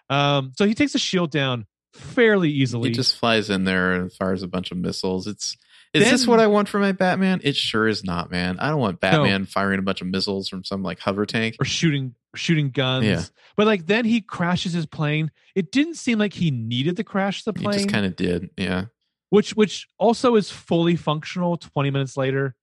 Um, 0.10 0.54
so 0.58 0.66
he 0.66 0.74
takes 0.74 0.94
the 0.94 1.00
shield 1.00 1.32
down 1.32 1.66
fairly 1.94 2.50
easily. 2.50 2.90
He 2.90 2.96
just 2.96 3.18
flies 3.18 3.50
in 3.50 3.64
there 3.64 3.94
and 3.94 4.12
fires 4.12 4.44
a 4.44 4.48
bunch 4.48 4.72
of 4.72 4.78
missiles. 4.78 5.28
It's 5.28 5.56
is 5.94 6.04
Then- 6.04 6.14
this 6.14 6.26
what 6.26 6.40
I 6.40 6.48
want 6.48 6.70
for 6.70 6.80
my 6.80 6.94
Batman? 6.94 7.42
It 7.44 7.56
sure 7.58 7.86
is 7.88 8.04
not, 8.04 8.32
man. 8.32 8.58
I 8.60 8.70
don't 8.70 8.80
want 8.80 9.02
Batman 9.02 9.46
firing 9.46 9.78
a 9.78 9.82
bunch 9.82 10.00
of 10.02 10.08
missiles 10.08 10.48
from 10.48 10.64
some 10.64 10.84
like 10.84 11.00
hover 11.00 11.26
tank. 11.26 11.58
or 11.60 11.66
shooting 11.66 12.16
shooting 12.34 12.70
guns. 12.70 13.06
Yeah. 13.06 13.24
But 13.58 13.68
like 13.68 13.86
then 13.88 14.06
he 14.06 14.22
crashes 14.22 14.72
his 14.72 14.86
plane. 14.86 15.32
It 15.54 15.72
didn't 15.72 15.96
seem 15.96 16.18
like 16.18 16.34
he 16.34 16.50
needed 16.50 16.96
to 16.96 17.04
crash 17.04 17.44
the 17.44 17.52
plane. 17.52 17.74
He 17.74 17.84
just 17.84 17.94
kind 17.94 18.06
of 18.06 18.16
did. 18.16 18.52
Yeah. 18.58 18.86
Which 19.32 19.56
which 19.56 19.88
also 19.98 20.36
is 20.36 20.52
fully 20.52 20.96
functional 20.96 21.58
20 21.58 21.90
minutes 21.90 22.16
later. 22.16 22.56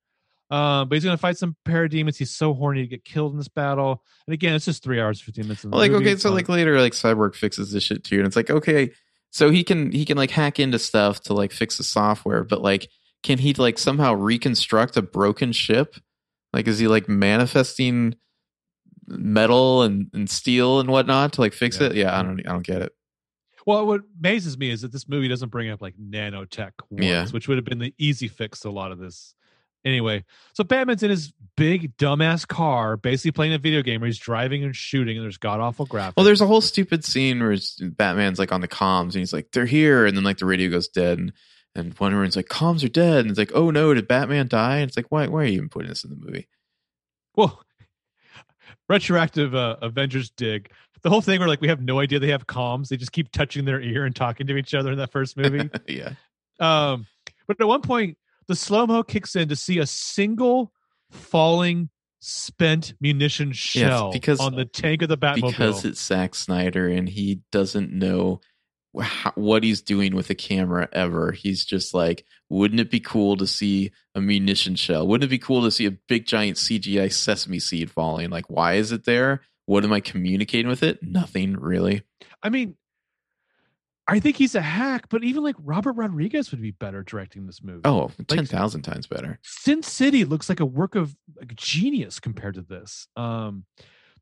Um, 0.50 0.88
but 0.88 0.94
he's 0.97 1.05
gonna 1.05 1.16
fight 1.18 1.36
some 1.36 1.56
parademons. 1.66 2.16
He's 2.16 2.30
so 2.30 2.55
horny 2.55 2.80
to 2.82 2.86
get 2.86 3.05
killed 3.05 3.32
in 3.32 3.38
this 3.38 3.48
battle. 3.48 4.02
And 4.26 4.32
again, 4.32 4.55
it's 4.55 4.64
just 4.64 4.82
three 4.82 4.98
hours, 5.00 5.20
15 5.20 5.44
minutes. 5.44 5.64
In 5.64 5.70
the 5.70 5.74
Well, 5.74 5.82
like 5.84 5.90
movie. 5.92 6.06
okay, 6.10 6.16
so 6.16 6.32
like 6.32 6.48
later, 6.48 6.80
like 6.80 6.92
Cyborg 6.94 7.34
fixes 7.34 7.72
this 7.72 7.82
shit 7.82 8.05
too, 8.05 8.16
and 8.18 8.26
it's 8.26 8.36
like 8.36 8.48
okay, 8.48 8.92
so 9.30 9.50
he 9.50 9.62
can 9.64 9.92
he 9.92 10.05
can 10.06 10.16
like 10.16 10.30
hack 10.30 10.58
into 10.60 10.78
stuff 10.78 11.20
to 11.22 11.34
like 11.34 11.52
fix 11.52 11.76
the 11.76 11.84
software, 11.84 12.44
but 12.44 12.62
like 12.62 12.88
can 13.24 13.36
he 13.38 13.52
like 13.55 13.78
somehow 13.78 14.14
reconstruct 14.14 14.97
a 14.97 15.02
broken 15.02 15.52
ship? 15.52 15.97
Like, 16.55 16.66
is 16.68 16.78
he 16.78 16.88
like 16.88 17.08
manifesting 17.10 18.14
metal 19.06 19.82
and, 19.82 20.08
and 20.14 20.28
steel 20.30 20.80
and 20.80 20.88
whatnot 20.88 21.32
to 21.34 21.40
like 21.40 21.52
fix 21.52 21.80
Yeah. 21.80 21.86
it? 21.88 21.94
Yeah, 21.97 22.18
I 22.18 22.22
don't, 22.22 22.40
I 22.47 22.52
don't 22.52 22.66
get 22.66 22.82
it. 22.82 22.92
Well, 23.68 23.84
what 23.86 24.00
amazes 24.18 24.56
me 24.56 24.70
is 24.70 24.80
that 24.80 24.92
this 24.92 25.06
movie 25.06 25.28
doesn't 25.28 25.50
bring 25.50 25.68
up 25.68 25.82
like 25.82 25.94
nanotech 25.98 26.72
once, 26.88 27.05
Yeah. 27.05 27.26
which 27.28 27.48
would 27.48 27.58
have 27.58 27.66
been 27.66 27.78
the 27.78 27.92
easy 27.98 28.26
fix 28.26 28.60
to 28.60 28.68
a 28.68 28.70
lot 28.70 28.92
of 28.92 28.98
this. 28.98 29.34
Anyway, 29.84 30.24
so 30.55 30.64
Batman's 30.64 31.02
in 31.02 31.10
his 31.10 31.34
big 31.55 31.94
dumbass 31.98 32.48
car, 32.48 32.97
basically 32.97 33.32
playing 33.32 33.52
a 33.52 33.58
video 33.58 33.82
game 33.82 34.00
where 34.00 34.06
he's 34.08 34.18
driving 34.18 34.64
and 34.64 34.74
shooting, 34.74 35.18
and 35.18 35.22
there's 35.24 35.36
god 35.36 35.60
awful 35.60 35.86
graphics. 35.86 36.14
Well, 36.16 36.24
there's 36.24 36.40
a 36.40 36.47
whole 36.47 36.62
stupid 36.62 37.05
scene 37.05 37.40
where 37.40 37.55
Batman's 37.82 38.38
like 38.38 38.52
on 38.52 38.62
the 38.62 38.68
comms 38.68 39.12
and 39.12 39.16
he's 39.16 39.34
like, 39.34 39.48
"They're 39.52 39.66
here," 39.66 40.06
and 40.06 40.16
then 40.16 40.24
like 40.24 40.38
the 40.38 40.47
radio 40.47 40.70
goes 40.70 40.88
dead, 40.88 41.18
and 41.18 41.32
and 41.74 41.94
Wonder 42.00 42.16
Woman's 42.16 42.36
like, 42.36 42.48
"Comms 42.48 42.82
are 42.82 42.88
dead," 42.88 43.20
and 43.20 43.28
it's 43.30 43.38
like, 43.38 43.52
"Oh 43.55 43.70
no, 43.70 43.92
did 43.92 44.08
Batman 44.08 44.48
die?" 44.48 44.78
And 44.78 44.88
it's 44.88 44.97
like, 44.97 45.12
why 45.12 45.26
why 45.28 45.42
are 45.42 45.44
you 45.44 45.52
even 45.58 45.68
putting 45.68 45.90
this 45.90 46.05
in 46.05 46.10
the 46.10 46.16
movie? 46.16 46.48
well, 47.36 47.62
retroactive 48.88 49.55
uh, 49.55 49.76
Avengers 49.82 50.30
dig. 50.30 50.70
The 51.02 51.10
whole 51.10 51.20
thing 51.20 51.38
where 51.40 51.48
like 51.48 51.60
we 51.60 51.68
have 51.68 51.80
no 51.80 52.00
idea 52.00 52.18
they 52.18 52.28
have 52.30 52.46
comms, 52.46 52.88
they 52.88 52.96
just 52.96 53.12
keep 53.12 53.30
touching 53.32 53.64
their 53.64 53.80
ear 53.80 54.04
and 54.04 54.14
talking 54.14 54.46
to 54.48 54.56
each 54.56 54.74
other 54.74 54.90
in 54.92 54.98
that 54.98 55.12
first 55.12 55.36
movie. 55.36 55.68
yeah, 55.88 56.12
Um, 56.60 57.06
but 57.46 57.60
at 57.60 57.66
one 57.66 57.82
point, 57.82 58.18
the 58.46 58.56
slow 58.56 58.86
mo 58.86 59.02
kicks 59.02 59.36
in 59.36 59.48
to 59.48 59.56
see 59.56 59.78
a 59.78 59.86
single 59.86 60.72
falling 61.10 61.88
spent 62.20 62.94
munition 63.00 63.52
shell 63.52 64.10
because- 64.12 64.40
on 64.40 64.56
the 64.56 64.64
tank 64.64 65.02
of 65.02 65.08
the 65.08 65.16
Batmobile. 65.18 65.50
because 65.50 65.84
it's 65.84 66.04
Zack 66.04 66.34
Snyder 66.34 66.88
and 66.88 67.08
he 67.08 67.42
doesn't 67.52 67.92
know 67.92 68.40
wh- 68.92 69.36
what 69.36 69.62
he's 69.62 69.82
doing 69.82 70.16
with 70.16 70.26
the 70.28 70.34
camera 70.34 70.88
ever. 70.92 71.30
He's 71.32 71.64
just 71.64 71.94
like, 71.94 72.24
wouldn't 72.48 72.80
it 72.80 72.90
be 72.90 73.00
cool 73.00 73.36
to 73.36 73.46
see 73.46 73.92
a 74.14 74.20
munition 74.20 74.74
shell? 74.74 75.06
Wouldn't 75.06 75.28
it 75.28 75.30
be 75.30 75.38
cool 75.38 75.62
to 75.62 75.70
see 75.70 75.86
a 75.86 75.92
big 75.92 76.26
giant 76.26 76.56
CGI 76.56 77.12
sesame 77.12 77.60
seed 77.60 77.90
falling? 77.90 78.30
Like, 78.30 78.50
why 78.50 78.74
is 78.74 78.90
it 78.90 79.04
there? 79.04 79.42
What 79.68 79.84
am 79.84 79.92
I 79.92 80.00
communicating 80.00 80.66
with 80.66 80.82
it? 80.82 81.02
Nothing 81.02 81.52
really. 81.55 82.00
I 82.42 82.48
mean, 82.48 82.74
I 84.06 84.18
think 84.18 84.36
he's 84.36 84.55
a 84.55 84.62
hack, 84.62 85.10
but 85.10 85.22
even 85.22 85.42
like 85.42 85.56
Robert 85.62 85.92
Rodriguez 85.92 86.50
would 86.50 86.62
be 86.62 86.70
better 86.70 87.02
directing 87.02 87.44
this 87.47 87.62
movie. 87.62 87.82
Oh, 87.84 88.10
10,000 88.28 88.80
times 88.80 89.06
better. 89.06 89.38
Sin 89.42 89.82
City 89.82 90.24
looks 90.24 90.48
like 90.48 90.60
a 90.60 90.64
work 90.64 90.94
of 90.94 91.14
like 91.36 91.55
genius 91.55 92.18
compared 92.18 92.55
to 92.55 92.62
this. 92.62 93.08
Um, 93.16 93.66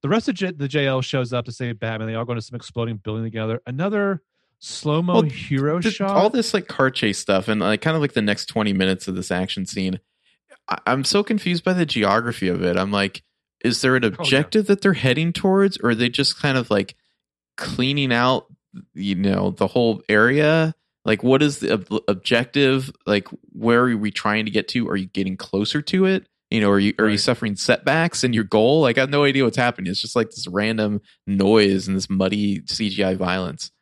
the 0.03 0.09
rest 0.09 0.29
of 0.29 0.35
J- 0.35 0.51
the 0.51 0.67
JL 0.67 1.01
shows 1.05 1.33
up 1.33 1.45
to 1.45 1.53
save 1.53 1.79
Batman. 1.79 2.09
They 2.09 2.17
all 2.17 2.25
go 2.25 2.33
into 2.33 2.43
some 2.43 2.57
exploding 2.57 2.97
building 2.97 3.23
together. 3.23 3.63
Another 3.67 4.23
slow 4.59 5.01
mo 5.01 5.13
Well, 5.13 5.23
hero 5.23 5.79
Th- 5.79 5.95
shot. 5.95 6.11
all 6.17 6.31
this 6.31 6.53
like 6.55 6.67
car 6.67 6.91
chase 6.91 7.19
stuff 7.21 7.47
and 7.47 7.61
like 7.61 7.83
kind 7.83 7.95
of 7.95 8.01
like 8.03 8.15
the 8.15 8.23
next 8.23 8.47
20 8.47 8.73
minutes 8.73 9.07
of 9.07 9.15
this 9.15 9.31
action 9.31 9.67
scene 9.67 10.01
I- 10.67 10.79
i'm 10.87 11.05
so 11.05 11.23
confused 11.23 11.63
by 11.63 11.75
the 11.75 11.85
geography 11.85 12.49
of 12.49 12.63
it 12.63 12.79
i'm 12.79 12.91
like 12.91 13.23
is 13.67 13.81
there 13.81 13.97
an 13.97 14.05
oh, 14.05 14.09
yeah. 14.09 14.17
objective 14.19 14.67
that 14.67 14.81
they're 14.81 14.93
heading 14.93 15.33
towards 15.33 15.77
or 15.79 15.91
are 15.91 15.95
they 15.95 16.09
just 16.09 16.39
kind 16.39 16.57
of 16.57 16.71
like 16.71 16.95
cleaning 17.57 18.13
out 18.13 18.47
you 18.95 19.15
know 19.15 19.51
the 19.51 19.67
whole 19.67 20.03
area? 20.09 20.75
Like 21.05 21.23
what 21.23 21.43
is 21.43 21.59
the 21.59 21.75
ob- 21.75 22.03
objective? 22.09 22.91
Like 23.07 23.29
where 23.53 23.85
are 23.85 23.97
we 23.97 24.11
trying 24.11 24.45
to 24.45 24.51
get 24.51 24.69
to? 24.69 24.89
Are 24.89 24.97
you 24.97 25.07
getting 25.07 25.37
closer 25.37 25.83
to 25.83 26.07
it? 26.07 26.29
You 26.51 26.61
know 26.61 26.71
are 26.71 26.79
you 26.79 26.95
are 26.99 27.09
you 27.09 27.19
suffering 27.19 27.57
setbacks 27.57 28.23
in 28.23 28.33
your 28.33 28.45
goal? 28.45 28.81
Like 28.81 28.99
i 28.99 29.01
have 29.01 29.11
no 29.11 29.25
idea 29.25 29.45
what's 29.45 29.57
happening. 29.57 29.91
It's 29.91 30.01
just 30.01 30.17
like 30.17 30.31
this 30.31 30.47
random 30.47 31.01
noise 31.27 31.89
and 31.89 31.97
this 31.97 32.09
muddy 32.09 32.61
cgi 32.61 33.17
violence. 33.17 33.73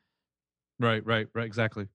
Right, 0.81 1.05
right, 1.07 1.29
right, 1.35 1.47
exactly. 1.47 1.87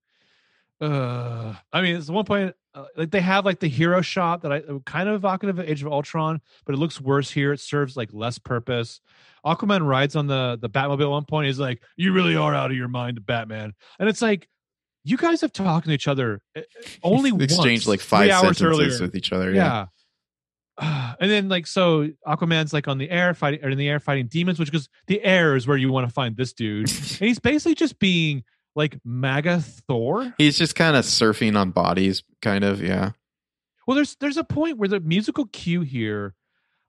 Uh, 0.80 1.54
I 1.72 1.82
mean, 1.82 1.96
it's 1.96 2.08
one 2.08 2.24
point 2.24 2.54
uh, 2.74 2.84
like 2.96 3.10
they 3.10 3.20
have 3.20 3.44
like 3.44 3.60
the 3.60 3.68
hero 3.68 4.00
shot 4.00 4.42
that 4.42 4.52
I 4.52 4.62
kind 4.86 5.08
of 5.08 5.14
evocative 5.14 5.58
of 5.58 5.68
Age 5.68 5.82
of 5.82 5.92
Ultron, 5.92 6.40
but 6.64 6.74
it 6.74 6.78
looks 6.78 7.00
worse 7.00 7.30
here. 7.30 7.52
It 7.52 7.60
serves 7.60 7.96
like 7.96 8.10
less 8.12 8.38
purpose. 8.38 9.00
Aquaman 9.44 9.86
rides 9.86 10.16
on 10.16 10.26
the 10.26 10.58
the 10.60 10.70
Batmobile 10.70 11.02
at 11.02 11.10
one 11.10 11.24
point. 11.24 11.46
He's 11.46 11.58
like, 11.58 11.82
"You 11.96 12.12
really 12.12 12.36
are 12.36 12.54
out 12.54 12.70
of 12.70 12.76
your 12.76 12.88
mind, 12.88 13.24
Batman," 13.26 13.74
and 13.98 14.08
it's 14.08 14.22
like, 14.22 14.48
you 15.04 15.16
guys 15.16 15.40
have 15.40 15.52
talked 15.52 15.86
to 15.86 15.92
each 15.92 16.08
other 16.08 16.42
uh, 16.56 16.60
only 17.02 17.32
exchanged 17.42 17.86
like 17.86 18.00
five 18.00 18.30
hours 18.30 18.58
sentences 18.58 18.62
earlier. 18.62 19.00
with 19.00 19.14
each 19.14 19.32
other 19.32 19.52
yeah. 19.52 19.86
Yeah. 20.80 21.14
And 21.20 21.30
then 21.30 21.48
like 21.50 21.66
so 21.66 22.08
Aquaman's 22.26 22.72
like 22.72 22.88
on 22.88 22.96
the 22.96 23.10
air 23.10 23.34
fighting 23.34 23.62
or 23.62 23.68
in 23.68 23.76
the 23.76 23.88
air 23.88 24.00
fighting 24.00 24.28
demons, 24.28 24.58
which 24.58 24.72
goes 24.72 24.88
the 25.06 25.22
air 25.22 25.54
is 25.54 25.66
where 25.66 25.76
you 25.76 25.92
want 25.92 26.08
to 26.08 26.12
find 26.12 26.36
this 26.36 26.54
dude. 26.54 26.88
and 26.88 27.28
he's 27.28 27.38
basically 27.38 27.74
just 27.74 27.98
being 27.98 28.44
like 28.76 28.98
MAGA 29.04 29.60
Thor. 29.60 30.34
He's 30.38 30.58
just 30.58 30.74
kind 30.74 30.96
of 30.96 31.04
surfing 31.04 31.56
on 31.58 31.70
bodies, 31.70 32.22
kind 32.42 32.64
of. 32.64 32.82
Yeah. 32.82 33.12
Well, 33.86 33.94
there's 33.96 34.16
there's 34.16 34.36
a 34.36 34.44
point 34.44 34.78
where 34.78 34.88
the 34.88 35.00
musical 35.00 35.46
cue 35.46 35.80
here, 35.80 36.34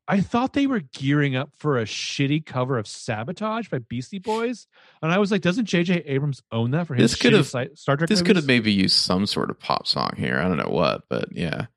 I 0.08 0.22
thought 0.22 0.54
they 0.54 0.68
were 0.68 0.82
gearing 0.82 1.36
up 1.36 1.52
for 1.58 1.80
a 1.80 1.84
shitty 1.86 2.46
cover 2.46 2.78
of 2.78 2.88
Sabotage 2.88 3.70
by 3.70 3.80
Beastie 3.80 4.20
Boys, 4.20 4.68
and 5.02 5.12
I 5.12 5.18
was 5.18 5.32
like, 5.32 5.42
doesn't 5.42 5.66
J.J. 5.66 6.04
Abrams 6.06 6.44
own 6.52 6.72
that 6.72 6.88
for 6.88 6.96
his 6.96 7.12
This 7.12 7.20
could 7.22 7.34
have- 7.34 7.48
Star 7.48 7.98
Trek? 7.98 8.10
This 8.10 8.22
could 8.22 8.36
have 8.36 8.46
maybe 8.46 8.72
used 8.72 8.96
some 8.96 9.26
sort 9.26 9.50
of 9.50 9.60
pop 9.60 9.88
song 9.88 10.12
here. 10.18 10.38
I 10.40 10.44
don't 10.48 10.58
know 10.58 10.70
what, 10.72 11.04
but 11.10 11.30
yeah. 11.36 11.68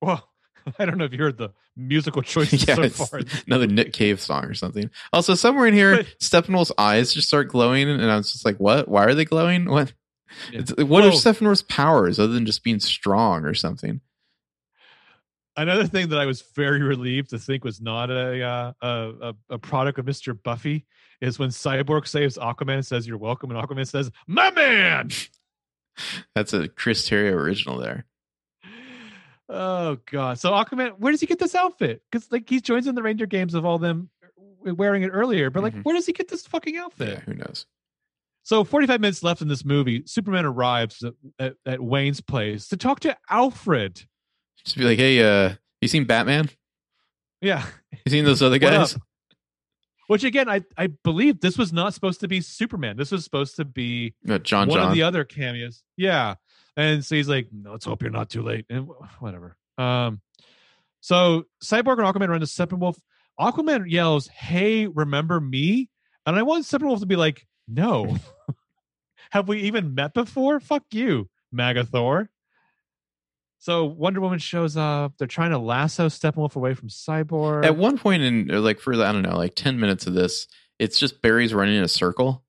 Well, 0.00 0.26
I 0.78 0.84
don't 0.84 0.98
know 0.98 1.04
if 1.04 1.12
you 1.12 1.18
heard 1.18 1.38
the 1.38 1.50
musical 1.76 2.22
choices 2.34 2.66
yeah, 2.66 2.74
so 2.74 2.88
far. 2.88 3.20
another 3.46 3.66
Nick 3.66 3.92
Cave 3.92 4.20
song 4.20 4.44
or 4.44 4.54
something. 4.54 4.90
Also, 5.12 5.34
somewhere 5.34 5.66
in 5.66 5.74
here, 5.74 6.04
Steppenwolf's 6.20 6.72
eyes 6.78 7.12
just 7.12 7.28
start 7.28 7.48
glowing, 7.48 7.88
and 7.88 8.10
I 8.10 8.16
was 8.16 8.32
just 8.32 8.44
like, 8.44 8.58
"What? 8.58 8.88
Why 8.88 9.04
are 9.04 9.14
they 9.14 9.24
glowing? 9.24 9.70
What? 9.70 9.92
Yeah. 10.52 10.60
It's, 10.60 10.70
what 10.76 11.04
are 11.04 11.08
Well- 11.08 11.18
Steppenwolf's 11.18 11.62
powers 11.62 12.18
other 12.18 12.32
than 12.32 12.46
just 12.46 12.64
being 12.64 12.80
strong 12.80 13.44
or 13.44 13.54
something?" 13.54 14.00
Another 15.58 15.86
thing 15.86 16.10
that 16.10 16.18
I 16.18 16.26
was 16.26 16.42
very 16.54 16.82
relieved 16.82 17.30
to 17.30 17.38
think 17.38 17.64
was 17.64 17.80
not 17.80 18.10
a 18.10 18.42
uh, 18.42 18.72
a, 18.82 18.88
a 18.88 19.34
a 19.50 19.58
product 19.58 19.98
of 19.98 20.04
Mister 20.04 20.34
Buffy 20.34 20.84
is 21.22 21.38
when 21.38 21.48
Cyborg 21.48 22.06
saves 22.06 22.36
Aquaman 22.36 22.74
and 22.74 22.86
says 22.86 23.06
"You're 23.06 23.16
welcome," 23.16 23.50
and 23.50 23.58
Aquaman 23.58 23.86
says 23.86 24.10
"My 24.26 24.50
man." 24.50 25.10
That's 26.34 26.52
a 26.52 26.68
Chris 26.68 27.08
Terrio 27.08 27.32
original 27.32 27.78
there. 27.78 28.04
Oh 29.48 29.98
god! 30.10 30.38
So 30.40 30.50
Aquaman, 30.52 30.98
where 30.98 31.12
does 31.12 31.20
he 31.20 31.26
get 31.26 31.38
this 31.38 31.54
outfit? 31.54 32.02
Because 32.10 32.30
like 32.32 32.48
he 32.48 32.60
joins 32.60 32.86
in 32.86 32.94
the 32.96 33.02
Ranger 33.02 33.26
games 33.26 33.54
of 33.54 33.64
all 33.64 33.78
them 33.78 34.10
wearing 34.64 35.02
it 35.04 35.08
earlier, 35.10 35.50
but 35.50 35.62
like 35.62 35.74
Mhm. 35.74 35.84
where 35.84 35.94
does 35.94 36.06
he 36.06 36.12
get 36.12 36.28
this 36.28 36.46
fucking 36.46 36.76
outfit? 36.76 37.08
Yeah, 37.10 37.20
who 37.20 37.34
knows? 37.34 37.66
So 38.42 38.64
45 38.64 39.00
minutes 39.00 39.22
left 39.22 39.42
in 39.42 39.48
this 39.48 39.64
movie. 39.64 40.02
Superman 40.06 40.44
arrives 40.44 41.02
at, 41.04 41.14
at, 41.38 41.54
at 41.66 41.80
Wayne's 41.80 42.20
place 42.20 42.68
to 42.68 42.76
talk 42.76 43.00
to 43.00 43.16
Alfred. 43.30 44.04
Just 44.64 44.76
be 44.76 44.84
like, 44.84 44.98
"Hey, 44.98 45.20
uh, 45.22 45.54
you 45.80 45.88
seen 45.88 46.04
Batman? 46.04 46.48
Yeah, 47.40 47.64
You 47.92 48.10
seen 48.10 48.24
those 48.24 48.42
other 48.42 48.58
guys?" 48.58 48.96
which 50.08 50.24
again, 50.24 50.48
I 50.48 50.62
I 50.76 50.88
believe 50.88 51.40
this 51.40 51.58
was 51.58 51.72
not 51.72 51.94
supposed 51.94 52.20
to 52.20 52.28
be 52.28 52.40
Superman. 52.40 52.96
This 52.96 53.10
was 53.12 53.22
supposed 53.24 53.56
to 53.56 53.64
be 53.64 54.14
Uh, 54.28 54.38
John 54.38 54.68
one 54.68 54.78
John. 54.78 54.88
of 54.88 54.94
the 54.94 55.02
other 55.02 55.24
cameos. 55.24 55.82
Yeah. 55.96 56.34
And 56.76 57.04
so 57.04 57.14
he's 57.14 57.28
like, 57.28 57.48
"No, 57.52 57.72
let's 57.72 57.86
hope 57.86 58.02
you're 58.02 58.10
not 58.10 58.30
too 58.30 58.42
late. 58.42 58.66
And 58.68 58.88
whatever. 59.18 59.56
Um, 59.78 60.20
so 61.00 61.44
Cyborg 61.62 61.98
and 61.98 62.06
Aquaman 62.06 62.28
run 62.28 62.40
to 62.40 62.46
Steppenwolf. 62.46 62.98
Aquaman 63.38 63.90
yells, 63.90 64.28
Hey, 64.28 64.86
remember 64.86 65.40
me? 65.40 65.90
And 66.24 66.36
I 66.36 66.42
want 66.42 66.64
Steppenwolf 66.64 67.00
to 67.00 67.06
be 67.06 67.16
like, 67.16 67.46
No. 67.68 68.16
Have 69.30 69.48
we 69.48 69.62
even 69.62 69.94
met 69.94 70.14
before? 70.14 70.60
Fuck 70.60 70.84
you, 70.92 71.28
Magathor. 71.54 72.28
So 73.58 73.84
Wonder 73.84 74.20
Woman 74.20 74.38
shows 74.38 74.76
up. 74.76 75.14
They're 75.18 75.26
trying 75.26 75.50
to 75.50 75.58
lasso 75.58 76.08
Steppenwolf 76.08 76.56
away 76.56 76.74
from 76.74 76.88
Cyborg. 76.88 77.64
At 77.64 77.76
one 77.76 77.98
point 77.98 78.22
in 78.22 78.48
like 78.48 78.80
for 78.80 78.94
I 78.94 79.12
don't 79.12 79.22
know, 79.22 79.36
like 79.36 79.54
ten 79.54 79.80
minutes 79.80 80.06
of 80.06 80.14
this, 80.14 80.46
it's 80.78 80.98
just 80.98 81.22
Barry's 81.22 81.54
running 81.54 81.76
in 81.76 81.82
a 81.82 81.88
circle. 81.88 82.44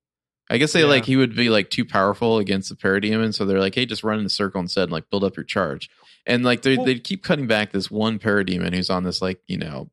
I 0.49 0.57
guess 0.57 0.71
they 0.73 0.81
Yeah. 0.81 0.87
like 0.87 1.05
he 1.05 1.17
would 1.17 1.35
be 1.35 1.49
like 1.49 1.69
too 1.69 1.83
powerful 1.85 2.37
against 2.37 2.69
the 2.69 2.75
parademon, 2.75 3.33
so 3.33 3.45
they're 3.45 3.59
like, 3.59 3.75
hey, 3.75 3.85
just 3.85 4.03
run 4.03 4.19
in 4.19 4.25
a 4.25 4.29
circle 4.29 4.61
instead 4.61 4.83
and 4.83 4.91
like 4.91 5.09
build 5.09 5.23
up 5.23 5.35
your 5.35 5.43
charge. 5.43 5.89
And 6.25 6.43
like 6.43 6.61
they 6.61 6.77
Well- 6.77 6.85
they 6.85 6.99
keep 6.99 7.23
cutting 7.23 7.47
back 7.47 7.71
this 7.71 7.91
one 7.91 8.19
parademon 8.19 8.73
who's 8.73 8.89
on 8.89 9.03
this 9.03 9.21
like 9.21 9.41
you 9.47 9.57
know 9.57 9.89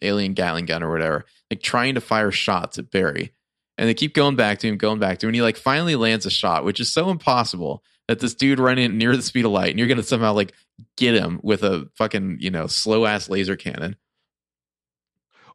alien 0.00 0.32
Gatling 0.34 0.66
gun 0.66 0.82
or 0.82 0.90
whatever, 0.90 1.26
like 1.50 1.62
trying 1.62 1.94
to 1.96 2.00
fire 2.00 2.30
shots 2.30 2.78
at 2.78 2.90
Barry. 2.90 3.32
And 3.76 3.88
they 3.88 3.94
keep 3.94 4.14
going 4.14 4.36
back 4.36 4.58
to 4.60 4.68
him, 4.68 4.76
going 4.76 4.98
back 4.98 5.18
to 5.18 5.26
him, 5.26 5.28
and 5.30 5.36
he 5.36 5.42
like 5.42 5.56
finally 5.56 5.96
lands 5.96 6.26
a 6.26 6.30
shot, 6.30 6.64
which 6.64 6.80
is 6.80 6.92
so 6.92 7.10
impossible 7.10 7.82
that 8.08 8.18
this 8.20 8.34
dude 8.34 8.58
running 8.58 8.98
near 8.98 9.16
the 9.16 9.22
speed 9.22 9.44
of 9.44 9.52
light, 9.52 9.70
and 9.70 9.78
you're 9.78 9.88
gonna 9.88 10.02
somehow 10.02 10.32
like 10.34 10.52
get 10.96 11.14
him 11.14 11.40
with 11.42 11.62
a 11.62 11.88
fucking 11.96 12.38
you 12.40 12.50
know 12.50 12.66
slow 12.66 13.06
ass 13.06 13.28
laser 13.30 13.56
cannon. 13.56 13.96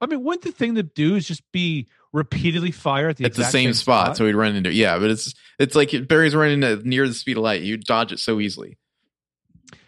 I 0.01 0.07
mean, 0.07 0.23
wouldn't 0.23 0.43
the 0.43 0.51
thing 0.51 0.75
to 0.75 0.83
do 0.83 1.15
is 1.15 1.27
just 1.27 1.43
be 1.51 1.87
repeatedly 2.15 2.71
fire 2.71 3.09
at 3.09 3.17
the 3.17 3.25
at 3.25 3.33
the 3.33 3.41
exact 3.41 3.51
same, 3.51 3.73
spot, 3.73 4.15
so 4.17 4.25
he'd 4.25 4.35
run 4.35 4.55
into 4.55 4.69
it. 4.69 4.75
yeah 4.75 4.97
but 4.97 5.11
it's 5.11 5.33
it's 5.59 5.75
like 5.75 5.91
barry's 6.07 6.33
running 6.35 6.59
near 6.83 7.07
the 7.07 7.13
speed 7.13 7.37
of 7.37 7.43
light 7.43 7.61
you 7.61 7.77
dodge 7.77 8.11
it 8.11 8.19
so 8.19 8.39
easily 8.39 8.77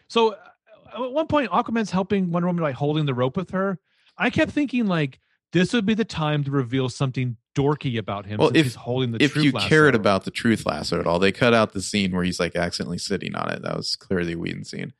So 0.07 0.33
uh, 0.33 1.05
at 1.05 1.11
one 1.11 1.27
point, 1.27 1.51
Aquaman's 1.51 1.91
helping 1.91 2.31
Wonder 2.31 2.47
Woman, 2.47 2.61
by 2.63 2.71
holding 2.71 3.05
the 3.05 3.13
rope 3.13 3.35
with 3.37 3.51
her. 3.51 3.77
I 4.17 4.29
kept 4.29 4.51
thinking, 4.51 4.87
like, 4.87 5.19
this 5.53 5.73
would 5.73 5.85
be 5.85 5.93
the 5.93 6.05
time 6.05 6.43
to 6.45 6.51
reveal 6.51 6.89
something 6.89 7.37
dorky 7.55 7.97
about 7.99 8.25
him 8.25 8.39
Well, 8.39 8.51
if- 8.55 8.65
he's 8.65 8.75
holding 8.75 9.11
the 9.11 9.21
if 9.23 9.35
you 9.35 9.51
lasso. 9.51 9.67
cared 9.67 9.95
about 9.95 10.23
the 10.23 10.31
truth 10.31 10.65
lasso 10.65 10.99
at 10.99 11.05
all, 11.05 11.19
they 11.19 11.31
cut 11.31 11.53
out 11.53 11.73
the 11.73 11.81
scene 11.81 12.13
where 12.15 12.23
he's 12.23 12.39
like 12.39 12.55
accidentally 12.55 12.97
sitting 12.97 13.35
on 13.35 13.51
it. 13.51 13.61
That 13.63 13.75
was 13.75 13.95
clearly 13.95 14.33
a 14.33 14.37
Whedon 14.37 14.63
scene. 14.63 14.93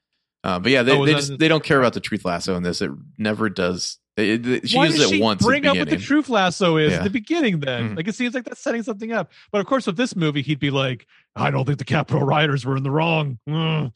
Uh, 0.43 0.59
but 0.59 0.71
yeah, 0.71 0.83
they, 0.83 0.91
Oh, 0.97 1.05
they 1.05 1.13
just 1.13 1.29
the- 1.29 1.37
they 1.37 1.47
don't 1.47 1.63
care 1.63 1.79
about 1.79 1.93
the 1.93 1.99
truth 1.99 2.25
lasso 2.25 2.55
in 2.55 2.63
this. 2.63 2.81
It 2.81 2.91
never 3.17 3.49
does. 3.49 3.97
It, 4.17 4.45
it- 4.47 4.69
she 4.69 4.77
Why 4.77 4.87
does 4.87 4.99
it 4.99 5.09
she 5.09 5.21
once. 5.21 5.43
bring 5.45 5.65
up 5.67 5.77
what 5.77 5.89
the 5.89 5.97
truth 5.97 6.27
lasso 6.27 6.77
is 6.77 6.91
Yeah. 6.91 6.97
at 6.97 7.03
the 7.03 7.09
beginning 7.11 7.59
then 7.59 7.91
Mhm. 7.91 7.97
like 7.97 8.07
it 8.07 8.15
seems 8.15 8.33
like 8.33 8.45
that's 8.45 8.59
setting 8.61 8.81
something 8.83 9.11
up 9.13 9.31
but 9.51 9.59
of 9.61 9.67
course 9.67 9.85
with 9.85 9.95
this 9.97 10.15
movie 10.15 10.41
he'd 10.41 10.59
be 10.59 10.71
like 10.71 11.05
i 11.35 11.51
don't 11.51 11.65
think 11.65 11.77
the 11.77 11.85
capitol 11.85 12.21
rioters 12.23 12.65
were 12.65 12.75
in 12.77 12.81
the 12.83 12.89
wrong 12.91 13.37
Ugh. 13.47 13.91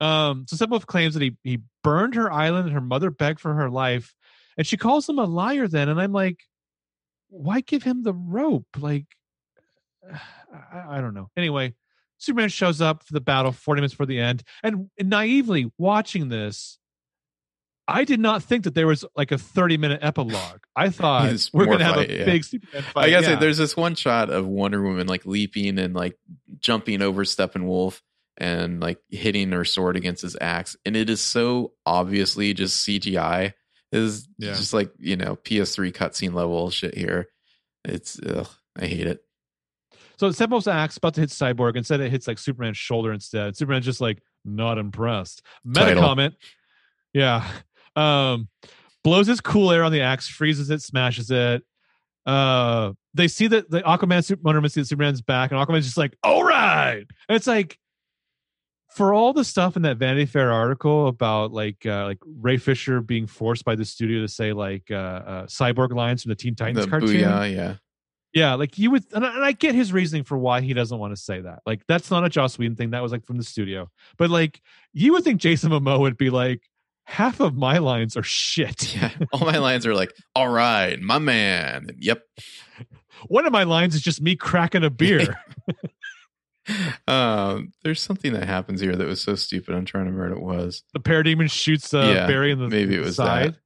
um 0.00 0.44
so 0.46 0.56
Steppenwolf 0.56 0.84
claims 0.86 1.14
that 1.14 1.22
he 1.22 1.36
he 1.42 1.60
burned 1.82 2.14
her 2.16 2.30
island 2.30 2.66
and 2.66 2.74
her 2.74 2.80
mother 2.82 3.10
begged 3.10 3.40
for 3.40 3.54
her 3.54 3.70
life 3.70 4.14
and 4.58 4.66
she 4.66 4.76
calls 4.76 5.08
him 5.08 5.18
a 5.18 5.24
liar 5.24 5.66
then 5.66 5.88
and 5.88 5.98
i'm 6.00 6.12
like 6.12 6.40
why 7.30 7.60
give 7.62 7.82
him 7.82 8.02
the 8.02 8.12
rope 8.12 8.66
like 8.78 9.06
i, 10.72 10.98
I 10.98 11.00
don't 11.00 11.14
know 11.14 11.30
anyway 11.36 11.74
superman 12.18 12.50
shows 12.50 12.80
up 12.80 13.04
for 13.04 13.14
the 13.14 13.20
battle 13.20 13.52
40 13.52 13.80
minutes 13.80 13.94
before 13.94 14.06
the 14.06 14.20
end 14.20 14.42
and 14.62 14.90
naively 15.00 15.72
watching 15.78 16.28
this 16.28 16.78
I 17.88 18.04
did 18.04 18.20
not 18.20 18.42
think 18.42 18.64
that 18.64 18.74
there 18.74 18.86
was 18.86 19.04
like 19.16 19.32
a 19.32 19.38
30 19.38 19.76
minute 19.76 20.00
epilogue. 20.02 20.60
I 20.76 20.90
thought 20.90 21.48
we're 21.52 21.66
going 21.66 21.78
to 21.80 21.84
have 21.84 21.98
a 21.98 22.18
yeah. 22.18 22.24
big 22.24 22.44
Superman 22.44 22.82
fight. 22.82 23.04
I 23.04 23.10
guess 23.10 23.24
yeah. 23.26 23.36
there's 23.36 23.58
this 23.58 23.76
one 23.76 23.94
shot 23.94 24.30
of 24.30 24.46
Wonder 24.46 24.82
Woman 24.82 25.06
like 25.06 25.26
leaping 25.26 25.78
and 25.78 25.94
like 25.94 26.16
jumping 26.60 27.02
over 27.02 27.24
Steppenwolf 27.24 28.00
and 28.38 28.80
like 28.80 28.98
hitting 29.10 29.52
her 29.52 29.64
sword 29.64 29.96
against 29.96 30.22
his 30.22 30.36
axe, 30.40 30.76
and 30.86 30.96
it 30.96 31.10
is 31.10 31.20
so 31.20 31.72
obviously 31.84 32.54
just 32.54 32.86
CGI. 32.86 33.52
It 33.92 33.98
is 33.98 34.28
Yeah. 34.38 34.54
just 34.54 34.72
like 34.72 34.92
you 34.98 35.16
know 35.16 35.36
PS3 35.36 35.92
cutscene 35.92 36.34
level 36.34 36.70
shit 36.70 36.96
here. 36.96 37.28
It's 37.84 38.18
ugh, 38.24 38.48
I 38.78 38.86
hate 38.86 39.06
it. 39.06 39.20
So 40.18 40.28
Steppenwolf's 40.28 40.68
axe 40.68 40.96
about 40.98 41.14
to 41.14 41.20
hit 41.20 41.30
Cyborg. 41.30 41.76
Instead, 41.76 42.00
it 42.00 42.10
hits 42.10 42.28
like 42.28 42.38
Superman's 42.38 42.78
shoulder 42.78 43.12
instead. 43.12 43.56
Superman's 43.56 43.84
just 43.84 44.00
like 44.00 44.22
not 44.44 44.78
impressed. 44.78 45.42
Meta 45.64 45.86
Title. 45.86 46.02
comment. 46.02 46.34
Yeah. 47.12 47.46
Um, 47.96 48.48
blows 49.04 49.26
his 49.26 49.40
cool 49.40 49.70
air 49.72 49.84
on 49.84 49.92
the 49.92 50.00
axe, 50.00 50.28
freezes 50.28 50.70
it, 50.70 50.82
smashes 50.82 51.30
it. 51.30 51.62
Uh, 52.24 52.92
they 53.14 53.28
see 53.28 53.48
that 53.48 53.68
the 53.70 53.80
Aquaman, 53.82 54.24
Super- 54.24 54.42
Wonder 54.42 54.58
Woman 54.58 54.70
see 54.70 54.80
that 54.80 54.86
Superman's 54.86 55.20
back, 55.22 55.50
and 55.50 55.60
Aquaman's 55.60 55.84
just 55.84 55.98
like, 55.98 56.16
"All 56.22 56.44
right." 56.44 57.04
And 57.28 57.36
it's 57.36 57.46
like, 57.48 57.78
for 58.90 59.14
all 59.14 59.32
the 59.32 59.44
stuff 59.44 59.76
in 59.76 59.82
that 59.82 59.96
Vanity 59.96 60.26
Fair 60.26 60.52
article 60.52 61.08
about 61.08 61.52
like 61.52 61.84
uh, 61.86 62.04
like 62.04 62.18
Ray 62.24 62.58
Fisher 62.58 63.00
being 63.00 63.26
forced 63.26 63.64
by 63.64 63.74
the 63.74 63.84
studio 63.84 64.20
to 64.20 64.28
say 64.28 64.52
like 64.52 64.90
uh, 64.90 64.94
uh, 64.94 65.46
cyborg 65.46 65.94
lines 65.94 66.22
from 66.22 66.30
the 66.30 66.36
Teen 66.36 66.54
Titans 66.54 66.84
The 66.84 66.90
cartoon. 66.90 67.08
booyah, 67.16 67.54
yeah. 67.54 67.74
Yeah, 68.34 68.54
like 68.54 68.78
you 68.78 68.90
would, 68.92 69.04
and 69.12 69.26
I, 69.26 69.34
and 69.34 69.44
I 69.44 69.52
get 69.52 69.74
his 69.74 69.92
reasoning 69.92 70.24
for 70.24 70.38
why 70.38 70.62
he 70.62 70.72
doesn't 70.72 70.98
want 70.98 71.14
to 71.14 71.20
say 71.20 71.42
that. 71.42 71.60
Like 71.66 71.82
that's 71.86 72.10
not 72.10 72.24
a 72.24 72.30
Joss 72.30 72.58
Whedon 72.58 72.76
thing. 72.76 72.90
That 72.90 73.02
was 73.02 73.12
like 73.12 73.26
from 73.26 73.36
the 73.36 73.44
studio. 73.44 73.90
But 74.16 74.30
like 74.30 74.60
you 74.94 75.12
would 75.12 75.22
think 75.24 75.38
Jason 75.40 75.70
Momoa 75.70 76.00
would 76.00 76.16
be 76.16 76.30
like, 76.30 76.62
half 77.04 77.40
of 77.40 77.54
my 77.54 77.78
lines 77.78 78.16
are 78.16 78.22
shit. 78.22 78.94
Yeah, 79.00 79.10
all 79.32 79.40
my 79.40 79.58
lines 79.58 79.86
are 79.86 79.94
like, 79.94 80.12
"All 80.34 80.48
right, 80.48 81.00
my 81.00 81.18
man." 81.18 81.88
Yep. 81.98 82.22
One 83.26 83.46
of 83.46 83.52
my 83.52 83.62
lines 83.64 83.94
is 83.94 84.02
just 84.02 84.20
me 84.20 84.36
cracking 84.36 84.84
a 84.84 84.90
beer. 85.02 85.36
Um, 87.08 87.72
there's 87.82 88.00
something 88.00 88.32
that 88.34 88.46
happens 88.46 88.80
here 88.80 88.94
that 88.94 89.06
was 89.06 89.20
so 89.20 89.34
stupid. 89.34 89.74
I'm 89.74 89.84
trying 89.84 90.04
to 90.04 90.12
remember 90.12 90.36
what 90.40 90.54
it 90.54 90.58
was. 90.58 90.84
the 90.94 91.00
parademon 91.00 91.50
shoots 91.50 91.92
uh, 91.92 92.12
Yeah, 92.14 92.26
Barry 92.26 92.52
in 92.52 92.60
the 92.60 92.68
maybe 92.68 92.94
it 92.94 93.00
was 93.00 93.16
side. 93.16 93.56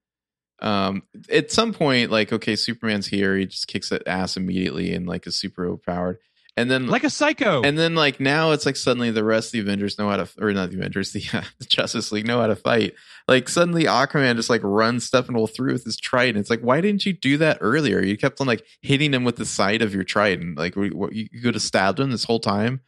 Um, 0.61 1.03
at 1.31 1.51
some 1.53 1.75
point, 1.75 2.11
like, 2.11 2.33
okay, 2.33 2.57
Superman's 2.57 3.07
here. 3.07 3.37
He 3.37 3.45
just 3.45 3.69
kicks 3.69 3.91
that 3.91 4.09
ass 4.09 4.39
immediately 4.39 4.95
and 4.95 5.07
like 5.07 5.27
is 5.27 5.37
super 5.39 5.67
overpowered. 5.67 6.19
And 6.59 6.71
then 6.71 6.87
Like 6.87 7.05
a 7.05 7.11
psycho. 7.11 7.63
and 7.63 7.79
then 7.79 7.95
like 7.95 8.19
now 8.19 8.53
it's 8.53 8.65
like 8.65 8.77
suddenly 8.77 9.11
the 9.11 9.23
rest 9.25 9.49
of 9.49 9.53
the 9.53 9.61
Avengers 9.61 9.99
know 9.99 10.09
how 10.09 10.17
to 10.17 10.29
or 10.41 10.53
not 10.53 10.71
the 10.71 10.77
Avengers 10.77 11.13
the, 11.13 11.23
uh, 11.35 11.43
the 11.59 11.67
Justice 11.67 12.11
League 12.13 12.27
know 12.27 12.41
how 12.41 12.47
to 12.47 12.57
fight. 12.57 12.95
Like 13.29 13.49
suddenly 13.49 13.85
Aquaman 13.85 14.37
just 14.37 14.49
like 14.49 14.63
runs 14.65 15.11
Steppenwolf 15.11 15.55
through 15.55 15.73
with 15.73 15.85
his 15.85 15.97
trident. 15.99 16.39
It's 16.39 16.49
like 16.51 16.61
why 16.61 16.81
didn't 16.81 17.05
you 17.05 17.13
do 17.13 17.37
that 17.39 17.59
earlier? 17.61 18.01
You 18.03 18.17
kept 18.17 18.41
on 18.41 18.47
like 18.47 18.65
hitting 18.81 19.13
him 19.13 19.25
with 19.25 19.37
the 19.37 19.45
side 19.45 19.83
of 19.83 19.95
your 19.95 20.05
trident. 20.05 20.57
Like 20.57 20.77
what, 20.77 20.95
what, 20.95 21.13
you 21.13 21.29
could 21.43 21.55
have 21.55 21.63
stabbed 21.63 22.01
him 22.01 22.11
this 22.11 22.25
whole 22.25 22.41
time. 22.41 22.81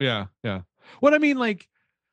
yeah, 0.00 0.26
yeah. 0.42 0.62
What 1.00 1.12
I 1.14 1.18
mean, 1.18 1.38
like, 1.38 1.68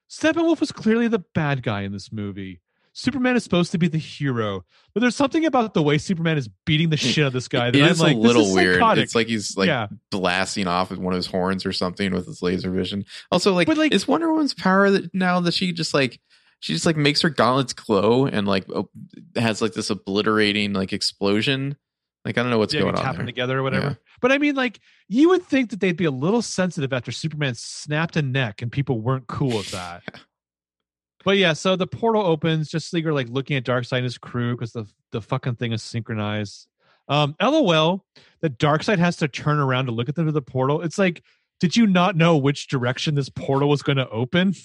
Steppenwolf 0.10 0.60
was 0.60 0.72
clearly 0.72 1.08
the 1.08 1.24
bad 1.34 1.62
guy 1.64 1.82
in 1.82 1.92
this 1.94 2.12
movie. 2.12 2.62
Superman 2.94 3.36
is 3.38 3.44
supposed 3.44 3.72
to 3.72 3.78
be 3.78 3.88
the 3.88 3.98
hero, 3.98 4.66
but 4.94 5.00
there's 5.00 5.16
something 5.16 5.46
about 5.46 5.74
the 5.74 5.82
way 5.82 5.98
Superman 5.98 6.38
is 6.38 6.50
beating 6.66 6.90
the 6.90 6.98
shit 6.98 7.24
out 7.24 7.28
of 7.28 7.34
this 7.34 7.48
guy 7.48 7.70
It 7.70 7.76
I'm 7.78 7.84
is 7.84 8.02
like, 8.02 8.16
a 8.16 8.20
little 8.20 8.48
is 8.48 8.54
weird. 8.54 8.76
psychotic. 8.76 9.04
It's 9.06 9.16
like 9.16 9.28
he's 9.28 9.56
like 9.56 9.68
yeah, 9.68 9.88
blasting 10.10 10.68
off 10.68 10.90
with 10.90 11.00
one 11.00 11.14
of 11.14 11.18
his 11.18 11.28
horns 11.28 11.66
or 11.66 11.72
something 11.72 12.12
with 12.14 12.26
his 12.28 12.42
laser 12.42 12.70
vision. 12.70 13.06
Also, 13.32 13.54
like, 13.54 13.68
But, 13.68 13.78
like- 13.78 13.94
is 13.94 14.08
Wonder 14.08 14.30
Woman's 14.32 14.54
power 14.54 14.90
that 14.92 15.14
now 15.14 15.40
that 15.40 15.54
she 15.54 15.72
just 15.72 15.94
like 15.94 16.20
she 16.60 16.74
just 16.74 16.86
like 16.86 16.98
makes 16.98 17.22
her 17.22 17.30
gauntlets 17.30 17.74
glow 17.74 18.26
and 18.28 18.48
like 18.48 18.66
oh, 18.70 18.90
has 19.36 19.62
like 19.62 19.74
this 19.74 19.90
obliterating 19.90 20.74
like 20.74 20.92
explosion. 20.94 21.78
Like 22.26 22.38
I 22.38 22.44
don't 22.44 22.52
know 22.52 22.60
what's 22.60 22.74
yeah, 22.74 22.82
going 22.82 22.96
on 22.96 23.16
there. 23.16 23.26
together 23.26 23.60
or 23.60 23.64
whatever. 23.64 23.88
Yeah. 23.88 23.96
But 24.22 24.32
I 24.32 24.38
mean, 24.38 24.54
like, 24.54 24.80
you 25.08 25.30
would 25.30 25.42
think 25.44 25.72
that 25.72 25.80
they'd 25.80 25.98
be 25.98 26.06
a 26.06 26.12
little 26.12 26.44
sensitive 26.44 26.94
after 26.94 27.12
Superman 27.12 27.56
snapped 27.56 28.16
a 28.16 28.22
neck 28.22 28.62
and 28.62 28.72
people 28.72 29.00
weren't 29.02 29.26
cool 29.26 29.58
with 29.58 29.72
that. 29.72 30.04
but 31.24 31.38
yeah, 31.38 31.54
so 31.54 31.76
the 31.76 31.88
portal 31.88 32.22
opens, 32.22 32.70
just 32.70 32.92
Sleeger 32.92 33.14
like 33.14 33.30
looking 33.30 33.58
at 33.58 33.64
Darkseid 33.64 33.98
and 33.98 34.04
his 34.04 34.18
crew 34.18 34.56
because 34.56 34.74
the 34.74 34.86
the 35.12 35.22
fucking 35.22 35.56
thing 35.56 35.72
is 35.72 35.84
synchronized. 35.84 36.68
Um, 37.08 37.36
LOL, 37.42 38.06
that 38.42 38.58
Darkseid 38.58 38.98
has 39.00 39.18
to 39.18 39.28
turn 39.28 39.60
around 39.60 39.88
to 39.88 39.92
look 39.92 40.08
at 40.08 40.16
them 40.16 40.28
to 40.28 40.32
the 40.32 40.42
portal. 40.42 40.82
It's 40.82 40.98
like, 40.98 41.24
did 41.60 41.76
you 41.76 41.86
not 41.86 42.16
know 42.16 42.38
which 42.38 42.68
direction 42.68 43.16
this 43.16 43.30
portal 43.30 43.70
was 43.70 43.82
going 43.84 43.98
to 43.98 44.10
open? 44.10 44.56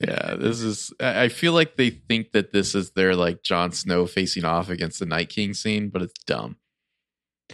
Yeah, 0.00 0.34
this 0.34 0.60
is. 0.60 0.92
I 1.00 1.28
feel 1.28 1.52
like 1.52 1.76
they 1.76 1.90
think 1.90 2.32
that 2.32 2.52
this 2.52 2.74
is 2.74 2.90
their 2.90 3.14
like 3.14 3.42
Jon 3.42 3.72
Snow 3.72 4.06
facing 4.06 4.44
off 4.44 4.68
against 4.68 4.98
the 4.98 5.06
Night 5.06 5.28
King 5.28 5.54
scene, 5.54 5.88
but 5.88 6.02
it's 6.02 6.12
dumb. 6.26 6.56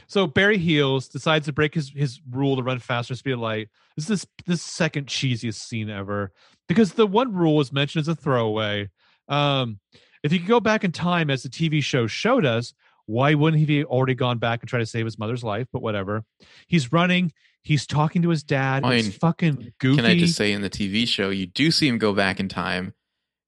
So 0.07 0.27
Barry 0.27 0.59
heals, 0.59 1.09
decides 1.09 1.47
to 1.47 1.53
break 1.53 1.75
his, 1.75 1.91
his 1.91 2.21
rule 2.31 2.57
to 2.57 2.63
run 2.63 2.79
faster 2.79 3.15
speed 3.15 3.33
of 3.33 3.41
light. 3.41 3.69
This 3.97 4.05
is 4.05 4.09
this 4.09 4.27
this 4.47 4.63
second 4.63 5.07
cheesiest 5.07 5.55
scene 5.61 5.91
ever 5.91 6.33
because 6.69 6.93
the 6.93 7.07
one 7.07 7.33
rule 7.33 7.57
was 7.57 7.73
mentioned 7.73 8.03
as 8.03 8.09
a 8.09 8.15
throwaway. 8.15 8.91
Um, 9.29 9.81
if 10.23 10.33
you 10.33 10.39
could 10.39 10.49
go 10.49 10.61
back 10.61 10.85
in 10.85 10.93
time, 10.93 11.31
as 11.31 11.43
the 11.43 11.49
TV 11.49 11.83
show 11.83 12.07
showed 12.07 12.47
us, 12.47 12.75
why 13.07 13.35
wouldn't 13.35 13.67
he 13.67 13.79
have 13.79 13.87
already 13.87 14.15
gone 14.15 14.39
back 14.39 14.61
and 14.61 14.69
try 14.69 14.79
to 14.79 14.87
save 14.87 15.05
his 15.05 15.19
mother's 15.19 15.43
life? 15.45 15.67
But 15.73 15.83
whatever. 15.83 16.25
He's 16.67 16.93
running. 16.93 17.33
He's 17.63 17.87
talking 17.87 18.23
to 18.23 18.29
his 18.29 18.43
dad. 18.43 18.85
I 18.85 18.95
It's 18.95 19.09
mean, 19.09 19.13
fucking 19.13 19.73
goofy. 19.79 19.97
Can 19.97 20.07
I 20.07 20.19
just 20.19 20.37
say 20.37 20.53
in 20.53 20.63
the 20.63 20.71
TV 20.71 21.07
show, 21.07 21.31
you 21.31 21.47
do 21.47 21.71
see 21.71 21.87
him 21.89 21.99
go 21.99 22.13
back 22.13 22.41
in 22.41 22.49
time, 22.49 22.95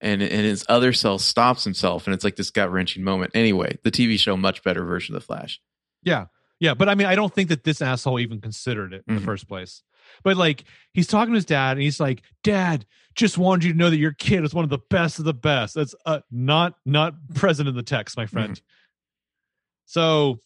and 0.00 0.22
and 0.22 0.32
his 0.44 0.64
other 0.68 0.92
self 0.92 1.20
stops 1.20 1.64
himself, 1.64 2.06
and 2.06 2.14
it's 2.14 2.24
like 2.24 2.36
this 2.36 2.50
gut 2.50 2.70
wrenching 2.70 3.02
moment. 3.02 3.32
Anyway, 3.34 3.78
the 3.82 3.90
TV 3.90 4.18
show 4.18 4.36
much 4.36 4.62
better 4.62 4.84
version 4.84 5.14
of 5.14 5.22
the 5.22 5.26
Flash. 5.26 5.60
Yeah. 6.02 6.26
Yeah. 6.64 6.72
But 6.74 6.88
I 6.88 6.94
mean, 6.94 7.06
I 7.06 7.14
don't 7.14 7.32
think 7.32 7.50
that 7.50 7.62
this 7.64 7.82
asshole 7.82 8.18
even 8.20 8.40
considered 8.40 8.94
it 8.94 9.04
in 9.06 9.16
Mhm. 9.16 9.18
the 9.20 9.24
first 9.24 9.46
place. 9.48 9.82
But 10.22 10.36
like, 10.38 10.64
he's 10.92 11.06
talking 11.06 11.32
to 11.32 11.36
his 11.36 11.44
dad 11.44 11.72
and 11.72 11.82
he's 11.82 12.00
like, 12.00 12.22
Dad, 12.42 12.86
just 13.14 13.36
wanted 13.36 13.64
you 13.64 13.72
to 13.72 13.78
know 13.78 13.90
that 13.90 13.98
your 13.98 14.12
kid 14.12 14.44
is 14.44 14.54
one 14.54 14.64
of 14.64 14.70
the 14.70 14.78
best 14.90 15.18
of 15.18 15.24
the 15.26 15.34
best. 15.34 15.74
That's 15.74 15.94
uh, 16.06 16.20
not, 16.30 16.74
not 16.86 17.14
present 17.34 17.68
in 17.68 17.74
the 17.74 17.82
text, 17.82 18.16
my 18.16 18.24
friend. 18.26 18.60
So, 19.86 20.40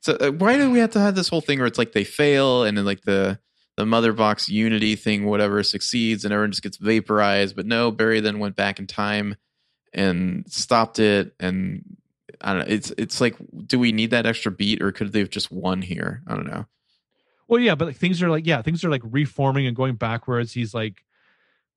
So 0.00 0.14
uh, 0.20 0.32
why 0.32 0.56
do 0.58 0.70
we 0.70 0.78
have 0.80 0.90
to 0.90 1.00
have 1.00 1.14
this 1.14 1.28
whole 1.28 1.40
thing 1.40 1.58
where 1.58 1.66
it's 1.66 1.78
like 1.78 1.92
they 1.92 2.04
fail, 2.04 2.64
and 2.64 2.76
then 2.76 2.84
like 2.84 3.02
the 3.02 3.38
the 3.76 3.84
mother 3.86 4.12
box 4.12 4.48
unity 4.48 4.96
thing, 4.96 5.24
whatever, 5.26 5.62
succeeds, 5.62 6.24
and 6.24 6.32
everyone 6.32 6.50
just 6.52 6.62
gets 6.62 6.76
vaporized? 6.76 7.56
But 7.56 7.66
no, 7.66 7.90
Barry 7.90 8.20
then 8.20 8.38
went 8.38 8.56
back 8.56 8.78
in 8.78 8.86
time 8.86 9.36
and 9.92 10.44
stopped 10.50 10.98
it, 10.98 11.34
and 11.40 11.96
I 12.40 12.52
don't 12.54 12.60
know. 12.68 12.74
It's 12.74 12.92
it's 12.98 13.20
like, 13.20 13.36
do 13.66 13.78
we 13.78 13.92
need 13.92 14.10
that 14.10 14.26
extra 14.26 14.52
beat, 14.52 14.82
or 14.82 14.92
could 14.92 15.12
they 15.12 15.20
have 15.20 15.30
just 15.30 15.50
won 15.50 15.82
here? 15.82 16.22
I 16.26 16.34
don't 16.34 16.46
know. 16.46 16.66
well, 17.48 17.60
yeah, 17.60 17.74
but 17.74 17.86
like, 17.88 17.96
things 17.96 18.22
are 18.22 18.30
like, 18.30 18.46
yeah, 18.46 18.62
things 18.62 18.84
are 18.84 18.90
like 18.90 19.02
reforming 19.04 19.66
and 19.66 19.76
going 19.76 19.94
backwards. 19.94 20.52
He's 20.52 20.74
like 20.74 21.02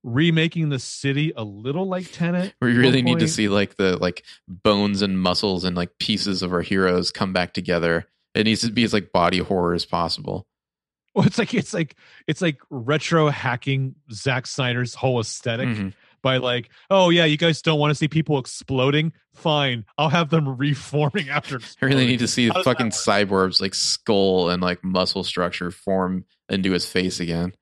remaking 0.02 0.70
the 0.70 0.78
city 0.78 1.32
a 1.36 1.44
little 1.44 1.86
like 1.86 2.10
Tenet. 2.10 2.54
We 2.62 2.72
really 2.74 3.02
need 3.02 3.18
to 3.18 3.28
see 3.28 3.48
like 3.48 3.76
the 3.76 3.96
like 3.98 4.24
bones 4.48 5.02
and 5.02 5.20
muscles 5.20 5.64
and 5.64 5.76
like 5.76 5.98
pieces 5.98 6.42
of 6.42 6.52
our 6.52 6.62
heroes 6.62 7.10
come 7.10 7.32
back 7.32 7.52
together. 7.52 8.06
It 8.34 8.44
needs 8.44 8.62
to 8.62 8.70
be 8.72 8.84
as 8.84 8.92
like 8.92 9.12
body 9.12 9.38
horror 9.38 9.74
as 9.74 9.84
possible. 9.84 10.46
Well, 11.14 11.26
it's 11.26 11.38
like, 11.38 11.52
it's 11.54 11.74
like, 11.74 11.96
it's 12.28 12.40
like 12.40 12.58
retro 12.70 13.28
hacking 13.28 13.96
Zack 14.12 14.46
Snyder's 14.46 14.94
whole 14.94 15.18
esthetic 15.18 15.68
Mhm. 15.68 15.92
By 16.22 16.38
like, 16.38 16.70
oh 16.90 17.10
yeah, 17.10 17.24
you 17.24 17.36
guys 17.36 17.62
don't 17.62 17.78
want 17.78 17.90
to 17.90 17.94
see 17.94 18.08
people 18.08 18.38
exploding. 18.38 19.12
Fine, 19.34 19.84
I'll 19.98 20.08
have 20.08 20.30
them 20.30 20.48
reforming 20.58 21.28
after. 21.28 21.60
I 21.80 21.86
really 21.86 22.06
need 22.06 22.20
to 22.20 22.28
see 22.28 22.48
How 22.48 22.62
fucking 22.62 22.90
cyborg's 22.90 23.60
like 23.60 23.74
skull 23.74 24.50
and 24.50 24.62
like 24.62 24.82
muscle 24.84 25.24
structure 25.24 25.70
form 25.70 26.24
into 26.48 26.72
his 26.72 26.86
face 26.86 27.20
again. 27.20 27.52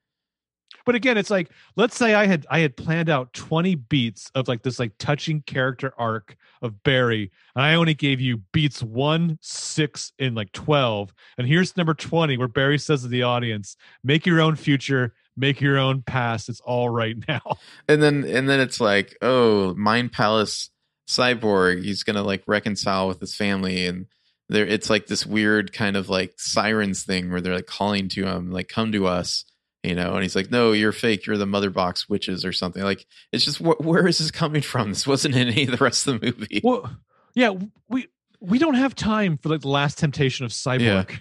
But 0.89 0.95
again, 0.95 1.19
it's 1.19 1.29
like 1.29 1.51
let's 1.77 1.95
say 1.95 2.15
I 2.15 2.25
had 2.25 2.47
I 2.49 2.61
had 2.61 2.75
planned 2.75 3.11
out 3.11 3.35
20 3.35 3.75
beats 3.75 4.31
of 4.35 4.49
like 4.49 4.63
this 4.63 4.79
like 4.79 4.93
touching 4.99 5.43
character 5.43 5.93
arc 5.99 6.35
of 6.63 6.83
Barry, 6.83 7.31
and 7.55 7.63
I 7.63 7.75
only 7.75 7.93
gave 7.93 8.23
you 8.23 8.39
beats 8.53 8.83
one, 8.83 9.39
six, 9.43 10.13
and 10.19 10.35
like 10.35 10.51
12. 10.53 11.13
And 11.37 11.47
here's 11.47 11.77
number 11.77 11.93
20 11.93 12.39
where 12.39 12.49
Barry 12.49 12.79
says 12.79 13.03
to 13.03 13.09
the 13.09 13.23
audience, 13.23 13.77
make 14.03 14.25
your 14.25 14.41
own 14.41 14.57
future, 14.57 15.13
make 15.39 15.61
your 15.61 15.79
own 15.79 16.03
past. 16.03 16.49
It's 16.49 16.61
all 16.61 16.89
right 16.89 17.17
now. 17.29 17.59
And 17.89 18.03
then 18.03 18.25
and 18.25 18.49
then 18.49 18.61
it's 18.61 18.81
like, 18.81 19.17
oh, 19.23 19.75
Mind 19.75 20.13
Palace 20.13 20.71
cyborg, 21.09 21.85
he's 21.85 22.03
gonna 22.03 22.23
like 22.23 22.43
reconcile 22.47 23.09
with 23.09 23.21
his 23.21 23.35
family. 23.35 23.87
And 23.87 24.07
there 24.49 24.67
it's 24.67 24.91
like 24.91 25.07
this 25.07 25.25
weird 25.27 25.73
kind 25.73 25.97
of 25.97 26.09
like 26.09 26.35
sirens 26.39 27.05
thing 27.05 27.31
where 27.31 27.41
they're 27.41 27.57
like 27.57 27.67
calling 27.67 28.09
to 28.11 28.27
him, 28.27 28.51
like, 28.51 28.69
come 28.69 28.93
to 28.93 29.07
us 29.07 29.45
you 29.85 29.95
know? 29.95 30.15
And 30.15 30.23
he's 30.23 30.35
like 30.37 30.51
no 30.51 30.73
you're 30.73 30.93
fake. 30.93 31.27
You're 31.27 31.37
the 31.37 31.47
mother 31.47 31.71
box 31.71 32.09
witches 32.09 32.45
or 32.45 32.53
something. 32.53 32.83
Like 32.83 33.07
it's 33.33 33.45
just 33.45 33.59
wh- 33.59 33.81
where 33.81 34.07
is 34.07 34.19
this 34.19 34.31
coming 34.31 34.61
from? 34.61 34.89
This 34.91 35.07
wasn't 35.07 35.37
in 35.37 35.49
any 35.49 35.65
of 35.65 35.71
the 35.71 35.85
rest 35.85 36.07
of 36.07 36.21
the 36.21 36.27
movie. 36.27 36.61
Well, 36.63 36.91
yeah, 37.35 37.55
we 37.89 38.09
we 38.41 38.59
don't 38.59 38.75
have 38.75 38.95
time 38.95 39.39
for 39.39 39.49
like 39.49 39.61
the 39.61 39.69
last 39.69 39.99
temptation 39.99 40.45
of 40.45 40.53
cyborg. 40.53 41.21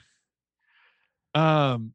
Um, 1.35 1.93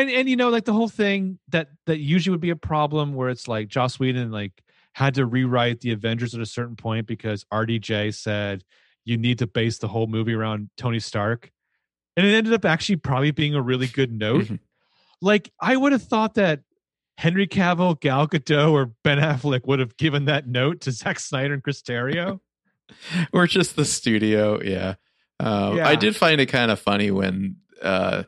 and 0.00 0.10
and 0.10 0.28
you 0.28 0.36
know 0.36 0.48
like 0.48 0.64
the 0.64 0.72
whole 0.72 0.88
thing 0.88 1.38
that 1.48 1.68
that 1.86 1.98
usually 1.98 2.32
would 2.32 2.40
be 2.40 2.50
a 2.50 2.56
problem 2.56 3.14
where 3.14 3.28
it's 3.28 3.46
like 3.48 3.68
Joss 3.68 3.98
Whedon 3.98 4.30
like 4.30 4.62
had 4.94 5.14
to 5.14 5.26
rewrite 5.26 5.80
the 5.80 5.92
Avengers 5.92 6.34
at 6.34 6.40
a 6.40 6.46
certain 6.46 6.76
point 6.76 7.06
because 7.06 7.44
RDJ 7.52 8.14
said 8.14 8.64
you 9.04 9.16
need 9.16 9.38
to 9.38 9.46
base 9.46 9.78
the 9.78 9.88
whole 9.88 10.06
movie 10.06 10.34
around 10.34 10.70
Tony 10.76 11.00
Stark, 11.00 11.50
and 12.16 12.26
it 12.26 12.34
ended 12.34 12.52
up 12.52 12.64
actually 12.64 12.96
probably 12.96 13.30
being 13.30 13.54
a 13.54 13.62
really 13.62 13.86
good 13.86 14.12
note. 14.12 14.44
Mhm. 14.46 14.58
like 15.20 15.52
I 15.60 15.76
would 15.76 15.92
have 15.92 16.02
thought 16.02 16.34
that 16.34 16.60
Henry 17.18 17.46
Cavill, 17.46 18.00
Gal 18.00 18.26
Gadot, 18.26 18.70
or 18.72 18.86
Ben 19.04 19.18
Affleck 19.18 19.66
would 19.66 19.78
have 19.78 19.96
given 19.96 20.24
that 20.24 20.48
note 20.48 20.80
to 20.82 20.90
Zack 20.90 21.20
Snyder 21.20 21.54
and 21.54 21.62
Chris 21.62 21.82
Terrio. 21.82 22.40
or 23.32 23.46
just 23.46 23.76
the 23.76 23.84
studio 23.84 24.60
yeah 24.62 24.94
um, 25.40 25.80
i 25.80 25.94
did 25.94 26.14
find 26.14 26.40
it 26.40 26.46
kind 26.46 26.70
of 26.70 26.78
funny 26.78 27.10
when 27.10 27.56
uh 27.80 28.22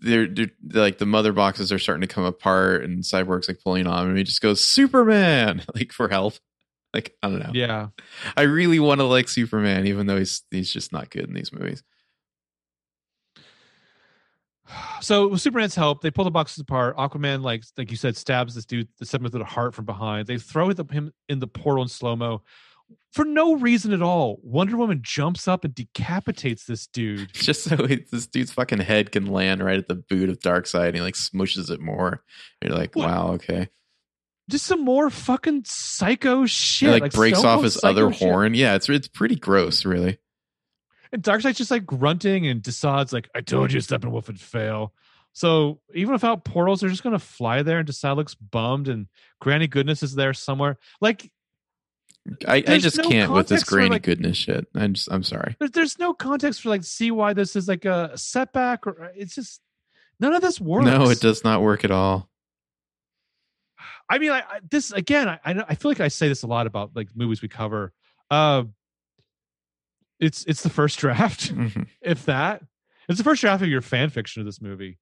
they're, 0.00 0.26
they're 0.26 0.50
like 0.62 0.98
the 0.98 1.06
mother 1.06 1.32
boxes 1.32 1.72
are 1.72 1.78
starting 1.78 2.06
to 2.06 2.12
come 2.12 2.24
apart 2.24 2.84
and 2.84 3.02
cyborg's 3.02 3.48
like 3.48 3.60
pulling 3.62 3.86
on 3.86 4.04
him 4.04 4.08
and 4.10 4.18
he 4.18 4.24
just 4.24 4.40
goes 4.40 4.62
superman 4.62 5.62
like 5.74 5.92
for 5.92 6.08
help 6.08 6.34
like 6.94 7.16
i 7.22 7.28
don't 7.28 7.40
know 7.40 7.50
yeah. 7.52 7.88
i 8.36 8.42
really 8.42 8.78
want 8.78 9.00
to 9.00 9.04
like 9.04 9.28
superman 9.28 9.86
even 9.86 10.06
though 10.06 10.18
he's 10.18 10.42
he's 10.50 10.72
just 10.72 10.92
not 10.92 11.10
good 11.10 11.24
in 11.24 11.34
these 11.34 11.52
movies 11.52 11.82
So 15.00 15.28
with 15.28 15.40
Superman's 15.40 15.74
help, 15.76 16.02
they 16.02 16.10
pull 16.10 16.24
the 16.24 16.30
boxes 16.30 16.60
apart. 16.60 16.96
Aquaman, 16.96 17.42
like 17.42 17.62
like 17.76 17.90
you 17.90 17.96
said, 17.96 18.16
stabs 18.16 18.54
this 18.54 18.66
dude 18.66 18.88
the 18.98 19.06
seventh 19.06 19.32
of 19.34 19.38
the 19.38 19.44
heart 19.44 19.74
from 19.74 19.84
behind. 19.84 20.26
They 20.26 20.38
throw 20.38 20.68
him 20.68 21.12
in 21.28 21.38
the 21.38 21.46
portal 21.46 21.82
in 21.82 21.88
slow 21.88 22.16
mo 22.16 22.42
for 23.12 23.24
no 23.24 23.54
reason 23.54 23.92
at 23.92 24.02
all. 24.02 24.38
Wonder 24.42 24.76
Woman 24.76 25.00
jumps 25.02 25.48
up 25.48 25.64
and 25.64 25.74
decapitates 25.74 26.64
this 26.64 26.86
dude. 26.86 27.32
just 27.32 27.64
so 27.64 27.76
it, 27.76 28.10
this 28.10 28.26
dude's 28.26 28.52
fucking 28.52 28.80
head 28.80 29.12
can 29.12 29.26
land 29.26 29.62
right 29.62 29.78
at 29.78 29.88
the 29.88 29.94
boot 29.94 30.28
of 30.28 30.38
Darkseid 30.40 30.88
and 30.88 30.96
he 30.96 31.02
like 31.02 31.14
smushes 31.14 31.70
it 31.70 31.80
more. 31.80 32.22
You're 32.62 32.74
like, 32.74 32.94
What? 32.94 33.08
wow, 33.08 33.28
okay. 33.32 33.68
Just 34.50 34.66
some 34.66 34.84
more 34.84 35.10
fucking 35.10 35.64
psycho 35.66 36.46
shit. 36.46 36.94
It 36.94 37.02
like, 37.02 37.12
breaks 37.12 37.44
off 37.44 37.62
his 37.62 37.82
other 37.84 38.10
shit. 38.12 38.22
horn. 38.22 38.54
Yeah, 38.54 38.76
it's 38.76 38.88
it's 38.88 39.08
pretty 39.08 39.36
gross, 39.36 39.84
really. 39.84 40.18
And 41.12 41.22
Darkseid's 41.22 41.58
just 41.58 41.70
like 41.70 41.84
grunting, 41.84 42.46
and 42.46 42.62
Desaad's 42.62 43.12
like, 43.12 43.28
"I 43.34 43.42
told 43.42 43.72
you, 43.72 43.80
Steppenwolf 43.80 44.26
would 44.26 44.40
fail." 44.40 44.94
So 45.34 45.80
even 45.94 46.12
without 46.12 46.44
portals, 46.44 46.80
they're 46.80 46.88
just 46.88 47.02
gonna 47.02 47.18
fly 47.18 47.62
there, 47.62 47.78
and 47.78 47.88
Desaad 47.88 48.16
looks 48.16 48.34
bummed, 48.34 48.88
and 48.88 49.08
Granny 49.38 49.66
Goodness 49.66 50.02
is 50.02 50.14
there 50.14 50.32
somewhere. 50.32 50.78
Like 51.02 51.30
I, 52.46 52.56
I 52.66 52.78
just 52.78 52.98
no 52.98 53.08
can't 53.08 53.32
with 53.32 53.48
this 53.48 53.64
grainy 53.64 53.90
like- 53.90 54.02
goodness 54.02 54.36
shit. 54.36 54.66
I'm 54.74 54.94
just 54.94 55.08
I'm 55.10 55.22
sorry. 55.22 55.56
there's, 55.58 55.70
there's 55.70 55.98
no 55.98 56.12
context 56.12 56.60
for 56.62 56.68
like 56.68 56.84
see 56.84 57.10
why 57.10 57.32
this 57.32 57.56
is 57.56 57.68
like 57.68 57.84
a 57.84 58.16
setback, 58.16 58.86
or 58.86 59.10
it's 59.16 59.34
just 59.34 59.60
none 60.20 60.34
of 60.34 60.42
this 60.42 60.60
works. 60.60 60.86
No, 60.86 61.08
it 61.10 61.20
does 61.20 61.42
not 61.44 61.62
work 61.62 61.84
at 61.84 61.90
all. 61.90 62.28
I 64.10 64.18
mean, 64.18 64.30
I, 64.30 64.38
I 64.40 64.60
this 64.70 64.92
again. 64.92 65.28
I 65.28 65.38
I 65.44 65.52
know- 65.54 65.64
I 65.68 65.74
feel 65.74 65.90
like 65.90 66.00
I 66.00 66.08
say 66.08 66.28
this 66.28 66.42
a 66.42 66.46
lot 66.46 66.66
about 66.66 66.90
like 66.94 67.08
movies 67.14 67.40
we 67.42 67.48
cover. 67.48 67.92
Uh, 68.30 68.64
it's 70.20 70.44
it's 70.44 70.62
the 70.62 70.70
first 70.70 70.98
draft. 71.00 71.54
Mhm. 71.54 71.86
if 72.02 72.26
that. 72.26 72.62
It's 73.08 73.16
the 73.16 73.24
first 73.24 73.40
draft 73.40 73.62
of 73.62 73.68
your 73.70 73.80
fan 73.80 74.10
fiction 74.10 74.40
of 74.42 74.46
this 74.46 74.60
movie. 74.60 74.98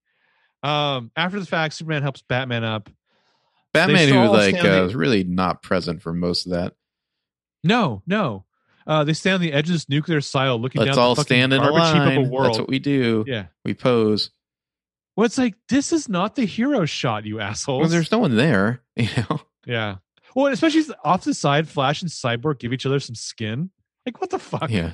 Um, 0.63 1.11
after 1.17 1.41
the 1.41 1.47
fact, 1.47 1.75
Superman 1.75 2.03
helps 2.03 2.23
Batman 2.23 2.63
up. 2.63 2.89
Batman, 3.73 4.09
who 4.09 4.29
like 4.29 4.55
uh, 4.55 4.83
was 4.85 4.95
really 4.95 5.25
not 5.25 5.61
present 5.63 6.03
for 6.03 6.13
most 6.13 6.47
of 6.47 6.53
that. 6.53 6.75
No, 7.65 8.03
no. 8.07 8.45
Uh, 8.87 9.03
they 9.03 9.13
stand 9.13 9.35
on 9.37 9.41
the 9.41 9.53
edge 9.53 9.69
of 9.69 9.73
this 9.73 9.89
nuclear 9.89 10.21
silo, 10.21 10.57
looking 10.57 10.81
Let's 10.81 10.95
down 10.97 11.03
all 11.05 11.15
the 11.15 11.23
fucking 11.23 11.37
stand 11.37 11.53
in 11.53 11.61
a 11.61 11.63
garbage 11.63 11.87
heap 11.89 11.95
line. 11.97 12.19
of 12.19 12.27
a 12.27 12.31
world. 12.31 12.47
That's 12.47 12.59
what 12.61 12.69
we 12.69 12.79
do. 12.79 13.25
yeah. 13.27 13.47
We 13.65 13.75
pose. 13.75 14.31
Well, 15.17 15.25
it's 15.25 15.39
like 15.39 15.55
this 15.69 15.93
is 15.93 16.09
not 16.09 16.37
the 16.37 16.45
hero 16.45 16.85
shot, 16.85 17.25
you 17.25 17.41
assholes. 17.41 17.81
Well, 17.81 17.89
there's 17.91 18.13
no 18.13 18.19
one 18.19 18.37
there. 18.37 18.83
You 18.97 19.09
know. 19.29 19.41
yeah. 19.67 19.97
Well, 20.35 20.47
especially 20.53 20.85
off 21.05 21.25
the 21.25 21.35
side, 21.35 21.69
Flash 21.69 22.01
and 22.03 22.11
Cyborg 22.11 22.59
give 22.61 22.73
each 22.73 22.87
other 22.87 23.01
some 23.01 23.15
skin. 23.15 23.71
Like, 24.07 24.21
what 24.21 24.31
the 24.31 24.39
fuck? 24.39 24.71
Yeah. 24.71 24.93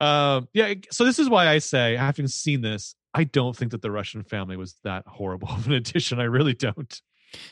Um, 0.00 0.48
yeah. 0.52 0.74
So 0.90 1.04
this 1.04 1.18
is 1.18 1.28
why 1.28 1.48
I 1.48 1.58
say, 1.58 1.96
having 1.96 2.28
seen 2.28 2.60
this, 2.60 2.94
I 3.14 3.24
don't 3.24 3.56
think 3.56 3.72
that 3.72 3.82
the 3.82 3.90
Russian 3.90 4.22
family 4.22 4.56
was 4.56 4.76
that 4.84 5.04
horrible 5.06 5.48
of 5.48 5.66
an 5.66 5.72
addition. 5.74 6.20
I 6.20 6.24
really 6.24 6.54
don't. 6.54 7.00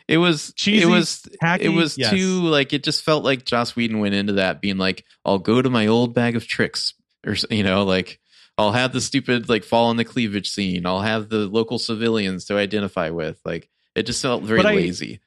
It 0.09 0.19
was 0.19 0.53
Cheesy, 0.55 0.83
it 0.83 0.87
was 0.87 1.23
tacky, 1.41 1.65
it 1.65 1.69
was 1.71 1.99
yes. 1.99 2.11
too 2.11 2.41
like 2.43 2.73
it 2.73 2.83
just 2.85 3.03
felt 3.03 3.25
like 3.25 3.45
Joss 3.45 3.77
Whedon 3.77 3.99
went 4.01 4.15
into 4.15 4.35
that 4.35 4.61
being 4.61 4.79
like 4.79 5.05
I'll 5.25 5.39
go 5.39 5.61
to 5.61 5.69
my 5.71 5.87
old 5.87 6.15
bag 6.15 6.37
of 6.37 6.47
tricks 6.47 6.95
or 7.27 7.35
you 7.51 7.63
know 7.63 7.85
like 7.85 8.19
I'll 8.59 8.73
have 8.73 8.93
the 8.93 9.01
stupid 9.01 9.49
like 9.49 9.65
fall 9.65 9.87
on 9.87 9.97
the 9.97 10.05
cleavage 10.05 10.49
scene 10.49 10.87
I'll 10.87 11.01
have 11.03 11.29
the 11.29 11.47
local 11.47 11.79
civilians 11.79 12.47
to 12.47 12.57
identify 12.57 13.11
with 13.11 13.39
like 13.45 13.69
it 13.95 14.05
just 14.07 14.23
felt 14.23 14.43
very 14.45 14.61
But 14.63 14.67
I- 14.67 14.75
lazy. 14.77 15.21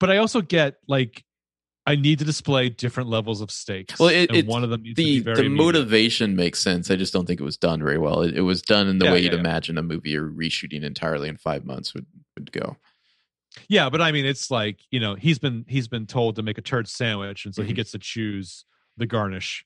But 0.00 0.10
I 0.10 0.16
also 0.18 0.40
get 0.40 0.76
like 0.88 1.24
I 1.86 1.96
need 1.96 2.18
to 2.18 2.24
display 2.26 2.68
different 2.68 3.08
levels 3.08 3.40
of 3.40 3.50
stakes. 3.50 3.98
Well, 3.98 4.10
it- 4.10 4.28
and 4.28 4.36
it- 4.38 4.46
one 4.46 4.62
of 4.62 4.68
them 4.70 4.82
needs 4.82 4.96
The 4.96 5.04
to 5.04 5.10
be 5.10 5.20
very 5.20 5.36
the 5.36 5.42
immediate. 5.46 5.64
motivation 5.64 6.36
makes 6.36 6.58
sense. 6.60 6.90
I 6.90 6.96
just 6.96 7.12
don't 7.14 7.26
think 7.26 7.40
it 7.40 7.44
was 7.44 7.56
done 7.56 7.80
very 7.82 7.96
well. 7.96 8.20
It, 8.22 8.36
it 8.36 8.42
was 8.42 8.60
done 8.60 8.88
in 8.88 8.98
the 8.98 9.06
Yeah, 9.06 9.12
way 9.12 9.18
yeah, 9.20 9.24
you'd 9.24 9.32
yeah. 9.34 9.38
imagine 9.40 9.78
a 9.78 9.82
movie 9.82 10.14
or 10.16 10.28
reshooting 10.28 10.82
entirely 10.82 11.28
in 11.30 11.36
five 11.38 11.64
months 11.64 11.94
would 11.94 12.06
would 12.36 12.52
go. 12.52 12.76
Yeah, 13.68 13.88
but 13.90 14.00
I 14.00 14.12
mean, 14.12 14.24
it's 14.26 14.50
like 14.50 14.80
you 14.90 15.00
know 15.00 15.14
he's 15.14 15.38
been 15.38 15.64
he's 15.68 15.88
been 15.88 16.06
told 16.06 16.36
to 16.36 16.42
make 16.42 16.58
a 16.58 16.62
turd 16.62 16.88
sandwich, 16.88 17.44
and 17.44 17.54
so 17.54 17.62
he 17.62 17.72
Mhm. 17.72 17.76
gets 17.76 17.90
to 17.92 17.98
choose 17.98 18.64
the 18.96 19.06
garnish. 19.06 19.64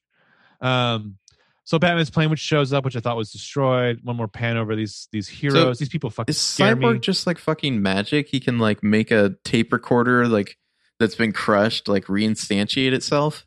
Um, 0.60 1.18
so 1.64 1.78
Batman's 1.78 2.10
plane, 2.10 2.30
which 2.30 2.40
shows 2.40 2.72
up, 2.72 2.84
which 2.84 2.96
I 2.96 3.00
thought 3.00 3.16
was 3.16 3.30
destroyed. 3.32 4.00
One 4.02 4.16
more 4.16 4.28
pan 4.28 4.56
over 4.56 4.74
these 4.76 5.08
these 5.12 5.28
heroes. 5.28 5.78
these 5.78 5.88
people 5.88 6.10
fucking 6.10 6.30
Is 6.32 6.38
Cyborg 6.38 6.94
me. 6.94 6.98
just 6.98 7.26
like 7.26 7.38
fucking 7.38 7.80
magic? 7.82 8.28
He 8.28 8.40
can 8.40 8.58
like 8.58 8.82
make 8.82 9.10
a 9.10 9.36
tape 9.44 9.72
recorder 9.72 10.26
like 10.28 10.56
that's 10.98 11.14
been 11.14 11.32
crushed 11.32 11.88
like 11.88 12.04
reinstantiate 12.06 12.92
itself. 12.92 13.46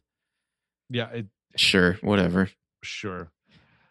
Yeah, 0.90 1.10
it, 1.10 1.26
Sure, 1.58 1.94
whatever. 2.02 2.50
sure. 2.84 3.32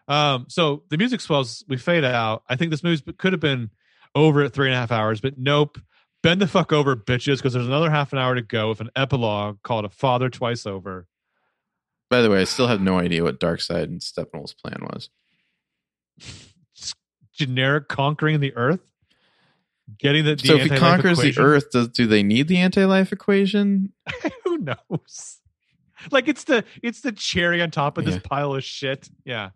Um, 0.07 0.47
so 0.49 0.85
the 0.91 0.99
music 0.99 1.21
swells. 1.23 1.65
We 1.67 1.79
fade 1.79 2.05
out. 2.05 2.43
I 2.49 2.57
think 2.57 2.71
this 2.71 2.83
movie 2.85 3.03
could 3.17 3.33
have 3.33 3.41
been 3.41 3.71
over 4.15 4.43
at 4.43 4.53
three 4.53 4.67
and 4.67 4.75
a 4.75 4.79
half 4.79 4.93
hours, 4.93 5.21
but 5.21 5.39
nope. 5.39 5.79
Bend 6.25 6.41
the 6.41 6.47
fuck 6.49 6.73
over, 6.73 6.97
bitches, 6.97 7.37
because 7.37 7.53
there's 7.53 7.67
another 7.67 7.91
half 7.91 8.15
an 8.15 8.19
hour 8.19 8.35
to 8.35 8.41
go 8.41 8.71
with 8.71 8.81
an 8.81 8.89
epilogue 8.97 9.59
called 9.63 9.85
"A 9.85 9.91
Father 9.91 10.31
Twice 10.31 10.65
Over." 10.65 11.07
By 12.09 12.23
the 12.23 12.31
way, 12.31 12.41
I 12.41 12.45
still 12.45 12.67
have 12.67 12.81
no 12.81 12.99
idea 12.99 13.23
what 13.23 13.39
Darkseid 13.39 13.85
and 13.85 14.01
Steppenwolf's 14.01 14.55
plan 14.55 14.79
was. 14.81 15.11
Generic 17.35 17.89
conquering 17.89 18.41
the 18.41 18.57
Earth, 18.57 18.81
getting 19.99 20.25
the, 20.25 20.37
the 20.37 20.49
so 20.49 20.57
if 20.57 20.63
he 20.63 20.69
conquers 20.71 21.19
the. 21.19 21.35
Earth, 21.39 21.71
does 21.71 21.89
do 21.89 22.07
they 22.07 22.23
need 22.23 22.49
the 22.49 22.57
anti-life 22.57 23.13
equation? 23.13 23.93
who 24.45 24.57
knows 24.57 25.41
like 26.11 26.29
it's 26.29 26.45
the 26.45 26.65
it's 26.83 27.01
the 27.01 27.13
cherry 27.13 27.63
on 27.63 27.71
top 27.71 27.99
of 27.99 28.05
this 28.05 28.19
pile 28.19 28.55
of 28.55 28.65
shit 28.65 29.09
yeah 29.25 29.51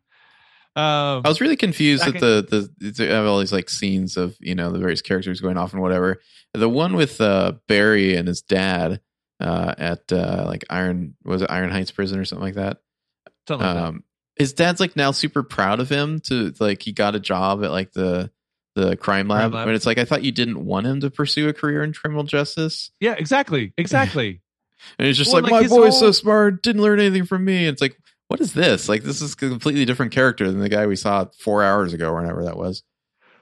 um 0.78 1.22
I 1.24 1.28
was 1.28 1.40
really 1.40 1.56
confused 1.56 2.04
at 2.06 2.14
the 2.14 2.70
the 2.78 2.90
they 2.90 3.08
have 3.08 3.26
all 3.26 3.38
these 3.40 3.52
like 3.52 3.68
scenes 3.68 4.16
of 4.16 4.36
you 4.40 4.54
know 4.54 4.70
the 4.70 4.78
various 4.78 5.02
characters 5.02 5.40
going 5.40 5.58
off 5.58 5.72
and 5.72 5.82
whatever. 5.82 6.20
The 6.54 6.68
one 6.68 6.94
with 6.96 7.20
uh, 7.20 7.52
Barry 7.66 8.16
and 8.16 8.26
his 8.26 8.40
dad 8.42 9.00
uh, 9.40 9.74
at 9.76 10.10
uh, 10.12 10.44
like 10.46 10.64
Iron 10.70 11.14
was 11.24 11.42
it 11.42 11.50
Iron 11.50 11.70
Heights 11.70 11.90
prison 11.90 12.18
or 12.18 12.24
something 12.24 12.44
like 12.44 12.54
that. 12.54 12.78
something 13.46 13.66
like 13.66 13.76
that. 13.76 13.84
um 13.84 14.04
his 14.36 14.52
dad's 14.52 14.78
like 14.80 14.94
now 14.94 15.10
super 15.10 15.42
proud 15.42 15.80
of 15.80 15.88
him 15.88 16.20
to 16.20 16.54
like 16.60 16.80
he 16.82 16.92
got 16.92 17.16
a 17.16 17.20
job 17.20 17.64
at 17.64 17.70
like 17.72 17.92
the 17.92 18.30
the 18.76 18.96
crime 18.96 19.26
lab, 19.26 19.50
Crime 19.50 19.52
lab. 19.52 19.66
but 19.66 19.74
it's 19.74 19.86
like 19.86 19.98
I 19.98 20.04
thought 20.04 20.22
you 20.22 20.30
didn't 20.30 20.64
want 20.64 20.86
him 20.86 21.00
to 21.00 21.10
pursue 21.10 21.48
a 21.48 21.52
career 21.52 21.82
in 21.82 21.92
criminal 21.92 22.22
justice. 22.22 22.90
yeah 23.00 23.14
exactly 23.18 23.72
exactly 23.76 24.40
And 24.96 25.08
he's 25.08 25.18
just 25.18 25.32
Well, 25.32 25.42
like, 25.42 25.50
like, 25.50 25.62
my 25.62 25.68
boy's 25.76 25.98
so 25.98 26.12
smart, 26.12 26.62
didn't 26.62 26.82
learn 26.82 27.00
anything 27.00 27.26
from 27.26 27.44
me. 27.44 27.66
It's 27.66 27.82
like, 27.82 27.98
what 28.28 28.40
is 28.40 28.52
this? 28.52 28.88
Like, 28.88 29.02
this 29.02 29.20
is 29.20 29.32
a 29.32 29.36
completely 29.36 29.84
different 29.84 30.12
character 30.12 30.50
than 30.50 30.60
the 30.60 30.68
guy 30.68 30.86
we 30.86 30.96
saw 30.96 31.26
four 31.38 31.62
hours 31.64 31.92
ago 31.92 32.10
or 32.10 32.20
whatever 32.20 32.44
that 32.44 32.56
was. 32.56 32.82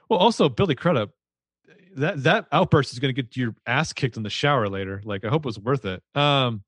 well 0.09 0.19
also 0.19 0.49
billy 0.49 0.75
crudup 0.75 1.11
that 1.97 2.23
that 2.23 2.45
outburst 2.51 2.93
is 2.93 2.99
going 2.99 3.13
to 3.13 3.21
get 3.21 3.35
your 3.35 3.55
ass 3.65 3.91
kicked 3.91 4.17
in 4.17 4.23
the 4.23 4.29
shower 4.29 4.69
later. 4.69 5.01
Like 5.03 5.25
I 5.25 5.29
hope 5.29 5.45
it 5.45 5.47
was 5.47 5.59
worth 5.59 5.85
it. 5.85 6.01
Um, 6.15 6.63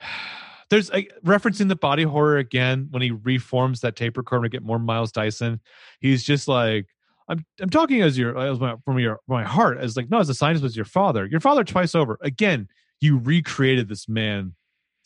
there's 0.70 0.90
a, 0.90 1.06
referencing 1.24 1.68
the 1.68 1.76
body 1.76 2.02
horror 2.02 2.38
again 2.38 2.88
when 2.90 3.02
he 3.02 3.10
reforms 3.10 3.80
that 3.80 3.96
tape 3.96 4.16
recorder 4.16 4.44
to 4.44 4.48
get 4.48 4.62
more 4.62 4.78
Miles 4.78 5.12
Dyson. 5.12 5.60
He's 6.00 6.24
just 6.24 6.48
like, 6.48 6.86
I'm 7.28 7.44
I'm 7.60 7.70
talking 7.70 8.02
as 8.02 8.18
your 8.18 8.36
as 8.36 8.58
my, 8.58 8.74
from 8.84 8.98
your 8.98 9.20
my 9.28 9.44
heart 9.44 9.78
as 9.78 9.96
like 9.96 10.10
no 10.10 10.18
as 10.18 10.28
a 10.28 10.34
scientist 10.34 10.62
was 10.62 10.76
your 10.76 10.84
father. 10.84 11.26
Your 11.26 11.40
father 11.40 11.64
twice 11.64 11.94
over. 11.94 12.18
Again, 12.20 12.68
you 13.00 13.18
recreated 13.18 13.88
this 13.88 14.08
man 14.08 14.54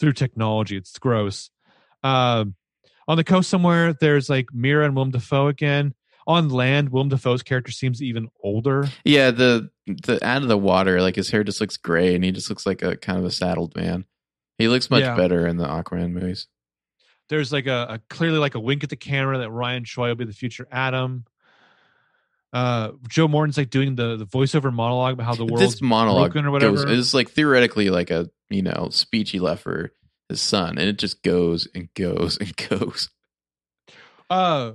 through 0.00 0.14
technology. 0.14 0.76
It's 0.76 0.98
gross. 0.98 1.50
Um, 2.02 2.54
on 3.06 3.16
the 3.16 3.24
coast 3.24 3.48
somewhere, 3.50 3.94
there's 4.00 4.28
like 4.28 4.46
Mera 4.52 4.84
and 4.84 4.94
Willem 4.94 5.10
Dafoe 5.10 5.48
again. 5.48 5.94
On 6.26 6.50
land, 6.50 6.90
Willem 6.90 7.08
Dafoe's 7.08 7.42
character 7.42 7.72
seems 7.72 8.02
even 8.02 8.28
older. 8.42 8.86
Yeah, 9.04 9.30
the 9.30 9.70
the 9.86 10.18
out 10.24 10.42
of 10.42 10.48
the 10.48 10.58
water, 10.58 11.00
like 11.00 11.16
his 11.16 11.30
hair 11.30 11.42
just 11.42 11.60
looks 11.60 11.78
gray, 11.78 12.14
and 12.14 12.22
he 12.22 12.32
just 12.32 12.50
looks 12.50 12.66
like 12.66 12.82
a 12.82 12.96
kind 12.98 13.18
of 13.18 13.24
a 13.24 13.30
saddled 13.30 13.74
man. 13.74 14.04
He 14.58 14.68
looks 14.68 14.90
much 14.90 15.02
Yeah. 15.04 15.16
better 15.16 15.46
in 15.46 15.56
the 15.56 15.66
Aquaman 15.66 16.12
movies. 16.12 16.46
There's 17.30 17.50
like 17.52 17.66
a, 17.66 17.86
a 17.90 18.00
clearly 18.10 18.38
like 18.38 18.54
a 18.56 18.60
wink 18.60 18.84
at 18.84 18.90
the 18.90 18.96
camera 18.96 19.38
that 19.38 19.50
Ryan 19.50 19.84
Choi 19.84 20.08
will 20.08 20.14
be 20.16 20.24
the 20.26 20.32
future 20.34 20.66
Atom. 20.70 21.24
Uh, 22.52 22.92
Joe 23.08 23.28
Morton's 23.28 23.58
like 23.58 23.70
doing 23.70 23.94
the 23.94 24.16
the 24.16 24.26
voiceover 24.26 24.72
monologue 24.72 25.14
about 25.14 25.26
how 25.26 25.34
the 25.34 25.44
world 25.44 25.60
this 25.60 25.82
monologue 25.82 26.32
broken 26.32 26.46
or 26.46 26.50
whatever. 26.50 26.76
goes 26.76 26.84
is 26.84 27.12
like 27.14 27.30
theoretically 27.30 27.90
like 27.90 28.10
a 28.10 28.28
you 28.48 28.62
know 28.62 28.88
speech 28.90 29.30
he 29.30 29.38
left 29.38 29.62
for 29.62 29.92
his 30.28 30.40
son, 30.40 30.78
and 30.78 30.88
it 30.88 30.98
just 30.98 31.22
goes 31.22 31.68
and 31.74 31.88
goes 31.94 32.36
and 32.38 32.54
goes. 32.68 33.10
uh 34.30 34.72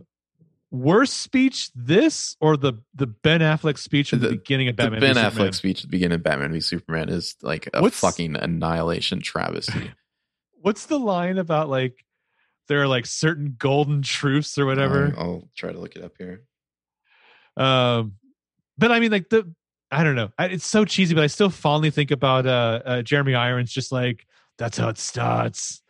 worst 0.71 1.13
speech 1.19 1.69
this 1.75 2.35
or 2.41 2.57
the 2.57 2.73
the 2.95 3.05
Ben 3.05 3.41
Affleck 3.41 3.77
speech 3.77 4.11
at 4.13 4.21
the, 4.21 4.29
The- 4.29 4.35
beginning 4.37 4.69
of 4.69 4.75
Batman? 4.75 4.99
The 5.01 5.05
Ben 5.07 5.15
v 5.15 5.21
Affleck 5.21 5.29
Superman. 5.31 5.53
speech 5.53 5.77
at 5.77 5.81
the 5.83 5.87
beginning 5.89 6.15
of 6.15 6.23
Batman 6.23 6.51
v 6.53 6.59
Superman 6.61 7.09
is 7.09 7.35
like 7.41 7.69
a 7.73 7.81
What's- 7.81 7.99
fucking 7.99 8.35
annihilation 8.35 9.21
travesty. 9.21 9.91
What's 10.61 10.85
the 10.87 10.97
line 10.97 11.37
about 11.37 11.69
like 11.69 12.03
there 12.69 12.81
are 12.81 12.87
like 12.87 13.05
certain 13.05 13.55
golden 13.57 14.01
truths 14.01 14.57
or 14.57 14.65
whatever? 14.65 15.13
I'll, 15.17 15.23
I'll 15.23 15.49
try 15.55 15.71
to 15.73 15.79
look 15.79 15.95
it 15.97 16.03
up 16.03 16.13
here. 16.17 16.43
Um, 17.57 18.13
but 18.77 18.91
I 18.91 18.99
mean, 18.99 19.11
like 19.11 19.29
the 19.29 19.53
I 19.91 20.03
don't 20.03 20.15
know. 20.15 20.31
I, 20.39 20.45
it's 20.45 20.65
so 20.65 20.85
cheesy, 20.85 21.13
but 21.13 21.23
I 21.23 21.27
still 21.27 21.49
fondly 21.51 21.91
think 21.91 22.09
about 22.09 22.47
uh, 22.47 22.79
uh 22.83 23.01
Jeremy 23.03 23.35
Irons. 23.35 23.71
Just 23.71 23.91
like 23.91 24.25
that's 24.57 24.77
how 24.77 24.89
it 24.89 24.97
starts. 24.97 25.81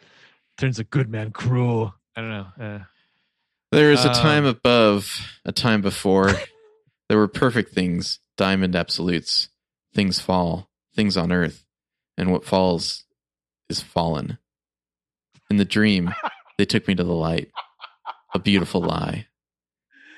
Turns 0.58 0.80
a 0.80 0.84
good 0.84 1.10
man 1.10 1.32
cruel. 1.32 1.94
I 2.16 2.22
don't 2.22 2.30
know. 2.30 2.48
Uh, 2.60 2.80
There 3.72 3.92
is 3.92 4.06
a 4.06 4.10
Um, 4.10 4.16
time 4.16 4.46
above, 4.46 5.10
a 5.46 5.52
time 5.52 5.82
before. 5.82 6.32
there 7.10 7.18
were 7.18 7.28
perfect 7.28 7.74
things, 7.74 8.20
diamond 8.38 8.76
absolutes. 8.76 9.50
Things 9.96 10.20
fall, 10.20 10.70
things 10.96 11.18
on 11.18 11.32
earth, 11.32 11.66
and 12.18 12.32
what 12.32 12.46
falls 12.46 13.06
is 13.70 13.82
fallen. 13.82 14.38
In 15.50 15.58
the 15.58 15.66
dream, 15.66 16.14
they 16.58 16.66
took 16.66 16.88
me 16.88 16.96
to 16.96 17.04
the 17.04 17.14
light. 17.14 17.50
A 18.36 18.40
beautiful 18.40 18.82
lie. 18.82 19.28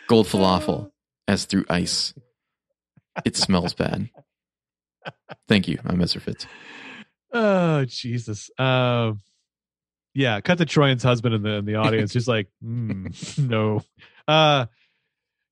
Gold 0.08 0.28
falafel, 0.28 0.92
as 1.28 1.46
through 1.46 1.66
ice. 1.70 2.14
It 3.24 3.36
smells 3.38 3.74
bad. 3.74 4.10
Thank 5.48 5.68
you. 5.70 5.80
I'm 5.86 5.98
Mr. 5.98 6.22
Fitz. 6.22 6.46
Oh 7.36 7.86
Jesus. 7.86 8.50
Um, 8.58 9.22
yeah. 10.14 10.42
Cut 10.42 10.58
to 10.60 10.66
Troyan's 10.66 11.04
husband 11.04 11.36
in 11.36 11.44
the 11.44 11.54
in 11.58 11.66
the 11.66 11.76
audience. 11.76 12.14
Just 12.14 12.28
like 12.28 12.48
mm, 12.64 13.38
no. 13.50 13.82
Uh, 14.28 14.66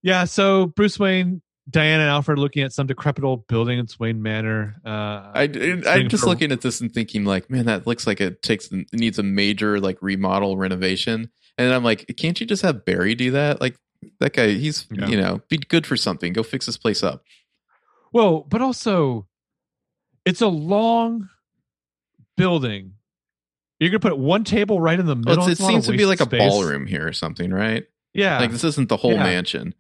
yeah. 0.01 0.23
So 0.25 0.67
Bruce 0.67 0.97
Wayne. 0.97 1.41
Diana 1.69 2.03
and 2.03 2.09
Alfred 2.09 2.39
looking 2.39 2.63
at 2.63 2.73
some 2.73 2.87
decrepit 2.87 3.23
old 3.23 3.47
building 3.47 3.79
in 3.79 3.87
Wayne 3.97 4.21
Manor. 4.21 4.75
Uh, 4.85 4.89
I 5.33 5.43
I'm 5.87 6.09
just 6.09 6.23
for- 6.23 6.29
looking 6.29 6.51
at 6.51 6.59
this 6.59 6.81
and 6.81 6.93
thinking, 6.93 7.23
like, 7.23 7.49
man, 7.49 7.67
that 7.67 7.87
looks 7.87 8.05
like 8.05 8.19
it 8.19 8.41
takes 8.41 8.69
it 8.69 8.85
needs 8.91 9.17
a 9.17 9.23
major 9.23 9.79
like 9.79 9.97
remodel 10.01 10.57
renovation. 10.57 11.29
And 11.57 11.73
I'm 11.73 11.81
like, 11.81 12.13
can't 12.17 12.37
you 12.37 12.45
just 12.45 12.63
have 12.63 12.83
Barry 12.83 13.15
do 13.15 13.31
that? 13.31 13.61
Like 13.61 13.77
that 14.19 14.33
guy, 14.33 14.49
he's 14.49 14.87
Yeah. 14.91 15.07
you 15.07 15.15
know, 15.15 15.39
be 15.47 15.55
good 15.57 15.87
for 15.87 15.95
something. 15.95 16.33
Go 16.33 16.43
fix 16.43 16.65
this 16.65 16.75
place 16.75 17.01
up. 17.01 17.23
Well, 18.11 18.41
but 18.41 18.61
also, 18.61 19.27
it's 20.25 20.41
a 20.41 20.47
long 20.49 21.29
building. 22.37 22.93
You're 23.79 23.89
gonna 23.89 23.99
put 23.99 24.17
one 24.17 24.43
table 24.43 24.79
right 24.79 24.99
in 24.99 25.05
the 25.05 25.15
middle. 25.15 25.43
it's- 25.43 25.59
it 25.59 25.63
seems 25.63 25.85
to 25.87 25.91
be 25.93 26.05
like 26.05 26.21
a 26.21 26.25
space. 26.25 26.39
ballroom 26.39 26.85
here 26.87 27.07
or 27.07 27.13
something, 27.13 27.51
right? 27.51 27.83
Yeah, 28.13 28.39
Like 28.39 28.51
this 28.51 28.63
isn't 28.63 28.89
the 28.89 28.97
whole 28.97 29.13
Yeah. 29.13 29.23
mansion. 29.23 29.73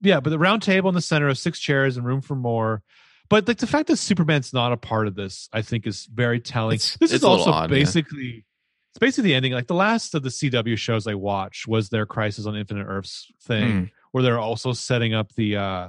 yeah, 0.00 0.20
but 0.20 0.30
the 0.30 0.38
round 0.38 0.62
table 0.62 0.88
in 0.88 0.94
the 0.94 1.00
center 1.02 1.28
of 1.28 1.38
six 1.38 1.58
chairs 1.60 1.96
and 1.96 2.06
room 2.06 2.20
for 2.20 2.34
more. 2.34 2.82
But 3.28 3.46
like 3.48 3.58
the 3.58 3.66
fact 3.66 3.88
that 3.88 3.96
Superman's 3.96 4.52
not 4.52 4.72
a 4.72 4.76
part 4.76 5.06
of 5.06 5.14
this, 5.14 5.48
I 5.52 5.62
think, 5.62 5.86
is 5.86 6.06
very 6.06 6.40
telling. 6.40 6.74
It's- 6.76 6.96
this 6.98 7.10
it's 7.12 7.18
is 7.20 7.24
also 7.24 7.50
odd, 7.50 7.70
yeah. 7.70 7.76
basically. 7.76 8.44
It's 8.90 8.98
basically 8.98 9.30
the 9.30 9.34
ending. 9.36 9.52
Like 9.52 9.68
the 9.68 9.74
last 9.74 10.14
of 10.14 10.22
the 10.22 10.28
CW 10.30 10.76
shows 10.76 11.06
I 11.06 11.14
watched 11.14 11.66
was 11.66 11.88
their 11.88 12.04
Crisis 12.04 12.44
on 12.46 12.56
Infinite 12.56 12.84
Earths 12.86 13.30
thing, 13.42 13.68
Mm. 13.86 13.90
where 14.10 14.22
they're 14.22 14.38
also 14.38 14.72
setting 14.72 15.14
up 15.14 15.32
the 15.34 15.56
uh 15.56 15.88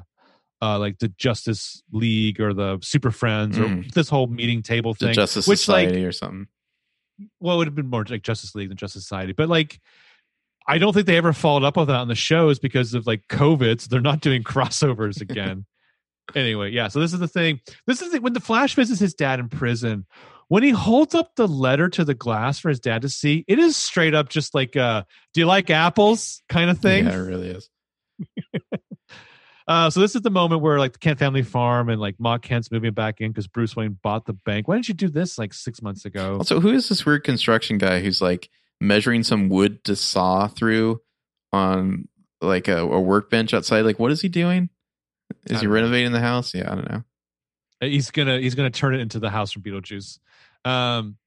uh 0.64 0.80
like 0.80 1.00
the 1.00 1.10
Justice 1.10 1.84
League 1.92 2.40
or 2.40 2.54
the 2.54 2.80
Super 2.82 3.12
Friends 3.12 3.58
or 3.60 3.66
Mm. 3.66 3.92
this 3.94 4.10
whole 4.10 4.28
meeting 4.28 4.62
table 4.62 4.94
The 4.94 5.08
thing. 5.08 5.14
Justice 5.16 5.48
which, 5.48 5.68
like, 5.68 5.88
Society 5.90 6.06
or 6.06 6.12
something. 6.12 6.48
well, 7.40 7.56
it 7.56 7.58
would 7.60 7.68
have 7.68 7.76
been 7.76 7.90
more 7.90 8.06
like 8.08 8.24
Justice 8.24 8.56
League 8.56 8.70
than 8.70 8.78
Justice 8.78 9.04
Society. 9.04 9.34
But 9.34 9.50
like, 9.50 9.80
I 10.68 10.78
don't 10.78 10.94
think 10.94 11.08
they 11.08 11.18
ever 11.18 11.34
followed 11.34 11.64
up 11.66 11.78
on 11.78 11.88
that 11.88 11.96
on 11.98 12.08
the 12.08 12.16
shows 12.16 12.58
because 12.60 12.94
of 12.94 13.06
like 13.06 13.24
COVID. 13.30 13.82
So 13.82 13.88
they're 13.90 14.00
not 14.02 14.22
doing 14.22 14.44
crossovers 14.54 15.20
again. 15.22 15.66
anyway, 16.36 16.72
yeah. 16.72 16.88
So 16.88 17.00
this 17.02 17.12
is 17.14 17.20
the 17.20 17.28
thing. 17.28 17.60
This 17.88 18.02
is 18.02 18.12
the, 18.14 18.20
when 18.22 18.34
the 18.34 18.40
Flash 18.40 18.76
visits 18.76 19.00
his 19.02 19.14
dad 19.14 19.40
in 19.40 19.50
prison. 19.50 20.06
When 20.50 20.62
he 20.64 20.70
holds 20.70 21.16
up 21.16 21.36
the 21.36 21.48
letter 21.48 21.90
to 21.90 22.06
the 22.06 22.14
glass 22.14 22.60
for 22.60 22.70
his 22.70 22.80
dad 22.80 23.02
to 23.04 23.10
see, 23.10 23.44
it 23.48 23.60
is 23.60 23.76
straight 23.76 24.14
up 24.14 24.30
just 24.30 24.54
like 24.54 24.76
uh 24.76 25.04
do 25.34 25.42
you 25.42 25.48
like 25.48 25.70
apples 25.70 26.44
kind 26.48 26.70
of 26.70 26.80
thing. 26.80 27.06
Yeah, 27.06 27.14
it 27.14 27.28
really 27.28 27.48
is. 27.50 27.70
Uh, 29.68 29.90
so 29.90 30.00
this 30.00 30.16
is 30.16 30.22
the 30.22 30.30
moment 30.30 30.62
where 30.62 30.78
like 30.80 30.94
the 30.94 31.00
Kent 31.00 31.20
family 31.20 31.42
farm 31.42 31.90
and 31.90 32.00
like 32.00 32.20
Ma 32.20 32.38
Kent's 32.38 32.72
moving 32.72 32.94
back 32.94 33.22
in 33.22 33.32
because 33.32 33.48
Bruce 33.48 33.76
Wayne 33.76 33.98
bought 34.02 34.26
the 34.26 34.34
bank. 34.34 34.68
Why 34.68 34.76
didn't 34.76 34.90
you 34.90 34.94
do 34.94 35.10
this 35.10 35.38
like 35.38 35.54
six 35.54 35.82
months 35.82 36.06
ago? 36.06 36.38
Also, 36.38 36.60
who 36.60 36.70
is 36.70 36.90
this 36.90 37.06
weird 37.06 37.24
construction 37.24 37.78
guy 37.78 38.02
who's 38.02 38.22
like 38.22 38.50
measuring 38.82 39.24
some 39.24 39.50
wood 39.50 39.84
to 39.86 39.96
saw 39.96 40.48
through 40.48 41.02
on 41.54 42.08
like 42.42 42.68
a, 42.68 42.80
a 42.80 43.00
workbench 43.00 43.54
outside? 43.54 43.82
Like, 43.82 44.00
what 44.00 44.12
is 44.12 44.22
he 44.22 44.30
doing? 44.30 44.70
Is 45.46 45.52
he 45.52 45.54
don't 45.54 45.64
know. 45.66 45.70
renovating 45.70 46.12
the 46.12 46.20
house? 46.20 46.54
Yeah, 46.54 46.72
I 46.72 46.76
don't 46.76 46.90
know. 46.90 47.04
Uh, 47.82 47.86
he's 47.86 48.12
gonna 48.12 48.40
he's 48.40 48.56
gonna 48.56 48.70
turn 48.70 48.94
it 48.96 49.00
into 49.00 49.20
the 49.20 49.30
house 49.30 49.52
from 49.52 49.62
Beetlejuice. 49.62 50.20
Um, 50.66 51.18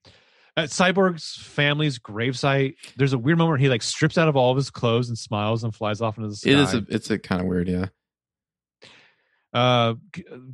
at 0.57 0.71
Cyborg's 0.71 1.37
family's 1.37 1.99
gravesite, 1.99 2.77
there's 2.97 3.13
a 3.13 3.19
weird 3.19 3.37
moment 3.39 3.53
where 3.53 3.59
he 3.59 3.69
like 3.69 3.83
strips 3.83 4.17
out 4.17 4.29
of 4.29 4.37
all 4.37 4.51
of 4.51 4.57
his 4.57 4.71
clothes 4.71 5.09
and 5.09 5.19
smiles 5.19 5.65
and 5.65 5.75
flies 5.75 6.01
off 6.01 6.17
into 6.17 6.31
the 6.31 6.37
sky. 6.37 6.51
It 6.51 6.59
is 6.59 6.75
a, 6.75 6.85
it's 6.89 7.11
a 7.11 7.19
kind 7.19 7.43
of 7.43 7.47
weird, 7.47 7.69
yeah. 7.69 7.87
Uh, 9.57 9.95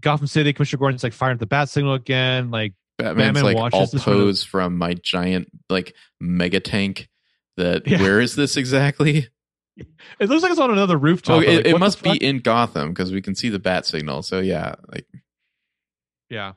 Gotham 0.01 0.27
City, 0.27 0.53
Commissioner 0.53 0.79
Gordon's 0.79 1.03
like 1.03 1.13
firing 1.13 1.35
at 1.35 1.41
the 1.41 1.47
bat 1.47 1.69
signal 1.69 1.95
again. 1.95 2.51
Like, 2.51 2.75
Batman's 2.99 3.35
Batman 3.35 3.45
like 3.45 3.57
watches 3.57 3.75
all 3.81 3.87
this 3.87 4.05
from 4.05 4.13
the- 4.13 4.19
posed 4.21 4.49
from 4.49 4.79
my 4.79 4.95
giant 4.95 5.49
like 5.69 5.95
mega 6.21 6.61
tank. 6.61 7.09
That 7.57 7.87
Yeah. 7.87 8.01
where 8.01 8.21
is 8.21 8.35
this 8.37 8.57
exactly? 8.57 9.29
it 9.77 10.29
looks 10.29 10.43
like 10.43 10.53
it's 10.53 10.61
on 10.61 10.71
another 10.71 10.97
rooftop. 10.99 11.39
Oh, 11.39 11.41
it, 11.41 11.57
like, 11.57 11.67
it 11.67 11.79
must 11.79 12.03
be 12.03 12.13
in 12.25 12.39
Gotham 12.41 12.91
because 12.91 13.11
we 13.13 13.21
can 13.23 13.35
see 13.35 13.49
the 13.49 13.59
bat 13.59 13.85
signal. 13.87 14.23
So 14.23 14.39
yeah, 14.41 14.75
like 14.93 15.07
Yeah. 16.31 16.53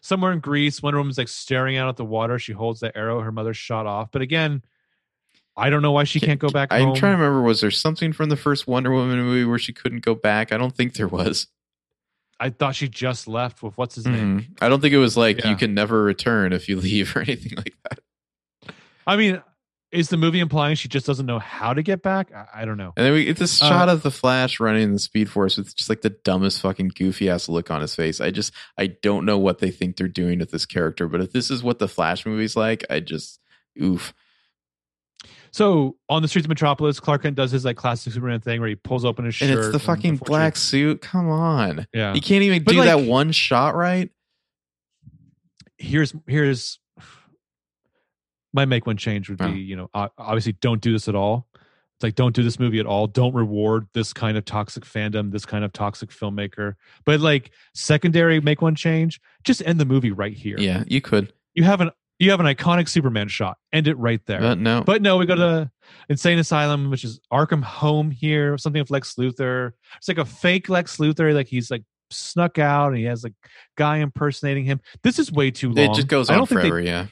Somewhere 0.00 0.32
in 0.32 0.38
Greece, 0.40 0.80
Wonder 0.82 0.98
Woman's 0.98 1.18
like 1.18 1.28
staring 1.28 1.76
out 1.76 1.88
at 1.88 1.96
the 1.96 2.04
water. 2.04 2.38
She 2.38 2.52
holds 2.52 2.80
the 2.80 2.96
arrow 2.96 3.20
her 3.20 3.32
mother 3.32 3.52
shot 3.52 3.84
off. 3.86 4.10
But 4.12 4.22
again, 4.22 4.62
I 5.56 5.70
don't 5.70 5.82
know 5.82 5.90
why 5.92 6.04
she 6.04 6.20
can't 6.20 6.38
go 6.38 6.48
back 6.50 6.68
I'm 6.72 6.84
home. 6.88 6.94
trying 6.96 7.16
to 7.16 7.22
remember. 7.22 7.42
Was 7.42 7.60
there 7.60 7.70
something 7.72 8.12
from 8.12 8.28
the 8.28 8.36
first 8.36 8.68
Wonder 8.68 8.92
Woman 8.92 9.18
movie 9.20 9.44
where 9.44 9.58
she 9.58 9.72
couldn't 9.72 10.04
go 10.04 10.14
back? 10.14 10.52
I 10.52 10.56
don't 10.56 10.74
think 10.74 10.94
there 10.94 11.08
was. 11.08 11.48
I 12.40 12.50
thought 12.50 12.74
she 12.76 12.88
just 12.88 13.26
left 13.26 13.62
with 13.62 13.76
what's 13.76 13.94
his 13.96 14.06
name. 14.06 14.40
Mhm. 14.40 14.46
I 14.62 14.68
don't 14.68 14.80
think 14.80 14.94
it 14.94 14.98
was 14.98 15.16
like 15.16 15.38
Yeah. 15.38 15.50
you 15.50 15.56
can 15.56 15.74
never 15.74 16.02
return 16.02 16.52
if 16.52 16.68
you 16.68 16.76
leave 16.80 17.14
or 17.16 17.20
anything 17.20 17.56
like 17.56 17.74
that. 17.90 18.74
I 19.06 19.16
mean, 19.16 19.42
is 19.90 20.10
the 20.10 20.18
movie 20.18 20.38
implying 20.38 20.76
she 20.76 20.86
just 20.86 21.06
doesn't 21.06 21.24
know 21.24 21.38
how 21.38 21.72
to 21.72 21.82
get 21.82 22.02
back? 22.02 22.30
I, 22.34 22.62
I 22.62 22.64
don't 22.66 22.76
know. 22.76 22.92
And 22.96 23.06
then 23.06 23.12
we 23.14 23.24
get 23.24 23.38
this 23.38 23.60
Uh, 23.62 23.68
shot 23.68 23.88
of 23.88 24.02
the 24.02 24.10
Flash 24.10 24.60
running 24.60 24.82
in 24.82 24.92
the 24.92 24.98
Speed 24.98 25.30
Force 25.30 25.56
with 25.56 25.74
just 25.74 25.88
like 25.88 26.02
the 26.02 26.10
dumbest 26.10 26.60
fucking 26.60 26.92
goofy 26.94 27.30
ass 27.30 27.48
look 27.48 27.70
on 27.70 27.80
his 27.80 27.94
face. 27.94 28.20
I 28.20 28.30
just 28.30 28.52
I 28.76 28.88
don't 28.88 29.24
know 29.24 29.38
what 29.38 29.58
they 29.60 29.70
think 29.70 29.96
they're 29.96 30.06
doing 30.08 30.38
with 30.40 30.50
this 30.50 30.66
character, 30.66 31.08
but 31.08 31.22
if 31.22 31.32
this 31.32 31.50
is 31.50 31.62
what 31.62 31.78
the 31.78 31.88
Flash 31.88 32.26
movie's 32.26 32.54
like, 32.56 32.84
I 32.90 33.00
just 33.00 33.40
oof. 33.82 34.12
So 35.50 35.96
on 36.08 36.22
the 36.22 36.28
streets 36.28 36.46
of 36.46 36.48
Metropolis, 36.48 37.00
Clark 37.00 37.22
Kent 37.22 37.36
does 37.36 37.50
his 37.50 37.64
like 37.64 37.76
classic 37.76 38.12
Superman 38.12 38.40
thing 38.40 38.60
where 38.60 38.68
he 38.68 38.74
pulls 38.74 39.04
open 39.04 39.24
his 39.24 39.34
shirt. 39.34 39.50
And 39.50 39.58
it's 39.58 39.70
the 39.72 39.78
fucking 39.78 40.16
black 40.18 40.56
suit. 40.56 41.00
Come 41.02 41.28
on. 41.28 41.86
yeah. 41.92 42.14
You 42.14 42.20
can't 42.20 42.42
even 42.42 42.62
But, 42.62 42.72
do 42.72 42.82
that 42.84 43.00
one 43.00 43.32
shot 43.32 43.74
right. 43.74 44.10
Here's 45.78 46.12
here's 46.26 46.78
my 48.52 48.64
make 48.64 48.86
one 48.86 48.96
change 48.96 49.28
would 49.28 49.38
be 49.38 49.44
Oh. 49.44 49.48
you 49.48 49.76
know 49.76 49.90
obviously 49.94 50.52
don't 50.52 50.80
do 50.80 50.92
this 50.92 51.08
at 51.08 51.14
all. 51.14 51.46
It's 51.54 52.02
like 52.04 52.14
don't 52.14 52.34
do 52.34 52.42
this 52.42 52.58
movie 52.58 52.78
at 52.78 52.86
all. 52.86 53.06
Don't 53.08 53.34
reward 53.34 53.86
this 53.92 54.12
kind 54.12 54.36
of 54.38 54.44
toxic 54.44 54.84
fandom, 54.84 55.32
this 55.32 55.44
kind 55.44 55.64
of 55.64 55.72
toxic 55.72 56.10
filmmaker. 56.10 56.74
But 57.04 57.20
like 57.20 57.50
secondary, 57.74 58.40
make 58.40 58.62
one 58.62 58.74
change. 58.76 59.20
Just 59.44 59.62
end 59.66 59.80
the 59.80 59.84
movie 59.84 60.12
right 60.12 60.32
here. 60.32 60.56
Yeah, 60.58 60.84
you 60.86 61.00
could. 61.00 61.32
You 61.54 61.64
have 61.64 61.80
an 61.80 61.90
you 62.18 62.30
have 62.30 62.40
an 62.40 62.46
iconic 62.46 62.88
Superman 62.88 63.28
shot. 63.28 63.56
End 63.72 63.86
it 63.86 63.96
right 63.96 64.20
there. 64.26 64.40
But 64.40 64.58
no. 64.58 64.82
But 64.82 65.02
no, 65.02 65.16
we 65.16 65.26
go 65.26 65.36
to 65.36 65.70
Insane 66.08 66.38
Asylum, 66.38 66.90
which 66.90 67.04
is 67.04 67.20
Arkham 67.32 67.62
Home 67.62 68.10
here, 68.10 68.58
something 68.58 68.80
with 68.80 68.90
Lex 68.90 69.14
Luthor. 69.14 69.72
It's 69.98 70.08
like 70.08 70.18
a 70.18 70.24
fake 70.24 70.68
Lex 70.68 70.96
Luthor, 70.96 71.32
like 71.34 71.46
he's 71.48 71.70
like 71.70 71.84
snuck 72.10 72.58
out 72.58 72.88
and 72.88 72.96
he 72.96 73.04
has 73.04 73.24
a 73.24 73.30
guy 73.76 73.98
impersonating 73.98 74.64
him. 74.64 74.80
This 75.02 75.18
is 75.18 75.30
way 75.30 75.50
too 75.50 75.70
long. 75.72 75.90
it 75.90 75.94
just 75.94 76.08
goes 76.08 76.28
I 76.30 76.34
on 76.34 76.38
don't 76.40 76.46
think 76.48 76.60
forever. 76.60 76.80
They, 76.82 76.86
yeah. 76.88 77.06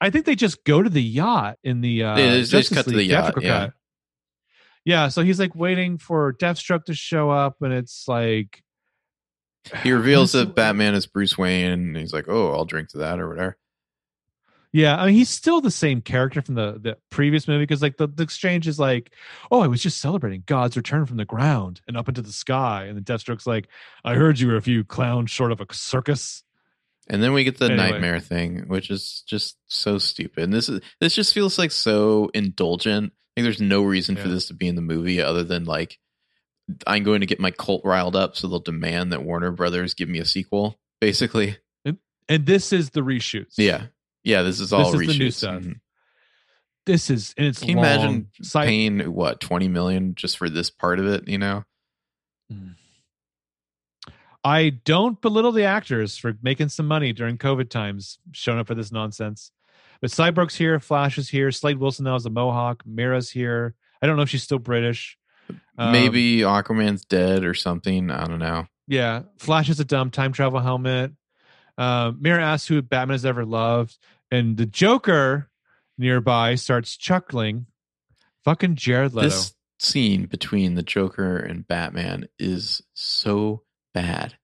I 0.00 0.10
think 0.10 0.24
they 0.26 0.34
just 0.34 0.64
go 0.64 0.82
to 0.82 0.90
the 0.90 1.02
yacht 1.02 1.58
in 1.64 1.80
the 1.80 2.02
uh 2.04 2.14
They- 2.16 2.42
just 2.42 2.72
cut 2.74 2.84
to 2.84 2.90
the 2.90 2.96
League 2.98 3.10
yacht, 3.10 3.34
yeah. 3.40 3.66
cut. 3.66 3.72
Yeah, 4.84 5.08
so 5.08 5.22
he's 5.22 5.40
like 5.40 5.54
waiting 5.54 5.96
for 5.98 6.34
Deathstroke 6.34 6.84
to 6.84 6.94
show 6.94 7.30
up, 7.30 7.56
and 7.62 7.72
it's 7.72 8.06
like 8.06 8.62
He 9.82 9.92
reveals 9.92 10.32
that 10.32 10.54
Batman 10.54 10.94
is 10.94 11.06
Bruce 11.06 11.38
Wayne, 11.38 11.70
and 11.70 11.96
he's 11.96 12.12
like, 12.12 12.26
"Oh, 12.28 12.52
I'll 12.52 12.66
drink 12.66 12.90
to 12.90 12.98
that" 12.98 13.18
or 13.18 13.28
whatever. 13.28 13.56
Yeah, 14.74 14.96
I 15.00 15.06
mean 15.06 15.14
he's 15.14 15.30
still 15.30 15.60
the 15.60 15.70
same 15.70 16.00
character 16.02 16.42
from 16.42 16.56
the 16.56 16.80
the 16.80 16.98
previous 17.08 17.46
movie 17.46 17.62
because 17.62 17.80
like 17.80 17.96
the, 17.96 18.08
the 18.08 18.24
exchange 18.24 18.66
is 18.66 18.78
like, 18.78 19.12
oh, 19.52 19.60
I 19.62 19.68
was 19.68 19.80
just 19.80 19.98
celebrating 20.00 20.42
God's 20.46 20.76
return 20.76 21.06
from 21.06 21.16
the 21.16 21.24
ground 21.24 21.80
and 21.86 21.96
up 21.96 22.08
into 22.08 22.22
the 22.22 22.32
sky, 22.32 22.86
and 22.86 22.98
the 22.98 23.00
Deathstroke's 23.12 23.46
like, 23.46 23.68
I 24.04 24.14
heard 24.14 24.40
you 24.40 24.48
were 24.48 24.56
a 24.56 24.60
few 24.62 24.82
clowns 24.82 25.30
short 25.30 25.52
of 25.52 25.60
a 25.60 25.66
circus. 25.72 26.42
And 27.06 27.22
then 27.22 27.32
we 27.34 27.44
get 27.44 27.58
the 27.58 27.66
Anyway. 27.66 27.90
nightmare 27.90 28.18
thing, 28.18 28.64
which 28.66 28.90
is 28.90 29.22
just 29.28 29.58
so 29.68 29.98
stupid. 29.98 30.42
And 30.42 30.52
this 30.52 30.68
is 30.68 30.80
this 31.00 31.14
just 31.14 31.34
feels 31.34 31.56
like 31.56 31.70
so 31.70 32.30
indulgent. 32.34 33.12
Like 33.36 33.44
there's 33.44 33.60
no 33.60 33.82
reason 33.82 34.16
for 34.16 34.26
this 34.26 34.46
to 34.48 34.54
be 34.54 34.66
in 34.66 34.74
the 34.74 34.82
movie 34.82 35.20
other 35.20 35.44
than 35.44 35.64
like 35.66 36.00
I'm 36.86 37.04
going 37.04 37.20
to 37.20 37.26
get 37.26 37.38
my 37.38 37.52
cult 37.52 37.82
riled 37.84 38.16
up, 38.16 38.34
so 38.36 38.48
they'll 38.48 38.58
demand 38.58 39.12
that 39.12 39.22
Warner 39.22 39.52
Brothers 39.52 39.94
give 39.94 40.08
me 40.08 40.18
a 40.18 40.24
sequel. 40.24 40.80
Basically, 41.00 41.58
And 41.84 42.46
this 42.46 42.72
is 42.72 42.90
the 42.90 43.02
reshoots. 43.02 43.54
yeah, 43.58 43.86
yeah. 44.24 44.42
This 44.42 44.58
is 44.60 44.72
all 44.72 44.90
This 44.92 45.00
is 45.02 45.06
the 45.08 45.18
new 45.18 45.28
reshoots. 45.28 45.34
stuff. 45.34 45.62
Mhm. 45.62 45.80
this 46.86 47.08
is 47.10 47.34
and 47.38 47.46
it's 47.46 47.60
Can 47.60 47.68
you 47.70 47.76
long. 47.76 47.84
imagine 47.84 48.28
Sci- 48.42 48.64
paying 48.66 49.00
what 49.14 49.40
twenty 49.40 49.68
million 49.68 50.14
just 50.16 50.36
for 50.38 50.50
this 50.50 50.70
part 50.70 50.98
of 50.98 51.06
it? 51.06 51.28
You 51.28 51.38
know, 51.38 51.64
I 54.44 54.70
don't 54.84 55.20
belittle 55.20 55.52
the 55.52 55.64
actors 55.64 56.18
for 56.18 56.34
making 56.42 56.68
some 56.68 56.86
money 56.86 57.12
during 57.12 57.38
COVID 57.38 57.70
times, 57.70 58.18
showing 58.32 58.58
up 58.58 58.66
for 58.66 58.74
this 58.74 58.92
nonsense. 58.92 59.50
But 60.00 60.10
Cyborg's 60.10 60.56
here, 60.56 60.78
Flash 60.80 61.16
is 61.16 61.30
here, 61.30 61.50
Slade 61.50 61.78
Wilson 61.78 62.04
now 62.04 62.12
has 62.12 62.26
a 62.26 62.30
mohawk, 62.30 62.82
Mera's 62.84 63.30
here. 63.30 63.74
I 64.02 64.06
don't 64.06 64.16
know 64.16 64.22
if 64.22 64.28
she's 64.28 64.42
still 64.42 64.58
British. 64.58 65.16
Um, 65.78 65.92
maybe 65.92 66.38
Aquaman's 66.40 67.04
dead 67.06 67.44
or 67.44 67.54
something. 67.54 68.10
I 68.10 68.26
don't 68.26 68.38
know. 68.38 68.66
Yeah, 68.86 69.22
Flash 69.38 69.70
is 69.70 69.80
a 69.80 69.84
dumb 69.84 70.10
time 70.10 70.32
travel 70.32 70.60
helmet. 70.60 71.12
Um, 71.78 72.18
Mera 72.20 72.44
asks 72.44 72.68
who 72.68 72.82
Batman 72.82 73.14
has 73.14 73.24
ever 73.24 73.46
loved, 73.46 73.96
and 74.34 74.56
the 74.56 74.66
Joker 74.66 75.50
nearby 75.98 76.54
starts 76.56 76.96
chuckling. 76.96 77.66
Fucking 78.44 78.76
Jared 78.76 79.14
Leto. 79.14 79.28
This 79.28 79.54
scene 79.78 80.26
between 80.26 80.74
the 80.74 80.82
Joker 80.82 81.38
and 81.38 81.66
Batman 81.66 82.28
is 82.38 82.82
so 82.94 83.62
bad. 83.92 84.36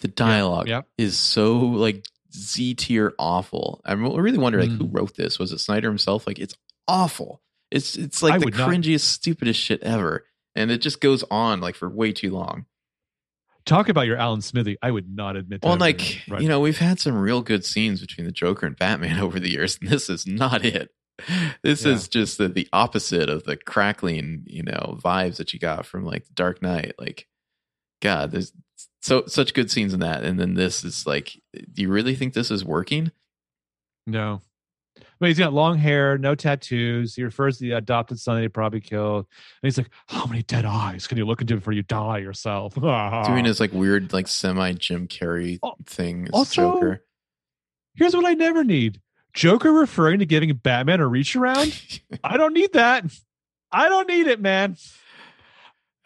The 0.00 0.08
dialogue 0.08 0.68
yep. 0.68 0.86
is 0.98 1.16
so 1.18 1.58
like 1.58 2.04
Z 2.34 2.74
tier 2.74 3.14
awful. 3.18 3.80
I'm 3.84 4.04
really 4.04 4.38
wondering 4.38 4.70
like 4.70 4.78
who 4.78 4.86
Mm. 4.88 4.94
wrote 4.96 5.16
this. 5.16 5.38
Was 5.38 5.52
it 5.52 5.58
Snyder 5.58 5.88
himself? 5.88 6.26
Like 6.26 6.38
it's 6.38 6.54
awful. 6.88 7.40
It's 7.70 7.96
it's 7.96 8.22
like 8.22 8.34
I 8.34 8.38
the 8.38 8.44
would 8.46 8.56
not- 8.56 8.68
cringiest, 8.70 9.00
stupidest 9.02 9.60
shit 9.60 9.82
ever, 9.82 10.24
and 10.54 10.70
it 10.70 10.78
just 10.78 11.00
goes 11.00 11.24
on 11.30 11.60
like 11.60 11.74
for 11.76 11.88
way 11.88 12.12
too 12.12 12.30
long. 12.30 12.66
Talk 13.64 13.88
about 13.88 14.06
your 14.06 14.16
Alan 14.16 14.40
Smithee. 14.40 14.76
I 14.82 14.90
would 14.90 15.08
not 15.14 15.36
admit. 15.36 15.60
Well, 15.62 15.76
like 15.76 16.22
Right. 16.28 16.40
you 16.42 16.48
know, 16.48 16.60
we've 16.60 16.78
had 16.78 16.98
some 17.00 17.16
real 17.16 17.42
good 17.42 17.64
scenes 17.64 18.00
between 18.00 18.26
the 18.26 18.32
Joker 18.32 18.66
and 18.66 18.76
Batman 18.76 19.18
over 19.20 19.38
the 19.38 19.50
years, 19.50 19.78
and 19.80 19.90
this 19.90 20.08
is 20.10 20.26
not 20.26 20.64
it. 20.64 20.90
This 21.62 21.84
Yeah. 21.84 21.92
is 21.92 22.08
just 22.08 22.38
the, 22.38 22.48
the 22.48 22.68
opposite 22.72 23.28
of 23.28 23.44
the 23.44 23.56
crackling, 23.56 24.44
you 24.46 24.62
know, 24.62 24.98
vibes 25.02 25.36
that 25.36 25.52
you 25.52 25.58
got 25.60 25.86
from 25.86 26.04
like 26.04 26.24
Dark 26.34 26.62
Knight. 26.62 26.94
Like, 26.98 27.28
God, 28.00 28.30
there's 28.32 28.52
so 29.00 29.24
such 29.26 29.54
good 29.54 29.70
scenes 29.70 29.94
in 29.94 30.00
that, 30.00 30.24
and 30.24 30.40
then 30.40 30.54
this 30.54 30.82
is 30.84 31.06
like, 31.06 31.40
do 31.54 31.82
you 31.82 31.88
really 31.90 32.14
think 32.16 32.34
this 32.34 32.50
is 32.50 32.64
working? 32.64 33.12
No. 34.06 34.40
But 35.22 35.28
he's 35.28 35.38
got 35.38 35.52
long 35.52 35.78
hair, 35.78 36.18
no 36.18 36.34
tattoos. 36.34 37.14
He 37.14 37.22
refers 37.22 37.58
to 37.58 37.64
the 37.64 37.76
adopted 37.76 38.18
son 38.18 38.34
that 38.34 38.42
he 38.42 38.48
probably 38.48 38.80
killed. 38.80 39.18
And 39.62 39.68
he's 39.68 39.78
like, 39.78 39.88
How 40.08 40.26
many 40.26 40.42
dead 40.42 40.64
eyes 40.64 41.06
can 41.06 41.16
you 41.16 41.24
look 41.24 41.40
into 41.40 41.54
before 41.54 41.72
you 41.74 41.84
die 41.84 42.18
yourself? 42.18 42.74
Doing 43.26 43.44
his 43.44 43.60
like 43.60 43.72
weird, 43.72 44.12
like 44.12 44.26
semi 44.26 44.72
Jim 44.72 45.06
Carrey 45.06 45.60
Oh, 45.62 45.74
thing 45.86 46.28
also- 46.32 46.72
Joker. 46.72 47.04
Here's 47.94 48.16
what 48.16 48.26
I 48.26 48.34
never 48.34 48.64
need 48.64 49.00
Joker 49.32 49.70
referring 49.72 50.18
to 50.18 50.26
giving 50.26 50.52
Batman 50.54 50.98
a 50.98 51.06
reach 51.06 51.36
around. 51.36 51.80
I 52.24 52.36
don't 52.36 52.52
need 52.52 52.72
that. 52.72 53.04
I 53.70 53.88
don't 53.88 54.08
need 54.08 54.26
it, 54.26 54.40
man. 54.40 54.76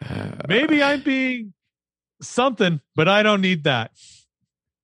Uh, 0.07 0.33
Maybe 0.47 0.83
I'm 0.83 1.01
being 1.01 1.53
something, 2.21 2.81
but 2.95 3.07
I 3.07 3.23
don't 3.23 3.41
need 3.41 3.63
that. 3.63 3.93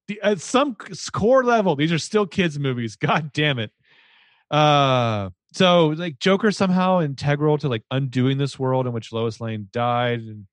The, 0.07 0.19
at 0.23 0.41
some 0.41 0.75
core 1.11 1.43
level, 1.43 1.75
these 1.75 1.91
are 1.91 1.99
still 1.99 2.25
kids' 2.25 2.57
movies. 2.57 2.95
God 2.95 3.31
damn 3.31 3.59
it. 3.59 3.69
Uh, 4.53 5.32
so 5.53 5.88
like 5.88 6.19
Joker 6.19 6.51
somehow 6.51 7.01
integral 7.01 7.57
to 7.57 7.67
like 7.67 7.83
undoing 7.91 8.38
this 8.38 8.57
world 8.59 8.88
in 8.88 8.93
which 8.93 9.11
Lois 9.11 9.41
Lane 9.41 9.67
died, 9.73 10.19
and 10.19 10.45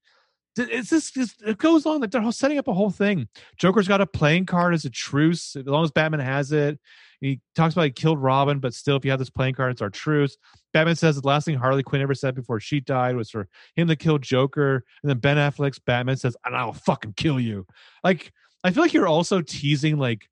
it's 0.56 0.90
this. 0.90 1.12
It 1.46 1.58
goes 1.58 1.86
on. 1.86 2.00
Like 2.00 2.10
they're 2.10 2.32
setting 2.32 2.58
up 2.58 2.68
a 2.68 2.74
whole 2.74 2.90
thing. 2.90 3.28
Joker's 3.58 3.88
got 3.88 4.00
a 4.00 4.06
playing 4.06 4.46
card 4.46 4.74
as 4.74 4.84
a 4.84 4.90
truce, 4.90 5.54
as 5.54 5.66
long 5.66 5.84
as 5.84 5.90
Batman 5.90 6.20
has 6.20 6.50
it. 6.50 6.78
He 7.20 7.40
talks 7.54 7.74
about 7.74 7.84
he 7.84 7.90
killed 7.90 8.18
Robin, 8.18 8.58
but 8.58 8.72
still, 8.72 8.96
if 8.96 9.04
you 9.04 9.10
have 9.10 9.20
this 9.20 9.30
playing 9.30 9.54
card, 9.54 9.72
it's 9.72 9.82
our 9.82 9.90
truce. 9.90 10.36
Batman 10.72 10.96
says 10.96 11.20
the 11.20 11.26
last 11.26 11.44
thing 11.44 11.56
Harley 11.56 11.82
Quinn 11.82 12.00
ever 12.00 12.14
said 12.14 12.34
before 12.34 12.60
she 12.60 12.80
died 12.80 13.16
was 13.16 13.30
for 13.30 13.48
him 13.76 13.88
to 13.88 13.96
kill 13.96 14.18
Joker. 14.18 14.84
And 15.02 15.10
then 15.10 15.18
Ben 15.18 15.36
Affleck's 15.36 15.78
Batman 15.78 16.16
says, 16.16 16.36
and 16.44 16.56
I'll 16.56 16.72
fucking 16.72 17.14
kill 17.16 17.38
you. 17.38 17.66
Like, 18.02 18.32
I 18.64 18.70
feel 18.70 18.82
like 18.82 18.94
you're 18.94 19.06
also 19.06 19.42
teasing, 19.42 19.98
like, 19.98 20.28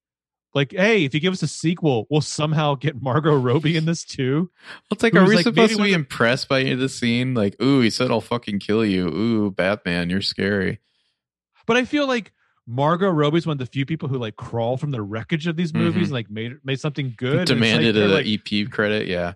like, 0.54 0.72
hey, 0.72 1.04
if 1.04 1.14
you 1.14 1.20
give 1.20 1.32
us 1.32 1.42
a 1.42 1.48
sequel, 1.48 2.06
we'll 2.10 2.20
somehow 2.20 2.74
get 2.74 3.00
Margot 3.02 3.36
Robbie 3.36 3.76
in 3.76 3.84
this 3.84 4.04
too. 4.04 4.50
It's 4.90 5.02
like, 5.02 5.14
are 5.14 5.24
we 5.24 5.36
like, 5.36 5.44
supposed 5.44 5.76
to 5.76 5.82
be 5.82 5.92
impressed 5.92 6.48
by 6.48 6.62
the 6.74 6.88
scene? 6.88 7.34
Like, 7.34 7.60
ooh, 7.62 7.80
he 7.80 7.90
said 7.90 8.10
I'll 8.10 8.20
fucking 8.20 8.58
kill 8.60 8.84
you. 8.84 9.08
Ooh, 9.08 9.50
Batman, 9.50 10.10
you're 10.10 10.22
scary. 10.22 10.80
But 11.66 11.76
I 11.76 11.84
feel 11.84 12.06
like 12.06 12.32
Margot 12.66 13.10
Robbie's 13.10 13.46
one 13.46 13.52
of 13.54 13.58
the 13.58 13.66
few 13.66 13.86
people 13.86 14.08
who 14.08 14.18
like 14.18 14.36
crawl 14.36 14.76
from 14.76 14.90
the 14.90 15.02
wreckage 15.02 15.46
of 15.46 15.56
these 15.56 15.72
movies 15.74 16.00
Mhm. 16.02 16.04
and 16.04 16.12
like 16.12 16.30
made 16.30 16.52
made 16.64 16.80
something 16.80 17.14
good. 17.16 17.32
and 17.32 17.40
it's 17.42 17.50
like 17.50 17.56
Demanded 17.58 17.94
they're 17.94 18.08
like, 18.08 18.26
EP 18.26 18.70
credit. 18.70 19.06
Yeah. 19.06 19.34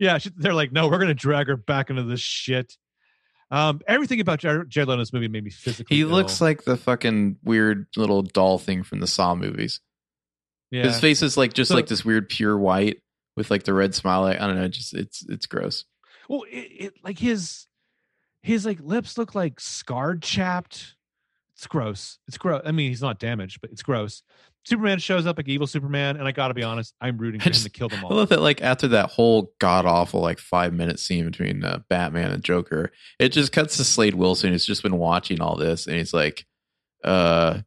Yeah, 0.00 0.18
she, 0.18 0.30
they're 0.36 0.54
like, 0.54 0.70
no, 0.70 0.88
we're 0.88 0.98
gonna 0.98 1.14
drag 1.14 1.48
her 1.48 1.56
back 1.56 1.90
into 1.90 2.04
this 2.04 2.20
shit. 2.20 2.76
Um, 3.50 3.80
everything 3.88 4.20
about 4.20 4.38
Jared, 4.40 4.68
Jared 4.70 4.88
Leto's 4.88 5.12
movie 5.12 5.26
made 5.28 5.42
me 5.42 5.50
physically. 5.50 5.96
He 5.96 6.02
ill. 6.02 6.08
looks 6.08 6.40
like 6.40 6.64
the 6.64 6.76
fucking 6.76 7.38
weird 7.42 7.86
little 7.96 8.22
doll 8.22 8.58
thing 8.58 8.82
from 8.82 9.00
the 9.00 9.06
Saw 9.06 9.34
movies. 9.34 9.80
Yeah. 10.70 10.84
His 10.84 11.00
face 11.00 11.22
is 11.22 11.36
like 11.36 11.52
just 11.54 11.68
So- 11.70 11.74
like 11.74 11.86
this 11.86 12.04
weird 12.04 12.28
pure 12.28 12.56
white 12.58 13.00
with 13.36 13.50
like 13.50 13.64
the 13.64 13.74
red 13.74 13.94
smile. 13.94 14.24
I 14.24 14.34
don't 14.34 14.56
know. 14.56 14.68
Just 14.68 14.94
it's 14.94 15.24
it's 15.28 15.46
gross. 15.46 15.84
Well, 16.28 16.42
it, 16.50 16.56
it 16.56 16.94
like 17.02 17.18
his 17.18 17.66
his 18.42 18.66
like 18.66 18.80
lips 18.80 19.16
look 19.18 19.34
like 19.34 19.60
scarred, 19.60 20.22
chapped. 20.22 20.94
It's 21.54 21.66
gross. 21.66 22.18
It's 22.28 22.38
gross. 22.38 22.62
I 22.64 22.70
mean, 22.72 22.90
he's 22.90 23.02
not 23.02 23.18
damaged, 23.18 23.60
but 23.60 23.70
it's 23.72 23.82
gross. 23.82 24.22
Superman 24.64 24.98
shows 24.98 25.26
up 25.26 25.38
like 25.38 25.48
evil 25.48 25.66
Superman, 25.66 26.16
and 26.18 26.28
I 26.28 26.32
got 26.32 26.48
to 26.48 26.54
be 26.54 26.62
honest, 26.62 26.94
I'm 27.00 27.16
rooting 27.16 27.40
I 27.40 27.44
for 27.44 27.50
him 27.50 27.62
to 27.62 27.70
kill 27.70 27.88
them 27.88 28.00
I 28.04 28.08
all. 28.08 28.16
love 28.16 28.28
that. 28.28 28.42
Like 28.42 28.60
after 28.62 28.86
that 28.88 29.10
whole 29.10 29.52
god 29.58 29.86
awful 29.86 30.20
like 30.20 30.38
five 30.38 30.72
minute 30.74 31.00
scene 31.00 31.24
between 31.24 31.64
uh, 31.64 31.80
Batman 31.88 32.30
and 32.32 32.44
Joker, 32.44 32.92
it 33.18 33.30
just 33.30 33.50
cuts 33.50 33.76
to 33.78 33.84
Slade 33.84 34.14
Wilson 34.14 34.52
who's 34.52 34.66
just 34.66 34.82
been 34.82 34.98
watching 34.98 35.40
all 35.40 35.56
this, 35.56 35.86
and 35.86 35.96
he's 35.96 36.12
like, 36.12 36.44
"Uh, 37.02 37.60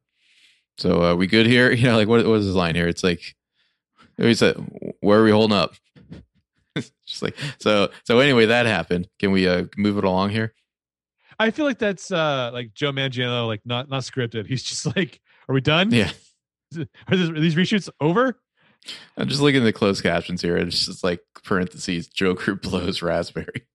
so 0.81 1.03
uh, 1.03 1.15
we 1.15 1.27
good 1.27 1.45
here? 1.45 1.71
You 1.81 1.83
know, 1.87 1.95
like 1.97 2.07
what, 2.07 2.25
what 2.25 2.31
was 2.31 2.45
his 2.45 2.55
line 2.55 2.75
here? 2.75 2.87
It's 2.87 3.03
like 3.03 3.35
he 4.17 4.33
said, 4.33 4.55
"Where 4.99 5.19
are 5.19 5.23
we 5.23 5.31
holding 5.31 5.55
up?" 5.57 5.75
just 6.75 7.21
like 7.21 7.35
so. 7.59 7.89
So 8.03 8.19
anyway, 8.19 8.47
that 8.47 8.65
happened. 8.65 9.07
Can 9.19 9.31
we 9.31 9.47
uh, 9.47 9.65
move 9.77 9.97
it 9.97 10.03
along 10.03 10.31
here? 10.31 10.53
I 11.39 11.51
feel 11.51 11.65
like 11.65 11.79
that's 11.79 12.11
uh 12.11 12.51
like 12.53 12.73
Joe 12.73 12.91
Manganiello, 12.91 13.47
like 13.47 13.61
not 13.65 13.89
not 13.89 14.03
scripted. 14.03 14.47
He's 14.47 14.63
just 14.63 14.95
like, 14.95 15.21
are 15.47 15.53
we 15.53 15.61
done? 15.61 15.91
Yeah. 15.91 16.11
Are, 17.09 17.17
this, 17.17 17.29
are 17.29 17.37
these 17.37 17.55
reshoots 17.55 17.89
over? 17.99 18.39
I'm 19.17 19.27
just 19.27 19.41
looking 19.41 19.59
at 19.59 19.65
the 19.65 19.73
closed 19.73 20.01
captions 20.03 20.41
here. 20.41 20.55
and 20.55 20.69
It's 20.69 20.85
just 20.85 21.03
like 21.03 21.19
parentheses 21.43 22.07
Joker 22.07 22.55
blows 22.55 23.01
raspberry. 23.01 23.67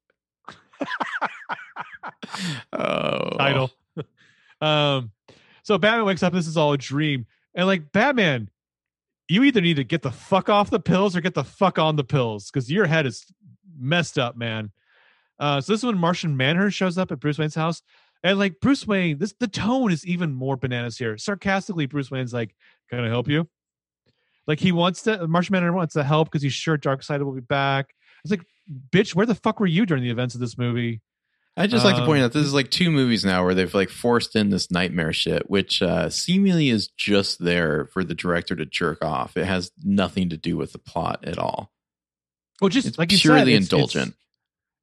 oh, 2.72 3.36
title. 3.36 3.70
um, 4.62 5.10
so 5.66 5.76
Batman 5.78 6.06
wakes 6.06 6.22
up. 6.22 6.32
This 6.32 6.46
is 6.46 6.56
all 6.56 6.72
a 6.72 6.78
dream, 6.78 7.26
and 7.52 7.66
like 7.66 7.90
Batman, 7.90 8.50
you 9.26 9.42
either 9.42 9.60
need 9.60 9.74
to 9.74 9.82
get 9.82 10.02
the 10.02 10.12
fuck 10.12 10.48
off 10.48 10.70
the 10.70 10.78
pills 10.78 11.16
or 11.16 11.20
get 11.20 11.34
the 11.34 11.42
fuck 11.42 11.76
on 11.76 11.96
the 11.96 12.04
pills 12.04 12.48
because 12.52 12.70
your 12.70 12.86
head 12.86 13.04
is 13.04 13.26
messed 13.76 14.16
up, 14.16 14.36
man. 14.36 14.70
Uh, 15.40 15.60
so 15.60 15.72
this 15.72 15.80
is 15.80 15.84
when 15.84 15.98
Martian 15.98 16.36
Manhunter 16.36 16.70
shows 16.70 16.96
up 16.96 17.10
at 17.10 17.18
Bruce 17.18 17.36
Wayne's 17.36 17.56
house, 17.56 17.82
and 18.22 18.38
like 18.38 18.60
Bruce 18.60 18.86
Wayne, 18.86 19.18
this 19.18 19.34
the 19.40 19.48
tone 19.48 19.90
is 19.90 20.06
even 20.06 20.32
more 20.32 20.56
bananas 20.56 20.98
here. 20.98 21.18
Sarcastically, 21.18 21.86
Bruce 21.86 22.12
Wayne's 22.12 22.32
like, 22.32 22.54
"Can 22.88 23.00
I 23.00 23.08
help 23.08 23.26
you?" 23.26 23.48
Like 24.46 24.60
he 24.60 24.70
wants 24.70 25.02
to. 25.02 25.26
Martian 25.26 25.54
Manhunter 25.54 25.74
wants 25.74 25.94
to 25.94 26.04
help 26.04 26.28
because 26.28 26.42
he's 26.42 26.52
sure 26.52 26.78
Darkseid 26.78 27.24
will 27.24 27.32
be 27.32 27.40
back. 27.40 27.92
It's 28.22 28.30
like, 28.30 28.46
bitch, 28.90 29.16
where 29.16 29.26
the 29.26 29.34
fuck 29.34 29.58
were 29.58 29.66
you 29.66 29.84
during 29.84 30.04
the 30.04 30.10
events 30.10 30.36
of 30.36 30.40
this 30.40 30.56
movie? 30.56 31.00
I 31.56 31.66
just 31.66 31.84
like 31.86 31.96
to 31.96 32.04
point 32.04 32.18
Um, 32.20 32.26
out 32.26 32.32
this 32.32 32.44
is 32.44 32.52
like 32.52 32.70
two 32.70 32.90
movies 32.90 33.24
now 33.24 33.42
where 33.44 33.54
they've 33.54 33.72
like 33.72 33.88
forced 33.88 34.36
in 34.36 34.50
this 34.50 34.70
nightmare 34.70 35.12
shit, 35.14 35.48
which 35.48 35.80
uh, 35.80 36.10
seemingly 36.10 36.68
is 36.68 36.88
just 36.88 37.42
there 37.42 37.86
for 37.86 38.04
the 38.04 38.14
director 38.14 38.54
to 38.56 38.66
jerk 38.66 39.02
off. 39.02 39.36
It 39.38 39.46
has 39.46 39.70
nothing 39.82 40.28
to 40.28 40.36
do 40.36 40.56
with 40.58 40.72
the 40.72 40.78
plot 40.78 41.24
at 41.24 41.38
all. 41.38 41.72
Well, 42.60 42.68
just 42.68 42.86
It's 42.88 42.98
like 42.98 43.10
you 43.10 43.18
purely 43.18 43.40
said, 43.40 43.48
it's- 43.48 43.62
indulgent. 43.72 44.14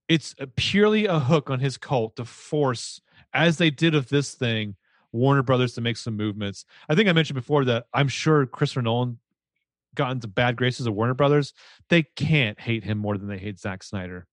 It's, 0.09 0.35
it's 0.37 0.51
purely 0.57 1.05
a 1.05 1.17
hook 1.19 1.49
on 1.49 1.59
his 1.59 1.77
cult 1.77 2.17
to 2.17 2.25
force, 2.25 2.99
as 3.33 3.57
they 3.57 3.69
did 3.69 3.95
of 3.95 4.09
this 4.09 4.33
thing, 4.33 4.75
Warner 5.13 5.43
Brothers 5.43 5.73
to 5.75 5.81
make 5.81 5.95
some 5.95 6.17
movements. 6.17 6.65
I 6.89 6.95
think 6.95 7.07
I 7.07 7.13
mentioned 7.13 7.35
before 7.35 7.63
that 7.65 7.85
I'm 7.93 8.07
sure 8.09 8.45
Christopher 8.45 8.81
Nolan 8.81 9.19
got 9.95 10.11
into 10.11 10.27
bad 10.27 10.55
graces 10.57 10.87
of 10.87 10.93
Warner 10.93 11.13
Brothers. 11.13 11.53
They 11.89 12.03
can't 12.03 12.59
hate 12.59 12.83
him 12.83 12.97
more 12.97 13.17
than 13.17 13.27
they 13.27 13.37
hate 13.37 13.59
Zack 13.59 13.81
Snyder. 13.83 14.27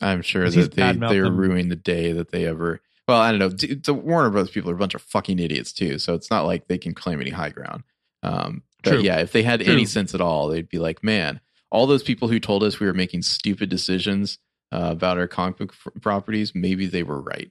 I'm 0.00 0.22
sure 0.22 0.48
that 0.48 0.72
they 0.72 0.82
badmouthed 0.82 1.08
they 1.08 1.18
were 1.20 1.26
them. 1.26 1.36
ruining 1.36 1.68
the 1.68 1.76
day 1.76 2.12
that 2.12 2.30
they 2.30 2.46
ever. 2.46 2.80
Well, 3.08 3.20
I 3.20 3.30
don't 3.30 3.38
know. 3.38 3.48
The 3.48 3.94
Warner 3.94 4.30
Brothers 4.30 4.50
people 4.50 4.70
are 4.70 4.74
a 4.74 4.78
bunch 4.78 4.94
of 4.94 5.02
fucking 5.02 5.38
idiots 5.38 5.72
too, 5.72 5.98
so 5.98 6.14
it's 6.14 6.30
not 6.30 6.44
like 6.46 6.66
they 6.66 6.78
can 6.78 6.94
claim 6.94 7.20
any 7.20 7.30
high 7.30 7.50
ground. 7.50 7.84
Um, 8.22 8.62
but 8.82 8.94
True. 8.94 9.00
yeah, 9.00 9.18
if 9.18 9.32
they 9.32 9.42
had 9.42 9.62
any 9.62 9.84
sense 9.84 10.14
at 10.14 10.20
all, 10.20 10.48
they'd 10.48 10.68
be 10.68 10.78
like, 10.78 11.04
"Man, 11.04 11.40
all 11.70 11.86
those 11.86 12.02
people 12.02 12.28
who 12.28 12.40
told 12.40 12.62
us 12.62 12.80
we 12.80 12.86
were 12.86 12.94
making 12.94 13.22
stupid 13.22 13.68
decisions 13.68 14.38
uh, 14.72 14.88
about 14.90 15.18
our 15.18 15.28
comic 15.28 15.58
book 15.58 15.74
f- 15.86 16.02
properties, 16.02 16.52
maybe 16.54 16.86
they 16.86 17.02
were 17.02 17.20
right." 17.20 17.50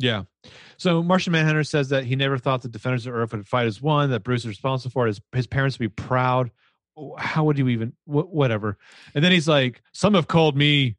Yeah. 0.00 0.24
So 0.76 1.02
Martian 1.04 1.32
Manhunter 1.32 1.62
says 1.62 1.90
that 1.90 2.04
he 2.04 2.16
never 2.16 2.36
thought 2.36 2.62
the 2.62 2.68
Defenders 2.68 3.06
of 3.06 3.14
Earth 3.14 3.32
would 3.32 3.46
fight 3.46 3.66
as 3.66 3.80
one, 3.80 4.10
that 4.10 4.24
Bruce 4.24 4.42
is 4.42 4.48
responsible 4.48 4.90
for 4.90 5.06
it, 5.06 5.10
his, 5.10 5.20
his 5.32 5.46
parents 5.46 5.78
would 5.78 5.84
be 5.84 6.02
proud. 6.02 6.50
How 7.16 7.44
would 7.44 7.58
you 7.58 7.68
even, 7.68 7.92
wh- 8.04 8.32
whatever. 8.32 8.76
And 9.14 9.24
then 9.24 9.30
he's 9.30 9.46
like, 9.46 9.82
some 9.92 10.14
have 10.14 10.26
called 10.26 10.56
me 10.56 10.96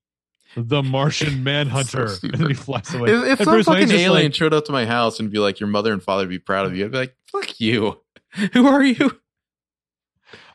the 0.56 0.82
Martian 0.84 1.44
Manhunter. 1.44 2.08
So 2.08 2.28
and 2.34 2.48
he 2.48 2.54
flies 2.54 2.94
away. 2.94 3.12
If, 3.12 3.24
if 3.24 3.40
And 3.40 3.46
some 3.46 3.54
Bruce 3.56 3.66
fucking 3.66 3.92
alien 3.92 4.26
like- 4.28 4.36
showed 4.36 4.54
up 4.54 4.66
to 4.66 4.72
my 4.72 4.86
house 4.86 5.20
and 5.20 5.32
be 5.32 5.40
like, 5.40 5.60
"Your 5.60 5.68
mother 5.70 5.92
and 5.94 6.02
father 6.02 6.24
would 6.24 6.30
be 6.30 6.40
proud 6.40 6.66
of 6.66 6.76
you," 6.76 6.86
I'd 6.86 6.92
be 6.92 6.98
like, 6.98 7.16
"Fuck 7.32 7.60
you! 7.60 8.02
Who 8.54 8.68
are 8.68 8.84
you?" 8.84 9.20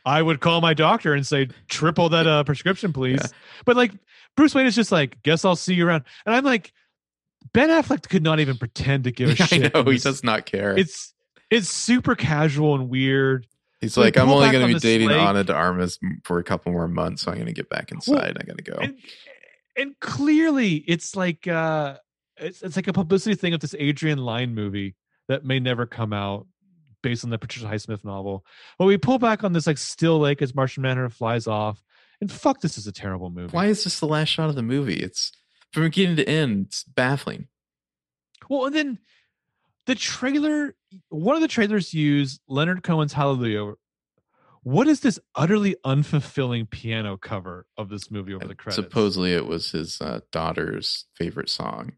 I 0.05 0.21
would 0.21 0.39
call 0.39 0.61
my 0.61 0.73
doctor 0.73 1.13
and 1.13 1.25
say, 1.25 1.49
triple 1.69 2.09
that 2.09 2.25
uh, 2.25 2.43
prescription, 2.43 2.91
please. 2.91 3.19
Yeah. 3.21 3.27
But 3.65 3.75
like, 3.77 3.91
Bruce 4.35 4.55
Wayne 4.55 4.65
is 4.65 4.75
just 4.75 4.91
like, 4.91 5.21
guess 5.21 5.45
I'll 5.45 5.55
see 5.55 5.75
you 5.75 5.87
around. 5.87 6.05
And 6.25 6.33
I'm 6.33 6.43
like, 6.43 6.73
Ben 7.53 7.69
Affleck 7.69 8.09
could 8.09 8.23
not 8.23 8.39
even 8.39 8.57
pretend 8.57 9.03
to 9.03 9.11
give 9.11 9.29
a 9.29 9.31
I 9.43 9.45
shit. 9.45 9.73
know 9.75 9.83
he 9.83 9.99
does 9.99 10.23
not 10.23 10.45
care. 10.47 10.75
It's 10.75 11.13
it's 11.51 11.69
super 11.69 12.15
casual 12.15 12.73
and 12.75 12.89
weird. 12.89 13.45
He's 13.79 13.93
They 13.95 14.01
like, 14.01 14.17
I'm 14.17 14.29
only 14.29 14.49
going 14.51 14.67
to 14.67 14.73
be 14.73 14.79
dating 14.79 15.09
lake. 15.09 15.17
Ana 15.19 15.43
de 15.43 15.53
Armas 15.53 15.99
for 16.23 16.39
a 16.39 16.43
couple 16.43 16.71
more 16.71 16.87
months, 16.87 17.21
so 17.23 17.31
I'm 17.31 17.37
going 17.37 17.47
to 17.47 17.53
get 17.53 17.69
back 17.69 17.91
inside. 17.91 18.37
I 18.39 18.43
got 18.43 18.57
to 18.57 18.63
go. 18.63 18.77
and 18.79 18.95
and 19.77 19.97
clearly 19.99 20.75
it's 20.87 21.15
like 21.15 21.47
uh 21.47 21.97
it's 22.37 22.61
it's 22.61 22.75
like 22.75 22.87
a 22.87 22.93
publicity 22.93 23.35
thing 23.35 23.53
of 23.53 23.59
this 23.59 23.75
Adrian 23.77 24.19
Lyne 24.19 24.53
movie 24.53 24.95
that 25.27 25.45
may 25.45 25.59
never 25.59 25.85
come 25.85 26.13
out 26.13 26.47
based 27.01 27.23
on 27.23 27.29
the 27.29 27.37
Patricia 27.37 27.67
Highsmith 27.67 28.03
novel. 28.03 28.45
But 28.77 28.85
we 28.85 28.97
pull 28.97 29.19
back 29.19 29.43
on 29.43 29.53
this 29.53 29.67
like 29.67 29.77
still 29.77 30.19
lake 30.19 30.41
as 30.41 30.53
Martian 30.53 30.83
Manhunter 30.83 31.09
flies 31.09 31.47
off. 31.47 31.83
And 32.19 32.31
fuck 32.31 32.61
this 32.61 32.77
is 32.77 32.85
a 32.85 32.91
terrible 32.91 33.29
movie. 33.29 33.51
Why 33.51 33.67
is 33.67 33.83
this 33.83 33.99
the 33.99 34.07
last 34.07 34.29
shot 34.29 34.49
of 34.49 34.55
the 34.55 34.61
movie? 34.61 34.95
It's 34.97 35.31
from 35.71 35.83
beginning 35.83 36.17
to 36.17 36.29
end. 36.29 36.67
It's 36.67 36.83
baffling. 36.83 37.47
Well, 38.49 38.65
and 38.65 38.75
then 38.75 38.99
the 39.87 39.95
trailer 39.95 40.75
one 41.09 41.35
of 41.35 41.41
the 41.41 41.47
trailers 41.47 41.93
used 41.93 42.41
Leonard 42.47 42.83
Cohen's 42.83 43.13
Hallelujah. 43.13 43.73
What 44.63 44.87
is 44.87 44.99
this 44.99 45.19
utterly 45.35 45.75
unfulfilling 45.85 46.69
piano 46.69 47.17
cover 47.17 47.65
of 47.77 47.89
this 47.89 48.11
movie 48.11 48.33
over 48.33 48.47
the 48.47 48.53
credits? 48.55 48.75
Supposedly, 48.75 49.33
it 49.33 49.47
was 49.47 49.71
his 49.71 49.99
uh, 49.99 50.19
daughter's 50.31 51.05
favorite 51.15 51.49
song. 51.49 51.93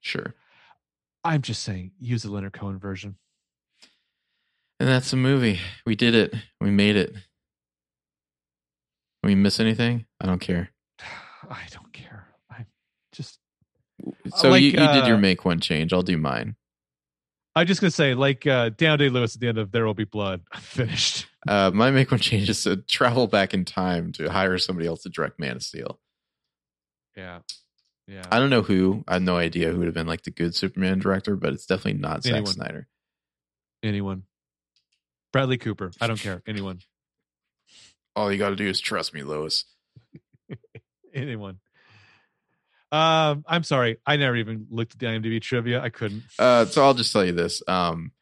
Sure, 0.00 0.34
I'm 1.24 1.42
just 1.42 1.62
saying, 1.62 1.92
use 1.98 2.22
the 2.22 2.30
Leonard 2.30 2.52
Cohen 2.52 2.78
version. 2.78 3.16
and 4.78 4.88
that's 4.88 5.10
the 5.10 5.16
movie. 5.16 5.58
We 5.86 5.96
did 5.96 6.14
it. 6.14 6.34
We 6.60 6.70
made 6.70 6.96
it. 6.96 7.14
We 9.22 9.34
miss 9.34 9.58
anything? 9.58 10.06
I 10.20 10.26
don't 10.26 10.40
care. 10.40 10.70
I 11.50 11.62
don't 11.72 11.92
care. 11.92 12.28
I 12.50 12.66
just 13.12 13.38
So 14.36 14.50
like, 14.50 14.60
you, 14.62 14.68
you 14.70 14.76
did 14.76 15.06
your 15.06 15.16
uh, 15.16 15.20
make 15.20 15.44
one 15.44 15.58
change. 15.60 15.92
I'll 15.92 16.02
do 16.02 16.16
mine. 16.18 16.54
I'm 17.56 17.66
just 17.66 17.80
gonna 17.80 17.90
say, 17.90 18.14
like 18.14 18.46
uh 18.46 18.68
Daniel 18.70 18.96
Day 18.98 19.08
Lewis 19.08 19.34
at 19.34 19.40
the 19.40 19.48
end 19.48 19.58
of 19.58 19.72
There 19.72 19.84
Will 19.86 19.94
Be 19.94 20.04
Blood. 20.04 20.42
I'm 20.52 20.60
finished. 20.60 21.26
Uh, 21.46 21.70
my 21.72 21.90
make 21.92 22.10
one 22.10 22.20
change 22.20 22.48
is 22.48 22.62
to 22.64 22.76
travel 22.76 23.26
back 23.26 23.54
in 23.54 23.64
time 23.64 24.12
to 24.12 24.30
hire 24.30 24.58
somebody 24.58 24.88
else 24.88 25.02
to 25.02 25.08
direct 25.08 25.38
Man 25.38 25.56
of 25.56 25.62
Steel. 25.62 25.98
Yeah. 27.16 27.40
Yeah. 28.06 28.24
I 28.30 28.38
don't 28.38 28.50
know 28.50 28.62
who. 28.62 29.04
I 29.06 29.14
have 29.14 29.22
no 29.22 29.36
idea 29.36 29.70
who 29.70 29.78
would 29.78 29.86
have 29.86 29.94
been 29.94 30.06
like 30.06 30.22
the 30.22 30.30
good 30.30 30.54
Superman 30.54 30.98
director, 30.98 31.36
but 31.36 31.52
it's 31.52 31.66
definitely 31.66 32.00
not 32.00 32.22
Zack 32.22 32.46
Snyder. 32.46 32.88
Anyone. 33.82 34.22
Bradley 35.32 35.58
Cooper. 35.58 35.92
I 36.00 36.06
don't 36.06 36.18
care. 36.18 36.42
Anyone. 36.46 36.80
All 38.16 38.32
you 38.32 38.38
got 38.38 38.50
to 38.50 38.56
do 38.56 38.66
is 38.66 38.80
trust 38.80 39.12
me, 39.12 39.22
Lois. 39.22 39.64
Anyone. 41.14 41.58
Um, 42.90 43.44
I'm 43.46 43.62
sorry. 43.62 43.98
I 44.06 44.16
never 44.16 44.36
even 44.36 44.66
looked 44.70 44.94
at 44.94 44.98
the 44.98 45.06
IMDb 45.06 45.42
trivia. 45.42 45.82
I 45.82 45.90
couldn't. 45.90 46.22
Uh, 46.38 46.64
so 46.64 46.82
I'll 46.82 46.94
just 46.94 47.12
tell 47.12 47.24
you 47.24 47.32
this. 47.32 47.62
Um, 47.68 48.12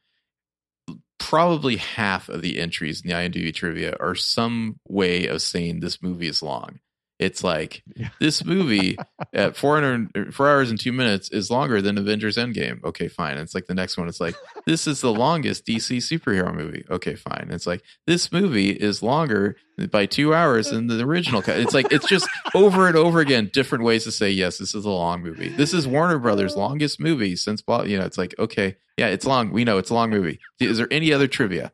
probably 1.18 1.76
half 1.76 2.28
of 2.28 2.42
the 2.42 2.58
entries 2.58 3.02
in 3.02 3.08
the 3.10 3.14
IMDb 3.14 3.54
trivia 3.54 3.96
are 3.98 4.14
some 4.14 4.78
way 4.88 5.26
of 5.26 5.42
saying 5.42 5.80
this 5.80 6.02
movie 6.02 6.28
is 6.28 6.42
long. 6.42 6.80
It's 7.18 7.42
like 7.42 7.82
this 8.20 8.44
movie 8.44 8.98
at 9.32 9.56
400 9.56 10.16
er, 10.16 10.32
four 10.32 10.48
hours 10.48 10.70
and 10.70 10.78
two 10.78 10.92
minutes 10.92 11.30
is 11.30 11.50
longer 11.50 11.80
than 11.80 11.98
Avengers 11.98 12.36
Endgame. 12.36 12.82
Okay, 12.84 13.08
fine. 13.08 13.38
It's 13.38 13.54
like 13.54 13.66
the 13.66 13.74
next 13.74 13.96
one. 13.96 14.08
It's 14.08 14.20
like 14.20 14.34
this 14.66 14.86
is 14.86 15.00
the 15.00 15.12
longest 15.12 15.66
DC 15.66 15.98
superhero 15.98 16.54
movie. 16.54 16.84
Okay, 16.90 17.14
fine. 17.14 17.48
It's 17.50 17.66
like 17.66 17.82
this 18.06 18.32
movie 18.32 18.70
is 18.70 19.02
longer 19.02 19.56
by 19.90 20.06
two 20.06 20.34
hours 20.34 20.70
than 20.70 20.86
the 20.86 21.02
original. 21.02 21.42
cut. 21.42 21.58
It's 21.58 21.74
like 21.74 21.90
it's 21.92 22.08
just 22.08 22.28
over 22.54 22.86
and 22.86 22.96
over 22.96 23.20
again 23.20 23.50
different 23.52 23.84
ways 23.84 24.04
to 24.04 24.12
say 24.12 24.30
yes. 24.30 24.58
This 24.58 24.74
is 24.74 24.84
a 24.84 24.90
long 24.90 25.22
movie. 25.22 25.48
This 25.48 25.72
is 25.72 25.86
Warner 25.86 26.18
Brothers' 26.18 26.54
oh. 26.54 26.60
longest 26.60 27.00
movie 27.00 27.36
since. 27.36 27.62
You 27.66 27.98
know, 27.98 28.04
it's 28.04 28.18
like 28.18 28.34
okay, 28.38 28.76
yeah, 28.96 29.08
it's 29.08 29.26
long. 29.26 29.50
We 29.50 29.64
know 29.64 29.78
it's 29.78 29.90
a 29.90 29.94
long 29.94 30.10
movie. 30.10 30.38
Is 30.60 30.78
there 30.78 30.88
any 30.90 31.12
other 31.12 31.28
trivia? 31.28 31.72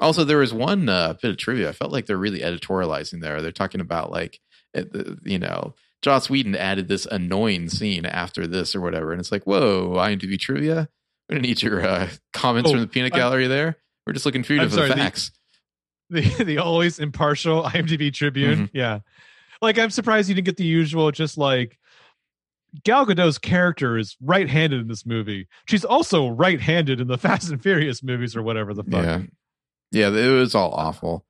Also, 0.00 0.24
there 0.24 0.38
was 0.38 0.52
one 0.52 0.88
uh, 0.88 1.14
bit 1.22 1.30
of 1.30 1.36
trivia. 1.36 1.68
I 1.68 1.72
felt 1.72 1.92
like 1.92 2.06
they're 2.06 2.16
really 2.16 2.40
editorializing 2.40 3.20
there. 3.20 3.40
They're 3.40 3.52
talking 3.52 3.80
about 3.80 4.10
like, 4.10 4.40
you 5.24 5.38
know, 5.38 5.74
Joss 6.02 6.28
Whedon 6.28 6.56
added 6.56 6.88
this 6.88 7.06
annoying 7.06 7.68
scene 7.68 8.04
after 8.04 8.46
this 8.46 8.74
or 8.74 8.80
whatever, 8.80 9.12
and 9.12 9.20
it's 9.20 9.32
like, 9.32 9.44
whoa, 9.44 9.92
IMDb 9.96 10.38
trivia. 10.38 10.88
We 11.28 11.36
don't 11.36 11.42
need 11.42 11.62
your 11.62 11.86
uh, 11.86 12.08
comments 12.32 12.68
Oh, 12.68 12.72
from 12.72 12.80
the 12.82 12.86
peanut 12.86 13.12
I'm- 13.14 13.20
gallery 13.20 13.46
there. 13.46 13.76
We're 14.06 14.12
just 14.12 14.26
looking 14.26 14.42
for 14.42 14.52
you 14.52 14.60
I'm 14.60 14.68
the 14.68 14.74
sorry, 14.74 14.88
the- 14.88 14.96
facts. 14.96 15.30
The 16.10 16.20
the 16.44 16.58
always 16.58 16.98
impartial 16.98 17.62
IMDb 17.62 18.12
Tribune. 18.12 18.66
Mm-hmm. 18.66 18.76
Yeah. 18.76 18.98
Like 19.62 19.78
I'm 19.78 19.88
surprised 19.88 20.28
you 20.28 20.34
didn't 20.34 20.44
get 20.44 20.58
the 20.58 20.66
usual 20.66 21.10
just 21.10 21.38
like 21.38 21.78
Gal 22.84 23.06
Gadot's 23.06 23.38
character 23.38 23.96
is 23.96 24.14
right-handed 24.20 24.80
in 24.82 24.86
this 24.86 25.06
movie. 25.06 25.48
She's 25.66 25.84
also 25.84 26.28
right-handed 26.28 27.00
in 27.00 27.06
the 27.08 27.16
Fast 27.26 27.50
and 27.50 27.62
Furious 27.62 28.02
movies 28.02 28.36
or 28.36 28.42
whatever 28.42 28.74
the 28.74 28.84
fuck. 28.84 29.02
Yeah, 29.04 29.22
yeah, 29.94 30.08
it 30.08 30.28
was 30.30 30.54
all 30.54 30.72
awful. 30.72 31.24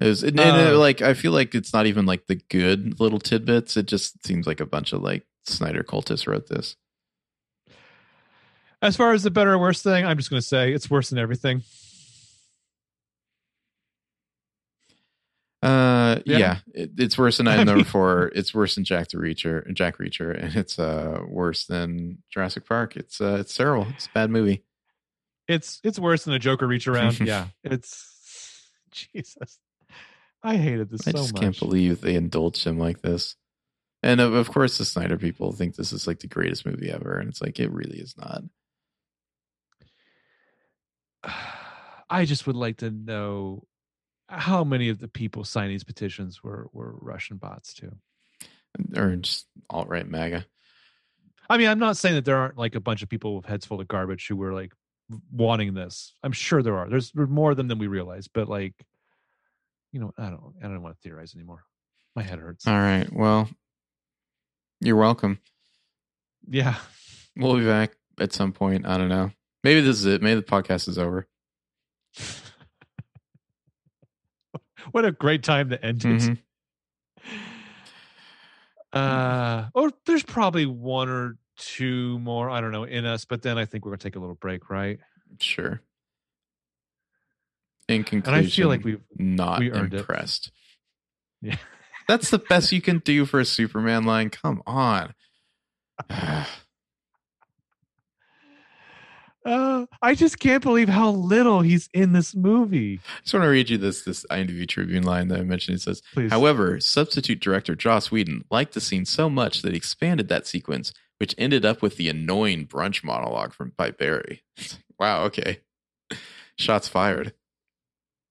It 0.00 0.06
was, 0.06 0.22
and, 0.22 0.38
and 0.38 0.68
it, 0.68 0.74
Uh, 0.74 0.78
like 0.78 1.00
I 1.02 1.14
feel 1.14 1.32
like 1.32 1.54
it's 1.54 1.72
not 1.72 1.86
even 1.86 2.04
like 2.06 2.26
the 2.26 2.34
good 2.34 3.00
little 3.00 3.18
tidbits. 3.18 3.76
It 3.76 3.86
just 3.86 4.26
seems 4.26 4.46
like 4.46 4.60
a 4.60 4.66
bunch 4.66 4.92
of 4.92 5.02
like 5.02 5.24
Snyder 5.46 5.82
cultists 5.82 6.26
wrote 6.26 6.48
this. 6.48 6.76
As 8.82 8.96
far 8.96 9.12
as 9.12 9.22
the 9.22 9.30
better 9.30 9.54
or 9.54 9.58
worse 9.58 9.82
thing, 9.82 10.04
I'm 10.04 10.18
just 10.18 10.28
going 10.28 10.40
to 10.42 10.46
say 10.46 10.72
it's 10.72 10.90
worse 10.90 11.08
than 11.08 11.18
everything. 11.18 11.62
Uh, 15.62 16.20
Yeah. 16.26 16.38
yeah, 16.38 16.56
it, 16.74 16.90
it's 16.98 17.16
worse 17.18 17.38
than 17.38 17.48
I 17.48 17.54
item 17.54 17.66
number 17.66 17.84
four. 17.84 18.30
It's 18.34 18.54
worse 18.54 18.74
than 18.74 18.84
Jack 18.84 19.08
the 19.08 19.16
Reacher, 19.16 19.72
Jack 19.72 19.96
Reacher, 19.98 20.30
and 20.38 20.54
it's 20.54 20.78
uh 20.78 21.20
worse 21.26 21.64
than 21.64 22.18
Jurassic 22.30 22.66
Park. 22.66 22.96
It's 22.96 23.20
uh 23.20 23.38
it's 23.40 23.54
terrible. 23.56 23.86
It's 23.94 24.06
a 24.06 24.10
bad 24.10 24.30
movie. 24.30 24.62
It's 25.48 25.80
it's 25.84 25.98
worse 25.98 26.24
than 26.24 26.34
a 26.34 26.38
Joker 26.38 26.66
reach 26.66 26.88
around. 26.88 27.20
yeah, 27.26 27.48
it's 27.62 28.70
Jesus. 28.90 29.58
I 30.42 30.56
hated 30.56 30.90
this 30.90 31.06
I 31.06 31.12
so 31.12 31.18
just 31.18 31.32
much. 31.34 31.42
can't 31.42 31.58
believe 31.58 32.00
they 32.00 32.14
indulged 32.14 32.64
him 32.64 32.78
like 32.78 33.02
this. 33.02 33.36
And 34.02 34.20
of, 34.20 34.34
of 34.34 34.50
course, 34.50 34.78
the 34.78 34.84
Snyder 34.84 35.16
people 35.16 35.52
think 35.52 35.74
this 35.74 35.92
is 35.92 36.06
like 36.06 36.20
the 36.20 36.28
greatest 36.28 36.66
movie 36.66 36.90
ever, 36.90 37.18
and 37.18 37.28
it's 37.28 37.40
like 37.42 37.58
it 37.58 37.72
really 37.72 37.98
is 37.98 38.14
not. 38.16 38.42
I 42.08 42.24
just 42.24 42.46
would 42.46 42.54
like 42.54 42.76
to 42.78 42.90
know 42.90 43.64
how 44.28 44.64
many 44.64 44.88
of 44.90 44.98
the 44.98 45.08
people 45.08 45.44
signing 45.44 45.70
these 45.70 45.84
petitions 45.84 46.42
were 46.42 46.68
were 46.72 46.94
Russian 47.00 47.36
bots 47.36 47.74
too. 47.74 47.92
Or 48.96 49.16
just 49.16 49.46
alt 49.70 49.88
right 49.88 50.06
MAGA. 50.06 50.46
I 51.48 51.58
mean, 51.58 51.68
I'm 51.68 51.78
not 51.78 51.96
saying 51.96 52.16
that 52.16 52.24
there 52.24 52.36
aren't 52.36 52.58
like 52.58 52.74
a 52.74 52.80
bunch 52.80 53.02
of 53.02 53.08
people 53.08 53.36
with 53.36 53.46
heads 53.46 53.64
full 53.64 53.80
of 53.80 53.88
garbage 53.88 54.26
who 54.28 54.36
were 54.36 54.52
like 54.52 54.72
wanting 55.32 55.74
this. 55.74 56.14
I'm 56.22 56.32
sure 56.32 56.62
there 56.62 56.76
are. 56.76 56.88
There's, 56.88 57.14
more 57.14 57.50
of 57.50 57.56
them 57.56 57.68
than 57.68 57.78
we 57.78 57.86
realize, 57.86 58.28
but 58.28 58.48
like, 58.48 58.74
you 59.92 60.00
know, 60.00 60.12
I 60.18 60.30
don't, 60.30 60.54
I 60.62 60.68
don't 60.68 60.82
want 60.82 60.96
to 60.96 61.02
theorize 61.02 61.34
anymore. 61.34 61.62
My 62.14 62.22
head 62.22 62.38
hurts. 62.38 62.66
All 62.66 62.74
right. 62.74 63.10
Well, 63.12 63.48
you're 64.80 64.96
welcome. 64.96 65.40
Yeah. 66.48 66.76
We'll 67.38 67.58
be 67.58 67.66
back 67.66 67.92
at 68.18 68.32
some 68.32 68.50
point. 68.50 68.86
I 68.86 68.96
don't 68.96 69.10
know. 69.10 69.30
Maybe 69.62 69.82
this 69.82 69.98
is 69.98 70.06
it. 70.06 70.22
Maybe 70.22 70.36
the 70.40 70.46
podcast 70.46 70.88
is 70.88 70.96
over. 70.96 71.26
what 74.90 75.04
a 75.04 75.12
great 75.12 75.42
time 75.42 75.68
to 75.68 75.84
end 75.84 76.02
it. 76.02 76.22
Mhm. 76.22 76.38
Uh, 78.90 79.66
or 79.74 79.92
there's 80.06 80.22
probably 80.22 80.64
one 80.64 81.10
or 81.10 81.36
two 81.56 82.18
more. 82.20 82.48
I 82.50 82.60
don't 82.60 82.72
know 82.72 82.84
in 82.84 83.04
us, 83.06 83.24
but 83.24 83.42
then 83.42 83.58
I 83.58 83.64
think 83.64 83.84
we're 83.84 83.92
gonna 83.92 83.98
take 83.98 84.16
a 84.16 84.20
little 84.20 84.34
break, 84.34 84.70
right? 84.70 84.98
Sure. 85.40 85.80
In 87.88 88.02
conclusion, 88.04 88.34
And 88.38 88.46
I 88.46 88.50
feel 88.50 88.68
like 88.68 88.84
we've 88.84 89.00
not 89.16 89.60
we 89.60 89.70
earned 89.70 89.94
it. 89.94 89.98
impressed. 90.00 90.50
Yeah. 91.40 91.56
That's 92.08 92.30
the 92.30 92.38
best 92.38 92.72
you 92.72 92.80
can 92.82 92.98
do 92.98 93.24
for 93.26 93.38
a 93.40 93.44
Superman 93.44 94.04
line. 94.04 94.30
Come 94.30 94.62
on. 94.66 95.14
Uh, 99.44 99.86
I 100.02 100.16
just 100.16 100.40
can't 100.40 100.60
believe 100.62 100.88
how 100.88 101.10
little 101.10 101.60
he's 101.60 101.88
in 101.94 102.12
this 102.12 102.34
movie. 102.34 102.98
I 103.06 103.20
just 103.22 103.32
want 103.32 103.44
to 103.44 103.48
read 103.48 103.70
you 103.70 103.78
this 103.78 104.02
this 104.02 104.26
IMDb 104.28 104.66
Tribune 104.68 105.04
line 105.04 105.28
that 105.28 105.38
I 105.38 105.44
mentioned. 105.44 105.76
It 105.76 105.82
says, 105.82 106.02
Please. 106.14 106.32
However, 106.32 106.80
substitute 106.80 107.38
director 107.38 107.76
Joss 107.76 108.10
Whedon 108.10 108.44
liked 108.50 108.74
the 108.74 108.80
scene 108.80 109.04
so 109.04 109.30
much 109.30 109.62
that 109.62 109.70
he 109.70 109.76
expanded 109.76 110.28
that 110.28 110.48
sequence, 110.48 110.92
which 111.18 111.34
ended 111.38 111.64
up 111.64 111.82
with 111.82 111.96
the 111.96 112.08
annoying 112.08 112.66
brunch 112.66 113.02
monologue 113.04 113.52
from 113.52 113.70
Pipe 113.72 113.98
Barry. 113.98 114.42
wow, 114.98 115.24
okay. 115.24 115.60
Shots 116.58 116.88
fired. 116.88 117.32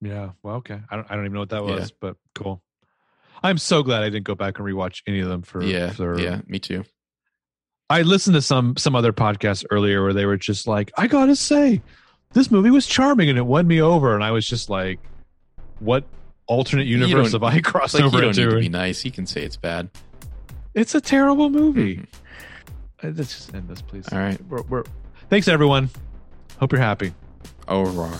yeah. 0.01 0.31
Well, 0.43 0.55
okay. 0.57 0.79
I 0.89 0.95
don't. 0.95 1.09
I 1.09 1.15
don't 1.15 1.25
even 1.25 1.33
know 1.33 1.39
what 1.41 1.49
that 1.49 1.65
Yeah. 1.65 1.75
was, 1.75 1.91
but 1.91 2.17
cool. 2.33 2.61
I'm 3.43 3.57
so 3.57 3.83
glad 3.83 4.01
I 4.03 4.09
didn't 4.09 4.25
go 4.25 4.33
back 4.35 4.57
and 4.57 4.67
rewatch 4.67 5.01
any 5.05 5.19
of 5.19 5.29
them 5.29 5.43
for. 5.43 5.61
yeah, 5.63 5.91
for- 5.91 6.19
yeah, 6.19 6.41
me 6.47 6.57
too. 6.59 6.83
I 7.89 8.01
listened 8.01 8.33
to 8.33 8.41
some 8.41 8.75
some 8.77 8.95
other 8.95 9.13
podcasts 9.13 9.63
earlier 9.69 10.01
where 10.03 10.13
they 10.13 10.25
were 10.25 10.37
just 10.37 10.65
like, 10.67 10.91
I 10.97 11.05
gotta 11.07 11.35
say, 11.35 11.83
this 12.33 12.49
movie 12.49 12.71
was 12.71 12.87
charming 12.87 13.29
and 13.29 13.37
it 13.37 13.45
won 13.45 13.67
me 13.67 13.79
over, 13.81 14.15
and 14.15 14.23
I 14.23 14.31
was 14.31 14.47
just 14.47 14.69
like, 14.71 14.99
what 15.79 16.03
alternate 16.47 16.87
universe 16.87 17.33
have 17.33 17.43
I 17.43 17.59
crossed 17.61 17.93
like 17.93 18.03
over 18.03 18.17
you 18.17 18.21
don't 18.23 18.35
need 18.35 18.49
to 18.51 18.59
be 18.59 18.69
nice. 18.69 19.01
He 19.01 19.11
can 19.11 19.27
say 19.27 19.43
it's 19.43 19.57
bad. 19.57 19.89
It's 20.73 20.95
a 20.95 21.01
terrible 21.01 21.49
movie. 21.51 21.97
Mhm. 21.97 22.07
Uh, 23.03 23.07
Let's 23.15 23.33
just 23.35 23.53
end 23.53 23.67
this, 23.67 23.81
please. 23.81 24.05
All 24.11 24.19
right. 24.19 24.39
We're, 24.47 24.61
we're, 24.63 24.83
thanks, 25.29 25.47
everyone. 25.47 25.89
Hope 26.59 26.71
you're 26.71 26.81
happy. 26.81 27.13
Au 27.67 27.81
revoir. 27.81 28.11